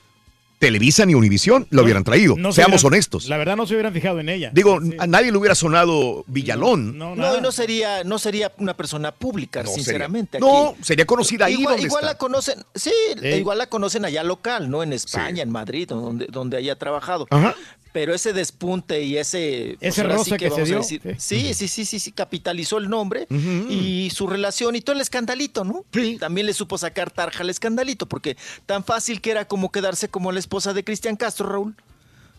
Televisa 0.59 1.07
ni 1.07 1.15
Univisión 1.15 1.67
lo 1.71 1.83
hubieran 1.85 2.03
traído. 2.05 2.35
No 2.37 2.51
se 2.53 2.57
Seamos 2.57 2.83
hubieran- 2.83 2.95
honestos. 2.95 3.29
La 3.29 3.37
verdad 3.37 3.57
no 3.57 3.67
se 3.67 3.75
hubieran 3.75 3.93
fijado 3.93 4.19
en 4.21 4.29
ella. 4.29 4.51
Digo, 4.53 4.79
a 4.99 5.07
nadie 5.07 5.31
le 5.31 5.39
hubiera 5.39 5.55
sonado 5.55 6.25
Villalón. 6.27 6.99
No, 6.99 7.15
No, 7.15 7.39
y 7.39 7.41
no 7.41 7.53
sería, 7.53 8.03
no 8.05 8.19
sería 8.19 8.53
una 8.59 8.75
persona 8.77 9.13
pública, 9.13 9.63
No 9.63 9.71
sinceramente. 9.71 10.39
sería. 10.39 10.49
aquí. 10.49 10.77
No, 10.79 10.85
sería 10.85 11.07
conocida 11.07 11.47
ahí 11.47 11.55
Igual, 11.55 11.75
donde 11.77 11.87
igual 11.87 12.03
está. 12.05 12.13
la 12.15 12.19
conocen, 12.19 12.65
sí, 12.75 12.93
igual 13.23 13.59
la 13.59 13.67
conocen 13.69 14.05
allá 14.05 14.25
local, 14.25 14.69
¿no? 14.71 14.83
En 14.83 14.93
España, 14.93 15.43
en 15.43 15.51
Madrid, 15.51 15.89
donde, 15.89 16.27
donde 16.27 16.57
haya 16.57 16.77
trabajado. 16.77 17.27
Ajá. 17.31 17.55
Pero 17.93 18.15
ese 18.15 18.33
despunte 18.33 19.03
y 19.03 19.17
ese... 19.17 19.77
pues, 19.79 19.93
Ese 19.95 20.03
ahora 20.03 20.17
roce 20.17 20.37
que 20.37 20.49
vamos 20.51 20.57
se 20.57 20.63
a 20.63 20.65
dio, 20.67 20.79
decir, 20.79 21.03
sí. 21.19 21.55
sí, 21.55 21.69
sí, 21.69 21.85
sí, 21.87 21.99
sí, 21.99 22.13
capitalizó 22.13 22.79
el 22.79 22.89
nombre 22.91 23.27
y 23.71 24.11
su 24.15 24.27
relación 24.27 24.77
y 24.77 24.81
todo 24.83 24.95
el 24.95 25.01
escandalito, 25.03 25.65
¿no? 25.65 25.85
Sí. 25.93 26.17
También 26.21 26.47
le 26.47 26.53
supo 26.53 26.77
sacar 26.79 27.11
tarja 27.11 27.43
al 27.43 27.51
escandalito, 27.51 28.07
porque 28.07 28.37
tan 28.67 28.85
fácil 28.85 29.21
que 29.21 29.31
era 29.31 29.47
como 29.47 29.73
quedarse 29.73 30.09
como 30.09 30.33
la 30.33 30.39
esposa 30.39 30.75
de 30.75 30.85
Cristian 30.85 31.17
Castro, 31.17 31.49
Raúl, 31.49 31.75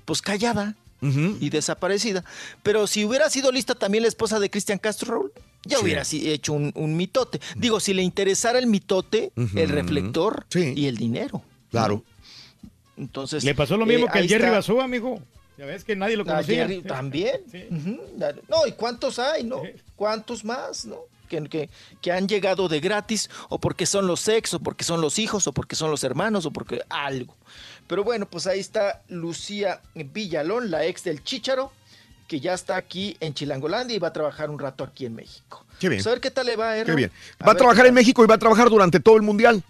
pues 0.06 0.22
callada 0.22 0.76
y 1.02 1.50
desaparecida. 1.50 2.24
Pero 2.62 2.86
si 2.86 3.06
hubiera 3.06 3.30
sido 3.30 3.52
lista 3.52 3.74
también 3.74 4.04
la 4.04 4.10
esposa 4.10 4.40
de 4.40 4.50
Cristian 4.50 4.78
Castro, 4.80 5.12
Raúl, 5.14 5.32
ya 5.66 5.78
Sí. 5.78 5.84
hubiera 5.84 6.04
hecho 6.12 6.54
un, 6.54 6.72
un 6.76 6.96
mitote. 6.96 7.40
Digo, 7.58 7.80
si 7.80 7.94
le 7.94 8.04
interesara 8.04 8.60
el 8.60 8.68
mitote, 8.68 9.32
el 9.56 9.70
reflector 9.70 10.46
y 10.54 10.86
el 10.86 10.98
dinero. 10.98 11.42
Claro. 11.72 12.04
Entonces. 12.98 13.44
Le 13.44 13.56
pasó 13.56 13.78
lo 13.78 13.86
eh, 13.86 13.88
mismo 13.88 14.08
que 14.12 14.18
ahí 14.20 14.26
el 14.26 14.30
Jerry. 14.30 14.50
Basúa, 14.50 14.84
amigo. 14.84 15.22
Ya 15.60 15.66
ves 15.66 15.84
que 15.84 15.94
nadie 15.94 16.16
lo 16.16 16.24
conocía. 16.24 16.66
Jerry 16.66 16.82
también. 16.82 17.42
No, 18.48 18.66
¿y 18.66 18.72
cuántos 18.72 19.20
hay, 19.20 19.44
no? 19.44 19.62
¿Cuántos 19.98 20.46
más, 20.46 20.86
no? 20.86 21.00
Que, 21.28 21.44
que, 21.50 21.70
que 22.02 22.14
han 22.14 22.30
llegado 22.30 22.70
de 22.70 22.80
gratis, 22.80 23.30
o 23.50 23.60
porque 23.60 23.86
son 23.86 24.08
los 24.08 24.26
ex, 24.30 24.54
o 24.54 24.60
porque 24.62 24.86
son 24.86 25.02
los 25.02 25.20
hijos, 25.20 25.48
o 25.48 25.52
porque 25.52 25.76
son 25.76 25.92
los 25.92 26.06
hermanos, 26.06 26.46
o 26.46 26.52
porque 26.52 26.82
algo. 26.88 27.36
Pero 27.88 28.06
bueno, 28.06 28.26
pues 28.26 28.48
ahí 28.48 28.62
está 28.62 29.02
Lucía 29.10 29.82
Villalón, 29.96 30.72
la 30.72 30.86
ex 30.86 31.04
del 31.04 31.26
Chícharo, 31.26 31.74
que 32.30 32.40
ya 32.40 32.54
está 32.54 32.78
aquí 32.78 33.18
en 33.20 33.34
Chilangolandia 33.34 33.98
y 33.98 34.00
va 34.00 34.08
a 34.08 34.14
trabajar 34.14 34.50
un 34.50 34.60
rato 34.60 34.86
aquí 34.86 35.06
en 35.06 35.16
México. 35.16 35.66
Qué 35.78 35.90
bien. 35.90 36.00
Pues 36.00 36.08
a 36.08 36.12
ver 36.12 36.22
qué 36.22 36.32
tal 36.32 36.46
le 36.46 36.56
va, 36.56 36.78
¿eh, 36.78 36.86
Qué 36.86 36.96
bien. 36.96 37.12
A 37.38 37.48
Va 37.48 37.52
a 37.52 37.56
trabajar 37.56 37.86
en. 37.86 37.94
México 37.94 38.24
y 38.24 38.28
va 38.28 38.36
a 38.36 38.40
trabajar 38.40 38.70
durante 38.70 39.02
todo 39.02 39.18
el 39.18 39.24
mundial. 39.24 39.62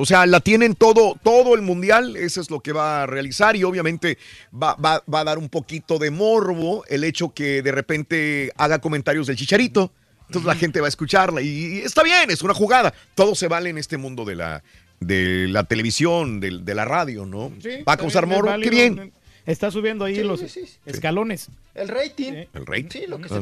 O 0.00 0.06
sea, 0.06 0.24
la 0.26 0.40
tienen 0.40 0.74
todo, 0.74 1.18
todo 1.22 1.54
el 1.54 1.62
mundial, 1.62 2.16
eso 2.16 2.40
es 2.40 2.50
lo 2.50 2.60
que 2.60 2.72
va 2.72 3.02
a 3.02 3.06
realizar 3.06 3.54
y 3.56 3.64
obviamente 3.64 4.18
va, 4.52 4.74
va- 4.74 5.02
va 5.12 5.20
a 5.20 5.24
dar 5.24 5.38
un 5.38 5.48
poquito 5.48 5.98
de 5.98 6.10
morbo 6.10 6.84
el 6.88 7.04
hecho 7.04 7.34
que 7.34 7.62
de 7.62 7.72
repente 7.72 8.52
haga 8.56 8.78
comentarios 8.80 9.26
del 9.26 9.36
chicharito. 9.36 9.92
Entonces 10.26 10.46
la 10.46 10.54
gente 10.54 10.80
va 10.80 10.86
a 10.86 10.88
escucharla 10.88 11.42
y, 11.42 11.48
y 11.48 11.78
está 11.80 12.02
bien, 12.02 12.30
es 12.30 12.42
una 12.42 12.54
jugada. 12.54 12.94
Todo 13.14 13.34
se 13.34 13.48
vale 13.48 13.68
en 13.70 13.78
este 13.78 13.96
mundo 13.96 14.24
de 14.24 14.36
la, 14.36 14.62
de 15.00 15.48
la 15.48 15.64
televisión, 15.64 16.38
del- 16.40 16.64
de, 16.64 16.74
la 16.74 16.84
radio, 16.84 17.26
¿no? 17.26 17.52
Sí, 17.60 17.82
va 17.88 17.94
a 17.94 17.96
causar 17.96 18.26
morbo, 18.26 18.48
válido. 18.50 18.70
qué 18.70 18.76
bien. 18.76 19.12
Está 19.46 19.70
subiendo 19.70 20.04
ahí 20.04 20.14
Sí, 20.16 20.22
los 20.22 20.38
sí, 20.38 20.48
sí, 20.48 20.66
sí. 20.66 20.76
escalones. 20.86 21.48
El 21.74 21.88
rating. 21.88 22.44
El 22.54 22.66
rating. 22.66 22.90
Sí, 22.90 23.04
lo 23.08 23.18
que 23.20 23.28
se, 23.28 23.34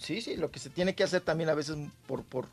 sí, 0.00 0.20
sí, 0.20 0.36
lo 0.36 0.50
que 0.50 0.58
se 0.58 0.70
tiene 0.70 0.94
que 0.94 1.04
hacer 1.04 1.20
también 1.20 1.50
a 1.50 1.54
veces 1.54 1.76
por, 2.06 2.24
por, 2.24 2.46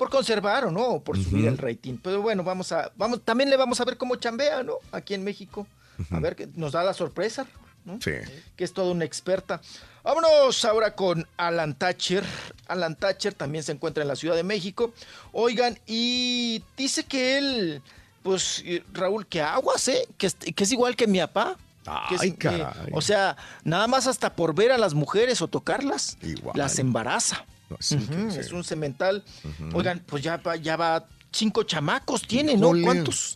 por 0.00 0.08
conservar 0.08 0.64
o 0.64 0.70
no, 0.70 1.00
por 1.00 1.22
subir 1.22 1.46
el 1.46 1.58
rating. 1.58 1.98
Pero 2.02 2.22
bueno, 2.22 2.42
vamos 2.42 2.72
a, 2.72 2.90
vamos, 2.96 3.20
también 3.22 3.50
le 3.50 3.58
vamos 3.58 3.78
a 3.82 3.84
ver 3.84 3.98
cómo 3.98 4.16
chambea, 4.16 4.62
¿no? 4.62 4.76
Aquí 4.92 5.12
en 5.12 5.22
México. 5.22 5.66
A 6.10 6.18
ver, 6.20 6.34
que 6.34 6.48
nos 6.54 6.72
da 6.72 6.82
la 6.82 6.94
sorpresa, 6.94 7.46
¿no? 7.84 7.98
Sí. 8.02 8.12
Que 8.56 8.64
es 8.64 8.72
toda 8.72 8.90
una 8.92 9.04
experta. 9.04 9.60
Vámonos 10.02 10.64
ahora 10.64 10.94
con 10.96 11.26
Alan 11.36 11.74
Thatcher. 11.74 12.24
Alan 12.66 12.96
Thatcher 12.96 13.34
también 13.34 13.62
se 13.62 13.72
encuentra 13.72 14.00
en 14.02 14.08
la 14.08 14.16
Ciudad 14.16 14.34
de 14.36 14.42
México. 14.42 14.94
Oigan, 15.32 15.78
y 15.86 16.64
dice 16.78 17.04
que 17.04 17.36
él, 17.36 17.82
pues, 18.22 18.64
Raúl, 18.94 19.26
que 19.26 19.42
aguas, 19.42 19.86
¿eh? 19.88 20.08
Que, 20.16 20.28
es- 20.28 20.34
que 20.36 20.64
es 20.64 20.72
igual 20.72 20.96
que 20.96 21.06
mi 21.06 21.18
papá. 21.20 21.58
Es- 22.10 22.20
Ay, 22.22 22.30
eh, 22.30 22.36
caray. 22.38 22.64
o 22.92 23.02
sea, 23.02 23.36
nada 23.64 23.86
más 23.86 24.06
hasta 24.06 24.34
por 24.34 24.54
ver 24.54 24.72
a 24.72 24.78
las 24.78 24.94
mujeres 24.94 25.42
o 25.42 25.48
tocarlas, 25.48 26.16
Igual. 26.22 26.56
las 26.56 26.78
embaraza. 26.78 27.44
No, 27.70 27.76
es 27.78 28.52
un 28.52 28.64
cemental. 28.64 29.24
Oigan, 29.72 30.00
pues 30.06 30.22
ya 30.22 30.36
va, 30.38 30.56
ya 30.56 30.76
va 30.76 31.06
cinco 31.32 31.62
chamacos 31.62 32.22
tiene, 32.22 32.56
¿no? 32.56 32.72
¿Cuántos? 32.82 33.34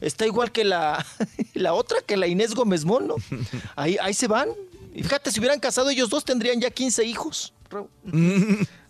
Está 0.00 0.26
igual 0.26 0.52
que 0.52 0.64
la, 0.64 1.04
la 1.54 1.74
otra, 1.74 1.98
que 2.04 2.16
la 2.16 2.26
Inés 2.26 2.54
Gómez 2.54 2.84
Mon, 2.84 3.06
¿no? 3.06 3.16
Ahí, 3.76 3.96
ahí 4.00 4.14
se 4.14 4.26
van. 4.26 4.48
Y 4.94 5.02
fíjate, 5.02 5.30
si 5.30 5.40
hubieran 5.40 5.60
casado 5.60 5.90
ellos 5.90 6.08
dos, 6.08 6.24
tendrían 6.24 6.60
ya 6.60 6.70
15 6.70 7.04
hijos. 7.04 7.52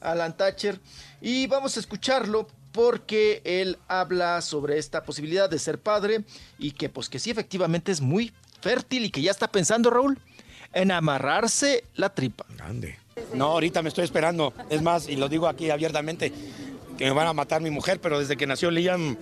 Alan 0.01 0.37
Thatcher. 0.37 0.81
Y 1.21 1.47
vamos 1.47 1.77
a 1.77 1.81
escucharlo 1.81 2.47
porque 2.73 3.41
él 3.45 3.79
habla 3.89 4.41
sobre 4.43 4.79
esta 4.79 5.03
posibilidad 5.03 5.49
de 5.49 5.59
ser 5.59 5.81
padre 5.81 6.25
y 6.59 6.73
que 6.73 6.89
pues 6.89 7.09
que 7.09 7.19
sí 7.19 7.31
efectivamente 7.31 7.91
es 7.91 8.01
muy 8.01 8.33
fértil 8.61 9.07
y 9.07 9.11
que 9.11 9.23
ya 9.23 9.31
está 9.31 9.49
pensando 9.49 9.91
Raúl 9.91 10.19
en 10.73 10.93
amarrarse 10.93 11.85
la 11.95 12.15
tripa. 12.15 12.45
Grande. 12.57 12.99
No, 13.35 13.47
ahorita 13.47 13.83
me 13.83 13.89
estoy 13.89 14.05
esperando. 14.05 14.53
Es 14.69 14.83
más, 14.83 15.09
y 15.09 15.17
lo 15.17 15.29
digo 15.29 15.49
aquí 15.49 15.71
abiertamente, 15.71 16.33
que 16.99 17.05
me 17.05 17.13
van 17.13 17.27
a 17.27 17.33
matar 17.33 17.61
mi 17.63 17.71
mujer, 17.71 18.01
pero 18.01 18.19
desde 18.19 18.37
que 18.37 18.47
nació 18.47 18.71
Liam 18.71 19.17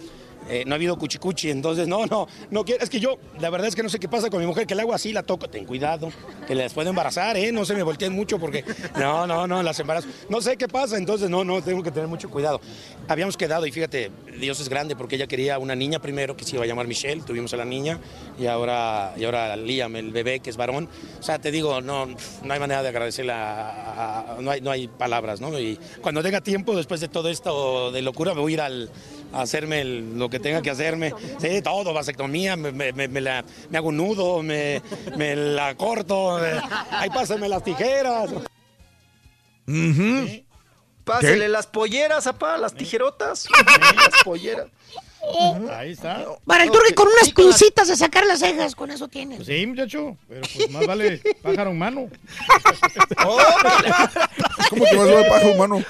eh, 0.49 0.65
no 0.67 0.75
ha 0.75 0.77
habido 0.77 0.97
cuchicuchi. 0.99 1.51
Entonces, 1.51 1.87
no, 1.89 2.07
no, 2.07 2.27
no 2.51 2.65
quiero. 2.65 2.83
Es 2.83 2.91
que 2.91 3.01
yo, 3.01 3.19
la 3.41 3.51
verdad 3.51 3.69
es 3.69 3.75
que 3.77 3.83
no 3.83 3.89
sé 3.89 3.99
qué 3.99 4.09
pasa 4.09 4.31
con 4.31 4.41
mi 4.41 4.47
mujer, 4.47 4.67
que 4.67 4.75
le 4.75 4.83
hago 4.83 4.93
así, 4.95 5.13
la 5.13 5.23
toco. 5.23 5.49
Ten 5.49 5.65
cuidado, 5.65 6.11
que 6.47 6.55
les 6.55 6.73
puedo 6.73 6.91
embarazar, 6.91 7.37
¿eh? 7.37 7.53
No 7.53 7.65
se 7.65 7.75
me 7.75 7.83
volteen 7.83 8.13
mucho 8.13 8.39
porque. 8.39 8.65
No, 8.99 9.27
no, 9.27 9.47
no, 9.47 9.63
las 9.63 9.79
embarazo. 9.81 10.09
No 10.29 10.41
sé 10.41 10.57
qué 10.57 10.69
pasa, 10.69 10.97
entonces, 10.97 11.29
no, 11.31 11.45
no, 11.45 11.63
tengo 11.63 11.83
que 11.83 11.91
tener 11.91 12.09
mucho 12.09 12.31
cuidado. 12.31 12.61
Habíamos 13.09 13.37
quedado, 13.37 13.67
y 13.67 13.73
fíjate, 13.73 14.11
Dios 14.41 14.61
es 14.61 14.69
grande 14.69 14.97
porque 14.97 15.17
ella 15.17 15.27
quería 15.27 15.59
una 15.59 15.75
niña 15.75 15.99
primero 16.01 16.37
que 16.37 16.45
se 16.45 16.57
iba 16.57 16.65
a 16.65 16.67
llamar 16.67 16.87
Michelle, 16.87 17.23
tuvimos 17.23 17.53
a 17.53 17.57
la 17.57 17.65
niña, 17.65 17.99
y 18.39 18.47
ahora, 18.47 19.13
y 19.17 19.25
ahora 19.25 19.57
Liam, 19.57 19.95
el 19.97 20.11
bebé, 20.13 20.41
que 20.41 20.51
es 20.51 20.57
varón. 20.57 20.89
O 21.21 21.23
sea, 21.23 21.39
te 21.39 21.51
digo, 21.51 21.81
no, 21.81 22.07
no 22.07 22.53
hay 22.53 22.61
manera 22.61 22.83
de 22.83 22.89
agradecerle, 22.89 23.33
a- 23.33 24.37
a- 24.37 24.41
no, 24.41 24.51
hay, 24.51 24.61
no 24.61 24.71
hay 24.71 24.89
palabras, 24.89 25.41
¿no? 25.41 25.59
Y 25.59 25.79
cuando 26.01 26.23
tenga 26.23 26.41
tiempo, 26.41 26.75
después 26.77 27.01
de 27.01 27.09
todo 27.09 27.29
esto 27.29 27.93
de 27.93 28.03
locura, 28.03 28.35
me 28.35 28.41
voy 28.41 28.53
a 28.53 28.55
ir 28.55 28.61
al, 28.61 28.91
a 29.35 29.43
hacerme 29.43 29.81
el- 29.81 30.19
lo 30.19 30.29
que 30.31 30.39
tenga 30.41 30.63
que 30.63 30.71
hacerme. 30.71 31.13
Sí, 31.41 31.61
todo, 31.63 31.93
vasectomía, 31.93 32.57
me, 32.57 32.73
me- 32.73 32.93
me- 32.93 33.09
me 33.09 33.21
la- 33.21 33.45
me 33.71 33.79
hago 33.79 33.89
un 33.89 33.97
nudo, 33.97 34.43
me, 34.43 34.81
me 35.17 35.35
la 35.37 35.75
corto, 35.75 36.39
me- 36.39 36.61
ahí 36.91 37.11
pásenme 37.11 37.49
las 37.49 37.63
tijeras. 37.65 38.31
Pásele 41.05 41.39
¿Qué? 41.41 41.49
las 41.49 41.67
polleras, 41.67 42.27
apá, 42.27 42.57
las 42.57 42.75
tijerotas. 42.75 43.47
las 43.97 44.23
polleras. 44.25 44.67
Ahí 45.73 45.93
está. 45.93 46.23
Para 46.47 46.65
el 46.65 46.71
turque 46.71 46.95
con 46.95 47.09
unas 47.09 47.31
pincitas 47.33 47.89
de 47.89 47.97
sacar 47.97 48.27
las 48.27 48.41
cejas, 48.41 48.75
con 48.75 48.91
eso 48.91 49.09
tienes. 49.09 49.39
Pues 49.39 49.49
sí, 49.49 49.67
muchacho, 49.67 50.17
pero 50.29 50.43
pues 50.55 50.71
más 50.71 50.87
vale 50.87 51.19
pájaro 51.43 51.71
humano. 51.71 52.09
¿Cómo 54.71 54.85
que 54.85 54.97
vas 54.97 55.09
a 55.09 55.15
ver 55.15 55.29
paja 55.29 55.47
humano? 55.47 55.85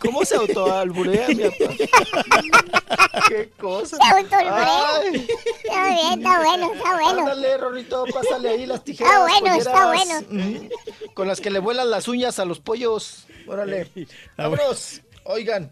¿Cómo 0.00 0.24
se 0.24 0.36
autoalburea, 0.36 1.28
mi 1.28 1.44
apá? 1.44 1.74
Qué 3.28 3.50
cosa. 3.58 3.96
Se 3.96 4.16
autoalburea. 4.16 5.00
Está 5.64 5.88
bien, 5.88 6.18
está 6.18 6.38
bueno, 6.38 6.72
está 6.72 6.92
bueno. 6.94 7.20
Ándale, 7.20 7.56
Rorrito, 7.58 8.04
pásale 8.12 8.48
ahí 8.50 8.66
las 8.66 8.84
tijeras. 8.84 9.12
Está 9.12 9.22
bueno, 9.22 9.54
está 9.58 9.86
polleras, 9.86 10.24
mm, 10.28 11.12
Con 11.14 11.28
las 11.28 11.40
que 11.40 11.50
le 11.50 11.58
vuelan 11.58 11.90
las 11.90 12.08
uñas 12.08 12.38
a 12.38 12.44
los 12.44 12.60
pollos. 12.60 13.26
Órale. 13.46 13.90
Vámonos. 14.36 15.00
Oigan. 15.24 15.70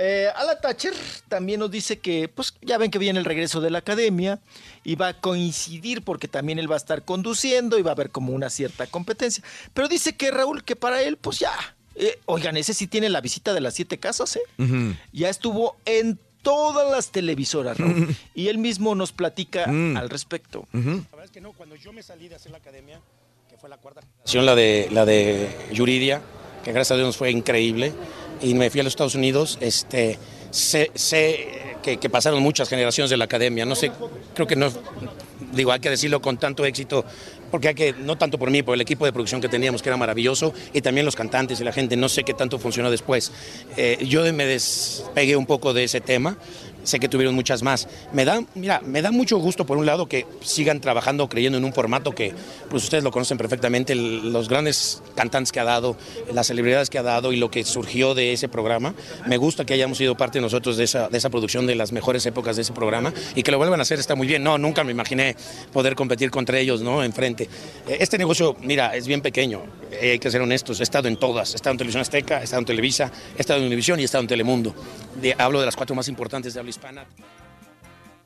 Eh, 0.00 0.28
Alan 0.36 0.56
Thatcher 0.62 0.94
también 1.26 1.58
nos 1.58 1.72
dice 1.72 1.98
que, 1.98 2.28
pues 2.28 2.54
ya 2.62 2.78
ven 2.78 2.88
que 2.90 2.98
viene 3.00 3.18
el 3.18 3.24
regreso 3.24 3.60
de 3.60 3.70
la 3.70 3.78
academia 3.78 4.38
y 4.84 4.94
va 4.94 5.08
a 5.08 5.20
coincidir 5.20 6.02
porque 6.02 6.28
también 6.28 6.60
él 6.60 6.70
va 6.70 6.76
a 6.76 6.78
estar 6.78 7.04
conduciendo 7.04 7.78
y 7.78 7.82
va 7.82 7.90
a 7.90 7.94
haber 7.94 8.10
como 8.10 8.32
una 8.32 8.48
cierta 8.48 8.86
competencia. 8.86 9.42
Pero 9.74 9.88
dice 9.88 10.14
que 10.16 10.30
Raúl, 10.30 10.62
que 10.62 10.76
para 10.76 11.02
él, 11.02 11.16
pues 11.16 11.40
ya. 11.40 11.52
eh, 11.96 12.20
oigan, 12.26 12.56
ese 12.56 12.74
sí 12.74 12.86
tiene 12.86 13.08
la 13.08 13.20
visita 13.20 13.52
de 13.54 13.60
las 13.60 13.74
siete 13.74 13.98
casas, 13.98 14.36
¿eh? 14.36 14.94
Ya 15.12 15.28
estuvo 15.28 15.76
en 15.84 16.16
todas 16.42 16.88
las 16.92 17.10
televisoras, 17.10 17.76
Raúl. 17.76 18.14
Y 18.36 18.46
él 18.46 18.58
mismo 18.58 18.94
nos 18.94 19.10
platica 19.10 19.64
al 19.64 20.08
respecto. 20.08 20.68
La 20.72 20.80
verdad 20.80 21.24
es 21.24 21.30
que 21.32 21.40
no, 21.40 21.52
cuando 21.54 21.74
yo 21.74 21.92
me 21.92 22.04
salí 22.04 22.28
de 22.28 22.36
hacer 22.36 22.52
la 22.52 22.58
academia, 22.58 23.00
que 23.50 23.56
fue 23.56 23.68
la 23.68 23.78
cuarta 23.78 24.02
generación, 24.02 24.46
la 24.46 24.54
de, 24.54 24.88
la 24.92 25.04
de 25.04 25.48
Yuridia, 25.72 26.22
que 26.62 26.72
gracias 26.72 26.92
a 26.92 26.96
Dios 26.96 27.08
nos 27.08 27.16
fue 27.16 27.32
increíble, 27.32 27.92
y 28.42 28.54
me 28.54 28.70
fui 28.70 28.80
a 28.80 28.84
los 28.84 28.92
Estados 28.92 29.14
Unidos, 29.14 29.58
este, 29.60 30.18
sé, 30.50 30.90
sé 30.94 31.76
que, 31.82 31.98
que 31.98 32.10
pasaron 32.10 32.42
muchas 32.42 32.68
generaciones 32.68 33.10
de 33.10 33.16
la 33.16 33.24
academia, 33.24 33.64
no 33.64 33.74
sé, 33.74 33.90
creo 34.34 34.46
que 34.46 34.56
no, 34.56 34.70
digo, 35.52 35.72
hay 35.72 35.80
que 35.80 35.90
decirlo 35.90 36.20
con 36.20 36.38
tanto 36.38 36.64
éxito, 36.64 37.04
porque 37.50 37.68
hay 37.68 37.74
que, 37.74 37.92
no 37.92 38.16
tanto 38.16 38.38
por 38.38 38.50
mí, 38.50 38.62
por 38.62 38.74
el 38.74 38.80
equipo 38.80 39.04
de 39.04 39.12
producción 39.12 39.40
que 39.40 39.48
teníamos, 39.48 39.82
que 39.82 39.88
era 39.88 39.96
maravilloso, 39.96 40.52
y 40.72 40.80
también 40.80 41.06
los 41.06 41.16
cantantes 41.16 41.60
y 41.60 41.64
la 41.64 41.72
gente, 41.72 41.96
no 41.96 42.08
sé 42.08 42.24
qué 42.24 42.34
tanto 42.34 42.58
funcionó 42.58 42.90
después. 42.90 43.32
Eh, 43.76 44.04
yo 44.06 44.30
me 44.32 44.46
despegué 44.46 45.36
un 45.36 45.46
poco 45.46 45.72
de 45.72 45.84
ese 45.84 46.00
tema, 46.00 46.36
sé 46.88 46.98
que 46.98 47.08
tuvieron 47.08 47.34
muchas 47.34 47.62
más. 47.62 47.86
Me 48.12 48.24
da, 48.24 48.42
mira, 48.54 48.80
me 48.84 49.02
da 49.02 49.10
mucho 49.12 49.38
gusto 49.38 49.64
por 49.66 49.76
un 49.76 49.86
lado 49.86 50.06
que 50.08 50.26
sigan 50.40 50.80
trabajando, 50.80 51.28
creyendo 51.28 51.58
en 51.58 51.64
un 51.64 51.72
formato 51.72 52.12
que, 52.14 52.34
pues 52.70 52.82
ustedes 52.84 53.04
lo 53.04 53.10
conocen 53.10 53.38
perfectamente, 53.38 53.92
el- 53.92 54.32
los 54.32 54.48
grandes 54.48 55.02
cantantes 55.14 55.52
que 55.52 55.60
ha 55.60 55.64
dado, 55.64 55.96
las 56.32 56.46
celebridades 56.48 56.90
que 56.90 56.98
ha 56.98 57.02
dado 57.02 57.32
y 57.32 57.36
lo 57.36 57.50
que 57.50 57.64
surgió 57.64 58.14
de 58.14 58.32
ese 58.32 58.48
programa. 58.48 58.94
Me 59.26 59.36
gusta 59.36 59.64
que 59.64 59.74
hayamos 59.74 59.98
sido 59.98 60.16
parte 60.16 60.40
nosotros 60.40 60.76
de 60.76 60.84
esa, 60.84 61.08
de 61.08 61.18
esa 61.18 61.30
producción 61.30 61.66
de 61.66 61.74
las 61.74 61.92
mejores 61.92 62.24
épocas 62.26 62.56
de 62.56 62.62
ese 62.62 62.72
programa 62.72 63.12
y 63.34 63.42
que 63.42 63.50
lo 63.50 63.58
vuelvan 63.58 63.80
a 63.80 63.82
hacer 63.82 63.98
está 63.98 64.14
muy 64.14 64.26
bien. 64.26 64.42
No, 64.42 64.58
nunca 64.58 64.82
me 64.84 64.92
imaginé 64.92 65.36
poder 65.72 65.94
competir 65.94 66.30
contra 66.30 66.58
ellos, 66.58 66.80
¿no? 66.80 67.04
Enfrente. 67.04 67.44
Eh, 67.86 67.98
Este 68.00 68.16
negocio, 68.18 68.56
mira, 68.62 68.96
es 68.96 69.06
bien 69.06 69.20
pequeño, 69.20 69.62
eh, 69.92 70.12
hay 70.12 70.18
que 70.18 70.30
ser 70.30 70.40
honestos. 70.40 70.80
He 70.80 70.82
estado 70.84 71.08
en 71.08 71.16
todas, 71.16 71.52
he 71.52 71.56
estado 71.56 71.72
en 71.72 71.78
Televisión 71.78 72.00
Azteca, 72.02 72.40
he 72.40 72.44
estado 72.44 72.60
en 72.60 72.66
Televisa, 72.66 73.10
he 73.36 73.40
estado 73.40 73.60
en 73.60 73.66
Univisión 73.66 73.98
y 73.98 74.02
he 74.02 74.04
estado 74.06 74.22
en 74.22 74.28
Telemundo. 74.28 74.74
De- 75.20 75.34
hablo 75.38 75.60
de 75.60 75.66
las 75.66 75.76
cuatro 75.76 75.94
más 75.96 76.08
importantes 76.08 76.54
de 76.54 76.60
habla 76.60 76.70
hispana. 76.78 77.04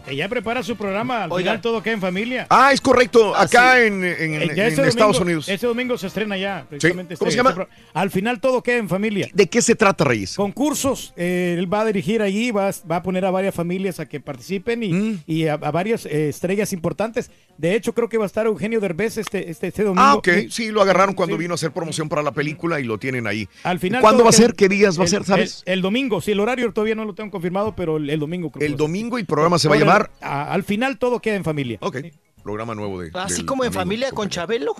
Ella 0.07 0.29
prepara 0.29 0.63
su 0.63 0.77
programa, 0.77 1.25
al 1.25 1.33
final 1.37 1.61
todo 1.61 1.83
queda 1.83 1.95
en 1.95 2.01
familia. 2.01 2.47
Ah, 2.51 2.73
es 2.73 2.81
correcto. 2.81 3.35
Acá 3.37 3.77
sí. 3.77 3.83
en, 3.87 4.05
en- 4.05 4.43
Eh, 4.43 4.51
ya 4.55 4.65
en 4.65 4.69
este 4.73 4.89
Estados 4.89 5.17
domingo- 5.19 5.23
Unidos. 5.23 5.49
Este 5.49 5.67
domingo 5.67 5.97
se 5.99 6.07
estrena 6.09 6.37
ya. 6.37 6.67
precisamente 6.69 7.17
¿Cómo 7.17 7.29
este- 7.29 7.33
se 7.33 7.37
llama? 7.37 7.51
este 7.51 7.65
pro- 7.65 7.69
al 7.95 8.11
final 8.11 8.41
todo 8.41 8.63
queda 8.63 8.77
en 8.79 8.89
familia. 8.89 9.29
¿De 9.33 9.47
qué 9.49 9.63
se 9.63 9.75
trata, 9.75 10.05
Reyes? 10.05 10.35
Concursos. 10.37 11.13
eh, 11.17 11.57
él 11.59 11.73
va 11.73 11.81
a 11.83 11.85
dirigir 11.87 12.23
allí, 12.23 12.51
va, 12.51 12.69
a- 12.69 12.75
va 12.91 12.97
a 12.97 13.03
poner 13.03 13.25
a 13.25 13.31
varias 13.31 13.55
familias 13.55 14.01
a 14.01 14.07
que 14.07 14.21
participen 14.21 14.83
y, 14.83 14.93
Mm. 14.93 15.19
y 15.27 15.47
a, 15.47 15.55
a 15.55 15.71
varias 15.71 16.07
eh, 16.07 16.29
estrellas 16.29 16.73
importantes. 16.73 17.31
De 17.59 17.75
hecho, 17.75 17.93
creo 17.95 18.09
que 18.09 18.19
va 18.19 18.25
a 18.25 18.27
estar 18.27 18.47
Eugenio 18.47 18.81
Derbez 18.81 19.19
este, 19.19 19.51
este, 19.51 19.69
este 19.69 19.83
domingo. 19.85 20.03
Ah, 20.03 20.15
ok. 20.17 20.29
Sí, 20.51 20.71
lo 20.71 20.83
agarraron 20.83 21.15
cuando 21.15 21.37
Sí. 21.37 21.41
vino 21.43 21.55
a 21.55 21.57
hacer 21.57 21.71
promoción 21.73 22.09
para 22.09 22.23
la 22.23 22.33
película 22.33 22.81
y 22.81 22.85
lo 22.85 22.99
tienen 22.99 23.27
ahí. 23.27 23.49
Al 23.63 23.79
final 23.79 24.01
¿Cuándo 24.01 24.19
todo 24.19 24.25
va 24.25 24.31
a 24.31 24.33
queda- 24.33 24.47
ser? 24.49 24.55
¿Qué 24.55 24.69
días 24.69 24.99
va 24.99 25.03
a 25.03 25.05
el- 25.05 25.11
ser, 25.11 25.25
sabes? 25.25 25.63
El, 25.67 25.75
el 25.75 25.83
domingo, 25.83 26.21
sí, 26.21 26.33
el 26.33 26.41
horario 26.41 26.73
todavía 26.73 26.95
no 26.95 27.05
lo 27.05 27.15
tengo 27.15 27.31
confirmado, 27.31 27.75
pero 27.77 27.97
el, 27.99 28.09
el 28.11 28.19
domingo 28.21 28.51
creo. 28.51 28.63
El 28.67 28.73
que 28.73 28.73
va 28.73 28.77
a 28.77 28.79
ser. 28.79 28.87
domingo 28.89 29.19
y 29.19 29.25
programa 29.25 29.59
se 29.59 29.69
va 29.69 29.75
a 29.75 29.79
Por 29.79 29.83
el- 29.83 29.87
llamar. 29.89 29.92
A- 30.21 30.53
al 30.53 30.63
final 30.63 30.99
todo 30.99 31.21
queda 31.21 31.35
en 31.37 31.45
familia. 31.45 31.79
Ok. 31.81 31.97
Programa 32.43 32.75
nuevo 32.75 33.01
de. 33.01 33.11
Así 33.15 33.45
como 33.45 33.65
en 33.65 33.73
familia 33.73 34.11
con 34.11 34.29
Chabelo. 34.29 34.75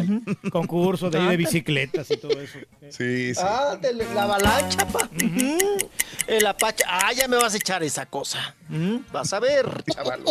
Concursos 0.52 1.10
de, 1.10 1.18
ahí 1.18 1.22
de 1.24 1.30
Ándale. 1.30 1.36
bicicletas 1.36 2.10
y 2.10 2.16
todo 2.16 2.32
eso. 2.40 2.58
Sí, 2.90 3.34
sí. 3.34 3.40
Ah, 3.42 3.76
de 3.80 3.92
la 3.94 4.22
avalancha, 4.24 4.86
pa. 4.86 5.08
Ujú. 5.14 5.58
El 6.26 6.46
apache. 6.46 6.84
Ah, 6.86 7.12
ya 7.12 7.26
me 7.28 7.36
vas 7.36 7.54
a 7.54 7.56
echar 7.56 7.82
esa 7.82 8.04
cosa. 8.06 8.54
Mm, 8.68 8.96
Vas 9.10 9.32
a 9.32 9.40
ver, 9.40 9.82
chavalo. 9.90 10.24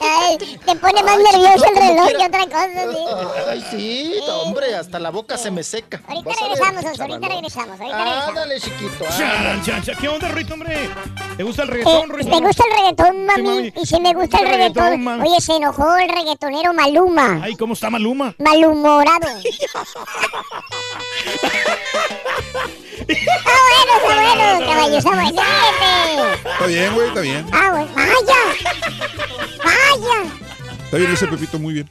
Ay, 0.00 0.38
te 0.38 0.74
pone 0.76 1.02
más 1.02 1.16
Ay, 1.18 1.24
nervioso 1.32 1.64
el 1.70 1.76
reloj 1.76 2.08
que 2.08 2.26
otra 2.26 2.44
cosa, 2.46 2.92
sí. 2.92 3.04
Ay, 3.48 3.64
sí, 3.70 4.14
hombre, 4.28 4.74
hasta 4.74 4.98
la 4.98 5.10
boca 5.10 5.36
se 5.36 5.50
me 5.50 5.62
seca. 5.62 6.00
Ahorita 6.08 6.30
ver, 6.30 6.38
regresamos, 6.40 6.82
chavalo. 6.96 7.14
ahorita 7.14 7.28
regresamos, 7.34 7.80
ahorita 7.80 8.04
regresamos. 8.04 8.28
Ándale, 8.28 8.60
chiquito. 8.60 9.04
Chan, 9.16 9.30
ándale. 9.30 9.62
chan, 9.64 9.82
chan. 9.82 9.96
¿Qué 10.00 10.08
onda, 10.08 10.28
Rito, 10.28 10.54
hombre? 10.54 10.88
¿Te 11.36 11.42
gusta 11.42 11.62
el 11.64 11.68
Eh, 11.68 11.72
reggaetón, 11.72 12.10
Rito? 12.10 12.30
¿Te 12.30 12.40
gusta 12.46 12.64
el 12.64 12.76
reggaetón, 12.76 13.26
mami? 13.26 13.42
mami. 13.42 13.72
Y 13.76 13.86
si 13.86 14.00
me 14.00 14.14
gusta 14.14 14.38
El 14.38 14.48
reggaetón, 14.48 14.67
reggaetón. 14.74 15.20
Oye, 15.22 15.40
se 15.40 15.56
enojó 15.56 15.96
el 15.96 16.08
reggaetonero 16.08 16.72
Maluma. 16.72 17.40
Ay, 17.42 17.54
¿cómo 17.56 17.74
está 17.74 17.90
Maluma? 17.90 18.34
Malhumorado. 18.38 19.28
Está 19.38 19.80
bueno, 23.08 23.92
está 23.96 24.14
bueno, 24.14 24.66
caballo, 24.66 24.98
está 24.98 25.10
bueno. 25.10 25.42
Está 26.34 26.66
bien, 26.66 26.94
güey, 26.94 27.08
está 27.08 27.20
bien. 27.20 27.46
Ah, 27.52 27.70
bueno. 27.70 27.90
Vaya. 27.94 28.40
Vaya. 29.64 30.32
Está 30.84 30.96
bien 30.96 31.12
ese 31.12 31.26
Pepito, 31.26 31.58
muy 31.58 31.74
bien. 31.74 31.90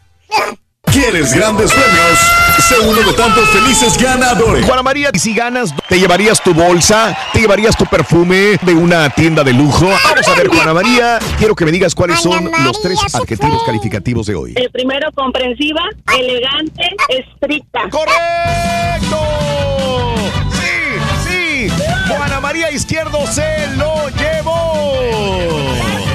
¿Quieres 0.92 1.34
grandes 1.34 1.72
premios? 1.72 2.20
Sé 2.68 2.80
uno 2.80 3.02
de 3.02 3.14
tantos 3.14 3.48
felices 3.50 3.98
ganadores. 3.98 4.66
Juana 4.66 4.84
María, 4.84 5.10
si 5.14 5.34
ganas, 5.34 5.74
¿te 5.88 6.00
llevarías 6.00 6.42
tu 6.42 6.54
bolsa? 6.54 7.16
¿Te 7.34 7.40
llevarías 7.40 7.76
tu 7.78 7.86
perfume 7.86 8.58
de 8.62 8.74
una 8.74 9.10
tienda 9.10 9.44
de 9.44 9.54
lujo? 9.54 9.86
Vamos 9.86 10.28
a 10.28 10.34
ver, 10.36 10.48
Juana 10.48 10.74
María, 10.74 11.20
quiero 11.38 11.56
que 11.56 11.66
me 11.66 11.72
digas 11.72 11.94
cuáles 11.94 12.20
son 12.20 12.50
los 12.64 12.82
tres 12.82 13.00
adjetivos 13.14 13.64
calificativos 13.64 14.28
de 14.28 14.36
hoy. 14.36 14.54
El 14.56 14.70
primero, 14.72 15.12
comprensiva, 15.14 15.82
elegante, 16.18 16.90
estricta. 17.10 17.82
¡Correcto! 17.90 19.20
¡Sí! 20.52 21.30
¡Sí! 21.30 21.70
Juana 22.08 22.40
María 22.40 22.72
Izquierdo 22.72 23.26
se 23.28 23.68
lo 23.78 24.10
llevó. 24.10 26.07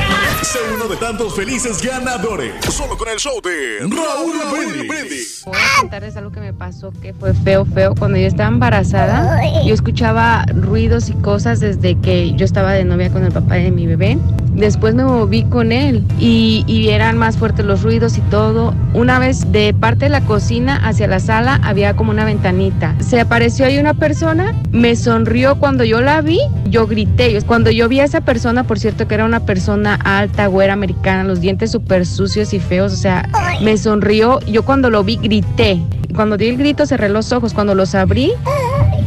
Sé 0.53 0.59
uno 0.75 0.87
de 0.87 0.97
tantos 0.97 1.35
felices 1.35 1.81
ganadores. 1.81 2.53
Solo 2.69 2.99
con 2.99 3.09
el 3.09 3.17
show 3.17 3.41
de 3.43 3.79
Raúl 3.81 4.87
Brindis. 4.87 5.43
Voy 5.47 5.57
a 5.57 5.81
contarles 5.81 6.15
algo 6.19 6.31
que 6.31 6.41
me 6.41 6.53
pasó 6.53 6.93
que 7.01 7.15
fue 7.15 7.33
feo, 7.33 7.65
feo. 7.65 7.95
Cuando 7.99 8.19
yo 8.19 8.27
estaba 8.27 8.51
embarazada, 8.51 9.41
yo 9.65 9.73
escuchaba 9.73 10.45
ruidos 10.55 11.09
y 11.09 11.15
cosas 11.15 11.61
desde 11.61 11.99
que 11.99 12.35
yo 12.35 12.45
estaba 12.45 12.73
de 12.73 12.85
novia 12.85 13.11
con 13.11 13.25
el 13.25 13.33
papá 13.33 13.55
de 13.55 13.71
mi 13.71 13.87
bebé. 13.87 14.19
Después 14.55 14.95
me 14.95 15.05
moví 15.05 15.45
con 15.45 15.73
él 15.73 16.05
y, 16.19 16.65
y 16.67 16.91
eran 16.91 17.17
más 17.17 17.39
fuertes 17.39 17.65
los 17.65 17.83
ruidos 17.83 18.19
y 18.19 18.21
todo. 18.21 18.75
Una 18.93 19.19
vez 19.19 19.51
de 19.51 19.73
parte 19.73 20.05
de 20.05 20.09
la 20.11 20.21
cocina 20.21 20.77
hacia 20.87 21.07
la 21.07 21.21
sala 21.21 21.59
había 21.65 21.97
como 21.97 22.11
una 22.11 22.27
ventanita. 22.27 22.95
Se 23.01 23.19
apareció 23.19 23.65
ahí 23.65 23.79
una 23.79 23.95
persona, 23.95 24.55
me 24.71 24.95
sonrió 24.97 25.59
cuando 25.59 25.85
yo 25.85 26.03
la 26.03 26.21
vi, 26.21 26.39
yo 26.67 26.87
grité. 26.87 27.41
Cuando 27.47 27.71
yo 27.71 27.89
vi 27.89 28.01
a 28.01 28.05
esa 28.05 28.21
persona, 28.21 28.65
por 28.65 28.79
cierto 28.79 29.09
que 29.09 29.15
era 29.15 29.25
una 29.25 29.47
persona 29.47 29.95
alta, 29.95 30.42
güera 30.47 30.73
americana, 30.73 31.25
los 31.25 31.41
dientes 31.41 31.71
súper 31.71 32.07
sucios 32.07 32.53
y 32.55 32.61
feos, 32.61 32.93
o 32.93 32.97
sea, 32.97 33.29
me 33.63 33.77
sonrió. 33.77 34.41
Yo 34.41 34.65
cuando 34.65 34.91
lo 34.91 35.05
vi 35.05 35.17
grité. 35.17 35.81
Cuando 36.15 36.37
di 36.37 36.49
el 36.49 36.59
grito 36.59 36.87
cerré 36.87 37.09
los 37.09 37.33
ojos. 37.33 37.55
Cuando 37.55 37.75
los 37.75 37.95
abrí, 37.95 38.33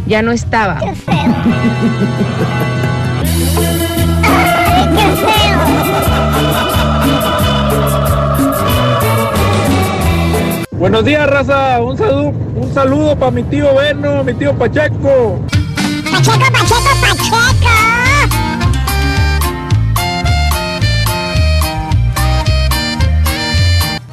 ya 0.08 0.22
no 0.22 0.32
estaba. 0.32 0.80
Buenos 10.72 11.06
días, 11.06 11.28
raza. 11.28 11.82
Un 11.82 11.98
saludo, 11.98 12.34
un 12.56 12.74
saludo 12.74 13.16
para 13.18 13.32
mi 13.32 13.44
tío 13.44 13.76
Beno, 13.76 14.24
mi 14.24 14.34
tío 14.34 14.54
Pacheco. 14.56 15.40
Pacheco, 16.12 16.46
Pacheco, 16.52 16.90
Pacheco. 17.02 18.05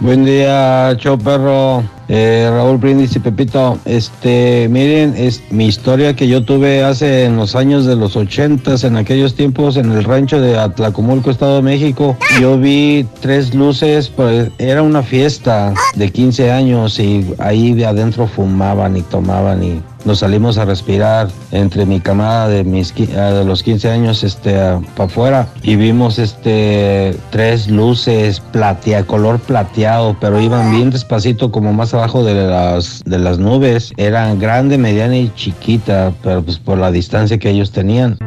Buen 0.03 0.25
día, 0.25 0.97
show 0.99 1.17
perro. 1.17 1.85
Eh, 2.09 2.51
Raúl 2.51 2.79
Brindis 2.79 3.15
y 3.15 3.21
Pepito. 3.21 3.79
Este, 3.85 4.67
miren, 4.69 5.15
es 5.17 5.41
mi 5.53 5.67
historia 5.67 6.17
que 6.17 6.27
yo 6.27 6.45
tuve 6.45 6.83
hace 6.83 7.25
en 7.25 7.37
los 7.37 7.55
años 7.55 7.87
de 7.87 7.95
los 7.95 8.17
ochentas, 8.17 8.83
en 8.83 8.97
aquellos 8.97 9.37
tiempos, 9.37 9.77
en 9.77 9.93
el 9.93 10.03
rancho 10.03 10.41
de 10.41 10.59
Atlacomulco, 10.59 11.31
Estado 11.31 11.57
de 11.57 11.63
México. 11.63 12.17
Yo 12.41 12.59
vi 12.59 13.07
tres 13.21 13.55
luces, 13.55 14.09
pues 14.09 14.51
era 14.59 14.83
una 14.83 15.05
fiesta 15.05 15.73
de 15.95 16.11
15 16.11 16.51
años 16.51 16.99
y 16.99 17.25
ahí 17.39 17.73
de 17.73 17.87
adentro 17.87 18.27
fumaban 18.27 18.97
y 18.97 19.03
tomaban 19.03 19.63
y 19.63 19.81
nos 20.05 20.21
salimos 20.21 20.59
a 20.59 20.65
respirar 20.65 21.29
entre 21.51 21.87
mi 21.87 22.01
camada 22.01 22.49
de 22.49 22.65
mis 22.65 22.93
ah, 23.17 23.33
de 23.33 23.45
los 23.45 23.63
15 23.63 23.91
años 23.91 24.25
este 24.25 24.55
para 24.97 25.07
afuera 25.07 25.49
y 25.63 25.77
vimos 25.77 26.19
este 26.19 27.17
tres 27.31 27.69
luces 27.69 28.41
platea 28.41 29.05
color 29.05 29.39
plateado 29.41 30.17
pero 30.21 30.41
iban 30.41 30.71
bien 30.73 30.91
despacito 30.91 31.53
como 31.53 31.73
más 31.73 31.95
abajo 31.95 32.25
de 32.25 32.35
las 32.35 33.03
de 33.05 33.19
las 33.19 33.39
nubes. 33.39 33.93
Eran 33.97 34.39
grande 34.39 34.79
mediana 34.79 35.17
y 35.17 35.33
chiquita 35.35 36.13
pero 36.23 36.43
pues 36.43 36.59
por 36.59 36.79
la 36.79 36.91
distancia 36.91 37.39
que 37.39 37.51
ellos 37.51 37.73
tenían 37.73 38.19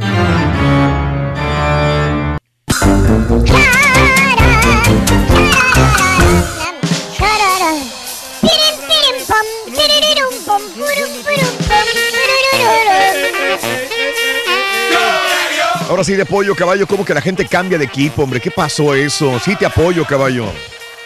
sí 16.16 16.18
de 16.18 16.24
apoyo, 16.24 16.56
caballo. 16.56 16.88
¿Cómo 16.88 17.04
que 17.04 17.14
la 17.14 17.22
gente 17.22 17.46
cambia 17.46 17.78
de 17.78 17.84
equipo, 17.86 18.24
hombre? 18.24 18.40
¿Qué 18.40 18.50
pasó 18.50 18.96
eso? 18.96 19.38
Sí 19.40 19.56
te 19.58 19.66
apoyo, 19.66 20.06
caballo. 20.06 20.46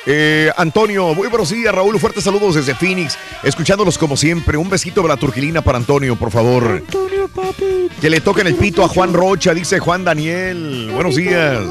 Eh, 0.06 0.52
Antonio, 0.56 1.16
muy 1.16 1.28
buenos 1.28 1.50
días, 1.50 1.74
Raúl. 1.74 2.00
Fuertes 2.00 2.24
saludos 2.24 2.56
desde 2.56 2.76
Phoenix. 2.76 3.18
Escuchándolos 3.42 3.98
como 3.98 4.16
siempre. 4.16 4.56
Un 4.58 4.70
besito 4.70 5.02
de 5.02 5.08
la 5.08 5.18
turquilina 5.18 5.62
para 5.64 5.80
Antonio, 5.80 6.16
por 6.16 6.30
favor. 6.30 6.84
Antonio, 6.86 7.28
papi. 7.28 7.90
Que 8.00 8.10
le 8.10 8.22
toquen 8.22 8.46
el 8.48 8.56
pito 8.56 8.84
a 8.84 8.88
Juan 8.88 9.14
Rocha, 9.14 9.54
dice 9.54 9.80
Juan 9.80 10.04
Daniel. 10.04 10.92
Buenos 10.94 11.16
días. 11.16 11.64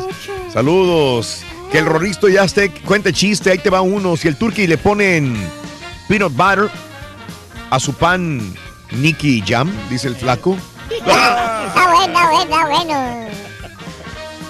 Saludos. 0.53 1.43
Que 1.71 1.79
el 1.79 1.87
roristo 1.87 2.29
ya 2.29 2.43
esté, 2.43 2.71
cuente 2.71 3.13
chiste, 3.13 3.53
ahí 3.53 3.59
te 3.59 3.71
va 3.71 3.83
uno. 3.83 4.17
Si 4.17 4.27
el 4.27 4.37
turqui 4.37 4.67
le 4.67 4.79
ponen 4.79 5.37
peanut 6.09 6.33
butter 6.33 6.71
a 7.71 7.79
su 7.79 7.93
pan 7.93 8.41
Nicky 8.91 9.45
Jam, 9.47 9.71
dice 9.91 10.09
el 10.09 10.17
flaco. 10.17 10.57
Está 10.91 11.93
bueno, 11.93 12.31
bueno, 12.31 12.67
bueno. 12.69 13.29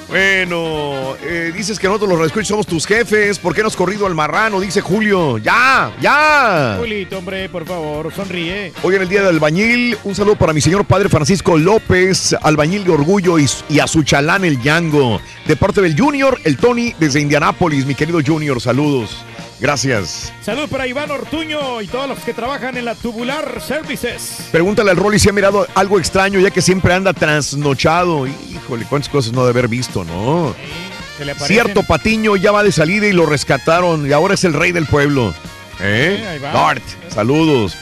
Bueno, 0.09 1.17
eh, 1.23 1.53
dices 1.55 1.79
que 1.79 1.87
nosotros 1.87 2.09
los 2.09 2.27
escuchamos 2.27 2.49
somos 2.49 2.67
tus 2.67 2.87
jefes. 2.87 3.39
¿Por 3.39 3.55
qué 3.55 3.61
no 3.61 3.69
has 3.69 3.77
corrido 3.77 4.07
al 4.07 4.15
marrano? 4.15 4.59
Dice 4.59 4.81
Julio. 4.81 5.37
¡Ya! 5.37 5.93
¡Ya! 6.01 6.77
Julito, 6.79 7.19
hombre, 7.19 7.47
por 7.51 7.67
favor, 7.67 8.11
sonríe. 8.15 8.73
Hoy 8.83 8.95
en 8.95 9.03
el 9.03 9.09
Día 9.09 9.21
del 9.21 9.35
Albañil, 9.35 9.99
un 10.05 10.15
saludo 10.15 10.37
para 10.37 10.55
mi 10.55 10.63
señor 10.63 10.87
padre 10.87 11.11
Francisco 11.11 11.59
López, 11.59 12.35
albañil 12.41 12.85
de 12.85 12.93
orgullo 12.93 13.39
y, 13.39 13.47
y 13.69 13.81
a 13.81 13.87
su 13.87 14.03
chalán 14.03 14.47
el 14.47 14.63
Yango. 14.63 15.21
De 15.47 15.57
parte 15.57 15.83
del 15.83 15.99
Junior, 15.99 16.39
el 16.45 16.57
Tony 16.57 16.95
desde 16.99 17.21
Indianápolis, 17.21 17.85
mi 17.85 17.95
querido 17.95 18.21
Junior, 18.27 18.63
saludos. 18.63 19.23
Gracias. 19.61 20.33
Salud 20.41 20.69
para 20.69 20.87
Iván 20.87 21.11
Ortuño 21.11 21.83
y 21.83 21.89
todos 21.89 22.09
los 22.09 22.19
que 22.21 22.33
trabajan 22.33 22.77
en 22.77 22.85
la 22.85 22.95
Tubular 22.95 23.61
Services. 23.61 24.49
Pregúntale 24.53 24.91
al 24.91 24.97
Rolly 24.97 25.19
si 25.19 25.29
ha 25.29 25.33
mirado 25.33 25.67
algo 25.75 25.99
extraño, 25.99 26.39
ya 26.39 26.51
que 26.51 26.63
siempre 26.63 26.95
anda 26.95 27.13
trasnochado. 27.13 28.27
Híjole, 28.27 28.85
cuántas 28.89 29.09
cosas 29.09 29.33
no 29.33 29.45
de 29.45 29.51
haber 29.51 29.67
visto, 29.69 30.05
¿no? 30.05 30.55
Se 31.17 31.25
le. 31.25 31.35
Cierto 31.35 31.83
Patiño 31.83 32.37
ya 32.37 32.53
va 32.53 32.63
de 32.63 32.71
salida 32.71 33.09
y 33.09 33.13
lo 33.13 33.27
rescataron 33.27 34.09
y 34.09 34.13
ahora 34.13 34.35
es 34.35 34.45
el 34.45 34.53
rey 34.53 34.71
del 34.71 34.87
pueblo. 34.87 35.35
¿Eh? 35.81 36.25
Ahí 36.31 36.39
va. 36.39 36.53
Dart, 36.53 36.83
saludos. 37.09 37.77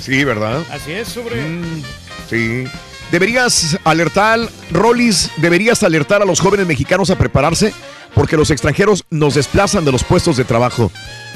Sí, 0.00 0.24
¿verdad? 0.24 0.62
Así 0.70 0.92
es, 0.92 1.08
sobre. 1.08 1.40
Mm, 1.40 1.82
sí. 2.28 2.64
Deberías 3.10 3.78
alertar, 3.84 4.40
Rollis, 4.70 5.30
deberías 5.36 5.82
alertar 5.82 6.22
a 6.22 6.24
los 6.24 6.40
jóvenes 6.40 6.66
mexicanos 6.66 7.10
a 7.10 7.16
prepararse 7.16 7.72
porque 8.14 8.36
los 8.36 8.50
extranjeros 8.50 9.04
nos 9.10 9.34
desplazan 9.34 9.84
de 9.84 9.92
los 9.92 10.02
puestos 10.02 10.36
de 10.36 10.44
trabajo. 10.44 10.90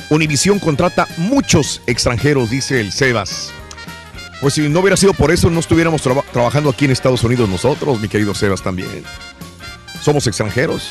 Univisión 0.09 0.59
contrata 0.59 1.07
muchos 1.17 1.81
extranjeros, 1.87 2.51
dice 2.51 2.81
el 2.81 2.91
Sebas. 2.93 3.53
Pues 4.41 4.55
si 4.55 4.69
no 4.69 4.81
hubiera 4.81 4.97
sido 4.97 5.13
por 5.15 5.31
eso, 5.31 5.51
no 5.51 5.61
estuviéramos 5.61 6.03
traba- 6.03 6.25
trabajando 6.33 6.71
aquí 6.71 6.87
en 6.87 6.91
Estados 6.91 7.23
Unidos 7.23 7.49
nosotros, 7.49 8.01
mi 8.01 8.09
querido 8.09 8.35
Sebas, 8.35 8.63
también. 8.63 9.05
Somos 10.03 10.27
extranjeros. 10.27 10.89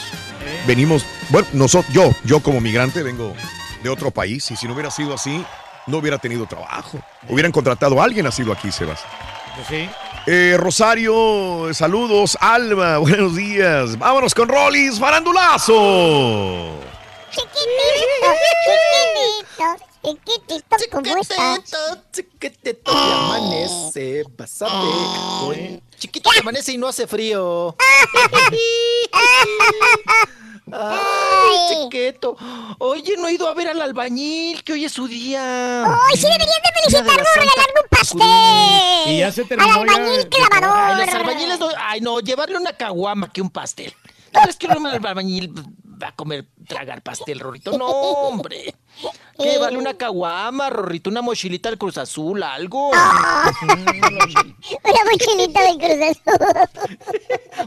Venimos, 0.68 1.06
bueno, 1.30 1.48
nosotros, 1.54 1.92
yo, 1.94 2.12
yo 2.24 2.40
como 2.42 2.62
migrante 2.62 3.02
vengo 3.04 3.34
de 3.84 3.90
otro 3.90 4.12
país 4.12 4.50
y 4.52 4.56
si 4.56 4.68
no 4.68 4.74
hubiera 4.74 4.92
sido 4.92 5.14
así, 5.16 5.44
no 5.88 5.98
hubiera 5.98 6.20
tenido 6.20 6.46
trabajo. 6.46 7.00
Hubieran 7.28 7.52
contratado 7.52 8.00
a 8.00 8.06
alguien 8.06 8.26
nacido 8.26 8.54
aquí, 8.54 8.72
Sebas. 8.72 9.00
Pues 9.56 9.68
sí. 9.68 9.90
Eh, 10.32 10.58
Rosario, 10.60 11.74
saludos. 11.74 12.38
Alba, 12.40 12.98
buenos 13.00 13.36
días. 13.36 13.98
Vámonos 13.98 14.36
con 14.36 14.48
Rollis, 14.48 15.00
farandulazo. 15.00 16.78
Chiquitito, 17.32 17.66
chiquitito, 20.04 20.78
chiquitito, 20.78 20.92
¿cómo 20.92 21.18
estás? 21.18 21.62
Chiquitito 22.12 22.92
que 22.92 23.12
amanece, 23.12 24.24
vas 24.38 24.62
a 24.62 25.48
ver. 25.50 25.82
Chiquito 25.98 26.30
que 26.30 26.42
amanece 26.42 26.74
y 26.74 26.78
no 26.78 26.90
hace 26.90 27.08
frío. 27.08 27.76
Ay, 30.74 31.58
chiquito. 31.70 32.36
Oye, 32.80 33.16
no 33.18 33.28
he 33.28 33.34
ido 33.34 33.48
a 33.48 33.54
ver 33.54 33.70
al 33.70 33.82
albañil, 33.82 34.64
que 34.64 34.74
hoy 34.74 34.86
es 34.86 34.92
su 34.92 35.08
día. 35.08 35.84
Ay, 35.86 36.16
sí 36.16 36.24
deberías 36.24 36.62
de 36.64 36.82
felicitarlo, 36.82 37.24
regalarle 37.36 37.82
un 37.84 37.90
pastel. 37.90 39.14
Y 39.14 39.18
ya 39.20 39.32
se 39.32 39.42
Al 39.42 39.48
terminó 39.48 39.86
ya. 39.86 39.94
albañil 39.94 40.30
clavador. 40.30 40.78
Ay, 40.80 41.06
los 41.06 41.16
albañiles 41.16 41.60
no, 41.60 41.70
ay, 41.78 42.02
no, 42.02 42.20
llevarle 42.20 42.58
una 42.58 42.74
caguama 42.74 43.32
que 43.32 43.42
un 43.42 43.50
pastel. 43.50 43.94
¿Tú 44.32 44.40
crees 44.42 44.58
que 44.58 44.68
el 44.68 44.74
albañil 44.74 45.54
va 46.02 46.08
a 46.10 46.16
comer, 46.16 46.48
tragar 46.68 47.02
pastel, 47.02 47.40
Rorrito? 47.40 47.78
No, 47.78 47.88
hombre. 47.88 48.76
Que 49.38 49.52
llevarle 49.52 49.78
una 49.78 49.94
caguama, 49.94 50.70
Rorrito, 50.70 51.10
una 51.10 51.22
mochilita 51.22 51.70
al 51.70 51.78
Cruz 51.78 51.98
Azul, 51.98 52.44
algo. 52.44 52.90
Una 53.00 53.54
mochilita 55.12 55.64
de 55.64 55.78
Cruz 55.78 56.02
Azul. 56.10 56.36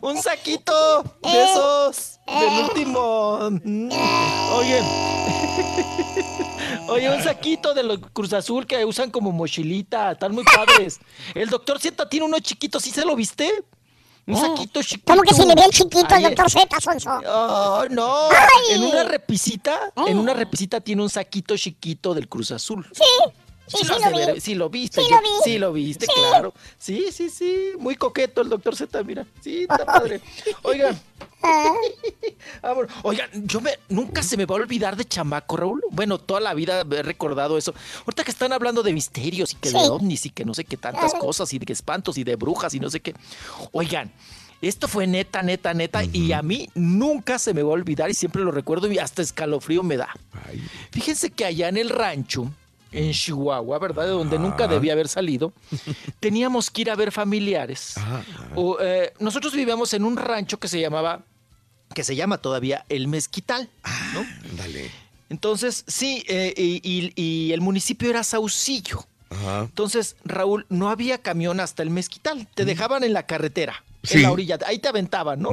Un 0.03 0.23
saquito 0.23 1.03
de 1.23 1.45
esos, 1.45 2.21
del 2.27 2.65
último. 2.65 3.49
Mm. 3.65 3.91
Oye. 4.53 4.83
Oye, 6.89 7.11
un 7.11 7.23
saquito 7.23 7.75
de 7.75 7.83
los 7.83 7.99
Cruz 8.13 8.33
Azul 8.33 8.67
que 8.67 8.85
usan 8.85 9.11
como 9.11 9.33
mochilita. 9.33 10.13
Están 10.13 10.35
muy 10.35 10.45
padres. 10.45 11.01
El 11.35 11.49
doctor 11.49 11.81
Z 11.81 12.09
tiene 12.09 12.27
uno 12.27 12.39
chiquito, 12.41 12.81
¿sí 12.81 12.91
se 12.91 13.05
lo 13.05 13.17
viste? 13.17 13.65
Un 14.27 14.37
saquito 14.37 14.83
chiquito. 14.83 15.13
¿Cómo 15.13 15.23
que 15.23 15.35
se 15.35 15.45
le 15.45 15.55
ve 15.55 15.65
el 15.65 15.71
chiquito 15.71 16.15
al 16.15 16.23
doctor 16.23 16.51
Z, 16.51 16.81
Sonso? 16.81 17.11
Oh, 17.27 17.85
no. 17.91 18.29
Ay. 18.31 18.77
En 18.77 18.85
una 18.85 19.03
repisita, 19.05 19.93
en 20.07 20.19
una 20.19 20.33
repisita 20.33 20.81
tiene 20.81 21.03
un 21.03 21.11
saquito 21.11 21.57
chiquito 21.57 22.15
del 22.15 22.29
Cruz 22.29 22.53
Azul. 22.53 22.87
Sí, 22.93 23.03
Sí, 23.79 24.41
sí, 24.41 24.55
lo 24.55 24.67
sí 24.67 24.73
viste. 24.73 25.01
Sí 25.03 25.07
yo- 25.11 25.17
lo 25.17 25.23
vi. 25.23 25.29
sí 25.45 25.59
lo 25.59 25.73
viste, 25.73 26.07
Sí. 26.07 26.13
claro. 26.15 26.55
Sí, 26.79 27.07
sí, 27.13 27.31
sí. 27.31 27.73
Muy 27.79 27.97
coqueto 27.97 28.41
el 28.43 28.49
doctor 28.49 28.77
Z, 28.77 29.03
mira. 29.05 29.27
Sí, 29.43 29.63
está 29.63 29.85
padre. 29.85 30.21
Oigan. 30.63 31.01
Vámonos. 32.63 32.91
Oigan, 33.03 33.29
yo 33.47 33.61
me, 33.61 33.73
nunca 33.89 34.23
se 34.23 34.37
me 34.37 34.47
va 34.47 34.55
a 34.57 34.59
olvidar 34.61 34.97
de 34.97 35.05
chamaco, 35.05 35.57
Raúl. 35.57 35.83
Bueno, 35.91 36.19
toda 36.19 36.41
la 36.41 36.55
vida 36.55 36.83
he 36.89 37.03
recordado 37.03 37.59
eso. 37.59 37.75
Ahorita 38.07 38.25
que 38.25 38.31
están 38.31 38.53
hablando 38.53 38.83
de 38.83 38.93
misterios 38.93 39.53
y 39.53 39.57
que 39.57 39.71
de 39.71 39.79
ovnis 39.79 40.27
y 40.27 40.31
que 40.31 40.45
no 40.45 40.55
sé 40.55 40.65
qué 40.65 40.77
tantas 40.77 41.15
cosas 41.15 41.53
y 41.53 41.59
de 41.59 41.73
espantos 41.73 42.17
y 42.19 42.25
de 42.25 42.37
brujas 42.37 42.75
y 42.75 42.81
no 42.81 42.91
sé 42.91 43.01
qué. 43.01 43.15
Oigan, 43.73 44.13
Esto 44.61 44.87
fue 44.87 45.09
neta, 45.09 45.43
neta, 45.43 45.75
neta, 45.75 46.05
y 46.05 46.31
a 46.31 46.41
mí 46.41 46.69
nunca 46.77 47.41
se 47.41 47.53
me 47.53 47.65
va 47.65 47.71
a 47.71 47.73
olvidar 47.73 48.09
y 48.11 48.15
siempre 48.15 48.45
lo 48.45 48.53
recuerdo 48.53 48.87
y 48.93 48.97
hasta 48.97 49.21
escalofrío 49.21 49.83
me 49.83 49.97
da. 49.97 50.15
Fíjense 50.93 51.31
que 51.33 51.45
allá 51.45 51.67
en 51.69 51.77
el 51.79 51.89
rancho, 51.91 52.49
en 52.93 53.13
Chihuahua, 53.13 53.79
¿verdad? 53.79 54.05
De 54.05 54.11
donde 54.11 54.39
nunca 54.39 54.69
debía 54.69 54.93
haber 54.93 55.09
salido, 55.09 55.53
teníamos 56.21 56.71
que 56.71 56.83
ir 56.83 56.91
a 56.91 56.95
ver 56.97 57.11
familiares. 57.13 57.95
O, 58.55 58.79
eh, 58.81 59.13
nosotros 59.19 59.55
vivíamos 59.55 59.93
en 59.95 60.05
un 60.05 60.17
rancho 60.17 60.59
que 60.59 60.69
se 60.69 60.81
llamaba, 60.81 61.23
que 61.95 62.05
se 62.05 62.15
llama 62.17 62.39
todavía 62.39 62.85
El 62.89 63.09
Mezquital, 63.09 63.69
¿no? 64.15 64.25
Dale. 64.57 64.91
Entonces, 65.31 65.85
sí, 65.87 66.23
eh, 66.29 66.53
y, 66.57 66.81
y- 66.83 67.13
y 67.17 67.53
el 67.53 67.61
municipio 67.63 68.11
era 68.11 68.23
Saucillo. 68.23 69.05
Ajá. 69.31 69.61
Entonces, 69.63 70.17
Raúl, 70.25 70.67
no 70.69 70.91
había 70.91 71.17
camión 71.19 71.59
hasta 71.61 71.83
el 71.83 71.89
Mezquital. 71.89 72.47
Te 72.55 72.67
dejaban 72.67 73.03
en 73.03 73.15
la 73.15 73.25
carretera, 73.25 73.83
Sí. 74.03 74.17
en 74.17 74.23
la 74.23 74.33
orilla. 74.33 74.59
Ahí 74.67 74.79
te 74.79 74.89
aventaban, 74.89 75.41
¿no? 75.41 75.51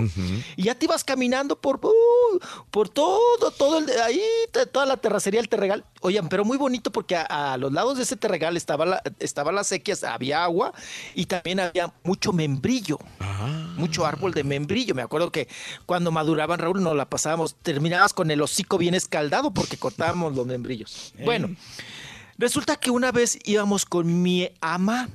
Y 0.58 0.64
ya 0.64 0.76
te 0.76 0.86
ibas 0.86 1.04
caminando 1.04 1.60
por, 1.60 1.80
uh, 1.86 2.40
por 2.72 2.90
todo, 2.90 3.52
todo 3.52 3.78
el, 3.80 3.90
ahí, 4.02 4.22
te- 4.52 4.66
toda 4.66 4.86
la 4.88 4.98
terracería, 4.98 5.40
el 5.40 5.50
terregal. 5.50 5.86
Oigan, 6.02 6.30
pero 6.30 6.44
muy 6.44 6.58
bonito 6.58 6.92
porque 6.92 7.16
a, 7.16 7.54
a 7.54 7.58
los 7.58 7.72
lados 7.72 7.98
de 7.98 8.04
ese 8.04 8.16
terregal 8.16 8.58
estaba 8.58 8.86
la, 8.86 9.04
estaba 9.20 9.52
la 9.52 9.64
sequía, 9.64 9.96
había 10.12 10.44
agua 10.44 10.74
y 11.14 11.26
también 11.28 11.60
había 11.60 11.94
mucho 12.04 12.34
membrillo. 12.34 12.98
Mucho 13.78 14.06
árbol 14.06 14.34
de 14.34 14.44
membrillo. 14.44 14.94
Me 14.96 15.02
acuerdo 15.02 15.32
que 15.32 15.48
cuando 15.86 16.12
maduraban, 16.12 16.60
Raúl, 16.60 16.82
nos 16.84 16.96
la 16.96 17.10
pasábamos, 17.10 17.56
terminabas 17.62 18.14
con 18.14 18.30
el 18.32 18.42
hocico 18.42 18.78
bien 18.78 18.94
escaldado 18.96 19.52
porque 19.54 19.78
cortábamos 19.78 20.36
los 20.36 20.46
membrillos. 20.46 21.14
Bueno. 21.24 21.56
Resulta 22.40 22.78
que 22.78 22.90
una 22.90 23.12
vez 23.12 23.38
íbamos 23.44 23.86
con 23.86 24.24
mi 24.24 24.50
ama, 24.62 25.10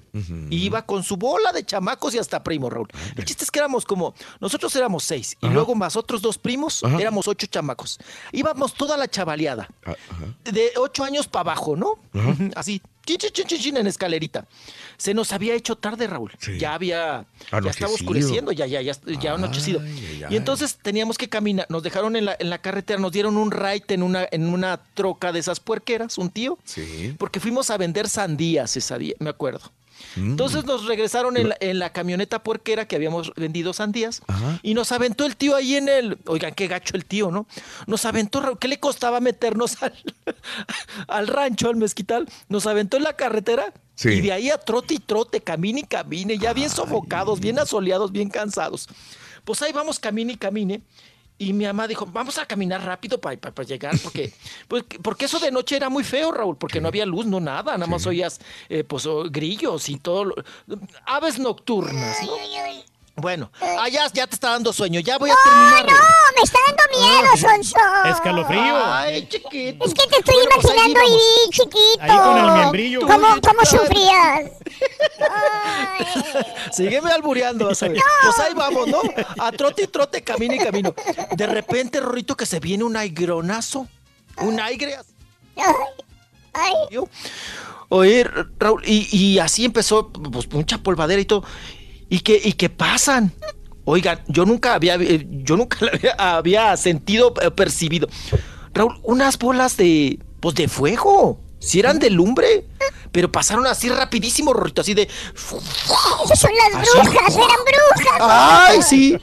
y 0.50 0.58
iba 0.58 0.82
con 0.86 1.02
su 1.02 1.16
bola 1.16 1.50
de 1.52 1.64
chamacos 1.64 2.14
y 2.14 2.18
hasta 2.18 2.44
primos, 2.44 2.72
Raúl. 2.72 2.86
El 3.16 3.24
chiste 3.24 3.42
es 3.44 3.50
que 3.50 3.58
éramos 3.58 3.84
como, 3.84 4.14
nosotros 4.40 4.76
éramos 4.76 5.02
seis, 5.04 5.36
y 5.40 5.48
luego 5.48 5.74
más 5.74 5.96
otros 5.96 6.20
dos 6.22 6.36
primos, 6.38 6.82
éramos 7.00 7.26
ocho 7.26 7.46
chamacos. 7.46 7.98
Íbamos 8.30 8.74
toda 8.74 8.96
la 8.96 9.08
chavaleada, 9.08 9.68
Ah, 9.86 9.96
ajá. 10.10 10.26
de 10.52 10.70
ocho 10.76 11.02
años 11.02 11.26
para 11.26 11.40
abajo, 11.52 11.74
¿no? 11.76 11.94
Ajá. 12.12 12.36
Así, 12.56 12.80
chin, 13.04 13.18
chin, 13.18 13.30
chin, 13.32 13.46
chin, 13.46 13.58
chin, 13.60 13.76
en 13.76 13.86
escalerita. 13.86 14.46
Se 14.96 15.12
nos 15.14 15.32
había 15.32 15.54
hecho 15.54 15.76
tarde, 15.76 16.06
Raúl. 16.06 16.32
Ya 16.58 16.74
había, 16.74 17.26
ya 17.50 17.70
estaba 17.70 17.92
oscureciendo, 17.92 18.52
ya, 18.52 18.66
ya, 18.66 18.80
ya, 18.80 18.92
ya 19.20 19.34
anochecido. 19.34 19.80
ay, 19.80 20.24
Y 20.30 20.36
entonces 20.36 20.78
teníamos 20.80 21.18
que 21.18 21.28
caminar, 21.28 21.66
nos 21.68 21.82
dejaron 21.82 22.16
en 22.16 22.26
la, 22.26 22.36
en 22.38 22.50
la 22.50 22.58
carretera, 22.58 22.98
nos 23.00 23.12
dieron 23.12 23.36
un 23.36 23.50
ride 23.50 23.84
en 23.88 24.02
una, 24.02 24.26
en 24.30 24.48
una 24.48 24.78
troca 24.94 25.32
de 25.32 25.40
esas 25.40 25.60
puerqueras, 25.60 26.18
un 26.18 26.30
tío, 26.30 26.58
Sí. 26.64 27.14
porque 27.18 27.40
fuimos 27.40 27.70
a 27.70 27.76
vender 27.76 28.08
sandías 28.08 28.76
ese 28.76 28.98
día, 28.98 29.14
me 29.18 29.30
acuerdo. 29.30 29.70
Mm. 30.16 30.30
Entonces 30.32 30.64
nos 30.64 30.86
regresaron 30.86 31.36
en 31.36 31.50
la, 31.50 31.56
en 31.60 31.78
la 31.78 31.92
camioneta 31.92 32.42
puerquera 32.42 32.86
que 32.86 32.96
habíamos 32.96 33.32
vendido 33.36 33.72
sandías 33.72 34.22
Ajá. 34.26 34.58
y 34.62 34.74
nos 34.74 34.92
aventó 34.92 35.24
el 35.26 35.36
tío 35.36 35.56
ahí 35.56 35.76
en 35.76 35.88
el. 35.88 36.18
Oigan, 36.26 36.54
qué 36.54 36.66
gacho 36.68 36.96
el 36.96 37.04
tío, 37.04 37.30
¿no? 37.30 37.46
Nos 37.86 38.04
aventó, 38.04 38.56
¿qué 38.58 38.68
le 38.68 38.78
costaba 38.80 39.20
meternos 39.20 39.76
al, 39.82 39.94
al 41.08 41.26
rancho, 41.28 41.68
al 41.68 41.76
mezquital? 41.76 42.28
Nos 42.48 42.66
aventó 42.66 42.96
en 42.96 43.04
la 43.04 43.14
carretera 43.16 43.72
Sí. 43.96 44.08
y 44.08 44.20
de 44.22 44.32
ahí 44.32 44.50
a 44.50 44.58
trote 44.58 44.94
y 44.94 44.98
trote, 44.98 45.40
camine 45.40 45.80
y 45.80 45.84
camine, 45.84 46.36
ya 46.36 46.52
bien 46.52 46.68
sofocados, 46.68 47.38
bien 47.38 47.60
asoleados, 47.60 48.10
bien 48.10 48.28
cansados. 48.28 48.88
Pues 49.44 49.62
ahí 49.62 49.72
vamos, 49.72 50.00
camine 50.00 50.32
y 50.32 50.36
camine. 50.36 50.80
Y 51.36 51.52
mi 51.52 51.64
mamá 51.64 51.88
dijo, 51.88 52.06
vamos 52.06 52.38
a 52.38 52.46
caminar 52.46 52.84
rápido 52.84 53.20
para, 53.20 53.36
llegar, 53.64 53.98
porque, 54.02 54.32
pues, 54.68 54.84
porque 55.02 55.24
eso 55.24 55.40
de 55.40 55.50
noche 55.50 55.76
era 55.76 55.88
muy 55.88 56.04
feo, 56.04 56.30
Raúl, 56.30 56.56
porque 56.56 56.80
no 56.80 56.88
había 56.88 57.04
luz, 57.06 57.26
no 57.26 57.40
nada, 57.40 57.72
nada 57.72 57.86
más 57.88 58.06
oías 58.06 58.40
eh, 58.68 58.84
pues, 58.84 59.04
oh, 59.06 59.24
grillos 59.28 59.88
y 59.88 59.96
todo, 59.98 60.24
lo- 60.26 60.34
aves 61.06 61.38
nocturnas, 61.40 62.22
¿no? 62.22 62.36
Bueno, 63.16 63.50
ah, 63.60 63.88
ya, 63.88 64.08
ya 64.12 64.26
te 64.26 64.34
está 64.34 64.50
dando 64.50 64.72
sueño, 64.72 64.98
ya 64.98 65.18
voy 65.18 65.30
a 65.30 65.36
terminar. 65.44 65.86
No, 65.86 65.92
me 66.36 66.42
está 66.42 66.58
dando 66.66 66.82
miedo, 66.98 67.36
Sonso. 67.36 67.78
Escalofrío. 68.06 68.76
Ay, 68.86 69.28
chiquito. 69.28 69.84
Es 69.84 69.94
que 69.94 70.06
te 70.08 70.16
estoy 70.18 70.34
Bueno, 70.34 70.50
pues 70.60 70.66
ahí 70.66 70.90
imaginando 70.90 71.50
chiquito. 71.50 72.00
Ahí 72.00 72.18
con 72.18 72.38
el 72.38 72.58
membrillo. 72.58 73.00
¿Cómo, 73.02 73.26
cómo 73.40 73.64
sufrías? 73.64 74.50
Sígueme 76.72 77.12
albureando, 77.12 77.66
vas 77.66 77.80
a 77.84 77.88
ver. 77.88 78.00
Pues 78.22 78.38
ahí 78.40 78.54
vamos, 78.54 78.88
¿no? 78.88 79.00
A 79.38 79.52
trote 79.52 79.84
y 79.84 79.86
trote, 79.86 80.22
camino 80.24 80.54
y 80.54 80.58
camino. 80.58 80.92
De 81.36 81.46
repente, 81.46 82.00
Rorrito, 82.00 82.36
que 82.36 82.46
se 82.46 82.58
viene 82.58 82.82
un 82.82 82.96
aigronazo. 82.96 83.86
Un 84.38 84.58
aire. 84.58 84.98
Yo, 86.90 87.04
Oye, 87.90 88.24
Raúl, 88.58 88.82
y, 88.84 89.06
y 89.16 89.38
así 89.38 89.64
empezó, 89.64 90.08
pues, 90.08 90.50
mucha 90.50 90.78
polvadera 90.78 91.20
y 91.20 91.26
todo. 91.26 91.44
¿Y 92.08 92.20
qué, 92.20 92.40
y 92.42 92.52
qué 92.52 92.68
pasan? 92.70 93.32
Oigan, 93.84 94.20
yo 94.28 94.46
nunca 94.46 94.74
había, 94.74 94.94
eh, 94.96 95.26
yo 95.30 95.56
nunca 95.56 95.78
la 96.16 96.36
había, 96.36 96.76
sentido, 96.76 97.34
eh, 97.42 97.50
percibido. 97.50 98.08
Raúl, 98.72 98.98
unas 99.02 99.38
bolas 99.38 99.76
de, 99.76 100.18
pues 100.40 100.54
de 100.54 100.68
fuego. 100.68 101.40
Si 101.58 101.80
eran 101.80 101.98
de 101.98 102.10
lumbre, 102.10 102.66
pero 103.10 103.32
pasaron 103.32 103.66
así 103.66 103.88
rapidísimo, 103.88 104.52
Rorrito, 104.52 104.82
así 104.82 104.92
de... 104.92 105.02
Esas 106.24 106.38
son 106.38 106.50
las 106.54 106.82
Así. 106.82 106.90
brujas, 107.08 107.34
eran 107.34 107.48
brujas. 107.48 108.20
Ay, 108.20 108.82
sí. 108.82 109.16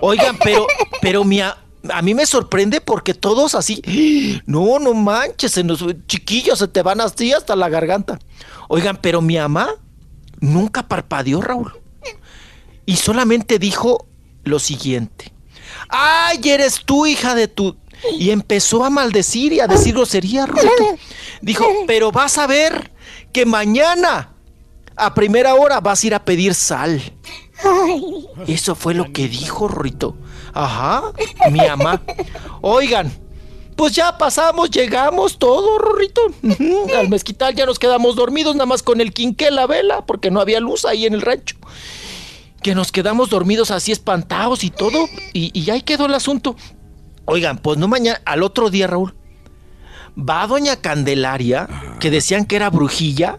Oigan, 0.00 0.38
pero, 0.42 0.66
pero 1.02 1.22
mi 1.24 1.40
a, 1.42 1.54
a 1.90 2.00
mí 2.00 2.14
me 2.14 2.24
sorprende 2.24 2.80
porque 2.80 3.12
todos 3.12 3.54
así, 3.54 3.82
no, 4.46 4.78
no 4.78 4.94
manches, 4.94 5.52
se 5.52 5.64
nos- 5.64 5.84
chiquillos 6.06 6.58
se 6.60 6.68
te 6.68 6.80
van 6.82 7.00
así 7.02 7.32
hasta 7.32 7.54
la 7.56 7.68
garganta. 7.68 8.18
Oigan, 8.68 8.96
pero 9.02 9.20
mi 9.20 9.36
mamá 9.36 9.68
nunca 10.40 10.86
parpadeó, 10.88 11.42
Raúl. 11.42 11.72
Y 12.86 12.96
solamente 12.96 13.58
dijo 13.58 14.06
lo 14.44 14.58
siguiente. 14.58 15.32
Ay, 15.88 16.40
eres 16.44 16.82
tú, 16.84 17.06
hija 17.06 17.34
de 17.34 17.48
tu... 17.48 17.76
Y 18.18 18.30
empezó 18.30 18.84
a 18.84 18.90
maldecir 18.90 19.52
y 19.52 19.60
a 19.60 19.66
decir 19.66 19.94
grosería, 19.94 20.46
Rorrito. 20.46 20.98
Dijo, 21.40 21.66
pero 21.86 22.12
vas 22.12 22.38
a 22.38 22.46
ver 22.46 22.92
que 23.32 23.46
mañana 23.46 24.34
a 24.96 25.14
primera 25.14 25.54
hora 25.54 25.80
vas 25.80 26.02
a 26.02 26.06
ir 26.06 26.14
a 26.14 26.24
pedir 26.24 26.54
sal. 26.54 27.02
Eso 28.46 28.74
fue 28.74 28.94
lo 28.94 29.12
que 29.12 29.28
dijo 29.28 29.66
Rorrito. 29.66 30.16
Ajá, 30.52 31.12
mi 31.50 31.58
mamá. 31.58 32.02
Oigan, 32.60 33.12
pues 33.76 33.94
ya 33.94 34.16
pasamos, 34.16 34.70
llegamos 34.70 35.38
todo, 35.38 35.78
Rorrito. 35.78 36.20
Al 36.96 37.08
mezquital 37.08 37.54
ya 37.54 37.66
nos 37.66 37.78
quedamos 37.78 38.16
dormidos, 38.16 38.54
nada 38.54 38.66
más 38.66 38.82
con 38.82 39.00
el 39.00 39.12
quinqué, 39.12 39.50
la 39.50 39.66
vela, 39.66 40.04
porque 40.06 40.30
no 40.30 40.40
había 40.40 40.60
luz 40.60 40.84
ahí 40.84 41.06
en 41.06 41.14
el 41.14 41.22
rancho. 41.22 41.56
Que 42.66 42.74
nos 42.74 42.90
quedamos 42.90 43.30
dormidos 43.30 43.70
así 43.70 43.92
espantados 43.92 44.64
y 44.64 44.70
todo, 44.70 45.08
y, 45.32 45.56
y 45.56 45.70
ahí 45.70 45.82
quedó 45.82 46.06
el 46.06 46.14
asunto. 46.14 46.56
Oigan, 47.24 47.58
pues 47.58 47.78
no 47.78 47.86
mañana, 47.86 48.20
al 48.24 48.42
otro 48.42 48.70
día, 48.70 48.88
Raúl, 48.88 49.14
va 50.18 50.44
doña 50.48 50.74
Candelaria, 50.74 51.68
que 52.00 52.10
decían 52.10 52.44
que 52.44 52.56
era 52.56 52.68
brujilla. 52.68 53.36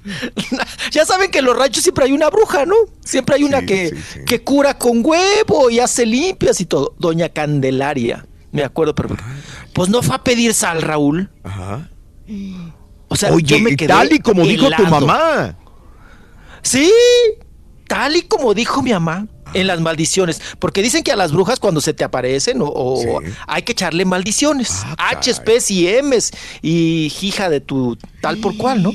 ya 0.92 1.06
saben 1.06 1.30
que 1.30 1.38
en 1.38 1.46
los 1.46 1.56
ranchos 1.56 1.82
siempre 1.82 2.04
hay 2.04 2.12
una 2.12 2.28
bruja, 2.28 2.66
¿no? 2.66 2.74
Siempre 3.02 3.36
hay 3.36 3.44
una 3.44 3.64
que, 3.64 3.96
que 4.26 4.42
cura 4.42 4.76
con 4.76 5.00
huevo 5.02 5.70
y 5.70 5.80
hace 5.80 6.04
limpias 6.04 6.60
y 6.60 6.66
todo. 6.66 6.94
Doña 6.98 7.30
Candelaria, 7.30 8.26
me 8.52 8.64
acuerdo 8.64 8.94
perfecto. 8.94 9.24
Pues 9.72 9.88
no 9.88 10.02
fue 10.02 10.14
a 10.14 10.22
pedir 10.22 10.52
sal, 10.52 10.82
Raúl. 10.82 11.30
Ajá. 11.42 11.88
O 13.08 13.16
sea, 13.16 13.32
Oye, 13.32 13.46
yo 13.46 13.60
me 13.60 13.74
quedé 13.76 13.88
tal 13.88 14.12
y 14.12 14.18
como 14.18 14.42
dijo 14.42 14.68
tu 14.76 14.82
mamá. 14.82 15.56
Sí, 16.60 16.92
tal 17.88 18.16
y 18.16 18.22
como 18.22 18.54
dijo 18.54 18.82
mi 18.82 18.92
mamá 18.92 19.26
en 19.54 19.66
las 19.68 19.80
maldiciones, 19.80 20.40
porque 20.58 20.82
dicen 20.82 21.02
que 21.02 21.12
a 21.12 21.16
las 21.16 21.32
brujas 21.32 21.60
cuando 21.60 21.80
se 21.80 21.94
te 21.94 22.04
aparecen 22.04 22.60
o, 22.60 22.66
o 22.66 23.20
hay 23.46 23.62
que 23.62 23.72
echarle 23.72 24.04
maldiciones, 24.04 24.84
H's, 24.98 25.40
P's 25.40 25.70
y 25.70 25.86
M's 26.02 26.32
y 26.62 27.12
hija 27.22 27.48
de 27.48 27.60
tu 27.60 27.96
tal 28.20 28.38
por 28.38 28.56
cual, 28.56 28.82
¿no? 28.82 28.92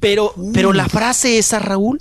Pero, 0.00 0.34
pero 0.52 0.74
la 0.74 0.86
frase 0.88 1.38
esa, 1.38 1.58
Raúl, 1.58 1.98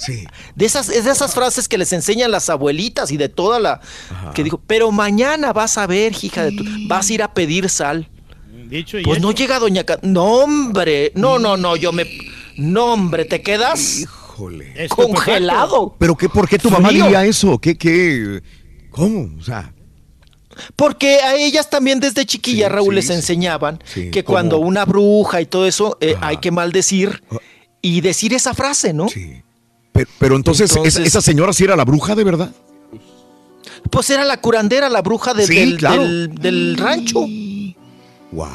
de 0.56 0.66
esas, 0.66 0.90
es 0.90 1.06
de 1.06 1.12
esas 1.12 1.34
frases 1.34 1.70
que 1.70 1.78
les 1.78 1.94
enseñan 1.94 2.32
las 2.32 2.50
abuelitas 2.50 3.12
y 3.12 3.18
de 3.18 3.30
toda 3.30 3.60
la 3.62 3.80
que 4.36 4.44
dijo, 4.44 4.62
pero 4.68 4.92
mañana 4.92 5.54
vas 5.54 5.78
a 5.78 5.88
ver, 5.88 6.14
hija 6.22 6.44
de 6.44 6.52
tu, 6.52 6.66
vas 6.88 7.10
a 7.10 7.14
ir 7.14 7.24
a 7.24 7.34
pedir 7.34 7.70
sal. 7.70 8.10
Dicho 8.68 8.98
y 8.98 9.04
Pues 9.04 9.22
no 9.22 9.32
llega 9.32 9.60
Doña 9.60 9.84
Ca- 9.84 10.00
No, 10.02 10.24
hombre. 10.26 11.12
No, 11.16 11.38
no, 11.38 11.58
no. 11.58 11.76
Yo 11.76 11.92
me. 11.92 12.06
No, 12.58 12.94
hombre, 12.94 13.24
te 13.26 13.42
quedas. 13.42 14.06
Congelado. 14.90 15.96
¿Pero 16.00 16.16
qué, 16.16 16.30
por 16.30 16.48
qué 16.48 16.58
tu 16.60 16.70
mamá 16.70 16.90
Frío. 16.90 17.04
diría 17.06 17.26
eso? 17.26 17.58
¿Qué, 17.60 17.78
qué? 17.78 18.42
¿Cómo? 18.92 19.30
O 19.40 19.44
sea, 19.44 19.74
Porque 20.76 21.18
a 21.22 21.36
ellas 21.36 21.70
también 21.70 22.00
desde 22.00 22.26
chiquilla, 22.26 22.70
Raúl, 22.70 22.96
les 22.96 23.10
enseñaban 23.10 23.80
Sí, 23.86 24.12
que 24.12 24.24
¿cómo? 24.24 24.36
cuando 24.36 24.58
una 24.60 24.86
bruja 24.86 25.42
y 25.42 25.46
todo 25.46 25.66
eso, 25.66 25.98
eh, 26.02 26.16
hay 26.22 26.38
que 26.38 26.52
maldecir 26.52 27.24
y 27.82 28.02
decir 28.02 28.34
esa 28.34 28.54
frase, 28.54 28.94
¿no? 28.94 29.08
pero, 29.92 30.10
pero 30.20 30.36
entonces, 30.36 30.70
Entonces- 30.72 30.96
¿esa, 30.98 31.04
esa 31.08 31.22
señora 31.22 31.54
sí 31.54 31.64
era 31.64 31.76
la 31.76 31.86
bruja 31.86 32.16
de 32.16 32.24
verdad? 32.24 32.52
Pues 33.90 34.10
era 34.10 34.26
la 34.26 34.38
curandera, 34.42 34.90
la 34.90 35.02
bruja 35.02 35.34
del, 35.34 35.48
Sí, 35.48 35.56
del, 35.56 35.78
claro. 35.78 36.04
del- 36.04 36.36
del 36.36 36.78
rancho. 36.78 37.20
Wow. 38.32 38.48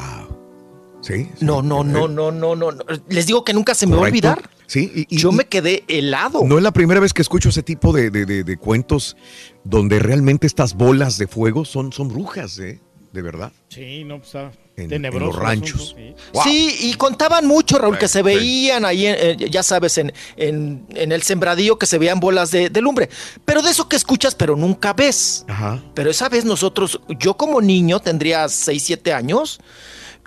Sí. 1.01 1.29
No, 1.39 1.61
no, 1.61 1.83
no, 1.83 2.07
no, 2.07 2.31
no, 2.31 2.55
no. 2.55 2.71
no. 2.71 2.83
Les 3.07 3.25
digo 3.27 3.43
que 3.45 3.53
nunca 3.53 3.73
se 3.73 3.87
me 3.87 3.95
va 3.95 4.01
a 4.03 4.05
olvidar. 4.05 4.49
Sí, 4.69 4.91
y- 5.09 5.15
y- 5.15 5.17
Yo 5.17 5.31
me 5.31 5.45
quedé 5.45 5.83
helado. 5.87 6.43
No 6.45 6.57
es 6.57 6.63
la 6.63 6.71
primera 6.71 6.99
vez 6.99 7.11
que 7.11 7.23
escucho 7.23 7.49
ese 7.49 7.63
tipo 7.63 7.91
de, 7.91 8.11
de- 8.11 8.25
de- 8.27 8.43
de 8.43 8.57
cuentos 8.57 9.17
donde 9.63 9.97
realmente 9.97 10.45
estas 10.45 10.75
bolas 10.75 11.17
de 11.17 11.25
fuego 11.27 11.65
son, 11.65 11.91
son 11.91 12.07
brujas, 12.07 12.59
¿eh? 12.59 12.79
De 13.11 13.23
verdad. 13.23 13.51
Sí, 13.69 14.03
no, 14.03 14.17
pues 14.19 14.27
está 14.35 14.51
En, 14.77 15.01
los 15.01 15.35
ranchos. 15.35 15.81
asunto, 15.81 15.95
sí. 15.99 16.15
Wow. 16.33 16.43
Sí, 16.43 16.75
y 16.81 16.93
contaban 16.93 17.47
mucho, 17.47 17.79
Raúl, 17.79 17.97
que 17.97 18.07
se 18.07 18.21
veían 18.21 18.85
ahí, 18.85 19.07
en- 19.07 19.15
eh, 19.17 19.49
ya 19.49 19.63
sabes, 19.63 19.97
en, 19.97 20.13
en- 20.37 20.85
en 20.93 21.11
el 21.11 21.23
sembradío 21.23 21.79
que 21.79 21.87
se 21.87 21.97
veían 21.97 22.19
bolas 22.19 22.51
de, 22.51 22.69
de 22.69 22.81
lumbre. 22.81 23.09
Pero 23.45 23.63
de 23.63 23.71
eso 23.71 23.89
que 23.89 23.95
escuchas, 23.95 24.35
pero 24.35 24.55
nunca 24.55 24.93
ves. 24.93 25.43
Ajá. 25.47 25.83
Pero 25.95 26.11
esa 26.11 26.29
vez 26.29 26.45
nosotros, 26.45 27.01
yo 27.19 27.35
como 27.35 27.59
niño, 27.59 27.99
tendría 27.99 28.47
6, 28.47 28.83
7 28.83 29.11
años, 29.11 29.59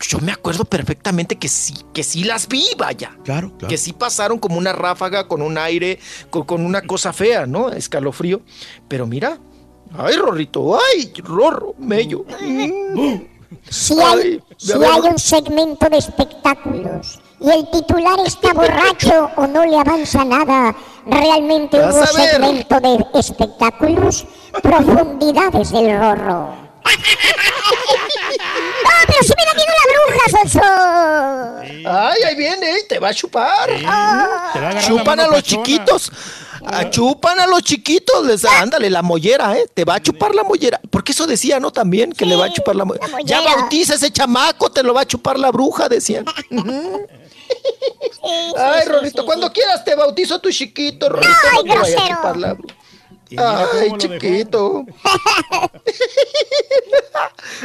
yo 0.00 0.18
me 0.20 0.32
acuerdo 0.32 0.64
perfectamente 0.64 1.36
que 1.36 1.48
sí, 1.48 1.74
que 1.92 2.02
sí 2.02 2.24
las 2.24 2.48
vi, 2.48 2.64
vaya. 2.76 3.16
Claro, 3.24 3.52
claro. 3.56 3.68
Que 3.68 3.78
sí 3.78 3.92
pasaron 3.92 4.38
como 4.38 4.58
una 4.58 4.72
ráfaga, 4.72 5.28
con 5.28 5.42
un 5.42 5.56
aire, 5.58 5.98
con, 6.30 6.44
con 6.44 6.64
una 6.64 6.82
cosa 6.82 7.12
fea, 7.12 7.46
¿no? 7.46 7.70
Escalofrío. 7.70 8.40
Pero 8.88 9.06
mira, 9.06 9.38
ay, 9.96 10.16
Rorrito, 10.16 10.76
ay, 10.76 11.12
Rorro, 11.22 11.74
mello. 11.78 12.24
Si 13.68 14.00
hay, 14.00 14.18
Ay, 14.20 14.42
si 14.56 14.72
hay 14.72 15.00
un 15.00 15.18
segmento 15.18 15.88
de 15.88 15.98
espectáculos 15.98 17.20
y 17.40 17.50
el 17.50 17.70
titular 17.70 18.18
está 18.24 18.52
borracho 18.54 19.30
o 19.36 19.46
no 19.46 19.64
le 19.64 19.78
avanza 19.78 20.24
nada, 20.24 20.74
realmente 21.06 21.78
Vas 21.78 21.94
hubo 21.94 22.06
segmento 22.06 22.80
de 22.80 23.04
espectáculos, 23.18 24.26
profundidades 24.62 25.70
del 25.70 25.98
rorro. 25.98 26.54
¡Ah, 28.84 29.04
pero 29.06 29.22
si 29.22 29.32
me 29.36 29.44
la 29.44 29.52
Ay, 31.84 32.22
ahí 32.26 32.34
viene, 32.36 32.82
te 32.88 32.98
va 32.98 33.08
a 33.08 33.14
chupar. 33.14 33.68
Te 33.68 33.82
va 33.84 33.92
a 33.92 34.50
agarrar 34.52 34.74
la 34.74 34.80
Chupan 34.80 35.20
a 35.20 35.26
los 35.26 35.34
pachona. 35.42 35.62
chiquitos. 35.64 36.12
Ah, 36.64 36.88
chupan 36.90 37.40
a 37.40 37.46
los 37.46 37.62
chiquitos. 37.62 38.24
Les, 38.24 38.44
ándale, 38.44 38.88
la 38.88 39.02
mollera, 39.02 39.56
¿eh? 39.56 39.66
Te 39.72 39.84
va 39.84 39.96
a 39.96 40.00
chupar 40.00 40.34
la 40.34 40.44
mollera. 40.44 40.80
Porque 40.90 41.12
eso 41.12 41.26
decía, 41.26 41.58
¿no? 41.58 41.72
También, 41.72 42.12
que 42.12 42.24
le 42.24 42.36
va 42.36 42.46
a 42.46 42.52
chupar 42.52 42.76
la 42.76 42.84
mollera. 42.84 43.06
Ya 43.24 43.40
bautiza 43.40 43.94
ese 43.94 44.10
chamaco, 44.12 44.70
te 44.70 44.82
lo 44.82 44.94
va 44.94 45.00
a 45.02 45.06
chupar 45.06 45.38
la 45.38 45.50
bruja, 45.50 45.88
decían. 45.88 46.24
Ay, 48.56 48.86
Rorrito, 48.86 49.24
cuando 49.26 49.52
quieras 49.52 49.84
te 49.84 49.94
bautizo 49.94 50.36
a 50.36 50.38
tu 50.38 50.50
chiquito, 50.50 51.08
Rorrito. 51.08 51.32
Ay, 51.50 51.56
no 51.56 51.62
te 51.62 51.68
vaya 51.68 51.80
a 51.80 51.84
grosero. 51.84 52.06
chupar 52.16 52.36
la 52.36 52.54
bruja. 52.54 52.74
Ay, 53.38 53.92
chiquito. 53.98 54.86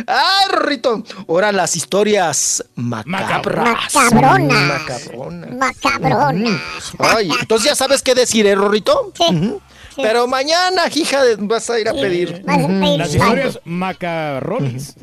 Ay, 0.08 0.46
Rorrito. 0.52 1.04
Ahora 1.28 1.52
las 1.52 1.76
historias 1.76 2.64
macabras. 2.76 3.94
Macabronas. 3.96 4.68
Macabronas. 4.68 5.52
Macabronas. 5.52 6.62
Ay, 7.00 7.30
entonces 7.40 7.70
ya 7.70 7.76
sabes 7.76 8.02
qué 8.02 8.16
decir, 8.16 8.46
¿eh, 8.48 8.56
Rorrito? 8.56 9.12
Ujú. 9.20 9.62
Pero 9.96 10.28
mañana, 10.28 10.84
hija, 10.94 11.22
vas 11.40 11.70
a 11.70 11.80
ir 11.80 11.90
a 11.90 11.94
pedir. 11.94 12.44
Vas 12.46 12.64
a 12.64 12.68
pedir 12.68 12.98
Las 13.00 13.16
historias 13.16 13.60
macarrones. 13.66 14.96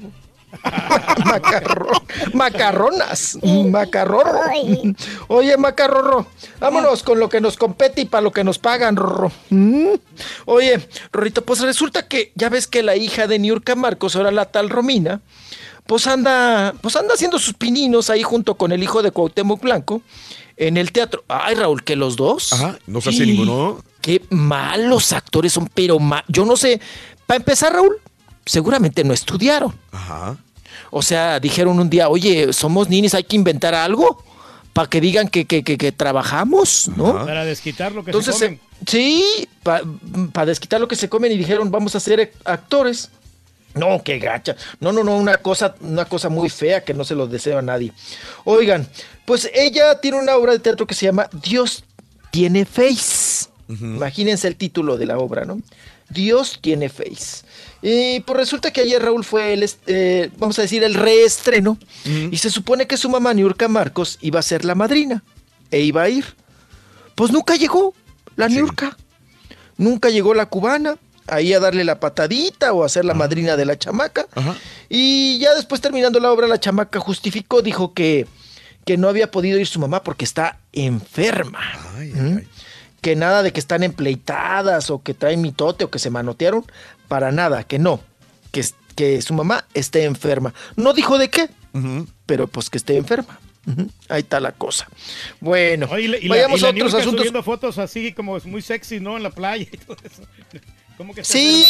Macarro- 1.25 2.03
macarronas. 2.33 3.39
Macarrorro. 3.43 4.41
Oye, 5.29 5.57
macarrorro, 5.57 6.27
vámonos 6.61 7.03
con 7.03 7.19
lo 7.19 7.29
que 7.29 7.41
nos 7.41 7.57
compete 7.57 8.03
y 8.03 8.05
para 8.07 8.23
lo 8.23 8.33
que 8.33 8.45
nos 8.45 8.59
pagan, 8.59 8.97
Rorro. 8.97 9.31
Mm. 9.51 9.95
Oye, 10.47 10.87
Rorrito, 11.13 11.43
pues 11.45 11.61
resulta 11.61 12.07
que 12.07 12.33
ya 12.35 12.49
ves 12.49 12.67
que 12.67 12.83
la 12.83 12.97
hija 12.97 13.27
de 13.27 13.39
Niurka 13.39 13.75
Marcos, 13.75 14.17
ahora 14.17 14.31
la 14.31 14.47
tal 14.47 14.71
Romina, 14.71 15.21
pues 15.87 16.07
anda, 16.07 16.75
pues 16.81 16.97
anda 16.97 17.15
haciendo 17.15 17.39
sus 17.39 17.55
pininos 17.55 18.11
ahí 18.11 18.23
junto 18.23 18.55
con 18.55 18.73
el 18.73 18.83
hijo 18.83 19.03
de 19.03 19.11
Cuauhtémoc 19.11 19.61
Blanco 19.61 20.03
en 20.57 20.77
el 20.77 20.93
teatro. 20.93 21.25
Ay, 21.29 21.55
Raúl, 21.57 21.83
que 21.85 21.97
los 21.97 22.17
dos. 22.17 22.53
Ajá, 22.53 22.79
no 22.87 23.01
se 23.01 23.11
hace 23.11 23.27
ninguno. 23.27 23.83
Qué 24.01 24.23
malos 24.31 25.13
actores 25.13 25.53
son, 25.53 25.69
pero 25.75 25.99
yo 26.29 26.45
no 26.45 26.57
sé. 26.57 26.81
Para 27.27 27.39
empezar, 27.39 27.73
Raúl, 27.73 27.97
seguramente 28.45 29.03
no 29.05 29.15
estudiaron. 29.15 29.75
Ajá. 29.93 30.37
O 30.97 31.03
sea, 31.03 31.41
dijeron 31.41 31.79
un 31.81 31.91
día, 31.91 32.09
oye, 32.09 32.53
somos 32.53 32.89
ninis, 32.89 33.15
hay 33.15 33.25
que 33.25 33.37
inventar 33.37 33.75
algo 33.75 34.23
para 34.73 34.89
que 34.89 35.01
digan 35.01 35.29
que, 35.29 35.45
que, 35.45 35.63
que- 35.65 35.77
que 35.77 35.91
trabajamos, 35.93 36.89
¿no? 36.97 37.25
Para 37.27 37.45
desquitar 37.45 37.93
lo 37.93 38.05
que 38.05 38.11
Entonces, 38.11 38.37
se 38.37 38.45
comen. 38.47 38.61
eh, 38.61 38.85
sí, 38.87 39.25
para 39.63 40.47
desquitar 40.47 40.81
lo 40.81 40.87
que 40.89 40.97
se 40.97 41.09
comen 41.09 41.33
y 41.33 41.37
dijeron, 41.37 41.71
vamos 41.71 41.95
a 41.97 42.01
ser 42.01 42.33
actores. 42.45 43.11
No, 43.75 44.03
qué 44.05 44.19
gacha. 44.21 44.55
No, 44.79 44.93
no, 44.93 45.03
no, 45.03 45.17
una 45.17 45.37
cosa, 45.39 45.75
una 45.81 46.05
cosa 46.05 46.29
muy 46.29 46.49
fea 46.49 46.85
que 46.85 46.95
no 46.95 47.05
se 47.05 47.17
lo 47.17 47.27
deseo 47.27 47.59
a 47.59 47.63
nadie. 47.63 47.93
Oigan, 48.45 48.87
pues 49.25 49.51
ella 49.53 50.01
tiene 50.01 50.19
una 50.21 50.37
obra 50.37 50.53
de 50.53 50.61
teatro 50.61 50.87
que 50.87 50.95
se 50.95 51.07
llama 51.07 51.29
Dios 51.43 51.83
tiene 52.31 52.65
face. 52.65 53.47
Imagínense 53.69 54.47
el 54.47 54.55
título 54.57 54.97
de 54.97 55.07
la 55.07 55.19
obra, 55.19 55.45
¿no? 55.45 55.61
Dios 56.09 56.59
tiene 56.61 56.89
face. 56.89 57.45
Y 57.87 58.21
pues 58.21 58.39
resulta 58.39 58.73
que 58.73 58.81
ayer 58.81 59.03
Raúl 59.03 59.25
fue 59.25 59.53
el, 59.53 59.71
eh, 59.87 60.31
vamos 60.39 60.59
a 60.59 60.63
decir, 60.63 60.83
el 60.83 60.95
reestreno. 60.95 61.79
Y 62.31 62.39
se 62.39 62.49
supone 62.49 62.87
que 62.87 62.97
su 62.97 63.11
mamá, 63.11 63.35
Niurka 63.35 63.69
Marcos, 63.69 64.17
iba 64.23 64.41
a 64.41 64.43
ser 64.43 64.65
la 64.65 64.75
madrina. 64.75 65.23
E 65.71 65.81
iba 65.81 66.03
a 66.03 66.09
ir. 66.09 66.25
Pues 67.15 67.31
nunca 67.31 67.57
llegó 67.57 67.93
la 68.37 68.49
Niurka. 68.49 68.97
Nunca 69.77 70.09
llegó 70.09 70.33
la 70.33 70.47
cubana 70.47 70.97
ahí 71.27 71.53
a 71.53 71.61
darle 71.61 71.85
la 71.85 72.01
patadita 72.01 72.73
o 72.73 72.85
a 72.85 72.89
ser 72.89 73.05
la 73.05 73.13
madrina 73.13 73.55
de 73.57 73.67
la 73.67 73.79
chamaca. 73.79 74.27
Y 74.89 75.39
ya 75.39 75.55
después 75.55 75.83
terminando 75.83 76.21
la 76.21 76.33
obra, 76.33 76.47
la 76.47 76.59
chamaca 76.59 77.01
justificó, 77.01 77.61
dijo 77.61 77.93
que, 77.93 78.27
que 78.87 78.97
no 78.97 79.09
había 79.09 79.31
podido 79.31 79.59
ir 79.59 79.67
su 79.67 79.79
mamá 79.79 80.03
porque 80.03 80.25
está 80.25 80.59
enferma. 80.73 81.61
¿Mm? 81.99 82.39
Que 83.03 83.17
nada 83.17 83.43
de 83.43 83.53
que 83.53 83.61
están 83.61 83.83
empleitadas 83.83 84.89
o 84.89 85.03
que 85.03 85.13
traen 85.13 85.43
mitote 85.43 85.85
o 85.85 85.91
que 85.91 85.99
se 85.99 86.09
manotearon. 86.09 86.65
Para 87.15 87.31
nada, 87.31 87.63
que 87.63 87.79
no. 87.79 88.01
Que, 88.51 88.59
es- 88.59 88.75
que 88.97 89.23
su 89.23 89.35
mamá 89.35 89.67
esté 89.73 90.03
enferma. 90.03 90.53
No 90.75 90.93
dijo 90.93 91.17
de 91.17 91.31
qué, 91.31 91.49
pero 92.27 92.49
pues 92.49 92.71
que 92.71 92.77
esté 92.79 92.97
enferma. 92.97 93.39
Ujú, 93.69 93.89
Ahí 94.09 94.23
está 94.23 94.41
la 94.41 94.51
cosa. 94.51 94.89
Bueno, 95.41 95.87
Oye, 95.93 96.03
y 96.03 96.09
la, 96.09 96.19
y 96.19 96.23
la- 96.23 96.35
vayamos 96.35 96.59
y 96.59 96.63
la 96.63 96.69
a 96.69 96.73
otros 96.73 96.95
asuntos. 96.95 97.45
fotos 97.45 97.79
así 97.79 98.13
como 98.13 98.37
muy 98.47 98.63
sexy, 98.63 98.99
¿no? 98.99 99.17
En 99.17 99.23
la 99.23 99.31
playa 99.31 99.65
y 99.73 99.77
todo 99.77 99.97
eso. 100.03 100.23
¿Cómo 100.97 101.13
que 101.13 101.23
está 101.23 101.33
Sí, 101.33 101.67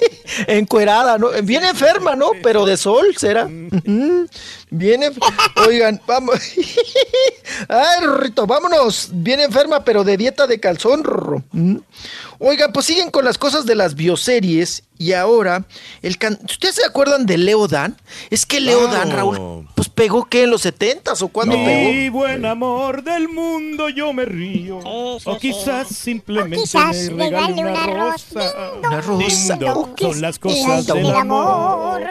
encuerada, 0.48 1.16
¿no? 1.16 1.28
Viene 1.42 1.68
enferma, 1.68 2.16
¿no? 2.16 2.32
Pero 2.42 2.64
de 2.66 2.76
sol, 2.76 3.14
¿será? 3.16 3.46
Ujú. 3.46 4.26
Viene. 4.70 5.12
Oigan, 5.66 6.00
vamos. 6.06 6.40
Ay, 7.68 8.04
Rorrito, 8.04 8.46
vámonos. 8.46 9.10
Viene 9.12 9.44
enferma, 9.44 9.84
pero 9.84 10.02
de 10.02 10.16
dieta 10.16 10.46
de 10.46 10.58
calzón, 10.58 11.04
Rorro. 11.04 11.44
Oigan, 12.38 12.72
pues 12.72 12.86
siguen 12.86 13.10
con 13.10 13.24
las 13.24 13.38
cosas 13.38 13.64
de 13.66 13.76
las 13.76 13.94
bioseries. 13.94 14.82
Y 14.98 15.12
ahora, 15.12 15.64
el 16.02 16.18
can... 16.18 16.38
¿ustedes 16.44 16.76
se 16.76 16.84
acuerdan 16.84 17.26
de 17.26 17.38
Leo 17.38 17.68
Dan? 17.68 17.96
Es 18.30 18.46
que 18.46 18.60
Leo 18.60 18.88
Dan, 18.88 19.10
Raúl, 19.10 19.68
pegó 19.94 20.24
que 20.24 20.42
en 20.44 20.50
los 20.50 20.64
70s 20.66 21.22
o 21.22 21.28
cuándo 21.28 21.56
Mi 21.56 21.64
pegó. 21.64 22.18
buen 22.18 22.44
amor 22.44 23.02
del 23.04 23.28
mundo, 23.28 23.88
yo 23.88 24.12
me 24.12 24.24
río. 24.24 24.78
o 24.84 25.18
quizás 25.40 25.88
simplemente 25.88 26.56
quizás 26.62 27.10
me 27.10 27.24
regale 27.24 27.62
una 27.62 27.72
una 27.72 27.86
rosa. 27.86 28.54
Una 28.82 29.00
rosa. 29.00 29.56
Ding 29.56 29.60
dong, 29.66 29.88
son 29.98 30.20
las 30.20 30.38
cosas 30.38 30.88
El 30.88 30.94
del 31.02 31.10
amor. 31.14 32.02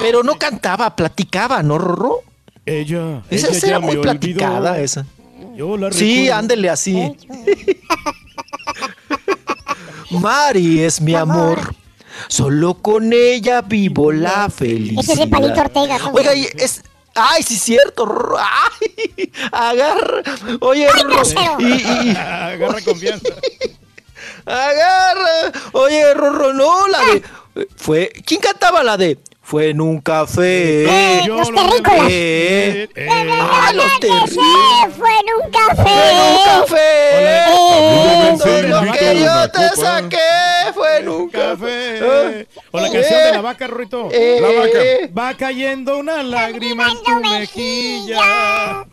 Pero 0.00 0.22
no 0.22 0.38
cantaba, 0.38 0.94
platicaba, 0.96 1.62
¿no, 1.62 1.76
Rorro? 1.78 2.20
Ella, 2.64 3.22
Esa 3.30 3.48
ella 3.48 3.58
era 3.58 3.68
ya 3.68 3.80
muy 3.80 3.96
me 3.96 4.02
platicada, 4.02 4.70
olvidó. 4.72 4.84
esa. 4.84 5.06
Yo 5.56 5.76
la 5.76 5.90
Sí, 5.92 6.16
recuerdo. 6.20 6.38
ándele 6.38 6.70
así. 6.70 7.16
Mari 10.10 10.80
es 10.82 11.00
mi 11.00 11.14
amor. 11.14 11.74
Solo 12.28 12.74
con 12.74 13.12
ella 13.12 13.62
vivo 13.62 14.12
la 14.12 14.48
felicidad. 14.50 15.02
Ese 15.02 15.12
es 15.12 15.18
de 15.18 15.26
Palito 15.26 15.60
Ortega. 15.60 15.98
también. 15.98 16.14
Oiga, 16.14 16.34
y 16.34 16.44
es. 16.56 16.82
Ay, 17.14 17.42
sí, 17.42 17.56
cierto. 17.56 18.06
Ay, 18.38 19.32
agarra. 19.52 20.22
Oye, 20.60 20.88
Rorro. 20.92 21.08
grosero. 21.10 21.56
Y, 21.58 21.64
y- 21.64 22.16
Agarra 22.16 22.80
confianza. 22.82 23.28
agarra. 24.46 25.52
Oye, 25.72 26.14
Rorro, 26.14 26.52
no, 26.52 26.88
la 26.88 26.98
de. 27.06 27.22
Fue. 27.76 28.12
¿Quién 28.24 28.40
cantaba 28.40 28.82
la 28.84 28.96
de? 28.96 29.18
Fue 29.50 29.70
en 29.70 29.80
un 29.80 30.00
café. 30.00 30.84
Eh, 30.84 31.22
Yo 31.26 31.36
los 31.38 31.50
lo 31.50 31.56
terrícolas. 31.68 32.06
Eh, 32.08 32.88
Eh, 32.94 33.08
ah, 33.10 33.72
los 33.74 33.84
Que 33.94 33.98
terribles. 34.06 34.30
se 34.30 34.90
fue 34.96 35.10
en 35.10 35.26
un 35.44 35.50
café. 35.50 35.82
Fue 35.82 36.10
en 36.12 36.18
un 36.20 36.44
café. 36.44 36.88
Eh, 37.12 38.36
Todo 38.38 38.62
lo 38.62 38.78
Hola. 38.80 38.92
que 38.92 39.20
yo 39.20 39.50
te 39.50 39.68
Copa. 39.74 39.76
saqué 39.76 40.72
fue 40.72 40.98
en 40.98 41.08
un 41.08 41.28
café. 41.30 41.98
Café. 42.00 42.46
O 42.70 42.78
la 42.80 42.92
canción 42.92 43.22
de 43.24 43.32
la 43.32 43.40
vaca, 43.40 43.66
Ruito. 43.66 44.08
Eh, 44.12 44.38
La 44.40 44.48
vaca. 44.60 44.82
eh. 44.84 45.10
Va 45.18 45.34
cayendo 45.36 45.98
una 45.98 46.22
lágrima 46.22 46.86
en 46.88 47.02
tu 47.02 47.10
mejilla. 47.28 48.86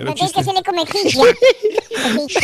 No 0.00 0.14
tienes 0.14 0.32
que 0.32 0.40
hacerle 0.40 0.62
con 0.62 0.76
mejilla. 0.76 1.24
Mejilla. 2.14 2.40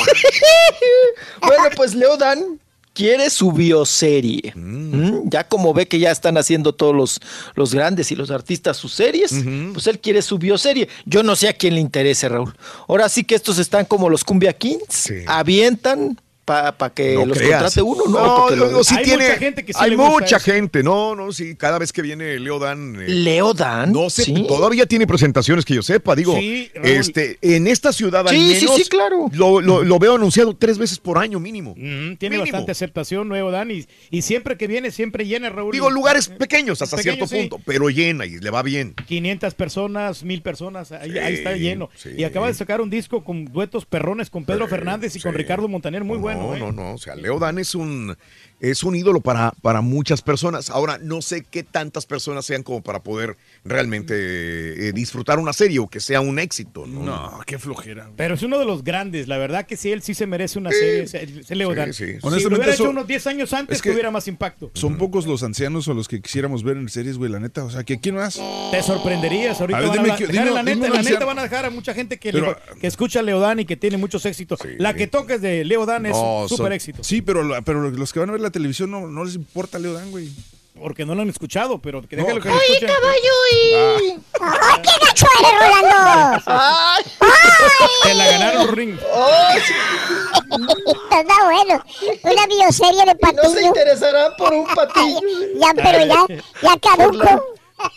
Bueno, 1.40 1.64
pues 1.76 1.94
Leo 1.94 2.16
Dan 2.18 2.60
quiere 2.94 3.28
su 3.28 3.52
bioserie. 3.52 4.52
¿Mm? 4.54 5.28
Ya 5.28 5.46
como 5.46 5.74
ve 5.74 5.86
que 5.86 5.98
ya 5.98 6.10
están 6.10 6.38
haciendo 6.38 6.74
todos 6.74 6.94
los, 6.94 7.20
los 7.54 7.74
grandes 7.74 8.10
y 8.12 8.16
los 8.16 8.30
artistas 8.30 8.76
sus 8.76 8.94
series, 8.94 9.34
pues 9.72 9.86
él 9.86 9.98
quiere 9.98 10.22
su 10.22 10.38
bioserie. 10.38 10.88
Yo 11.04 11.22
no 11.22 11.36
sé 11.36 11.48
a 11.48 11.52
quién 11.52 11.74
le 11.74 11.80
interese, 11.80 12.28
Raúl. 12.28 12.54
Ahora 12.88 13.08
sí 13.08 13.24
que 13.24 13.34
estos 13.34 13.58
están 13.58 13.84
como 13.84 14.08
los 14.08 14.24
Cumbia 14.24 14.52
Kings, 14.54 15.12
avientan 15.26 16.18
para 16.44 16.90
que 16.90 17.14
No 17.14 17.26
los 17.26 17.38
creas. 17.38 17.62
contrate 17.74 17.82
uno, 17.82 18.04
¿no? 18.08 18.50
No, 18.70 18.84
sí 18.84 18.94
Hay 18.98 19.04
tiene. 19.04 19.24
mucha 19.24 19.38
gente 19.38 19.64
que 19.64 19.72
sí 19.72 19.78
hay 19.82 19.90
le 19.90 19.96
gusta 19.96 20.10
mucha 20.12 20.36
eso. 20.36 20.44
gente. 20.52 20.82
No, 20.82 21.14
no, 21.16 21.32
sí. 21.32 21.54
Cada 21.56 21.78
vez 21.78 21.92
que 21.92 22.02
viene 22.02 22.38
Leo 22.38 22.58
Dan. 22.58 22.96
eh, 23.00 23.08
Leo 23.08 23.54
Dan. 23.54 23.92
No 23.92 24.10
sé, 24.10 24.24
sí. 24.24 24.44
todavía 24.46 24.86
tiene 24.86 25.06
presentaciones 25.06 25.64
que 25.64 25.74
yo 25.74 25.82
sepa. 25.82 26.14
Digo, 26.14 26.36
este, 26.82 27.38
en 27.40 27.66
esta 27.66 27.92
ciudad 27.92 28.26
al 28.28 28.34
Sí, 28.34 28.54
sí, 28.56 28.64
menos 28.66 28.76
sí, 28.76 28.84
claro. 28.88 29.28
lo, 29.32 29.60
lo- 29.60 29.82
lo 29.84 29.98
veo 29.98 30.16
anunciado 30.16 30.54
tres 30.56 30.78
veces 30.78 30.98
por 30.98 31.18
año 31.18 31.40
mínimo. 31.40 31.74
Tiene 31.74 32.16
Mínimo. 32.20 32.42
bastante 32.42 32.72
aceptación, 32.72 33.28
nuevo 33.28 33.50
Dan, 33.50 33.70
y, 33.70 33.86
y 34.10 34.22
siempre 34.22 34.56
que 34.56 34.66
viene, 34.66 34.90
siempre 34.90 35.26
llena, 35.26 35.48
Raúl. 35.50 35.72
Digo, 35.72 35.90
lugares 35.90 36.28
pequeños 36.28 36.82
hasta 36.82 36.96
Pequeños, 36.96 37.16
cierto 37.28 37.34
sí. 37.34 37.48
punto, 37.48 37.64
pero 37.64 37.88
llena 37.90 38.26
y 38.26 38.38
le 38.38 38.50
va 38.50 38.62
bien. 38.62 38.94
500 39.06 39.54
personas, 39.54 40.22
1000 40.24 40.42
personas, 40.42 40.92
ahí, 40.92 41.10
Sí, 41.12 41.18
ahí 41.18 41.34
está 41.34 41.52
lleno. 41.56 41.90
sí. 41.96 42.10
Y 42.16 42.24
acaba 42.24 42.48
de 42.48 42.54
sacar 42.54 42.80
un 42.80 42.90
disco 42.90 43.24
con 43.24 43.46
duetos 43.46 43.84
perrones 43.86 44.30
con 44.30 44.44
Pedro 44.44 44.68
Fernández 44.68 45.14
y 45.16 45.20
con 45.20 45.34
Ricardo 45.34 45.68
Montaner, 45.68 46.04
muy 46.04 46.18
bueno. 46.18 46.33
No, 46.34 46.54
¿eh? 46.54 46.58
no, 46.58 46.72
no. 46.72 46.94
O 46.94 46.98
sea, 46.98 47.14
Leo 47.14 47.38
Dan 47.38 47.58
es 47.58 47.74
un, 47.74 48.16
es 48.70 48.82
un 48.84 48.94
ídolo 48.96 49.20
para, 49.20 49.52
para 49.62 49.80
muchas 49.80 50.22
personas. 50.22 50.70
Ahora, 50.70 50.98
no 51.02 51.22
sé 51.22 51.42
qué 51.48 51.62
tantas 51.62 52.06
personas 52.06 52.44
sean 52.46 52.62
como 52.62 52.82
para 52.82 53.02
poder 53.02 53.36
realmente 53.64 54.14
eh, 54.88 54.92
disfrutar 54.92 55.38
una 55.38 55.52
serie 55.52 55.78
o 55.78 55.88
que 55.88 56.00
sea 56.00 56.20
un 56.20 56.38
éxito. 56.38 56.86
No, 56.86 57.02
No, 57.04 57.40
qué 57.46 57.58
flojera. 57.58 58.10
Pero 58.16 58.34
es 58.34 58.42
uno 58.42 58.58
de 58.58 58.64
los 58.64 58.84
grandes, 58.84 59.28
la 59.28 59.38
verdad 59.38 59.66
que 59.66 59.76
sí, 59.76 59.90
él 59.92 60.02
sí 60.02 60.14
se 60.14 60.26
merece 60.26 60.58
una 60.58 60.70
serie, 60.70 61.02
ese, 61.02 61.22
ese 61.40 61.54
Leo 61.54 61.74
sí, 61.74 61.92
sí. 61.92 62.06
Si 62.06 62.12
lo 62.12 62.28
Honestamente, 62.28 62.46
hubiera 62.56 62.72
hecho 62.74 62.82
eso- 62.84 62.90
unos 62.90 63.06
10 63.06 63.26
años 63.26 63.52
antes, 63.52 63.76
es 63.76 63.82
que- 63.82 63.90
tuviera 63.90 64.10
más 64.10 64.28
impacto. 64.28 64.70
Son 64.74 64.96
pocos 64.96 65.26
los 65.26 65.42
ancianos 65.42 65.88
o 65.88 65.94
los 65.94 66.08
que 66.08 66.20
quisiéramos 66.20 66.62
ver 66.62 66.76
en 66.76 66.88
series, 66.88 67.18
güey, 67.18 67.30
la 67.30 67.40
neta. 67.40 67.64
O 67.64 67.70
sea, 67.70 67.84
que 67.84 68.00
¿quién 68.00 68.14
más? 68.16 68.40
Te 68.70 68.82
sorprenderías, 68.82 69.60
ahorita 69.60 69.78
A 69.78 69.80
ver, 69.80 69.88
van 69.90 69.98
dime 70.02 70.12
a 70.12 70.16
que- 70.16 70.26
dejar 70.26 70.44
dime- 70.44 70.54
la 70.54 70.62
neta, 70.62 70.74
dime 70.86 70.88
la 70.96 71.02
neta 71.02 71.24
van 71.24 71.38
a 71.38 71.42
dejar 71.42 71.64
a 71.66 71.70
mucha 71.70 71.94
gente 71.94 72.18
que, 72.18 72.32
Pero- 72.32 72.56
le- 72.74 72.80
que 72.80 72.86
escucha 72.86 73.20
a 73.20 73.22
Leodan 73.22 73.60
y 73.60 73.64
que 73.64 73.76
tiene 73.76 73.96
muchos 73.96 74.24
éxitos. 74.26 74.60
La 74.78 74.94
que 74.94 75.06
toques 75.06 75.40
de 75.40 75.64
Leodan 75.64 76.06
es 76.06 76.12
No, 76.12 76.42
un 76.42 76.48
súper 76.48 76.72
éxito. 76.72 77.02
Sí, 77.04 77.22
pero, 77.22 77.42
pero 77.64 77.90
los 77.90 78.12
que 78.12 78.20
van 78.20 78.28
a 78.28 78.32
ver 78.32 78.40
la 78.40 78.50
televisión 78.54 78.90
no, 78.90 79.06
no 79.08 79.24
les 79.24 79.34
importa 79.34 79.78
Leo 79.78 79.92
Dan, 79.92 80.10
güey. 80.10 80.30
Porque 80.80 81.04
no 81.06 81.14
lo 81.14 81.22
han 81.22 81.28
escuchado, 81.28 81.78
pero 81.78 82.02
que 82.02 82.16
No. 82.16 82.22
déjalo 82.24 82.40
que 82.40 82.48
lo 82.48 82.54
¡Ay, 82.54 82.60
escuchen. 82.72 82.90
¡Ay, 84.40 84.80
qué 84.82 84.90
gacho 85.06 85.26
eres, 85.38 85.52
Rolando! 85.60 86.42
¡Ay! 86.46 87.04
Te 88.02 88.14
la 88.14 88.26
ganaron, 88.30 88.68
Ring. 88.74 88.98
Está 91.10 91.44
bueno. 91.44 91.84
Una 92.24 92.46
bioserie 92.46 93.04
de 93.06 93.14
patiño. 93.14 93.42
No 93.44 93.50
se 93.50 93.62
interesarán 93.62 94.32
por 94.36 94.52
un 94.52 94.66
patillo. 94.66 95.20
Ya, 95.60 95.72
pero 95.76 96.04
ya, 96.06 96.26
ya 96.62 96.76
caduco. 96.80 97.44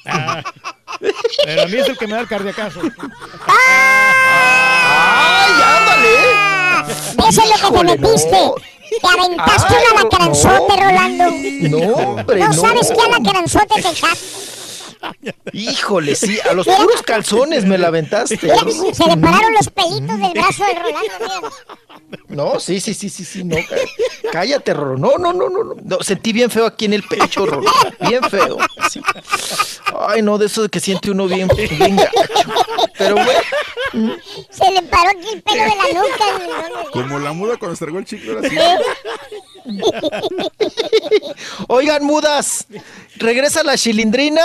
Ah, 0.06 0.44
pero 1.46 1.62
a 1.64 1.66
mí 1.68 1.78
es 1.78 1.88
el 1.90 1.98
que 1.98 2.08
me 2.08 2.14
da 2.14 2.20
el 2.22 2.28
cardiacazo. 2.28 2.80
¡Ay, 3.48 5.52
ándale! 5.78 6.16
Eso 7.30 7.42
es 7.42 7.50
lo 7.50 7.56
que 7.72 7.78
te 7.78 7.84
metiste. 7.84 8.40
Te 8.90 9.08
aventaste 9.08 9.74
Ay, 9.76 9.84
un 9.90 9.94
no, 9.94 10.00
alacranzote, 10.00 10.78
no. 10.78 10.84
Rolando. 10.86 11.24
No, 11.70 11.94
hombre, 11.94 12.40
¿No 12.40 12.48
no. 12.48 12.54
sabes 12.54 12.92
qué 12.92 13.02
alacranzote 13.02 13.82
te 13.82 13.90
echaste? 13.90 14.26
Híjole, 15.54 16.16
sí, 16.16 16.40
a 16.50 16.54
los 16.54 16.66
puros 16.68 17.02
calzones 17.04 17.66
me 17.66 17.78
la 17.78 17.88
aventaste. 17.88 18.38
Mira, 18.42 18.58
se 18.94 19.06
le 19.06 19.18
pararon 19.18 19.54
los 19.54 19.70
pelitos 19.70 20.20
del 20.20 20.32
brazo 20.34 20.64
de 20.66 20.74
Rolando, 20.74 21.16
mira. 21.20 21.42
No, 22.30 22.58
sí, 22.60 22.80
sí, 22.80 22.94
sí, 22.94 23.10
sí, 23.10 23.26
sí, 23.26 23.44
no. 23.44 23.56
cá- 23.58 23.76
Cállate, 24.32 24.74
Rorro. 24.74 24.98
No, 24.98 25.18
no, 25.18 25.34
no, 25.34 25.50
no, 25.50 25.74
no. 25.82 25.98
Sentí 26.02 26.32
bien 26.32 26.50
feo 26.50 26.66
aquí 26.66 26.86
en 26.86 26.94
el 26.94 27.04
pecho, 27.04 27.46
Rorro. 27.46 27.70
Bien 28.08 28.24
feo. 28.30 28.58
sí. 28.90 29.02
Ay, 30.08 30.22
no, 30.22 30.38
de 30.38 30.46
eso 30.46 30.62
de 30.64 30.70
que 30.70 30.80
siente 30.80 31.12
uno 31.12 31.28
bien, 31.28 31.50
bien 31.78 31.98
gacho. 31.98 32.12
Pero 32.98 33.16
bueno. 33.16 33.40
Se 34.50 34.72
le 34.72 34.82
paró 34.84 35.10
aquí 35.10 35.28
el 35.34 35.42
pelo 35.42 35.64
de 35.64 35.76
la 35.76 35.84
nuca. 36.00 36.26
Como 36.92 37.20
la 37.20 37.34
muda 37.34 37.58
cuando 37.58 37.76
se 37.76 37.84
el 37.86 38.06
chicle. 38.06 38.38
Oigan, 41.68 42.04
mudas, 42.06 42.68
regresa 43.20 43.64
la 43.64 43.78
chilindrina. 43.78 44.42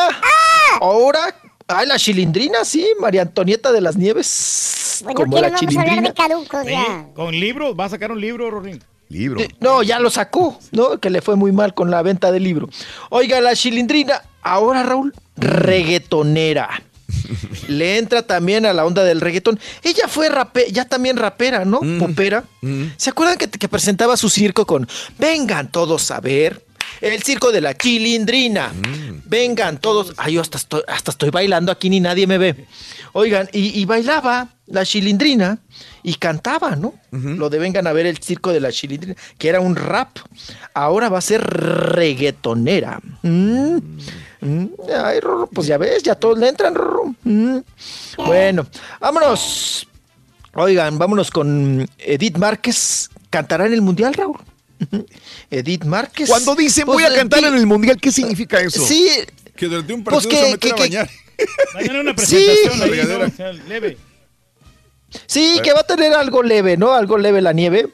Ahora, 0.81 1.35
ay, 1.69 1.87
la 1.87 1.99
chilindrina, 1.99 2.65
sí, 2.65 2.87
María 3.01 3.23
Antonieta 3.23 3.73
de 3.73 3.81
las 3.81 3.97
Nieves. 3.97 5.01
Bueno, 5.05 5.17
como 5.21 5.39
la 5.41 5.55
chilindrina. 5.55 6.03
de 6.03 6.15
caducos 6.15 6.67
Sí, 6.67 6.75
con 7.15 7.33
libros, 7.39 7.75
va 7.79 7.87
a 7.87 7.89
sacar 7.89 8.13
un 8.13 8.21
libro, 8.21 8.51
Rorín. 8.51 8.83
Libro. 9.09 9.41
No, 9.61 9.83
ya 9.83 9.99
lo 9.99 10.11
sacó, 10.11 10.59
¿no? 10.71 10.99
Que 10.99 11.11
le 11.11 11.21
fue 11.21 11.37
muy 11.37 11.53
mal 11.53 11.75
con 11.75 11.91
la 11.91 12.01
venta 12.03 12.33
del 12.33 12.45
libro. 12.45 12.71
Oiga, 13.11 13.41
la 13.43 13.55
chilindrina, 13.55 14.23
ahora 14.43 14.83
Raúl, 14.83 15.13
reggaetonera. 15.37 16.83
Le 17.69 17.99
entra 17.99 18.23
también 18.23 18.65
a 18.65 18.73
la 18.73 18.87
onda 18.87 19.05
del 19.05 19.21
reggaetón. 19.21 19.61
Ella 19.83 20.09
fue 20.09 20.29
rape 20.31 20.73
ya 20.73 20.87
también 20.87 21.17
rapera, 21.19 21.65
¿no? 21.67 21.81
Popera. 21.99 22.45
¿Se 22.97 23.11
acuerdan 23.11 23.37
que, 23.37 23.49
que 23.49 23.69
presentaba 23.69 24.17
su 24.17 24.31
circo 24.31 24.67
con 24.67 24.89
Vengan 25.19 25.71
todos 25.71 26.11
a 26.11 26.21
ver? 26.21 26.65
El 27.01 27.23
circo 27.23 27.53
de 27.53 27.61
la 27.61 27.77
chilindrina. 27.77 28.73
Vengan 29.25 29.79
todos. 29.79 30.15
Ay, 30.17 30.35
yo 30.35 30.41
hasta 30.41 30.59
estoy, 30.59 30.83
hasta 30.87 31.11
estoy 31.11 31.31
bailando 31.31 31.73
aquí 31.73 31.91
ni 31.91 32.01
nadie 32.01 32.27
me 32.27 32.39
ve. 32.39 32.67
Oigan, 33.13 33.49
y, 33.53 33.81
y 33.81 33.85
bailaba 33.85 34.49
la 34.67 34.85
chilindrina 34.87 35.59
y 36.03 36.15
cantaba, 36.15 36.77
¿no? 36.77 36.95
Lo 37.11 37.51
de 37.51 37.59
vengan 37.59 37.87
a 37.87 37.93
ver 37.93 38.07
el 38.07 38.19
circo 38.19 38.53
de 38.53 38.61
la 38.61 38.73
chilindrina, 38.73 39.17
que 39.39 39.49
era 39.49 39.61
un 39.61 39.77
rap. 39.77 40.19
Ahora 40.75 41.09
va 41.09 41.19
a 41.19 41.23
ser 41.23 41.43
reggaetonera. 41.43 43.01
Mm. 43.23 43.77
Mm. 44.41 44.67
Ay, 45.05 45.21
Rorro, 45.21 45.47
pues 45.47 45.67
ya 45.67 45.79
ves, 45.79 46.03
ya 46.03 46.15
todos 46.15 46.39
le 46.39 46.49
entran, 46.49 46.75
Rorro. 46.75 47.15
Mm. 47.23 47.59
Bueno, 48.17 48.67
vámonos. 48.99 49.87
Oigan, 50.55 50.99
vámonos 50.99 51.31
con 51.31 51.89
Edith 51.99 52.39
Márquez. 52.39 53.11
¿Cantará 53.31 53.67
en 53.67 53.73
el 53.73 53.83
Mundial, 53.83 54.15
Raúl? 54.15 54.39
Edith 55.51 55.85
Márquez. 55.85 56.29
Cuando 56.29 56.55
dicen 56.55 56.85
Pues, 56.87 56.97
voy 56.97 57.05
a 57.05 57.15
eh, 57.15 57.19
cantar 57.19 57.45
en 57.45 57.55
el 57.55 57.67
mundial, 57.67 57.99
¿qué 58.01 58.11
significa 58.13 58.61
eso? 58.61 58.85
Sí, 58.87 59.09
Que 59.57 59.67
durante 59.67 59.93
un 59.93 60.03
Pues 60.05 60.27
partido 60.27 60.47
se 60.51 60.59
que- 60.59 60.71
a 60.71 60.75
que- 60.75 60.81
bañar. 60.81 61.11
Va 61.75 61.81
a 61.81 61.83
tener 61.83 62.01
una 62.01 62.11
Sí. 62.13 62.17
presentación 62.17 62.79
La 62.79 62.85
ahí, 62.85 62.91
regadera. 62.91 63.27
¿no? 63.27 63.33
O 63.33 63.37
sea, 63.37 63.53
leve. 63.53 63.99
Sí, 65.27 65.61
que 65.63 65.73
va 65.75 65.81
a 65.81 65.87
tener 65.87 66.15
algo 66.15 66.43
leve, 66.43 66.77
¿no? 66.79 66.95
Algo 66.95 67.19
leve 67.19 67.43
la 67.43 67.53
nieve, 67.53 67.89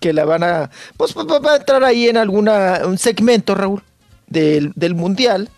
que 0.00 0.12
la 0.12 0.24
van 0.24 0.42
a, 0.42 0.70
pues 0.96 1.14
va 1.14 1.52
a 1.52 1.56
entrar 1.56 1.84
ahí 1.84 2.08
en 2.08 2.16
alguna, 2.16 2.80
un 2.84 2.98
segmento, 2.98 3.54
Raúl, 3.54 3.82
del, 4.26 4.72
del 4.74 4.96
mundial, 4.96 5.48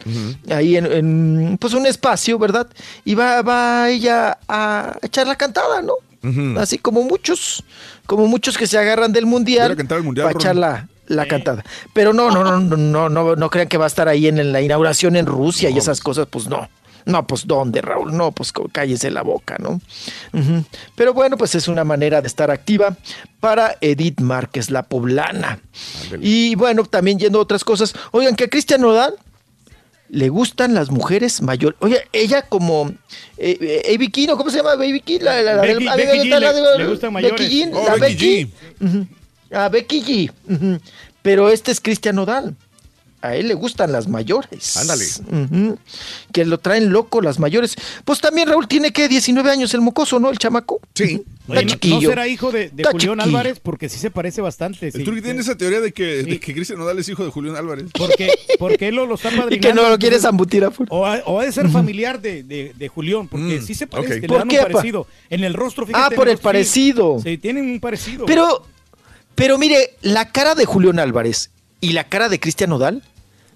ahí 0.51 0.77
en, 0.77 0.85
en, 0.85 1.59
pues 1.59 1.73
un 1.73 1.87
espacio, 1.87 2.39
¿verdad? 2.39 2.67
Y 3.07 3.15
va, 3.15 3.41
va 3.41 3.89
ella 3.89 4.39
a 4.49 4.99
echar 5.01 5.27
la 5.27 5.37
cantada, 5.37 5.81
¿no? 5.81 5.95
Así 6.59 6.79
como 6.79 7.03
muchos, 7.03 7.65
como 8.07 8.27
muchos 8.27 8.59
que 8.59 8.67
se 8.67 8.79
agarran 8.79 9.13
del 9.13 9.27
mundial, 9.27 9.77
el 9.79 9.87
para 9.87 10.33
echar 10.33 10.57
la, 10.57 10.89
la 11.07 11.27
cantada. 11.27 11.65
Pero 11.93 12.13
no, 12.13 12.31
no, 12.31 12.45
no, 12.45 12.61
no, 12.61 12.77
no, 12.77 13.09
no, 13.09 13.37
no 13.37 13.51
crean 13.51 13.69
que 13.69 13.79
va 13.79 13.85
a 13.85 13.89
estar 13.89 14.09
ahí 14.09 14.27
en 14.27 14.53
la 14.53 14.61
inauguración 14.61 15.17
en 15.17 15.27
Rusia 15.27 15.71
y 15.71 15.79
esas 15.79 16.01
cosas, 16.01 16.27
pues 16.29 16.49
no. 16.49 16.69
No, 17.09 17.27
pues 17.27 17.47
¿dónde, 17.47 17.81
Raúl? 17.81 18.15
No, 18.15 18.33
pues 18.33 18.53
cállese 18.71 19.11
la 19.11 19.23
boca, 19.23 19.57
¿no? 19.59 19.81
Pero 20.95 21.15
bueno, 21.15 21.39
pues 21.39 21.55
es 21.55 21.67
una 21.67 21.83
manera 21.83 22.21
de 22.21 22.27
estar 22.27 22.51
activa 22.51 22.97
para 23.41 23.77
Edith 23.81 24.21
Márquez, 24.21 24.71
la 24.71 24.83
poblana. 24.83 25.59
Y 26.21 26.55
bueno, 26.57 26.85
también 26.85 27.19
yendo 27.19 27.39
a 27.39 27.43
otras 27.43 27.65
cosas. 27.65 27.95
Oigan, 28.11 28.37
que 28.37 28.45
a 28.45 28.49
Cristian 28.49 28.83
Nodal 28.83 29.15
le 30.11 30.29
gustan 30.29 30.75
las 30.75 30.91
mujeres 30.91 31.43
mayores. 31.43 31.77
Oye, 31.81 32.03
ella 32.13 32.43
como 32.43 32.91
eh, 33.37 33.59
eh, 33.61 33.93
Baby 33.97 34.09
King, 34.11 34.29
¿o 34.31 34.37
¿cómo 34.37 34.51
se 34.51 34.59
llama 34.59 34.75
Baby 34.77 35.01
King? 35.01 35.19
La, 35.21 35.43
la- 35.43 35.55
la- 35.57 35.63
Becky- 35.63 35.85
la- 35.85 35.97
Becky 35.97 36.19
G 36.19 36.29
la- 36.29 36.39
le- 36.53 36.61
la- 36.63 36.77
le 36.79 36.87
gustan 36.87 37.13
Becky. 37.15 37.49
G, 37.65 37.71
Oh, 37.75 37.85
la 37.87 37.97
Becky 37.97 38.15
Becky. 38.45 38.53
Ujú. 38.85 39.07
A 39.53 39.69
Becky 39.69 40.03
G. 40.03 40.31
Ujú. 40.53 40.81
Pero 41.23 41.49
este 41.51 41.73
es 41.73 41.81
Cristian 41.81 42.17
Nodal. 42.17 42.55
A 43.21 43.35
él 43.35 43.49
le 43.49 43.55
gustan 43.55 43.91
las 43.91 44.07
mayores. 44.07 44.77
Ándale. 44.77 45.05
Que 46.33 46.45
lo 46.45 46.59
traen 46.59 46.93
loco 46.93 47.21
las 47.21 47.39
mayores. 47.41 47.75
Pues 48.05 48.21
también 48.21 48.49
Raúl 48.49 48.69
tiene 48.69 48.93
que 48.93 49.09
19 49.09 49.51
años 49.51 49.75
el 49.75 49.81
mocoso, 49.81 50.21
¿no? 50.21 50.31
El 50.31 50.39
chamaco. 50.39 50.81
Sí. 50.95 51.05
Oye, 51.05 51.25
Está 51.49 51.55
¿no- 51.55 51.61
¿no, 51.63 51.69
chiquillo. 51.69 52.09
será 52.11 52.29
hijo 52.29 52.53
de, 52.53 52.69
de 52.71 52.85
Julián 52.85 52.99
chiquillo. 52.99 53.23
Álvarez? 53.23 53.59
Porque 53.61 53.89
sí 53.89 53.99
se 53.99 54.11
parece 54.11 54.41
bastante. 54.41 54.93
sí. 54.93 54.99
El 54.99 55.05
Turqui 55.05 55.23
tiene 55.23 55.41
esa 55.41 55.57
teoría 55.57 55.81
de 55.81 55.93
que, 55.93 56.23
de 56.23 56.39
que 56.39 56.53
Cristian 56.55 56.79
Nodal 56.79 56.99
es 56.99 57.09
hijo 57.09 57.25
de 57.25 57.31
Julián 57.31 57.57
Álvarez. 57.57 57.87
Porque, 57.97 58.31
porque 58.59 58.89
él 58.89 58.95
lo, 58.97 59.07
lo 59.07 59.15
está 59.17 59.29
Y 59.33 59.37
padrinando. 59.37 59.69
que 59.69 59.75
no 59.75 59.89
lo 59.89 59.99
quiere 59.99 60.21
zambutir 60.21 60.65
a 60.65 60.71
full. 60.71 60.87
O 60.91 61.05
ha, 61.07 61.21
o 61.27 61.41
ha 61.41 61.45
de 61.45 61.51
ser 61.53 61.69
familiar 61.71 62.21
de, 62.21 62.43
de, 62.45 62.73
de 62.77 62.89
Julián, 62.89 63.27
porque 63.29 63.59
Mm, 63.61 63.67
sí 63.67 63.75
se 63.75 63.87
parece, 63.87 64.15
ok. 64.15 64.21
que 64.21 64.21
le 64.23 64.29
¿Por 64.29 64.39
dan 64.39 64.49
qué, 64.49 64.59
parecido. 64.59 65.07
En 65.31 65.43
el 65.43 65.55
rostro, 65.55 65.87
fíjate. 65.87 66.15
Ah, 66.15 66.17
por 66.17 66.29
el 66.29 66.37
sí, 66.37 66.43
parecido. 66.43 67.21
Sí, 67.23 67.39
tienen 67.39 67.65
un 67.71 67.81
parecido. 67.81 68.27
Pero, 68.27 68.65
pero 69.35 69.59
mire, 69.59 69.97
la 70.03 70.31
cara 70.31 70.55
de 70.55 70.67
Julián 70.67 70.99
Álvarez 70.99 71.51
y 71.81 71.93
la 71.93 72.05
cara 72.05 72.29
de 72.29 72.39
Cristian 72.41 72.71
Nodal, 72.71 73.03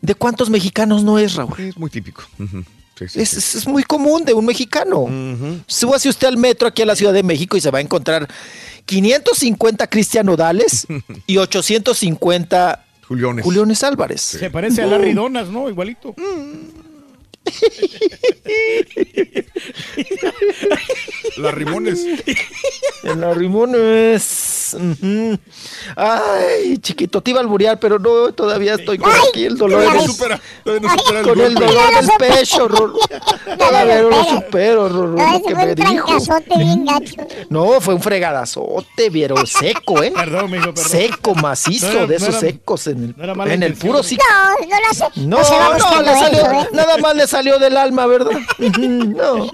¿de 0.01 0.15
cuántos 0.15 0.51
mexicanos 0.51 1.03
no 1.05 1.19
es, 1.19 1.35
Raúl? 1.35 1.55
Es 1.61 1.77
muy 1.77 1.91
típico. 1.91 2.23
Ujú. 2.39 2.63
Sí, 2.99 3.09
sí, 3.09 3.21
Es, 3.23 3.31
sí. 3.31 3.37
es- 3.39 3.55
es 3.57 3.67
muy 3.67 3.83
común 3.85 4.25
de 4.25 4.35
un 4.35 4.45
mexicano. 4.45 5.09
Súbase 5.67 6.09
usted 6.09 6.29
al 6.29 6.37
metro 6.37 6.69
aquí 6.69 6.83
a 6.83 6.87
la 6.87 6.95
Ciudad 6.95 7.13
de 7.13 7.23
México 7.23 7.57
y 7.57 7.61
se 7.61 7.71
va 7.71 7.79
a 7.79 7.81
encontrar 7.81 8.29
550 8.87 9.87
Cristian 9.89 10.27
Nodales 10.27 10.87
y 11.27 11.39
850 11.39 12.85
Juliones. 13.09 13.45
Juliones 13.45 13.83
Álvarez. 13.83 14.21
Se 14.21 14.51
parece 14.51 14.83
a 14.83 14.87
Larry 14.87 15.13
Donas, 15.15 15.49
¿no? 15.49 15.69
Igualito. 15.69 16.15
Las 21.37 21.55
Rimones. 21.55 22.05
Las 23.03 23.37
Rimones. 23.37 24.77
Ay, 25.97 26.79
chiquito, 26.79 27.21
te 27.21 27.31
iba 27.31 27.41
a 27.41 27.43
alburear, 27.43 27.79
pero 27.79 27.99
no, 27.99 28.33
todavía 28.33 28.75
estoy 28.75 28.97
con 28.99 29.11
aquí 29.13 29.45
el 29.45 29.57
dolor. 29.59 29.81
Todavía 29.83 29.95
no 30.01 30.03
del- 30.07 30.11
supera, 30.13 30.41
todavía 30.65 30.89
no 30.89 30.99
supera 30.99 31.21
el 31.21 31.27
con 31.29 31.41
el 31.41 31.55
dolor 31.55 31.95
del 31.95 32.11
pecho, 32.19 32.69
Rorro. 32.69 32.99
Todavía 33.59 34.03
no 34.03 34.09
lo 34.11 34.25
supero, 34.25 34.89
Rorro. 34.89 35.17
No, 35.17 35.33
lo 35.33 35.43
que 35.47 35.55
fue 35.55 35.65
me 35.65 35.71
un 35.71 35.75
dijo. 35.75 36.05
trancazote 36.07 36.59
bien 36.59 36.85
gacho. 36.87 37.15
No, 37.51 37.81
fue 37.81 37.95
un 37.95 38.03
fregadazote, 38.03 39.11
pero 39.13 39.45
seco, 39.47 40.03
¿eh? 40.03 40.11
Perdón, 40.15 40.51
mijo, 40.51 40.73
perdón. 40.73 40.91
Seco, 40.91 41.35
macizo, 41.35 41.87
No 41.87 41.93
era- 41.93 42.01
de 42.07 42.09
no 42.09 42.15
esos 42.17 42.29
era- 42.29 42.41
secos 42.41 42.87
en 42.87 43.15
el, 43.19 43.51
en 43.51 43.63
el 43.63 43.75
puro 43.75 44.03
sí. 44.03 44.17
No, 44.17 45.37
no. 45.37 45.39
No, 45.43 45.79
no 45.79 45.97
no, 45.97 46.03
le 46.03 46.13
salió- 46.15 46.39
eso, 46.41 46.53
¿eh? 46.53 46.69
nada 46.73 46.97
más 46.99 47.15
le 47.17 47.27
salió 47.33 47.59
del 47.59 47.77
alma, 47.77 48.07
¿verdad? 48.07 48.39
No, 48.79 49.51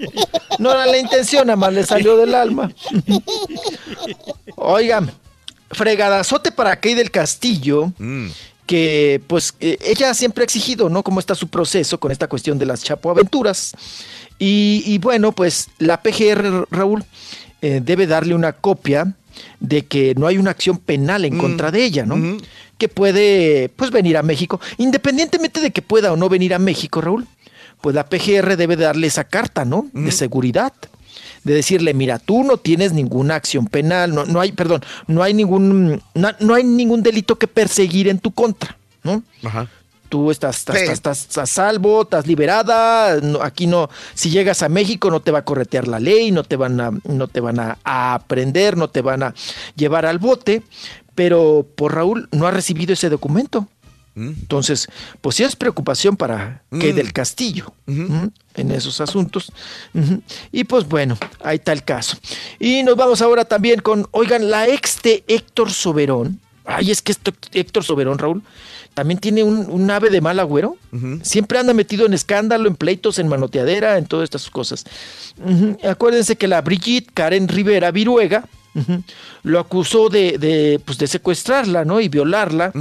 no 0.59 0.71
era 0.71 0.85
la 0.85 0.97
intención, 0.97 1.47
nada 1.47 1.57
más 1.57 1.73
le 1.73 1.83
salió 1.83 2.17
del 2.17 2.35
alma. 2.35 2.71
Oigan, 4.55 5.11
fregadazote 5.71 6.51
para 6.51 6.79
Kay 6.79 6.93
del 6.93 7.09
Castillo, 7.09 7.91
que 8.65 9.21
pues 9.27 9.53
eh, 9.59 9.77
ella 9.81 10.13
siempre 10.13 10.43
ha 10.43 10.45
exigido, 10.45 10.89
¿no? 10.89 11.03
Cómo 11.03 11.19
está 11.19 11.35
su 11.35 11.47
proceso 11.47 11.99
con 11.99 12.11
esta 12.11 12.27
cuestión 12.27 12.59
de 12.59 12.65
las 12.65 12.83
Chapo 12.83 13.09
Aventuras. 13.09 13.73
Y, 14.37 14.83
y 14.85 14.97
bueno, 14.99 15.31
pues 15.31 15.69
la 15.79 16.01
PGR, 16.01 16.67
Raúl, 16.69 17.03
eh, 17.61 17.81
debe 17.83 18.07
darle 18.07 18.35
una 18.35 18.53
copia 18.53 19.15
de 19.59 19.85
que 19.85 20.15
no 20.15 20.27
hay 20.27 20.37
una 20.37 20.51
acción 20.51 20.77
penal 20.77 21.25
en 21.25 21.37
contra 21.37 21.71
de 21.71 21.83
ella, 21.83 22.05
¿no? 22.05 22.37
Que 22.77 22.87
puede, 22.87 23.69
pues, 23.75 23.91
venir 23.91 24.17
a 24.17 24.23
México. 24.23 24.61
Independientemente 24.77 25.59
de 25.59 25.71
que 25.71 25.81
pueda 25.81 26.13
o 26.13 26.17
no 26.17 26.29
venir 26.29 26.53
a 26.53 26.59
México, 26.59 27.01
Raúl, 27.01 27.27
pues 27.81 27.95
la 27.95 28.05
PGR 28.05 28.55
debe 28.57 28.75
darle 28.75 29.07
esa 29.07 29.23
carta, 29.23 29.65
¿no? 29.65 29.87
De 29.93 30.11
seguridad. 30.11 30.73
De 31.43 31.53
decirle, 31.53 31.93
mira, 31.93 32.19
tú 32.19 32.43
no 32.43 32.57
tienes 32.57 32.91
ninguna 32.91 33.35
acción 33.35 33.67
penal, 33.67 34.13
no, 34.13 34.25
no 34.25 34.41
hay, 34.41 34.51
perdón, 34.51 34.81
no 35.07 35.23
hay 35.23 35.33
ningún, 35.33 36.01
no, 36.13 36.29
no 36.39 36.53
hay 36.53 36.63
ningún 36.65 37.01
delito 37.01 37.37
que 37.37 37.47
perseguir 37.47 38.09
en 38.09 38.19
tu 38.19 38.31
contra, 38.31 38.77
¿no? 39.03 39.23
Ajá. 39.43 39.67
Tú 40.09 40.31
estás, 40.31 40.57
estás, 40.57 40.77
Sí. 40.79 40.85
estás- 40.91 41.21
estás 41.21 41.37
a 41.37 41.45
salvo, 41.45 42.01
estás 42.01 42.27
liberada. 42.27 43.21
no- 43.21 43.41
aquí 43.41 43.67
no, 43.67 43.89
si 44.15 44.29
llegas 44.31 44.63
a 44.63 44.69
México 44.69 45.09
no 45.11 45.21
te 45.21 45.31
va 45.31 45.39
a 45.39 45.45
corretear 45.45 45.87
la 45.87 45.99
ley, 45.99 46.31
no 46.31 46.43
te 46.43 46.55
van 46.57 46.81
a, 46.81 46.91
no 47.05 47.27
te 47.27 47.39
van 47.39 47.59
a, 47.59 47.77
a 47.85 48.15
aprender, 48.15 48.75
no 48.75 48.89
te 48.89 49.01
van 49.01 49.23
a 49.23 49.33
llevar 49.75 50.05
al 50.05 50.17
bote. 50.19 50.63
Pero 51.15 51.65
por 51.75 51.95
Raúl 51.95 52.27
no 52.31 52.47
ha 52.47 52.51
recibido 52.51 52.93
ese 52.93 53.09
documento. 53.09 53.67
Entonces, 54.15 54.87
pues 55.21 55.35
sí 55.37 55.43
es 55.43 55.55
preocupación 55.55 56.17
para 56.17 56.63
que 56.79 56.91
del 56.93 57.13
Castillo 57.13 57.73
en 57.87 58.71
esos 58.71 58.99
asuntos. 59.01 59.51
Y 60.51 60.65
pues 60.65 60.87
bueno, 60.87 61.17
ahí 61.43 61.55
está 61.57 61.71
el 61.71 61.83
caso. 61.83 62.17
Y 62.59 62.83
nos 62.83 62.95
vamos 62.97 63.21
ahora 63.21 63.45
también 63.45 63.79
con, 63.81 64.07
oigan, 64.11 64.49
la 64.49 64.67
ex 64.67 65.01
de 65.01 65.23
Héctor 65.27 65.71
Soberón. 65.71 66.39
Ay, 66.65 66.91
es 66.91 67.01
que 67.01 67.11
esto- 67.13 67.33
Héctor 67.53 67.83
Soberón, 67.83 68.17
Raúl, 68.19 68.43
también 68.93 69.19
tiene 69.19 69.41
un, 69.43 69.67
un 69.69 69.89
ave 69.89 70.09
de 70.09 70.19
mal 70.21 70.39
agüero. 70.39 70.75
Siempre 71.23 71.57
anda 71.57 71.73
metido 71.73 72.05
en 72.05 72.13
escándalo, 72.13 72.67
en 72.67 72.75
pleitos, 72.75 73.17
en 73.19 73.27
manoteadera, 73.29 73.97
en 73.97 74.05
todas 74.05 74.25
estas 74.25 74.49
cosas. 74.49 74.83
Acuérdense 75.87 76.35
que 76.35 76.47
la 76.47 76.61
Brigitte 76.61 77.09
Karen 77.13 77.47
Rivera 77.47 77.91
Viruega 77.91 78.43
lo 79.43 79.59
acusó 79.59 80.09
de, 80.09 80.37
de, 80.37 80.79
pues, 80.83 80.97
de 80.97 81.07
secuestrarla, 81.07 81.85
¿no? 81.85 81.99
Y 82.01 82.09
violarla 82.09 82.71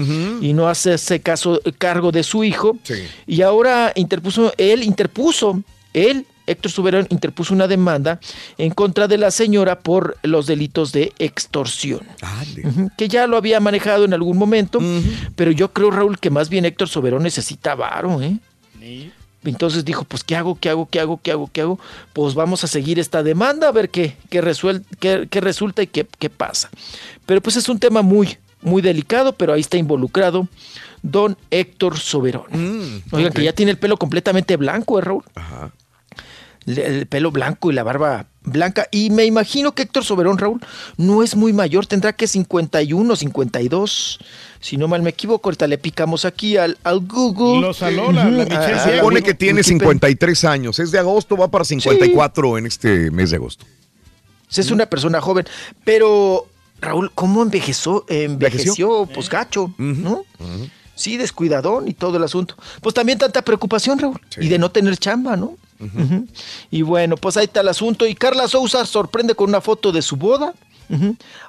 y 0.40 0.52
no 0.52 0.68
hacerse 0.68 1.20
caso, 1.20 1.60
cargo 1.78 2.12
de 2.12 2.22
su 2.22 2.44
hijo. 2.44 2.76
Y 3.26 3.42
ahora 3.42 3.92
interpuso, 3.94 4.52
él 4.58 4.82
interpuso, 4.82 5.62
él, 5.92 6.26
Héctor 6.46 6.72
Soberón, 6.72 7.06
interpuso 7.10 7.52
una 7.52 7.68
demanda 7.68 8.20
en 8.56 8.70
contra 8.70 9.06
de 9.06 9.18
la 9.18 9.30
señora 9.30 9.80
por 9.80 10.16
los 10.22 10.46
delitos 10.46 10.92
de 10.92 11.12
extorsión. 11.18 12.00
Que 12.96 13.08
ya 13.08 13.26
lo 13.26 13.36
había 13.36 13.60
manejado 13.60 14.04
en 14.04 14.14
algún 14.14 14.38
momento, 14.38 14.80
pero 15.36 15.50
yo 15.50 15.72
creo, 15.72 15.90
Raúl, 15.90 16.18
que 16.18 16.30
más 16.30 16.48
bien 16.48 16.64
Héctor 16.64 16.88
Soberón 16.88 17.22
necesita 17.22 17.74
varo, 17.74 18.22
¿eh? 18.22 18.38
Entonces 19.44 19.84
dijo, 19.84 20.04
pues, 20.04 20.24
¿qué 20.24 20.34
hago? 20.36 20.58
¿Qué 20.60 20.68
hago? 20.68 20.88
¿Qué 20.90 21.00
hago? 21.00 21.20
¿Qué 21.22 21.30
hago? 21.30 21.48
¿Qué 21.52 21.60
hago? 21.60 21.78
Pues 22.12 22.34
vamos 22.34 22.64
a 22.64 22.66
seguir 22.66 22.98
esta 22.98 23.22
demanda, 23.22 23.68
a 23.68 23.72
ver 23.72 23.88
qué, 23.88 24.16
qué, 24.30 24.42
resuel- 24.42 24.84
qué- 25.00 25.28
qué 25.30 25.40
resulta 25.40 25.82
y 25.82 25.86
qué, 25.86 26.06
qué 26.18 26.28
pasa. 26.28 26.70
Pero 27.24 27.40
pues 27.40 27.56
es 27.56 27.68
un 27.68 27.78
tema 27.78 28.02
muy, 28.02 28.36
muy 28.62 28.82
delicado, 28.82 29.32
pero 29.32 29.52
ahí 29.52 29.60
está 29.60 29.76
involucrado 29.76 30.48
don 31.02 31.36
Héctor 31.50 31.98
Soberón. 31.98 32.46
Oigan, 33.12 33.30
ok. 33.30 33.36
que 33.36 33.44
ya 33.44 33.52
tiene 33.52 33.70
el 33.70 33.78
pelo 33.78 33.96
completamente 33.96 34.56
blanco, 34.56 34.98
¿eh, 34.98 35.02
Raúl? 35.02 35.22
Le- 35.34 35.70
El 36.76 37.06
pelo 37.06 37.30
blanco 37.30 37.70
y 37.70 37.74
la 37.74 37.82
barba 37.82 38.26
blanca. 38.42 38.86
Y 38.90 39.10
me 39.10 39.24
imagino 39.24 39.72
que 39.72 39.82
Héctor 39.82 40.04
Soberón, 40.04 40.38
Raúl, 40.38 40.60
no 40.96 41.22
es 41.22 41.34
muy 41.36 41.52
mayor, 41.52 41.86
tendrá 41.86 42.12
que 42.12 42.26
51, 42.26 43.16
52. 43.16 44.18
Si 44.60 44.76
no 44.76 44.88
mal 44.88 45.02
me 45.02 45.10
equivoco, 45.10 45.48
ahorita 45.48 45.66
le 45.66 45.78
picamos 45.78 46.24
aquí 46.24 46.56
al, 46.56 46.76
al 46.84 47.00
Google. 47.00 47.60
Lo 47.60 47.72
saló 47.74 48.10
la- 48.12 48.24
la 48.30 48.44
Michelle 48.44 48.78
Se 48.80 48.94
a- 48.94 48.98
supone 48.98 49.22
que 49.22 49.34
tiene 49.34 49.60
Wikipedia. 49.60 49.78
53 49.80 50.44
años. 50.44 50.78
Es 50.78 50.90
de 50.90 50.98
agosto, 50.98 51.36
va 51.36 51.48
para 51.50 51.64
54 51.64 52.58
en 52.58 52.66
este 52.66 53.10
mes 53.10 53.30
de 53.30 53.36
agosto. 53.36 53.64
Es 54.54 54.70
una 54.70 54.86
persona 54.86 55.20
joven, 55.20 55.46
pero 55.84 56.46
Raúl, 56.80 57.10
¿cómo 57.14 57.42
envejeció? 57.42 58.04
Envejeció, 58.08 58.22
¿Envejeció? 58.72 59.08
pues 59.14 59.28
gacho, 59.28 59.74
¿no? 59.78 60.24
Sí, 60.94 61.16
descuidadón 61.16 61.86
y 61.86 61.92
todo 61.94 62.16
el 62.16 62.24
asunto. 62.24 62.56
Pues 62.80 62.94
también 62.94 63.18
tanta 63.18 63.42
preocupación, 63.42 63.98
Raúl, 64.00 64.20
y 64.40 64.48
de 64.48 64.58
no 64.58 64.70
tener 64.70 64.96
chamba, 64.96 65.36
¿no? 65.36 65.56
Y 66.70 66.82
bueno, 66.82 67.16
pues 67.16 67.36
ahí 67.36 67.44
está 67.44 67.60
el 67.60 67.68
asunto. 67.68 68.06
Y 68.06 68.14
Carla 68.14 68.48
Sousa 68.48 68.84
sorprende 68.86 69.34
con 69.34 69.48
una 69.48 69.60
foto 69.60 69.92
de 69.92 70.02
su 70.02 70.16
boda. 70.16 70.54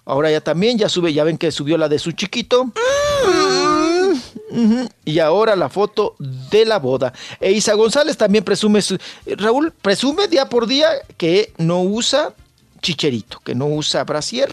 Ahora 0.06 0.30
ya 0.32 0.42
también, 0.42 0.78
ya 0.78 0.90
sube, 0.90 1.14
ya 1.14 1.24
ven 1.24 1.38
que 1.38 1.52
subió 1.52 1.78
la 1.78 1.88
de 1.88 1.98
su 2.00 2.12
chiquito. 2.12 2.72
Y 5.06 5.20
ahora 5.20 5.56
la 5.56 5.70
foto 5.70 6.16
de 6.20 6.66
la 6.66 6.80
boda. 6.80 7.14
E 7.40 7.52
Isa 7.52 7.74
González 7.74 8.18
también 8.18 8.44
presume, 8.44 8.82
su- 8.82 8.98
Raúl 9.26 9.72
presume 9.72 10.28
día 10.28 10.50
por 10.50 10.68
día 10.68 10.88
que 11.18 11.54
no 11.58 11.82
usa 11.84 12.34
chicherito, 12.82 13.40
que 13.44 13.56
no 13.56 13.68
usa 13.68 14.04
brasier. 14.04 14.50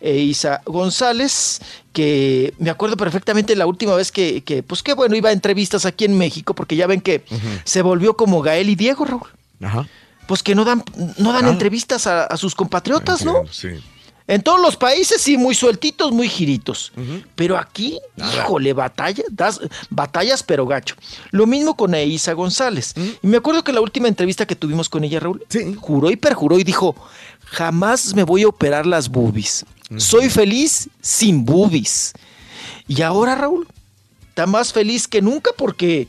E 0.00 0.16
Isa 0.18 0.62
González, 0.66 1.60
que 1.92 2.54
me 2.58 2.70
acuerdo 2.70 2.96
perfectamente 2.96 3.54
la 3.56 3.66
última 3.66 3.94
vez 3.94 4.10
que, 4.12 4.42
que, 4.42 4.62
pues 4.62 4.82
qué 4.82 4.94
bueno, 4.94 5.14
iba 5.16 5.28
a 5.28 5.32
entrevistas 5.32 5.84
aquí 5.86 6.04
en 6.04 6.16
México, 6.16 6.54
porque 6.54 6.76
ya 6.76 6.86
ven 6.86 7.00
que 7.00 7.24
se 7.64 7.82
volvió 7.82 8.16
como 8.16 8.40
Gael 8.42 8.68
y 8.70 8.76
Diego, 8.76 9.04
Raúl. 9.04 9.28
Ajá. 9.62 9.86
Pues 10.26 10.42
que 10.42 10.54
no 10.54 10.64
dan, 10.64 10.82
no 11.18 11.32
dan 11.32 11.44
Ah. 11.46 11.50
entrevistas 11.50 12.06
a, 12.06 12.24
a 12.24 12.36
sus 12.36 12.54
compatriotas, 12.54 13.24
¿no? 13.24 13.44
Sí. 13.50 13.68
En 14.26 14.42
todos 14.42 14.60
los 14.60 14.76
países 14.76 15.20
sí, 15.20 15.36
muy 15.36 15.56
sueltitos, 15.56 16.12
muy 16.12 16.28
giritos. 16.28 16.92
Pero 17.34 17.58
aquí, 17.58 17.98
híjole, 18.16 18.72
batalla, 18.72 19.24
das- 19.28 19.60
batallas 19.90 20.44
pero 20.44 20.66
gacho. 20.66 20.94
Lo 21.32 21.48
mismo 21.48 21.76
con 21.76 21.94
Eiza 21.96 22.32
González. 22.34 22.94
Y 23.22 23.26
me 23.26 23.38
acuerdo 23.38 23.64
que 23.64 23.72
la 23.72 23.80
última 23.80 24.06
entrevista 24.06 24.46
que 24.46 24.54
tuvimos 24.54 24.88
con 24.88 25.02
ella, 25.02 25.18
Raúl, 25.18 25.44
juró 25.80 26.12
y 26.12 26.16
perjuró 26.16 26.60
y 26.60 26.62
dijo, 26.64 26.94
jamás 27.44 28.14
me 28.14 28.22
voy 28.22 28.44
a 28.44 28.48
operar 28.48 28.86
las 28.86 29.08
boobies. 29.08 29.64
Soy 29.96 30.30
feliz 30.30 30.88
sin 31.00 31.44
boobies. 31.44 32.12
Y 32.86 33.02
ahora, 33.02 33.34
Raúl, 33.34 33.66
está 34.28 34.46
más 34.46 34.72
feliz 34.72 35.08
que 35.08 35.20
nunca 35.20 35.50
porque 35.56 36.08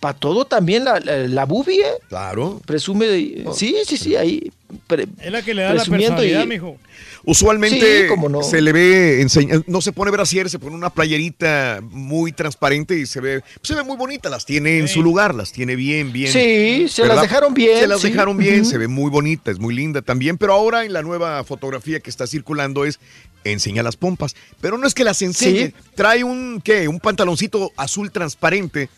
para 0.00 0.18
todo 0.18 0.44
también 0.44 0.84
la, 0.84 1.00
la, 1.00 1.16
la 1.28 1.44
boobie, 1.44 1.80
¿eh? 1.80 1.92
Claro. 2.08 2.60
Presume, 2.66 3.06
de- 3.06 3.46
sí, 3.54 3.76
sí, 3.84 3.96
sí, 3.96 4.14
ahí. 4.16 4.50
pre- 4.86 5.06
Es 5.20 5.32
la 5.32 5.42
que 5.42 5.54
le 5.54 5.62
da 5.62 5.70
la 5.70 5.74
presumiendo 5.76 6.22
y- 6.22 6.28
personalidad, 6.30 6.46
mijo. 6.46 6.76
Usualmente 7.24 8.02
Sí, 8.02 8.08
cómo 8.08 8.28
no. 8.28 8.42
se 8.42 8.60
le 8.60 8.72
ve, 8.72 9.20
enseña- 9.20 9.62
no 9.66 9.80
se 9.80 9.92
pone 9.92 10.10
brasier, 10.10 10.48
se 10.48 10.58
pone 10.58 10.74
una 10.76 10.90
playerita 10.90 11.80
muy 11.82 12.32
transparente 12.32 12.98
y 12.98 13.06
se 13.06 13.20
ve, 13.20 13.42
se 13.62 13.74
ve 13.74 13.82
muy 13.82 13.96
bonita, 13.96 14.30
las 14.30 14.46
tiene 14.46 14.78
en 14.78 14.88
su 14.88 15.02
lugar, 15.02 15.34
las 15.34 15.52
tiene 15.52 15.74
bien, 15.76 16.12
bien. 16.12 16.32
Sí, 16.32 16.86
se 16.88 17.06
las 17.06 17.20
dejaron 17.20 17.54
bien, 17.54 17.78
Se 17.80 17.86
las 17.86 18.00
sí. 18.00 18.10
dejaron 18.10 18.36
bien, 18.36 18.64
se 18.64 18.78
ve 18.78 18.88
muy 18.88 19.10
bonita, 19.10 19.50
es 19.50 19.58
muy 19.58 19.74
linda 19.74 20.00
también, 20.00 20.38
pero 20.38 20.52
ahora 20.54 20.84
en 20.84 20.92
la 20.92 21.02
nueva 21.02 21.42
fotografía 21.44 22.00
que 22.00 22.08
está 22.10 22.26
circulando 22.26 22.84
es 22.84 22.98
enseña 23.44 23.82
las 23.82 23.96
pompas, 23.96 24.34
pero 24.60 24.78
no 24.78 24.86
es 24.86 24.94
que 24.94 25.04
las 25.04 25.20
enseñe, 25.22 25.66
Sí. 25.68 25.74
trae 25.94 26.24
un, 26.24 26.60
¿qué? 26.62 26.88
Un 26.88 27.00
pantaloncito 27.00 27.72
azul 27.76 28.10
transparente 28.10 28.88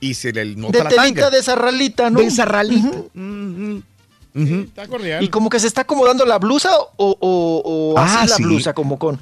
y 0.00 0.14
se 0.14 0.32
le 0.32 0.44
nota 0.56 0.78
de 0.78 0.84
la 0.84 0.90
telita 0.90 1.04
tanga. 1.22 1.30
de 1.30 1.38
esa 1.38 1.54
ralita, 1.54 2.10
¿no? 2.10 2.18
De 2.20 2.26
esa 2.26 2.44
ralita. 2.44 2.98
Está 4.34 4.88
cordial. 4.88 5.22
Y 5.22 5.28
como 5.28 5.48
que 5.48 5.60
se 5.60 5.66
está 5.66 5.82
acomodando 5.82 6.24
la 6.24 6.38
blusa 6.38 6.70
o, 6.78 6.88
o- 6.96 7.62
o 7.64 7.98
Ah, 7.98 8.22
así 8.22 8.30
la 8.30 8.36
blusa, 8.46 8.72
como 8.72 8.98
con 8.98 9.18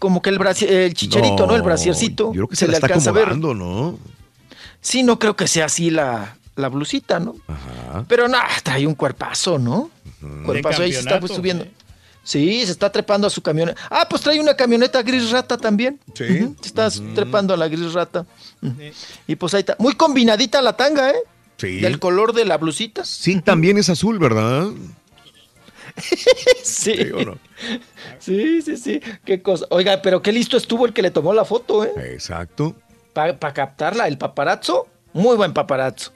como 0.00 0.20
que 0.20 0.30
el, 0.30 0.40
el 0.68 0.94
chicherito, 0.94 1.46
¿no? 1.46 1.54
El 1.54 1.62
brasiercito. 1.62 2.26
Yo 2.32 2.32
creo 2.32 2.48
que 2.48 2.56
se, 2.56 2.66
la 2.66 2.72
le 2.72 2.76
está 2.78 2.86
alcanza 2.86 3.10
a 3.10 3.12
ver. 3.12 3.36
¿no? 3.38 3.98
Sí, 4.80 5.04
no 5.04 5.18
creo 5.20 5.36
que 5.36 5.46
sea 5.46 5.66
así 5.66 5.90
la, 5.90 6.36
la 6.56 6.68
blusita, 6.68 7.20
¿no? 7.20 7.36
Pero 8.08 8.26
nada, 8.28 8.48
trae 8.64 8.84
un 8.86 8.94
cuerpazo, 8.94 9.58
¿no? 9.60 9.90
Cuerpazo 10.44 10.82
ahí 10.82 10.92
se 10.92 10.98
está 11.00 11.20
pues, 11.20 11.32
subiendo. 11.32 11.66
Sí, 12.26 12.66
se 12.66 12.72
está 12.72 12.90
trepando 12.90 13.28
a 13.28 13.30
su 13.30 13.40
camioneta. 13.40 13.80
Ah, 13.88 14.04
pues 14.10 14.20
trae 14.20 14.40
una 14.40 14.56
camioneta 14.56 15.00
gris 15.04 15.30
rata 15.30 15.56
también. 15.56 16.00
Sí. 16.12 16.26
Se 16.60 16.66
está 16.66 16.90
trepando 17.14 17.54
a 17.54 17.56
la 17.56 17.68
gris 17.68 17.92
rata. 17.92 18.26
Y 19.28 19.36
pues 19.36 19.54
ahí 19.54 19.60
está. 19.60 19.76
Muy 19.78 19.94
combinadita 19.94 20.60
la 20.60 20.76
tanga, 20.76 21.10
¿eh? 21.10 21.22
Sí. 21.56 21.78
Del 21.78 22.00
color 22.00 22.32
de 22.32 22.44
la 22.44 22.58
blusita. 22.58 23.04
Sí, 23.04 23.40
también 23.42 23.78
es 23.78 23.88
azul, 23.90 24.18
¿verdad? 24.18 24.66
Sí. 26.62 26.94
¿Sí 26.94 27.10
o 27.14 27.24
no? 27.24 27.38
Sí, 28.18 28.60
sí, 28.60 28.76
sí. 28.76 29.00
Qué 29.24 29.40
cosa. 29.40 29.64
Oiga, 29.70 30.02
pero 30.02 30.20
qué 30.20 30.32
listo 30.32 30.56
estuvo 30.56 30.84
el 30.84 30.92
que 30.92 31.02
le 31.02 31.12
tomó 31.12 31.32
la 31.32 31.44
foto, 31.44 31.84
¿eh? 31.84 31.92
Exacto. 32.12 32.74
Para 33.14 33.38
captarla, 33.54 34.08
el 34.08 34.18
paparazzo. 34.18 34.88
Muy 35.12 35.36
buen 35.36 35.54
paparazzo. 35.54 36.12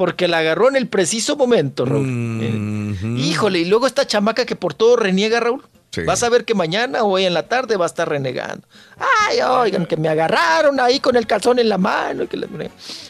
Porque 0.00 0.28
la 0.28 0.38
agarró 0.38 0.70
en 0.70 0.76
el 0.76 0.88
preciso 0.88 1.36
momento, 1.36 1.84
Raúl. 1.84 2.08
Eh, 2.40 3.18
Híjole, 3.18 3.58
y 3.58 3.66
luego 3.66 3.86
esta 3.86 4.06
chamaca 4.06 4.46
que 4.46 4.56
por 4.56 4.72
todo 4.72 4.96
reniega, 4.96 5.40
Raúl. 5.40 5.62
Sí. 5.90 6.04
Vas 6.04 6.22
a 6.22 6.30
ver 6.30 6.46
que 6.46 6.54
mañana 6.54 7.02
o 7.04 7.08
hoy 7.10 7.26
en 7.26 7.34
la 7.34 7.48
tarde 7.48 7.76
va 7.76 7.84
a 7.84 7.86
estar 7.86 8.08
renegando. 8.08 8.66
Ay, 9.28 9.42
oigan, 9.42 9.84
que 9.84 9.98
me 9.98 10.08
agarraron 10.08 10.80
ahí 10.80 11.00
con 11.00 11.16
el 11.16 11.26
calzón 11.26 11.58
en 11.58 11.68
la 11.68 11.76
mano. 11.76 12.22
y 12.22 12.28
que 12.28 12.38
la- 12.38 12.46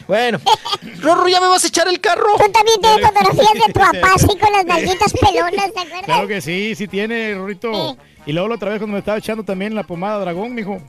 Bueno, 0.05 0.41
Rorro, 0.99 1.29
¿ya 1.29 1.39
me 1.39 1.47
vas 1.47 1.63
a 1.63 1.67
echar 1.67 1.87
el 1.87 2.01
carro? 2.01 2.25
Tú 2.37 2.51
también 2.51 2.81
tienes 2.81 3.07
fotografías 3.07 3.53
de 3.53 3.71
tu 3.73 3.79
papá 3.79 4.13
así 4.15 4.27
con 4.37 4.51
las 4.51 4.65
nalguitas 4.65 5.13
pelonas, 5.21 5.53
¿te 5.73 5.79
acuerdas? 5.79 6.03
Claro 6.03 6.27
que 6.27 6.41
sí, 6.41 6.75
sí 6.75 6.89
tiene, 6.89 7.35
Rorrito. 7.35 7.95
Y 8.25 8.33
luego 8.33 8.49
la 8.49 8.55
otra 8.55 8.69
vez 8.71 8.79
cuando 8.79 8.95
me 8.95 8.99
estaba 8.99 9.17
echando 9.17 9.45
también 9.45 9.73
la 9.75 9.83
pomada 9.83 10.19
dragón, 10.19 10.53
mijo. 10.53 10.81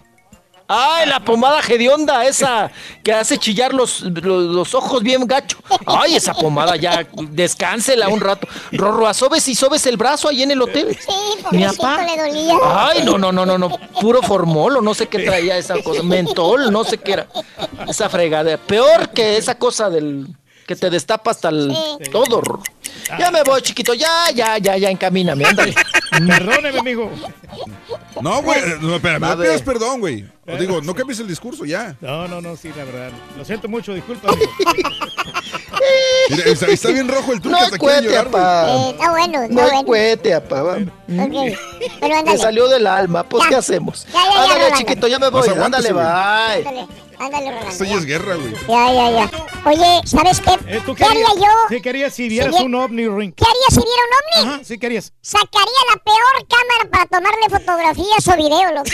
Ay, 0.68 1.06
la 1.08 1.20
pomada 1.20 1.60
hedionda 1.60 2.24
esa 2.26 2.70
que 3.02 3.12
hace 3.12 3.38
chillar 3.38 3.74
los, 3.74 4.00
los, 4.00 4.44
los 4.44 4.74
ojos 4.74 5.02
bien 5.02 5.26
gacho. 5.26 5.58
Ay, 5.86 6.16
esa 6.16 6.34
pomada 6.34 6.76
ya, 6.76 7.06
descánsela 7.30 8.08
un 8.08 8.20
rato. 8.20 8.46
Rorro, 8.72 9.06
a 9.06 9.14
sobes 9.14 9.46
y 9.48 9.54
sobes 9.54 9.86
el 9.86 9.96
brazo 9.96 10.28
ahí 10.28 10.42
en 10.42 10.50
el 10.52 10.62
hotel. 10.62 10.96
Sí, 10.98 11.12
Mi 11.56 11.64
papá. 11.64 12.04
le 12.04 12.16
dolía. 12.16 12.54
Ay, 12.64 13.02
no, 13.04 13.18
no, 13.18 13.32
no, 13.32 13.44
no, 13.44 13.58
no. 13.58 13.68
Puro 14.00 14.22
formol 14.22 14.76
o 14.78 14.80
no 14.80 14.94
sé 14.94 15.08
qué 15.08 15.18
traía 15.20 15.56
esa 15.58 15.82
cosa. 15.82 16.02
Mentol, 16.02 16.72
no 16.72 16.84
sé 16.84 16.98
qué 16.98 17.12
era. 17.12 17.26
Esa 17.88 18.08
fregadera. 18.08 18.58
Peor 18.58 19.10
que 19.10 19.36
esa 19.36 19.56
cosa 19.56 19.90
del 19.90 20.26
que 20.66 20.76
te 20.76 20.90
destapa 20.90 21.32
hasta 21.32 21.48
el 21.48 21.76
todo. 22.10 22.40
Rorro. 22.40 22.62
Ya 23.18 23.30
me 23.30 23.42
voy, 23.42 23.60
chiquito. 23.62 23.94
Ya, 23.94 24.30
ya, 24.34 24.58
ya, 24.58 24.76
ya, 24.76 24.90
encamíname. 24.90 25.44
Ándale. 25.44 25.74
Perdóneme, 26.10 26.82
mijo. 26.82 27.10
No, 28.22 28.40
güey, 28.42 28.60
no, 28.80 28.94
espérame, 28.96 29.20
no 29.20 29.38
pidas 29.38 29.62
perdón, 29.62 30.00
güey. 30.00 30.24
Os 30.46 30.58
digo, 30.58 30.80
no 30.80 30.94
cambies 30.94 31.18
el 31.20 31.26
discurso 31.28 31.64
ya. 31.64 31.96
No, 32.00 32.26
no, 32.28 32.40
no, 32.40 32.56
sí, 32.56 32.70
la 32.76 32.84
verdad. 32.84 33.10
Lo 33.36 33.44
siento 33.44 33.68
mucho, 33.68 33.92
disculpa. 33.94 34.28
Mira, 36.30 36.44
está, 36.44 36.66
está 36.66 36.88
bien 36.90 37.08
rojo 37.08 37.32
el 37.32 37.38
No 37.38 37.42
turco 37.42 37.56
hay 37.58 37.64
hasta 37.64 37.78
quiere 37.78 37.94
cohete, 37.94 38.08
llorar, 38.08 38.26
apá. 38.28 38.68
Eh, 38.68 38.90
está 38.90 39.10
bueno, 39.10 39.42
está 39.42 39.54
No 39.54 39.62
bueno. 39.62 39.84
cohete, 39.84 40.34
apá. 40.34 40.62
va. 40.62 40.72
Ok, 40.74 41.56
pero 42.00 42.22
Me 42.24 42.38
salió 42.38 42.68
del 42.68 42.86
alma. 42.86 43.24
Pues, 43.28 43.42
Ya. 43.44 43.48
¿qué 43.50 43.56
hacemos? 43.56 44.06
Ya, 44.06 44.12
ya, 44.12 44.32
ya, 44.46 44.54
Ándale, 44.54 44.74
chiquito, 44.76 45.08
ya 45.08 45.18
me 45.18 45.28
voy. 45.30 45.48
Ándale, 45.48 45.92
bye. 45.92 46.02
Ándale, 46.02 46.86
ándale, 47.24 47.46
Rolando. 47.50 47.68
Esto 47.70 47.84
ya 47.84 47.94
es 47.96 48.04
guerra, 48.06 48.34
güey. 48.36 48.52
Ya, 48.68 48.92
ya, 48.92 49.10
ya. 49.10 49.30
Oye, 49.64 50.00
¿sabes 50.06 50.40
qué? 50.40 50.52
Eh, 50.66 50.80
¿Tú 50.84 50.94
¿Qué 50.94 51.04
haría 51.04 51.24
querías, 51.26 51.36
yo? 51.36 51.68
Sí, 51.68 51.80
querías 51.82 52.14
si 52.14 52.28
vieras 52.28 52.54
un 52.60 52.74
ovni, 52.74 53.06
Ring. 53.08 53.32
¿Qué 53.34 53.44
haría 53.44 53.68
si 53.70 53.76
viera 53.76 54.02
un 54.08 54.14
ovni? 54.18 54.54
Ajá, 54.54 54.64
sí 54.64 54.78
querías. 54.78 55.12
Sacaría 55.20 55.82
la 55.94 56.02
peor 56.02 56.46
cámara 56.48 56.90
para 56.90 57.06
tomarle 57.06 57.48
fotografías 57.48 58.28
o 58.28 58.36
videos, 58.36 58.72
loco. 58.74 58.90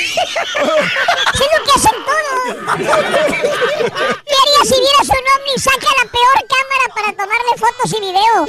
Sí, 1.39 1.45
lo 1.57 1.65
que 1.65 1.71
hacen 1.77 1.97
todos. 2.05 2.77
¿Qué 2.77 4.35
haría 4.43 4.65
si 4.65 4.81
vieras 4.81 5.09
un 5.09 5.27
ovni? 5.35 5.55
Saca 5.59 5.87
la 6.03 6.11
peor 6.11 6.39
cámara 6.49 6.85
para 6.95 7.13
tomarle 7.13 7.53
fotos 7.57 7.93
y 7.97 8.01
videos. 8.01 8.49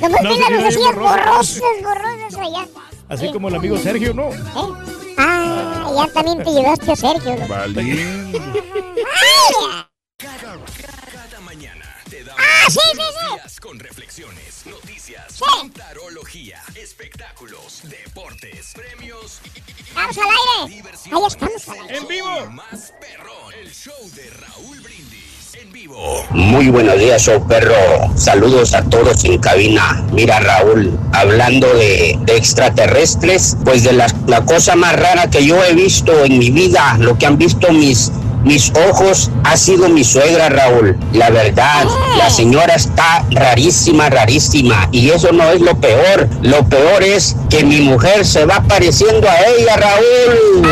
Nomás 0.00 0.22
No, 0.22 0.28
ven 0.30 0.34
se 0.34 0.40
las 0.40 0.48
mira 0.48 0.48
bien 0.48 0.62
lucecillas 0.64 0.94
borroso. 0.94 1.60
borrosas, 1.60 1.82
borrosas 1.82 2.34
allá. 2.40 2.68
Así 3.08 3.32
como 3.32 3.48
el 3.48 3.54
amigo 3.56 3.76
Sergio, 3.78 4.14
¿no? 4.14 4.30
¿Eh? 4.30 5.01
Ah, 5.18 5.92
ya 5.96 6.12
también 6.12 6.42
te 6.44 6.50
llevaste 6.50 6.92
a 6.92 6.96
Sergio, 6.96 7.34
loco. 7.36 7.48
Valiendo. 7.48 8.38
¡Ay! 8.38 9.86
Cada 10.18 11.40
mañana 11.40 11.84
te 12.08 12.22
damos 12.24 12.40
Ah, 12.42 12.66
sí, 12.70 12.78
sí, 12.94 13.48
sí. 13.48 13.60
con 13.60 13.78
reflexiones, 13.78 14.66
noticias, 14.66 15.34
Sí. 15.34 15.70
tarología, 15.70 16.62
espectáculos, 16.74 17.80
deportes, 17.84 18.72
premios 18.74 19.40
Estamos 19.88 20.18
al 20.18 20.24
aire. 20.68 20.82
Ahí 21.12 21.22
estamos 21.26 21.68
al 21.68 21.80
aire. 21.80 21.96
¡En 21.98 22.08
vivo! 22.08 22.46
más 22.50 22.92
perrón. 23.00 23.52
El 23.60 23.72
show 23.72 24.10
de 24.14 24.30
Raúl 24.30 24.80
Brindis 24.80 25.41
en 25.60 25.72
vivo. 25.72 26.24
Muy 26.30 26.68
buenos 26.68 26.98
días, 26.98 27.22
show 27.22 27.46
perro. 27.46 27.74
Saludos 28.16 28.74
a 28.74 28.82
todos 28.84 29.24
en 29.24 29.38
cabina. 29.38 30.02
Mira, 30.12 30.40
Raúl, 30.40 30.98
hablando 31.12 31.66
de, 31.74 32.18
extraterrestres, 32.28 33.56
pues 33.64 33.82
de 33.82 33.92
la 33.92 34.44
cosa 34.46 34.76
más 34.76 34.94
rara 34.96 35.28
que 35.28 35.44
yo 35.44 35.62
he 35.64 35.74
visto 35.74 36.24
en 36.24 36.38
mi 36.38 36.50
vida, 36.50 36.96
lo 36.98 37.18
que 37.18 37.26
han 37.26 37.36
visto 37.36 37.72
mis, 37.72 38.12
mis 38.44 38.72
ojos, 38.88 39.30
ha 39.44 39.56
sido 39.56 39.88
mi 39.88 40.04
suegra, 40.04 40.48
Raúl. 40.48 40.98
La 41.12 41.30
verdad, 41.30 41.86
la 42.16 42.30
señora 42.30 42.74
está 42.74 43.24
rarísima, 43.30 44.10
rarísima. 44.10 44.88
Y 44.92 45.10
eso 45.10 45.32
no 45.32 45.50
es 45.50 45.60
lo 45.60 45.78
peor. 45.80 46.28
Lo 46.42 46.64
peor 46.68 47.02
es 47.02 47.36
que 47.50 47.64
mi 47.64 47.80
mujer 47.80 48.24
se 48.24 48.44
va 48.44 48.62
pareciendo 48.62 49.28
a 49.28 49.36
ella, 49.40 49.76
Raúl. 49.76 50.62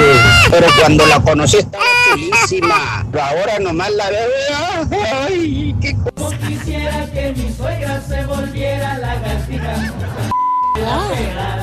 Pero 0.50 0.66
cuando 0.78 1.06
la 1.06 1.20
conocí 1.20 1.58
estaba 1.58 1.84
chulísima. 2.12 3.06
Pero 3.10 3.24
ahora 3.24 3.58
nomás 3.60 3.90
la 3.92 4.10
veo. 4.10 4.88
Ay, 5.26 5.74
qué 5.80 5.96
cosa. 6.14 6.36
Quisiera 6.46 7.06
que 7.12 7.32
mi 7.36 7.52
suegra 7.54 8.02
se 8.06 8.24
volviera 8.24 8.98
lagartija. 8.98 9.92
Pegada 10.74 11.59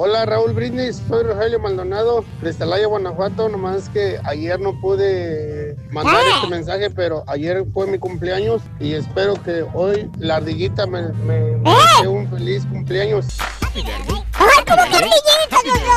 Hola 0.00 0.24
Raúl 0.26 0.52
Brindis, 0.52 1.02
soy 1.08 1.24
Rogelio 1.24 1.58
Maldonado 1.58 2.24
de 2.40 2.50
Estalaya, 2.50 2.86
Guanajuato. 2.86 3.48
Nomás 3.48 3.88
que 3.88 4.20
ayer 4.24 4.60
no 4.60 4.78
pude 4.80 5.74
mandar 5.90 6.14
Ah. 6.24 6.34
este 6.36 6.46
mensaje, 6.48 6.88
pero 6.90 7.24
ayer 7.26 7.64
fue 7.74 7.88
mi 7.88 7.98
cumpleaños 7.98 8.62
y 8.78 8.94
espero 8.94 9.34
que 9.42 9.64
hoy 9.74 10.08
la 10.18 10.36
ardillita 10.36 10.86
me, 10.86 11.02
me, 11.08 11.56
me 11.56 11.70
desee 11.70 12.06
un 12.06 12.30
feliz 12.30 12.64
cumpleaños. 12.66 13.26
¡Ay, 13.74 14.64
como 14.68 14.84
que 14.84 14.96
ardillitas, 14.96 15.64
loco! 15.66 15.92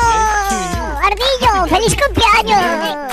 ¡Ardillo! 1.04 1.76
¡Feliz 1.76 1.96
cumpleaños! 2.04 3.12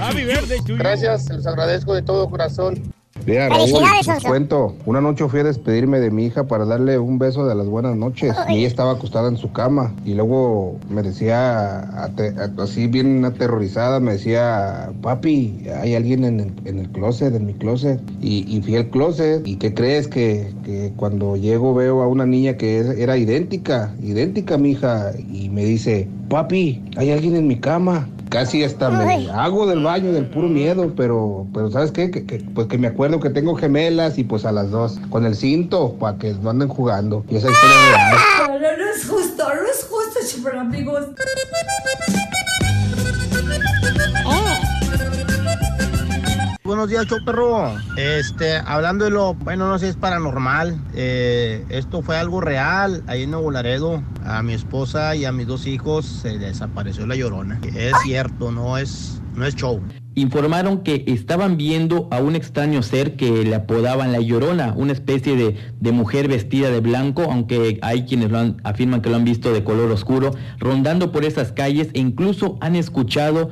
Happy 0.00 0.24
birthday 0.24 0.58
to 0.62 0.66
you. 0.66 0.76
Gracias, 0.78 1.28
les 1.30 1.46
agradezco 1.46 1.94
de 1.94 2.02
todo 2.02 2.28
corazón. 2.28 2.92
Mira, 3.26 3.48
Raúl, 3.48 3.82
les 4.06 4.24
cuento. 4.24 4.76
Una 4.86 5.00
noche 5.00 5.28
fui 5.28 5.40
a 5.40 5.44
despedirme 5.44 5.98
de 5.98 6.12
mi 6.12 6.26
hija 6.26 6.46
para 6.46 6.64
darle 6.64 6.96
un 6.98 7.18
beso 7.18 7.44
de 7.44 7.56
las 7.56 7.66
buenas 7.66 7.96
noches. 7.96 8.36
Y 8.48 8.58
ella 8.58 8.68
estaba 8.68 8.92
acostada 8.92 9.28
en 9.28 9.36
su 9.36 9.50
cama. 9.52 9.92
Y 10.04 10.14
luego 10.14 10.78
me 10.88 11.02
decía, 11.02 11.80
así 12.58 12.86
bien 12.86 13.24
aterrorizada, 13.24 13.98
me 13.98 14.12
decía, 14.12 14.92
papi, 15.02 15.66
hay 15.82 15.96
alguien 15.96 16.24
en 16.24 16.40
el, 16.40 16.52
en 16.66 16.78
el 16.78 16.88
closet, 16.90 17.34
en 17.34 17.46
mi 17.46 17.54
closet. 17.54 18.00
Y, 18.20 18.44
y 18.48 18.62
fui 18.62 18.76
al 18.76 18.88
closet. 18.90 19.46
¿Y 19.46 19.56
qué 19.56 19.74
crees? 19.74 20.06
Que, 20.06 20.54
que 20.64 20.92
cuando 20.96 21.36
llego 21.36 21.74
veo 21.74 22.02
a 22.02 22.06
una 22.06 22.26
niña 22.26 22.56
que 22.56 22.78
era 22.78 23.16
idéntica, 23.16 23.92
idéntica 24.02 24.54
a 24.54 24.58
mi 24.58 24.70
hija. 24.70 25.10
Y 25.32 25.48
me 25.48 25.64
dice, 25.64 26.08
papi, 26.28 26.80
hay 26.96 27.10
alguien 27.10 27.34
en 27.34 27.48
mi 27.48 27.58
cama. 27.58 28.08
Casi 28.28 28.64
hasta 28.64 28.90
me 28.90 29.30
hago 29.30 29.66
del 29.66 29.82
baño 29.84 30.12
del 30.12 30.26
puro 30.26 30.48
miedo, 30.48 30.92
pero, 30.96 31.46
pero 31.54 31.70
¿sabes 31.70 31.92
qué? 31.92 32.10
Que, 32.10 32.26
que- 32.26 32.38
pues 32.40 32.66
que 32.66 32.76
me 32.76 32.88
acuerdo 32.88 33.20
que 33.20 33.30
tengo 33.30 33.54
gemelas 33.54 34.18
y 34.18 34.24
pues 34.24 34.44
a 34.44 34.52
las 34.52 34.70
dos, 34.70 34.98
con 35.10 35.24
el 35.24 35.36
cinto, 35.36 35.94
para 35.98 36.18
que 36.18 36.32
no 36.34 36.50
anden 36.50 36.68
jugando. 36.68 37.24
Y 37.28 37.36
esa 37.36 37.50
historia 37.50 37.74
es 37.76 37.92
real. 37.92 38.16
No, 38.48 38.54
no, 38.54 38.76
no 38.76 38.90
es 38.94 39.08
justo, 39.08 39.44
no 39.44 39.70
es 39.70 39.86
justo, 39.88 40.20
super 40.26 40.56
amigos. 40.56 41.04
Buenos 46.66 46.88
días, 46.90 47.06
show 47.06 47.18
perro. 47.24 47.74
Este, 47.96 48.56
hablando 48.66 49.04
de 49.04 49.10
lo, 49.12 49.34
bueno, 49.34 49.68
no 49.68 49.78
sé, 49.78 49.88
es 49.88 49.96
paranormal. 49.96 50.76
Eh, 50.94 51.64
esto 51.68 52.02
fue 52.02 52.18
algo 52.18 52.40
real. 52.40 53.04
Ahí 53.06 53.22
en 53.22 53.30
Nuevo 53.30 53.52
Laredo, 53.52 54.02
a 54.24 54.42
mi 54.42 54.52
esposa 54.52 55.14
y 55.14 55.24
a 55.24 55.32
mis 55.32 55.46
dos 55.46 55.66
hijos 55.68 56.04
se 56.06 56.38
desapareció 56.38 57.06
la 57.06 57.14
llorona. 57.14 57.60
Es 57.76 57.92
cierto, 58.02 58.50
no 58.50 58.78
es, 58.78 59.20
no 59.36 59.46
es 59.46 59.54
show. 59.54 59.80
informaron 60.16 60.82
que 60.82 61.04
estaban 61.06 61.56
viendo 61.56 62.08
a 62.10 62.18
un 62.20 62.34
extraño 62.34 62.82
ser 62.82 63.16
que 63.16 63.44
le 63.44 63.54
apodaban 63.54 64.10
la 64.12 64.18
Llorona, 64.20 64.72
una 64.74 64.92
especie 64.92 65.36
de, 65.36 65.56
de 65.78 65.92
mujer 65.92 66.26
vestida 66.26 66.70
de 66.70 66.80
blanco, 66.80 67.22
aunque 67.30 67.78
hay 67.82 68.06
quienes 68.06 68.30
lo 68.30 68.38
han- 68.38 68.56
afirman 68.64 69.02
que 69.02 69.10
lo 69.10 69.16
han 69.16 69.24
visto 69.24 69.52
de 69.52 69.62
color 69.62 69.90
oscuro, 69.92 70.30
rondando 70.58 71.12
por 71.12 71.24
esas 71.26 71.52
calles 71.52 71.88
e 71.92 72.00
incluso 72.00 72.56
han 72.62 72.76
escuchado 72.76 73.50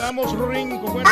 Vamos, 0.00 0.36
buena- 0.36 1.10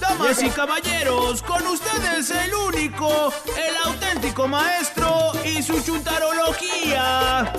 Damas 0.00 0.42
y 0.44 0.48
caballeros, 0.50 1.42
con 1.42 1.66
ustedes 1.66 2.30
el 2.30 2.54
único, 2.54 3.32
el 3.56 3.76
auténtico 3.84 4.46
maestro 4.46 5.32
y 5.44 5.60
su 5.60 5.80
chuntarología. 5.82 7.52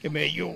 qué 0.00 0.08
bello. 0.08 0.54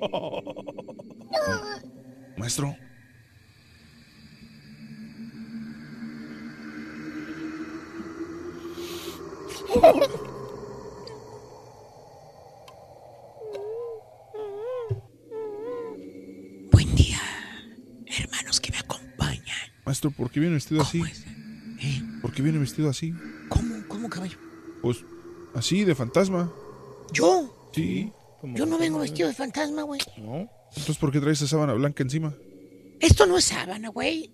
Maestro. 2.36 2.76
Buen 16.72 16.94
día, 16.94 17.20
hermanos 18.06 18.60
que 18.60 18.72
me 18.72 18.78
acompañan. 18.78 19.44
Maestro, 19.84 20.10
¿por 20.10 20.30
qué 20.30 20.40
viene 20.40 20.54
vestido 20.54 20.82
así? 20.82 21.02
¿Por 22.20 22.32
qué 22.32 22.42
viene 22.42 22.58
vestido 22.58 22.88
así? 22.88 23.14
¿Cómo, 23.48 23.76
cómo 23.88 24.08
caballo? 24.08 24.38
Pues 24.82 25.04
así, 25.54 25.84
de 25.84 25.94
fantasma. 25.94 26.52
¿Yo? 27.12 27.70
Sí. 27.72 28.12
Yo 28.54 28.66
no 28.66 28.78
vengo 28.78 28.98
vestido 28.98 29.28
de 29.28 29.34
fantasma, 29.34 29.82
güey. 29.82 30.00
No. 30.18 30.48
Entonces, 30.68 30.96
¿por 30.98 31.12
qué 31.12 31.20
traes 31.20 31.38
esa 31.38 31.48
sábana 31.48 31.72
blanca 31.74 32.02
encima? 32.02 32.34
Esto 33.00 33.26
no 33.26 33.38
es 33.38 33.44
sábana, 33.44 33.88
güey. 33.88 34.30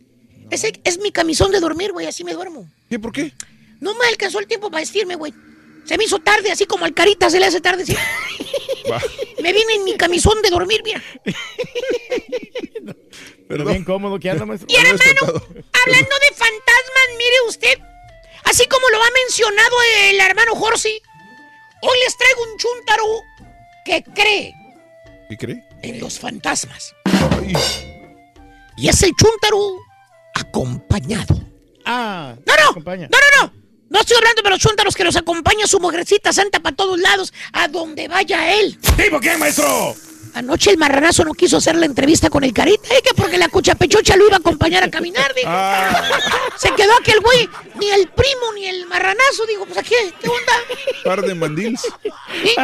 Ese 0.50 0.72
es 0.84 0.98
mi 0.98 1.12
camisón 1.12 1.52
de 1.52 1.60
dormir, 1.60 1.92
güey. 1.92 2.06
Así 2.06 2.24
me 2.24 2.32
duermo. 2.32 2.68
¿Qué? 2.88 2.98
¿Por 2.98 3.12
qué? 3.12 3.32
No 3.80 3.94
me 3.94 4.06
alcanzó 4.06 4.40
el 4.40 4.46
tiempo 4.46 4.70
para 4.70 4.82
vestirme, 4.82 5.14
güey. 5.16 5.32
Se 5.84 5.96
me 5.96 6.04
hizo 6.04 6.18
tarde, 6.18 6.50
así 6.50 6.66
como 6.66 6.84
al 6.84 6.94
carita 6.94 7.30
se 7.30 7.40
le 7.40 7.46
hace 7.46 7.60
tarde. 7.60 7.86
¿sí? 7.86 7.94
me 9.42 9.52
vine 9.52 9.74
en 9.74 9.84
mi 9.84 9.96
camisón 9.96 10.40
de 10.42 10.50
dormir, 10.50 10.82
mira. 10.84 11.02
Pero 13.48 13.64
bien 13.64 13.84
cómodo 13.84 14.18
que 14.18 14.30
anda, 14.30 14.46
maestro. 14.46 14.68
Y 14.70 14.76
hermano, 14.76 15.00
hablando 15.24 16.14
de 16.20 16.36
fantasmas, 16.36 17.06
mire 17.18 17.36
usted, 17.48 17.78
así 18.44 18.64
como 18.66 18.88
lo 18.90 19.02
ha 19.02 19.10
mencionado 19.10 19.76
el 20.08 20.20
hermano 20.20 20.54
Jorsi, 20.54 21.02
hoy 21.82 21.98
les 22.04 22.16
traigo 22.16 22.42
un 22.44 22.56
chúntaro 22.58 23.04
que 23.90 24.04
cree 24.12 24.54
¿Qué 25.28 25.36
cree? 25.36 25.64
en 25.82 25.98
los 26.00 26.18
fantasmas. 26.18 26.94
Y 28.76 28.88
es 28.88 29.02
el 29.02 29.10
chúntaro 29.16 29.76
acompañado. 30.34 31.40
Ah. 31.84 32.34
No, 32.46 32.54
no, 32.56 32.70
acompaña. 32.70 33.08
no, 33.10 33.18
no, 33.18 33.46
no. 33.46 33.60
No 33.88 34.00
estoy 34.00 34.16
hablando 34.18 34.42
de 34.42 34.50
los 34.50 34.60
chúntaros 34.60 34.94
que 34.94 35.02
los 35.02 35.16
acompaña 35.16 35.66
su 35.66 35.80
mujercita 35.80 36.32
santa 36.32 36.60
para 36.60 36.76
todos 36.76 36.98
lados, 37.00 37.32
a 37.52 37.66
donde 37.66 38.06
vaya 38.06 38.54
él. 38.54 38.78
¿Tipo 38.96 39.18
qué, 39.18 39.36
maestro? 39.36 39.94
Anoche 40.34 40.70
el 40.70 40.78
marranazo 40.78 41.24
no 41.24 41.34
quiso 41.34 41.56
hacer 41.58 41.74
la 41.76 41.86
entrevista 41.86 42.30
con 42.30 42.44
el 42.44 42.52
carita, 42.52 42.88
¿eh? 42.94 43.00
que 43.02 43.14
porque 43.14 43.36
la 43.38 43.48
cuchapechocha 43.48 44.16
lo 44.16 44.26
iba 44.26 44.36
a 44.36 44.38
acompañar 44.38 44.82
a 44.84 44.90
caminar. 44.90 45.34
digo. 45.34 45.50
Se 46.56 46.70
quedó 46.74 46.92
aquel 47.00 47.20
güey, 47.20 47.48
ni 47.78 47.88
el 47.90 48.08
primo 48.08 48.52
ni 48.54 48.66
el 48.66 48.86
marranazo. 48.86 49.44
Digo, 49.46 49.66
pues 49.66 49.78
aquí, 49.78 49.94
¿qué 50.20 50.28
onda? 50.28 50.52
Par 51.04 51.22
de 51.22 51.34
mandils. 51.34 51.80
¿Sí? 51.82 52.54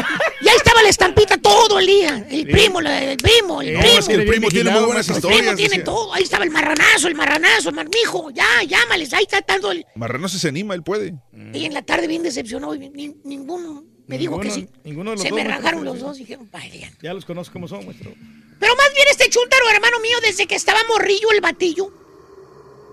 Y 0.41 0.49
ahí 0.49 0.57
estaba 0.57 0.83
la 0.83 0.89
estampita 0.89 1.37
todo 1.39 1.79
el 1.79 1.87
día. 1.87 2.27
El 2.31 2.47
primo, 2.47 2.81
el 2.81 3.17
primo, 3.17 3.63
el 3.63 3.75
No, 3.75 3.81
primo. 3.81 3.99
es 3.99 4.07
que 4.07 4.15
el 4.15 4.27
primo 4.27 4.49
tiene 4.49 4.71
muy 4.71 4.85
buenas 4.85 5.09
El 5.09 5.17
historias, 5.17 5.41
primo 5.43 5.57
tiene 5.57 5.79
todo. 5.81 6.13
Ahí 6.15 6.23
estaba 6.23 6.45
el 6.45 6.51
marranazo, 6.51 7.09
el 7.09 7.15
marranazo, 7.15 7.71
el 7.71 7.75
marmijo. 7.75 8.31
Ya, 8.31 8.63
llámales. 8.67 9.13
Ahí 9.13 9.25
está 9.25 9.43
tanto 9.43 9.73
el... 9.73 9.85
Marrano 9.95 10.29
se 10.29 10.47
anima, 10.49 10.75
él 10.75 10.83
puede. 10.83 11.15
Y 11.53 11.65
en 11.65 11.75
la 11.75 11.83
tarde 11.83 12.07
bien 12.07 12.23
decepcionado. 12.23 12.75
y 12.75 12.79
ni- 12.91 13.17
ninguno 13.25 13.85
me 14.07 14.19
dijo 14.19 14.39
que 14.41 14.51
sí. 14.51 14.69
Ninguno- 14.85 15.11
de 15.11 15.17
los 15.17 15.23
Se 15.23 15.31
dos, 15.31 15.39
me 15.39 15.45
rajaron 15.45 15.85
los 15.85 16.01
dos. 16.01 16.19
Dijeron, 16.19 16.49
vaya. 16.53 16.91
Ya 17.03 17.13
los 17.15 17.25
conozco 17.25 17.53
como 17.55 17.69
son, 17.69 17.85
maestro. 17.87 18.13
Pero 18.59 18.75
más 18.77 18.95
bien 18.95 19.07
este 19.11 19.29
chuntaro, 19.29 19.69
hermano 19.71 20.01
mío, 20.01 20.17
desde 20.23 20.47
que 20.47 20.55
estaba 20.55 20.79
morrillo 20.89 21.31
el 21.33 21.41
batillo, 21.41 21.93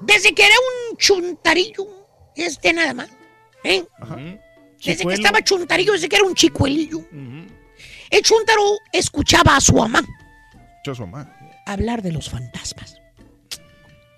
desde 0.02 0.34
que 0.34 0.46
era 0.46 0.56
un 0.92 0.98
chuntarillo, 0.98 1.86
este 2.36 2.74
nada 2.74 2.94
más, 2.94 3.10
¿eh? 3.64 3.86
Desde 4.84 5.06
que 5.06 5.14
estaba 5.14 5.42
chuntarillo, 5.44 5.94
desde 5.94 6.10
que 6.10 6.16
era 6.18 6.26
un 6.26 6.36
chicuelillo, 6.36 7.06
el 8.10 8.22
chuntaro 8.22 8.64
escuchaba 8.92 9.56
a 9.56 9.62
su 9.62 9.74
mamá 9.76 10.00
Escucha 10.00 10.92
a 10.92 10.96
su 10.96 11.02
mamá. 11.08 11.38
hablar 11.66 12.02
de 12.02 12.12
los 12.12 12.30
fantasmas. 12.30 12.98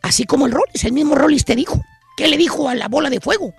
Así 0.01 0.25
como 0.25 0.45
el 0.47 0.51
Rollis, 0.51 0.83
el 0.83 0.93
mismo 0.93 1.15
Rollis 1.15 1.45
te 1.45 1.55
dijo, 1.55 1.79
que 2.17 2.27
le 2.27 2.37
dijo 2.37 2.67
a 2.69 2.75
la 2.75 2.87
bola 2.87 3.09
de 3.09 3.19
fuego, 3.19 3.53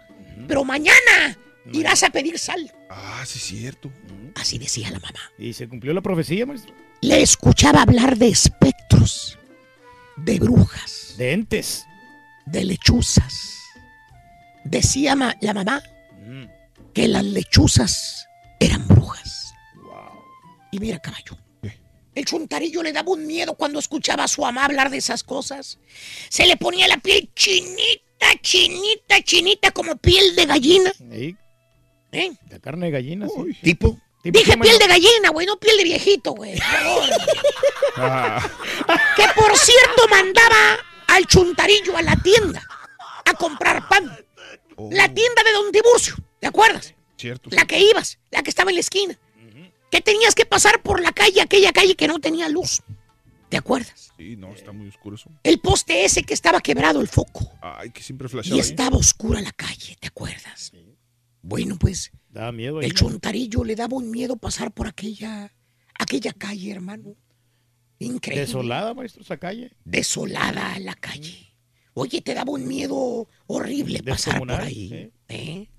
pero 0.49 0.65
mañana 0.65 1.37
irás 1.73 2.03
a 2.03 2.11
pedir 2.11 2.39
sal. 2.39 2.73
Ah, 2.99 3.25
sí, 3.27 3.39
cierto. 3.39 3.91
Así 4.35 4.59
decía 4.59 4.91
la 4.91 4.99
mamá. 4.99 5.21
Y 5.39 5.53
se 5.53 5.69
cumplió 5.69 5.93
la 5.93 6.01
profecía, 6.01 6.47
maestro. 6.47 6.75
Le 7.03 7.21
escuchaba 7.21 7.83
hablar 7.83 8.17
de 8.17 8.29
espectros, 8.29 9.39
de 10.17 10.39
brujas, 10.39 11.15
De 11.19 11.33
entes. 11.33 11.85
de 12.47 12.65
lechuzas. 12.65 13.59
Decía 14.65 15.15
ma- 15.15 15.37
la 15.41 15.53
mamá 15.55 15.83
que 16.95 17.07
las 17.09 17.25
lechuzas 17.25 18.27
eran 18.59 18.89
brujas. 18.89 19.53
Y 20.73 20.79
mira, 20.81 20.99
caballo. 20.99 21.37
El 22.15 22.25
chuntarillo 22.25 22.83
le 22.83 22.93
daba 22.95 23.13
un 23.13 23.27
miedo 23.27 23.55
cuando 23.55 23.79
escuchaba 23.79 24.25
a 24.25 24.29
su 24.29 24.41
mamá 24.41 24.65
hablar 24.65 24.89
de 24.89 24.97
esas 24.97 25.23
cosas. 25.23 25.79
Se 26.31 26.47
le 26.47 26.57
ponía 26.57 26.89
la 26.89 26.97
piel 26.97 27.31
chinita, 27.35 28.27
chinita, 28.41 29.21
chinita, 29.23 29.71
como 29.73 29.97
piel 29.97 30.35
de 30.35 30.47
gallina. 30.47 30.93
¿Eh? 32.19 32.33
la 32.51 32.59
carne 32.59 32.87
de 32.87 32.93
gallina, 32.93 33.27
sí. 33.29 33.57
¿Tipo? 33.63 33.99
¿Tipo 34.23 34.39
Dije 34.39 34.57
piel 34.59 34.79
de 34.79 34.87
gallina, 34.87 35.31
güey, 35.31 35.47
no 35.47 35.57
piel 35.59 35.77
de 35.77 35.85
viejito, 35.85 36.33
güey. 36.33 36.59
Ah, 37.99 38.47
que 39.17 39.25
por 39.35 39.57
cierto 39.57 40.07
mandaba 40.11 40.77
al 41.07 41.27
chuntarillo 41.27 41.97
a 41.97 42.03
la 42.03 42.15
tienda 42.17 42.63
a 43.25 43.33
comprar 43.35 43.89
pan. 43.89 44.05
La 44.91 45.09
tienda 45.13 45.43
de 45.43 45.53
Don 45.53 45.73
Tiburcio, 45.73 46.15
¿te 46.39 46.47
acuerdas? 46.47 46.95
cierto. 47.17 47.49
La 47.53 47.65
que 47.65 47.81
ibas, 47.81 48.19
la 48.31 48.43
que 48.43 48.51
estaba 48.51 48.71
en 48.71 48.75
la 48.77 48.81
esquina. 48.81 49.19
Que 49.91 50.03
tenías 50.03 50.35
que 50.35 50.45
pasar 50.45 50.83
por 50.83 51.01
la 51.01 51.13
calle, 51.13 51.41
aquella 51.41 51.73
calle 51.73 51.95
que 51.97 52.07
no 52.09 52.19
tenía 52.19 52.49
luz. 52.51 52.83
¿Te 53.49 53.57
acuerdas? 53.57 54.13
Sí, 54.19 54.37
no, 54.37 54.53
está 54.53 54.73
muy 54.73 54.89
oscuro 54.89 55.17
eso. 55.17 55.31
El 55.43 55.61
poste 55.61 56.05
ese 56.05 56.23
que 56.25 56.35
estaba 56.35 56.61
quebrado 56.61 57.01
el 57.01 57.09
foco. 57.09 57.51
Ay, 57.63 57.91
que 57.91 58.03
siempre 58.03 58.27
Y 58.27 58.31
flashaba 58.31 58.55
ahí. 58.57 58.61
estaba 58.61 58.97
oscura 58.99 59.41
la 59.41 59.53
calle, 59.53 59.97
¿te 59.99 60.09
acuerdas? 60.09 60.73
Bueno, 61.47 61.77
pues 61.79 62.11
Da 62.29 62.51
miedo 62.51 62.81
el 62.81 62.93
chuntarillo 62.93 63.63
le 63.63 63.77
daba 63.77 63.97
un 63.97 64.11
miedo 64.11 64.37
pasar 64.37 64.73
por 64.73 64.89
aquella, 64.89 65.55
aquella 65.97 66.33
calle, 66.33 66.73
hermano. 66.73 67.15
Increíble. 68.01 68.45
Desolada, 68.45 68.95
maestro, 68.95 69.23
esa 69.23 69.37
calle. 69.37 69.71
desolada 69.85 70.77
la 70.81 70.95
calle. 70.95 71.57
Oye, 71.95 72.21
te 72.21 72.35
daba 72.35 72.51
un 72.53 72.67
miedo 72.67 73.29
horrible 73.47 74.03
pasar 74.03 74.41
por 74.41 74.51
ahí. 74.51 75.13
¿eh? 75.29 75.71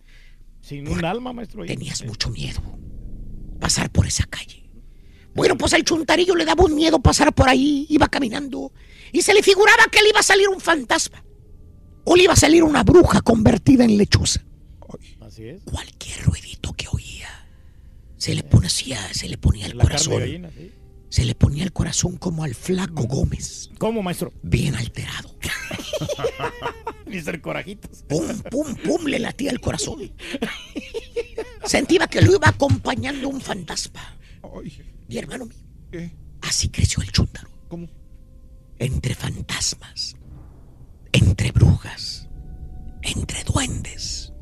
Sin 0.62 0.88
un 0.88 1.04
alma, 1.04 1.34
maestro. 1.34 1.64
ahí. 1.64 1.68
Tenías 1.68 2.04
mucho 2.06 2.30
miedo 2.30 2.62
pasar 3.60 3.92
por 3.92 4.08
esa 4.08 4.24
calle. 4.24 4.70
Bueno, 5.36 5.58
pues 5.58 5.74
al 5.74 5.84
chuntarillo 5.84 6.34
le 6.36 6.46
daba 6.46 6.64
un 6.64 6.76
miedo 6.76 7.02
pasar 7.02 7.36
por 7.36 7.50
ahí, 7.50 7.86
iba 7.90 8.08
caminando 8.08 8.72
y 9.12 9.22
se 9.22 9.34
le 9.34 9.44
figuraba 9.44 9.84
que 9.92 10.02
le 10.02 10.10
iba 10.10 10.22
a 10.22 10.24
salir 10.24 10.48
un 10.48 10.62
fantasma 10.62 11.24
o 12.06 12.16
le 12.16 12.24
iba 12.24 12.34
a 12.34 12.38
salir 12.38 12.64
una 12.64 12.84
bruja 12.84 13.20
convertida 13.20 13.84
en 13.84 13.98
lechuza. 13.98 14.47
Así 15.22 15.46
es. 15.48 15.62
Cualquier 15.64 16.24
ruidito 16.24 16.74
que 16.74 16.88
oía 16.92 17.30
se 18.18 18.34
le 18.34 18.44
ponía, 18.44 19.14
se 19.14 19.30
le 19.30 19.38
ponía 19.38 19.68
el 19.68 19.78
La 19.78 19.84
corazón. 19.84 20.20
gallina, 20.20 20.50
sí. 20.52 20.72
Se 21.10 21.24
le 21.24 21.36
ponía 21.36 21.64
el 21.64 21.72
corazón 21.72 22.18
como 22.18 22.44
al 22.44 22.54
flaco 22.54 23.04
Gómez. 23.04 23.70
¿Cómo, 23.78 24.04
maestro? 24.04 24.34
Bien 24.44 24.76
alterado. 24.76 25.36
Mister 27.06 27.40
Corajitos. 27.40 28.04
Pum, 28.04 28.28
pum, 28.52 28.76
pum, 28.76 29.06
le 29.06 29.20
latía 29.20 29.52
el 29.52 29.62
corazón. 29.62 30.12
Sentía 31.66 32.08
que 32.08 32.22
lo 32.22 32.36
iba 32.36 32.50
acompañando 32.50 33.30
un 33.30 33.40
fantasma. 33.40 34.18
Y 35.08 35.18
hermano 35.18 35.46
mío, 35.46 36.10
así 36.42 36.70
creció 36.70 37.02
el 37.02 37.12
chúntaro. 37.12 37.50
¿Cómo? 37.70 37.88
Entre 38.80 39.16
fantasmas, 39.16 40.16
entre 41.14 41.52
brujas, 41.52 42.28
entre 43.02 43.44
duendes. 43.46 44.34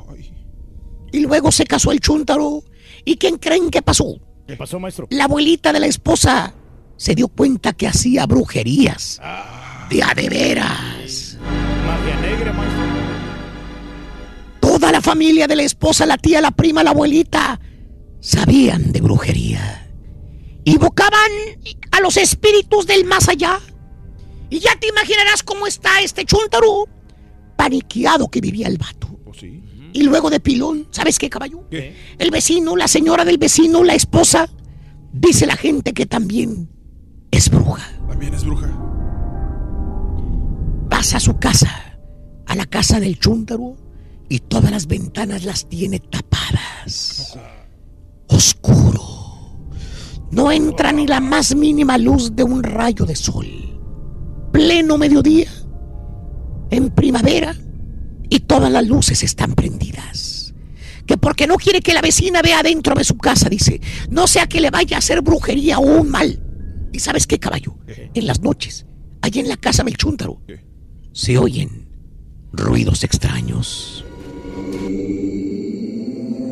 Y 1.16 1.22
luego 1.22 1.50
se 1.50 1.66
casó 1.66 1.94
el 1.94 2.02
chúntaro. 2.02 2.61
¿Y 3.06 3.16
quién 3.16 3.38
creen 3.38 3.69
que 3.69 3.82
pasó? 3.82 4.19
¿Qué 4.45 4.58
pasó, 4.58 4.82
maestro? 4.82 5.08
La 5.11 5.24
abuelita 5.24 5.72
de 5.72 5.80
la 5.80 5.85
esposa 5.85 6.53
se 6.98 7.16
dio 7.16 7.30
cuenta 7.30 7.72
que 7.72 7.88
hacía 7.88 8.26
brujerías. 8.26 9.22
De 9.90 10.03
a 10.03 10.14
de 10.14 10.27
veras. 10.27 11.38
Magia 11.85 12.19
negra, 12.19 12.52
maestro. 12.52 12.84
Toda 14.60 14.92
la 14.92 15.00
familia 15.00 15.48
de 15.48 15.56
la 15.56 15.64
esposa, 15.64 16.06
la 16.06 16.18
tía, 16.18 16.42
la 16.42 16.52
prima, 16.52 16.84
la 16.84 16.90
abuelita, 16.90 17.61
sabían 18.19 18.92
de 18.92 19.00
brujería. 19.00 19.90
Invocaban 20.66 21.32
a 21.92 22.02
los 22.02 22.18
espíritus 22.18 22.88
del 22.88 23.06
más 23.06 23.30
allá. 23.30 23.61
Y 24.50 24.60
ya 24.60 24.77
te 24.77 24.90
imaginarás 24.90 25.44
cómo 25.44 25.66
está 25.66 26.02
este 26.02 26.26
chúntaro. 26.26 26.90
Paniqueado 27.56 28.27
que 28.27 28.42
vivía 28.42 28.68
el 28.68 28.77
vato. 28.77 29.16
Y 29.95 30.03
luego 30.03 30.30
de 30.30 30.41
pilón, 30.41 30.88
¿sabes 30.91 31.17
qué, 31.17 31.30
caballo? 31.30 31.64
El 31.72 32.30
vecino, 32.30 32.75
la 32.75 32.90
señora 32.90 33.24
del 33.24 33.38
vecino, 33.38 33.82
la 33.82 33.95
esposa, 33.95 34.49
dice 35.14 35.45
la 35.45 35.56
gente 35.56 35.93
que 35.93 36.06
también 36.06 36.67
es 37.32 37.49
bruja. 37.49 37.90
También 38.06 38.33
es 38.33 38.43
bruja. 38.43 38.67
pasa 40.90 41.15
a 41.15 41.19
su 41.22 41.40
casa, 41.40 41.98
a 42.45 42.56
la 42.57 42.65
casa 42.65 42.99
del 42.99 43.17
chúntaro, 43.19 43.77
y 44.27 44.40
todas 44.40 44.69
las 44.69 44.85
ventanas 44.88 45.45
las 45.45 45.69
tiene 45.69 45.99
tapadas. 46.01 47.40
Oscuro. 48.27 49.01
No 50.30 50.51
entra 50.51 50.91
ni 50.91 51.07
la 51.07 51.22
más 51.22 51.56
mínima 51.56 51.98
luz 51.98 52.35
de 52.35 52.43
un 52.43 52.64
rayo 52.64 53.06
de 53.06 53.15
sol. 53.15 53.48
Pleno 54.51 54.98
mediodía, 54.98 55.49
en 56.69 56.90
primavera, 56.90 57.56
y 58.35 58.41
todas 58.41 58.69
las 58.69 58.85
luces 58.85 59.23
están 59.23 59.55
prendidas. 59.55 60.53
Que 61.07 61.17
porque 61.17 61.47
no 61.47 61.55
quiere 61.55 61.80
que 61.80 61.93
la 61.93 62.01
vecina 62.01 62.41
vea 62.41 62.59
adentro 62.59 62.93
de 62.93 63.05
su 63.05 63.17
casa, 63.17 63.47
dice, 63.47 63.80
no 64.09 64.27
sea 64.27 64.47
que 64.47 64.59
le 64.59 64.72
vaya 64.72 64.97
a 64.97 64.99
hacer 64.99 65.22
brujería 65.22 65.80
o 65.80 66.01
un 66.01 66.09
mal. 66.09 66.41
¿Y 66.91 66.99
sabes 66.99 67.27
qué, 67.27 67.39
caballo? 67.39 67.77
En 68.14 68.27
las 68.27 68.41
noches, 68.41 68.85
allí 69.22 69.39
en 69.39 69.47
la 69.47 69.55
casa 69.55 69.83
del 69.83 69.95
chúntaro, 69.95 70.41
se 71.14 71.38
oyen 71.38 71.88
ruidos 72.51 73.05
extraños. 73.05 74.03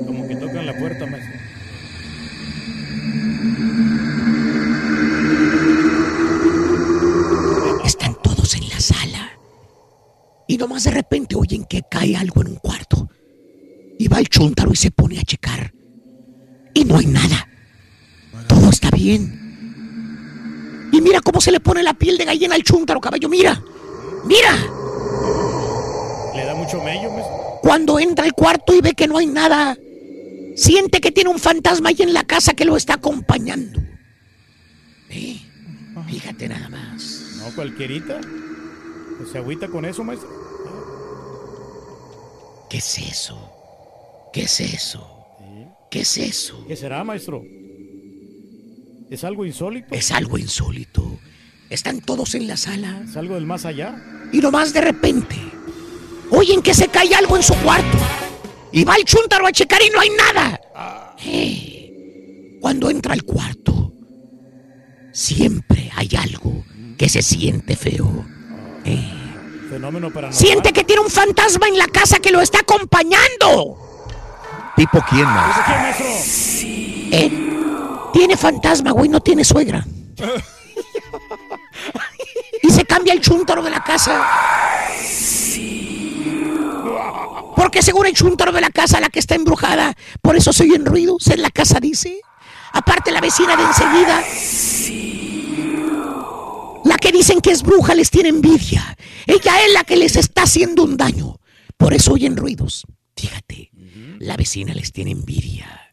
Como 0.05 0.27
que 0.27 0.35
tocan 0.37 0.65
la 0.65 0.77
puerta, 0.77 1.05
Y 10.53 10.57
nomás 10.57 10.83
de 10.83 10.91
repente 10.91 11.35
oyen 11.35 11.65
que 11.65 11.81
cae 11.89 12.15
algo 12.15 12.41
en 12.41 12.49
un 12.49 12.55
cuarto. 12.57 13.09
Y 13.97 14.07
va 14.07 14.19
el 14.19 14.29
chúntaro 14.29 14.71
y 14.71 14.75
se 14.75 14.91
pone 14.91 15.17
a 15.17 15.23
checar. 15.23 15.73
Y 16.75 16.85
no 16.85 16.97
hay 16.97 17.07
nada. 17.07 17.49
Todo 18.47 18.69
está 18.69 18.91
bien. 18.91 20.89
Y 20.91 21.01
mira 21.01 21.21
cómo 21.21 21.41
se 21.41 21.51
le 21.51 21.59
pone 21.59 21.81
la 21.81 21.95
piel 21.95 22.19
de 22.19 22.25
gallina 22.25 22.53
al 22.53 22.61
chúntaro, 22.61 23.01
caballo. 23.01 23.29
Mira. 23.29 23.63
Mira. 24.25 24.55
Le 26.35 26.45
da 26.45 26.53
mucho 26.53 26.83
mello, 26.83 27.09
maestro. 27.09 27.59
Cuando 27.63 27.97
entra 27.97 28.25
al 28.25 28.33
cuarto 28.33 28.75
y 28.75 28.81
ve 28.81 28.93
que 28.93 29.07
no 29.07 29.17
hay 29.17 29.25
nada, 29.25 29.75
siente 30.55 31.01
que 31.01 31.11
tiene 31.11 31.31
un 31.31 31.39
fantasma 31.39 31.89
ahí 31.89 31.97
en 31.97 32.13
la 32.13 32.25
casa 32.25 32.53
que 32.53 32.65
lo 32.65 32.77
está 32.77 32.93
acompañando. 32.93 33.81
¿Eh? 35.09 35.35
Fíjate 36.07 36.47
nada 36.47 36.69
más. 36.69 37.39
No, 37.39 37.55
cualquierita. 37.55 38.21
Pues 39.17 39.29
se 39.31 39.37
agüita 39.37 39.67
con 39.67 39.85
eso, 39.85 40.03
maestro. 40.03 40.29
¿Qué 42.69 42.77
es 42.77 42.97
eso? 42.97 43.51
¿Qué 44.33 44.41
es 44.43 44.59
eso? 44.59 45.07
¿Qué 45.91 46.01
es 46.01 46.17
eso? 46.17 46.65
¿Qué 46.67 46.75
será, 46.75 47.03
maestro? 47.03 47.43
¿Es 49.09 49.23
algo 49.23 49.45
insólito? 49.45 49.93
Es 49.93 50.11
algo 50.11 50.37
insólito. 50.37 51.19
Están 51.69 52.01
todos 52.01 52.33
en 52.35 52.47
la 52.47 52.57
sala. 52.57 53.03
¿Es 53.07 53.15
algo 53.15 53.35
del 53.35 53.45
más 53.45 53.65
allá? 53.65 54.01
Y 54.31 54.39
nomás 54.39 54.73
de 54.73 54.81
repente, 54.81 55.35
oyen 56.31 56.61
que 56.63 56.73
se 56.73 56.87
cae 56.87 57.13
algo 57.13 57.37
en 57.37 57.43
su 57.43 57.53
cuarto. 57.57 57.97
Y 58.71 58.83
va 58.83 58.95
el 58.95 59.05
chúntaro 59.05 59.45
a 59.45 59.51
checar 59.51 59.81
y 59.83 59.89
no 59.91 59.99
hay 59.99 60.09
nada. 60.09 60.59
Eh, 61.23 62.57
Cuando 62.59 62.89
entra 62.89 63.13
al 63.13 63.23
cuarto, 63.23 63.93
siempre 65.11 65.91
hay 65.95 66.09
algo 66.17 66.65
que 66.97 67.07
se 67.07 67.21
siente 67.21 67.75
feo. 67.75 68.25
Eh, 68.85 69.09
Fenómeno 69.69 70.09
paranormal. 70.09 70.33
Siente 70.33 70.71
que 70.73 70.83
tiene 70.83 71.01
un 71.01 71.09
fantasma 71.09 71.67
en 71.67 71.77
la 71.77 71.87
casa 71.87 72.19
que 72.19 72.31
lo 72.31 72.41
está 72.41 72.59
acompañando. 72.59 73.77
¿Tipo 74.75 75.03
quién 75.09 75.25
más? 75.25 75.57
Eh, 77.11 77.31
tiene 78.11 78.37
fantasma, 78.37 78.91
güey, 78.91 79.09
no 79.09 79.19
tiene 79.21 79.43
suegra. 79.43 79.85
Y 82.61 82.69
se 82.69 82.85
cambia 82.85 83.13
el 83.13 83.21
chúntaro 83.21 83.61
de 83.61 83.69
la 83.69 83.83
casa. 83.83 84.25
Porque 87.55 87.81
seguro 87.81 88.07
el 88.07 88.15
chúntaro 88.15 88.51
de 88.51 88.61
la 88.61 88.69
casa, 88.69 88.99
la 88.99 89.09
que 89.09 89.19
está 89.19 89.35
embrujada, 89.35 89.95
por 90.21 90.35
eso 90.35 90.51
se 90.53 90.63
oyen 90.63 90.85
ruidos 90.85 91.27
en 91.27 91.41
la 91.41 91.51
casa, 91.51 91.79
dice. 91.79 92.19
Aparte 92.71 93.11
la 93.11 93.21
vecina 93.21 93.55
de 93.55 93.63
enseguida. 93.63 94.23
La 96.83 96.97
que 96.97 97.11
dicen 97.11 97.41
que 97.41 97.51
es 97.51 97.63
bruja 97.63 97.95
les 97.95 98.09
tiene 98.09 98.29
envidia. 98.29 98.97
Ella 99.25 99.65
es 99.65 99.73
la 99.73 99.83
que 99.83 99.95
les 99.95 100.15
está 100.15 100.43
haciendo 100.43 100.83
un 100.83 100.97
daño. 100.97 101.39
Por 101.77 101.93
eso 101.93 102.13
oyen 102.13 102.37
ruidos. 102.37 102.85
Fíjate, 103.15 103.71
la 104.19 104.35
vecina 104.37 104.73
les 104.73 104.91
tiene 104.91 105.11
envidia. 105.11 105.91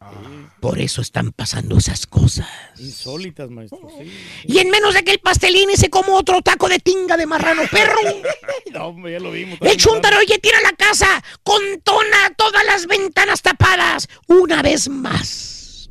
Por 0.60 0.78
eso 0.78 1.00
están 1.00 1.32
pasando 1.32 1.78
esas 1.78 2.06
cosas. 2.06 2.46
Insólitas, 2.78 3.48
maestro. 3.50 3.88
Sí. 3.98 4.10
Y 4.44 4.58
en 4.58 4.68
menos 4.68 4.92
de 4.92 5.02
que 5.02 5.12
el 5.12 5.18
pastelín 5.20 5.70
se 5.74 5.88
come 5.88 6.10
otro 6.10 6.42
taco 6.42 6.68
de 6.68 6.78
tinga 6.78 7.16
de 7.16 7.26
marrano 7.26 7.62
perro. 7.70 8.00
No, 8.72 8.86
hombre, 8.86 9.12
ya 9.12 9.20
lo 9.20 9.32
vimos. 9.32 9.58
El 9.62 9.76
chúntaro 9.76 10.18
oye 10.18 10.38
tira 10.38 10.60
la 10.60 10.72
casa 10.72 11.24
con 11.42 11.60
tona 11.82 12.32
todas 12.36 12.64
las 12.64 12.86
ventanas 12.86 13.42
tapadas. 13.42 14.08
Una 14.28 14.62
vez 14.62 14.88
más. 14.88 15.90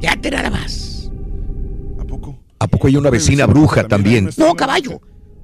Ya 0.00 0.16
te 0.16 0.30
nada 0.30 0.48
más. 0.48 0.93
¿A 2.64 2.66
poco 2.66 2.86
hay 2.86 2.96
una 2.96 3.10
vecina 3.10 3.44
bruja 3.44 3.86
también? 3.86 4.30
No, 4.38 4.54
caballo. 4.54 4.98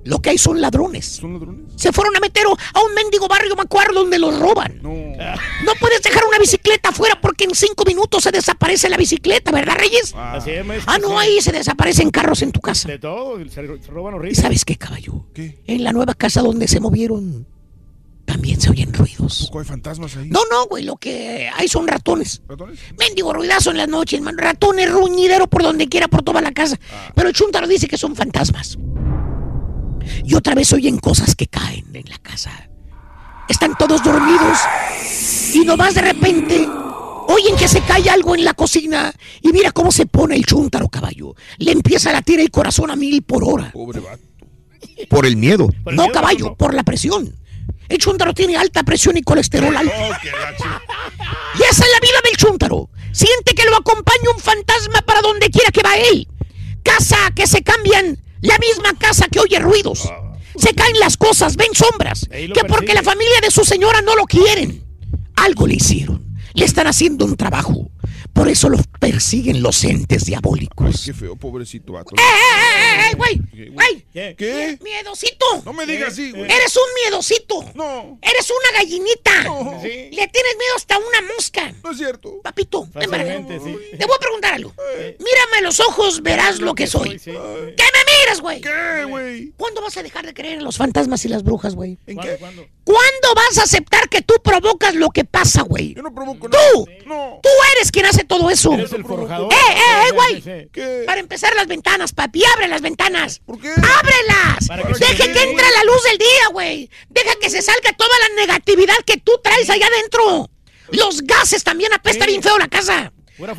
Lo 0.05 0.23
que 0.23 0.31
hay 0.31 0.39
son 0.39 0.59
ladrones. 0.59 1.05
¿Son 1.05 1.35
ladrones? 1.35 1.73
Se 1.77 1.93
fueron 1.93 2.17
a 2.17 2.21
meter 2.21 2.47
a 2.47 2.81
un 2.81 2.95
mendigo 2.95 3.29
barrio 3.29 3.55
macuar 3.55 3.93
donde 3.93 4.19
los 4.19 4.39
roban. 4.39 4.81
No. 4.83 5.73
puedes 5.79 6.01
dejar 6.03 6.25
una 6.27 6.39
bicicleta 6.39 6.89
afuera 6.89 7.21
porque 7.21 7.45
en 7.45 7.55
cinco 7.55 7.85
minutos 7.87 8.23
se 8.23 8.31
desaparece 8.31 8.89
la 8.89 8.97
bicicleta, 8.97 9.53
¿verdad, 9.53 9.75
Reyes? 9.77 10.15
Así 10.17 10.51
es, 10.51 10.65
maestro. 10.65 10.91
Ah, 10.91 10.99
no, 10.99 11.09
sí. 11.09 11.15
ahí 11.19 11.41
se 11.43 11.53
desaparecen 11.53 12.11
carros 12.11 12.41
en 12.41 12.53
tu 12.53 12.61
casa. 12.61 12.89
De 12.89 12.99
todo, 12.99 13.37
se, 13.51 13.61
roban 13.91 14.15
¿Y 14.15 14.17
horrible. 14.17 14.35
sabes 14.41 14.65
qué, 14.65 14.77
caballo? 14.77 15.27
En 15.35 15.85
la 15.85 15.93
nueva 15.93 16.15
casa 16.15 16.41
donde 16.41 16.69
se 16.69 16.81
movieron, 16.81 17.47
también 18.31 18.61
se 18.61 18.71
oyen 18.71 18.93
ruidos. 18.93 19.47
¿Poco 19.47 19.59
hay 19.59 19.65
fantasmas 19.65 20.17
ahí? 20.17 20.29
No, 20.31 20.41
no, 20.49 20.67
güey, 20.67 20.85
lo 20.85 20.97
que 20.97 21.51
hay 21.53 21.67
son 21.67 21.89
ratones. 21.89 22.41
¿Ratones? 22.49 22.79
Mendigo 22.97 23.33
ruidazo 23.33 23.73
en 23.73 23.77
las 23.79 23.89
noches, 23.89 24.21
man. 24.21 24.39
Ratones, 24.39 24.89
ruñidero 24.89 25.49
por 25.49 25.65
donde 25.65 25.89
quiera, 25.89 26.07
por 26.07 26.23
toda 26.23 26.41
la 26.41 26.53
casa. 26.53 26.79
Ah. 26.93 27.11
Pero 27.13 27.29
el 27.29 27.35
chúntaro 27.35 27.67
dice 27.67 27.89
que 27.89 27.99
son 27.99 28.15
fantasmas. 28.15 28.79
Y 30.25 30.35
otra 30.35 30.55
vez 30.55 30.73
oyen 30.73 30.99
cosas 30.99 31.35
que 31.35 31.49
caen 31.49 31.87
en 31.93 32.09
la 32.09 32.19
casa. 32.19 32.53
Están 33.49 33.77
todos 33.77 34.01
dormidos. 34.05 34.59
Y 35.53 35.65
nomás 35.65 35.95
de 35.95 36.03
repente 36.03 36.69
oyen 37.27 37.57
que 37.57 37.67
se 37.67 37.81
cae 37.81 38.09
algo 38.11 38.37
en 38.37 38.45
la 38.45 38.55
cocina. 38.55 39.13
Y 39.43 39.49
mira 39.49 39.73
cómo 39.73 39.91
se 39.91 40.07
pone 40.07 40.37
el 40.37 40.47
chúntaro, 40.47 40.89
caballo. 40.89 41.35
Le 41.59 41.73
empieza 41.73 42.11
a 42.11 42.13
latir 42.13 42.39
el 42.39 42.53
corazón 42.53 42.93
a 42.93 42.97
mil 42.97 43.23
por 43.23 43.43
hora. 43.43 43.73
Pobre 43.73 43.99
vato. 43.99 44.23
Por 45.09 45.27
el 45.27 45.37
miedo. 45.37 45.69
No, 45.93 46.09
caballo, 46.09 46.55
por 46.55 46.75
la 46.75 46.85
presión. 46.85 47.40
El 47.89 47.99
chúntaro 47.99 48.33
tiene 48.35 48.57
alta 48.57 48.83
presión 48.83 49.17
y 49.17 49.23
colesterol 49.23 49.77
alto. 49.77 49.93
Oh. 49.97 50.13
Y 51.59 51.63
esa 51.63 51.85
es 51.85 51.91
la 51.93 52.01
vida 52.01 52.21
del 52.25 52.37
chúntaro. 52.37 52.91
Siente 53.13 53.55
que 53.55 53.65
lo 53.65 53.77
acompaña 53.77 54.31
un 54.35 54.41
fantasma 54.41 55.03
para 55.03 55.21
donde 55.21 55.51
quiera 55.51 55.71
que 55.71 55.83
va 55.83 55.97
él. 55.97 56.29
Casa 56.83 57.17
que 57.35 57.47
se 57.47 57.63
cambian, 57.63 58.23
la 58.41 58.59
misma 58.59 58.97
casa 58.99 59.29
que 59.29 59.41
oye 59.41 59.59
ruidos. 59.59 60.09
Se 60.57 60.75
caen 60.75 60.99
las 60.99 61.17
cosas, 61.17 61.57
ven 61.57 61.75
sombras. 61.75 62.27
Que 62.31 62.65
porque 62.69 62.95
la 62.95 63.03
familia 63.03 63.41
de 63.43 63.51
su 63.51 63.65
señora 63.65 64.03
no 64.03 64.15
lo 64.15 64.25
quieren. 64.25 64.85
Algo 65.37 65.67
le 65.67 65.75
hicieron. 65.75 66.25
Le 66.55 66.65
están 66.65 66.87
haciendo 66.87 67.25
un 67.25 67.37
trabajo. 67.37 67.91
Por 68.33 68.49
eso 68.49 68.69
los 68.69 68.87
persiguen 68.99 69.63
los 69.63 69.85
entes 69.85 70.25
diabólicos. 70.25 71.03
Qué 71.05 71.13
feo, 71.13 71.37
pobrecito 71.37 71.93
vato. 71.93 72.15
¡Eh, 72.17 72.21
eh, 72.21 73.01
eh, 73.01 73.11
eh, 73.11 73.17
güey! 73.17 73.71
¡Güey! 73.71 74.07
¿Qué? 74.13 74.35
¿Qué? 74.37 74.79
¡Miedosito! 74.83 75.45
No 75.65 75.73
me 75.73 75.87
digas 75.87 76.13
así, 76.13 76.31
güey. 76.31 76.45
Eres 76.45 76.77
un 76.77 76.95
miedosito. 77.03 77.65
No. 77.75 78.19
Eres 78.23 78.51
una 78.51 78.79
gallinita. 78.79 79.43
No. 79.45 79.79
Sí. 79.83 79.89
Le 79.89 80.29
tienes 80.29 80.57
miedo 80.59 80.77
hasta 80.77 80.95
a 80.95 80.99
una 80.99 81.23
mosca. 81.35 81.73
No 81.83 81.91
es 81.91 81.99
cierto. 81.99 82.41
Papito, 82.43 82.89
ven 82.95 83.11
para 83.11 83.25
sí. 83.25 83.77
Te 83.99 84.07
voy 84.07 84.17
a 84.17 84.21
preguntar 84.21 84.55
algo. 84.55 84.75
Mírame 84.99 85.59
a 85.59 85.61
los 85.63 85.81
ojos, 85.81 86.23
verás 86.23 86.61
lo 86.61 86.75
que 86.75 86.87
soy. 86.87 87.19
Sí. 87.19 87.33
¿Qué 87.33 87.85
me 87.85 88.21
miras, 88.23 88.41
güey? 88.41 88.61
¿Qué, 88.61 89.05
güey? 89.05 89.53
¿Cuándo 89.57 89.83
vas 89.83 89.97
a 89.97 90.03
dejar 90.03 90.25
de 90.27 90.35
creer 90.35 90.59
en 90.59 90.65
los 90.65 90.77
fantasmas 90.77 91.25
y 91.25 91.29
las 91.29 91.43
brujas, 91.43 91.75
güey? 91.75 91.99
¿En 92.07 92.17
¿Cuándo, 92.17 92.33
qué? 92.33 92.39
cuándo? 92.39 92.67
¿Cuándo 92.85 93.35
vas 93.35 93.59
a 93.59 93.63
aceptar 93.65 94.09
que 94.09 94.23
tú 94.23 94.35
provocas 94.43 94.95
lo 94.95 95.11
que 95.11 95.25
pasa, 95.25 95.63
güey? 95.63 95.95
Yo 95.95 96.03
no 96.03 96.15
provoco 96.15 96.49
¡Tú! 96.49 96.87
nada. 96.87 97.05
No. 97.07 97.41
Tú 97.43 97.49
eres 97.77 97.91
quien 97.91 98.07
hace 98.07 98.20
todo 98.25 98.51
eso. 98.51 98.73
Eres 98.75 98.93
el 98.93 99.05
forjador. 99.05 99.53
¡Eh, 99.53 99.57
eh, 99.57 100.09
eh, 100.09 100.13
güey! 100.13 101.05
Para 101.07 101.21
empezar 101.21 101.55
las 101.55 101.67
ventanas, 101.67 102.13
papi, 102.13 102.43
abre 102.57 102.69
las 102.69 102.81
ventanas. 102.83 103.41
¿Por 103.45 103.61
qué? 103.61 103.69
¡Ábrelas! 103.71 104.69
Que 104.99 105.05
Deja 105.07 105.33
que 105.33 105.43
entre 105.43 105.67
la 105.71 105.85
luz 105.85 106.03
del 106.05 106.19
día, 106.19 106.49
güey. 106.53 106.91
Deja 107.09 107.35
que 107.41 107.51
se 107.51 107.63
salga 107.63 107.93
toda 107.97 108.11
la 108.29 108.41
negatividad 108.47 108.97
que 109.07 109.17
tú 109.19 109.33
traes 109.43 109.69
allá 109.71 109.87
adentro. 109.87 110.51
Los 110.93 111.23
gases 111.23 111.63
también 111.65 111.93
apesta 111.93 112.25
Sí. 112.25 112.31
bien 112.31 112.43
feo 112.43 112.59
la 112.59 112.69
casa. 112.69 113.13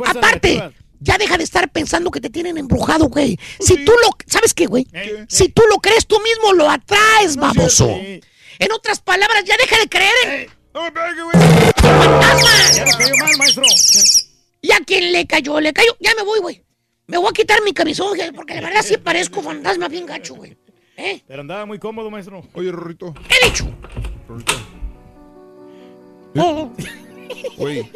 Aparte, 0.06 0.74
ya 1.00 1.18
deja 1.18 1.38
de 1.38 1.44
estar 1.44 1.72
pensando 1.72 2.12
que 2.12 2.20
te 2.22 2.30
tienen 2.30 2.58
embrujado, 2.58 3.06
güey. 3.06 3.40
Si 3.60 3.76
sí. 3.76 3.86
tú 3.86 3.92
lo... 4.04 4.10
¿Sabes 4.28 4.54
qué, 4.54 4.68
güey? 4.68 4.86
¿Qué? 4.86 5.26
Si 5.30 5.50
tú 5.50 5.64
lo 5.70 5.78
crees, 5.78 6.06
tú 6.06 6.20
mismo 6.20 6.54
lo 6.54 6.70
atraes, 6.70 7.36
baboso. 7.38 7.88
Sí. 7.88 8.22
En 8.60 8.72
otras 8.74 9.00
palabras, 9.02 9.44
ya 9.46 9.56
deja 9.58 9.78
de 9.80 9.90
creer 9.90 10.14
en 10.26 10.50
No 10.74 10.84
me 10.84 10.92
pegue, 10.92 11.24
güey. 11.24 11.36
fantasmas. 11.78 12.76
Ya 12.76 12.84
cayó 12.86 13.16
mal, 13.18 13.32
maestro. 13.40 13.64
Y 14.62 14.72
a 14.72 14.80
quien 14.86 15.12
le 15.12 15.26
cayó, 15.26 15.60
le 15.60 15.74
cayó. 15.74 15.96
Ya 16.00 16.12
me 16.16 16.24
voy, 16.24 16.40
güey. 16.40 16.64
Me 17.08 17.18
voy 17.18 17.30
a 17.30 17.34
quitar 17.34 17.62
mi 17.64 17.74
camisón, 17.74 18.16
güey, 18.16 18.32
porque 18.32 18.56
la 18.56 18.62
verdad 18.62 18.82
sí 18.84 18.98
parezco 18.98 19.42
fantasma 19.42 19.88
bien 19.88 20.06
gacho, 20.06 20.36
güey. 20.36 20.56
Pero 21.28 21.42
andaba 21.42 21.66
muy 21.66 21.80
cómodo, 21.80 22.12
maestro. 22.12 22.44
Oye, 22.54 22.72
Rorrito. 22.72 23.14
He 23.30 23.46
dicho. 23.50 23.66
Rorrito. 24.28 24.54
Güey, 27.58 27.90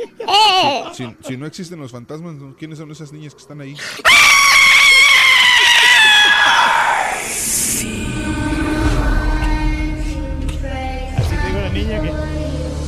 si, 0.93 1.03
si- 1.05 1.15
si 1.27 1.37
no 1.37 1.45
existen 1.45 1.77
los 1.79 1.91
fantasmas, 1.91 2.35
¿quiénes 2.57 2.77
son 2.77 2.89
esas 2.91 3.11
niñas 3.11 3.35
que 3.35 3.41
están 3.41 3.59
ahí? 3.59 3.75
Así 11.17 11.35
tengo 11.43 11.59
una 11.59 11.69
niña 11.69 12.01
que, 12.01 12.11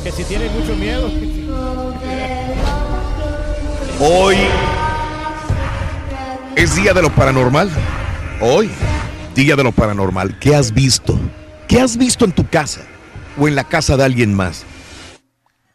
que 0.04 0.12
si 0.12 0.24
tiene 0.24 0.48
mucho 0.50 0.74
miedo. 0.76 1.10
Hoy 4.00 4.36
es 6.54 6.76
día 6.76 6.94
de 6.94 7.02
lo 7.02 7.12
paranormal. 7.12 7.68
Hoy, 8.40 8.70
día 9.34 9.56
de 9.56 9.64
lo 9.64 9.72
paranormal. 9.72 10.38
¿Qué 10.38 10.54
has 10.54 10.72
visto? 10.72 11.18
¿Qué 11.66 11.80
has 11.80 11.96
visto 11.96 12.24
en 12.24 12.30
tu 12.30 12.48
casa 12.48 12.86
o 13.36 13.48
en 13.48 13.56
la 13.56 13.64
casa 13.64 13.96
de 13.96 14.04
alguien 14.04 14.34
más? 14.34 14.64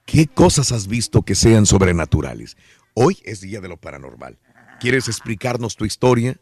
¿Qué 0.06 0.28
cosas 0.28 0.72
has 0.72 0.88
visto 0.88 1.24
que 1.24 1.36
sean 1.36 1.66
sobrenaturales? 1.66 2.56
Hoy 2.94 3.18
es 3.26 3.42
día 3.42 3.60
de 3.60 3.68
lo 3.68 3.76
paranormal. 3.76 4.40
¿Quieres 4.80 5.10
explicarnos 5.10 5.76
tu 5.76 5.84
historia? 5.84 6.38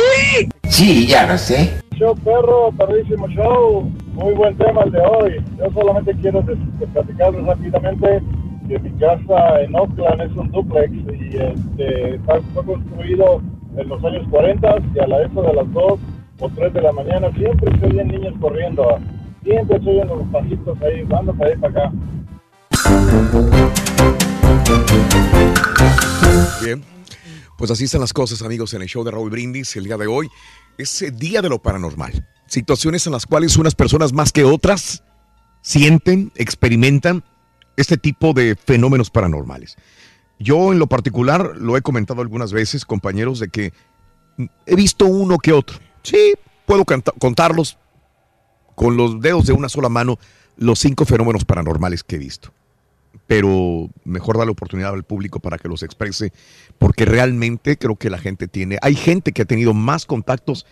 Sí, 0.69 1.07
ya 1.07 1.25
lo 1.27 1.37
sé. 1.37 1.71
Show 1.97 2.15
perro, 2.23 2.71
perrísimo 2.77 3.27
show. 3.29 3.91
Muy 4.13 4.33
buen 4.33 4.55
tema 4.57 4.83
el 4.83 4.91
de 4.91 4.99
hoy. 4.99 5.33
Yo 5.57 5.65
solamente 5.73 6.13
quiero 6.21 6.43
platicarles 6.93 7.45
rápidamente 7.45 8.21
que 8.67 8.79
mi 8.79 8.89
casa 8.99 9.61
en 9.61 9.75
Oakland 9.75 10.21
es 10.21 10.37
un 10.37 10.51
duplex 10.51 10.91
y 10.93 11.35
este, 11.37 12.15
está- 12.15 12.39
fue 12.53 12.63
construido 12.65 13.41
en 13.77 13.87
los 13.89 14.03
años 14.03 14.25
40 14.29 14.75
y 14.95 14.99
a 14.99 15.07
la 15.07 15.21
eso 15.25 15.41
de 15.41 15.53
las 15.53 15.71
2 15.73 15.99
o 16.39 16.49
3 16.55 16.73
de 16.73 16.81
la 16.81 16.91
mañana 16.91 17.29
siempre 17.37 17.71
se 17.79 17.85
oyen 17.87 18.07
niños 18.07 18.33
corriendo. 18.39 18.99
Siempre 19.43 19.79
se 19.83 19.89
oyen 19.89 20.07
los 20.07 20.27
pasitos 20.31 20.77
ahí, 20.81 21.03
van 21.03 21.25
para 21.37 21.67
acá. 21.67 21.91
Bien. 26.63 26.83
Pues 27.57 27.71
así 27.71 27.85
están 27.85 28.01
las 28.01 28.13
cosas, 28.13 28.41
amigos, 28.43 28.73
en 28.73 28.81
el 28.83 28.87
show 28.87 29.03
de 29.03 29.11
Raúl 29.11 29.29
Brindis 29.31 29.75
el 29.75 29.85
día 29.85 29.97
de 29.97 30.07
hoy. 30.07 30.29
Es 30.77 31.01
el 31.01 31.17
día 31.17 31.41
de 31.41 31.49
lo 31.49 31.59
paranormal. 31.59 32.27
Situaciones 32.45 33.05
en 33.07 33.13
las 33.13 33.25
cuales 33.25 33.57
unas 33.57 33.75
personas 33.75 34.13
más 34.13 34.31
que 34.31 34.43
otras 34.43 35.03
sienten, 35.61 36.31
experimentan 36.35 37.23
este 37.77 37.97
tipo 37.97 38.33
de 38.33 38.55
fenómenos 38.55 39.09
paranormales. 39.09 39.75
Yo 40.39 40.71
en 40.71 40.79
lo 40.79 40.87
particular 40.87 41.53
lo 41.55 41.77
he 41.77 41.81
comentado 41.81 42.21
algunas 42.21 42.51
veces, 42.53 42.85
compañeros, 42.85 43.39
de 43.39 43.49
que 43.49 43.73
he 44.65 44.75
visto 44.75 45.05
uno 45.05 45.37
que 45.37 45.53
otro. 45.53 45.77
Sí, 46.03 46.33
puedo 46.65 46.85
contarlos 47.19 47.77
con 48.81 48.97
los 48.97 49.21
dedos 49.21 49.45
de 49.45 49.53
una 49.53 49.69
sola 49.69 49.89
mano 49.89 50.17
los 50.57 50.79
cinco 50.79 51.05
fenómenos 51.05 51.45
paranormales 51.45 52.03
que 52.03 52.15
he 52.15 52.19
visto 52.19 52.51
pero 53.27 53.89
mejor 54.03 54.39
darle 54.39 54.51
oportunidad 54.51 54.91
al 54.91 55.03
público 55.03 55.39
para 55.39 55.57
que 55.57 55.69
los 55.69 55.83
exprese, 55.83 56.33
porque 56.79 57.05
realmente 57.05 57.77
creo 57.77 57.95
que 57.95 58.09
la 58.09 58.17
gente 58.17 58.47
tiene, 58.47 58.77
hay 58.81 58.95
gente 58.95 59.31
que 59.31 59.43
ha 59.43 59.45
tenido 59.45 59.73
más 59.73 60.05
contactos 60.05 60.65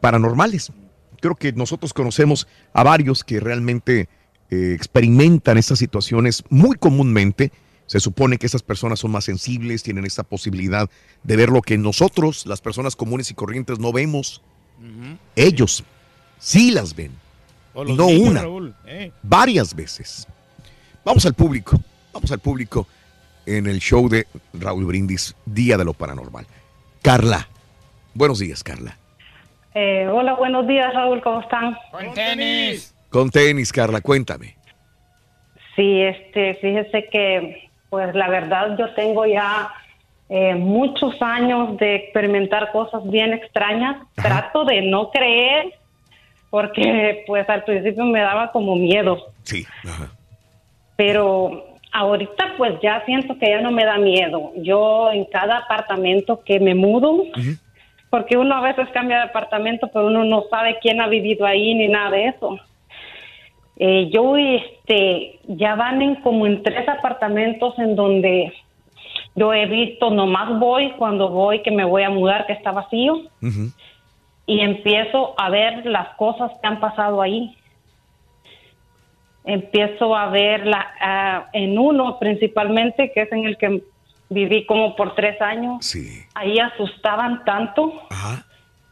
paranormales. 0.00 0.72
Creo 1.20 1.34
que 1.34 1.52
nosotros 1.52 1.92
conocemos 1.92 2.46
a 2.72 2.84
varios 2.84 3.22
que 3.22 3.40
realmente 3.40 4.08
eh, 4.50 4.72
experimentan 4.74 5.58
estas 5.58 5.78
situaciones 5.78 6.42
muy 6.48 6.76
comúnmente. 6.76 7.52
Se 7.86 8.00
supone 8.00 8.38
que 8.38 8.46
esas 8.46 8.62
personas 8.62 9.00
son 9.00 9.10
más 9.10 9.24
sensibles, 9.24 9.82
tienen 9.82 10.06
esta 10.06 10.22
posibilidad 10.22 10.88
de 11.22 11.36
ver 11.36 11.50
lo 11.50 11.60
que 11.60 11.76
nosotros, 11.76 12.46
las 12.46 12.62
personas 12.62 12.96
comunes 12.96 13.30
y 13.30 13.34
corrientes, 13.34 13.78
no 13.78 13.92
vemos. 13.92 14.42
Ellos 15.34 15.84
sí 16.38 16.70
las 16.70 16.94
ven. 16.94 17.25
O 17.76 17.84
Y 17.84 17.88
los 17.88 17.96
no 17.98 18.06
niños, 18.06 18.30
una, 18.30 18.40
Raúl, 18.40 18.74
eh. 18.86 19.12
varias 19.22 19.74
veces. 19.74 20.26
Vamos 21.04 21.26
al 21.26 21.34
público, 21.34 21.78
vamos 22.10 22.32
al 22.32 22.38
público 22.38 22.86
en 23.44 23.66
el 23.66 23.80
show 23.80 24.08
de 24.08 24.26
Raúl 24.54 24.86
Brindis, 24.86 25.36
Día 25.44 25.76
de 25.76 25.84
lo 25.84 25.92
Paranormal. 25.92 26.46
Carla, 27.02 27.46
buenos 28.14 28.38
días, 28.38 28.64
Carla. 28.64 28.96
Eh, 29.74 30.08
hola, 30.10 30.32
buenos 30.36 30.66
días, 30.66 30.92
Raúl, 30.94 31.20
¿cómo 31.20 31.42
están? 31.42 31.76
Con 31.90 32.14
tenis. 32.14 32.94
Con 33.10 33.28
tenis, 33.28 33.70
Carla, 33.70 34.00
cuéntame. 34.00 34.56
Sí, 35.76 36.00
este, 36.00 36.54
fíjese 36.54 37.08
que, 37.12 37.68
pues 37.90 38.14
la 38.14 38.30
verdad, 38.30 38.74
yo 38.78 38.94
tengo 38.94 39.26
ya 39.26 39.70
eh, 40.30 40.54
muchos 40.54 41.20
años 41.20 41.76
de 41.76 41.96
experimentar 41.96 42.72
cosas 42.72 43.02
bien 43.10 43.34
extrañas. 43.34 43.98
Trato 44.14 44.64
de 44.64 44.80
no 44.80 45.10
creer 45.10 45.74
porque, 46.50 47.24
pues, 47.26 47.48
al 47.48 47.64
principio 47.64 48.04
me 48.04 48.20
daba 48.20 48.52
como 48.52 48.76
miedo. 48.76 49.26
Sí. 49.42 49.66
Pero 50.96 51.64
ahorita, 51.92 52.54
pues, 52.56 52.80
ya 52.82 53.04
siento 53.04 53.38
que 53.38 53.48
ya 53.48 53.60
no 53.60 53.70
me 53.70 53.84
da 53.84 53.98
miedo. 53.98 54.52
Yo 54.56 55.10
en 55.12 55.24
cada 55.26 55.58
apartamento 55.58 56.42
que 56.44 56.60
me 56.60 56.74
mudo, 56.74 57.24
porque 58.10 58.36
uno 58.36 58.54
a 58.54 58.60
veces 58.60 58.88
cambia 58.92 59.18
de 59.18 59.24
apartamento, 59.24 59.88
pero 59.92 60.06
uno 60.06 60.24
no 60.24 60.44
sabe 60.50 60.78
quién 60.80 61.00
ha 61.00 61.08
vivido 61.08 61.46
ahí 61.46 61.74
ni 61.74 61.88
nada 61.88 62.10
de 62.10 62.28
eso. 62.28 62.58
Eh, 63.78 64.08
yo, 64.10 64.36
este, 64.36 65.38
ya 65.48 65.74
van 65.74 66.00
en 66.00 66.14
como 66.16 66.46
en 66.46 66.62
tres 66.62 66.88
apartamentos 66.88 67.78
en 67.78 67.94
donde 67.94 68.52
yo 69.34 69.52
he 69.52 69.66
visto, 69.66 70.10
nomás 70.10 70.58
voy 70.58 70.92
cuando 70.92 71.28
voy 71.28 71.60
que 71.60 71.70
me 71.70 71.84
voy 71.84 72.02
a 72.02 72.10
mudar, 72.10 72.46
que 72.46 72.54
está 72.54 72.72
vacío, 72.72 73.20
y 74.46 74.60
empiezo 74.60 75.34
a 75.38 75.50
ver 75.50 75.84
las 75.86 76.14
cosas 76.16 76.52
que 76.60 76.66
han 76.66 76.80
pasado 76.80 77.20
ahí. 77.20 77.56
Empiezo 79.44 80.16
a 80.16 80.28
ver 80.30 80.66
la, 80.66 80.86
ah, 81.00 81.46
en 81.52 81.78
uno 81.78 82.18
principalmente, 82.18 83.12
que 83.12 83.22
es 83.22 83.32
en 83.32 83.44
el 83.44 83.56
que 83.58 83.82
viví 84.28 84.64
como 84.66 84.96
por 84.96 85.14
tres 85.14 85.40
años. 85.40 85.94
Ahí 86.34 86.58
asustaban 86.58 87.44
tanto 87.44 88.02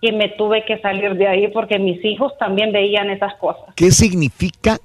que 0.00 0.12
me 0.12 0.28
tuve 0.30 0.64
que 0.64 0.78
salir 0.78 1.14
de 1.14 1.26
ahí 1.26 1.48
porque 1.48 1.78
mis 1.78 2.04
hijos 2.04 2.36
también 2.38 2.72
veían 2.72 3.10
esas 3.10 3.34
cosas. 3.36 3.74
¿Qué 3.74 3.90
significa 3.90 4.78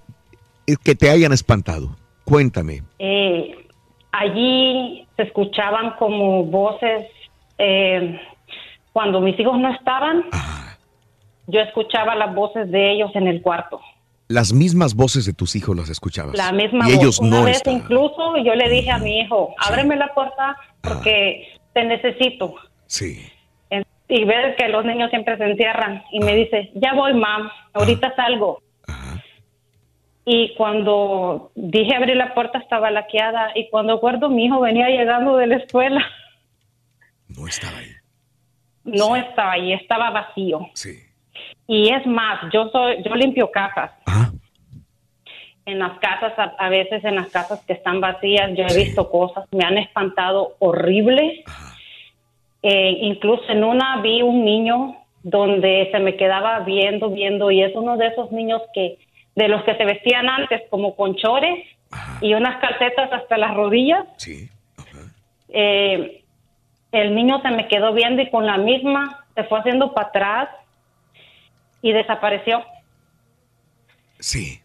que 0.84 0.96
te 0.96 1.10
hayan 1.10 1.34
espantado? 1.34 1.90
Cuéntame. 2.26 2.84
Eh, 3.00 3.68
allí 4.12 5.08
se 5.16 5.24
escuchaban 5.24 5.92
como 5.98 6.44
voces 6.46 7.06
eh, 7.58 8.20
cuando 8.94 9.22
mis 9.22 9.40
hijos 9.40 9.58
no 9.60 9.72
estaban. 9.74 10.24
Yo 11.48 11.60
escuchaba 11.62 12.16
las 12.16 12.34
voces 12.36 12.70
de 12.72 12.92
ellos 12.92 13.12
en 13.16 13.28
el 13.28 13.42
cuarto. 13.42 13.82
Las 14.28 14.54
mismas 14.54 14.94
voces 14.94 15.26
de 15.26 15.34
tus 15.34 15.56
hijos 15.56 15.76
las 15.76 15.90
escuchabas. 15.90 16.38
La 16.38 16.52
misma 16.52 16.88
y 16.88 16.94
voz. 16.94 17.02
ellos 17.02 17.20
Una 17.20 17.40
no 17.40 17.46
vez 17.46 17.58
estaban. 17.58 17.80
incluso 17.80 18.38
yo 18.38 18.54
le 18.54 18.70
dije 18.70 18.92
a 18.92 19.00
mi 19.00 19.22
hijo, 19.22 19.56
ábreme 19.58 19.96
la 19.96 20.14
puerta 20.14 20.56
porque 20.82 21.48
te 21.74 21.84
necesito. 21.86 22.54
Sí. 22.86 23.26
Y 24.12 24.26
ver 24.26 24.56
que 24.56 24.68
los 24.70 24.84
niños 24.86 25.12
siempre 25.12 25.38
se 25.38 25.44
encierran. 25.44 26.04
Y 26.12 26.20
me 26.20 26.36
dice, 26.36 26.72
ya 26.76 26.94
voy, 26.94 27.14
mam, 27.14 27.50
ahorita 27.74 28.16
salgo. 28.16 28.62
Y 30.26 30.54
cuando 30.56 31.52
dije 31.56 31.96
abrir 31.96 32.16
la 32.18 32.34
puerta 32.34 32.60
estaba 32.60 32.92
laqueada 32.92 33.52
y 33.56 33.70
cuando 33.70 33.94
acuerdo 33.94 34.30
mi 34.30 34.46
hijo 34.46 34.60
venía 34.60 34.88
llegando 34.90 35.38
de 35.38 35.48
la 35.48 35.56
escuela. 35.58 36.02
No 37.28 37.48
estaba 37.48 37.78
ahí. 37.78 37.88
No 38.92 39.16
estaba 39.16 39.54
ahí, 39.54 39.74
estaba 39.74 40.10
vacío. 40.12 40.68
Sí. 40.74 40.98
Y 41.68 41.94
es 41.94 42.06
más, 42.06 42.52
yo 42.52 42.70
soy, 42.70 43.04
yo 43.04 43.16
limpio 43.16 43.52
casas. 43.52 43.92
En 45.66 45.80
las 45.80 46.00
casas, 46.00 46.34
a, 46.38 46.56
a 46.58 46.70
veces 46.70 47.04
en 47.06 47.16
las 47.16 47.30
casas 47.30 47.64
que 47.66 47.74
están 47.74 48.02
vacías, 48.02 48.52
yo 48.56 48.64
he 48.68 48.76
visto 48.76 49.10
cosas, 49.12 49.46
me 49.52 49.64
han 49.64 49.78
espantado 49.78 50.56
horrible. 50.60 51.44
Eh, 52.62 52.98
incluso 53.02 53.44
en 53.50 53.64
una 53.64 54.02
vi 54.02 54.22
un 54.22 54.44
niño 54.44 54.98
donde 55.24 55.90
se 55.92 56.00
me 56.00 56.16
quedaba 56.16 56.60
viendo, 56.62 57.10
viendo, 57.10 57.52
y 57.52 57.62
es 57.62 57.76
uno 57.76 57.98
de 57.98 58.08
esos 58.08 58.32
niños 58.32 58.62
que, 58.74 58.98
de 59.36 59.48
los 59.48 59.64
que 59.64 59.76
se 59.76 59.86
vestían 59.86 60.28
antes, 60.28 60.64
como 60.70 60.96
con 60.96 61.16
chores 61.16 61.66
y 62.22 62.34
unas 62.34 62.60
calcetas 62.60 63.12
hasta 63.12 63.38
las 63.38 63.54
rodillas. 63.54 64.06
Eh, 65.50 66.19
el 66.92 67.14
niño 67.16 67.42
se 67.42 67.52
me 67.52 67.68
quedó 67.68 67.94
viendo 67.94 68.22
y 68.22 68.30
con 68.30 68.46
la 68.46 68.58
misma 68.58 69.26
se 69.36 69.44
fue 69.46 69.60
haciendo 69.60 69.94
para 69.94 70.08
atrás 70.10 70.50
y 71.82 71.92
desapareció. 71.94 72.64
Sí. 74.20 74.60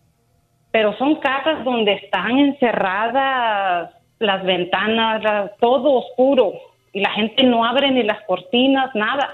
Pero 0.72 0.96
son 0.98 1.16
casas 1.20 1.64
donde 1.64 1.94
están 1.94 2.38
encerradas 2.38 3.90
las 4.18 4.44
ventanas, 4.44 5.22
la- 5.22 5.52
todo 5.60 5.92
oscuro 5.92 6.52
y 6.92 7.00
la 7.00 7.10
gente 7.10 7.42
no 7.44 7.64
abre 7.64 7.90
ni 7.90 8.02
las 8.02 8.22
cortinas, 8.26 8.90
nada. 8.94 9.28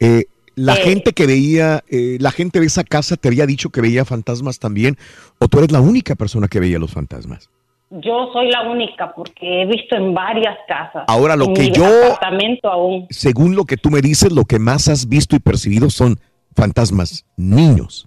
Eh, 0.00 0.24
la 0.56 0.74
Eh. 0.74 0.76
gente 0.82 1.12
que 1.12 1.26
veía, 1.26 1.82
eh, 1.88 2.16
la 2.20 2.30
gente 2.32 2.58
de 2.60 2.66
esa 2.66 2.84
casa 2.84 3.16
te 3.16 3.28
había 3.28 3.46
dicho 3.46 3.70
que 3.70 3.80
veía 3.80 4.04
fantasmas 4.04 4.58
también, 4.58 4.96
o 5.38 5.46
tú 5.48 5.58
eres 5.58 5.70
la 5.72 5.80
única 5.80 6.14
persona 6.14 6.48
que 6.48 6.60
veía 6.60 6.78
los 6.78 6.92
fantasmas. 6.92 7.50
Yo 7.90 8.30
soy 8.32 8.50
la 8.50 8.62
única 8.62 9.12
porque 9.12 9.62
he 9.62 9.66
visto 9.66 9.96
en 9.96 10.14
varias 10.14 10.56
casas. 10.68 11.04
Ahora, 11.08 11.34
lo 11.34 11.46
En 11.46 11.54
que 11.54 11.62
mi 11.62 11.70
yo- 11.72 11.84
apartamento 11.86 12.70
aún. 12.70 13.06
Según 13.10 13.56
lo 13.56 13.64
que 13.64 13.76
tú 13.76 13.90
me 13.90 14.00
dices, 14.00 14.30
lo 14.32 14.44
que 14.44 14.60
más 14.60 14.86
has 14.88 15.08
visto 15.08 15.34
y 15.34 15.40
percibido 15.40 15.90
son 15.90 16.16
fantasmas 16.54 17.26
niños. 17.36 18.06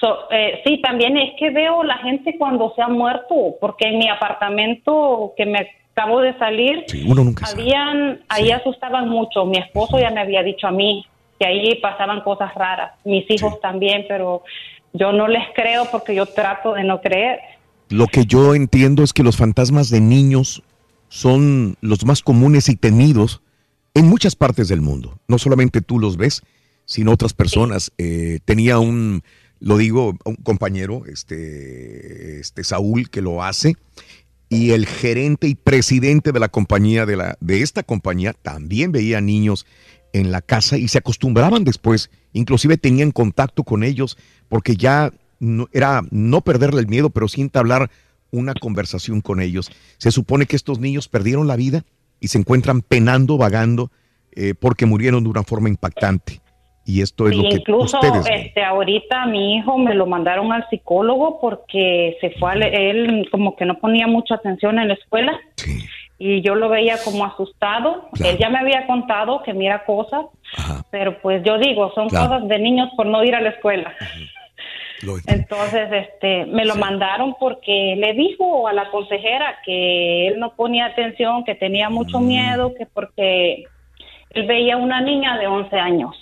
So, 0.00 0.30
eh, 0.30 0.60
sí, 0.64 0.80
también 0.82 1.16
es 1.16 1.32
que 1.38 1.50
veo 1.50 1.82
la 1.82 1.98
gente 1.98 2.36
cuando 2.38 2.72
se 2.74 2.82
ha 2.82 2.88
muerto, 2.88 3.56
porque 3.60 3.88
en 3.88 3.98
mi 3.98 4.08
apartamento 4.08 5.32
que 5.36 5.46
me 5.46 5.68
acabo 5.92 6.20
de 6.20 6.36
salir, 6.38 6.84
uno 7.06 7.24
nunca 7.24 7.46
habían, 7.50 8.20
ahí 8.28 8.50
asustaban 8.50 9.08
mucho. 9.08 9.44
Mi 9.46 9.56
esposo 9.58 9.98
ya 9.98 10.10
me 10.10 10.20
había 10.20 10.42
dicho 10.42 10.66
a 10.66 10.70
mí 10.70 11.04
que 11.38 11.46
ahí 11.46 11.74
pasaban 11.76 12.20
cosas 12.22 12.54
raras, 12.54 12.92
mis 13.04 13.30
hijos 13.30 13.60
también, 13.60 14.04
pero 14.08 14.42
yo 14.92 15.12
no 15.12 15.28
les 15.28 15.44
creo 15.54 15.84
porque 15.90 16.14
yo 16.14 16.26
trato 16.26 16.74
de 16.74 16.84
no 16.84 17.00
creer. 17.00 17.40
Lo 17.88 18.06
que 18.06 18.26
yo 18.26 18.54
entiendo 18.54 19.02
es 19.02 19.12
que 19.12 19.22
los 19.22 19.36
fantasmas 19.36 19.90
de 19.90 20.00
niños 20.00 20.62
son 21.08 21.76
los 21.80 22.04
más 22.04 22.22
comunes 22.22 22.68
y 22.68 22.76
temidos 22.76 23.42
en 23.94 24.06
muchas 24.06 24.34
partes 24.36 24.68
del 24.68 24.80
mundo. 24.80 25.18
No 25.28 25.38
solamente 25.38 25.80
tú 25.80 25.98
los 25.98 26.16
ves, 26.16 26.42
sino 26.84 27.12
otras 27.12 27.32
personas. 27.32 27.92
Eh, 27.98 28.40
tenía 28.44 28.78
un, 28.78 29.22
lo 29.60 29.76
digo, 29.76 30.16
un 30.24 30.36
compañero, 30.36 31.04
este, 31.06 32.40
este 32.40 32.64
Saúl, 32.64 33.08
que 33.08 33.22
lo 33.22 33.42
hace, 33.42 33.76
y 34.48 34.70
el 34.70 34.86
gerente 34.86 35.48
y 35.48 35.54
presidente 35.54 36.32
de 36.32 36.40
la 36.40 36.48
compañía, 36.48 37.06
de, 37.06 37.16
la, 37.16 37.36
de 37.40 37.62
esta 37.62 37.82
compañía, 37.82 38.32
también 38.32 38.92
veía 38.92 39.20
niños 39.20 39.66
en 40.12 40.30
la 40.30 40.40
casa 40.40 40.78
y 40.78 40.88
se 40.88 40.98
acostumbraban 40.98 41.64
después, 41.64 42.10
inclusive 42.32 42.78
tenían 42.78 43.10
contacto 43.10 43.64
con 43.64 43.82
ellos, 43.82 44.16
porque 44.48 44.76
ya 44.76 45.12
no, 45.40 45.68
era 45.72 46.02
no 46.10 46.40
perderle 46.40 46.80
el 46.80 46.88
miedo, 46.88 47.10
pero 47.10 47.28
sí 47.28 47.40
entablar 47.40 47.90
una 48.30 48.54
conversación 48.54 49.20
con 49.20 49.40
ellos. 49.40 49.70
Se 49.98 50.10
supone 50.10 50.46
que 50.46 50.56
estos 50.56 50.78
niños 50.80 51.08
perdieron 51.08 51.46
la 51.46 51.56
vida 51.56 51.84
y 52.20 52.28
se 52.28 52.38
encuentran 52.38 52.82
penando, 52.82 53.38
vagando, 53.38 53.90
eh, 54.32 54.54
porque 54.58 54.86
murieron 54.86 55.22
de 55.24 55.30
una 55.30 55.42
forma 55.42 55.68
impactante. 55.68 56.40
Y 56.84 57.00
esto 57.02 57.26
es 57.26 57.34
Y 57.34 57.42
lo 57.42 57.48
que 57.48 57.56
incluso 57.56 57.98
ustedes 57.98 58.24
este 58.30 58.62
ahorita 58.62 59.26
mi 59.26 59.56
hijo 59.56 59.76
me 59.76 59.92
lo 59.94 60.06
mandaron 60.06 60.52
al 60.52 60.68
psicólogo 60.70 61.40
porque 61.40 62.16
se 62.20 62.30
fue 62.38 62.52
a 62.52 62.54
él 62.54 63.28
como 63.32 63.56
que 63.56 63.64
no 63.64 63.76
ponía 63.78 64.06
mucha 64.06 64.36
atención 64.36 64.78
en 64.78 64.88
la 64.88 64.94
escuela 64.94 65.36
y 66.18 66.42
yo 66.42 66.54
lo 66.54 66.68
veía 66.68 66.96
como 67.04 67.24
asustado. 67.24 68.08
Él 68.24 68.38
ya 68.38 68.50
me 68.50 68.58
había 68.58 68.86
contado 68.86 69.42
que 69.42 69.52
mira 69.52 69.84
cosas, 69.84 70.26
pero 70.92 71.20
pues 71.20 71.42
yo 71.44 71.58
digo, 71.58 71.90
son 71.94 72.08
Claro. 72.08 72.28
cosas 72.28 72.48
de 72.48 72.58
niños 72.60 72.88
por 72.96 73.06
no 73.06 73.24
ir 73.24 73.34
a 73.34 73.40
la 73.40 73.50
escuela. 73.50 73.92
Entonces, 75.26 75.88
este, 75.92 76.46
me 76.46 76.64
lo 76.64 76.74
mandaron 76.76 77.34
porque 77.38 77.94
le 77.98 78.14
dijo 78.14 78.66
a 78.66 78.72
la 78.72 78.90
consejera 78.90 79.56
que 79.64 80.28
él 80.28 80.38
no 80.38 80.54
ponía 80.54 80.86
atención, 80.86 81.44
que 81.44 81.54
tenía 81.54 81.90
mucho 81.90 82.18
Mm. 82.20 82.26
miedo, 82.26 82.72
que 82.78 82.86
porque 82.86 83.64
él 84.30 84.46
veía 84.46 84.76
una 84.76 85.00
niña 85.00 85.36
de 85.38 85.46
11 85.46 85.76
años. 85.76 86.16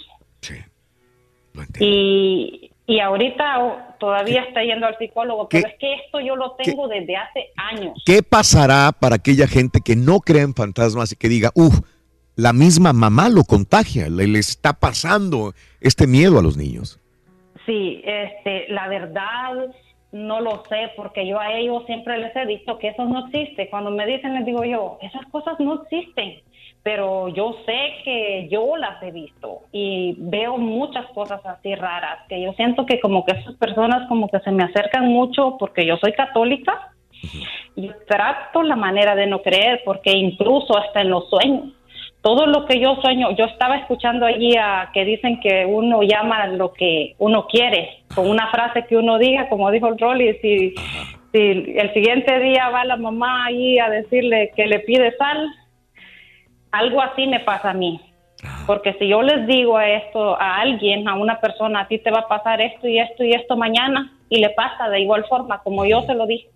Y, 1.78 2.70
y 2.86 3.01
ahorita 3.01 3.97
todavía 4.01 4.43
está 4.43 4.62
yendo 4.65 4.86
al 4.86 4.99
psicólogo, 4.99 5.49
pero 5.49 5.62
¿Qué- 5.65 5.69
es 5.70 5.78
que 5.78 5.94
esto 6.05 6.20
yo 6.20 6.35
lo 6.36 6.53
tengo 6.57 6.89
desde 6.89 7.17
hace 7.17 7.51
años. 7.57 8.03
¿Qué 8.05 8.23
pasará 8.23 8.91
para 8.93 9.17
aquella 9.17 9.47
gente 9.47 9.81
que 9.85 9.94
no 9.97 10.20
cree 10.20 10.43
en 10.43 10.55
fantasmas 10.55 11.12
y 11.12 11.17
que 11.17 11.28
diga, 11.28 11.51
uff, 11.55 11.81
la 12.36 12.53
misma 12.53 12.93
mamá 12.93 13.28
lo 13.28 13.44
contagia, 13.44 14.09
le, 14.09 14.27
le 14.27 14.41
está 14.41 14.73
pasando 14.73 15.55
este 15.81 16.07
miedo 16.09 16.39
a 16.39 16.43
los 16.43 16.57
niños? 16.57 16.99
Sí, 17.67 18.02
este, 18.05 18.67
la 18.68 18.89
verdad 18.89 19.68
no 20.12 20.41
lo 20.41 20.62
sé 20.68 20.93
porque 20.97 21.26
yo 21.26 21.41
a 21.41 21.52
ellos 21.52 21.84
siempre 21.86 22.18
les 22.18 22.34
he 22.36 22.47
dicho 22.47 22.78
que 22.78 22.89
eso 22.89 23.05
no 23.05 23.26
existe. 23.26 23.68
Cuando 23.68 23.91
me 23.91 24.07
dicen 24.07 24.34
les 24.34 24.47
digo 24.47 24.65
yo, 24.65 24.99
esas 25.02 25.26
cosas 25.26 25.59
no 25.59 25.83
existen, 25.83 26.41
pero 26.84 27.28
yo 27.28 27.57
sé 27.67 27.94
que 28.05 28.49
yo 28.49 28.76
las 28.76 29.02
he 29.02 29.10
visto 29.10 29.62
y 29.73 30.15
veo 30.18 30.57
muchas 30.57 31.07
cosas 31.07 31.44
así 31.44 31.75
raras 31.75 32.20
que 32.28 32.41
yo 32.41 32.52
siento 32.52 32.86
que 32.86 33.01
como 33.01 33.25
que 33.25 33.33
esas 33.33 33.55
personas 33.57 34.07
como 34.09 34.28
que 34.28 34.39
se 34.41 34.52
me 34.52 34.65
acercan 34.65 35.09
mucho 35.09 35.57
porque 35.59 35.84
yo 35.86 35.97
soy 35.97 36.12
católica 36.12 36.93
y 37.75 37.91
trato 38.07 38.62
la 38.62 38.76
manera 38.76 39.17
de 39.17 39.26
no 39.26 39.41
creer 39.41 39.81
porque 39.84 40.12
incluso 40.12 40.76
hasta 40.76 41.01
en 41.01 41.10
los 41.10 41.28
sueños 41.31 41.73
todo 42.25 42.47
lo 42.47 42.65
que 42.65 42.81
yo 42.81 42.97
sueño, 43.03 43.33
yo 43.33 43.44
estaba 43.44 43.77
escuchando 43.77 44.25
allí 44.25 44.57
a 44.57 44.89
que 44.94 45.05
dicen 45.05 45.41
que 45.41 45.67
uno 45.67 46.03
llama 46.03 46.47
lo 46.47 46.73
que 46.73 47.15
uno 47.19 47.47
quiere, 47.47 48.03
con 48.15 48.31
una 48.31 48.51
frase 48.51 48.86
que 48.86 48.97
uno 48.97 49.19
diga, 49.19 49.51
como 49.51 49.70
dijo 49.70 49.89
el 49.89 49.99
Rolly, 49.99 50.39
si, 50.41 50.75
si 51.33 51.39
el 51.77 51.93
siguiente 51.93 52.41
día 52.41 52.70
va 52.70 52.86
la 52.86 52.97
mamá 52.97 53.44
ahí 53.44 53.78
a 53.78 53.91
decirle 53.91 54.53
que 54.57 54.67
le 54.67 54.78
pide 54.81 55.15
sal, 55.19 55.47
algo 56.73 57.03
así 57.03 57.27
me 57.27 57.41
pasa 57.41 57.70
a 57.70 57.75
mí. 57.75 58.01
Porque 58.67 58.94
si 58.94 59.07
yo 59.07 59.20
les 59.20 59.47
digo 59.47 59.77
a 59.77 59.86
esto 59.91 60.41
a 60.41 60.61
alguien, 60.61 61.07
a 61.07 61.17
una 61.17 61.39
persona, 61.41 61.81
a 61.81 61.89
ti 61.89 61.99
te 61.99 62.11
va 62.11 62.20
a 62.20 62.28
pasar 62.28 62.62
esto 62.62 62.89
y 62.89 63.01
esto 63.01 63.23
y 63.23 63.33
esto 63.33 63.55
mañana, 63.55 64.11
y 64.31 64.39
le 64.39 64.49
pasa 64.49 64.89
de 64.89 65.01
igual 65.01 65.27
forma 65.28 65.59
como 65.59 65.85
yo 65.85 66.01
se 66.03 66.15
lo 66.15 66.27
dije. 66.27 66.49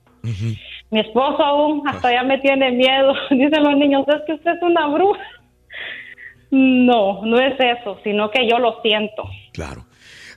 Mi 0.90 1.00
esposo 1.00 1.42
aún 1.42 1.86
hasta 1.86 2.10
ya 2.12 2.22
me 2.22 2.38
tiene 2.38 2.72
miedo. 2.72 3.12
Dicen 3.30 3.62
los 3.62 3.76
niños, 3.76 4.06
es 4.08 4.22
que 4.26 4.32
usted 4.34 4.52
es 4.52 4.62
una 4.62 4.86
bruja. 4.86 5.20
No, 6.50 7.24
no 7.24 7.38
es 7.40 7.54
eso, 7.58 7.98
sino 8.04 8.30
que 8.30 8.48
yo 8.48 8.58
lo 8.58 8.80
siento. 8.82 9.22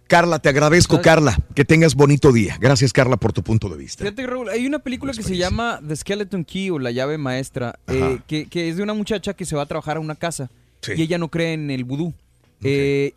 Carla, 0.07 0.39
te 0.39 0.49
agradezco, 0.49 1.01
Carla. 1.01 1.37
Que 1.55 1.63
tengas 1.63 1.95
bonito 1.95 2.33
día. 2.33 2.57
Gracias, 2.59 2.91
Carla, 2.91 3.15
por 3.15 3.31
tu 3.31 3.43
punto 3.43 3.69
de 3.69 3.77
vista. 3.77 4.03
Fíjate, 4.03 4.27
Raúl, 4.27 4.49
hay 4.49 4.65
una 4.67 4.79
película 4.79 5.13
que 5.13 5.23
se 5.23 5.37
llama 5.37 5.79
The 5.87 5.95
Skeleton 5.95 6.43
Key 6.43 6.69
o 6.69 6.79
La 6.79 6.91
llave 6.91 7.17
maestra, 7.17 7.79
eh, 7.87 8.19
que, 8.27 8.47
que 8.47 8.67
es 8.67 8.75
de 8.75 8.83
una 8.83 8.93
muchacha 8.93 9.33
que 9.33 9.45
se 9.45 9.55
va 9.55 9.61
a 9.61 9.65
trabajar 9.67 9.97
a 9.97 9.99
una 10.01 10.15
casa 10.15 10.49
Sí. 10.81 10.93
y 10.97 11.03
ella 11.03 11.17
no 11.19 11.29
cree 11.29 11.53
en 11.53 11.69
el 11.69 11.83
vudú. 11.85 12.13
Eh, 12.63 13.13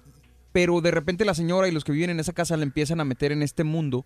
pero 0.52 0.80
de 0.82 0.90
repente 0.92 1.24
la 1.24 1.34
señora 1.34 1.66
y 1.66 1.72
los 1.72 1.82
que 1.82 1.90
viven 1.92 2.10
en 2.10 2.20
esa 2.20 2.32
casa 2.32 2.56
le 2.56 2.62
empiezan 2.62 3.00
a 3.00 3.04
meter 3.04 3.32
en 3.32 3.42
este 3.42 3.64
mundo 3.64 4.04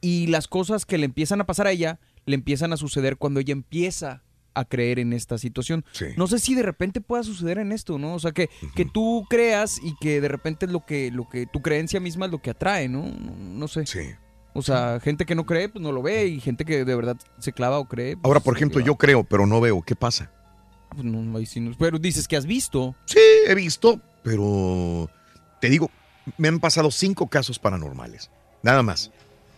y 0.00 0.28
las 0.28 0.48
cosas 0.48 0.86
que 0.86 0.96
le 0.96 1.04
empiezan 1.04 1.40
a 1.40 1.44
pasar 1.44 1.66
a 1.66 1.72
ella 1.72 1.98
le 2.24 2.36
empiezan 2.36 2.72
a 2.72 2.76
suceder 2.78 3.16
cuando 3.18 3.40
ella 3.40 3.52
empieza 3.52 4.22
a 4.54 4.64
creer 4.64 4.98
en 4.98 5.12
esta 5.12 5.38
situación. 5.38 5.84
No 6.16 6.26
sé 6.26 6.38
si 6.38 6.54
de 6.54 6.62
repente 6.62 7.00
pueda 7.00 7.22
suceder 7.22 7.58
en 7.58 7.72
esto, 7.72 7.98
¿no? 7.98 8.14
O 8.14 8.18
sea, 8.18 8.32
que, 8.32 8.48
que 8.74 8.84
tú 8.84 9.24
creas 9.28 9.80
y 9.82 9.94
que 10.00 10.20
de 10.20 10.28
repente 10.28 10.66
es 10.66 10.72
lo 10.72 10.84
que, 10.86 11.10
lo 11.10 11.28
que 11.28 11.46
tu 11.46 11.60
creencia 11.62 12.00
misma 12.00 12.26
es 12.26 12.32
lo 12.32 12.40
que 12.42 12.50
atrae, 12.50 12.88
¿no? 12.88 13.02
No, 13.02 13.36
no 13.36 13.68
sé. 13.68 13.84
O 14.52 14.62
sea, 14.62 15.00
gente 15.00 15.26
que 15.26 15.34
no 15.34 15.44
cree, 15.46 15.68
pues 15.68 15.82
no 15.82 15.90
lo 15.90 16.00
ve 16.02 16.26
y 16.28 16.40
gente 16.40 16.64
que 16.64 16.84
de 16.84 16.94
verdad 16.94 17.16
se 17.38 17.52
clava 17.52 17.78
o 17.78 17.86
cree. 17.88 18.16
pues, 18.16 18.24
Ahora, 18.24 18.40
por 18.40 18.54
ejemplo, 18.56 18.80
yo 18.80 18.94
creo, 18.96 19.24
pero 19.24 19.46
no 19.46 19.60
veo. 19.60 19.82
¿Qué 19.82 19.96
pasa? 19.96 20.30
Pues 20.90 21.04
no, 21.04 21.36
ahí 21.36 21.44
sí 21.46 21.58
no- 21.60 21.74
Pero 21.76 21.98
dices 21.98 22.28
que 22.28 22.36
has 22.36 22.46
visto. 22.46 22.94
Sí, 23.06 23.18
he 23.48 23.54
visto, 23.56 24.00
pero 24.22 25.10
te 25.60 25.68
digo, 25.68 25.90
me 26.38 26.46
han 26.46 26.60
pasado 26.60 26.90
cinco 26.92 27.26
casos 27.28 27.58
paranormales, 27.58 28.30
nada 28.62 28.82
más. 28.84 29.10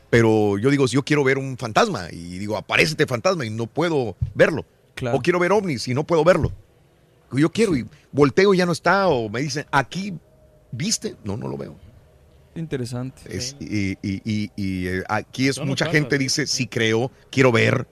Pero 0.08 0.56
yo 0.56 0.70
digo, 0.70 0.86
si 0.88 0.94
yo 0.94 1.02
quiero 1.04 1.24
ver 1.24 1.36
un 1.36 1.58
fantasma 1.58 2.08
y 2.10 2.38
digo, 2.38 2.56
aparece 2.56 2.92
este 2.92 3.06
fantasma 3.06 3.44
y 3.44 3.50
no 3.50 3.66
puedo 3.66 4.16
verlo. 4.34 4.64
O 5.16 5.20
quiero 5.20 5.38
ver 5.38 5.52
ovnis 5.52 5.86
y 5.88 5.94
no 5.94 6.04
puedo 6.04 6.24
verlo. 6.24 6.52
Yo 7.32 7.50
quiero 7.50 7.76
y 7.76 7.86
volteo 8.12 8.54
y 8.54 8.58
ya 8.58 8.66
no 8.66 8.72
está. 8.72 9.08
O 9.08 9.28
me 9.28 9.40
dicen, 9.40 9.66
aquí, 9.70 10.14
¿viste? 10.72 11.16
No, 11.24 11.36
no 11.36 11.48
lo 11.48 11.56
veo. 11.56 11.76
Interesante. 12.54 13.20
Es- 13.28 13.56
y, 13.60 13.92
y- 14.02 14.22
y- 14.24 14.50
y, 14.56 14.86
eh, 14.88 15.02
aquí 15.08 15.48
es 15.48 15.56
Son 15.56 15.68
mucha 15.68 15.86
gente 15.86 16.16
dice, 16.18 16.46
sí 16.46 16.66
creo, 16.66 17.10
quiero 17.30 17.52
ver, 17.52 17.86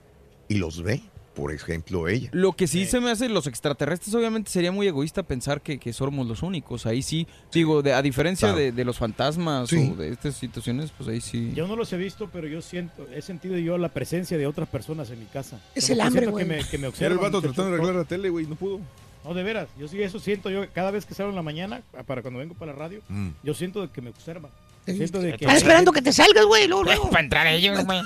y 0.47 0.55
los 0.55 0.81
ve. 0.81 1.01
Por 1.35 1.51
ejemplo, 1.51 2.07
ella. 2.07 2.29
Lo 2.31 2.53
que 2.53 2.65
sí 2.65 2.85
se 2.85 2.99
me 3.01 3.11
hace, 3.11 3.27
los 3.29 3.45
extraterrestres 3.47 4.15
obviamente 4.15 4.49
sería 4.49 4.71
muy 4.71 4.87
egoísta 4.87 5.21
pensar 5.23 5.61
que, 5.61 5.77
que 5.77 5.91
somos 5.93 6.25
los 6.27 6.41
únicos. 6.43 6.85
Ahí 6.85 7.01
sí, 7.01 7.27
digo, 7.51 7.81
de- 7.81 7.93
a 7.93 8.01
diferencia 8.01 8.47
Claro. 8.47 8.59
de, 8.59 8.71
de 8.71 8.85
los 8.85 8.97
fantasmas 8.97 9.69
Sí. 9.69 9.91
o 9.93 9.95
de 9.97 10.09
estas 10.09 10.35
situaciones, 10.35 10.91
pues 10.97 11.09
ahí 11.09 11.19
sí. 11.21 11.51
Yo 11.53 11.67
no 11.67 11.75
los 11.75 11.91
he 11.93 11.97
visto, 11.97 12.29
pero 12.31 12.47
yo 12.47 12.61
siento, 12.61 13.05
he 13.13 13.21
sentido 13.21 13.57
yo 13.57 13.77
la 13.77 13.89
presencia 13.89 14.37
de 14.37 14.47
otras 14.47 14.69
personas 14.69 15.09
en 15.11 15.19
mi 15.19 15.25
casa. 15.25 15.59
Es 15.75 15.85
Como 15.89 15.93
el 15.95 16.01
hambre, 16.07 16.27
güey. 16.27 16.45
Que 16.47 16.49
me, 16.55 16.63
que 16.63 16.77
me 16.77 16.81
Era 16.83 16.89
observan. 16.89 17.17
el 17.17 17.23
vato 17.23 17.41
tratando 17.41 17.65
de 17.71 17.73
arreglar 17.75 17.95
la 17.95 18.03
tele, 18.05 18.29
güey, 18.29 18.45
no 18.47 18.55
pudo. 18.55 18.79
No, 19.25 19.33
de 19.33 19.41
veras, 19.41 19.67
yo 19.79 19.87
sí 19.87 19.99
eso 20.03 20.19
siento 20.19 20.51
yo 20.51 20.65
cada 20.71 20.91
vez 20.91 21.03
que 21.05 21.15
salgo 21.15 21.31
en 21.31 21.35
la 21.35 21.41
mañana, 21.41 21.81
para 22.05 22.21
cuando 22.21 22.39
vengo 22.39 22.53
para 22.53 22.73
la 22.73 22.77
radio, 22.77 23.01
Mm. 23.09 23.29
yo 23.43 23.53
siento 23.55 23.81
de 23.81 23.89
que 23.89 23.99
me 23.99 24.11
observan. 24.11 24.51
Siento 24.85 25.19
de 25.19 25.29
que 25.33 25.45
Están 25.45 25.57
esperando 25.57 25.91
que 25.91 26.01
te 26.01 26.13
salgas, 26.13 26.45
güey, 26.45 26.67
luego, 26.67 26.83
luego. 26.83 27.09
Para 27.09 27.23
entrar 27.23 27.47
ellos, 27.47 27.83
güey. 27.85 27.99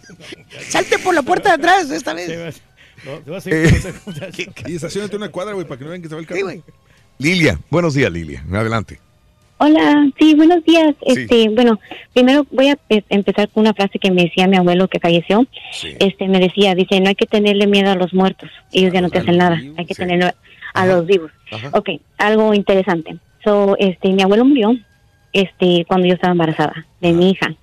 Salte 0.68 0.98
por 0.98 1.14
la 1.14 1.22
puerta 1.22 1.50
de 1.50 1.54
atrás 1.56 1.90
esta 1.90 2.14
vez. 2.14 2.62
No, 3.04 3.18
te 3.18 3.30
vas 3.30 3.46
a 3.46 3.50
Eh, 3.50 3.70
Y 4.66 4.76
estacionate 4.76 5.16
una 5.16 5.28
cuadra, 5.30 5.52
güey, 5.52 5.66
para 5.66 5.78
que 5.78 5.84
no 5.84 5.90
vean 5.90 6.02
que 6.02 6.08
se 6.08 6.14
va 6.14 6.20
el 6.20 6.26
carro. 6.26 6.40
Lilia, 7.18 7.58
buenos 7.70 7.94
días, 7.94 8.10
Lilia. 8.10 8.42
Adelante. 8.52 8.98
Hola, 9.58 10.10
sí, 10.18 10.34
buenos 10.34 10.64
días. 10.64 10.94
Sí. 11.06 11.20
Este, 11.20 11.48
bueno, 11.50 11.78
primero 12.12 12.46
voy 12.50 12.68
a 12.70 12.78
empezar 12.88 13.48
con 13.50 13.62
una 13.62 13.72
frase 13.72 13.98
que 13.98 14.10
me 14.10 14.24
decía 14.24 14.48
mi 14.48 14.56
abuelo 14.56 14.88
que 14.88 14.98
falleció. 14.98 15.46
Este, 16.00 16.26
me 16.28 16.40
decía, 16.40 16.74
dice, 16.74 17.00
no 17.00 17.08
hay 17.08 17.14
que 17.14 17.26
tenerle 17.26 17.66
miedo 17.66 17.90
a 17.90 17.94
los 17.94 18.12
muertos, 18.12 18.50
ellos 18.72 18.92
ya 18.92 19.00
no 19.00 19.10
te 19.10 19.18
hacen 19.18 19.36
nada, 19.38 19.60
hay 19.76 19.86
que 19.86 19.94
tenerle 19.94 20.34
a 20.74 20.86
los 20.86 21.06
vivos. 21.06 21.30
Ok, 21.72 21.90
algo 22.18 22.52
interesante. 22.52 23.16
So, 23.44 23.76
este, 23.78 24.08
mi 24.08 24.22
abuelo 24.22 24.44
murió, 24.44 24.74
este, 25.34 25.84
cuando 25.86 26.06
yo 26.06 26.14
estaba 26.14 26.32
embarazada 26.32 26.86
de 27.00 27.12
mi 27.12 27.30
hija 27.30 27.54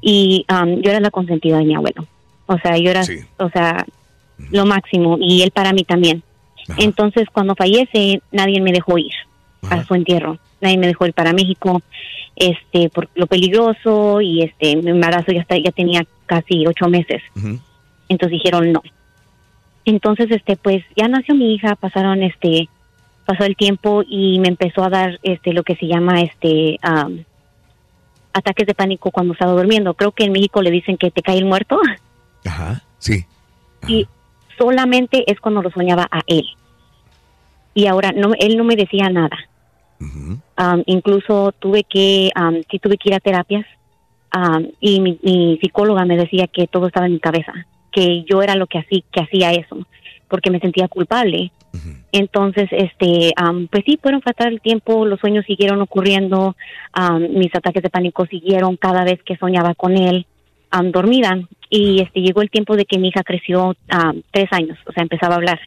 y 0.00 0.46
um, 0.52 0.80
yo 0.80 0.90
era 0.90 1.00
la 1.00 1.10
consentida 1.10 1.58
de 1.58 1.64
mi 1.64 1.74
abuelo. 1.74 2.06
O 2.46 2.58
sea, 2.58 2.76
yo 2.76 2.90
era, 2.90 3.02
o 3.38 3.50
sea, 3.50 3.84
lo 4.50 4.66
máximo 4.66 5.16
y 5.20 5.42
él 5.42 5.50
para 5.50 5.72
mí 5.72 5.82
también. 5.82 6.22
Entonces, 6.76 7.26
cuando 7.32 7.56
fallece, 7.56 8.20
nadie 8.30 8.60
me 8.60 8.72
dejó 8.72 8.98
ir 8.98 9.12
a 9.68 9.84
su 9.84 9.94
entierro. 9.94 10.38
Nadie 10.60 10.78
me 10.78 10.86
dejó 10.86 11.06
ir 11.06 11.14
para 11.14 11.32
México, 11.32 11.80
este, 12.36 12.90
por 12.90 13.08
lo 13.14 13.26
peligroso 13.26 14.20
y 14.20 14.42
este, 14.42 14.76
mi 14.76 14.90
embarazo 14.90 15.32
ya 15.32 15.40
está, 15.40 15.56
ya 15.56 15.72
tenía 15.72 16.06
casi 16.26 16.66
ocho 16.66 16.88
meses. 16.88 17.22
Entonces 18.08 18.38
dijeron 18.38 18.72
no. 18.72 18.82
Entonces, 19.86 20.30
este, 20.30 20.56
pues 20.56 20.84
ya 20.96 21.08
nació 21.08 21.34
mi 21.34 21.54
hija, 21.54 21.76
pasaron, 21.76 22.22
este, 22.22 22.68
pasó 23.30 23.44
el 23.44 23.54
tiempo 23.54 24.02
y 24.06 24.40
me 24.40 24.48
empezó 24.48 24.82
a 24.82 24.88
dar, 24.88 25.20
este, 25.22 25.52
lo 25.52 25.62
que 25.62 25.76
se 25.76 25.86
llama, 25.86 26.20
este, 26.20 26.78
ataques 28.32 28.66
de 28.66 28.74
pánico 28.74 29.12
cuando 29.12 29.34
estaba 29.34 29.52
durmiendo. 29.52 29.94
Creo 29.94 30.10
que 30.10 30.24
en 30.24 30.32
México 30.32 30.62
le 30.62 30.70
dicen 30.72 30.96
que 30.96 31.12
te 31.12 31.22
cae 31.22 31.38
el 31.38 31.44
muerto. 31.44 31.78
Ajá, 32.44 32.82
sí. 32.98 33.24
y 33.86 34.08
solamente 34.58 35.30
es 35.30 35.38
cuando 35.40 35.62
lo 35.62 35.70
soñaba 35.70 36.08
a 36.10 36.22
él. 36.26 36.44
Y 37.72 37.86
ahora 37.86 38.10
no, 38.12 38.32
él 38.38 38.56
no 38.56 38.64
me 38.64 38.74
decía 38.74 39.08
nada. 39.10 39.38
Um, 40.00 40.82
incluso 40.86 41.52
tuve 41.52 41.84
que, 41.84 42.30
um, 42.34 42.62
sí 42.68 42.78
tuve 42.78 42.96
que 42.96 43.10
ir 43.10 43.14
a 43.14 43.20
terapias 43.20 43.66
um, 44.34 44.66
y 44.80 44.98
mi, 45.00 45.18
mi 45.22 45.58
psicóloga 45.60 46.06
me 46.06 46.16
decía 46.16 46.46
que 46.46 46.66
todo 46.66 46.86
estaba 46.86 47.04
en 47.06 47.12
mi 47.12 47.20
cabeza, 47.20 47.52
que 47.92 48.24
yo 48.24 48.42
era 48.42 48.54
lo 48.56 48.66
que 48.66 48.78
hacía, 48.78 49.02
que 49.12 49.20
hacía 49.20 49.52
eso, 49.52 49.76
porque 50.26 50.50
me 50.50 50.58
sentía 50.58 50.88
culpable. 50.88 51.52
Entonces, 52.12 52.68
este, 52.72 53.32
um, 53.40 53.68
pues 53.68 53.84
sí, 53.86 53.98
fueron 54.02 54.22
fatal 54.22 54.54
el 54.54 54.60
tiempo, 54.60 55.04
los 55.06 55.20
sueños 55.20 55.44
siguieron 55.46 55.80
ocurriendo, 55.80 56.56
um, 56.98 57.20
mis 57.38 57.54
ataques 57.54 57.82
de 57.82 57.90
pánico 57.90 58.26
siguieron 58.26 58.76
cada 58.76 59.04
vez 59.04 59.22
que 59.22 59.36
soñaba 59.36 59.74
con 59.74 59.96
él, 59.96 60.26
um, 60.76 60.90
dormida. 60.90 61.38
Y 61.68 62.00
este, 62.00 62.20
llegó 62.20 62.42
el 62.42 62.50
tiempo 62.50 62.76
de 62.76 62.84
que 62.84 62.98
mi 62.98 63.08
hija 63.08 63.22
creció 63.22 63.76
tres 64.32 64.48
años, 64.50 64.76
o 64.86 64.92
sea, 64.92 65.04
empezaba 65.04 65.34
a 65.34 65.36
hablar. 65.36 65.60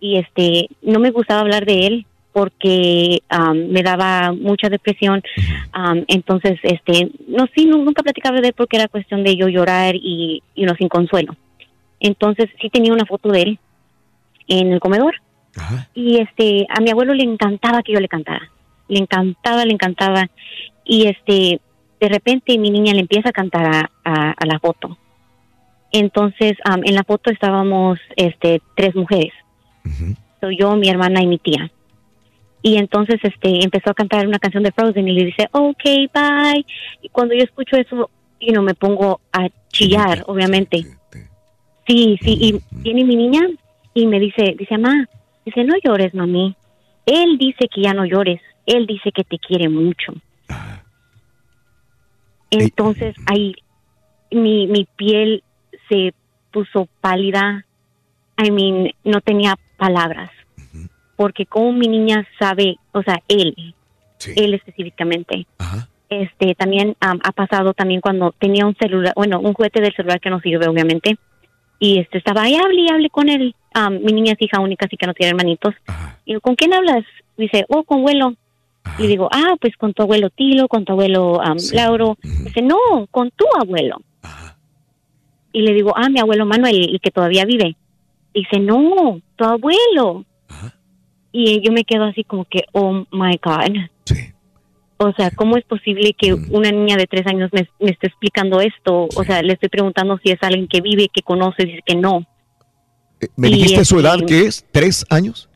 Y 0.00 0.16
este, 0.16 0.68
no 0.82 0.98
me 0.98 1.10
gustaba 1.10 1.42
hablar 1.42 1.64
de 1.64 1.86
él 1.86 2.06
porque 2.32 3.22
um, 3.36 3.68
me 3.68 3.82
daba 3.82 4.32
mucha 4.32 4.68
depresión. 4.68 5.22
Um, 5.76 6.04
entonces, 6.08 6.58
este, 6.62 7.10
no, 7.28 7.46
sí, 7.54 7.66
nunca 7.66 8.02
platicaba 8.02 8.40
de 8.40 8.48
él 8.48 8.54
porque 8.56 8.76
era 8.76 8.88
cuestión 8.88 9.22
de 9.22 9.36
yo 9.36 9.48
llorar 9.48 9.94
y, 9.94 10.42
y 10.54 10.64
no 10.64 10.74
sin 10.74 10.88
consuelo. 10.88 11.36
Entonces, 12.00 12.48
sí 12.60 12.68
tenía 12.68 12.92
una 12.92 13.06
foto 13.06 13.30
de 13.30 13.42
él 13.42 13.58
en 14.48 14.72
el 14.72 14.80
comedor. 14.80 15.14
Y 15.94 16.18
este, 16.18 16.66
a 16.68 16.80
mi 16.80 16.90
abuelo 16.90 17.14
le 17.14 17.24
encantaba 17.24 17.82
que 17.82 17.92
yo 17.92 18.00
le 18.00 18.08
cantara. 18.08 18.50
Le 18.88 18.98
encantaba, 19.00 19.64
le 19.64 19.72
encantaba. 19.72 20.28
Y 20.84 21.06
este, 21.06 21.60
de 22.00 22.08
repente 22.08 22.56
mi 22.58 22.70
niña 22.70 22.92
le 22.94 23.00
empieza 23.00 23.30
a 23.30 23.32
cantar 23.32 23.66
a, 23.66 23.90
a- 24.04 24.30
a 24.32 24.46
la 24.46 24.58
foto. 24.58 24.96
Entonces, 25.92 26.56
am, 26.64 26.82
en 26.84 26.94
la 26.94 27.02
foto 27.04 27.30
estábamos 27.30 27.98
este, 28.16 28.60
tres 28.76 28.94
mujeres. 28.94 29.32
Soy 30.40 30.56
yo, 30.58 30.76
mi 30.76 30.88
hermana 30.88 31.22
y 31.22 31.26
mi 31.26 31.38
tía. 31.38 31.70
Y 32.62 32.76
entonces 32.76 33.18
este, 33.22 33.64
empezó 33.64 33.90
a 33.90 33.94
cantar 33.94 34.26
una 34.26 34.38
canción 34.38 34.62
de 34.62 34.72
Frozen 34.72 35.08
y 35.08 35.12
le 35.12 35.24
dice, 35.26 35.48
ok, 35.52 35.82
bye. 36.12 36.64
Y 37.02 37.08
cuando 37.08 37.34
yo 37.34 37.42
escucho 37.42 37.76
eso, 37.76 38.10
y 38.40 38.52
no 38.52 38.62
me 38.62 38.74
pongo 38.74 39.20
a 39.32 39.48
chillar, 39.72 40.24
obviamente. 40.26 40.84
Sí, 41.86 42.18
sí, 42.22 42.36
y 42.40 42.60
viene 42.70 43.04
mi 43.04 43.16
niña 43.16 43.40
y 43.94 44.06
me 44.06 44.20
dice, 44.20 44.54
dice, 44.58 44.76
mamá, 44.76 45.08
dice, 45.48 45.64
no 45.64 45.74
llores, 45.84 46.14
mami. 46.14 46.56
Él 47.06 47.38
dice 47.38 47.68
que 47.72 47.82
ya 47.82 47.94
no 47.94 48.04
llores. 48.04 48.40
Él 48.66 48.86
dice 48.86 49.12
que 49.12 49.24
te 49.24 49.38
quiere 49.38 49.68
mucho. 49.68 50.12
Entonces 52.50 53.14
ahí 53.26 53.54
mi, 54.30 54.66
mi 54.66 54.86
piel 54.96 55.42
se 55.88 56.12
puso 56.52 56.88
pálida. 57.00 57.64
I 58.42 58.50
mean, 58.50 58.90
no 59.04 59.20
tenía 59.20 59.56
palabras. 59.76 60.30
Porque 61.16 61.46
como 61.46 61.72
mi 61.72 61.88
niña 61.88 62.26
sabe, 62.38 62.76
o 62.92 63.02
sea, 63.02 63.20
él, 63.26 63.74
él 64.36 64.54
específicamente. 64.54 65.46
Este 66.08 66.54
también 66.54 66.96
am, 67.00 67.18
ha 67.22 67.32
pasado 67.32 67.74
también 67.74 68.00
cuando 68.00 68.32
tenía 68.32 68.64
un 68.66 68.76
celular, 68.76 69.12
bueno, 69.16 69.40
un 69.40 69.52
juguete 69.52 69.80
del 69.80 69.94
celular 69.94 70.20
que 70.20 70.30
no 70.30 70.40
sirve 70.40 70.68
obviamente. 70.68 71.18
Y 71.80 71.98
este 71.98 72.18
estaba 72.18 72.42
ahí, 72.42 72.56
hable 72.56 72.82
y 72.82 72.90
hable 72.90 73.10
con 73.10 73.28
él. 73.28 73.54
Am, 73.78 74.00
mi 74.02 74.12
niña 74.12 74.32
es 74.32 74.42
hija 74.42 74.60
única, 74.60 74.86
así 74.86 74.96
que 74.96 75.06
no 75.06 75.14
tiene 75.14 75.30
hermanitos. 75.30 75.74
Y 76.24 76.32
digo, 76.32 76.40
¿con 76.40 76.56
quién 76.56 76.74
hablas? 76.74 77.04
Dice, 77.36 77.64
oh, 77.68 77.84
con 77.84 78.00
abuelo. 78.00 78.34
Y 78.98 79.06
digo, 79.06 79.28
ah, 79.30 79.54
pues 79.60 79.76
con 79.76 79.92
tu 79.92 80.02
abuelo 80.02 80.30
Tilo, 80.30 80.66
con 80.66 80.84
tu 80.84 80.92
abuelo 80.92 81.40
am, 81.40 81.58
Lauro. 81.72 82.16
Dice, 82.22 82.62
no, 82.62 83.06
con 83.10 83.30
tu 83.30 83.44
abuelo. 83.60 84.00
Y 85.52 85.62
le 85.62 85.74
digo, 85.74 85.92
ah, 85.96 86.08
mi 86.08 86.18
abuelo 86.18 86.46
Manuel, 86.46 86.90
el 86.90 87.00
que 87.00 87.10
todavía 87.10 87.44
vive. 87.44 87.76
Dice, 88.34 88.58
no, 88.58 89.20
tu 89.36 89.44
abuelo. 89.44 90.24
Y 91.30 91.60
yo 91.60 91.72
me 91.72 91.84
quedo 91.84 92.04
así 92.04 92.24
como 92.24 92.44
que, 92.44 92.64
oh 92.72 93.04
my 93.12 93.38
God. 93.42 93.76
O 95.00 95.12
sea, 95.12 95.30
¿cómo 95.30 95.56
es 95.56 95.64
posible 95.64 96.12
que 96.12 96.34
una 96.34 96.72
niña 96.72 96.96
de 96.96 97.06
tres 97.06 97.24
años 97.28 97.50
me, 97.52 97.68
me 97.78 97.92
esté 97.92 98.08
explicando 98.08 98.60
esto? 98.60 99.06
O 99.14 99.24
sea, 99.24 99.42
le 99.42 99.52
estoy 99.52 99.68
preguntando 99.68 100.18
si 100.18 100.32
es 100.32 100.42
alguien 100.42 100.66
que 100.66 100.80
vive, 100.80 101.08
que 101.12 101.22
conoce, 101.22 101.64
dice 101.64 101.82
que 101.86 101.94
no. 101.94 102.26
¿Me 103.36 103.48
Y, 103.48 103.54
dijiste 103.54 103.84
su 103.84 103.96
este, 103.98 104.08
edad 104.08 104.26
que 104.26 104.42
es? 104.46 104.64
¿Tres 104.72 105.04
años? 105.10 105.48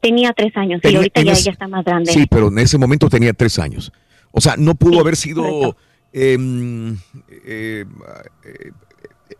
Tenía 0.00 0.32
tres 0.32 0.56
años 0.56 0.78
y 0.78 0.82
Tenía- 0.82 0.98
ahorita 0.98 1.20
en 1.20 1.26
ya, 1.26 1.32
ese- 1.32 1.44
ya 1.44 1.50
está 1.52 1.68
más 1.68 1.84
grande. 1.84 2.12
Sí, 2.12 2.26
pero 2.28 2.48
en 2.48 2.58
ese 2.58 2.78
momento 2.78 3.08
tenía 3.08 3.32
tres 3.32 3.58
años. 3.58 3.92
O 4.32 4.40
sea, 4.40 4.56
no 4.56 4.74
pudo 4.74 5.00
haber 5.00 5.16
sido 5.16 5.76
em, 6.12 6.96
eh, 7.44 7.84
eh, 8.44 8.70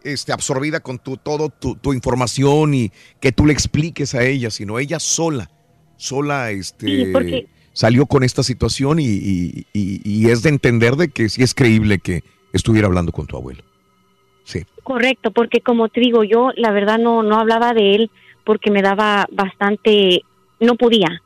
este, 0.04 0.32
absorbida 0.32 0.80
con 0.80 0.98
tu, 0.98 1.16
todo 1.16 1.48
tu, 1.50 1.74
tu 1.76 1.92
información 1.92 2.74
y 2.74 2.92
que 3.20 3.30
tú 3.32 3.44
le 3.46 3.52
expliques 3.52 4.14
a 4.14 4.24
ella, 4.24 4.50
sino 4.50 4.78
ella 4.78 4.98
sola, 4.98 5.50
sola 5.96 6.50
este, 6.50 6.86
Sí, 7.06 7.12
porque- 7.12 7.48
salió 7.74 8.06
con 8.06 8.22
esta 8.22 8.42
situación 8.42 8.98
y, 9.00 9.04
y- 9.06 9.66
y- 9.72 10.00
y 10.04 10.30
es 10.30 10.42
de 10.42 10.50
entender 10.50 10.96
de 10.96 11.08
que 11.08 11.28
sí 11.28 11.42
es 11.42 11.54
creíble 11.54 11.98
que 11.98 12.22
estuviera 12.52 12.86
hablando 12.86 13.12
con 13.12 13.26
tu 13.26 13.36
abuelo. 13.36 13.64
Sí. 14.44 14.64
Correcto, 14.82 15.30
porque 15.30 15.60
como 15.60 15.88
te 15.88 16.00
digo, 16.00 16.24
yo 16.24 16.50
la 16.56 16.72
verdad 16.72 16.98
no, 16.98 17.22
no 17.22 17.38
hablaba 17.38 17.72
de 17.72 17.94
él 17.94 18.10
porque 18.44 18.70
me 18.70 18.82
daba 18.82 19.26
bastante, 19.30 20.22
no 20.60 20.76
podía. 20.76 21.22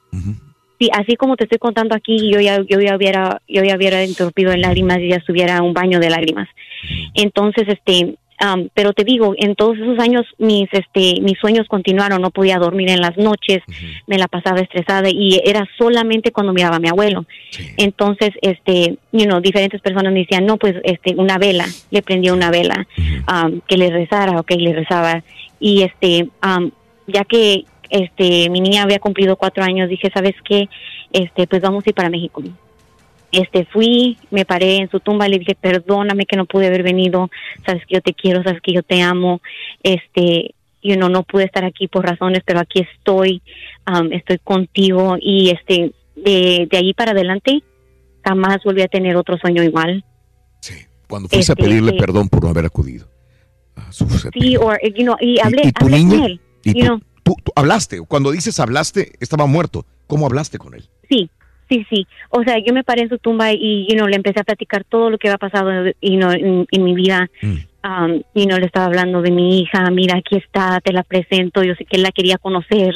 Sí, 0.79 0.91
así 0.93 1.17
como 1.17 1.37
te 1.37 1.45
estoy 1.45 1.59
contando 1.59 1.95
aquí, 1.95 2.31
yo 2.31 2.39
ya, 2.41 2.61
yo 2.61 2.81
ya 2.81 2.97
hubiera, 2.97 3.41
yo 3.49 3.65
ya 3.65 3.77
hubiera 3.77 4.05
interrumpido 4.05 4.53
en 4.53 4.61
lágrimas 4.61 4.99
y 4.99 5.09
ya 5.09 5.17
estuviera 5.17 5.63
un 5.63 5.73
baño 5.73 6.01
de 6.01 6.11
lágrimas. 6.11 6.49
Entonces, 7.15 7.67
este, 7.67 8.17
am, 8.39 8.69
pero 8.75 8.93
te 8.93 9.05
digo, 9.05 9.35
en 9.37 9.55
todos 9.55 9.79
esos 9.79 9.99
años 9.99 10.25
mis, 10.39 10.69
este, 10.73 11.21
mis 11.21 11.39
sueños 11.39 11.67
continuaron, 11.69 12.23
no 12.23 12.31
podía 12.31 12.59
dormir 12.59 12.91
en 12.91 13.01
las 13.01 13.17
noches, 13.17 13.63
me 14.07 14.19
la 14.19 14.29
pasaba 14.29 14.61
estresada 14.61 15.09
y 15.11 15.41
era 15.45 15.67
solamente 15.79 16.33
cuando 16.33 16.53
miraba 16.53 16.77
a 16.77 16.81
mi 16.81 16.89
abuelo. 16.89 17.27
Entonces, 17.77 18.31
este, 18.43 18.99
you 19.13 19.25
know, 19.25 19.41
diferentes 19.41 19.81
personas 19.81 20.13
me 20.13 20.21
decían, 20.21 20.47
no, 20.47 20.57
pues, 20.57 20.77
este, 20.85 21.15
una 21.17 21.39
vela, 21.39 21.67
le 21.91 22.03
prendía 22.03 22.33
una 22.33 22.51
vela, 22.51 22.87
am, 23.27 23.61
que 23.67 23.77
le 23.77 23.91
rezara, 23.91 24.41
ok, 24.41 24.51
le 24.53 24.75
rezaba. 24.75 25.23
Y 25.59 25.83
este, 25.83 26.29
am, 26.41 26.71
ya 27.07 27.25
que 27.25 27.65
este 27.89 28.51
mi 28.51 28.61
niña 28.61 28.83
había 28.83 28.99
cumplido 28.99 29.37
cuatro 29.37 29.63
años, 29.63 29.89
dije, 29.89 30.11
¿sabes 30.13 30.35
qué? 30.45 30.69
Este, 31.13 31.47
pues 31.47 31.63
vamos 31.63 31.87
a 31.87 31.91
ir 31.91 31.95
para 31.95 32.11
México. 32.11 32.43
Este 33.41 33.65
fui, 33.67 34.17
me 34.31 34.45
paré 34.45 34.77
en 34.77 34.91
su 34.91 35.01
tumba 35.01 35.27
y 35.27 35.31
le 35.31 35.39
dije, 35.39 35.55
perdóname 35.55 36.27
que 36.27 36.37
no 36.37 36.47
pude 36.47 36.67
haber 36.67 36.83
venido, 36.83 37.31
sabes 37.65 37.85
que 37.87 37.95
yo 37.97 38.01
te 38.01 38.15
quiero, 38.15 38.43
sabes 38.43 38.61
que 38.63 38.73
yo 38.73 38.83
te 38.83 39.03
amo, 39.03 39.41
este, 39.83 40.55
you 40.83 40.95
know, 40.97 41.09
no 41.09 41.23
pude 41.23 41.45
estar 41.45 41.65
aquí 41.65 41.89
por 41.89 42.05
razones, 42.05 42.43
pero 42.45 42.61
aquí 42.61 42.81
estoy, 42.81 43.43
um, 43.87 44.13
estoy 44.13 44.39
contigo 44.39 45.17
y 45.21 45.51
este, 45.51 45.93
de, 46.17 46.67
de 46.71 46.77
ahí 46.77 46.95
para 46.95 47.13
adelante 47.13 47.63
jamás 48.25 48.59
volví 48.65 48.83
a 48.83 48.89
tener 48.89 49.17
otro 49.17 49.37
sueño 49.39 49.63
igual. 49.63 50.05
Cuando 51.09 51.29
fuiste 51.29 51.53
Este, 51.53 51.63
a 51.63 51.65
pedirle 51.65 51.93
sí. 51.93 51.99
perdón 51.99 52.29
por 52.29 52.43
no 52.43 52.51
haber 52.51 52.65
acudido. 52.65 53.07
a 53.77 53.93
su 53.93 54.09
Sí, 54.09 54.57
or, 54.57 54.77
you 54.97 55.05
know, 55.05 55.17
y 55.21 55.39
hablé, 55.39 55.63
y 55.67 55.73
tu 55.73 55.85
hablé 55.85 56.03
con 56.09 56.25
él, 56.25 56.41
¿Y 56.65 56.69
you 56.73 56.81
tú, 56.81 56.87
know. 56.87 57.01
tú- 57.23 57.37
tú 57.45 57.53
hablaste? 57.55 58.01
Cuando 58.01 58.33
dices 58.33 58.59
hablaste, 58.59 59.13
estaba 59.21 59.47
muerto. 59.47 59.85
¿Cómo 60.09 60.27
hablaste 60.27 60.59
con 60.59 60.75
él? 60.75 60.85
Sí, 61.09 61.31
sí, 61.69 61.87
sí. 61.91 62.07
O 62.31 62.43
sea, 62.43 62.59
yo 62.59 62.73
me 62.73 62.85
paré 62.85 63.03
en 63.03 63.09
su 63.09 63.19
tumba 63.19 63.53
y, 63.53 63.87
you 63.89 63.97
know, 63.97 64.07
le 64.07 64.17
empecé 64.17 64.41
a 64.41 64.45
platicar 64.45 64.85
todo 64.85 65.11
lo 65.11 65.19
que 65.19 65.29
había 65.29 65.39
pasado 65.39 65.71
you 66.01 66.19
know, 66.19 66.31
en, 66.31 66.67
en 66.71 66.85
mi 66.85 66.95
vida. 66.95 67.29
Um, 67.43 68.23
y 68.35 68.47
no 68.47 68.59
le 68.59 68.67
estaba 68.67 68.87
hablando 68.87 69.23
de 69.23 69.31
mi 69.31 69.61
hija, 69.61 69.89
mira, 69.93 70.19
aquí 70.19 70.37
está, 70.37 70.81
te 70.81 70.93
la 70.93 71.05
presento, 71.05 71.63
yo 71.63 71.75
sé 71.77 71.85
que 71.85 71.97
él 71.97 72.03
la 72.03 72.11
quería 72.11 72.37
conocer. 72.37 72.95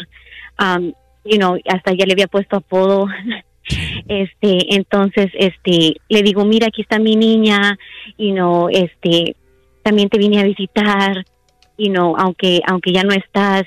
Um, 0.58 0.92
you 1.24 1.39
know, 1.39 1.57
hasta 1.68 1.92
ya 1.92 2.07
le 2.07 2.12
había 2.12 2.26
puesto 2.26 2.57
apodo. 2.57 3.07
este, 4.08 4.74
entonces, 4.74 5.31
este, 5.34 5.94
le 6.08 6.23
digo, 6.23 6.44
mira, 6.44 6.68
aquí 6.68 6.82
está 6.82 6.99
mi 6.99 7.15
niña, 7.15 7.78
y 8.16 8.32
no, 8.32 8.68
este, 8.68 9.36
también 9.82 10.08
te 10.08 10.18
vine 10.18 10.40
a 10.40 10.44
visitar, 10.44 11.24
y 11.76 11.89
no, 11.89 12.16
aunque, 12.16 12.60
aunque 12.66 12.92
ya 12.92 13.05
no 13.05 13.12
estás, 13.12 13.65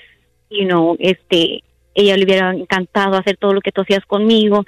you 0.49 0.65
know, 0.65 0.95
este, 0.99 1.63
ella 1.95 2.17
le 2.17 2.25
hubiera 2.25 2.51
encantado 2.51 3.17
hacer 3.17 3.37
todo 3.37 3.53
lo 3.53 3.61
que 3.61 3.71
tú 3.71 3.81
hacías 3.81 4.05
conmigo. 4.05 4.65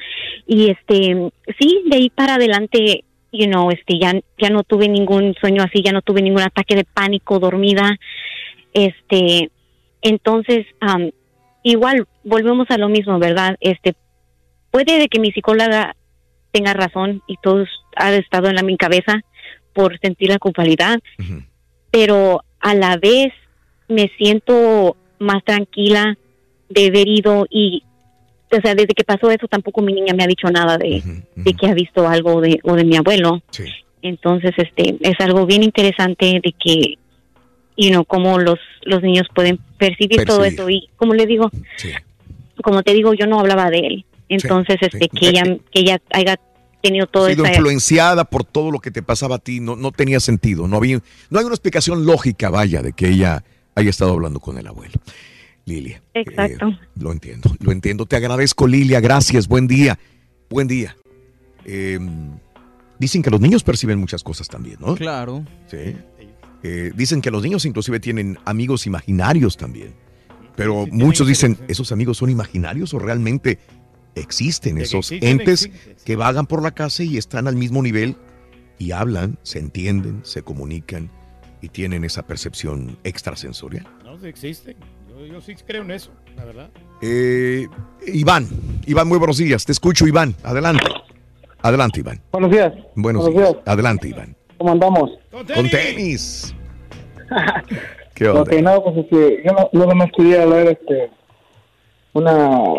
Y 0.48 0.70
este 0.70 1.32
sí 1.60 1.82
de 1.86 1.98
ahí 1.98 2.10
para 2.10 2.36
adelante 2.36 3.04
you 3.32 3.48
know 3.48 3.70
este 3.72 4.00
ya 4.00 4.14
ya 4.38 4.50
no 4.50 4.64
tuve 4.64 4.88
ningún 4.88 5.36
sueño 5.40 5.64
así 5.64 5.82
ya 5.84 5.92
no 5.92 6.02
tuve 6.02 6.22
ningún 6.22 6.42
ataque 6.42 6.76
de 6.76 6.84
pánico 6.86 7.40
dormida. 7.40 7.98
Este 8.74 9.50
entonces 10.02 10.66
am, 10.80 11.12
igual 11.64 12.08
volvemos 12.24 12.68
a 12.70 12.78
lo 12.78 12.90
mismo 12.90 13.20
verdad 13.20 13.58
este 13.60 13.96
puede 14.72 15.00
de 15.00 15.08
que 15.08 15.20
mi 15.20 15.32
psicóloga 15.32 15.96
tenga 16.52 16.74
razón 16.74 17.22
y 17.28 17.38
todos 17.42 17.68
ha 17.96 18.14
estado 18.14 18.48
en 18.48 18.56
la 18.56 18.64
mi 18.64 18.78
cabeza 18.78 19.22
por 19.74 20.00
sentir 20.00 20.30
la 20.30 20.40
culpabilidad 20.40 21.00
pero 21.92 22.42
a 22.60 22.76
la 22.76 22.98
vez 22.98 23.34
me 23.88 24.12
siento 24.18 24.96
más 25.20 25.44
tranquila 25.44 26.18
de 26.70 26.88
haber 26.88 27.08
ido 27.08 27.46
y 27.50 27.84
o 28.52 28.62
sea 28.62 28.76
desde 28.76 28.94
que 28.94 29.04
pasó 29.04 29.30
eso 29.32 29.48
tampoco 29.48 29.82
mi 29.82 29.94
niña 29.94 30.14
me 30.14 30.24
ha 30.24 30.28
dicho 30.28 30.48
nada 30.50 30.78
de, 30.78 31.04
de 31.36 31.54
que 31.54 31.68
ha 31.68 31.74
visto 31.74 32.08
algo 32.08 32.42
de 32.42 32.60
o 32.64 32.76
de 32.76 32.86
mi 32.86 32.96
abuelo. 32.98 33.42
Entonces 34.02 34.52
este 34.58 34.98
es 35.00 35.16
algo 35.20 35.46
bien 35.46 35.64
interesante 35.64 36.40
de 36.44 36.54
que 36.58 36.98
you 37.78 37.90
know 37.90 38.06
cómo 38.06 38.40
los 38.40 38.60
los 38.84 39.02
niños 39.02 39.28
pueden 39.34 39.60
percibir, 39.78 40.26
todo 40.26 40.46
eso. 40.46 40.70
Y 40.70 40.90
como 40.96 41.14
le 41.14 41.26
digo 41.26 41.50
como 42.64 42.84
te 42.84 42.94
digo 42.94 43.14
yo 43.14 43.28
no 43.28 43.40
hablaba 43.40 43.70
de 43.70 43.80
él. 43.80 44.06
Entonces 44.30 44.78
este 44.82 45.10
que 45.10 45.30
ella 45.30 45.44
que 45.72 45.82
ella 45.82 46.02
haya 46.12 46.40
tenido 46.86 47.08
todo 47.08 47.28
sido 47.28 47.44
esa 47.44 47.54
influenciada 47.54 48.26
por 48.26 48.44
todo 48.44 48.70
lo 48.70 48.80
que 48.80 48.92
te 48.92 49.02
pasaba 49.02 49.36
a 49.36 49.40
ti. 49.40 49.60
No, 49.60 49.76
no 49.76 49.92
tenía 49.92 50.20
sentido. 50.20 50.68
No 50.68 50.78
había, 50.78 51.02
no 51.30 51.40
hay 51.40 51.46
una 51.46 51.56
explicación 51.56 52.06
lógica, 52.06 52.50
vaya, 52.50 52.82
de 52.82 52.94
que 52.94 53.10
ella 53.10 53.44
haya 53.74 53.90
estado 53.90 54.12
hablando 54.12 54.40
con 54.40 54.58
el 54.58 54.68
abuelo. 54.68 54.94
Lilia. 55.66 56.02
exacto 56.14 56.68
eh, 56.68 56.80
lo 57.00 57.12
entiendo, 57.12 57.56
lo 57.60 57.72
entiendo. 57.72 58.06
Te 58.06 58.16
agradezco, 58.16 58.68
Lilia. 58.68 59.00
Gracias. 59.00 59.48
Buen 59.48 59.68
día. 59.68 59.98
Buen 60.50 60.68
día. 60.68 60.96
Eh, 61.66 62.00
dicen 63.00 63.22
que 63.22 63.32
los 63.32 63.42
niños 63.42 63.64
perciben 63.64 64.00
muchas 64.00 64.24
cosas 64.24 64.48
también, 64.48 64.78
¿no? 64.80 64.96
Claro. 64.96 65.44
Sí. 65.68 65.96
Eh, 66.64 66.92
dicen 66.96 67.22
que 67.22 67.32
los 67.32 67.44
niños 67.44 67.66
inclusive 67.66 68.00
tienen 68.00 68.38
amigos 68.46 68.88
imaginarios 68.88 69.58
también. 69.58 69.94
Pero 70.56 70.88
muchos 70.88 71.28
dicen, 71.28 71.58
¿esos 71.68 71.92
amigos 71.92 72.18
son 72.18 72.30
imaginarios 72.30 72.94
o 72.94 73.00
realmente 73.00 73.60
existen 74.16 74.78
que 74.78 74.84
esos 74.84 75.12
existen, 75.12 75.42
entes 75.42 75.66
existen, 75.66 75.96
que 76.06 76.16
vagan 76.16 76.46
por 76.46 76.64
la 76.64 76.72
casa 76.72 77.04
y 77.04 77.18
están 77.18 77.48
al 77.48 77.58
mismo 77.58 77.84
nivel 77.84 78.16
y 78.80 78.92
hablan, 78.92 79.38
se 79.44 79.60
entienden, 79.60 80.22
se 80.24 80.44
comunican 80.44 81.12
y 81.62 81.70
tienen 81.70 82.06
esa 82.06 82.26
percepción 82.26 82.98
extrasensorial? 83.04 83.86
No, 84.04 84.18
sí 84.18 84.30
Yo, 85.26 85.34
yo 85.34 85.42
sí 85.42 85.56
creo 85.66 85.82
en 85.82 85.92
eso, 85.92 86.12
la 86.36 86.46
verdad. 86.46 86.70
Eh, 87.02 87.68
Iván, 88.08 88.48
Iván, 88.86 89.08
muy 89.08 89.18
buenos 89.18 89.38
días. 89.38 89.66
Te 89.66 89.72
escucho, 89.72 90.06
Iván. 90.08 90.36
Adelante. 90.44 90.86
Adelante, 91.62 92.00
Iván. 92.02 92.22
Buenos 92.32 92.52
días. 92.52 92.74
Buenos, 92.96 93.24
Buenos 93.24 93.42
días. 93.42 93.54
días. 93.54 93.64
Adelante, 93.66 94.10
Iván. 94.10 94.36
¿Cómo 94.58 94.72
andamos? 94.72 95.12
Con 95.32 95.70
tenis. 95.70 96.54
¿Qué 98.14 98.28
onda? 98.28 98.62
No, 98.62 98.84
pues 98.84 98.98
es 98.98 99.06
que 99.08 99.44
yo 99.46 99.52
no, 99.52 99.70
nada 99.74 99.96
más 99.96 100.10
quería 100.16 100.44
hablar 100.44 100.68
este, 100.68 101.10
una, 102.14 102.32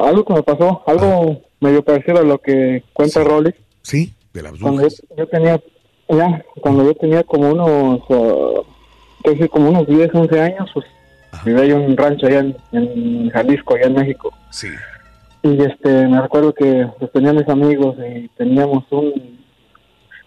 algo 0.04 0.24
que 0.24 0.34
me 0.34 0.42
pasó, 0.42 0.82
algo 0.86 1.42
medio 1.60 1.84
parecido 1.84 2.18
a 2.18 2.22
lo 2.22 2.38
que 2.38 2.84
cuenta 2.92 3.24
Rolly. 3.24 3.54
Sí, 3.82 4.14
de 4.32 4.42
las 4.42 4.52
Cuando 4.58 4.82
yo, 4.82 4.88
yo 5.16 5.26
tenía, 5.28 5.60
ya, 6.08 6.44
cuando 6.60 6.84
yo 6.84 6.94
tenía 6.94 7.22
como 7.24 7.50
unos, 7.50 8.00
uh, 8.08 9.48
como 9.50 9.70
unos 9.70 9.86
10, 9.88 10.14
11 10.14 10.40
años, 10.40 10.70
pues 10.72 10.86
vivía 11.44 11.64
yo 11.64 11.76
en 11.76 11.90
un 11.90 11.96
rancho 11.96 12.26
allá 12.26 12.40
en, 12.40 12.56
en 12.72 13.30
Jalisco, 13.30 13.74
allá 13.74 13.86
en 13.86 13.94
México. 13.94 14.32
Sí. 14.50 14.68
Y 15.42 15.62
este, 15.62 16.08
me 16.08 16.20
recuerdo 16.20 16.52
que 16.52 16.88
pues, 16.98 17.12
tenía 17.12 17.32
mis 17.32 17.48
amigos 17.48 17.96
y 17.98 18.28
teníamos 18.36 18.84
un... 18.90 19.36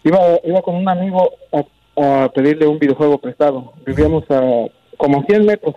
Iba, 0.04 0.20
iba 0.44 0.62
con 0.62 0.76
un 0.76 0.88
amigo 0.88 1.32
a, 1.52 2.24
a 2.24 2.30
pedirle 2.30 2.68
un 2.68 2.80
videojuego 2.80 3.18
prestado. 3.18 3.74
Vivíamos 3.86 4.24
a 4.30 4.42
como 4.98 5.24
100 5.24 5.46
metros. 5.46 5.76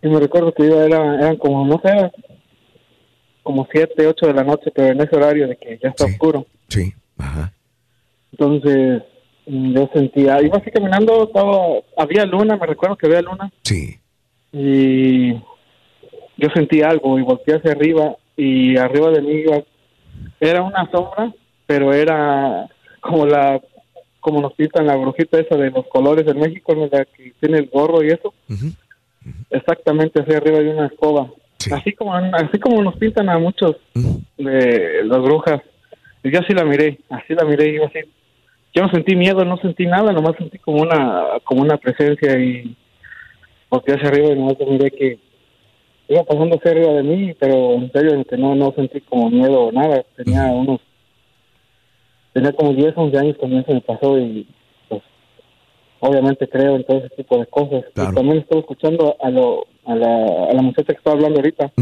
Y 0.00 0.08
me 0.08 0.20
recuerdo 0.20 0.52
que 0.52 0.64
iba, 0.64 0.84
era, 0.84 1.16
eran 1.16 1.36
como, 1.36 1.66
no 1.66 1.80
sé, 1.82 2.12
como 3.42 3.66
7, 3.70 4.06
8 4.06 4.26
de 4.26 4.34
la 4.34 4.44
noche, 4.44 4.70
pero 4.72 4.88
en 4.88 5.00
ese 5.00 5.16
horario 5.16 5.48
de 5.48 5.56
que 5.56 5.78
ya 5.82 5.88
está 5.88 6.04
oscuro. 6.04 6.46
Sí, 6.68 6.92
Entonces, 8.32 9.02
mm, 9.02 9.17
yo 9.48 9.88
sentía, 9.92 10.42
iba 10.42 10.58
así 10.58 10.70
caminando, 10.70 11.24
estaba, 11.24 11.80
había 11.96 12.24
luna, 12.26 12.56
me 12.56 12.66
recuerdo 12.66 12.96
que 12.96 13.06
había 13.06 13.22
luna. 13.22 13.50
Sí. 13.62 13.98
Y 14.52 15.32
yo 16.36 16.48
sentí 16.54 16.82
algo 16.82 17.18
y 17.18 17.22
volteé 17.22 17.56
hacia 17.56 17.72
arriba 17.72 18.16
y 18.36 18.76
arriba 18.76 19.10
de 19.10 19.22
mí 19.22 19.32
iba, 19.32 19.62
era 20.40 20.62
una 20.62 20.88
sombra, 20.90 21.32
pero 21.66 21.92
era 21.92 22.68
como 23.00 23.26
la 23.26 23.60
como 24.20 24.40
nos 24.42 24.52
pintan 24.54 24.86
la 24.86 24.96
brujita 24.96 25.38
esa 25.38 25.56
de 25.56 25.70
los 25.70 25.86
colores 25.86 26.26
de 26.26 26.34
México, 26.34 26.74
¿no? 26.74 26.88
la 26.90 27.04
que 27.04 27.32
tiene 27.40 27.58
el 27.58 27.70
gorro 27.70 28.02
y 28.02 28.08
eso. 28.08 28.34
Exactamente 29.48 30.20
hacia 30.20 30.36
arriba 30.36 30.58
de 30.58 30.70
una 30.70 30.86
escoba. 30.86 31.30
Así 31.72 31.92
como 31.92 32.14
así 32.14 32.58
como 32.58 32.82
nos 32.82 32.96
pintan 32.96 33.28
a 33.28 33.38
muchos 33.38 33.76
de 34.36 35.02
las 35.04 35.22
brujas. 35.22 35.62
Y 36.22 36.30
yo 36.30 36.40
así 36.40 36.52
la 36.52 36.64
miré, 36.64 36.98
así 37.08 37.34
la 37.34 37.44
miré 37.44 37.70
y 37.70 37.74
iba 37.76 37.86
así. 37.86 38.00
Yo 38.74 38.82
no 38.82 38.90
sentí 38.90 39.16
miedo, 39.16 39.44
no 39.44 39.56
sentí 39.58 39.86
nada, 39.86 40.12
nomás 40.12 40.36
sentí 40.36 40.58
como 40.58 40.82
una 40.82 41.24
como 41.44 41.62
una 41.62 41.76
presencia 41.76 42.38
y 42.38 42.76
volteé 43.70 43.94
hacia 43.94 44.08
arriba 44.08 44.32
y 44.32 44.38
nomás 44.38 44.56
miré 44.66 44.90
que 44.90 45.18
iba 46.08 46.22
pasando 46.24 46.56
hacia 46.56 46.70
arriba 46.70 46.92
de 46.92 47.02
mí, 47.02 47.34
pero 47.38 47.74
en 47.74 47.90
serio 47.92 48.24
que 48.24 48.36
no 48.36 48.54
no 48.54 48.72
sentí 48.72 49.00
como 49.00 49.30
miedo 49.30 49.66
o 49.66 49.72
nada. 49.72 50.04
Tenía 50.16 50.44
unos 50.46 50.80
tenía 52.32 52.52
como 52.52 52.72
10, 52.72 52.92
11 52.96 53.18
años 53.18 53.36
cuando 53.38 53.58
eso 53.58 53.72
me 53.72 53.80
pasó 53.80 54.18
y 54.18 54.46
pues 54.88 55.02
obviamente 56.00 56.48
creo 56.48 56.76
en 56.76 56.84
todo 56.84 56.98
ese 56.98 57.10
tipo 57.10 57.38
de 57.38 57.46
cosas. 57.46 57.84
Y 57.90 58.14
también 58.14 58.38
estoy 58.38 58.60
escuchando 58.60 59.16
a, 59.20 59.30
lo, 59.30 59.66
a, 59.86 59.94
la, 59.94 60.50
a 60.50 60.52
la 60.54 60.62
muchacha 60.62 60.92
que 60.92 60.98
está 60.98 61.12
hablando 61.12 61.38
ahorita. 61.38 61.72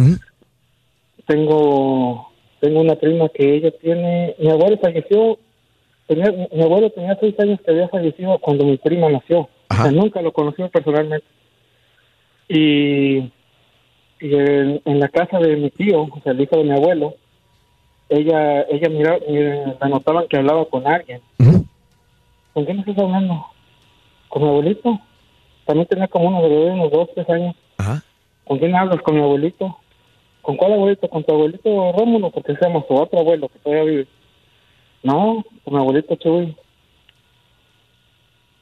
Tengo 1.27 2.31
tengo 2.61 2.81
una 2.81 2.97
prima 2.97 3.29
que 3.29 3.57
ella 3.57 3.71
tiene, 3.81 4.35
mi 4.39 4.51
abuelo 4.51 4.79
falleció, 4.79 5.39
tenía, 6.07 6.31
mi 6.53 6.63
abuelo 6.63 6.91
tenía 6.91 7.17
seis 7.21 7.39
años 7.39 7.61
que 7.61 7.71
había 7.71 7.89
fallecido 7.89 8.39
cuando 8.39 8.65
mi 8.65 8.77
prima 8.77 9.09
nació. 9.09 9.49
O 9.71 9.75
sea, 9.75 9.91
nunca 9.91 10.23
lo 10.23 10.33
conoció 10.33 10.69
personalmente. 10.69 11.27
Y, 12.49 13.19
y 13.19 13.31
en, 14.21 14.81
en 14.85 15.01
la 15.01 15.09
casa 15.09 15.39
de 15.39 15.57
mi 15.57 15.71
tío, 15.71 16.03
o 16.03 16.21
sea, 16.23 16.33
el 16.33 16.41
hijo 16.41 16.57
de 16.57 16.65
mi 16.65 16.73
abuelo, 16.73 17.15
ella 18.09 18.63
ella 18.71 18.89
miraba, 18.89 19.19
la 19.81 19.89
notaban 19.89 20.29
que 20.29 20.37
hablaba 20.37 20.65
con 20.67 20.87
alguien. 20.87 21.21
¿Con 22.53 22.65
quién 22.65 22.79
estás 22.79 22.99
hablando? 22.99 23.45
¿Con 24.29 24.43
mi 24.43 24.49
abuelito? 24.49 24.99
También 25.67 25.87
tenía 25.89 26.09
como 26.09 26.29
unos 26.29 26.43
bebé, 26.43 26.71
unos 26.71 26.91
dos, 26.91 27.09
tres 27.15 27.29
años. 27.29 27.55
¿Con 28.45 28.59
quién 28.59 28.75
hablas? 28.75 29.03
¿Con 29.03 29.17
mi 29.17 29.23
abuelito? 29.23 29.77
¿Con 30.41 30.57
cuál 30.57 30.75
abuelito? 30.75 31.09
¿Con 31.09 31.25
tu 31.25 31.33
abuelito 31.35 31.93
Rómulo? 31.93 32.31
Porque 32.31 32.55
se 32.55 32.65
llama 32.65 32.85
su 32.87 32.95
otro 32.95 33.19
abuelo 33.19 33.49
que 33.49 33.59
todavía 33.59 33.85
vive. 33.85 34.07
No, 35.03 35.45
con 35.65 35.75
mi 35.75 35.81
abuelito 35.81 36.17
Chuy. 36.17 36.57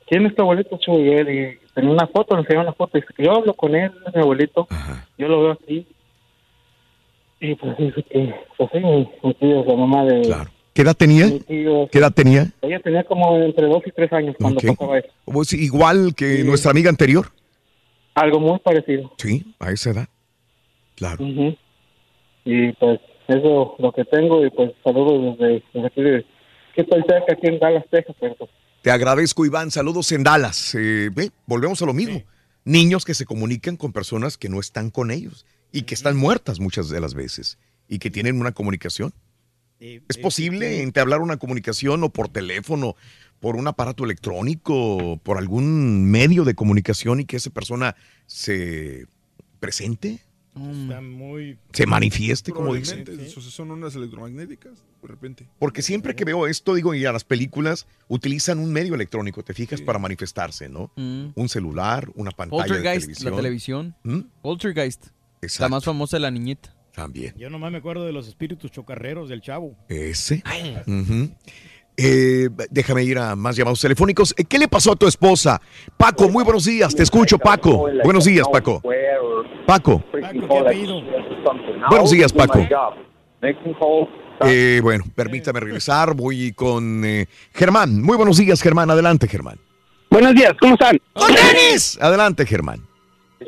¿Quién 0.07 0.27
es 0.27 0.35
tu 0.35 0.43
abuelito 0.43 0.79
Chuy? 0.79 1.09
Él, 1.09 1.59
tenía 1.75 1.91
una 1.91 2.07
foto, 2.07 2.35
le 2.37 2.43
enseñó 2.43 2.61
una 2.61 2.73
foto. 2.73 2.99
Y 2.99 3.01
dice 3.01 3.15
que 3.17 3.25
yo 3.25 3.33
hablo 3.33 3.55
con 3.55 3.75
él, 3.75 3.91
es 4.07 4.15
mi 4.15 4.21
abuelito. 4.21 4.67
Yo 5.17 5.29
lo 5.29 5.43
veo 5.43 5.53
aquí. 5.53 5.87
Y 7.41 7.55
pues 7.55 7.77
dice 7.79 8.03
que, 8.05 8.35
pues 8.57 8.71
sí, 8.73 8.79
mi, 8.79 9.09
mi 9.23 9.35
tío 9.35 9.61
es 9.61 9.67
la 9.67 9.75
mamá 9.75 10.05
de, 10.05 10.23
¿Qué 10.75 10.83
edad 10.83 10.97
tenía? 10.97 11.27
Tío, 11.47 11.89
¿Qué 11.91 11.99
edad 11.99 12.13
tenía? 12.13 12.51
ella 12.61 12.81
tenía 12.81 13.05
como 13.05 13.37
entre 13.37 13.67
dos 13.67 13.83
y 13.87 13.93
tres 13.93 14.13
años 14.13 14.35
cuando 14.41 14.59
Ok. 14.59 14.77
pasaba 14.77 14.99
eso. 14.99 15.09
Pues 15.25 15.53
igual 15.53 16.15
que 16.17 16.43
nuestra 16.43 16.73
amiga 16.73 16.91
anterior. 16.91 17.27
Algo 18.15 18.41
muy 18.41 18.59
parecido. 18.59 19.13
Sí, 19.19 19.55
a 19.61 19.71
esa 19.71 19.91
edad. 19.91 20.09
Claro. 20.97 21.25
Y 22.45 22.73
pues 22.73 23.01
eso 23.29 23.77
lo 23.79 23.93
que 23.93 24.05
tengo 24.05 24.45
y 24.45 24.51
pues 24.51 24.73
saludos 24.83 25.39
desde, 25.39 25.63
desde 25.73 25.87
aquí 25.87 26.03
de, 26.03 26.27
que 26.75 26.83
estoy 26.83 27.03
cerca 27.09 27.33
aquí 27.33 27.47
en 27.47 27.59
Dallas, 27.59 27.85
Texas, 27.91 28.17
pero 28.21 28.35
pues, 28.37 28.51
Te 28.83 28.91
agradezco, 28.91 29.47
Iván. 29.47 29.71
Saludos 29.71 30.11
en 30.13 30.25
Dallas. 30.25 30.75
Eh, 30.75 31.11
ve, 31.13 31.31
volvemos 31.47 31.81
a 31.83 31.87
lo 31.87 31.95
mismo. 31.95 32.23
Niños 32.65 33.05
que 33.05 33.15
se 33.15 33.27
comunican 33.27 33.77
con 33.77 33.93
personas 33.93 34.37
que 34.37 34.49
no 34.49 34.61
están 34.61 34.91
con 34.91 35.11
ellos 35.11 35.47
y 35.73 35.83
que 35.83 35.95
están 35.95 36.17
muertas 36.17 36.61
muchas 36.61 36.89
de 36.89 37.01
las 37.01 37.15
veces 37.15 37.59
y 37.89 37.99
que 37.99 38.11
tienen 38.11 38.41
una 38.41 38.53
comunicación. 38.53 39.13
¿Es 39.81 40.17
posible 40.17 40.83
entablar 40.83 41.21
una 41.21 41.37
comunicación 41.37 42.03
o 42.05 42.09
por 42.09 42.29
teléfono, 42.29 42.97
por 43.39 43.57
un 43.57 43.67
aparato 43.67 44.05
electrónico, 44.05 45.21
por 45.23 45.37
algún 45.37 46.11
medio 46.11 46.45
de 46.45 46.55
comunicación 46.55 47.21
y 47.21 47.27
que 47.27 47.37
esa 47.37 47.51
persona 47.51 47.95
se 48.27 49.07
presente, 49.61 50.21
Está 50.57 51.01
muy... 51.01 51.59
se 51.73 51.87
manifieste, 51.87 52.53
como 52.53 52.75
dicen? 52.75 53.05
Son 53.29 53.71
ondas 53.71 53.97
electromagnéticas, 53.97 54.85
de 55.03 55.09
repente. 55.09 55.49
Porque 55.59 55.83
siempre 55.83 56.15
que 56.15 56.25
veo 56.25 56.47
esto, 56.47 56.75
digo, 56.75 56.95
y 56.95 57.05
a 57.05 57.13
las 57.13 57.25
películas 57.25 57.87
utilizan 58.09 58.59
un 58.59 58.73
medio 58.73 58.95
electrónico, 58.95 59.43
te 59.43 59.53
fijas, 59.53 59.81
para 59.81 59.99
manifestarse, 59.99 60.69
¿no? 60.69 60.93
Mm. 60.97 61.29
Un 61.35 61.49
celular, 61.49 62.09
una 62.15 62.31
pantalla 62.31 62.63
de 62.63 62.69
Poltergeist, 62.69 63.07
televisión. 63.07 63.31
la 63.31 63.37
televisión. 63.37 63.97
¿Mm? 64.05 64.21
Poltergeist. 64.43 65.07
La 65.07 65.11
Exacto. 65.43 65.71
más 65.71 65.85
famosa 65.85 66.17
de 66.17 66.21
la 66.21 66.31
niñita. 66.31 66.75
También. 66.95 67.35
Yo 67.37 67.51
nomás 67.51 67.73
me 67.73 67.79
acuerdo 67.79 68.07
de 68.07 68.13
los 68.13 68.29
espíritus 68.29 68.71
chocarreros 68.71 69.29
del 69.29 69.41
chavo. 69.41 69.77
Ese. 69.89 70.45
Ujú. 70.87 71.35
Eh, 71.97 72.49
déjame 72.71 73.05
ir 73.05 73.19
a 73.19 73.37
más 73.37 73.57
llamados 73.57 73.81
telefónicos. 73.81 74.35
Eh, 74.37 74.45
¿Qué 74.45 74.59
le 74.59 74.69
pasó 74.69 74.93
a 74.93 74.97
tu 74.97 75.07
esposa? 75.07 75.61
Paco, 75.97 76.29
muy 76.29 76.43
buenos 76.45 76.65
días. 76.65 76.95
Te 76.95 77.03
escucho, 77.03 77.39
Paco. 77.39 77.89
Buenos 78.03 78.25
días, 78.25 78.47
Paco. 78.53 78.83
Paco. 79.67 80.03
Buenos 81.91 82.11
días, 82.11 82.33
Paco. 82.33 82.59
Eh, 84.47 84.81
bueno, 84.83 85.05
permítame 85.15 85.61
regresar. 85.61 86.15
Voy 86.15 86.53
con 86.53 87.05
eh, 87.05 87.27
Germán. 87.53 88.03
Muy 88.03 88.17
buenos 88.17 88.39
días, 88.39 88.61
Germán. 88.61 88.91
Adelante, 88.91 89.29
Germán. 89.29 89.59
Buenos 90.11 90.35
días, 90.35 90.53
¿cómo 90.61 90.75
están? 90.75 91.01
Adelante, 92.01 92.47
Germán. 92.47 92.81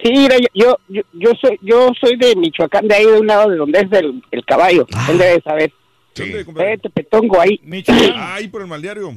Sí, 0.03 0.11
mira, 0.13 0.37
yo, 0.53 0.77
yo, 0.89 1.03
yo 1.13 1.31
soy 1.41 1.59
yo 1.63 1.91
soy 2.01 2.17
de 2.17 2.37
Michoacán, 2.37 2.87
de 2.87 2.95
ahí 2.95 3.07
de 3.07 3.21
un 3.21 3.27
lado 3.27 3.51
de 3.51 3.57
donde 3.57 3.79
es 3.79 3.93
el, 3.93 4.23
el 4.31 4.45
caballo. 4.45 4.87
Ah. 4.93 5.07
Él 5.11 5.19
debe 5.19 5.41
saber. 5.43 5.73
Eh, 6.25 6.79
Tepetongo, 6.83 7.41
ahí. 7.41 7.61
Ahí 8.17 8.49
por 8.49 8.63
el 8.63 8.67
maldiario. 8.69 9.13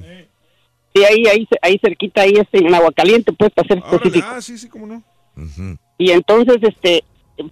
Sí, 0.93 1.03
ahí, 1.03 1.23
ahí, 1.27 1.47
ahí 1.61 1.79
cerquita, 1.81 2.21
ahí 2.21 2.33
este, 2.35 2.57
en 2.59 2.73
Aguacaliente, 2.73 3.31
pues, 3.31 3.51
para 3.51 3.67
ser 3.67 3.77
específico. 3.77 4.27
Ah, 4.29 4.41
sí, 4.41 4.57
sí, 4.57 4.67
cómo 4.67 4.87
no. 4.87 5.03
Y 5.97 6.11
entonces, 6.11 6.57
este, 6.61 7.03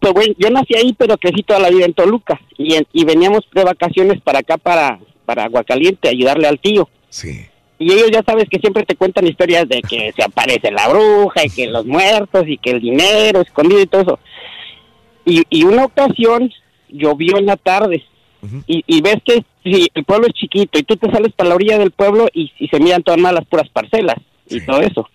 pues 0.01 0.13
bueno, 0.13 0.33
yo 0.37 0.49
nací 0.49 0.75
ahí, 0.75 0.93
pero 0.97 1.17
crecí 1.17 1.43
toda 1.43 1.59
la 1.59 1.69
vida 1.69 1.85
en 1.85 1.93
Toluca. 1.93 2.39
Y, 2.57 2.73
en- 2.75 2.87
y 2.91 3.05
veníamos 3.05 3.41
de 3.53 3.63
vacaciones 3.63 4.19
para 4.21 4.39
acá, 4.39 4.57
para, 4.57 4.99
para 5.25 5.43
Aguacaliente, 5.45 6.09
ayudarle 6.09 6.47
al 6.47 6.59
tío. 6.59 6.89
Sí. 7.09 7.45
Y 7.79 7.91
ellos 7.93 8.09
ya 8.11 8.23
sabes 8.23 8.49
que 8.49 8.57
siempre 8.59 8.83
te 8.85 8.95
cuentan 8.95 9.27
historias 9.27 9.69
de 9.69 9.81
que 9.83 10.11
se 10.15 10.23
aparece 10.23 10.71
la 10.71 10.87
bruja 10.89 11.45
y 11.45 11.49
que 11.51 11.67
los 11.67 11.85
muertos 11.85 12.45
y 12.47 12.57
que 12.57 12.71
el 12.71 12.81
dinero 12.81 13.41
escondido 13.41 13.81
y 13.81 13.85
todo 13.85 14.01
eso. 14.01 14.19
Y, 15.25 15.43
y 15.49 15.63
una 15.63 15.85
ocasión 15.85 16.51
llovió 16.89 17.37
en 17.37 17.45
la 17.45 17.55
tarde 17.55 18.03
y, 18.67 18.83
y 18.87 19.01
ves 19.01 19.17
que 19.25 19.43
si 19.63 19.87
el 19.93 20.03
pueblo 20.05 20.27
es 20.27 20.33
chiquito 20.33 20.77
y 20.79 20.83
tú 20.83 20.95
te 20.95 21.11
sales 21.11 21.33
para 21.33 21.49
la 21.49 21.55
orilla 21.55 21.77
del 21.77 21.91
pueblo 21.91 22.27
y, 22.33 22.51
y 22.59 22.67
se 22.67 22.79
miran 22.79 23.03
todas 23.03 23.19
más 23.19 23.33
las 23.33 23.45
puras 23.45 23.67
parcelas 23.69 24.15
y 24.49 24.59
todo 24.65 24.81
eso. 24.81 25.09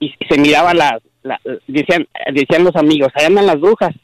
Y 0.00 0.12
se 0.28 0.38
miraba 0.38 0.74
las, 0.74 0.94
la- 1.22 1.40
decían, 1.66 2.06
decían 2.32 2.64
los 2.64 2.74
amigos, 2.76 3.08
ahí 3.14 3.26
andan 3.26 3.46
las 3.46 3.60
brujas. 3.60 3.94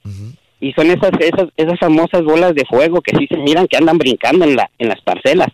Y 0.60 0.72
son 0.72 0.86
esas, 0.90 1.10
esas, 1.20 1.48
esas 1.56 1.78
famosas 1.78 2.22
bolas 2.24 2.54
de 2.54 2.64
fuego 2.64 3.00
que 3.02 3.14
sí 3.16 3.26
se 3.28 3.36
miran 3.36 3.66
que 3.66 3.76
andan 3.76 3.98
brincando 3.98 4.44
en, 4.46 4.56
la, 4.56 4.70
en 4.78 4.88
las 4.88 5.00
parcelas 5.02 5.48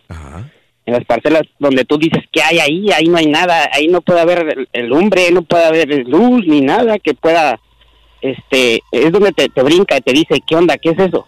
en 0.85 0.93
las 0.93 1.03
parcelas 1.05 1.43
donde 1.59 1.83
tú 1.85 1.97
dices 1.97 2.23
que 2.31 2.41
hay 2.41 2.59
ahí, 2.59 2.91
ahí 2.91 3.05
no 3.05 3.17
hay 3.17 3.25
nada, 3.27 3.69
ahí 3.73 3.87
no 3.87 4.01
puede 4.01 4.21
haber 4.21 4.39
el, 4.57 4.69
el 4.73 4.87
lumbre, 4.87 5.29
no 5.31 5.41
puede 5.41 5.65
haber 5.65 6.07
luz 6.07 6.45
ni 6.47 6.61
nada 6.61 6.99
que 6.99 7.13
pueda, 7.13 7.59
este, 8.21 8.81
es 8.91 9.11
donde 9.11 9.31
te, 9.33 9.49
te 9.49 9.63
brinca 9.63 9.97
y 9.97 10.01
te 10.01 10.13
dice, 10.13 10.39
¿qué 10.47 10.55
onda? 10.55 10.77
¿Qué 10.77 10.89
es 10.91 10.99
eso? 10.99 11.25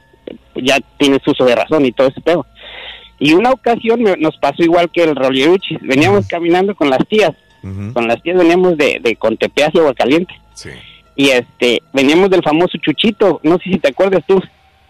Ya 0.56 0.78
tienes 0.98 1.22
uso 1.28 1.46
de 1.46 1.56
razón 1.56 1.86
y 1.86 1.92
todo 1.92 2.08
ese 2.08 2.22
pedo. 2.22 2.46
Y 3.20 3.34
una 3.34 3.52
ocasión 3.52 4.02
me- 4.04 4.18
nos 4.18 4.36
pasó 4.38 4.62
igual 4.64 4.90
que 4.90 5.04
el 5.04 5.16
Rolieruchis, 5.16 5.80
veníamos 5.82 6.28
caminando 6.28 6.76
con 6.76 6.90
las 6.90 7.06
tías, 7.08 7.32
con 7.94 8.08
las 8.08 8.22
tías 8.22 8.38
veníamos 8.38 8.78
de, 8.78 9.00
de 9.02 9.16
Contepé 9.16 9.64
hacia 9.66 9.82
Aguacaliente. 9.82 10.34
Y 11.16 11.30
este, 11.30 11.82
veníamos 11.94 12.30
del 12.30 12.44
famoso 12.44 12.78
Chuchito, 12.78 13.40
no 13.44 13.58
sé 13.58 13.64
si 13.72 13.80
te 13.80 13.88
acuerdas 13.90 14.24
tú, 14.28 14.42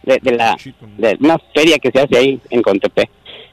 de, 0.04 0.20
de 0.22 0.32
la, 0.32 0.56
de 0.98 1.18
una 1.20 1.38
feria 1.54 1.78
que 1.80 1.92
se 1.92 2.00
hace 2.00 2.18
ahí 2.18 2.40
en 2.50 2.62
Contepé 2.62 3.10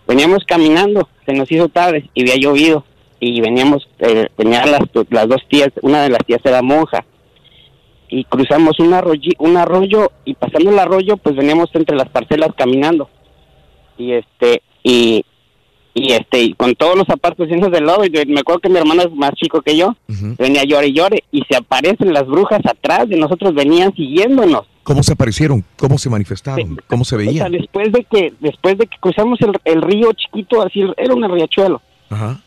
veníamos 0.06 0.44
caminando, 0.44 1.08
se 1.24 1.32
nos 1.32 1.50
hizo 1.52 1.68
tarde 1.68 2.10
y 2.12 2.22
había 2.22 2.36
llovido. 2.36 2.84
Y 3.20 3.40
veníamos, 3.40 3.88
eh, 4.00 4.28
venían 4.36 4.68
las, 4.72 4.80
las 5.10 5.28
dos 5.28 5.40
tías, 5.48 5.68
una 5.80 6.02
de 6.02 6.08
las 6.10 6.24
tías 6.26 6.40
era 6.44 6.60
monja 6.60 7.04
y 8.14 8.24
cruzamos 8.24 8.78
un, 8.78 8.90
arroyi- 8.92 9.36
un 9.38 9.56
arroyo 9.56 10.12
y 10.26 10.34
pasando 10.34 10.70
el 10.70 10.78
arroyo 10.78 11.16
pues 11.16 11.34
veníamos 11.34 11.70
entre 11.74 11.96
las 11.96 12.08
parcelas 12.10 12.50
caminando 12.56 13.08
y 13.96 14.12
este 14.12 14.62
y 14.82 15.24
y 15.94 16.12
este 16.12 16.42
y 16.42 16.52
con 16.54 16.74
todos 16.74 16.96
los 16.96 17.06
zapatos 17.06 17.48
llenos 17.48 17.70
de 17.70 17.80
lodo 17.80 18.04
y 18.04 18.10
me 18.26 18.40
acuerdo 18.40 18.60
que 18.60 18.68
mi 18.68 18.78
hermano 18.78 19.02
es 19.02 19.12
más 19.12 19.32
chico 19.32 19.60
que 19.62 19.76
yo 19.76 19.94
venía 20.38 20.62
llore 20.64 20.88
y 20.88 20.92
llore 20.92 21.24
y 21.32 21.42
se 21.48 21.56
aparecen 21.56 22.12
las 22.12 22.26
brujas 22.26 22.60
atrás 22.66 23.08
de 23.08 23.16
nosotros 23.16 23.54
venían 23.54 23.94
siguiéndonos 23.94 24.62
¿Cómo 24.84 25.02
se 25.04 25.12
aparecieron? 25.12 25.64
¿Cómo 25.78 25.96
se 25.96 26.10
manifestaron? 26.10 26.76
¿Cómo 26.88 27.04
se 27.04 27.14
o 27.14 27.18
sea, 27.20 27.26
veían? 27.30 27.52
después 27.52 27.92
de 27.92 28.04
que 28.04 28.32
después 28.40 28.76
de 28.78 28.86
que 28.88 28.96
cruzamos 28.98 29.38
el, 29.40 29.52
el 29.64 29.80
río 29.80 30.12
chiquito, 30.12 30.60
así 30.60 30.82
era 30.96 31.14
un 31.14 31.22
riachuelo, 31.30 31.80
Ajá. 32.10 32.40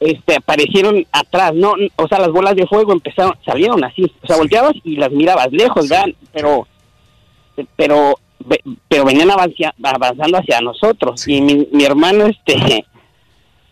Este 0.00 0.36
aparecieron 0.36 1.06
atrás, 1.12 1.52
no, 1.54 1.74
o 1.96 2.08
sea, 2.08 2.18
las 2.18 2.30
bolas 2.30 2.56
de 2.56 2.66
fuego 2.66 2.92
empezaron, 2.92 3.34
salieron 3.44 3.84
así, 3.84 4.10
o 4.22 4.26
sea, 4.26 4.36
volteabas 4.36 4.72
y 4.82 4.96
las 4.96 5.10
mirabas 5.12 5.48
lejos, 5.52 5.88
¿verdad? 5.88 6.06
Pero 6.32 6.66
pero 7.76 8.18
pero 8.88 9.04
venían 9.04 9.30
avancia- 9.30 9.74
avanzando 9.82 10.38
hacia 10.38 10.60
nosotros. 10.62 11.28
Y 11.28 11.42
mi, 11.42 11.68
mi 11.72 11.84
hermano 11.84 12.24
este 12.26 12.86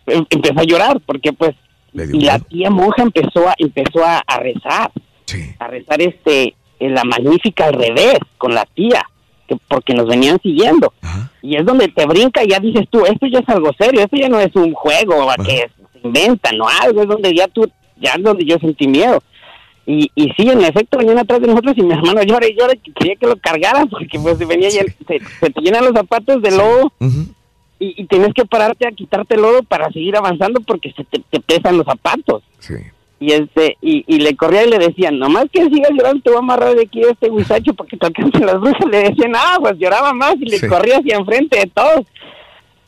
em- 0.07 0.27
empezó 0.29 0.61
a 0.61 0.65
llorar 0.65 1.01
porque 1.07 1.33
pues 1.33 1.55
y 1.95 2.21
la 2.21 2.39
tía 2.39 2.69
monja 2.71 3.03
empezó 3.03 3.49
a 3.49 3.55
empezó 3.57 4.05
a, 4.05 4.19
a 4.27 4.39
rezar 4.41 4.91
a 5.59 5.67
rezar 5.69 6.03
este 6.03 6.55
en 6.81 6.95
la 6.95 7.03
magnífica 7.05 7.65
al 7.67 7.73
revés 7.75 8.19
con 8.37 8.55
la 8.55 8.67
tía 8.67 9.03
que 9.49 9.57
porque 9.69 9.95
nos 9.95 10.07
venían 10.07 10.39
siguiendo. 10.43 10.93
Y 11.41 11.57
es 11.57 11.65
donde 11.65 11.89
te 11.89 12.05
brinca 12.05 12.45
y 12.45 12.49
ya 12.51 12.61
dices 12.61 12.87
tú 12.91 13.07
esto 13.07 13.27
ya 13.27 13.39
es 13.39 13.49
algo 13.49 13.71
serio 13.79 14.03
esto 14.03 14.17
ya 14.17 14.29
no 14.29 14.39
es 14.39 14.55
un 14.55 14.75
juego 14.75 15.27
que 15.47 15.71
se 15.77 15.78
inventan 16.03 16.61
o 16.61 16.67
algo 16.83 17.03
es 17.03 17.09
donde 17.09 17.35
ya 17.35 17.49
tú 17.49 17.69
ya 18.01 18.13
es 18.13 18.23
donde 18.23 18.45
yo 18.45 18.57
sentí 18.59 18.87
miedo 18.87 19.23
y, 19.87 20.11
y 20.15 20.25
sí, 20.37 20.47
en 20.49 20.61
efecto, 20.61 20.99
venían 20.99 21.19
atrás 21.19 21.41
de 21.41 21.47
nosotros 21.47 21.73
y 21.79 21.83
mi 21.83 21.95
hermano 21.95 22.23
llora 22.23 22.47
y 22.47 22.55
llora 22.55 22.75
que 22.75 22.93
quería 22.93 23.17
que 23.17 23.27
lo 23.27 23.37
cargaran 23.37 23.89
porque 23.91 24.19
pues 24.19 24.39
venía 24.39 24.69
y 24.71 24.77
él- 24.79 24.95
se, 25.07 25.19
se 25.41 25.51
te 25.51 25.61
llenan 25.63 25.85
los 25.85 25.95
zapatos 25.95 26.43
de 26.43 26.51
lodo 26.51 26.93
y, 27.81 27.95
y 28.03 28.07
tienes 28.07 28.35
que 28.35 28.45
pararte 28.45 28.87
a 28.87 28.91
quitarte 28.93 29.37
el 29.37 29.43
lodo 29.43 29.63
para 29.63 29.91
seguir 29.91 30.17
avanzando 30.17 30.61
porque 30.61 30.93
se 30.93 31.05
te, 31.05 31.21
te 31.31 31.41
pesan 31.41 31.77
los 31.79 31.87
zapatos. 31.87 32.43
Y 33.21 33.33
este 33.33 33.77
y, 33.81 34.05
y 34.07 34.19
le 34.21 34.37
corría 34.37 34.65
y 34.65 34.71
le 34.71 34.79
decían, 34.79 35.19
nomás 35.19 35.47
que 35.53 35.65
sigas 35.65 35.91
llorando 35.93 36.21
te 36.23 36.31
voy 36.31 36.37
a 36.37 36.41
amarrar 36.41 36.75
de 36.77 36.83
aquí 36.83 37.03
a 37.03 37.11
este 37.11 37.31
guisacho 37.31 37.73
porque 37.75 37.97
te 37.97 38.07
alcancen 38.07 38.47
las 38.47 38.61
brujas. 38.61 38.85
Le 38.91 38.99
decían, 39.11 39.33
ah, 39.37 39.57
pues 39.61 39.77
lloraba 39.79 40.13
más 40.13 40.35
y 40.41 40.45
le 40.51 40.59
Sí. 40.59 40.69
corría 40.69 40.99
hacia 40.99 41.17
enfrente 41.17 41.59
de 41.59 41.67
todos. 41.67 42.07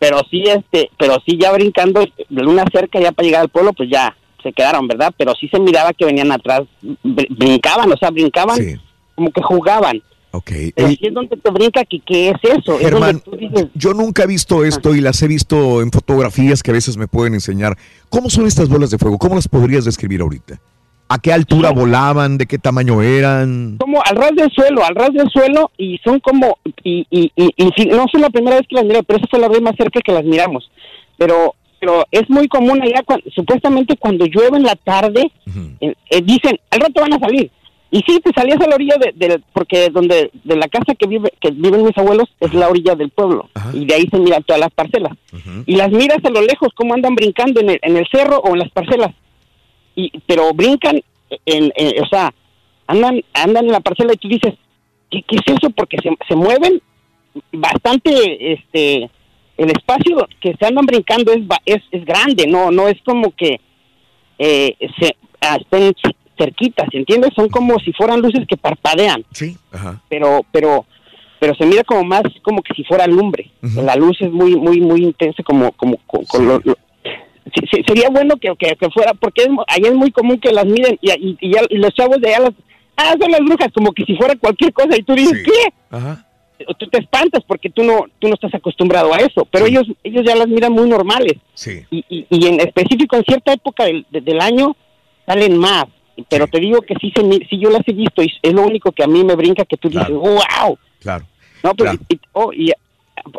Pero 0.00 0.22
sí, 0.30 0.42
este, 0.46 0.90
pero 0.98 1.18
sí 1.24 1.38
ya 1.40 1.52
brincando 1.52 2.00
de 2.28 2.46
una 2.46 2.64
cerca 2.72 2.98
ya 2.98 3.12
para 3.12 3.26
llegar 3.26 3.42
al 3.42 3.48
pueblo, 3.50 3.72
pues 3.74 3.88
ya 3.88 4.16
se 4.42 4.52
quedaron, 4.52 4.88
¿verdad? 4.88 5.14
Pero 5.16 5.34
sí 5.38 5.46
se 5.48 5.60
miraba 5.60 5.92
que 5.92 6.06
venían 6.06 6.32
atrás, 6.32 6.62
br- 6.82 7.28
brincaban, 7.36 7.92
o 7.92 7.96
sea, 7.96 8.10
brincaban 8.10 8.58
como 9.14 9.30
que 9.30 9.42
jugaban. 9.42 10.02
Ok. 10.32 10.50
Pero 10.74 10.88
sí 10.88 10.98
es 11.02 11.12
donde 11.12 11.36
te 11.36 11.50
brinca 11.50 11.84
que 11.84 12.00
qué 12.00 12.30
es 12.30 12.36
eso. 12.42 12.76
es 12.76 12.80
Germán, 12.80 13.20
donde 13.24 13.48
tú 13.48 13.54
dices, 13.56 13.68
yo 13.74 13.92
nunca 13.92 14.22
he 14.22 14.26
visto 14.26 14.64
esto 14.64 14.94
y 14.94 15.00
las 15.02 15.20
he 15.22 15.28
visto 15.28 15.82
en 15.82 15.90
fotografías 15.90 16.62
que 16.62 16.70
a 16.70 16.74
veces 16.74 16.96
me 16.96 17.06
pueden 17.06 17.34
enseñar. 17.34 17.76
¿Cómo 18.08 18.30
son 18.30 18.46
estas 18.46 18.68
bolas 18.70 18.90
de 18.90 18.96
fuego? 18.98 19.18
¿Cómo 19.18 19.34
las 19.34 19.48
podrías 19.48 19.84
describir 19.84 20.22
ahorita? 20.22 20.58
¿A 21.12 21.18
qué 21.18 21.32
altura 21.32 21.70
volaban? 21.72 22.38
¿De 22.38 22.46
qué 22.46 22.56
tamaño 22.58 23.02
eran? 23.02 23.76
como 23.78 24.00
al 24.04 24.14
ras 24.16 24.30
del 24.36 24.50
suelo, 24.52 24.84
al 24.84 24.94
ras 24.94 25.12
del 25.12 25.28
suelo 25.28 25.70
y 25.76 25.98
son 26.04 26.20
como, 26.20 26.58
y, 26.84 27.04
y, 27.10 27.32
y, 27.34 27.50
y 27.56 27.86
no 27.86 28.06
fue 28.10 28.20
la 28.20 28.30
primera 28.30 28.56
vez 28.56 28.66
que 28.68 28.76
las 28.76 28.84
miré, 28.84 29.02
pero 29.02 29.18
esa 29.18 29.26
fue 29.28 29.40
la 29.40 29.48
vez 29.48 29.60
más 29.60 29.74
cerca 29.76 30.00
que 30.00 30.12
las 30.12 30.24
miramos. 30.24 30.70
Pero 31.18 31.54
pero 31.80 32.04
es 32.10 32.28
muy 32.28 32.46
común 32.46 32.80
allá, 32.82 33.02
supuestamente 33.34 33.96
cuando 33.96 34.26
llueve 34.26 34.58
en 34.58 34.64
la 34.64 34.76
tarde, 34.76 35.32
eh, 35.80 35.94
eh, 36.10 36.20
dicen, 36.22 36.58
al 36.70 36.80
rato 36.80 37.00
van 37.00 37.14
a 37.14 37.18
salir. 37.18 37.50
Y 37.90 38.00
sí, 38.06 38.20
te 38.22 38.30
salías 38.32 38.60
a 38.60 38.68
la 38.68 38.74
orilla 38.76 38.96
de, 39.00 39.12
de- 39.16 39.40
porque 39.52 39.88
donde 39.88 40.30
de 40.44 40.56
la 40.56 40.68
casa 40.68 40.94
que 40.94 41.08
vive 41.08 41.32
que 41.40 41.50
viven 41.50 41.84
mis 41.84 41.96
abuelos 41.98 42.28
es 42.38 42.52
la 42.54 42.68
orilla 42.68 42.94
del 42.94 43.10
pueblo 43.10 43.48
y 43.72 43.84
de 43.86 43.94
ahí 43.94 44.06
se 44.10 44.18
miran 44.18 44.44
todas 44.44 44.60
las 44.60 44.70
parcelas. 44.72 45.12
Y 45.66 45.74
las 45.76 45.90
miras 45.90 46.18
a 46.22 46.30
lo 46.30 46.42
lejos 46.42 46.68
cómo 46.76 46.94
andan 46.94 47.14
brincando 47.16 47.60
en 47.62 47.70
el, 47.70 47.78
en 47.82 47.96
el 47.96 48.06
cerro 48.12 48.38
o 48.38 48.52
en 48.52 48.58
las 48.60 48.70
parcelas. 48.70 49.10
Y 49.94 50.10
pero 50.26 50.52
brincan 50.54 51.00
en, 51.46 51.72
en- 51.76 52.02
o 52.02 52.06
sea, 52.06 52.32
andan 52.86 53.22
andan 53.34 53.66
en 53.66 53.72
la 53.72 53.80
parcela 53.80 54.12
y 54.12 54.16
tú 54.16 54.28
dices, 54.28 54.54
¿qué, 55.10 55.22
qué 55.22 55.36
es 55.36 55.54
eso? 55.56 55.70
Porque 55.70 55.96
se, 56.02 56.10
se 56.28 56.34
mueven 56.36 56.80
bastante 57.52 58.52
este 58.52 59.10
el 59.56 59.70
espacio 59.70 60.26
que 60.40 60.54
se 60.58 60.66
andan 60.66 60.86
brincando 60.86 61.32
es 61.32 61.40
es, 61.66 61.82
es 61.90 62.04
grande, 62.04 62.46
no 62.46 62.70
no 62.70 62.88
es 62.88 62.96
como 63.04 63.30
que 63.32 63.60
eh, 64.38 64.74
se 64.98 65.16
ah, 65.42 65.58
estén 65.60 65.92
cerquitas, 66.38 66.88
¿entiendes? 66.92 67.30
Son 67.34 67.48
como 67.50 67.78
si 67.80 67.92
fueran 67.92 68.20
luces 68.22 68.46
que 68.48 68.56
parpadean. 68.56 69.22
Sí, 69.32 69.56
ajá. 69.70 70.00
Pero, 70.08 70.40
pero, 70.50 70.86
pero 71.38 71.54
se 71.54 71.66
mira 71.66 71.84
como 71.84 72.02
más 72.04 72.22
como 72.42 72.62
que 72.62 72.72
si 72.74 72.82
fuera 72.84 73.06
lumbre. 73.06 73.50
La 73.60 73.94
luz 73.96 74.16
es 74.22 74.30
muy, 74.32 74.56
muy, 74.56 74.80
muy 74.80 75.02
intensa, 75.02 75.42
como, 75.42 75.70
como, 75.72 75.98
con, 76.06 76.24
con 76.24 76.46
lo- 76.46 76.60
lo- 76.64 76.78
Sí, 77.54 77.60
sí, 77.70 77.82
sería 77.86 78.08
bueno 78.10 78.36
que, 78.36 78.54
que, 78.58 78.76
que 78.76 78.90
fuera, 78.90 79.14
porque 79.14 79.42
es, 79.42 79.48
allá 79.66 79.88
es 79.88 79.94
muy 79.94 80.10
común 80.10 80.38
que 80.38 80.52
las 80.52 80.66
miren 80.66 80.98
y, 81.00 81.10
y, 81.10 81.36
y 81.40 81.52
ya- 81.52 81.62
y 81.68 81.76
los 81.78 81.92
chavos 81.94 82.20
de 82.20 82.28
allá 82.34 82.40
las, 82.44 82.52
ah, 82.96 83.14
son 83.20 83.30
las 83.30 83.40
brujas, 83.40 83.68
como 83.74 83.92
que 83.92 84.04
si 84.04 84.14
fuera 84.16 84.34
cualquier 84.36 84.72
cosa 84.72 84.96
y 84.96 85.02
tú 85.02 85.14
dices, 85.14 85.42
¿qué? 85.44 85.72
Ajá. 85.90 86.26
Tú 86.78 86.86
te 86.88 86.98
espantas 86.98 87.42
porque 87.46 87.70
tú 87.70 87.82
no, 87.82 88.04
tú 88.18 88.28
no 88.28 88.34
estás 88.34 88.54
acostumbrado 88.54 89.14
a 89.14 89.16
eso, 89.16 89.46
pero 89.50 89.64
ellos, 89.64 89.84
ellos 90.04 90.22
ya 90.26 90.36
las 90.36 90.46
miran 90.46 90.72
muy 90.74 90.86
normales. 90.88 91.32
Sí. 91.54 91.84
Y, 91.90 92.04
y, 92.10 92.26
y 92.28 92.46
en 92.48 92.60
específico 92.60 93.16
en 93.16 93.24
cierta 93.24 93.52
época 93.54 93.84
del, 93.84 94.06
de- 94.10 94.20
del 94.20 94.40
año 94.40 94.76
salen 95.26 95.56
más. 95.56 95.86
Pero 96.28 96.46
te 96.48 96.60
digo 96.60 96.82
que 96.82 96.94
sí, 97.00 97.10
se, 97.16 97.22
sí 97.48 97.58
yo 97.58 97.70
las 97.70 97.80
he 97.88 97.92
visto 97.94 98.22
y 98.22 98.30
es 98.42 98.52
lo 98.52 98.60
único 98.62 98.92
que 98.92 99.02
a 99.02 99.06
mí 99.06 99.24
me 99.24 99.36
brinca 99.36 99.64
que 99.64 99.78
tú 99.78 99.88
dices, 99.88 100.10
wow. 100.10 100.76
Claro. 100.98 101.24
No, 101.62 101.74
pues, 101.74 101.94
y, 102.10 102.20
oh, 102.32 102.52
y 102.52 102.70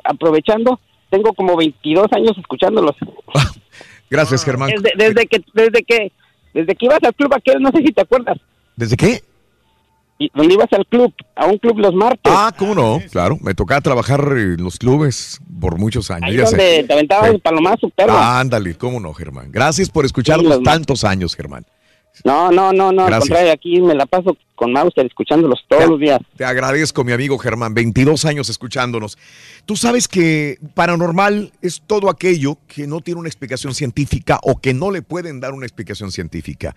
aprovechando, 0.03 0.79
tengo 1.11 1.33
como 1.33 1.55
22 1.55 2.07
años 2.13 2.35
escuchándolos. 2.39 2.95
Gracias, 4.11 4.43
Germán. 4.45 4.69
Desde, 4.69 4.91
desde 4.97 5.25
que 5.25 5.41
desde 5.55 5.83
que 5.83 6.11
desde 6.53 6.75
que 6.75 6.85
ibas 6.85 6.99
al 7.03 7.15
club 7.15 7.33
aquel, 7.33 7.61
no 7.61 7.71
sé 7.71 7.77
si 7.79 7.91
te 7.93 8.01
acuerdas, 8.01 8.37
¿Desde 8.75 8.95
qué? 8.97 9.23
y 10.19 10.29
donde 10.35 10.53
ibas 10.53 10.71
al 10.73 10.85
club, 10.85 11.11
a 11.35 11.47
un 11.47 11.57
club 11.57 11.79
los 11.79 11.95
martes. 11.95 12.31
Ah, 12.35 12.53
¿cómo 12.55 12.75
no? 12.75 13.01
Claro, 13.11 13.37
me 13.41 13.55
tocaba 13.55 13.81
trabajar 13.81 14.19
en 14.37 14.61
los 14.63 14.77
clubes 14.77 15.39
por 15.59 15.79
muchos 15.79 16.11
años. 16.11 16.29
Ahí 16.29 16.37
ya 16.37 16.45
sé. 16.45 16.55
donde 16.57 16.83
te 16.83 16.93
aventabas 16.93 17.29
Sí. 17.29 17.35
el 17.35 17.41
palomazo, 17.41 17.89
perro. 17.89 18.13
Ah, 18.13 18.39
ándale, 18.39 18.75
¿cómo 18.75 18.99
no, 18.99 19.13
Germán? 19.15 19.51
Gracias 19.51 19.89
por 19.89 20.05
escucharnos 20.05 20.61
tantos 20.61 21.03
años, 21.05 21.35
Germán. 21.35 21.65
No, 22.23 22.51
no, 22.51 22.71
no, 22.71 22.91
no, 22.91 23.03
al 23.03 23.07
Gracias. 23.07 23.29
contrario, 23.29 23.51
aquí 23.51 23.81
me 23.81 23.95
la 23.95 24.05
paso 24.05 24.37
con 24.55 24.73
Mauser 24.73 25.05
escuchándolos 25.05 25.65
todos 25.67 25.89
los 25.89 25.99
días. 25.99 26.19
Te 26.37 26.45
agradezco, 26.45 27.03
mi 27.03 27.11
amigo 27.11 27.37
Germán, 27.37 27.73
22 27.73 28.25
años 28.25 28.49
escuchándonos. 28.49 29.17
Tú 29.65 29.75
sabes 29.75 30.07
que 30.07 30.59
paranormal 30.75 31.51
es 31.61 31.81
todo 31.85 32.09
aquello 32.09 32.57
que 32.67 32.85
no 32.85 33.01
tiene 33.01 33.19
una 33.19 33.29
explicación 33.29 33.73
científica 33.73 34.39
o 34.43 34.59
que 34.59 34.73
no 34.73 34.91
le 34.91 35.01
pueden 35.01 35.39
dar 35.39 35.53
una 35.53 35.65
explicación 35.65 36.11
científica. 36.11 36.75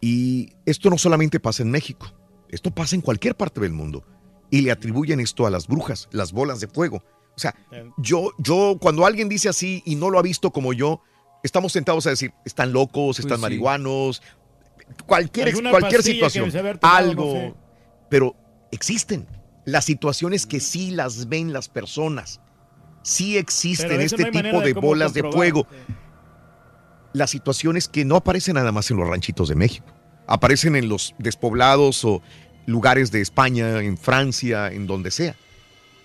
Y 0.00 0.50
esto 0.66 0.90
no 0.90 0.98
solamente 0.98 1.38
pasa 1.38 1.62
en 1.62 1.70
México, 1.70 2.12
esto 2.48 2.70
pasa 2.70 2.96
en 2.96 3.02
cualquier 3.02 3.36
parte 3.36 3.60
del 3.60 3.72
mundo. 3.72 4.04
Y 4.50 4.60
le 4.60 4.70
atribuyen 4.70 5.20
esto 5.20 5.46
a 5.46 5.50
las 5.50 5.66
brujas, 5.66 6.08
las 6.10 6.32
bolas 6.32 6.60
de 6.60 6.66
fuego. 6.66 7.04
O 7.34 7.38
sea, 7.38 7.54
yo, 7.96 8.32
yo, 8.38 8.76
cuando 8.80 9.06
alguien 9.06 9.28
dice 9.28 9.48
así 9.48 9.82
y 9.86 9.94
no 9.94 10.10
lo 10.10 10.18
ha 10.18 10.22
visto 10.22 10.50
como 10.50 10.72
yo, 10.72 11.00
estamos 11.42 11.72
tentados 11.72 12.06
a 12.06 12.10
decir, 12.10 12.32
están 12.44 12.72
locos, 12.72 13.18
están 13.18 13.38
sí. 13.38 13.42
marihuanos, 13.42 14.22
cualquier, 15.06 15.52
cualquier 15.70 16.02
situación, 16.02 16.50
tomado, 16.50 16.78
algo. 16.96 17.24
no 17.26 17.32
sé. 17.32 17.54
Pero 18.08 18.36
existen 18.70 19.26
las 19.64 19.84
situaciones 19.84 20.46
que 20.46 20.60
sí 20.60 20.90
las 20.90 21.28
ven 21.28 21.52
las 21.52 21.68
personas. 21.68 22.40
Sí 23.02 23.36
existen 23.36 24.00
este 24.00 24.30
no 24.30 24.42
tipo 24.42 24.60
de 24.60 24.72
bolas 24.74 25.12
de 25.14 25.22
fuego. 25.30 25.66
Las 27.12 27.30
situaciones 27.30 27.88
que 27.88 28.04
no 28.04 28.16
aparecen 28.16 28.54
nada 28.54 28.72
más 28.72 28.90
en 28.90 28.96
los 28.96 29.08
ranchitos 29.08 29.48
de 29.48 29.54
México. 29.54 29.86
Aparecen 30.26 30.76
en 30.76 30.88
los 30.88 31.14
despoblados 31.18 32.04
o 32.04 32.22
lugares 32.66 33.10
de 33.10 33.20
España, 33.20 33.80
en 33.80 33.98
Francia, 33.98 34.68
en 34.72 34.86
donde 34.86 35.10
sea. 35.10 35.36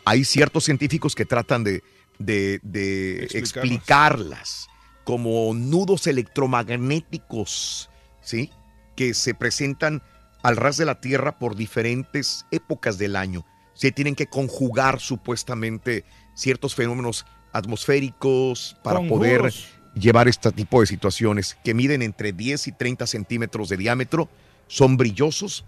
Hay 0.05 0.23
ciertos 0.25 0.63
científicos 0.65 1.13
que 1.15 1.25
tratan 1.25 1.63
de, 1.63 1.83
de- 2.19 2.59
de 2.63 3.23
Explicarlas. 3.23 3.55
explicarlas 3.55 4.67
como 5.03 5.53
nudos 5.53 6.07
electromagnéticos, 6.07 7.89
¿sí? 8.21 8.51
Que 8.97 9.13
se 9.13 9.33
presentan 9.33 10.01
al 10.43 10.57
ras 10.57 10.75
de 10.75 10.85
la 10.85 10.99
Tierra 10.99 11.39
por 11.39 11.55
diferentes 11.55 12.45
épocas 12.51 12.97
del 12.97 13.15
año. 13.15 13.45
Se 13.73 13.93
tienen 13.93 14.15
que 14.15 14.27
conjugar 14.27 14.99
supuestamente 14.99 16.03
ciertos 16.33 16.75
fenómenos 16.75 17.25
atmosféricos 17.53 18.75
para 18.83 19.01
poder 19.01 19.53
llevar 19.95 20.27
este 20.27 20.51
tipo 20.51 20.81
de 20.81 20.87
situaciones 20.87 21.57
que 21.63 21.73
miden 21.73 22.01
entre 22.01 22.31
10 22.31 22.67
y 22.67 22.71
30 22.71 23.07
centímetros 23.07 23.69
de 23.69 23.77
diámetro, 23.77 24.29
son 24.67 24.97
brillosos, 24.97 25.65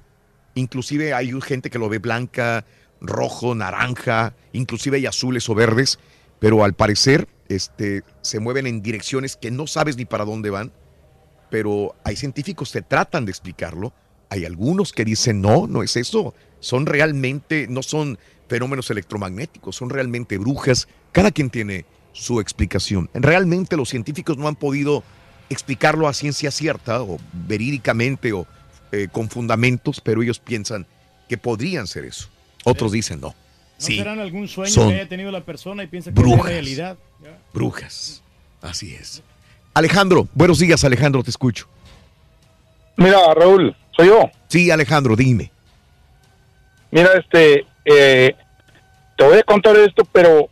inclusive 0.56 1.14
hay 1.14 1.32
gente 1.42 1.70
que 1.70 1.80
lo 1.80 1.90
ve 1.90 2.00
blanca, 2.00 2.66
rojo, 3.02 3.56
naranja, 3.56 4.34
inclusive 4.54 4.98
hay 4.98 5.06
azules 5.06 5.50
o 5.50 5.56
verdes, 5.56 6.00
pero 6.40 6.64
al 6.64 6.74
parecer 6.74 7.28
este, 7.48 8.04
se 8.22 8.40
mueven 8.40 8.68
en 8.68 8.82
direcciones 8.82 9.36
que 9.36 9.52
no 9.52 9.68
sabes 9.68 9.98
ni 9.98 10.06
para 10.06 10.26
dónde 10.26 10.50
van, 10.50 10.72
pero 11.50 11.96
hay 12.04 12.16
científicos 12.16 12.72
que 12.72 12.82
tratan 12.82 13.26
de 13.26 13.32
explicarlo, 13.32 13.94
hay 14.30 14.46
algunos 14.46 14.94
que 14.94 15.06
dicen 15.06 15.42
no, 15.42 15.68
no 15.68 15.84
es 15.84 15.96
eso, 15.96 16.34
son 16.60 16.86
realmente, 16.86 17.68
no 17.70 17.84
son 17.84 18.20
fenómenos 18.48 18.90
electromagnéticos, 18.90 19.76
son 19.76 19.90
realmente 19.90 20.38
brujas, 20.38 20.88
cada 21.12 21.32
quien 21.32 21.50
tiene 21.50 21.86
su 22.12 22.40
explicación. 22.40 23.10
Realmente 23.14 23.78
los 23.78 23.90
científicos 23.90 24.38
no 24.38 24.48
han 24.48 24.56
podido 24.56 25.04
explicarlo 25.50 26.08
a 26.08 26.14
ciencia 26.14 26.52
cierta 26.52 27.02
o 27.02 27.18
verídicamente 27.48 28.34
o 28.34 28.46
eh, 28.92 29.08
con 29.12 29.30
fundamentos, 29.30 30.02
pero 30.02 30.22
ellos 30.22 30.40
piensan 30.40 30.86
que 31.28 31.38
podrían 31.38 31.88
ser 31.88 32.06
eso. 32.06 32.28
Otros 32.64 32.92
dicen 32.92 33.22
no. 33.22 33.28
¿No 33.28 33.36
Sí, 33.78 33.96
serán 33.96 34.20
algún 34.20 34.50
sueño 34.50 34.90
que 34.90 34.96
haya 34.96 35.08
tenido 35.08 35.32
la 35.32 35.46
persona 35.46 35.84
y 35.84 35.88
piensa 35.88 36.12
que 36.12 36.20
brujas. 36.20 36.48
es 36.48 36.52
realidad? 36.52 36.98
Ya. 37.24 37.40
brujas. 37.54 38.22
Así 38.62 38.94
es. 38.94 39.24
Alejandro, 39.74 40.28
buenos 40.34 40.60
días 40.60 40.84
Alejandro, 40.84 41.24
te 41.24 41.30
escucho. 41.30 41.68
Mira, 42.98 43.34
Raúl, 43.34 43.76
soy 43.96 44.08
yo. 44.08 44.30
Sí, 44.48 44.70
Alejandro, 44.72 45.16
dime. 45.16 45.52
Mira, 46.92 47.10
este, 47.14 47.66
eh, 47.86 48.36
te 49.18 49.24
voy 49.24 49.38
a 49.38 49.44
contar 49.44 49.76
esto, 49.78 50.04
pero 50.12 50.50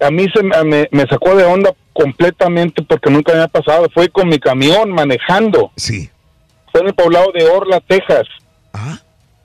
a 0.00 0.10
mí 0.10 0.26
se 0.34 0.42
me, 0.42 1.06
sacó 1.08 1.34
de 1.34 1.44
onda 1.44 1.72
completamente 1.92 2.82
porque 2.82 3.10
nunca 3.10 3.32
me 3.32 3.40
ha 3.40 3.48
pasado. 3.48 3.88
Fue 3.92 4.08
con 4.08 4.28
mi 4.28 4.38
camión 4.38 4.90
manejando. 4.90 5.72
Sí. 5.76 6.10
Fue 6.70 6.80
en 6.80 6.88
el 6.88 6.94
poblado 6.94 7.32
de 7.32 7.44
Orla, 7.44 7.80
Texas. 7.80 8.26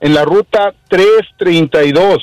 En 0.00 0.14
la 0.14 0.24
ruta 0.24 0.74
332. 0.88 2.18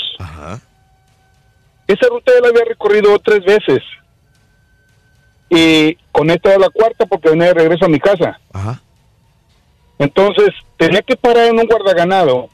Esa 1.88 2.08
ruta 2.10 2.32
ya 2.34 2.42
la 2.42 2.48
había 2.50 2.66
recorrido 2.66 3.20
tres 3.20 3.44
veces. 3.44 3.84
Y 5.50 5.96
con 6.12 6.30
esta 6.30 6.50
era 6.50 6.60
la 6.60 6.70
cuarta 6.70 7.06
porque 7.06 7.30
venía 7.30 7.48
de 7.48 7.54
regreso 7.54 7.86
a 7.86 7.90
mi 7.90 8.00
casa. 8.00 8.40
Entonces 9.98 10.50
tenía 10.78 11.02
que 11.02 11.16
parar 11.16 11.48
en 11.48 11.60
un 11.60 11.68
guardaganado 11.68 12.50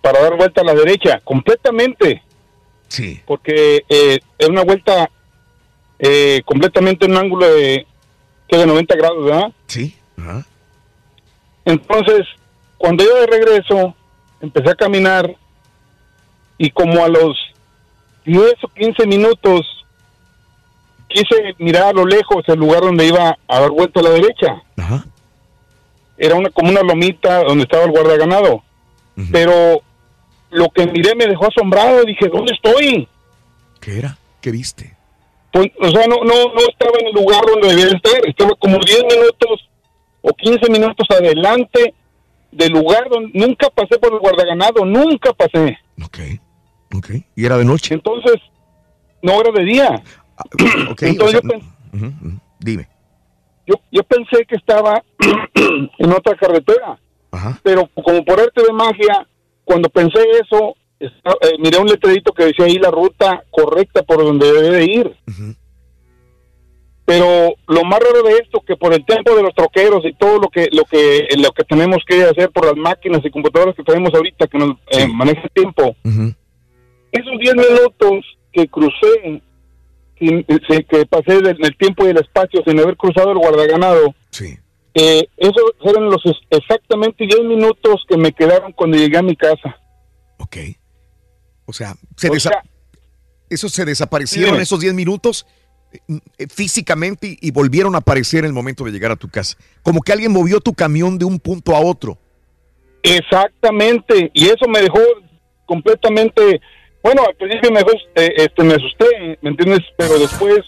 para 0.00 0.22
dar 0.22 0.36
vuelta 0.36 0.60
a 0.60 0.64
la 0.64 0.74
derecha, 0.74 1.20
completamente. 1.24 2.22
Sí. 2.88 3.20
Porque 3.26 3.84
eh, 3.88 4.18
es 4.38 4.48
una 4.48 4.64
vuelta 4.64 5.10
eh, 5.98 6.42
completamente 6.44 7.04
en 7.04 7.12
un 7.12 7.18
ángulo 7.18 7.46
de, 7.52 7.86
que 8.46 8.56
de 8.56 8.66
90 8.66 8.96
grados, 8.96 9.24
¿verdad? 9.24 9.52
Sí. 9.66 9.96
Ajá. 10.16 10.46
Entonces, 11.64 12.26
cuando 12.78 13.04
yo 13.04 13.14
de 13.20 13.26
regreso, 13.26 13.94
empecé 14.40 14.70
a 14.70 14.74
caminar 14.74 15.36
y 16.56 16.70
como 16.70 17.04
a 17.04 17.08
los 17.08 17.36
10 18.24 18.54
o 18.62 18.68
15 18.68 19.06
minutos 19.06 19.84
quise 21.08 21.54
mirar 21.58 21.84
a 21.84 21.92
lo 21.92 22.06
lejos 22.06 22.44
el 22.46 22.58
lugar 22.58 22.80
donde 22.82 23.06
iba 23.06 23.36
a 23.48 23.60
dar 23.60 23.70
vuelta 23.70 24.00
a 24.00 24.04
la 24.04 24.10
derecha. 24.10 24.62
Era 26.16 26.34
una 26.34 26.50
como 26.50 26.70
una 26.70 26.82
lomita 26.82 27.44
donde 27.44 27.64
estaba 27.64 27.84
el 27.84 27.90
guardaganado. 27.90 28.62
Pero 29.32 29.82
lo 30.50 30.68
que 30.70 30.86
miré 30.86 31.14
me 31.14 31.26
dejó 31.26 31.46
asombrado. 31.48 32.04
Dije, 32.04 32.28
¿dónde 32.28 32.52
estoy? 32.52 33.08
¿Qué 33.80 33.98
era? 33.98 34.16
¿Qué 34.40 34.50
viste? 34.50 34.96
Pues, 35.52 35.68
o 35.80 35.90
sea, 35.90 36.06
no, 36.06 36.16
no, 36.16 36.54
no 36.54 36.60
estaba 36.68 36.98
en 37.00 37.06
el 37.06 37.14
lugar 37.14 37.40
donde 37.46 37.68
debía 37.68 37.86
estar. 37.86 38.26
Estaba 38.26 38.50
como 38.58 38.78
10 38.78 39.04
minutos 39.04 39.68
o 40.20 40.32
15 40.32 40.70
minutos 40.70 41.06
adelante 41.10 41.94
del 42.50 42.72
lugar 42.72 43.08
donde 43.08 43.30
nunca 43.38 43.68
pasé 43.70 43.98
por 43.98 44.12
el 44.12 44.20
guardaganado. 44.20 44.84
Nunca 44.84 45.32
pasé. 45.32 45.78
Ok. 46.02 47.10
¿Y 47.36 47.44
era 47.44 47.58
de 47.58 47.64
noche? 47.64 47.94
Entonces, 47.94 48.36
no 49.22 49.40
era 49.40 49.50
de 49.52 49.64
día. 49.64 50.02
Ok, 50.90 51.02
Entonces 51.02 51.20
o 51.20 51.28
sea, 51.30 51.40
yo, 51.42 51.48
pen- 51.48 51.62
ujú, 51.92 52.06
ujú. 52.28 52.38
Dime. 52.60 52.88
yo, 53.66 53.74
yo 53.90 54.02
pensé 54.04 54.44
que 54.46 54.56
estaba 54.56 55.02
en 55.98 56.12
otra 56.12 56.34
carretera. 56.36 56.98
pero 57.62 57.88
como 57.94 58.24
por 58.24 58.40
arte 58.40 58.62
de 58.62 58.72
magia, 58.72 59.26
cuando 59.64 59.88
pensé 59.90 60.18
eso, 60.42 60.74
eh, 61.00 61.08
miré 61.58 61.78
un 61.78 61.86
letrerito 61.88 62.32
que 62.32 62.46
decía 62.46 62.64
ahí 62.64 62.78
la 62.78 62.90
ruta 62.90 63.44
correcta 63.50 64.02
por 64.02 64.24
donde 64.24 64.50
debe 64.52 64.70
de 64.70 64.84
ir. 64.84 65.16
Pero 67.04 67.54
lo 67.66 67.84
más 67.84 68.00
raro 68.00 68.22
de 68.22 68.34
esto 68.38 68.60
que 68.66 68.76
por 68.76 68.92
el 68.92 69.04
tiempo 69.06 69.34
de 69.34 69.42
los 69.42 69.54
troqueros 69.54 70.04
y 70.04 70.12
todo 70.14 70.38
lo 70.38 70.48
que 70.48 70.68
lo 70.72 70.84
que 70.84 71.26
lo 71.38 71.52
que 71.52 71.64
tenemos 71.64 71.98
que 72.06 72.22
hacer 72.24 72.50
por 72.50 72.66
las 72.66 72.76
máquinas 72.76 73.24
y 73.24 73.30
computadoras 73.30 73.74
que 73.74 73.82
tenemos 73.82 74.12
ahorita 74.12 74.46
que 74.46 74.58
nos 74.58 74.76
eh, 74.90 75.06
maneja 75.08 75.40
el 75.42 75.50
tiempo, 75.50 75.96
esos 76.04 77.38
10 77.40 77.54
minutos 77.54 78.24
que 78.52 78.68
crucé, 78.68 79.40
sin- 80.18 80.44
que 80.44 81.06
pasé 81.06 81.40
del 81.42 81.56
el 81.64 81.76
tiempo 81.76 82.04
y 82.06 82.10
el 82.10 82.18
espacio 82.18 82.62
sin 82.66 82.78
haber 82.80 82.96
cruzado 82.96 83.32
el 83.32 83.38
guardaganado, 83.38 84.14
eh, 84.94 85.26
esos 85.36 85.62
eran 85.84 86.06
los 86.10 86.22
exactamente 86.50 87.24
10 87.26 87.44
minutos 87.44 88.04
que 88.08 88.16
me 88.16 88.32
quedaron 88.32 88.72
cuando 88.72 88.96
llegué 88.96 89.18
a 89.18 89.22
mi 89.22 89.36
casa. 89.36 89.76
O 91.66 91.72
sea, 91.72 91.94
se 92.16 92.30
O 92.30 92.40
sea- 92.40 92.62
esos 93.50 93.72
se 93.72 93.84
desaparecieron 93.84 94.52
Dime. 94.52 94.62
esos 94.62 94.80
10 94.80 94.94
minutos 94.94 95.46
eh, 96.38 96.46
físicamente 96.48 97.28
y, 97.28 97.48
y 97.48 97.50
volvieron 97.50 97.94
a 97.94 97.98
aparecer 97.98 98.40
en 98.40 98.46
el 98.46 98.52
momento 98.52 98.84
de 98.84 98.90
llegar 98.90 99.10
a 99.10 99.16
tu 99.16 99.28
casa. 99.28 99.56
Como 99.82 100.00
que 100.02 100.12
alguien 100.12 100.32
movió 100.32 100.60
tu 100.60 100.74
camión 100.74 101.18
de 101.18 101.24
un 101.24 101.38
punto 101.38 101.74
a 101.74 101.80
otro. 101.80 102.18
Exactamente, 103.02 104.30
y 104.34 104.46
eso 104.46 104.66
me 104.68 104.80
dejó 104.82 104.98
completamente, 105.66 106.60
bueno, 107.02 107.22
al 107.26 107.34
principio 107.34 107.70
me, 107.70 107.80
eh, 107.80 108.32
este, 108.36 108.62
me 108.64 108.74
asusté, 108.74 109.38
¿me 109.40 109.50
entiendes? 109.50 109.80
Pero 109.96 110.18
después, 110.18 110.60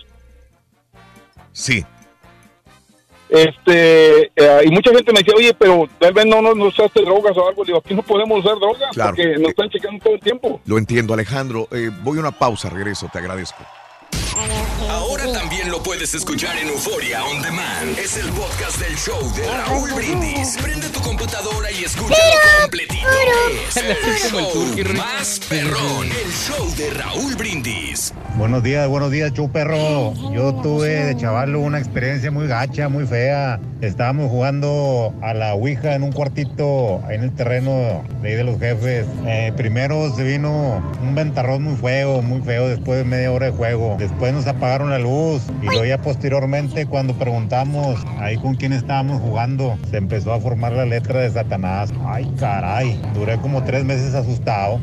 Sí. 1.52 1.84
este, 3.28 4.22
eh, 4.36 4.60
y 4.64 4.70
mucha 4.70 4.90
gente 4.92 5.12
me 5.12 5.18
decía, 5.20 5.34
oye, 5.36 5.54
pero 5.54 5.88
tal 5.98 6.12
vez 6.12 6.26
no, 6.26 6.40
no, 6.42 6.54
no 6.54 6.64
usaste 6.66 7.02
drogas 7.02 7.36
o 7.36 7.48
algo, 7.48 7.62
Le 7.64 7.68
digo, 7.68 7.78
aquí 7.84 7.94
no 7.94 8.02
podemos 8.02 8.40
usar 8.44 8.58
drogas 8.58 8.90
Claro. 8.92 9.10
porque 9.10 9.36
nos 9.38 9.50
están 9.50 9.70
checando 9.70 10.02
todo 10.02 10.14
el 10.14 10.20
tiempo. 10.20 10.60
Lo 10.66 10.78
entiendo, 10.78 11.14
Alejandro. 11.14 11.68
Eh, 11.72 11.90
voy 12.02 12.18
a 12.18 12.20
una 12.20 12.32
pausa, 12.32 12.70
regreso, 12.70 13.08
te 13.12 13.18
agradezco. 13.18 13.64
Ahora 14.88 15.19
también 15.70 15.72
lo 15.72 15.82
puedes 15.82 16.14
escuchar 16.14 16.56
en 16.58 16.68
Euforia 16.68 17.24
On 17.24 17.42
Demand. 17.42 17.98
Es 17.98 18.16
el 18.16 18.28
podcast 18.30 18.78
del 18.80 18.96
show 18.96 19.20
de 19.34 19.46
Raúl 19.46 19.92
Brindis. 19.92 20.56
Prende 20.60 20.88
tu 20.88 21.00
computadora 21.00 21.70
y 21.70 21.84
escúchalo 21.84 22.18
completito. 22.62 23.08
Es 23.68 23.76
el 23.76 23.96
show 24.30 24.96
más 24.96 25.40
perrón. 25.48 26.06
El 26.06 26.32
show 26.32 26.74
de 26.76 26.90
Raúl 26.90 27.36
Brindis. 27.36 28.12
Buenos 28.36 28.62
días, 28.62 28.88
buenos 28.88 29.10
días, 29.10 29.32
show 29.32 29.50
perro. 29.50 30.14
Yo 30.32 30.54
tuve 30.62 31.04
de 31.04 31.16
chavalo 31.16 31.60
una 31.60 31.78
experiencia 31.78 32.30
muy 32.30 32.46
gacha, 32.46 32.88
muy 32.88 33.06
fea. 33.06 33.60
Estábamos 33.80 34.30
jugando 34.30 35.12
a 35.22 35.34
la 35.34 35.54
Ouija 35.54 35.94
en 35.94 36.02
un 36.02 36.12
cuartito 36.12 37.02
ahí 37.06 37.16
en 37.16 37.24
el 37.24 37.34
terreno 37.34 38.04
de 38.22 38.28
ahí 38.28 38.34
de 38.34 38.44
los 38.44 38.58
jefes. 38.58 39.06
Eh, 39.26 39.52
primero 39.56 40.14
se 40.14 40.22
vino 40.22 40.82
un 41.02 41.14
ventarrón 41.14 41.62
muy 41.62 41.76
feo, 41.76 42.22
muy 42.22 42.40
feo 42.42 42.68
después 42.68 42.98
de 42.98 43.04
media 43.04 43.32
hora 43.32 43.46
de 43.46 43.52
juego. 43.52 43.96
Después 43.98 44.32
nos 44.32 44.46
apagaron 44.46 44.90
la 44.90 44.98
luz 44.98 45.42
y 45.62 45.66
luego 45.66 45.84
ya 45.84 45.98
posteriormente 45.98 46.86
cuando 46.86 47.14
preguntamos 47.14 47.98
ahí 48.18 48.36
con 48.36 48.54
quién 48.54 48.72
estábamos 48.72 49.20
jugando, 49.20 49.78
se 49.90 49.98
empezó 49.98 50.32
a 50.32 50.40
formar 50.40 50.72
la 50.72 50.84
letra 50.84 51.20
de 51.20 51.30
Satanás. 51.30 51.92
Ay, 52.04 52.30
caray. 52.38 53.00
Duré 53.14 53.38
como 53.38 53.62
tres 53.64 53.84
meses 53.84 54.14
asustado. 54.14 54.80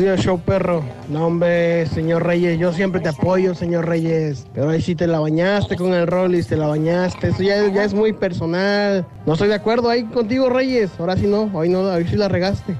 Buenos 0.00 0.16
días, 0.16 0.24
show 0.24 0.40
perro. 0.40 0.82
No, 1.10 1.26
hombre, 1.26 1.84
señor 1.84 2.24
Reyes, 2.24 2.58
yo 2.58 2.72
siempre 2.72 3.02
te 3.02 3.10
apoyo, 3.10 3.54
señor 3.54 3.86
Reyes. 3.86 4.46
Pero 4.54 4.70
ahí 4.70 4.80
sí 4.80 4.94
te 4.94 5.06
la 5.06 5.20
bañaste 5.20 5.76
con 5.76 5.92
el 5.92 6.06
Rollis, 6.06 6.46
te 6.46 6.56
la 6.56 6.68
bañaste. 6.68 7.28
Eso 7.28 7.42
ya, 7.42 7.68
ya 7.68 7.84
es 7.84 7.92
muy 7.92 8.14
personal. 8.14 9.04
No 9.26 9.34
estoy 9.34 9.48
de 9.48 9.56
acuerdo 9.56 9.90
ahí 9.90 10.04
contigo, 10.04 10.48
Reyes. 10.48 10.90
Ahora 10.98 11.18
sí 11.18 11.26
no, 11.26 11.50
hoy 11.52 11.68
no, 11.68 11.80
hoy 11.80 12.06
sí 12.08 12.16
la 12.16 12.28
regaste. 12.28 12.74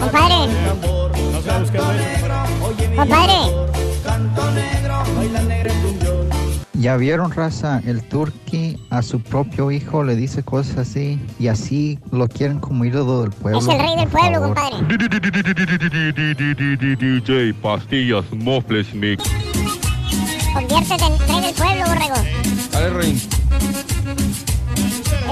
Compadre. 0.00 0.54
Compadre. 2.96 3.66
Ya 6.78 6.96
vieron, 6.98 7.30
raza, 7.32 7.80
el 7.86 8.02
turqui 8.02 8.78
a 8.90 9.00
su 9.00 9.20
propio 9.20 9.70
hijo 9.70 10.04
le 10.04 10.14
dice 10.14 10.42
cosas 10.42 10.76
así 10.76 11.18
y 11.38 11.48
así 11.48 11.98
lo 12.12 12.28
quieren 12.28 12.58
como 12.58 12.84
ídolo 12.84 13.22
del 13.22 13.30
pueblo. 13.30 13.60
Es 13.60 13.68
el 13.68 13.78
rey 13.78 13.96
del 13.96 14.08
pueblo, 14.08 14.42
compadre. 14.42 14.76
DJ 16.96 17.54
Pastillas 17.54 18.24
Mofles 18.32 18.92
Mix. 18.94 19.24
Conviértete 20.52 21.04
en 21.04 21.18
rey 21.18 21.40
del 21.40 21.54
pueblo, 21.54 21.84
borrego. 21.86 22.16
Dale, 22.72 22.90
Rey. 22.90 23.45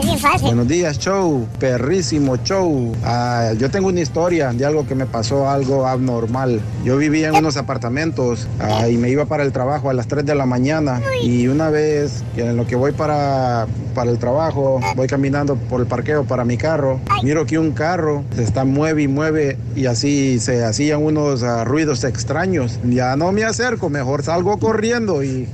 Es 0.04 0.10
bien 0.10 0.18
fácil. 0.18 0.48
Buenos 0.48 0.68
días, 0.68 0.98
show. 0.98 1.48
Perrísimo 1.58 2.36
show. 2.36 2.94
Ah, 3.04 3.52
yo 3.58 3.70
tengo 3.70 3.88
una 3.88 4.00
historia 4.00 4.52
de 4.52 4.66
algo 4.66 4.86
que 4.86 4.94
me 4.94 5.06
pasó, 5.06 5.48
algo 5.48 5.86
abnormal. 5.86 6.60
Yo 6.84 6.98
vivía 6.98 7.28
en 7.28 7.36
unos 7.36 7.56
apartamentos 7.56 8.46
ah, 8.60 8.86
y 8.86 8.98
me 8.98 9.08
iba 9.08 9.24
para 9.24 9.44
el 9.44 9.52
trabajo 9.52 9.88
a 9.88 9.94
las 9.94 10.06
3 10.06 10.26
de 10.26 10.34
la 10.34 10.44
mañana. 10.44 11.00
Y 11.22 11.46
una 11.48 11.70
vez, 11.70 12.22
en 12.36 12.54
lo 12.54 12.66
que 12.66 12.76
voy 12.76 12.92
para, 12.92 13.66
para 13.94 14.10
el 14.10 14.18
trabajo, 14.18 14.78
voy 14.94 15.06
caminando 15.06 15.56
por 15.56 15.80
el 15.80 15.86
parqueo 15.86 16.24
para 16.24 16.44
mi 16.44 16.58
carro. 16.58 17.00
Miro 17.22 17.46
que 17.46 17.58
un 17.58 17.72
carro 17.72 18.24
se 18.36 18.42
está 18.42 18.66
mueve 18.66 19.04
y 19.04 19.08
mueve 19.08 19.56
y 19.74 19.86
así 19.86 20.38
se 20.38 20.66
hacían 20.66 21.02
unos 21.02 21.42
ah, 21.42 21.64
ruidos 21.64 22.04
extraños. 22.04 22.78
Ya 22.84 23.16
no 23.16 23.32
me 23.32 23.44
acerco, 23.44 23.88
mejor 23.88 24.22
salgo 24.22 24.58
corriendo 24.58 25.24
y 25.24 25.48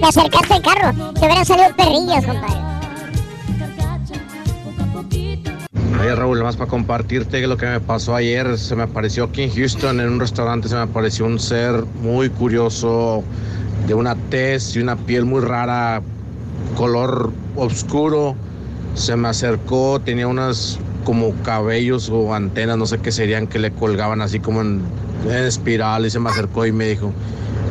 te 0.00 0.06
acercaste 0.06 0.54
al 0.54 0.62
carro. 0.62 1.12
Te 1.14 1.20
hubieran 1.20 1.44
salido 1.44 1.68
perrillos, 1.76 2.24
compadre. 2.24 2.66
Oye 6.00 6.14
Raúl, 6.14 6.42
más 6.42 6.56
para 6.56 6.68
compartirte 6.70 7.44
lo 7.46 7.56
que 7.56 7.66
me 7.66 7.80
pasó 7.80 8.14
ayer. 8.14 8.58
Se 8.58 8.76
me 8.76 8.84
apareció 8.84 9.24
aquí 9.24 9.42
en 9.42 9.50
Houston, 9.54 9.98
en 10.00 10.08
un 10.08 10.20
restaurante, 10.20 10.68
se 10.68 10.74
me 10.74 10.82
apareció 10.82 11.24
un 11.24 11.38
ser 11.38 11.84
muy 12.02 12.28
curioso, 12.28 13.24
de 13.86 13.94
una 13.94 14.14
tez 14.14 14.76
y 14.76 14.80
una 14.80 14.96
piel 14.96 15.24
muy 15.24 15.40
rara, 15.40 16.02
color 16.76 17.32
oscuro. 17.56 18.36
Se 18.94 19.16
me 19.16 19.28
acercó, 19.28 20.00
tenía 20.00 20.28
unas 20.28 20.78
como 21.04 21.32
cabellos 21.42 22.10
o 22.10 22.34
antenas, 22.34 22.76
no 22.76 22.86
sé 22.86 22.98
qué 22.98 23.12
serían, 23.12 23.46
que 23.46 23.58
le 23.58 23.70
colgaban 23.70 24.20
así 24.20 24.40
como 24.40 24.60
en, 24.60 24.82
en 25.24 25.44
espiral 25.44 26.04
y 26.04 26.10
se 26.10 26.18
me 26.18 26.30
acercó 26.30 26.66
y 26.66 26.72
me 26.72 26.88
dijo, 26.88 27.12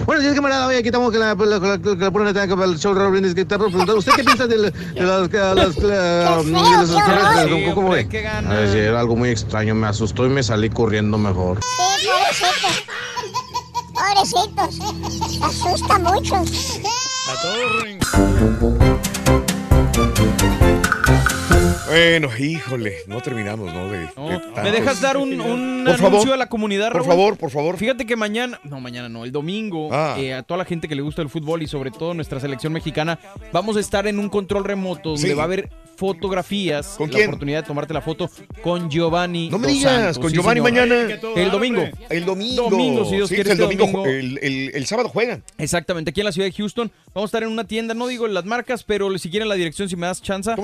bueno, 0.06 0.22
sí, 0.22 0.36
camarada, 0.36 0.68
oye, 0.68 0.78
aquí 0.78 0.88
estamos 0.90 1.12
con 1.12 1.20
la, 1.20 1.34
la, 1.34 1.60
la, 1.60 1.78
la 1.96 2.12
pura 2.12 2.26
neta, 2.26 2.48
con 2.48 2.62
el 2.62 2.78
show 2.78 2.94
de 2.94 3.00
Raúl 3.00 3.12
Brindis, 3.14 3.34
que 3.34 3.44
te 3.46 3.58
preguntando, 3.58 3.96
¿usted 3.98 4.12
qué 4.16 4.24
piensa 4.24 4.46
de, 4.48 4.58
la- 4.58 4.70
de 4.70 5.02
las, 5.02 5.30
de 5.30 5.38
las, 5.56 5.76
de 5.76 5.88
las- 5.88 6.46
de 6.46 6.52
los 6.52 6.90
extraterrestres? 6.92 7.50
¿Cómo- 7.50 7.76
¿Cómo 7.76 7.90
ve? 7.90 8.08
A 8.48 8.54
ver, 8.54 8.72
sí, 8.72 8.78
era 8.78 9.00
algo 9.00 9.16
muy 9.16 9.30
extraño, 9.30 9.74
me 9.76 9.88
asustó 9.88 10.26
y 10.26 10.30
me 10.30 10.44
salí 10.44 10.70
corriendo 10.70 11.18
mejor. 11.18 11.60
Sí, 12.00 12.08
pobrecitos. 13.94 14.80
Pobrecitos. 14.80 15.42
Asusta 15.44 16.00
mucho. 16.00 16.44
Bueno, 21.88 22.30
híjole, 22.38 22.96
no 23.08 23.22
terminamos, 23.22 23.72
¿no? 23.74 23.90
De, 23.90 24.00
de 24.00 24.62
¿Me 24.64 24.72
dejas 24.72 25.02
dar 25.02 25.18
un, 25.18 25.40
un 25.40 25.84
Por 25.86 25.94
anuncio 25.94 26.10
favor. 26.22 26.34
a 26.34 26.38
la 26.38 26.48
comunidad, 26.50 26.88
Por 26.92 27.02
Raúl? 27.02 27.08
favor, 27.08 27.38
por 27.38 27.52
favor. 27.52 27.78
Fíjate 27.78 28.06
que 28.06 28.16
mañana, 28.16 28.60
no, 28.64 28.80
mañana 28.80 29.08
no, 29.08 29.24
el 29.24 29.32
domingo, 29.32 29.90
Ah. 29.92 30.16
eh, 30.18 30.34
a 30.34 30.42
toda 30.44 30.58
la 30.58 30.66
gente 30.66 30.88
que 30.88 30.96
le 30.96 31.02
gusta 31.04 31.22
el 31.22 31.30
fútbol 31.30 31.62
y 31.62 31.68
sobre 31.68 31.92
todo 31.92 32.14
nuestra 32.14 32.40
selección 32.40 32.74
mexicana, 32.74 33.20
vamos 33.54 33.78
a 33.78 33.80
estar 33.80 34.08
en 34.08 34.18
un 34.20 34.30
control 34.30 34.64
remoto 34.64 35.10
donde 35.12 35.28
Sí. 35.28 35.34
va 35.34 35.44
a 35.44 35.46
haber 35.46 35.70
fotografías, 35.96 36.88
¿Con 36.98 37.10
la 37.10 37.16
quién? 37.18 37.28
oportunidad 37.30 37.62
de 37.62 37.68
tomarte 37.68 37.94
la 37.94 38.02
foto 38.02 38.30
con 38.62 38.90
Giovanni. 38.90 39.48
No 39.50 39.58
me 39.60 39.68
digas, 39.70 39.94
Santos, 39.94 40.20
con 40.20 40.30
sí, 40.30 40.36
Giovanni 40.36 40.60
señor. 40.62 40.88
mañana. 40.90 41.20
El 41.36 41.52
domingo. 41.52 41.84
El 42.10 42.26
domingo. 42.26 42.70
Domingo, 42.70 43.06
si 43.06 43.16
Dios 43.16 43.30
Sí, 43.30 43.36
quiere. 43.36 43.52
el 43.52 43.62
este 43.62 43.76
domingo, 43.78 44.06
el, 44.06 44.40
el- 44.42 44.72
el 44.76 44.86
sábado 44.88 45.08
juegan. 45.08 45.44
Exactamente, 45.58 46.10
aquí 46.10 46.20
en 46.20 46.26
la 46.26 46.32
ciudad 46.34 46.48
de 46.48 46.52
Houston. 46.54 46.92
Vamos 47.14 47.28
a 47.28 47.30
estar 47.30 47.44
en 47.44 47.50
una 47.50 47.64
tienda, 47.66 47.94
no 47.94 48.08
digo 48.08 48.28
las 48.28 48.44
marcas, 48.44 48.84
pero 48.84 49.16
si 49.18 49.30
quieren 49.30 49.48
la 49.48 49.56
dirección, 49.56 49.88
si 49.88 49.96
me 49.96 50.08
das 50.08 50.22
chance. 50.22 50.52
Dale. 50.52 50.62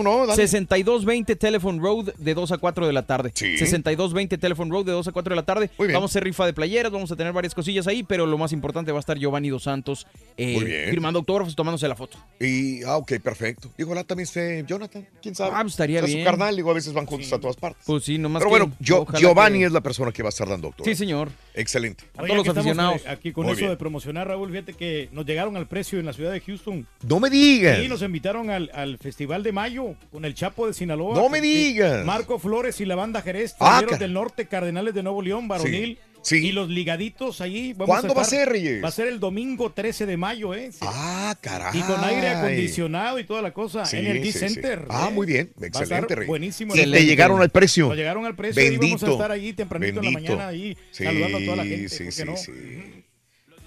6220 1.02 1.36
Telephone 1.36 1.80
Road 1.82 2.14
de 2.18 2.34
2 2.34 2.52
a 2.52 2.58
4 2.58 2.88
de 2.88 2.94
la 2.94 3.06
tarde. 3.06 3.32
6220 3.36 4.38
Telephone 4.38 4.72
Road 4.72 4.86
de 4.86 4.92
2 4.92 5.08
a 5.08 5.12
4 5.12 5.30
de 5.32 5.36
la 5.36 5.44
tarde. 5.46 5.70
bien. 5.78 5.94
Vamos 5.94 6.12
a 6.12 6.14
hacer 6.14 6.24
rifa 6.24 6.46
de 6.46 6.54
playeras, 6.54 6.92
vamos 6.92 7.12
a 7.12 7.16
tener 7.16 7.34
varias 7.34 7.54
cosillas 7.56 7.88
ahí, 7.88 8.04
pero 8.04 8.26
lo 8.26 8.38
más 8.38 8.54
importante 8.54 8.92
va 8.92 8.98
a 8.98 9.02
estar 9.02 9.18
Giovanni 9.18 9.50
Dos 9.50 9.64
Santos 9.64 10.08
eh, 10.38 10.54
Muy 10.56 10.66
bien. 10.66 10.90
firmando 10.90 11.20
autógrafos 11.20 11.54
y 11.54 11.56
tomándose 11.56 11.88
la 11.88 11.96
foto. 11.96 12.18
Y, 12.40 12.84
ah, 12.84 12.98
ok, 12.98 13.14
perfecto. 13.22 13.72
Y 13.78 13.84
ojalá 13.84 14.04
también 14.04 14.26
esté 14.26 14.64
Jonathan. 14.68 15.08
quién 15.22 15.36
sabe. 15.36 15.52
Ah, 15.54 15.62
pues 15.62 15.74
estaría 15.74 16.00
Es 16.00 16.06
bien. 16.06 16.20
su 16.20 16.26
carnal, 16.26 16.56
digo, 16.56 16.72
a 16.72 16.74
veces 16.74 16.94
van 16.94 17.06
juntos 17.06 17.32
a 17.34 17.40
todas 17.40 17.56
partes. 17.58 17.84
Pues 17.86 18.04
sí, 18.04 18.18
nomás 18.18 18.42
Pero 18.44 18.50
que 18.56 18.60
bueno, 18.60 19.02
ojalá 19.04 19.20
Giovanni 19.20 19.60
que- 19.60 19.66
es 19.66 19.72
la 19.72 19.82
persona 19.82 20.12
que 20.12 20.24
va 20.24 20.30
a 20.30 20.32
estar 20.32 20.48
dando 20.48 20.68
doctor. 20.70 20.86
Sí, 20.86 20.96
señor. 20.96 21.30
Excelente. 21.54 22.06
A 22.18 22.22
Oye, 22.24 22.28
todos 22.34 22.38
los 22.38 22.44
que 22.44 22.50
estamos, 22.50 22.68
aficionados. 22.78 23.02
Aquí 23.08 23.32
con 23.32 23.44
Muy 23.46 23.54
eso 23.54 23.60
bien. 23.62 23.72
de 23.72 23.78
promocionar, 23.78 24.28
Raúl, 24.28 24.50
fíjate 24.52 24.74
que 24.74 25.10
nos 25.12 25.26
llegaron 25.26 25.58
al 25.58 25.68
precio 25.68 26.00
en 26.00 26.06
la 26.06 26.14
ciudad 26.14 26.32
de 26.32 26.40
Houston. 26.42 26.88
No 27.08 27.20
me 27.20 27.30
digas. 27.30 27.80
Sí, 27.80 27.88
nos 27.88 28.02
invitaron 28.02 28.50
al, 28.50 28.70
al 28.74 28.98
Festival 28.98 29.44
de 29.44 29.52
Mayo 29.52 29.96
con 30.12 30.24
el 30.26 30.34
Chapo 30.34 30.68
de 30.68 30.74
Sinaloa. 30.74 30.91
No 30.98 31.30
me 31.30 31.42
digas. 31.42 32.06
Marco 32.06 32.40
Flores 32.40 32.80
y 32.82 32.86
la 32.86 32.96
banda 32.96 33.22
Jerez, 33.22 33.56
Ah, 33.60 33.82
del 34.00 34.14
Norte, 34.14 34.48
Cardenales 34.48 34.94
de 34.94 35.04
Nuevo 35.04 35.22
León, 35.22 35.48
Varonil. 35.48 35.98
Sí, 36.24 36.36
Y 36.46 36.52
los 36.52 36.70
ligaditos 36.70 37.42
allí. 37.42 37.74
Vamos 37.74 37.88
¿Cuándo 37.88 38.14
va 38.14 38.22
a 38.22 38.26
ser, 38.26 38.48
Reyes? 38.48 38.84
Va 38.84 38.90
a 38.90 38.92
ser 38.92 39.08
el 39.08 39.20
domingo 39.20 39.72
13 39.72 40.06
de 40.06 40.18
mayo, 40.18 40.54
¿eh? 40.54 40.72
Sí. 40.72 40.78
Ah, 40.84 41.36
caray. 41.42 41.80
Y 41.80 41.82
con 41.82 42.04
aire 42.04 42.30
acondicionado 42.30 43.18
y 43.18 43.24
toda 43.24 43.42
la 43.42 43.52
cosa 43.54 43.84
en 43.92 44.06
el 44.06 44.22
D. 44.22 44.32
Center. 44.32 44.86
Ah, 44.90 45.08
¿eh? 45.10 45.14
muy 45.16 45.26
bien. 45.26 45.52
Va 45.60 45.64
a 45.64 45.68
Excelente, 45.68 46.14
estar. 46.14 46.28
Buenísimo. 46.28 46.76
Y 46.76 46.78
te 46.92 47.06
llegaron 47.06 47.42
al 47.42 47.50
precio. 47.50 47.88
Nos 47.88 47.98
llegaron 47.98 48.24
al 48.28 48.36
precio 48.36 48.62
y 48.62 48.66
vamos 48.78 48.78
a 48.78 48.82
Bendito. 48.88 49.12
estar 49.14 49.32
ahí 49.32 49.54
tempranito 49.54 50.00
en 50.00 50.06
la 50.06 50.12
Bendito. 50.12 50.34
mañana 50.36 50.48
ahí 50.50 50.78
Sí, 50.92 51.04
saludando 51.06 51.38
a 51.38 51.42
toda 51.42 51.56
la 51.56 51.66
gente. 51.66 51.90
sí, 51.90 51.98
¿por 51.98 52.06
qué 52.06 52.12
sí, 52.12 52.24
no? 52.26 52.38
sí. 52.38 52.52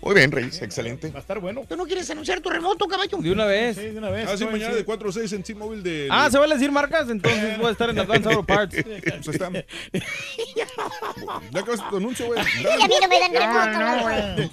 Muy 0.04 0.14
bien, 0.14 0.30
Reyes, 0.30 0.60
excelente. 0.60 1.08
Va 1.08 1.16
a 1.16 1.20
estar 1.20 1.40
bueno. 1.40 1.62
¿Tú 1.66 1.76
no 1.76 1.86
quieres 1.86 2.10
anunciar 2.10 2.40
tu 2.40 2.50
remoto, 2.50 2.86
caballo? 2.86 3.16
De 3.16 3.32
una 3.32 3.46
vez. 3.46 3.74
Sí, 3.74 3.86
de 3.86 3.96
una 3.96 4.10
vez. 4.10 4.28
Ah, 4.28 4.36
sí, 4.36 4.44
mañana 4.44 4.72
sí. 4.72 4.76
de 4.76 4.84
4 4.84 5.08
a 5.08 5.12
6 5.12 5.32
en 5.32 5.42
T-Mobile 5.42 5.82
de... 5.82 6.08
Ah, 6.10 6.28
¿se 6.30 6.38
van 6.38 6.50
a 6.50 6.54
decir 6.54 6.70
marcas? 6.70 7.08
Entonces 7.08 7.56
voy 7.56 7.68
a 7.68 7.70
estar 7.70 7.88
en 7.88 7.98
Advance 7.98 8.28
Auto 8.28 8.44
Parts. 8.44 8.76
Pues 9.24 9.28
está. 9.28 9.50
Ya 11.50 11.60
acabaste 11.60 11.86
tu 11.88 11.96
anuncio, 11.96 12.26
güey. 12.26 12.38
Y 12.40 12.82
a 12.82 12.86
mí 12.86 12.94
no 13.00 13.08
me 13.08 13.20
dan 13.20 13.32
remoto, 13.32 13.78
no, 13.78 14.02
güey. 14.02 14.50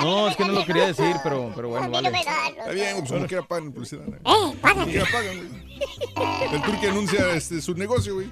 No, 0.00 0.28
es 0.28 0.36
que 0.36 0.44
no 0.44 0.52
lo 0.52 0.64
quería 0.64 0.86
decir, 0.86 1.16
pero, 1.24 1.52
pero 1.56 1.68
A 1.68 1.70
bueno, 1.70 1.86
mí 1.88 1.92
vale. 1.94 2.10
no 2.10 2.18
me 2.18 2.24
dan. 2.24 2.48
Está 2.58 2.70
bien, 2.70 2.98
pues 2.98 3.10
como 3.10 3.26
quiera 3.26 3.42
pagan 3.42 3.72
publicidad. 3.72 4.06
¿eh? 4.08 4.18
Eh, 4.22 4.56
pagan, 4.60 4.84
güey. 4.84 6.54
El 6.54 6.62
turque 6.62 6.88
anuncia 6.88 7.32
este, 7.34 7.60
su 7.60 7.74
negocio, 7.74 8.14
güey. 8.14 8.28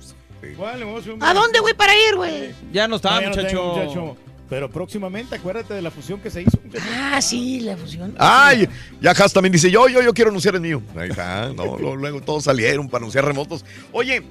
¿Cuál 0.56 0.78
negocio? 0.80 1.16
¿A 1.20 1.34
dónde, 1.34 1.58
güey, 1.60 1.74
para 1.74 1.92
ir, 1.96 2.14
güey? 2.14 2.54
Ya 2.72 2.86
no 2.86 2.96
está, 2.96 3.20
No, 3.20 3.32
ya 3.32 3.52
no 3.52 3.74
muchacho. 3.74 4.16
Pero 4.48 4.70
próximamente, 4.70 5.34
acuérdate 5.34 5.74
de 5.74 5.82
la 5.82 5.90
fusión 5.90 6.20
que 6.20 6.30
se 6.30 6.42
hizo. 6.42 6.58
Ah, 6.94 7.20
sí, 7.20 7.60
la 7.60 7.76
fusión. 7.76 8.14
Ay, 8.18 8.68
ya 9.00 9.10
Has 9.10 9.32
también 9.32 9.52
dice, 9.52 9.70
yo, 9.70 9.88
yo, 9.88 10.02
yo 10.02 10.14
quiero 10.14 10.30
anunciar 10.30 10.54
el 10.54 10.60
mío. 10.60 10.80
Ahí 10.96 11.10
está, 11.10 11.52
no, 11.52 11.76
lo- 11.78 11.96
luego 11.96 12.20
todos 12.20 12.44
salieron 12.44 12.88
para 12.88 13.02
anunciar 13.02 13.24
remotos. 13.24 13.64
Oye, 13.92 14.22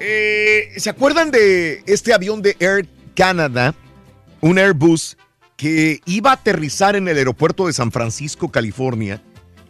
eh, 0.00 0.70
¿se 0.76 0.88
acuerdan 0.90 1.30
de 1.30 1.82
este 1.86 2.14
avión 2.14 2.40
de 2.40 2.56
Air 2.60 2.88
Canada, 3.14 3.74
un 4.40 4.58
Airbus, 4.58 5.16
que 5.56 6.00
iba 6.06 6.30
a 6.30 6.34
aterrizar 6.34 6.96
en 6.96 7.08
el 7.08 7.16
aeropuerto 7.18 7.66
de 7.66 7.72
San 7.72 7.92
Francisco, 7.92 8.50
California, 8.50 9.20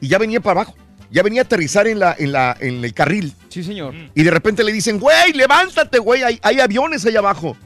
y 0.01 0.09
ya 0.09 0.19
venía 0.19 0.41
para 0.41 0.61
abajo? 0.61 0.77
Ya 1.11 1.23
venía 1.23 1.41
a 1.41 1.45
aterrizar 1.45 1.89
en, 1.89 1.99
la, 1.99 2.15
en, 2.19 2.33
la, 2.33 2.55
en 2.61 2.85
el 2.85 2.93
carril. 2.93 3.33
Sí, 3.49 3.65
señor. 3.65 3.95
Y 4.15 4.23
de 4.23 4.31
repente 4.31 4.63
le 4.63 4.71
dicen, 4.73 5.01
güey, 5.01 5.33
levántate, 5.33 5.99
güey, 5.99 6.23
hay, 6.23 6.39
hay 6.43 6.61
aviones 6.61 7.05
allá 7.07 7.21
abajo. 7.21 7.57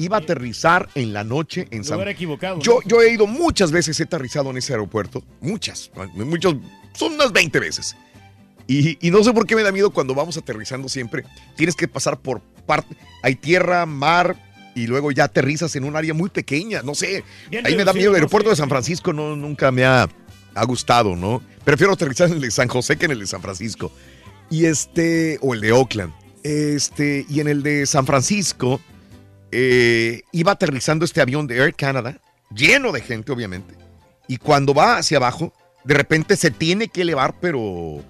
Iba 0.00 0.16
a 0.16 0.20
aterrizar 0.20 0.88
en 0.94 1.12
la 1.12 1.24
noche 1.24 1.68
en 1.70 1.84
San 1.84 2.06
equivocado. 2.08 2.56
¿no? 2.56 2.62
yo, 2.62 2.80
yo 2.86 3.02
he 3.02 3.12
ido 3.12 3.26
muchas 3.26 3.70
veces, 3.70 4.00
he 4.00 4.04
aterrizado 4.04 4.50
en 4.50 4.56
ese 4.56 4.72
aeropuerto. 4.72 5.22
Muchas. 5.40 5.90
Muchos, 6.14 6.56
son 6.94 7.14
unas 7.14 7.32
20 7.32 7.60
veces. 7.60 7.96
Y, 8.66 8.98
y 9.06 9.10
no 9.10 9.22
sé 9.24 9.32
por 9.32 9.46
qué 9.46 9.56
me 9.56 9.62
da 9.62 9.72
miedo 9.72 9.90
cuando 9.90 10.14
vamos 10.14 10.36
aterrizando 10.36 10.88
siempre. 10.88 11.24
Tienes 11.56 11.74
que 11.74 11.88
pasar 11.88 12.18
por 12.18 12.40
parte. 12.66 12.96
Hay 13.22 13.34
tierra, 13.34 13.84
mar. 13.84 14.36
Y 14.74 14.86
luego 14.86 15.10
ya 15.10 15.24
aterrizas 15.24 15.74
en 15.76 15.84
un 15.84 15.96
área 15.96 16.14
muy 16.14 16.30
pequeña. 16.30 16.80
No 16.82 16.94
sé. 16.94 17.24
Bien 17.50 17.66
ahí 17.66 17.74
me 17.76 17.84
da 17.84 17.92
miedo. 17.92 18.10
El 18.10 18.12
¿no? 18.12 18.16
aeropuerto 18.16 18.48
Sí. 18.48 18.52
de 18.52 18.56
San 18.56 18.68
Francisco 18.68 19.12
no, 19.12 19.34
nunca 19.36 19.70
me 19.72 19.84
ha, 19.84 20.08
ha 20.54 20.64
gustado, 20.64 21.16
¿no? 21.16 21.42
Prefiero 21.64 21.92
aterrizar 21.92 22.28
en 22.28 22.34
el 22.34 22.40
de 22.40 22.50
San 22.50 22.68
José 22.68 22.96
que 22.96 23.06
en 23.06 23.10
el 23.10 23.18
de 23.18 23.26
San 23.26 23.42
Francisco. 23.42 23.92
Y 24.48 24.66
este, 24.66 25.38
o 25.42 25.52
el 25.52 25.60
de 25.60 25.72
Oakland. 25.72 26.12
Este, 26.42 27.26
y 27.28 27.40
en 27.40 27.48
el 27.48 27.62
de 27.62 27.84
San 27.86 28.06
Francisco, 28.06 28.80
eh, 29.52 30.22
iba 30.32 30.52
aterrizando 30.52 31.04
este 31.04 31.20
avión 31.20 31.46
de 31.46 31.56
Air 31.58 31.74
Canada, 31.74 32.18
lleno 32.54 32.92
de 32.92 33.00
gente, 33.00 33.32
obviamente. 33.32 33.74
Y 34.28 34.36
cuando 34.38 34.74
va 34.74 34.98
hacia 34.98 35.16
abajo, 35.18 35.52
de 35.84 35.94
repente 35.94 36.36
se 36.36 36.50
tiene 36.50 36.88
que 36.88 37.02
elevar, 37.02 37.34
pero 37.40 38.02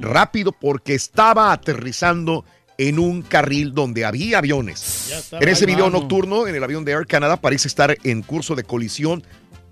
rápido, 0.00 0.52
porque 0.52 0.94
estaba 0.94 1.52
aterrizando 1.52 2.44
en 2.78 2.98
un 2.98 3.22
carril 3.22 3.72
donde 3.74 4.04
había 4.04 4.38
aviones. 4.38 5.08
En 5.40 5.48
ese 5.48 5.66
video 5.66 5.86
nocturno, 5.90 6.46
en 6.46 6.54
el 6.54 6.64
avión 6.64 6.84
de 6.84 6.92
Air 6.92 7.06
Canada, 7.06 7.36
parece 7.40 7.68
estar 7.68 7.96
en 8.02 8.22
curso 8.22 8.54
de 8.54 8.64
colisión, 8.64 9.22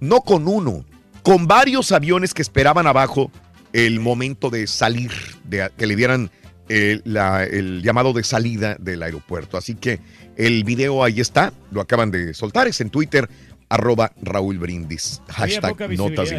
no 0.00 0.20
con 0.20 0.46
uno, 0.48 0.84
con 1.22 1.46
varios 1.46 1.92
aviones 1.92 2.32
que 2.34 2.42
esperaban 2.42 2.86
abajo 2.86 3.30
el 3.72 4.00
momento 4.00 4.48
de 4.50 4.66
salir, 4.66 5.12
de 5.44 5.70
que 5.76 5.86
le 5.86 5.96
dieran 5.96 6.30
eh, 6.72 7.00
la- 7.04 7.42
el 7.44 7.82
llamado 7.82 8.12
de 8.12 8.22
salida 8.22 8.76
del 8.78 9.02
aeropuerto. 9.02 9.56
Así 9.58 9.74
que 9.74 9.98
el 10.46 10.64
video 10.64 11.04
ahí 11.04 11.20
está, 11.20 11.52
lo 11.70 11.80
acaban 11.80 12.10
de 12.10 12.32
soltar, 12.34 12.66
es 12.66 12.80
en 12.80 12.90
Twitter, 12.90 13.28
arroba 13.68 14.12
Raúl 14.22 14.58
Brindis, 14.58 15.20
hashtag 15.28 15.96
notas. 15.96 16.32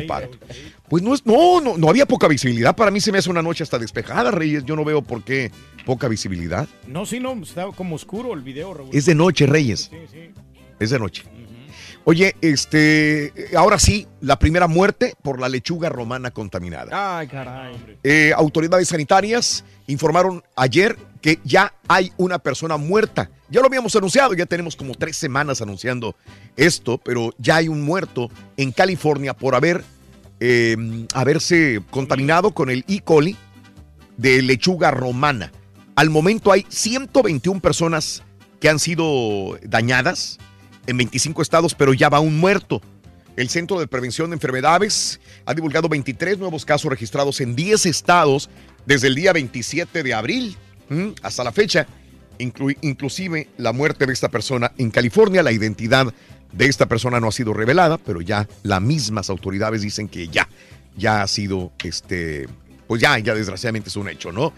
Pues 0.89 1.03
no, 1.03 1.13
es, 1.13 1.25
no, 1.25 1.61
no, 1.61 1.77
no 1.77 1.89
había 1.89 2.05
poca 2.05 2.27
visibilidad. 2.27 2.75
Para 2.75 2.91
mí 2.91 2.99
se 2.99 3.11
me 3.11 3.19
hace 3.19 3.29
una 3.29 3.41
noche 3.41 3.63
hasta 3.63 3.79
despejada, 3.79 4.31
Reyes. 4.31 4.65
Yo 4.65 4.75
no 4.75 4.83
veo 4.83 5.01
por 5.01 5.23
qué 5.23 5.51
poca 5.85 6.09
visibilidad. 6.09 6.67
No, 6.87 7.05
sí, 7.05 7.19
no, 7.19 7.31
estaba 7.41 7.71
como 7.71 7.95
oscuro 7.95 8.33
el 8.33 8.41
video, 8.41 8.73
Raúl. 8.73 8.89
Es 8.91 9.05
de 9.05 9.15
noche, 9.15 9.45
Reyes. 9.45 9.89
Sí, 9.89 9.97
sí. 10.11 10.31
Es 10.79 10.89
de 10.89 10.99
noche. 10.99 11.23
Oye, 12.03 12.35
este, 12.41 13.31
ahora 13.55 13.77
sí, 13.77 14.07
la 14.21 14.39
primera 14.39 14.67
muerte 14.67 15.13
por 15.21 15.39
la 15.39 15.47
lechuga 15.47 15.89
romana 15.89 16.31
contaminada. 16.31 17.19
Ay, 17.19 17.27
caray. 17.27 17.75
Eh, 18.03 18.33
autoridades 18.35 18.87
sanitarias 18.87 19.63
informaron 19.87 20.43
ayer 20.55 20.97
que 21.21 21.39
ya 21.43 21.73
hay 21.87 22.11
una 22.17 22.39
persona 22.39 22.77
muerta. 22.77 23.29
Ya 23.49 23.59
lo 23.59 23.67
habíamos 23.67 23.95
anunciado, 23.95 24.33
ya 24.33 24.47
tenemos 24.47 24.75
como 24.75 24.95
tres 24.95 25.15
semanas 25.15 25.61
anunciando 25.61 26.15
esto, 26.57 26.97
pero 26.97 27.33
ya 27.37 27.57
hay 27.57 27.67
un 27.67 27.83
muerto 27.83 28.31
en 28.57 28.71
California 28.71 29.35
por 29.35 29.53
haber 29.53 29.83
eh, 30.39 30.75
haberse 31.13 31.81
contaminado 31.91 32.51
con 32.51 32.71
el 32.71 32.83
E. 32.87 33.01
coli 33.01 33.37
de 34.17 34.41
lechuga 34.41 34.89
romana. 34.89 35.51
Al 35.95 36.09
momento 36.09 36.51
hay 36.51 36.65
121 36.67 37.61
personas 37.61 38.23
que 38.59 38.69
han 38.69 38.79
sido 38.79 39.59
dañadas 39.61 40.39
en 40.87 40.97
25 40.97 41.41
estados, 41.41 41.75
pero 41.75 41.93
ya 41.93 42.09
va 42.09 42.19
un 42.19 42.39
muerto. 42.39 42.81
El 43.37 43.49
Centro 43.49 43.79
de 43.79 43.87
Prevención 43.87 44.29
de 44.29 44.35
Enfermedades 44.35 45.19
ha 45.45 45.53
divulgado 45.53 45.87
23 45.87 46.37
nuevos 46.37 46.65
casos 46.65 46.91
registrados 46.91 47.39
en 47.41 47.55
10 47.55 47.85
estados 47.85 48.49
desde 48.85 49.07
el 49.07 49.15
día 49.15 49.31
27 49.33 50.03
de 50.03 50.13
abril 50.13 50.57
hasta 51.23 51.43
la 51.45 51.53
fecha, 51.53 51.87
inclu- 52.39 52.77
inclusive 52.81 53.47
la 53.57 53.71
muerte 53.71 54.05
de 54.05 54.11
esta 54.13 54.27
persona 54.29 54.73
en 54.77 54.91
California. 54.91 55.41
La 55.43 55.53
identidad 55.53 56.13
de 56.51 56.65
esta 56.65 56.87
persona 56.87 57.21
no 57.21 57.29
ha 57.29 57.31
sido 57.31 57.53
revelada, 57.53 57.97
pero 57.97 58.19
ya 58.19 58.47
las 58.63 58.81
mismas 58.81 59.29
autoridades 59.29 59.81
dicen 59.81 60.09
que 60.09 60.27
ya, 60.27 60.49
ya 60.97 61.21
ha 61.21 61.27
sido, 61.27 61.71
este, 61.85 62.49
pues 62.87 63.01
ya, 63.01 63.17
ya 63.19 63.33
desgraciadamente 63.33 63.87
es 63.87 63.95
un 63.95 64.09
hecho, 64.09 64.33
¿no? 64.33 64.51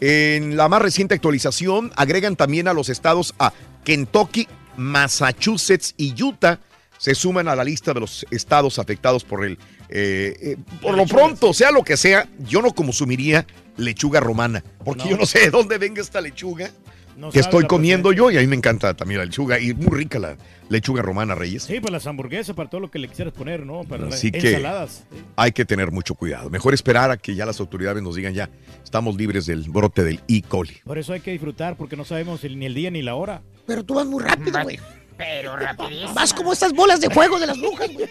En 0.00 0.56
la 0.56 0.68
más 0.68 0.82
reciente 0.82 1.14
actualización 1.14 1.92
agregan 1.94 2.34
también 2.34 2.66
a 2.66 2.72
los 2.72 2.88
estados 2.88 3.34
a 3.38 3.52
Kentucky, 3.84 4.48
Massachusetts 4.76 5.94
y 5.96 6.20
Utah 6.22 6.58
se 6.98 7.14
suman 7.14 7.48
a 7.48 7.54
la 7.56 7.64
lista 7.64 7.92
de 7.92 8.00
los 8.00 8.24
estados 8.30 8.78
afectados 8.78 9.22
por 9.24 9.44
el... 9.44 9.52
eh, 9.88 10.36
eh, 10.40 10.56
por 10.80 10.96
lo 10.96 11.04
pronto, 11.06 11.52
sea 11.52 11.70
lo 11.70 11.82
que 11.84 11.96
sea, 11.96 12.26
yo 12.40 12.62
no 12.62 12.72
consumiría 12.72 13.46
lechuga 13.76 14.20
romana, 14.20 14.64
porque 14.84 15.04
No. 15.04 15.10
yo 15.10 15.16
no 15.18 15.26
sé 15.26 15.40
de 15.40 15.50
dónde 15.50 15.76
venga 15.76 16.00
esta 16.00 16.20
lechuga 16.22 16.70
No 17.16 17.30
que 17.30 17.40
estoy 17.40 17.66
comiendo 17.66 18.12
yo 18.12 18.30
y 18.30 18.38
a 18.38 18.40
mí 18.40 18.46
me 18.46 18.56
encanta 18.56 18.94
también 18.94 19.18
la 19.18 19.26
lechuga 19.26 19.58
y 19.60 19.74
muy 19.74 19.94
rica 19.98 20.18
la 20.18 20.36
lechuga 20.70 21.02
romana, 21.02 21.34
Reyes. 21.34 21.64
Sí, 21.64 21.78
para 21.80 21.92
las 21.92 22.06
hamburguesas, 22.06 22.56
para 22.56 22.68
todo 22.70 22.80
lo 22.80 22.90
que 22.90 22.98
le 22.98 23.08
quisieras 23.08 23.34
poner, 23.34 23.64
¿no? 23.66 23.84
Para 23.84 24.08
Así 24.08 24.30
las 24.30 24.42
que 24.42 24.48
ensaladas. 24.52 25.04
hay 25.36 25.52
que 25.52 25.64
tener 25.66 25.92
mucho 25.92 26.14
cuidado. 26.14 26.48
Mejor 26.50 26.72
esperar 26.74 27.10
a 27.10 27.18
que 27.18 27.34
ya 27.34 27.44
las 27.46 27.60
autoridades 27.60 28.02
nos 28.02 28.16
digan 28.16 28.32
ya, 28.34 28.48
estamos 28.82 29.14
libres 29.16 29.44
del 29.46 29.62
brote 29.68 30.02
del 30.02 30.20
E. 30.28 30.40
coli. 30.42 30.78
Por 30.84 30.96
eso 30.98 31.12
hay 31.12 31.20
que 31.20 31.30
disfrutar, 31.32 31.76
porque 31.76 31.94
no 31.96 32.04
sabemos 32.06 32.42
ni 32.42 32.64
el 32.66 32.74
día 32.74 32.90
ni 32.90 33.02
la 33.02 33.14
hora. 33.14 33.42
Pero 33.66 33.84
tú 33.84 33.94
vas 33.94 34.06
muy 34.06 34.22
rápido, 34.22 34.62
güey. 34.62 34.78
Pero 35.16 35.56
rapidísimo. 35.56 36.14
Vas 36.14 36.34
como 36.34 36.52
estas 36.52 36.72
bolas 36.72 37.00
de 37.00 37.10
fuego 37.10 37.38
de 37.38 37.46
las 37.46 37.58
brujas, 37.58 37.90
güey. 37.92 38.08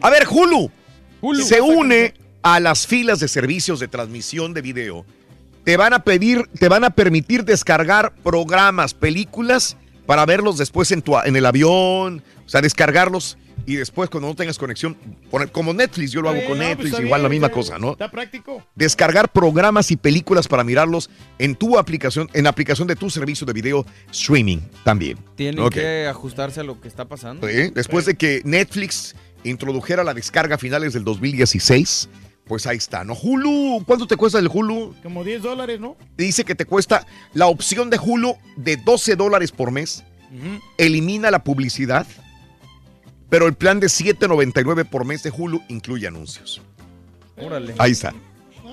A 0.00 0.10
ver, 0.10 0.26
Hulu, 0.28 0.70
se 1.44 1.60
une 1.60 2.14
a 2.42 2.58
las 2.60 2.86
filas 2.86 3.20
de 3.20 3.28
servicios 3.28 3.80
de 3.80 3.88
transmisión 3.88 4.54
de 4.54 4.62
video. 4.62 5.04
Te 5.64 5.76
van 5.76 5.92
a 5.92 6.04
pedir, 6.04 6.48
te 6.58 6.68
van 6.68 6.84
a 6.84 6.90
permitir 6.90 7.44
descargar 7.44 8.14
programas, 8.22 8.94
películas 8.94 9.76
para 10.06 10.24
verlos 10.24 10.56
después 10.56 10.90
en, 10.90 11.02
tu, 11.02 11.18
en 11.18 11.36
el 11.36 11.44
avión, 11.44 12.22
o 12.46 12.48
sea, 12.48 12.62
descargarlos 12.62 13.36
y 13.72 13.76
después 13.76 14.10
cuando 14.10 14.28
no 14.28 14.34
tengas 14.34 14.58
conexión, 14.58 14.96
poner, 15.30 15.50
como 15.52 15.72
Netflix, 15.72 16.10
yo 16.12 16.20
lo 16.22 16.28
hago 16.30 16.38
Eh, 16.38 16.44
con 16.46 16.58
no, 16.58 16.64
pues 16.64 16.78
Netflix, 16.78 17.00
igual 17.04 17.22
la 17.22 17.28
misma 17.28 17.46
está- 17.46 17.54
cosa, 17.56 17.78
¿no? 17.78 17.92
Está 17.92 18.10
práctico. 18.10 18.66
Descargar 18.74 19.30
programas 19.30 19.90
y 19.90 19.96
películas 19.96 20.48
para 20.48 20.64
mirarlos 20.64 21.10
en 21.38 21.54
tu 21.54 21.78
aplicación, 21.78 22.28
en 22.32 22.44
la 22.44 22.50
aplicación 22.50 22.88
de 22.88 22.96
tu 22.96 23.10
servicio 23.10 23.46
de 23.46 23.52
video 23.52 23.86
streaming 24.10 24.58
también. 24.84 25.18
Tienen 25.36 25.68
que 25.70 26.06
ajustarse 26.08 26.60
a 26.60 26.64
lo 26.64 26.80
que 26.80 26.88
está 26.88 27.06
pasando. 27.06 27.46
Sí, 27.48 27.70
Después 27.74 28.06
de 28.06 28.14
que 28.16 28.42
Netflix 28.44 29.14
introdujera 29.44 30.04
la 30.04 30.14
descarga 30.14 30.56
a 30.56 30.58
finales 30.58 30.92
del 30.92 31.04
2016, 31.04 32.08
Pues 32.46 32.66
ahí 32.66 32.78
está, 32.78 33.04
¿no? 33.04 33.14
Hulu, 33.14 33.84
¿cuánto 33.86 34.08
te 34.08 34.16
cuesta 34.16 34.40
el 34.40 34.48
Hulu? 34.52 34.96
Como 35.04 35.22
10 35.22 35.40
dólares, 35.42 35.78
¿no? 35.78 35.96
Dice 36.16 36.44
que 36.44 36.56
te 36.56 36.64
cuesta 36.64 37.06
la 37.32 37.46
opción 37.46 37.90
de 37.90 37.98
Hulu 37.98 38.34
de 38.56 38.76
12 38.76 39.14
dólares 39.14 39.52
por 39.52 39.70
mes. 39.70 40.02
Elimina 40.78 41.30
la 41.30 41.44
publicidad. 41.44 42.06
Pero 43.30 43.46
el 43.46 43.54
plan 43.54 43.80
de 43.80 43.86
7.99 43.86 44.84
por 44.88 45.04
mes 45.04 45.22
de 45.22 45.30
Hulu 45.30 45.62
incluye 45.68 46.06
anuncios. 46.06 46.60
Órale. 47.36 47.74
Ahí 47.78 47.92
está. 47.92 48.12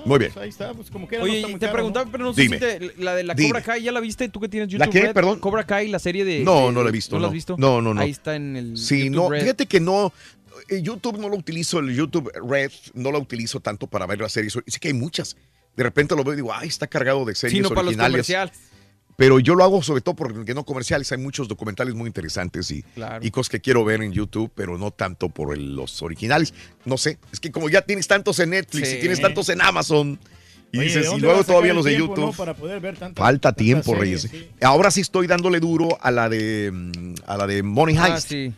Muy 0.04 0.18
bien. 0.18 0.30
Pues 0.32 0.42
ahí 0.44 0.48
está, 0.48 0.72
pues 0.74 0.90
como 0.90 1.08
que 1.08 1.18
Oye, 1.18 1.32
no 1.32 1.36
está 1.38 1.48
muy 1.48 1.58
te 1.60 1.66
caro, 1.66 1.72
preguntaba, 1.74 2.06
¿no? 2.06 2.12
pero 2.12 2.24
no 2.24 2.32
sé 2.34 2.42
Dime. 2.42 2.56
si 2.56 2.60
te- 2.60 2.92
la 3.02 3.14
de 3.14 3.24
la 3.24 3.34
Dime. 3.34 3.48
Cobra 3.50 3.62
Kai, 3.62 3.82
¿ya 3.82 3.92
la 3.92 4.00
viste? 4.00 4.28
¿Tú 4.28 4.40
que 4.40 4.48
tienes 4.48 4.68
YouTube 4.68 4.86
¿La 4.86 4.90
qué? 4.92 5.00
Red? 5.02 5.12
Perdón. 5.14 5.38
Cobra 5.40 5.64
Kai, 5.66 5.88
la 5.88 5.98
serie 5.98 6.24
de... 6.24 6.40
No, 6.40 6.66
de- 6.66 6.72
no 6.72 6.82
la 6.82 6.88
he 6.88 6.92
visto. 6.92 7.16
¿No 7.16 7.18
No, 7.18 7.22
la 7.22 7.28
has 7.28 7.34
visto? 7.34 7.56
No, 7.58 7.82
no, 7.82 7.94
no. 7.94 8.00
Ahí 8.00 8.10
está 8.10 8.36
en 8.36 8.56
el 8.56 8.76
Sí, 8.76 9.06
YouTube 9.06 9.14
no, 9.16 9.28
Red. 9.30 9.40
fíjate 9.42 9.66
que 9.66 9.80
no. 9.80 10.12
eh, 10.68 10.82
YouTube 10.82 11.18
no 11.18 11.28
lo 11.28 11.36
utilizo, 11.36 11.78
el 11.80 11.94
YouTube 11.94 12.30
Red 12.48 12.70
no 12.94 13.10
lo 13.10 13.18
utilizo 13.18 13.60
tanto 13.60 13.86
para 13.88 14.06
ver 14.06 14.20
las 14.20 14.32
series. 14.32 14.56
Sí 14.66 14.78
que 14.80 14.88
hay 14.88 14.94
muchas. 14.94 15.36
De 15.76 15.82
repente 15.82 16.14
lo 16.16 16.22
veo 16.24 16.32
y 16.34 16.36
digo, 16.36 16.52
ay, 16.54 16.68
está 16.68 16.86
cargado 16.86 17.24
de 17.24 17.34
series 17.34 17.56
Sí, 17.56 17.60
no 17.62 17.68
para 17.70 17.82
los 17.82 17.88
originales. 17.90 18.12
comerciales. 18.12 18.58
Pero 19.18 19.40
yo 19.40 19.56
lo 19.56 19.64
hago 19.64 19.82
sobre 19.82 20.00
todo 20.00 20.14
porque 20.14 20.54
no 20.54 20.64
comerciales. 20.64 21.10
Hay 21.10 21.18
muchos 21.18 21.48
documentales 21.48 21.92
muy 21.92 22.06
interesantes 22.06 22.70
y, 22.70 22.82
Claro. 22.94 23.18
y 23.26 23.32
cosas 23.32 23.50
que 23.50 23.60
quiero 23.60 23.84
ver 23.84 24.00
en 24.00 24.12
YouTube, 24.12 24.48
pero 24.54 24.78
no 24.78 24.92
tanto 24.92 25.28
por 25.28 25.52
el- 25.56 25.74
los 25.74 26.02
originales. 26.02 26.54
No 26.84 26.96
sé, 26.96 27.18
es 27.32 27.40
que 27.40 27.50
como 27.50 27.68
ya 27.68 27.82
tienes 27.82 28.06
tantos 28.06 28.38
en 28.38 28.50
Netflix 28.50 28.88
Sí. 28.88 28.96
y 28.96 29.00
tienes 29.00 29.20
tantos 29.20 29.48
en 29.48 29.60
Amazon, 29.60 30.20
y 30.70 30.78
Oye, 30.78 30.88
¿de 30.92 30.98
dices, 31.00 31.12
y 31.16 31.20
luego 31.20 31.42
todavía 31.42 31.74
los 31.74 31.84
de 31.84 31.96
tiempo, 31.96 32.14
YouTube. 32.14 32.26
no, 32.26 32.32
para 32.32 32.54
poder 32.54 32.78
ver 32.78 32.96
tantas- 32.96 33.20
Falta 33.20 33.48
tantas 33.48 33.64
tiempo, 33.64 33.96
series, 33.96 34.30
Reyes. 34.30 34.46
sí. 34.50 34.50
Ahora 34.62 34.92
sí 34.92 35.00
estoy 35.00 35.26
dándole 35.26 35.58
duro 35.58 35.98
a 36.00 36.12
la 36.12 36.28
de 36.28 36.70
mm, 36.72 37.14
a 37.26 37.36
la 37.38 37.46
de 37.48 37.64
Money 37.64 37.96
Ah, 37.98 38.10
Heist. 38.14 38.28
sí. 38.28 38.52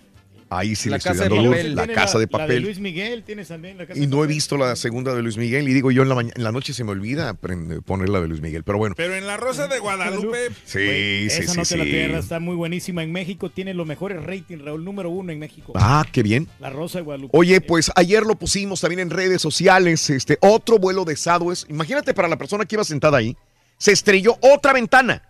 Ahí 0.51 0.75
sí 0.75 0.89
La 0.89 0.97
le 0.97 0.99
estoy 0.99 1.17
dando. 1.17 1.55
La 1.75 1.87
casa 1.87 2.19
de 2.19 2.27
La 2.27 2.27
de 2.27 2.29
papel. 2.29 2.63
Luis 2.65 2.81
Miguel, 2.81 3.23
tienes 3.23 3.49
también 3.49 3.79
la 3.79 3.87
casa 3.87 3.97
y 3.97 4.03
de 4.03 4.07
no 4.09 4.25
he 4.25 4.27
visto 4.27 4.57
la 4.57 4.75
segunda 4.75 5.15
de 5.15 5.23
Luis 5.23 5.37
Miguel. 5.37 5.69
Y 5.69 5.73
digo, 5.73 5.93
yo 5.93 6.03
en 6.03 6.09
la, 6.09 6.21
en 6.21 6.33
la 6.43 6.51
noche 6.51 6.75
se 6.75 6.83
me 6.83 6.91
olvida 6.91 7.35
poner 7.35 8.09
la 8.09 8.21
de 8.21 8.27
Luis 8.27 8.41
Miguel. 8.41 8.65
Pero 8.65 8.79
bueno. 8.79 8.97
Pero 8.97 9.15
en 9.15 9.29
la 9.29 9.37
Rosa 9.37 9.69
de 9.69 9.79
Guadalupe. 9.79 10.49
Sí, 10.65 11.31
sí, 11.31 11.43
Esa 11.43 11.53
sí, 11.53 11.59
no 11.59 11.65
te 11.65 11.77
la 11.77 11.85
sí. 11.85 11.91
pierdas, 11.91 12.25
está 12.25 12.41
muy 12.41 12.57
buenísima 12.57 13.05
en 13.05 13.13
México, 13.13 13.49
tiene 13.49 13.75
los 13.75 13.87
mejores 13.87 14.23
ratings, 14.25 14.65
Raúl, 14.65 14.85
número 14.85 15.09
uno 15.11 15.31
en 15.31 15.39
México. 15.39 15.73
Ah, 15.77 16.05
qué 16.11 16.25
bien. 16.25 16.49
La 16.59 16.71
Rosa 16.71 16.99
de 16.99 17.05
Guadalupe. 17.05 17.39
Oye, 17.39 17.61
pues 17.61 17.93
ayer 17.95 18.25
lo 18.25 18.35
pusimos 18.35 18.81
también 18.81 19.01
en 19.01 19.11
redes 19.11 19.41
sociales, 19.41 20.11
este 20.11 20.37
otro 20.41 20.79
vuelo 20.79 21.05
de 21.05 21.15
Southwest. 21.15 21.71
Imagínate 21.71 22.13
para 22.13 22.27
la 22.27 22.37
persona 22.37 22.65
que 22.65 22.75
iba 22.75 22.83
sentada 22.83 23.19
ahí, 23.19 23.37
se 23.79 23.93
estrelló 23.93 24.37
otra 24.41 24.73
ventana. 24.73 25.23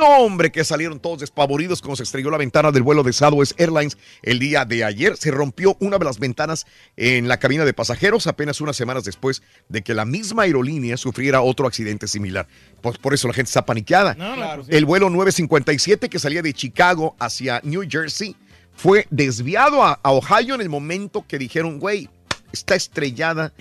No, 0.00 0.18
hombre, 0.24 0.50
que 0.50 0.64
salieron 0.64 0.98
todos 0.98 1.20
despavoridos 1.20 1.82
cuando 1.82 1.96
se 1.96 2.04
estrelló 2.04 2.30
la 2.30 2.38
ventana 2.38 2.72
del 2.72 2.82
vuelo 2.82 3.02
de 3.02 3.12
Southwest 3.12 3.60
Airlines 3.60 3.98
el 4.22 4.38
día 4.38 4.64
de 4.64 4.82
ayer. 4.82 5.16
Se 5.18 5.30
rompió 5.30 5.76
una 5.78 5.98
de 5.98 6.04
las 6.06 6.18
ventanas 6.18 6.66
en 6.96 7.28
la 7.28 7.38
cabina 7.38 7.66
de 7.66 7.74
pasajeros 7.74 8.26
apenas 8.26 8.60
unas 8.62 8.76
semanas 8.76 9.04
después 9.04 9.42
de 9.68 9.82
que 9.82 9.92
la 9.92 10.06
misma 10.06 10.44
aerolínea 10.44 10.96
sufriera 10.96 11.42
otro 11.42 11.66
accidente 11.66 12.08
similar. 12.08 12.48
Pues 12.80 12.96
por 12.96 13.12
eso 13.12 13.28
la 13.28 13.34
gente 13.34 13.48
está 13.50 13.66
paniqueada. 13.66 14.14
No, 14.14 14.34
pues 14.56 14.68
sí. 14.68 14.74
El 14.74 14.86
vuelo 14.86 15.10
957 15.10 16.08
que 16.08 16.18
salía 16.18 16.40
de 16.40 16.54
Chicago 16.54 17.14
hacia 17.18 17.60
New 17.62 17.82
Jersey 17.88 18.34
fue 18.74 19.06
desviado 19.10 19.84
a, 19.84 20.00
a 20.02 20.12
Ohio 20.12 20.54
en 20.54 20.62
el 20.62 20.70
momento 20.70 21.26
que 21.28 21.38
dijeron, 21.38 21.78
güey, 21.78 22.08
está 22.52 22.74
estrellada. 22.74 23.52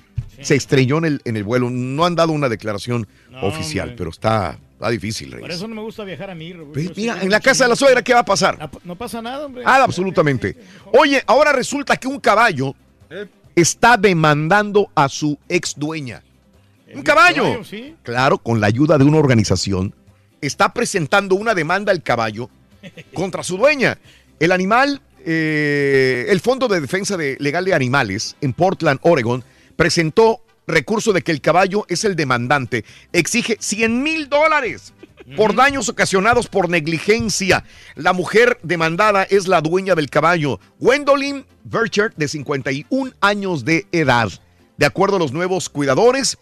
Se 0.42 0.56
estrelló 0.56 1.00
en 1.00 1.06
el, 1.06 1.22
en 1.26 1.36
el 1.36 1.44
vuelo. 1.44 1.70
No 1.70 2.06
han 2.06 2.16
dado 2.16 2.32
una 2.32 2.48
declaración 2.48 3.06
No, 3.30 3.42
oficial, 3.42 3.90
hombre. 3.90 3.98
pero 3.98 4.10
está, 4.12 4.58
está 4.80 4.90
difícil, 4.90 5.32
Por 5.32 5.42
Reyes. 5.42 5.56
eso 5.58 5.68
no 5.68 5.76
me 5.76 5.82
gusta 5.82 6.06
viajar 6.06 6.30
a 6.30 6.36
mí. 6.36 6.54
Pues 6.74 6.88
sí 6.88 6.94
mira, 6.96 7.22
en 7.22 7.30
la 7.30 7.42
casa 7.42 7.66
de 7.66 7.70
la 7.70 7.76
suegra, 7.76 8.02
¿qué 8.02 8.14
va 8.14 8.22
a 8.22 8.26
pasar? 8.26 8.58
Ah, 8.62 8.70
No 8.86 8.96
pasa 8.96 9.22
nada, 9.22 9.46
hombre. 9.46 9.64
Nada, 9.64 9.84
absolutamente. 9.84 10.56
Oye, 10.94 11.22
ahora 11.28 11.52
resulta 11.52 11.98
que 11.98 12.08
un 12.08 12.20
caballo 12.20 12.74
está 13.56 13.98
demandando 13.98 14.90
a 14.96 15.10
su 15.10 15.38
ex 15.50 15.74
dueña. 15.78 16.24
Un 16.96 17.02
caballo. 17.04 17.44
caballo, 17.44 17.64
sí. 17.66 17.96
Claro, 18.04 18.38
con 18.38 18.62
la 18.62 18.68
ayuda 18.68 18.98
de 18.98 19.04
una 19.04 19.18
organización, 19.18 19.94
está 20.42 20.74
presentando 20.74 21.36
una 21.36 21.54
demanda 21.54 21.92
al 21.92 22.02
caballo 22.02 22.50
contra 23.14 23.44
su 23.44 23.58
dueña. 23.58 23.98
El 24.40 24.54
animal, 24.54 25.02
eh, 25.26 26.26
el 26.30 26.40
Fondo 26.40 26.70
de 26.70 26.80
Defensa 26.80 27.18
de 27.18 27.36
Legal 27.40 27.66
de 27.66 27.74
Animales 27.74 28.38
en 28.40 28.54
Portland, 28.54 29.00
Oregon, 29.04 29.44
presentó 29.76 30.40
recurso 30.70 31.12
de 31.14 31.22
que 31.22 31.32
el 31.32 31.42
caballo 31.42 31.86
es 31.90 32.06
el 32.06 32.16
demandante. 32.16 32.86
Exige 33.12 33.58
100 33.60 34.02
mil 34.04 34.30
dólares 34.30 34.94
por 35.36 35.54
daños 35.56 35.90
ocasionados 35.90 36.48
por 36.48 36.70
negligencia. 36.70 37.64
La 37.96 38.14
mujer 38.14 38.58
demandada 38.64 39.24
es 39.24 39.48
la 39.48 39.62
dueña 39.62 39.94
del 39.96 40.10
caballo, 40.10 40.60
Gwendolyn 40.80 41.46
Burchard, 41.66 42.14
de 42.16 42.28
51 42.28 43.14
años 43.22 43.64
de 43.66 43.86
edad. 43.92 44.30
De 44.78 44.86
acuerdo 44.86 45.18
a 45.18 45.20
los 45.20 45.34
nuevos 45.34 45.70
cuidadores, 45.70 46.38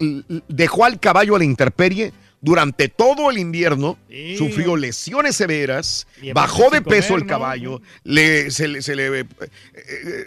l- 0.00 0.24
dejó 0.48 0.84
al 0.84 0.98
caballo 1.00 1.36
a 1.36 1.38
la 1.38 1.44
intemperie 1.44 2.12
durante 2.40 2.88
todo 2.88 3.30
el 3.30 3.38
invierno, 3.38 3.96
Sí. 4.08 4.36
sufrió 4.36 4.76
lesiones 4.76 5.34
severas, 5.36 6.06
bajó 6.34 6.70
de 6.70 6.82
peso 6.82 7.08
comer, 7.10 7.22
el 7.22 7.26
¿no? 7.26 7.32
caballo, 7.32 7.82
le, 8.04 8.50
se, 8.50 8.68
le- 8.68 8.82
se 8.82 8.94
le, 8.94 9.26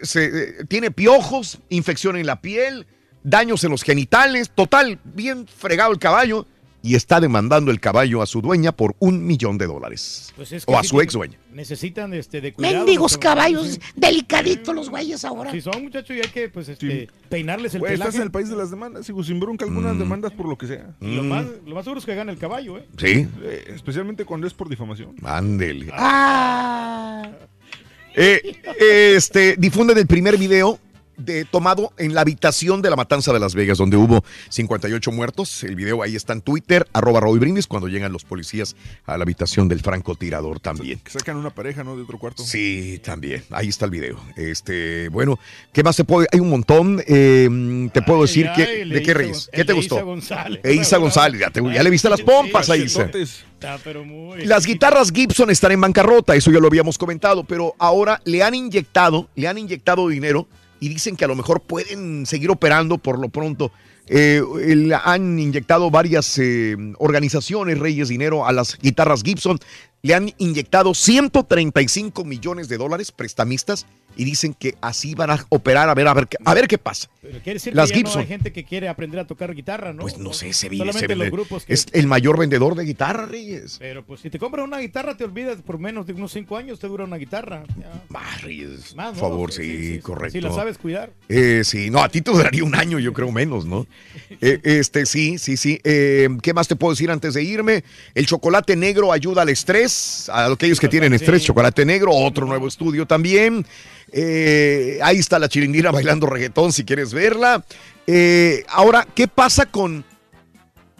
se, 0.03 0.63
tiene 0.65 0.91
piojos, 0.91 1.59
infección 1.69 2.17
en 2.17 2.25
la 2.25 2.41
piel, 2.41 2.87
daños 3.23 3.63
en 3.63 3.71
los 3.71 3.83
genitales, 3.83 4.49
total, 4.53 4.99
bien 5.03 5.47
fregado 5.47 5.91
el 5.91 5.99
caballo 5.99 6.45
y 6.83 6.95
está 6.95 7.19
demandando 7.19 7.69
el 7.69 7.79
caballo 7.79 8.23
a 8.23 8.25
su 8.25 8.41
dueña 8.41 8.71
por 8.71 8.95
un 8.97 9.23
millón 9.27 9.59
de 9.59 9.67
dólares. 9.67 10.33
Pues 10.35 10.51
es 10.51 10.65
que 10.65 10.71
o 10.73 10.79
a 10.79 10.81
sí 10.81 10.89
su 10.89 10.99
ex 11.01 11.13
dueña. 11.13 11.37
Necesitan 11.53 12.11
este, 12.15 12.41
de 12.41 12.53
cuidado. 12.53 12.77
Mendigos 12.77 13.11
los 13.11 13.17
caballos, 13.19 13.79
delicaditos 13.95 14.73
los 14.73 14.89
güeyes 14.89 15.23
ahora. 15.23 15.51
Sí, 15.51 15.61
son 15.61 15.83
muchachos 15.83 16.17
y 16.17 16.21
hay 16.21 16.29
que 16.29 16.49
pues, 16.49 16.69
este, 16.69 17.07
peinarles 17.29 17.75
el 17.75 17.81
Güey, 17.81 17.93
estás 17.93 18.07
pelaje. 18.07 18.17
en 18.17 18.23
el 18.23 18.31
país 18.31 18.49
de 18.49 18.55
las 18.55 18.71
demandas, 18.71 19.05
sigo 19.05 19.23
sin 19.23 19.39
bronca 19.39 19.63
Mm. 19.65 19.69
algunas 19.69 19.99
demandas 19.99 20.31
por 20.31 20.47
lo 20.49 20.57
que 20.57 20.65
sea. 20.65 20.95
Lo, 20.99 21.21
más, 21.21 21.45
lo 21.67 21.75
más 21.75 21.83
seguro 21.83 21.99
es 21.99 22.05
que 22.07 22.15
gane 22.15 22.31
el 22.31 22.39
caballo, 22.39 22.79
¿eh? 22.79 22.87
Sí, 22.97 23.27
Eh, 23.43 23.73
especialmente 23.75 24.25
cuando 24.25 24.47
es 24.47 24.53
por 24.55 24.67
difamación. 24.67 25.15
ándele. 25.23 25.91
Ah. 25.93 27.29
Eh, 28.15 28.57
este, 29.15 29.55
difunden 29.57 29.97
el 29.99 30.07
primer 30.07 30.35
video 30.37 30.79
de, 31.25 31.45
tomado 31.45 31.93
en 31.97 32.13
la 32.13 32.21
habitación 32.21 32.81
de 32.81 32.89
la 32.89 32.95
matanza 32.95 33.31
de 33.33 33.39
Las 33.39 33.55
Vegas, 33.55 33.77
donde 33.77 33.97
hubo 33.97 34.23
58 34.49 35.11
muertos. 35.11 35.63
El 35.63 35.75
video 35.75 36.03
ahí 36.03 36.15
está 36.15 36.33
en 36.33 36.41
Twitter, 36.41 36.87
arroba 36.93 37.19
Raúl 37.19 37.39
Brindis, 37.39 37.67
cuando 37.67 37.87
llegan 37.87 38.11
los 38.11 38.23
policías 38.23 38.75
a 39.05 39.17
la 39.17 39.23
habitación 39.23 39.67
del 39.67 39.79
francotirador 39.81 40.59
también. 40.59 40.99
Que 40.99 41.11
sacan 41.11 41.37
una 41.37 41.49
pareja, 41.49 41.83
¿no? 41.83 41.95
De 41.95 42.03
otro 42.03 42.17
cuarto. 42.19 42.43
Sí, 42.43 42.99
también. 43.03 43.43
Ahí 43.51 43.69
está 43.69 43.85
el 43.85 43.91
video. 43.91 44.19
Este, 44.35 45.09
bueno, 45.09 45.39
¿qué 45.73 45.83
más 45.83 45.95
te 45.95 46.03
puedo? 46.03 46.27
Hay 46.31 46.39
un 46.39 46.49
montón. 46.49 47.01
eh, 47.07 47.89
te 47.93 48.01
puedo 48.01 48.21
decir 48.23 48.47
Ay, 48.49 48.55
que, 48.55 48.85
¿de 48.85 49.03
qué? 49.03 49.13
Gon- 49.13 49.33
¿Qué 49.51 49.63
te 49.65 49.65
de 49.65 49.73
gustó? 49.73 49.95
Isa 49.95 50.03
González. 50.03 50.61
E 50.63 50.73
Isa 50.73 50.97
González, 50.97 51.39
ya, 51.41 51.49
te- 51.49 51.61
ya 51.73 51.83
le 51.83 51.89
viste 51.89 52.09
las 52.09 52.21
pompas 52.21 52.69
a 52.69 52.77
Isa. 52.77 53.09
Está, 53.13 53.77
pero 53.83 54.03
muy... 54.03 54.43
Las 54.45 54.65
guitarras 54.65 55.11
Gibson 55.11 55.51
están 55.51 55.71
en 55.71 55.81
bancarrota, 55.81 56.35
eso 56.35 56.49
ya 56.51 56.59
lo 56.59 56.67
habíamos 56.67 56.97
comentado, 56.97 57.43
pero 57.43 57.75
ahora 57.77 58.19
le 58.25 58.41
han 58.43 58.55
inyectado, 58.55 59.29
le 59.35 59.47
han 59.47 59.57
inyectado 59.59 60.07
dinero 60.07 60.47
y 60.81 60.89
dicen 60.89 61.15
que 61.15 61.23
a 61.23 61.27
lo 61.29 61.35
mejor 61.37 61.61
pueden 61.61 62.25
seguir 62.25 62.49
operando 62.49 62.97
por 62.97 63.17
lo 63.19 63.29
pronto. 63.29 63.71
Eh, 64.07 64.41
el- 64.63 64.91
han 64.93 65.39
inyectado 65.39 65.89
varias 65.91 66.37
eh, 66.39 66.75
organizaciones, 66.97 67.79
Reyes, 67.79 68.09
dinero 68.09 68.45
a 68.45 68.51
las 68.51 68.77
guitarras 68.79 69.21
Gibson. 69.23 69.59
Le 70.01 70.15
han 70.15 70.33
inyectado 70.39 70.93
135 70.95 72.25
millones 72.25 72.67
de 72.67 72.77
dólares 72.77 73.11
prestamistas 73.11 73.85
y 74.17 74.23
dicen 74.25 74.53
que 74.53 74.75
así 74.81 75.15
van 75.15 75.31
a 75.31 75.45
operar 75.49 75.89
a 75.89 75.93
ver 75.93 76.07
a 76.07 76.13
ver 76.13 76.27
qué- 76.27 76.37
a 76.43 76.53
ver 76.53 76.67
qué 76.67 76.77
pasa. 76.77 77.09
Pero 77.21 77.39
quiere 77.39 77.53
decir 77.55 77.75
Las 77.75 77.89
que 77.89 77.93
ya 77.93 77.97
Gibson. 77.99 78.15
no 78.15 78.21
hay 78.21 78.27
gente 78.27 78.51
que 78.51 78.63
quiere 78.63 78.89
aprender 78.89 79.19
a 79.19 79.27
tocar 79.27 79.53
guitarra, 79.53 79.93
¿no? 79.93 80.01
Pues 80.01 80.17
no 80.17 80.33
sé, 80.33 80.53
se 80.53 80.69
vive, 80.69 80.79
Solamente 80.85 81.07
se 81.13 81.15
los 81.15 81.29
grupos 81.31 81.65
que... 81.65 81.73
es 81.73 81.85
el 81.93 82.07
mayor 82.07 82.37
vendedor 82.39 82.75
de 82.75 82.83
guitarra, 82.83 83.25
Reyes. 83.25 83.77
Pero 83.79 84.03
pues 84.03 84.21
si 84.21 84.29
te 84.29 84.39
compras 84.39 84.65
una 84.65 84.79
guitarra 84.79 85.15
te 85.15 85.23
olvidas 85.23 85.57
por 85.61 85.77
menos 85.79 86.07
de 86.07 86.13
unos 86.13 86.31
5 86.31 86.57
años 86.57 86.79
te 86.79 86.87
dura 86.87 87.05
una 87.05 87.17
guitarra. 87.17 87.63
Ya. 87.79 88.03
Más, 88.09 88.41
Reyes, 88.41 88.95
Más, 88.95 89.07
por 89.09 89.15
¿no? 89.15 89.19
favor, 89.29 89.51
sí. 89.51 89.99
correcto. 90.01 90.31
Si 90.31 90.41
la 90.41 90.51
sabes 90.51 90.77
cuidar. 90.77 91.11
Eh, 91.29 91.61
sí, 91.63 91.89
no, 91.89 92.01
a 92.03 92.09
ti 92.09 92.21
te 92.21 92.31
duraría 92.31 92.63
un 92.63 92.75
año, 92.75 92.97
yo 92.99 93.13
creo 93.13 93.31
menos, 93.31 93.65
¿no? 93.65 93.85
Eh, 94.43 94.59
este, 94.63 95.05
sí, 95.05 95.37
sí, 95.37 95.55
sí. 95.57 95.79
Eh, 95.83 96.27
¿Qué 96.41 96.53
más 96.53 96.67
te 96.67 96.75
puedo 96.75 96.93
decir 96.93 97.11
antes 97.11 97.33
de 97.35 97.43
irme? 97.43 97.83
El 98.15 98.25
chocolate 98.25 98.75
negro 98.75 99.11
ayuda 99.11 99.43
al 99.43 99.49
estrés, 99.49 100.29
a 100.29 100.45
aquellos 100.51 100.79
que 100.79 100.87
tienen 100.87 101.13
estrés, 101.13 101.43
chocolate 101.43 101.85
negro, 101.85 102.11
otro 102.11 102.47
nuevo 102.47 102.67
estudio 102.67 103.05
también. 103.05 103.65
Eh, 104.11 104.99
ahí 105.01 105.17
está 105.17 105.39
la 105.39 105.47
chilindrina 105.47 105.91
bailando 105.91 106.27
reggaetón 106.27 106.73
si 106.73 106.83
quieres 106.83 107.13
verla. 107.13 107.63
Eh, 108.07 108.65
ahora, 108.67 109.07
¿qué 109.15 109.27
pasa 109.27 109.65
con 109.65 110.03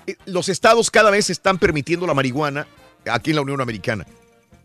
eh, 0.08 0.16
los 0.26 0.50
estados 0.50 0.90
cada 0.90 1.12
vez 1.12 1.30
están 1.30 1.58
permitiendo 1.58 2.08
la 2.08 2.14
marihuana 2.14 2.68
aquí 3.12 3.32
en 3.32 3.36
la 3.38 3.42
Unión 3.42 3.62
Americana? 3.62 4.06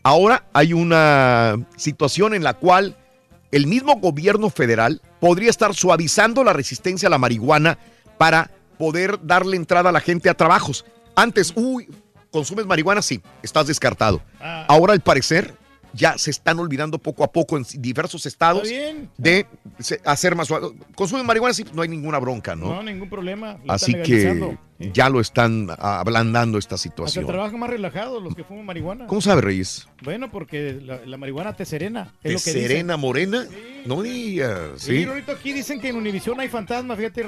Ahora 0.03 0.45
hay 0.53 0.73
una 0.73 1.57
situación 1.77 2.35
en 2.35 2.45
la 2.45 2.55
cual 2.55 2.97
el 3.51 3.67
mismo 3.67 3.97
gobierno 3.97 4.51
federal 4.51 5.01
podría 5.21 5.51
estar 5.51 5.75
suavizando 5.75 6.45
la 6.45 6.53
resistencia 6.53 7.09
a 7.09 7.11
la 7.11 7.19
marihuana 7.19 7.79
para 8.17 8.51
poder 8.79 9.19
darle 9.23 9.57
entrada 9.57 9.89
a 9.89 9.93
la 9.93 10.01
gente 10.01 10.31
a 10.31 10.35
trabajos. 10.35 10.85
Antes, 11.17 11.53
uy, 11.57 11.89
consumes 12.31 12.67
marihuana, 12.67 13.03
sí, 13.03 13.21
estás 13.43 13.67
descartado. 13.67 14.23
Ahora, 14.69 14.93
al 14.93 15.01
parecer, 15.01 15.55
ya 15.97 16.19
se 16.19 16.31
están 16.31 16.59
olvidando 16.59 16.99
poco 16.99 17.25
a 17.25 17.33
poco 17.33 17.57
en 17.57 17.65
diversos 17.79 18.27
estados 18.27 18.69
de 19.17 19.47
hacer 20.05 20.35
más. 20.37 20.49
Consumen 20.95 21.27
marihuana, 21.27 21.55
sí, 21.55 21.65
no 21.73 21.83
hay 21.83 21.89
ninguna 21.89 22.19
bronca, 22.19 22.55
No, 22.55 22.75
¿no? 22.77 22.83
ningún 22.83 23.09
problema. 23.09 23.59
Así 23.67 23.93
que 24.03 24.57
ya 24.79 25.09
lo 25.09 25.21
están 25.21 25.69
ah, 25.71 26.01
ablandando 26.01 26.59
esta 26.59 26.75
Hasta 26.77 26.83
situación. 26.89 27.27
trabajan 27.27 27.59
más 27.59 27.71
relajados 27.71 28.23
los 28.23 28.35
que 28.35 28.45
fuman 28.45 28.67
marihuana. 28.67 29.07
¿Cómo 29.07 29.21
sabe, 29.21 29.41
Reyes? 29.41 29.89
Bueno, 30.03 30.31
porque 30.31 30.79
la, 30.83 31.01
la 31.07 31.17
marihuana 31.17 31.55
te 31.55 31.65
serena. 31.65 32.13
Es 32.23 32.23
¿De 32.23 32.33
lo 32.33 32.39
que 32.39 32.51
dicen. 32.53 32.63
serena 32.69 32.97
morena? 32.97 33.47
No 33.87 34.03
digas, 34.03 34.83
Sí, 34.83 34.99
¿sí? 34.99 35.05
Rorito, 35.07 35.33
aquí 35.33 35.53
dicen 35.53 35.81
que 35.81 35.89
en 35.89 35.97
Univisión 35.97 36.39
hay 36.41 36.49
fantasmas, 36.49 36.97
fíjate. 36.99 37.21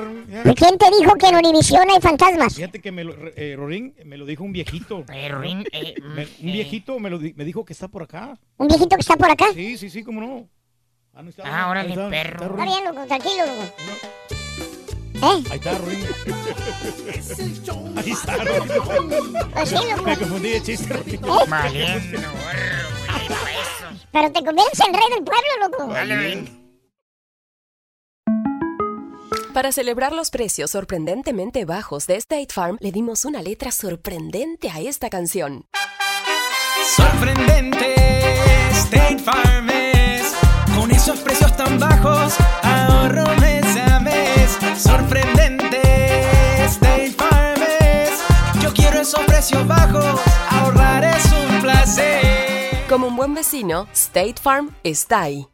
¿Y 0.45 0.55
quién 0.55 0.77
te 0.77 0.87
dijo 0.99 1.15
que 1.17 1.29
en 1.29 1.37
Univisión 1.37 1.89
hay 1.89 2.01
fantasmas? 2.01 2.55
Fíjate 2.57 2.81
que 2.81 2.93
me 2.93 3.05
lo, 3.05 3.15
eh, 3.37 3.55
Rorín, 3.57 3.95
me 4.05 4.17
lo 4.19 4.27
dijo 4.27 4.45
un 4.45 4.53
viejito. 4.53 5.05
Rorín, 5.31 5.65
eh, 5.73 5.95
Me- 6.03 6.25
un 6.41 6.53
viejito 6.53 6.99
me, 6.99 7.11
lo, 7.11 7.19
me 7.21 7.45
dijo 7.45 7.65
que 7.65 7.73
está 7.73 7.89
por 7.89 8.03
acá. 8.03 8.39
¿Un 8.57 8.69
viejito 8.69 8.97
que 8.97 9.01
está 9.01 9.17
por 9.17 9.31
acá? 9.31 9.47
Sí, 9.55 9.77
sí, 9.79 9.89
sí, 9.89 10.03
cómo 10.03 10.21
no. 10.21 10.49
Ah, 11.15 11.23
no 11.23 11.31
está, 11.31 11.43
Ah, 11.47 11.71
órale, 11.71 11.91
está, 11.91 12.11
perro. 12.11 12.31
está 12.43 12.47
Está 12.47 12.65
bien, 12.65 12.85
loco, 12.85 13.07
tranquilo, 13.07 13.45
loco. 13.47 14.38
¿Eh? 15.23 15.45
Ahí 15.51 15.59
está, 15.59 15.79
Rorín. 15.79 16.07
Ahí 17.97 18.11
está. 18.11 18.37
Pues 19.55 19.69
sí, 19.69 19.75
loco. 19.75 20.03
Me 20.03 20.17
confundí 20.17 20.49
de 20.51 20.63
chiste, 20.63 20.95
Rorín. 20.95 21.21
Valiendo, 21.49 22.29
Pero 24.13 24.33
te 24.33 24.45
conviertes 24.45 24.81
en 24.81 24.95
rey 24.95 25.09
del 25.15 25.25
pueblo, 25.25 25.49
loco. 25.63 25.89
Para 29.55 29.73
celebrar 29.73 30.13
los 30.13 30.31
precios 30.31 30.71
sorprendentemente 30.71 31.65
bajos 31.65 32.07
de 32.07 32.15
State 32.17 32.49
Farm, 32.53 32.77
le 32.81 32.93
dimos 32.93 33.25
una 33.25 33.43
letra 33.43 33.73
sorprendente 33.73 34.71
a 34.71 34.79
esta 34.81 35.11
canción. 35.11 35.67
Sorprendente, 36.97 37.95
State 38.71 39.19
Farm 39.19 39.69
es. 39.71 40.33
Con 40.77 40.93
esos 40.93 41.19
precios 41.21 41.57
tan 41.57 41.81
bajos, 41.81 42.35
ahorro 42.63 43.27
mes. 43.41 43.68
Sorprendente, 44.79 45.81
State 46.67 47.15
Farm 47.19 47.61
es. 47.81 48.63
Yo 48.63 48.73
quiero 48.73 49.01
esos 49.01 49.21
precios 49.25 49.67
bajos, 49.67 50.21
ahorrar 50.51 51.03
es 51.03 51.25
un 51.33 51.61
placer. 51.61 52.87
Como 52.89 53.09
un 53.09 53.17
buen 53.17 53.35
vecino, 53.35 53.89
State 53.93 54.37
Farm 54.41 54.71
está 54.85 55.23
ahí. 55.23 55.49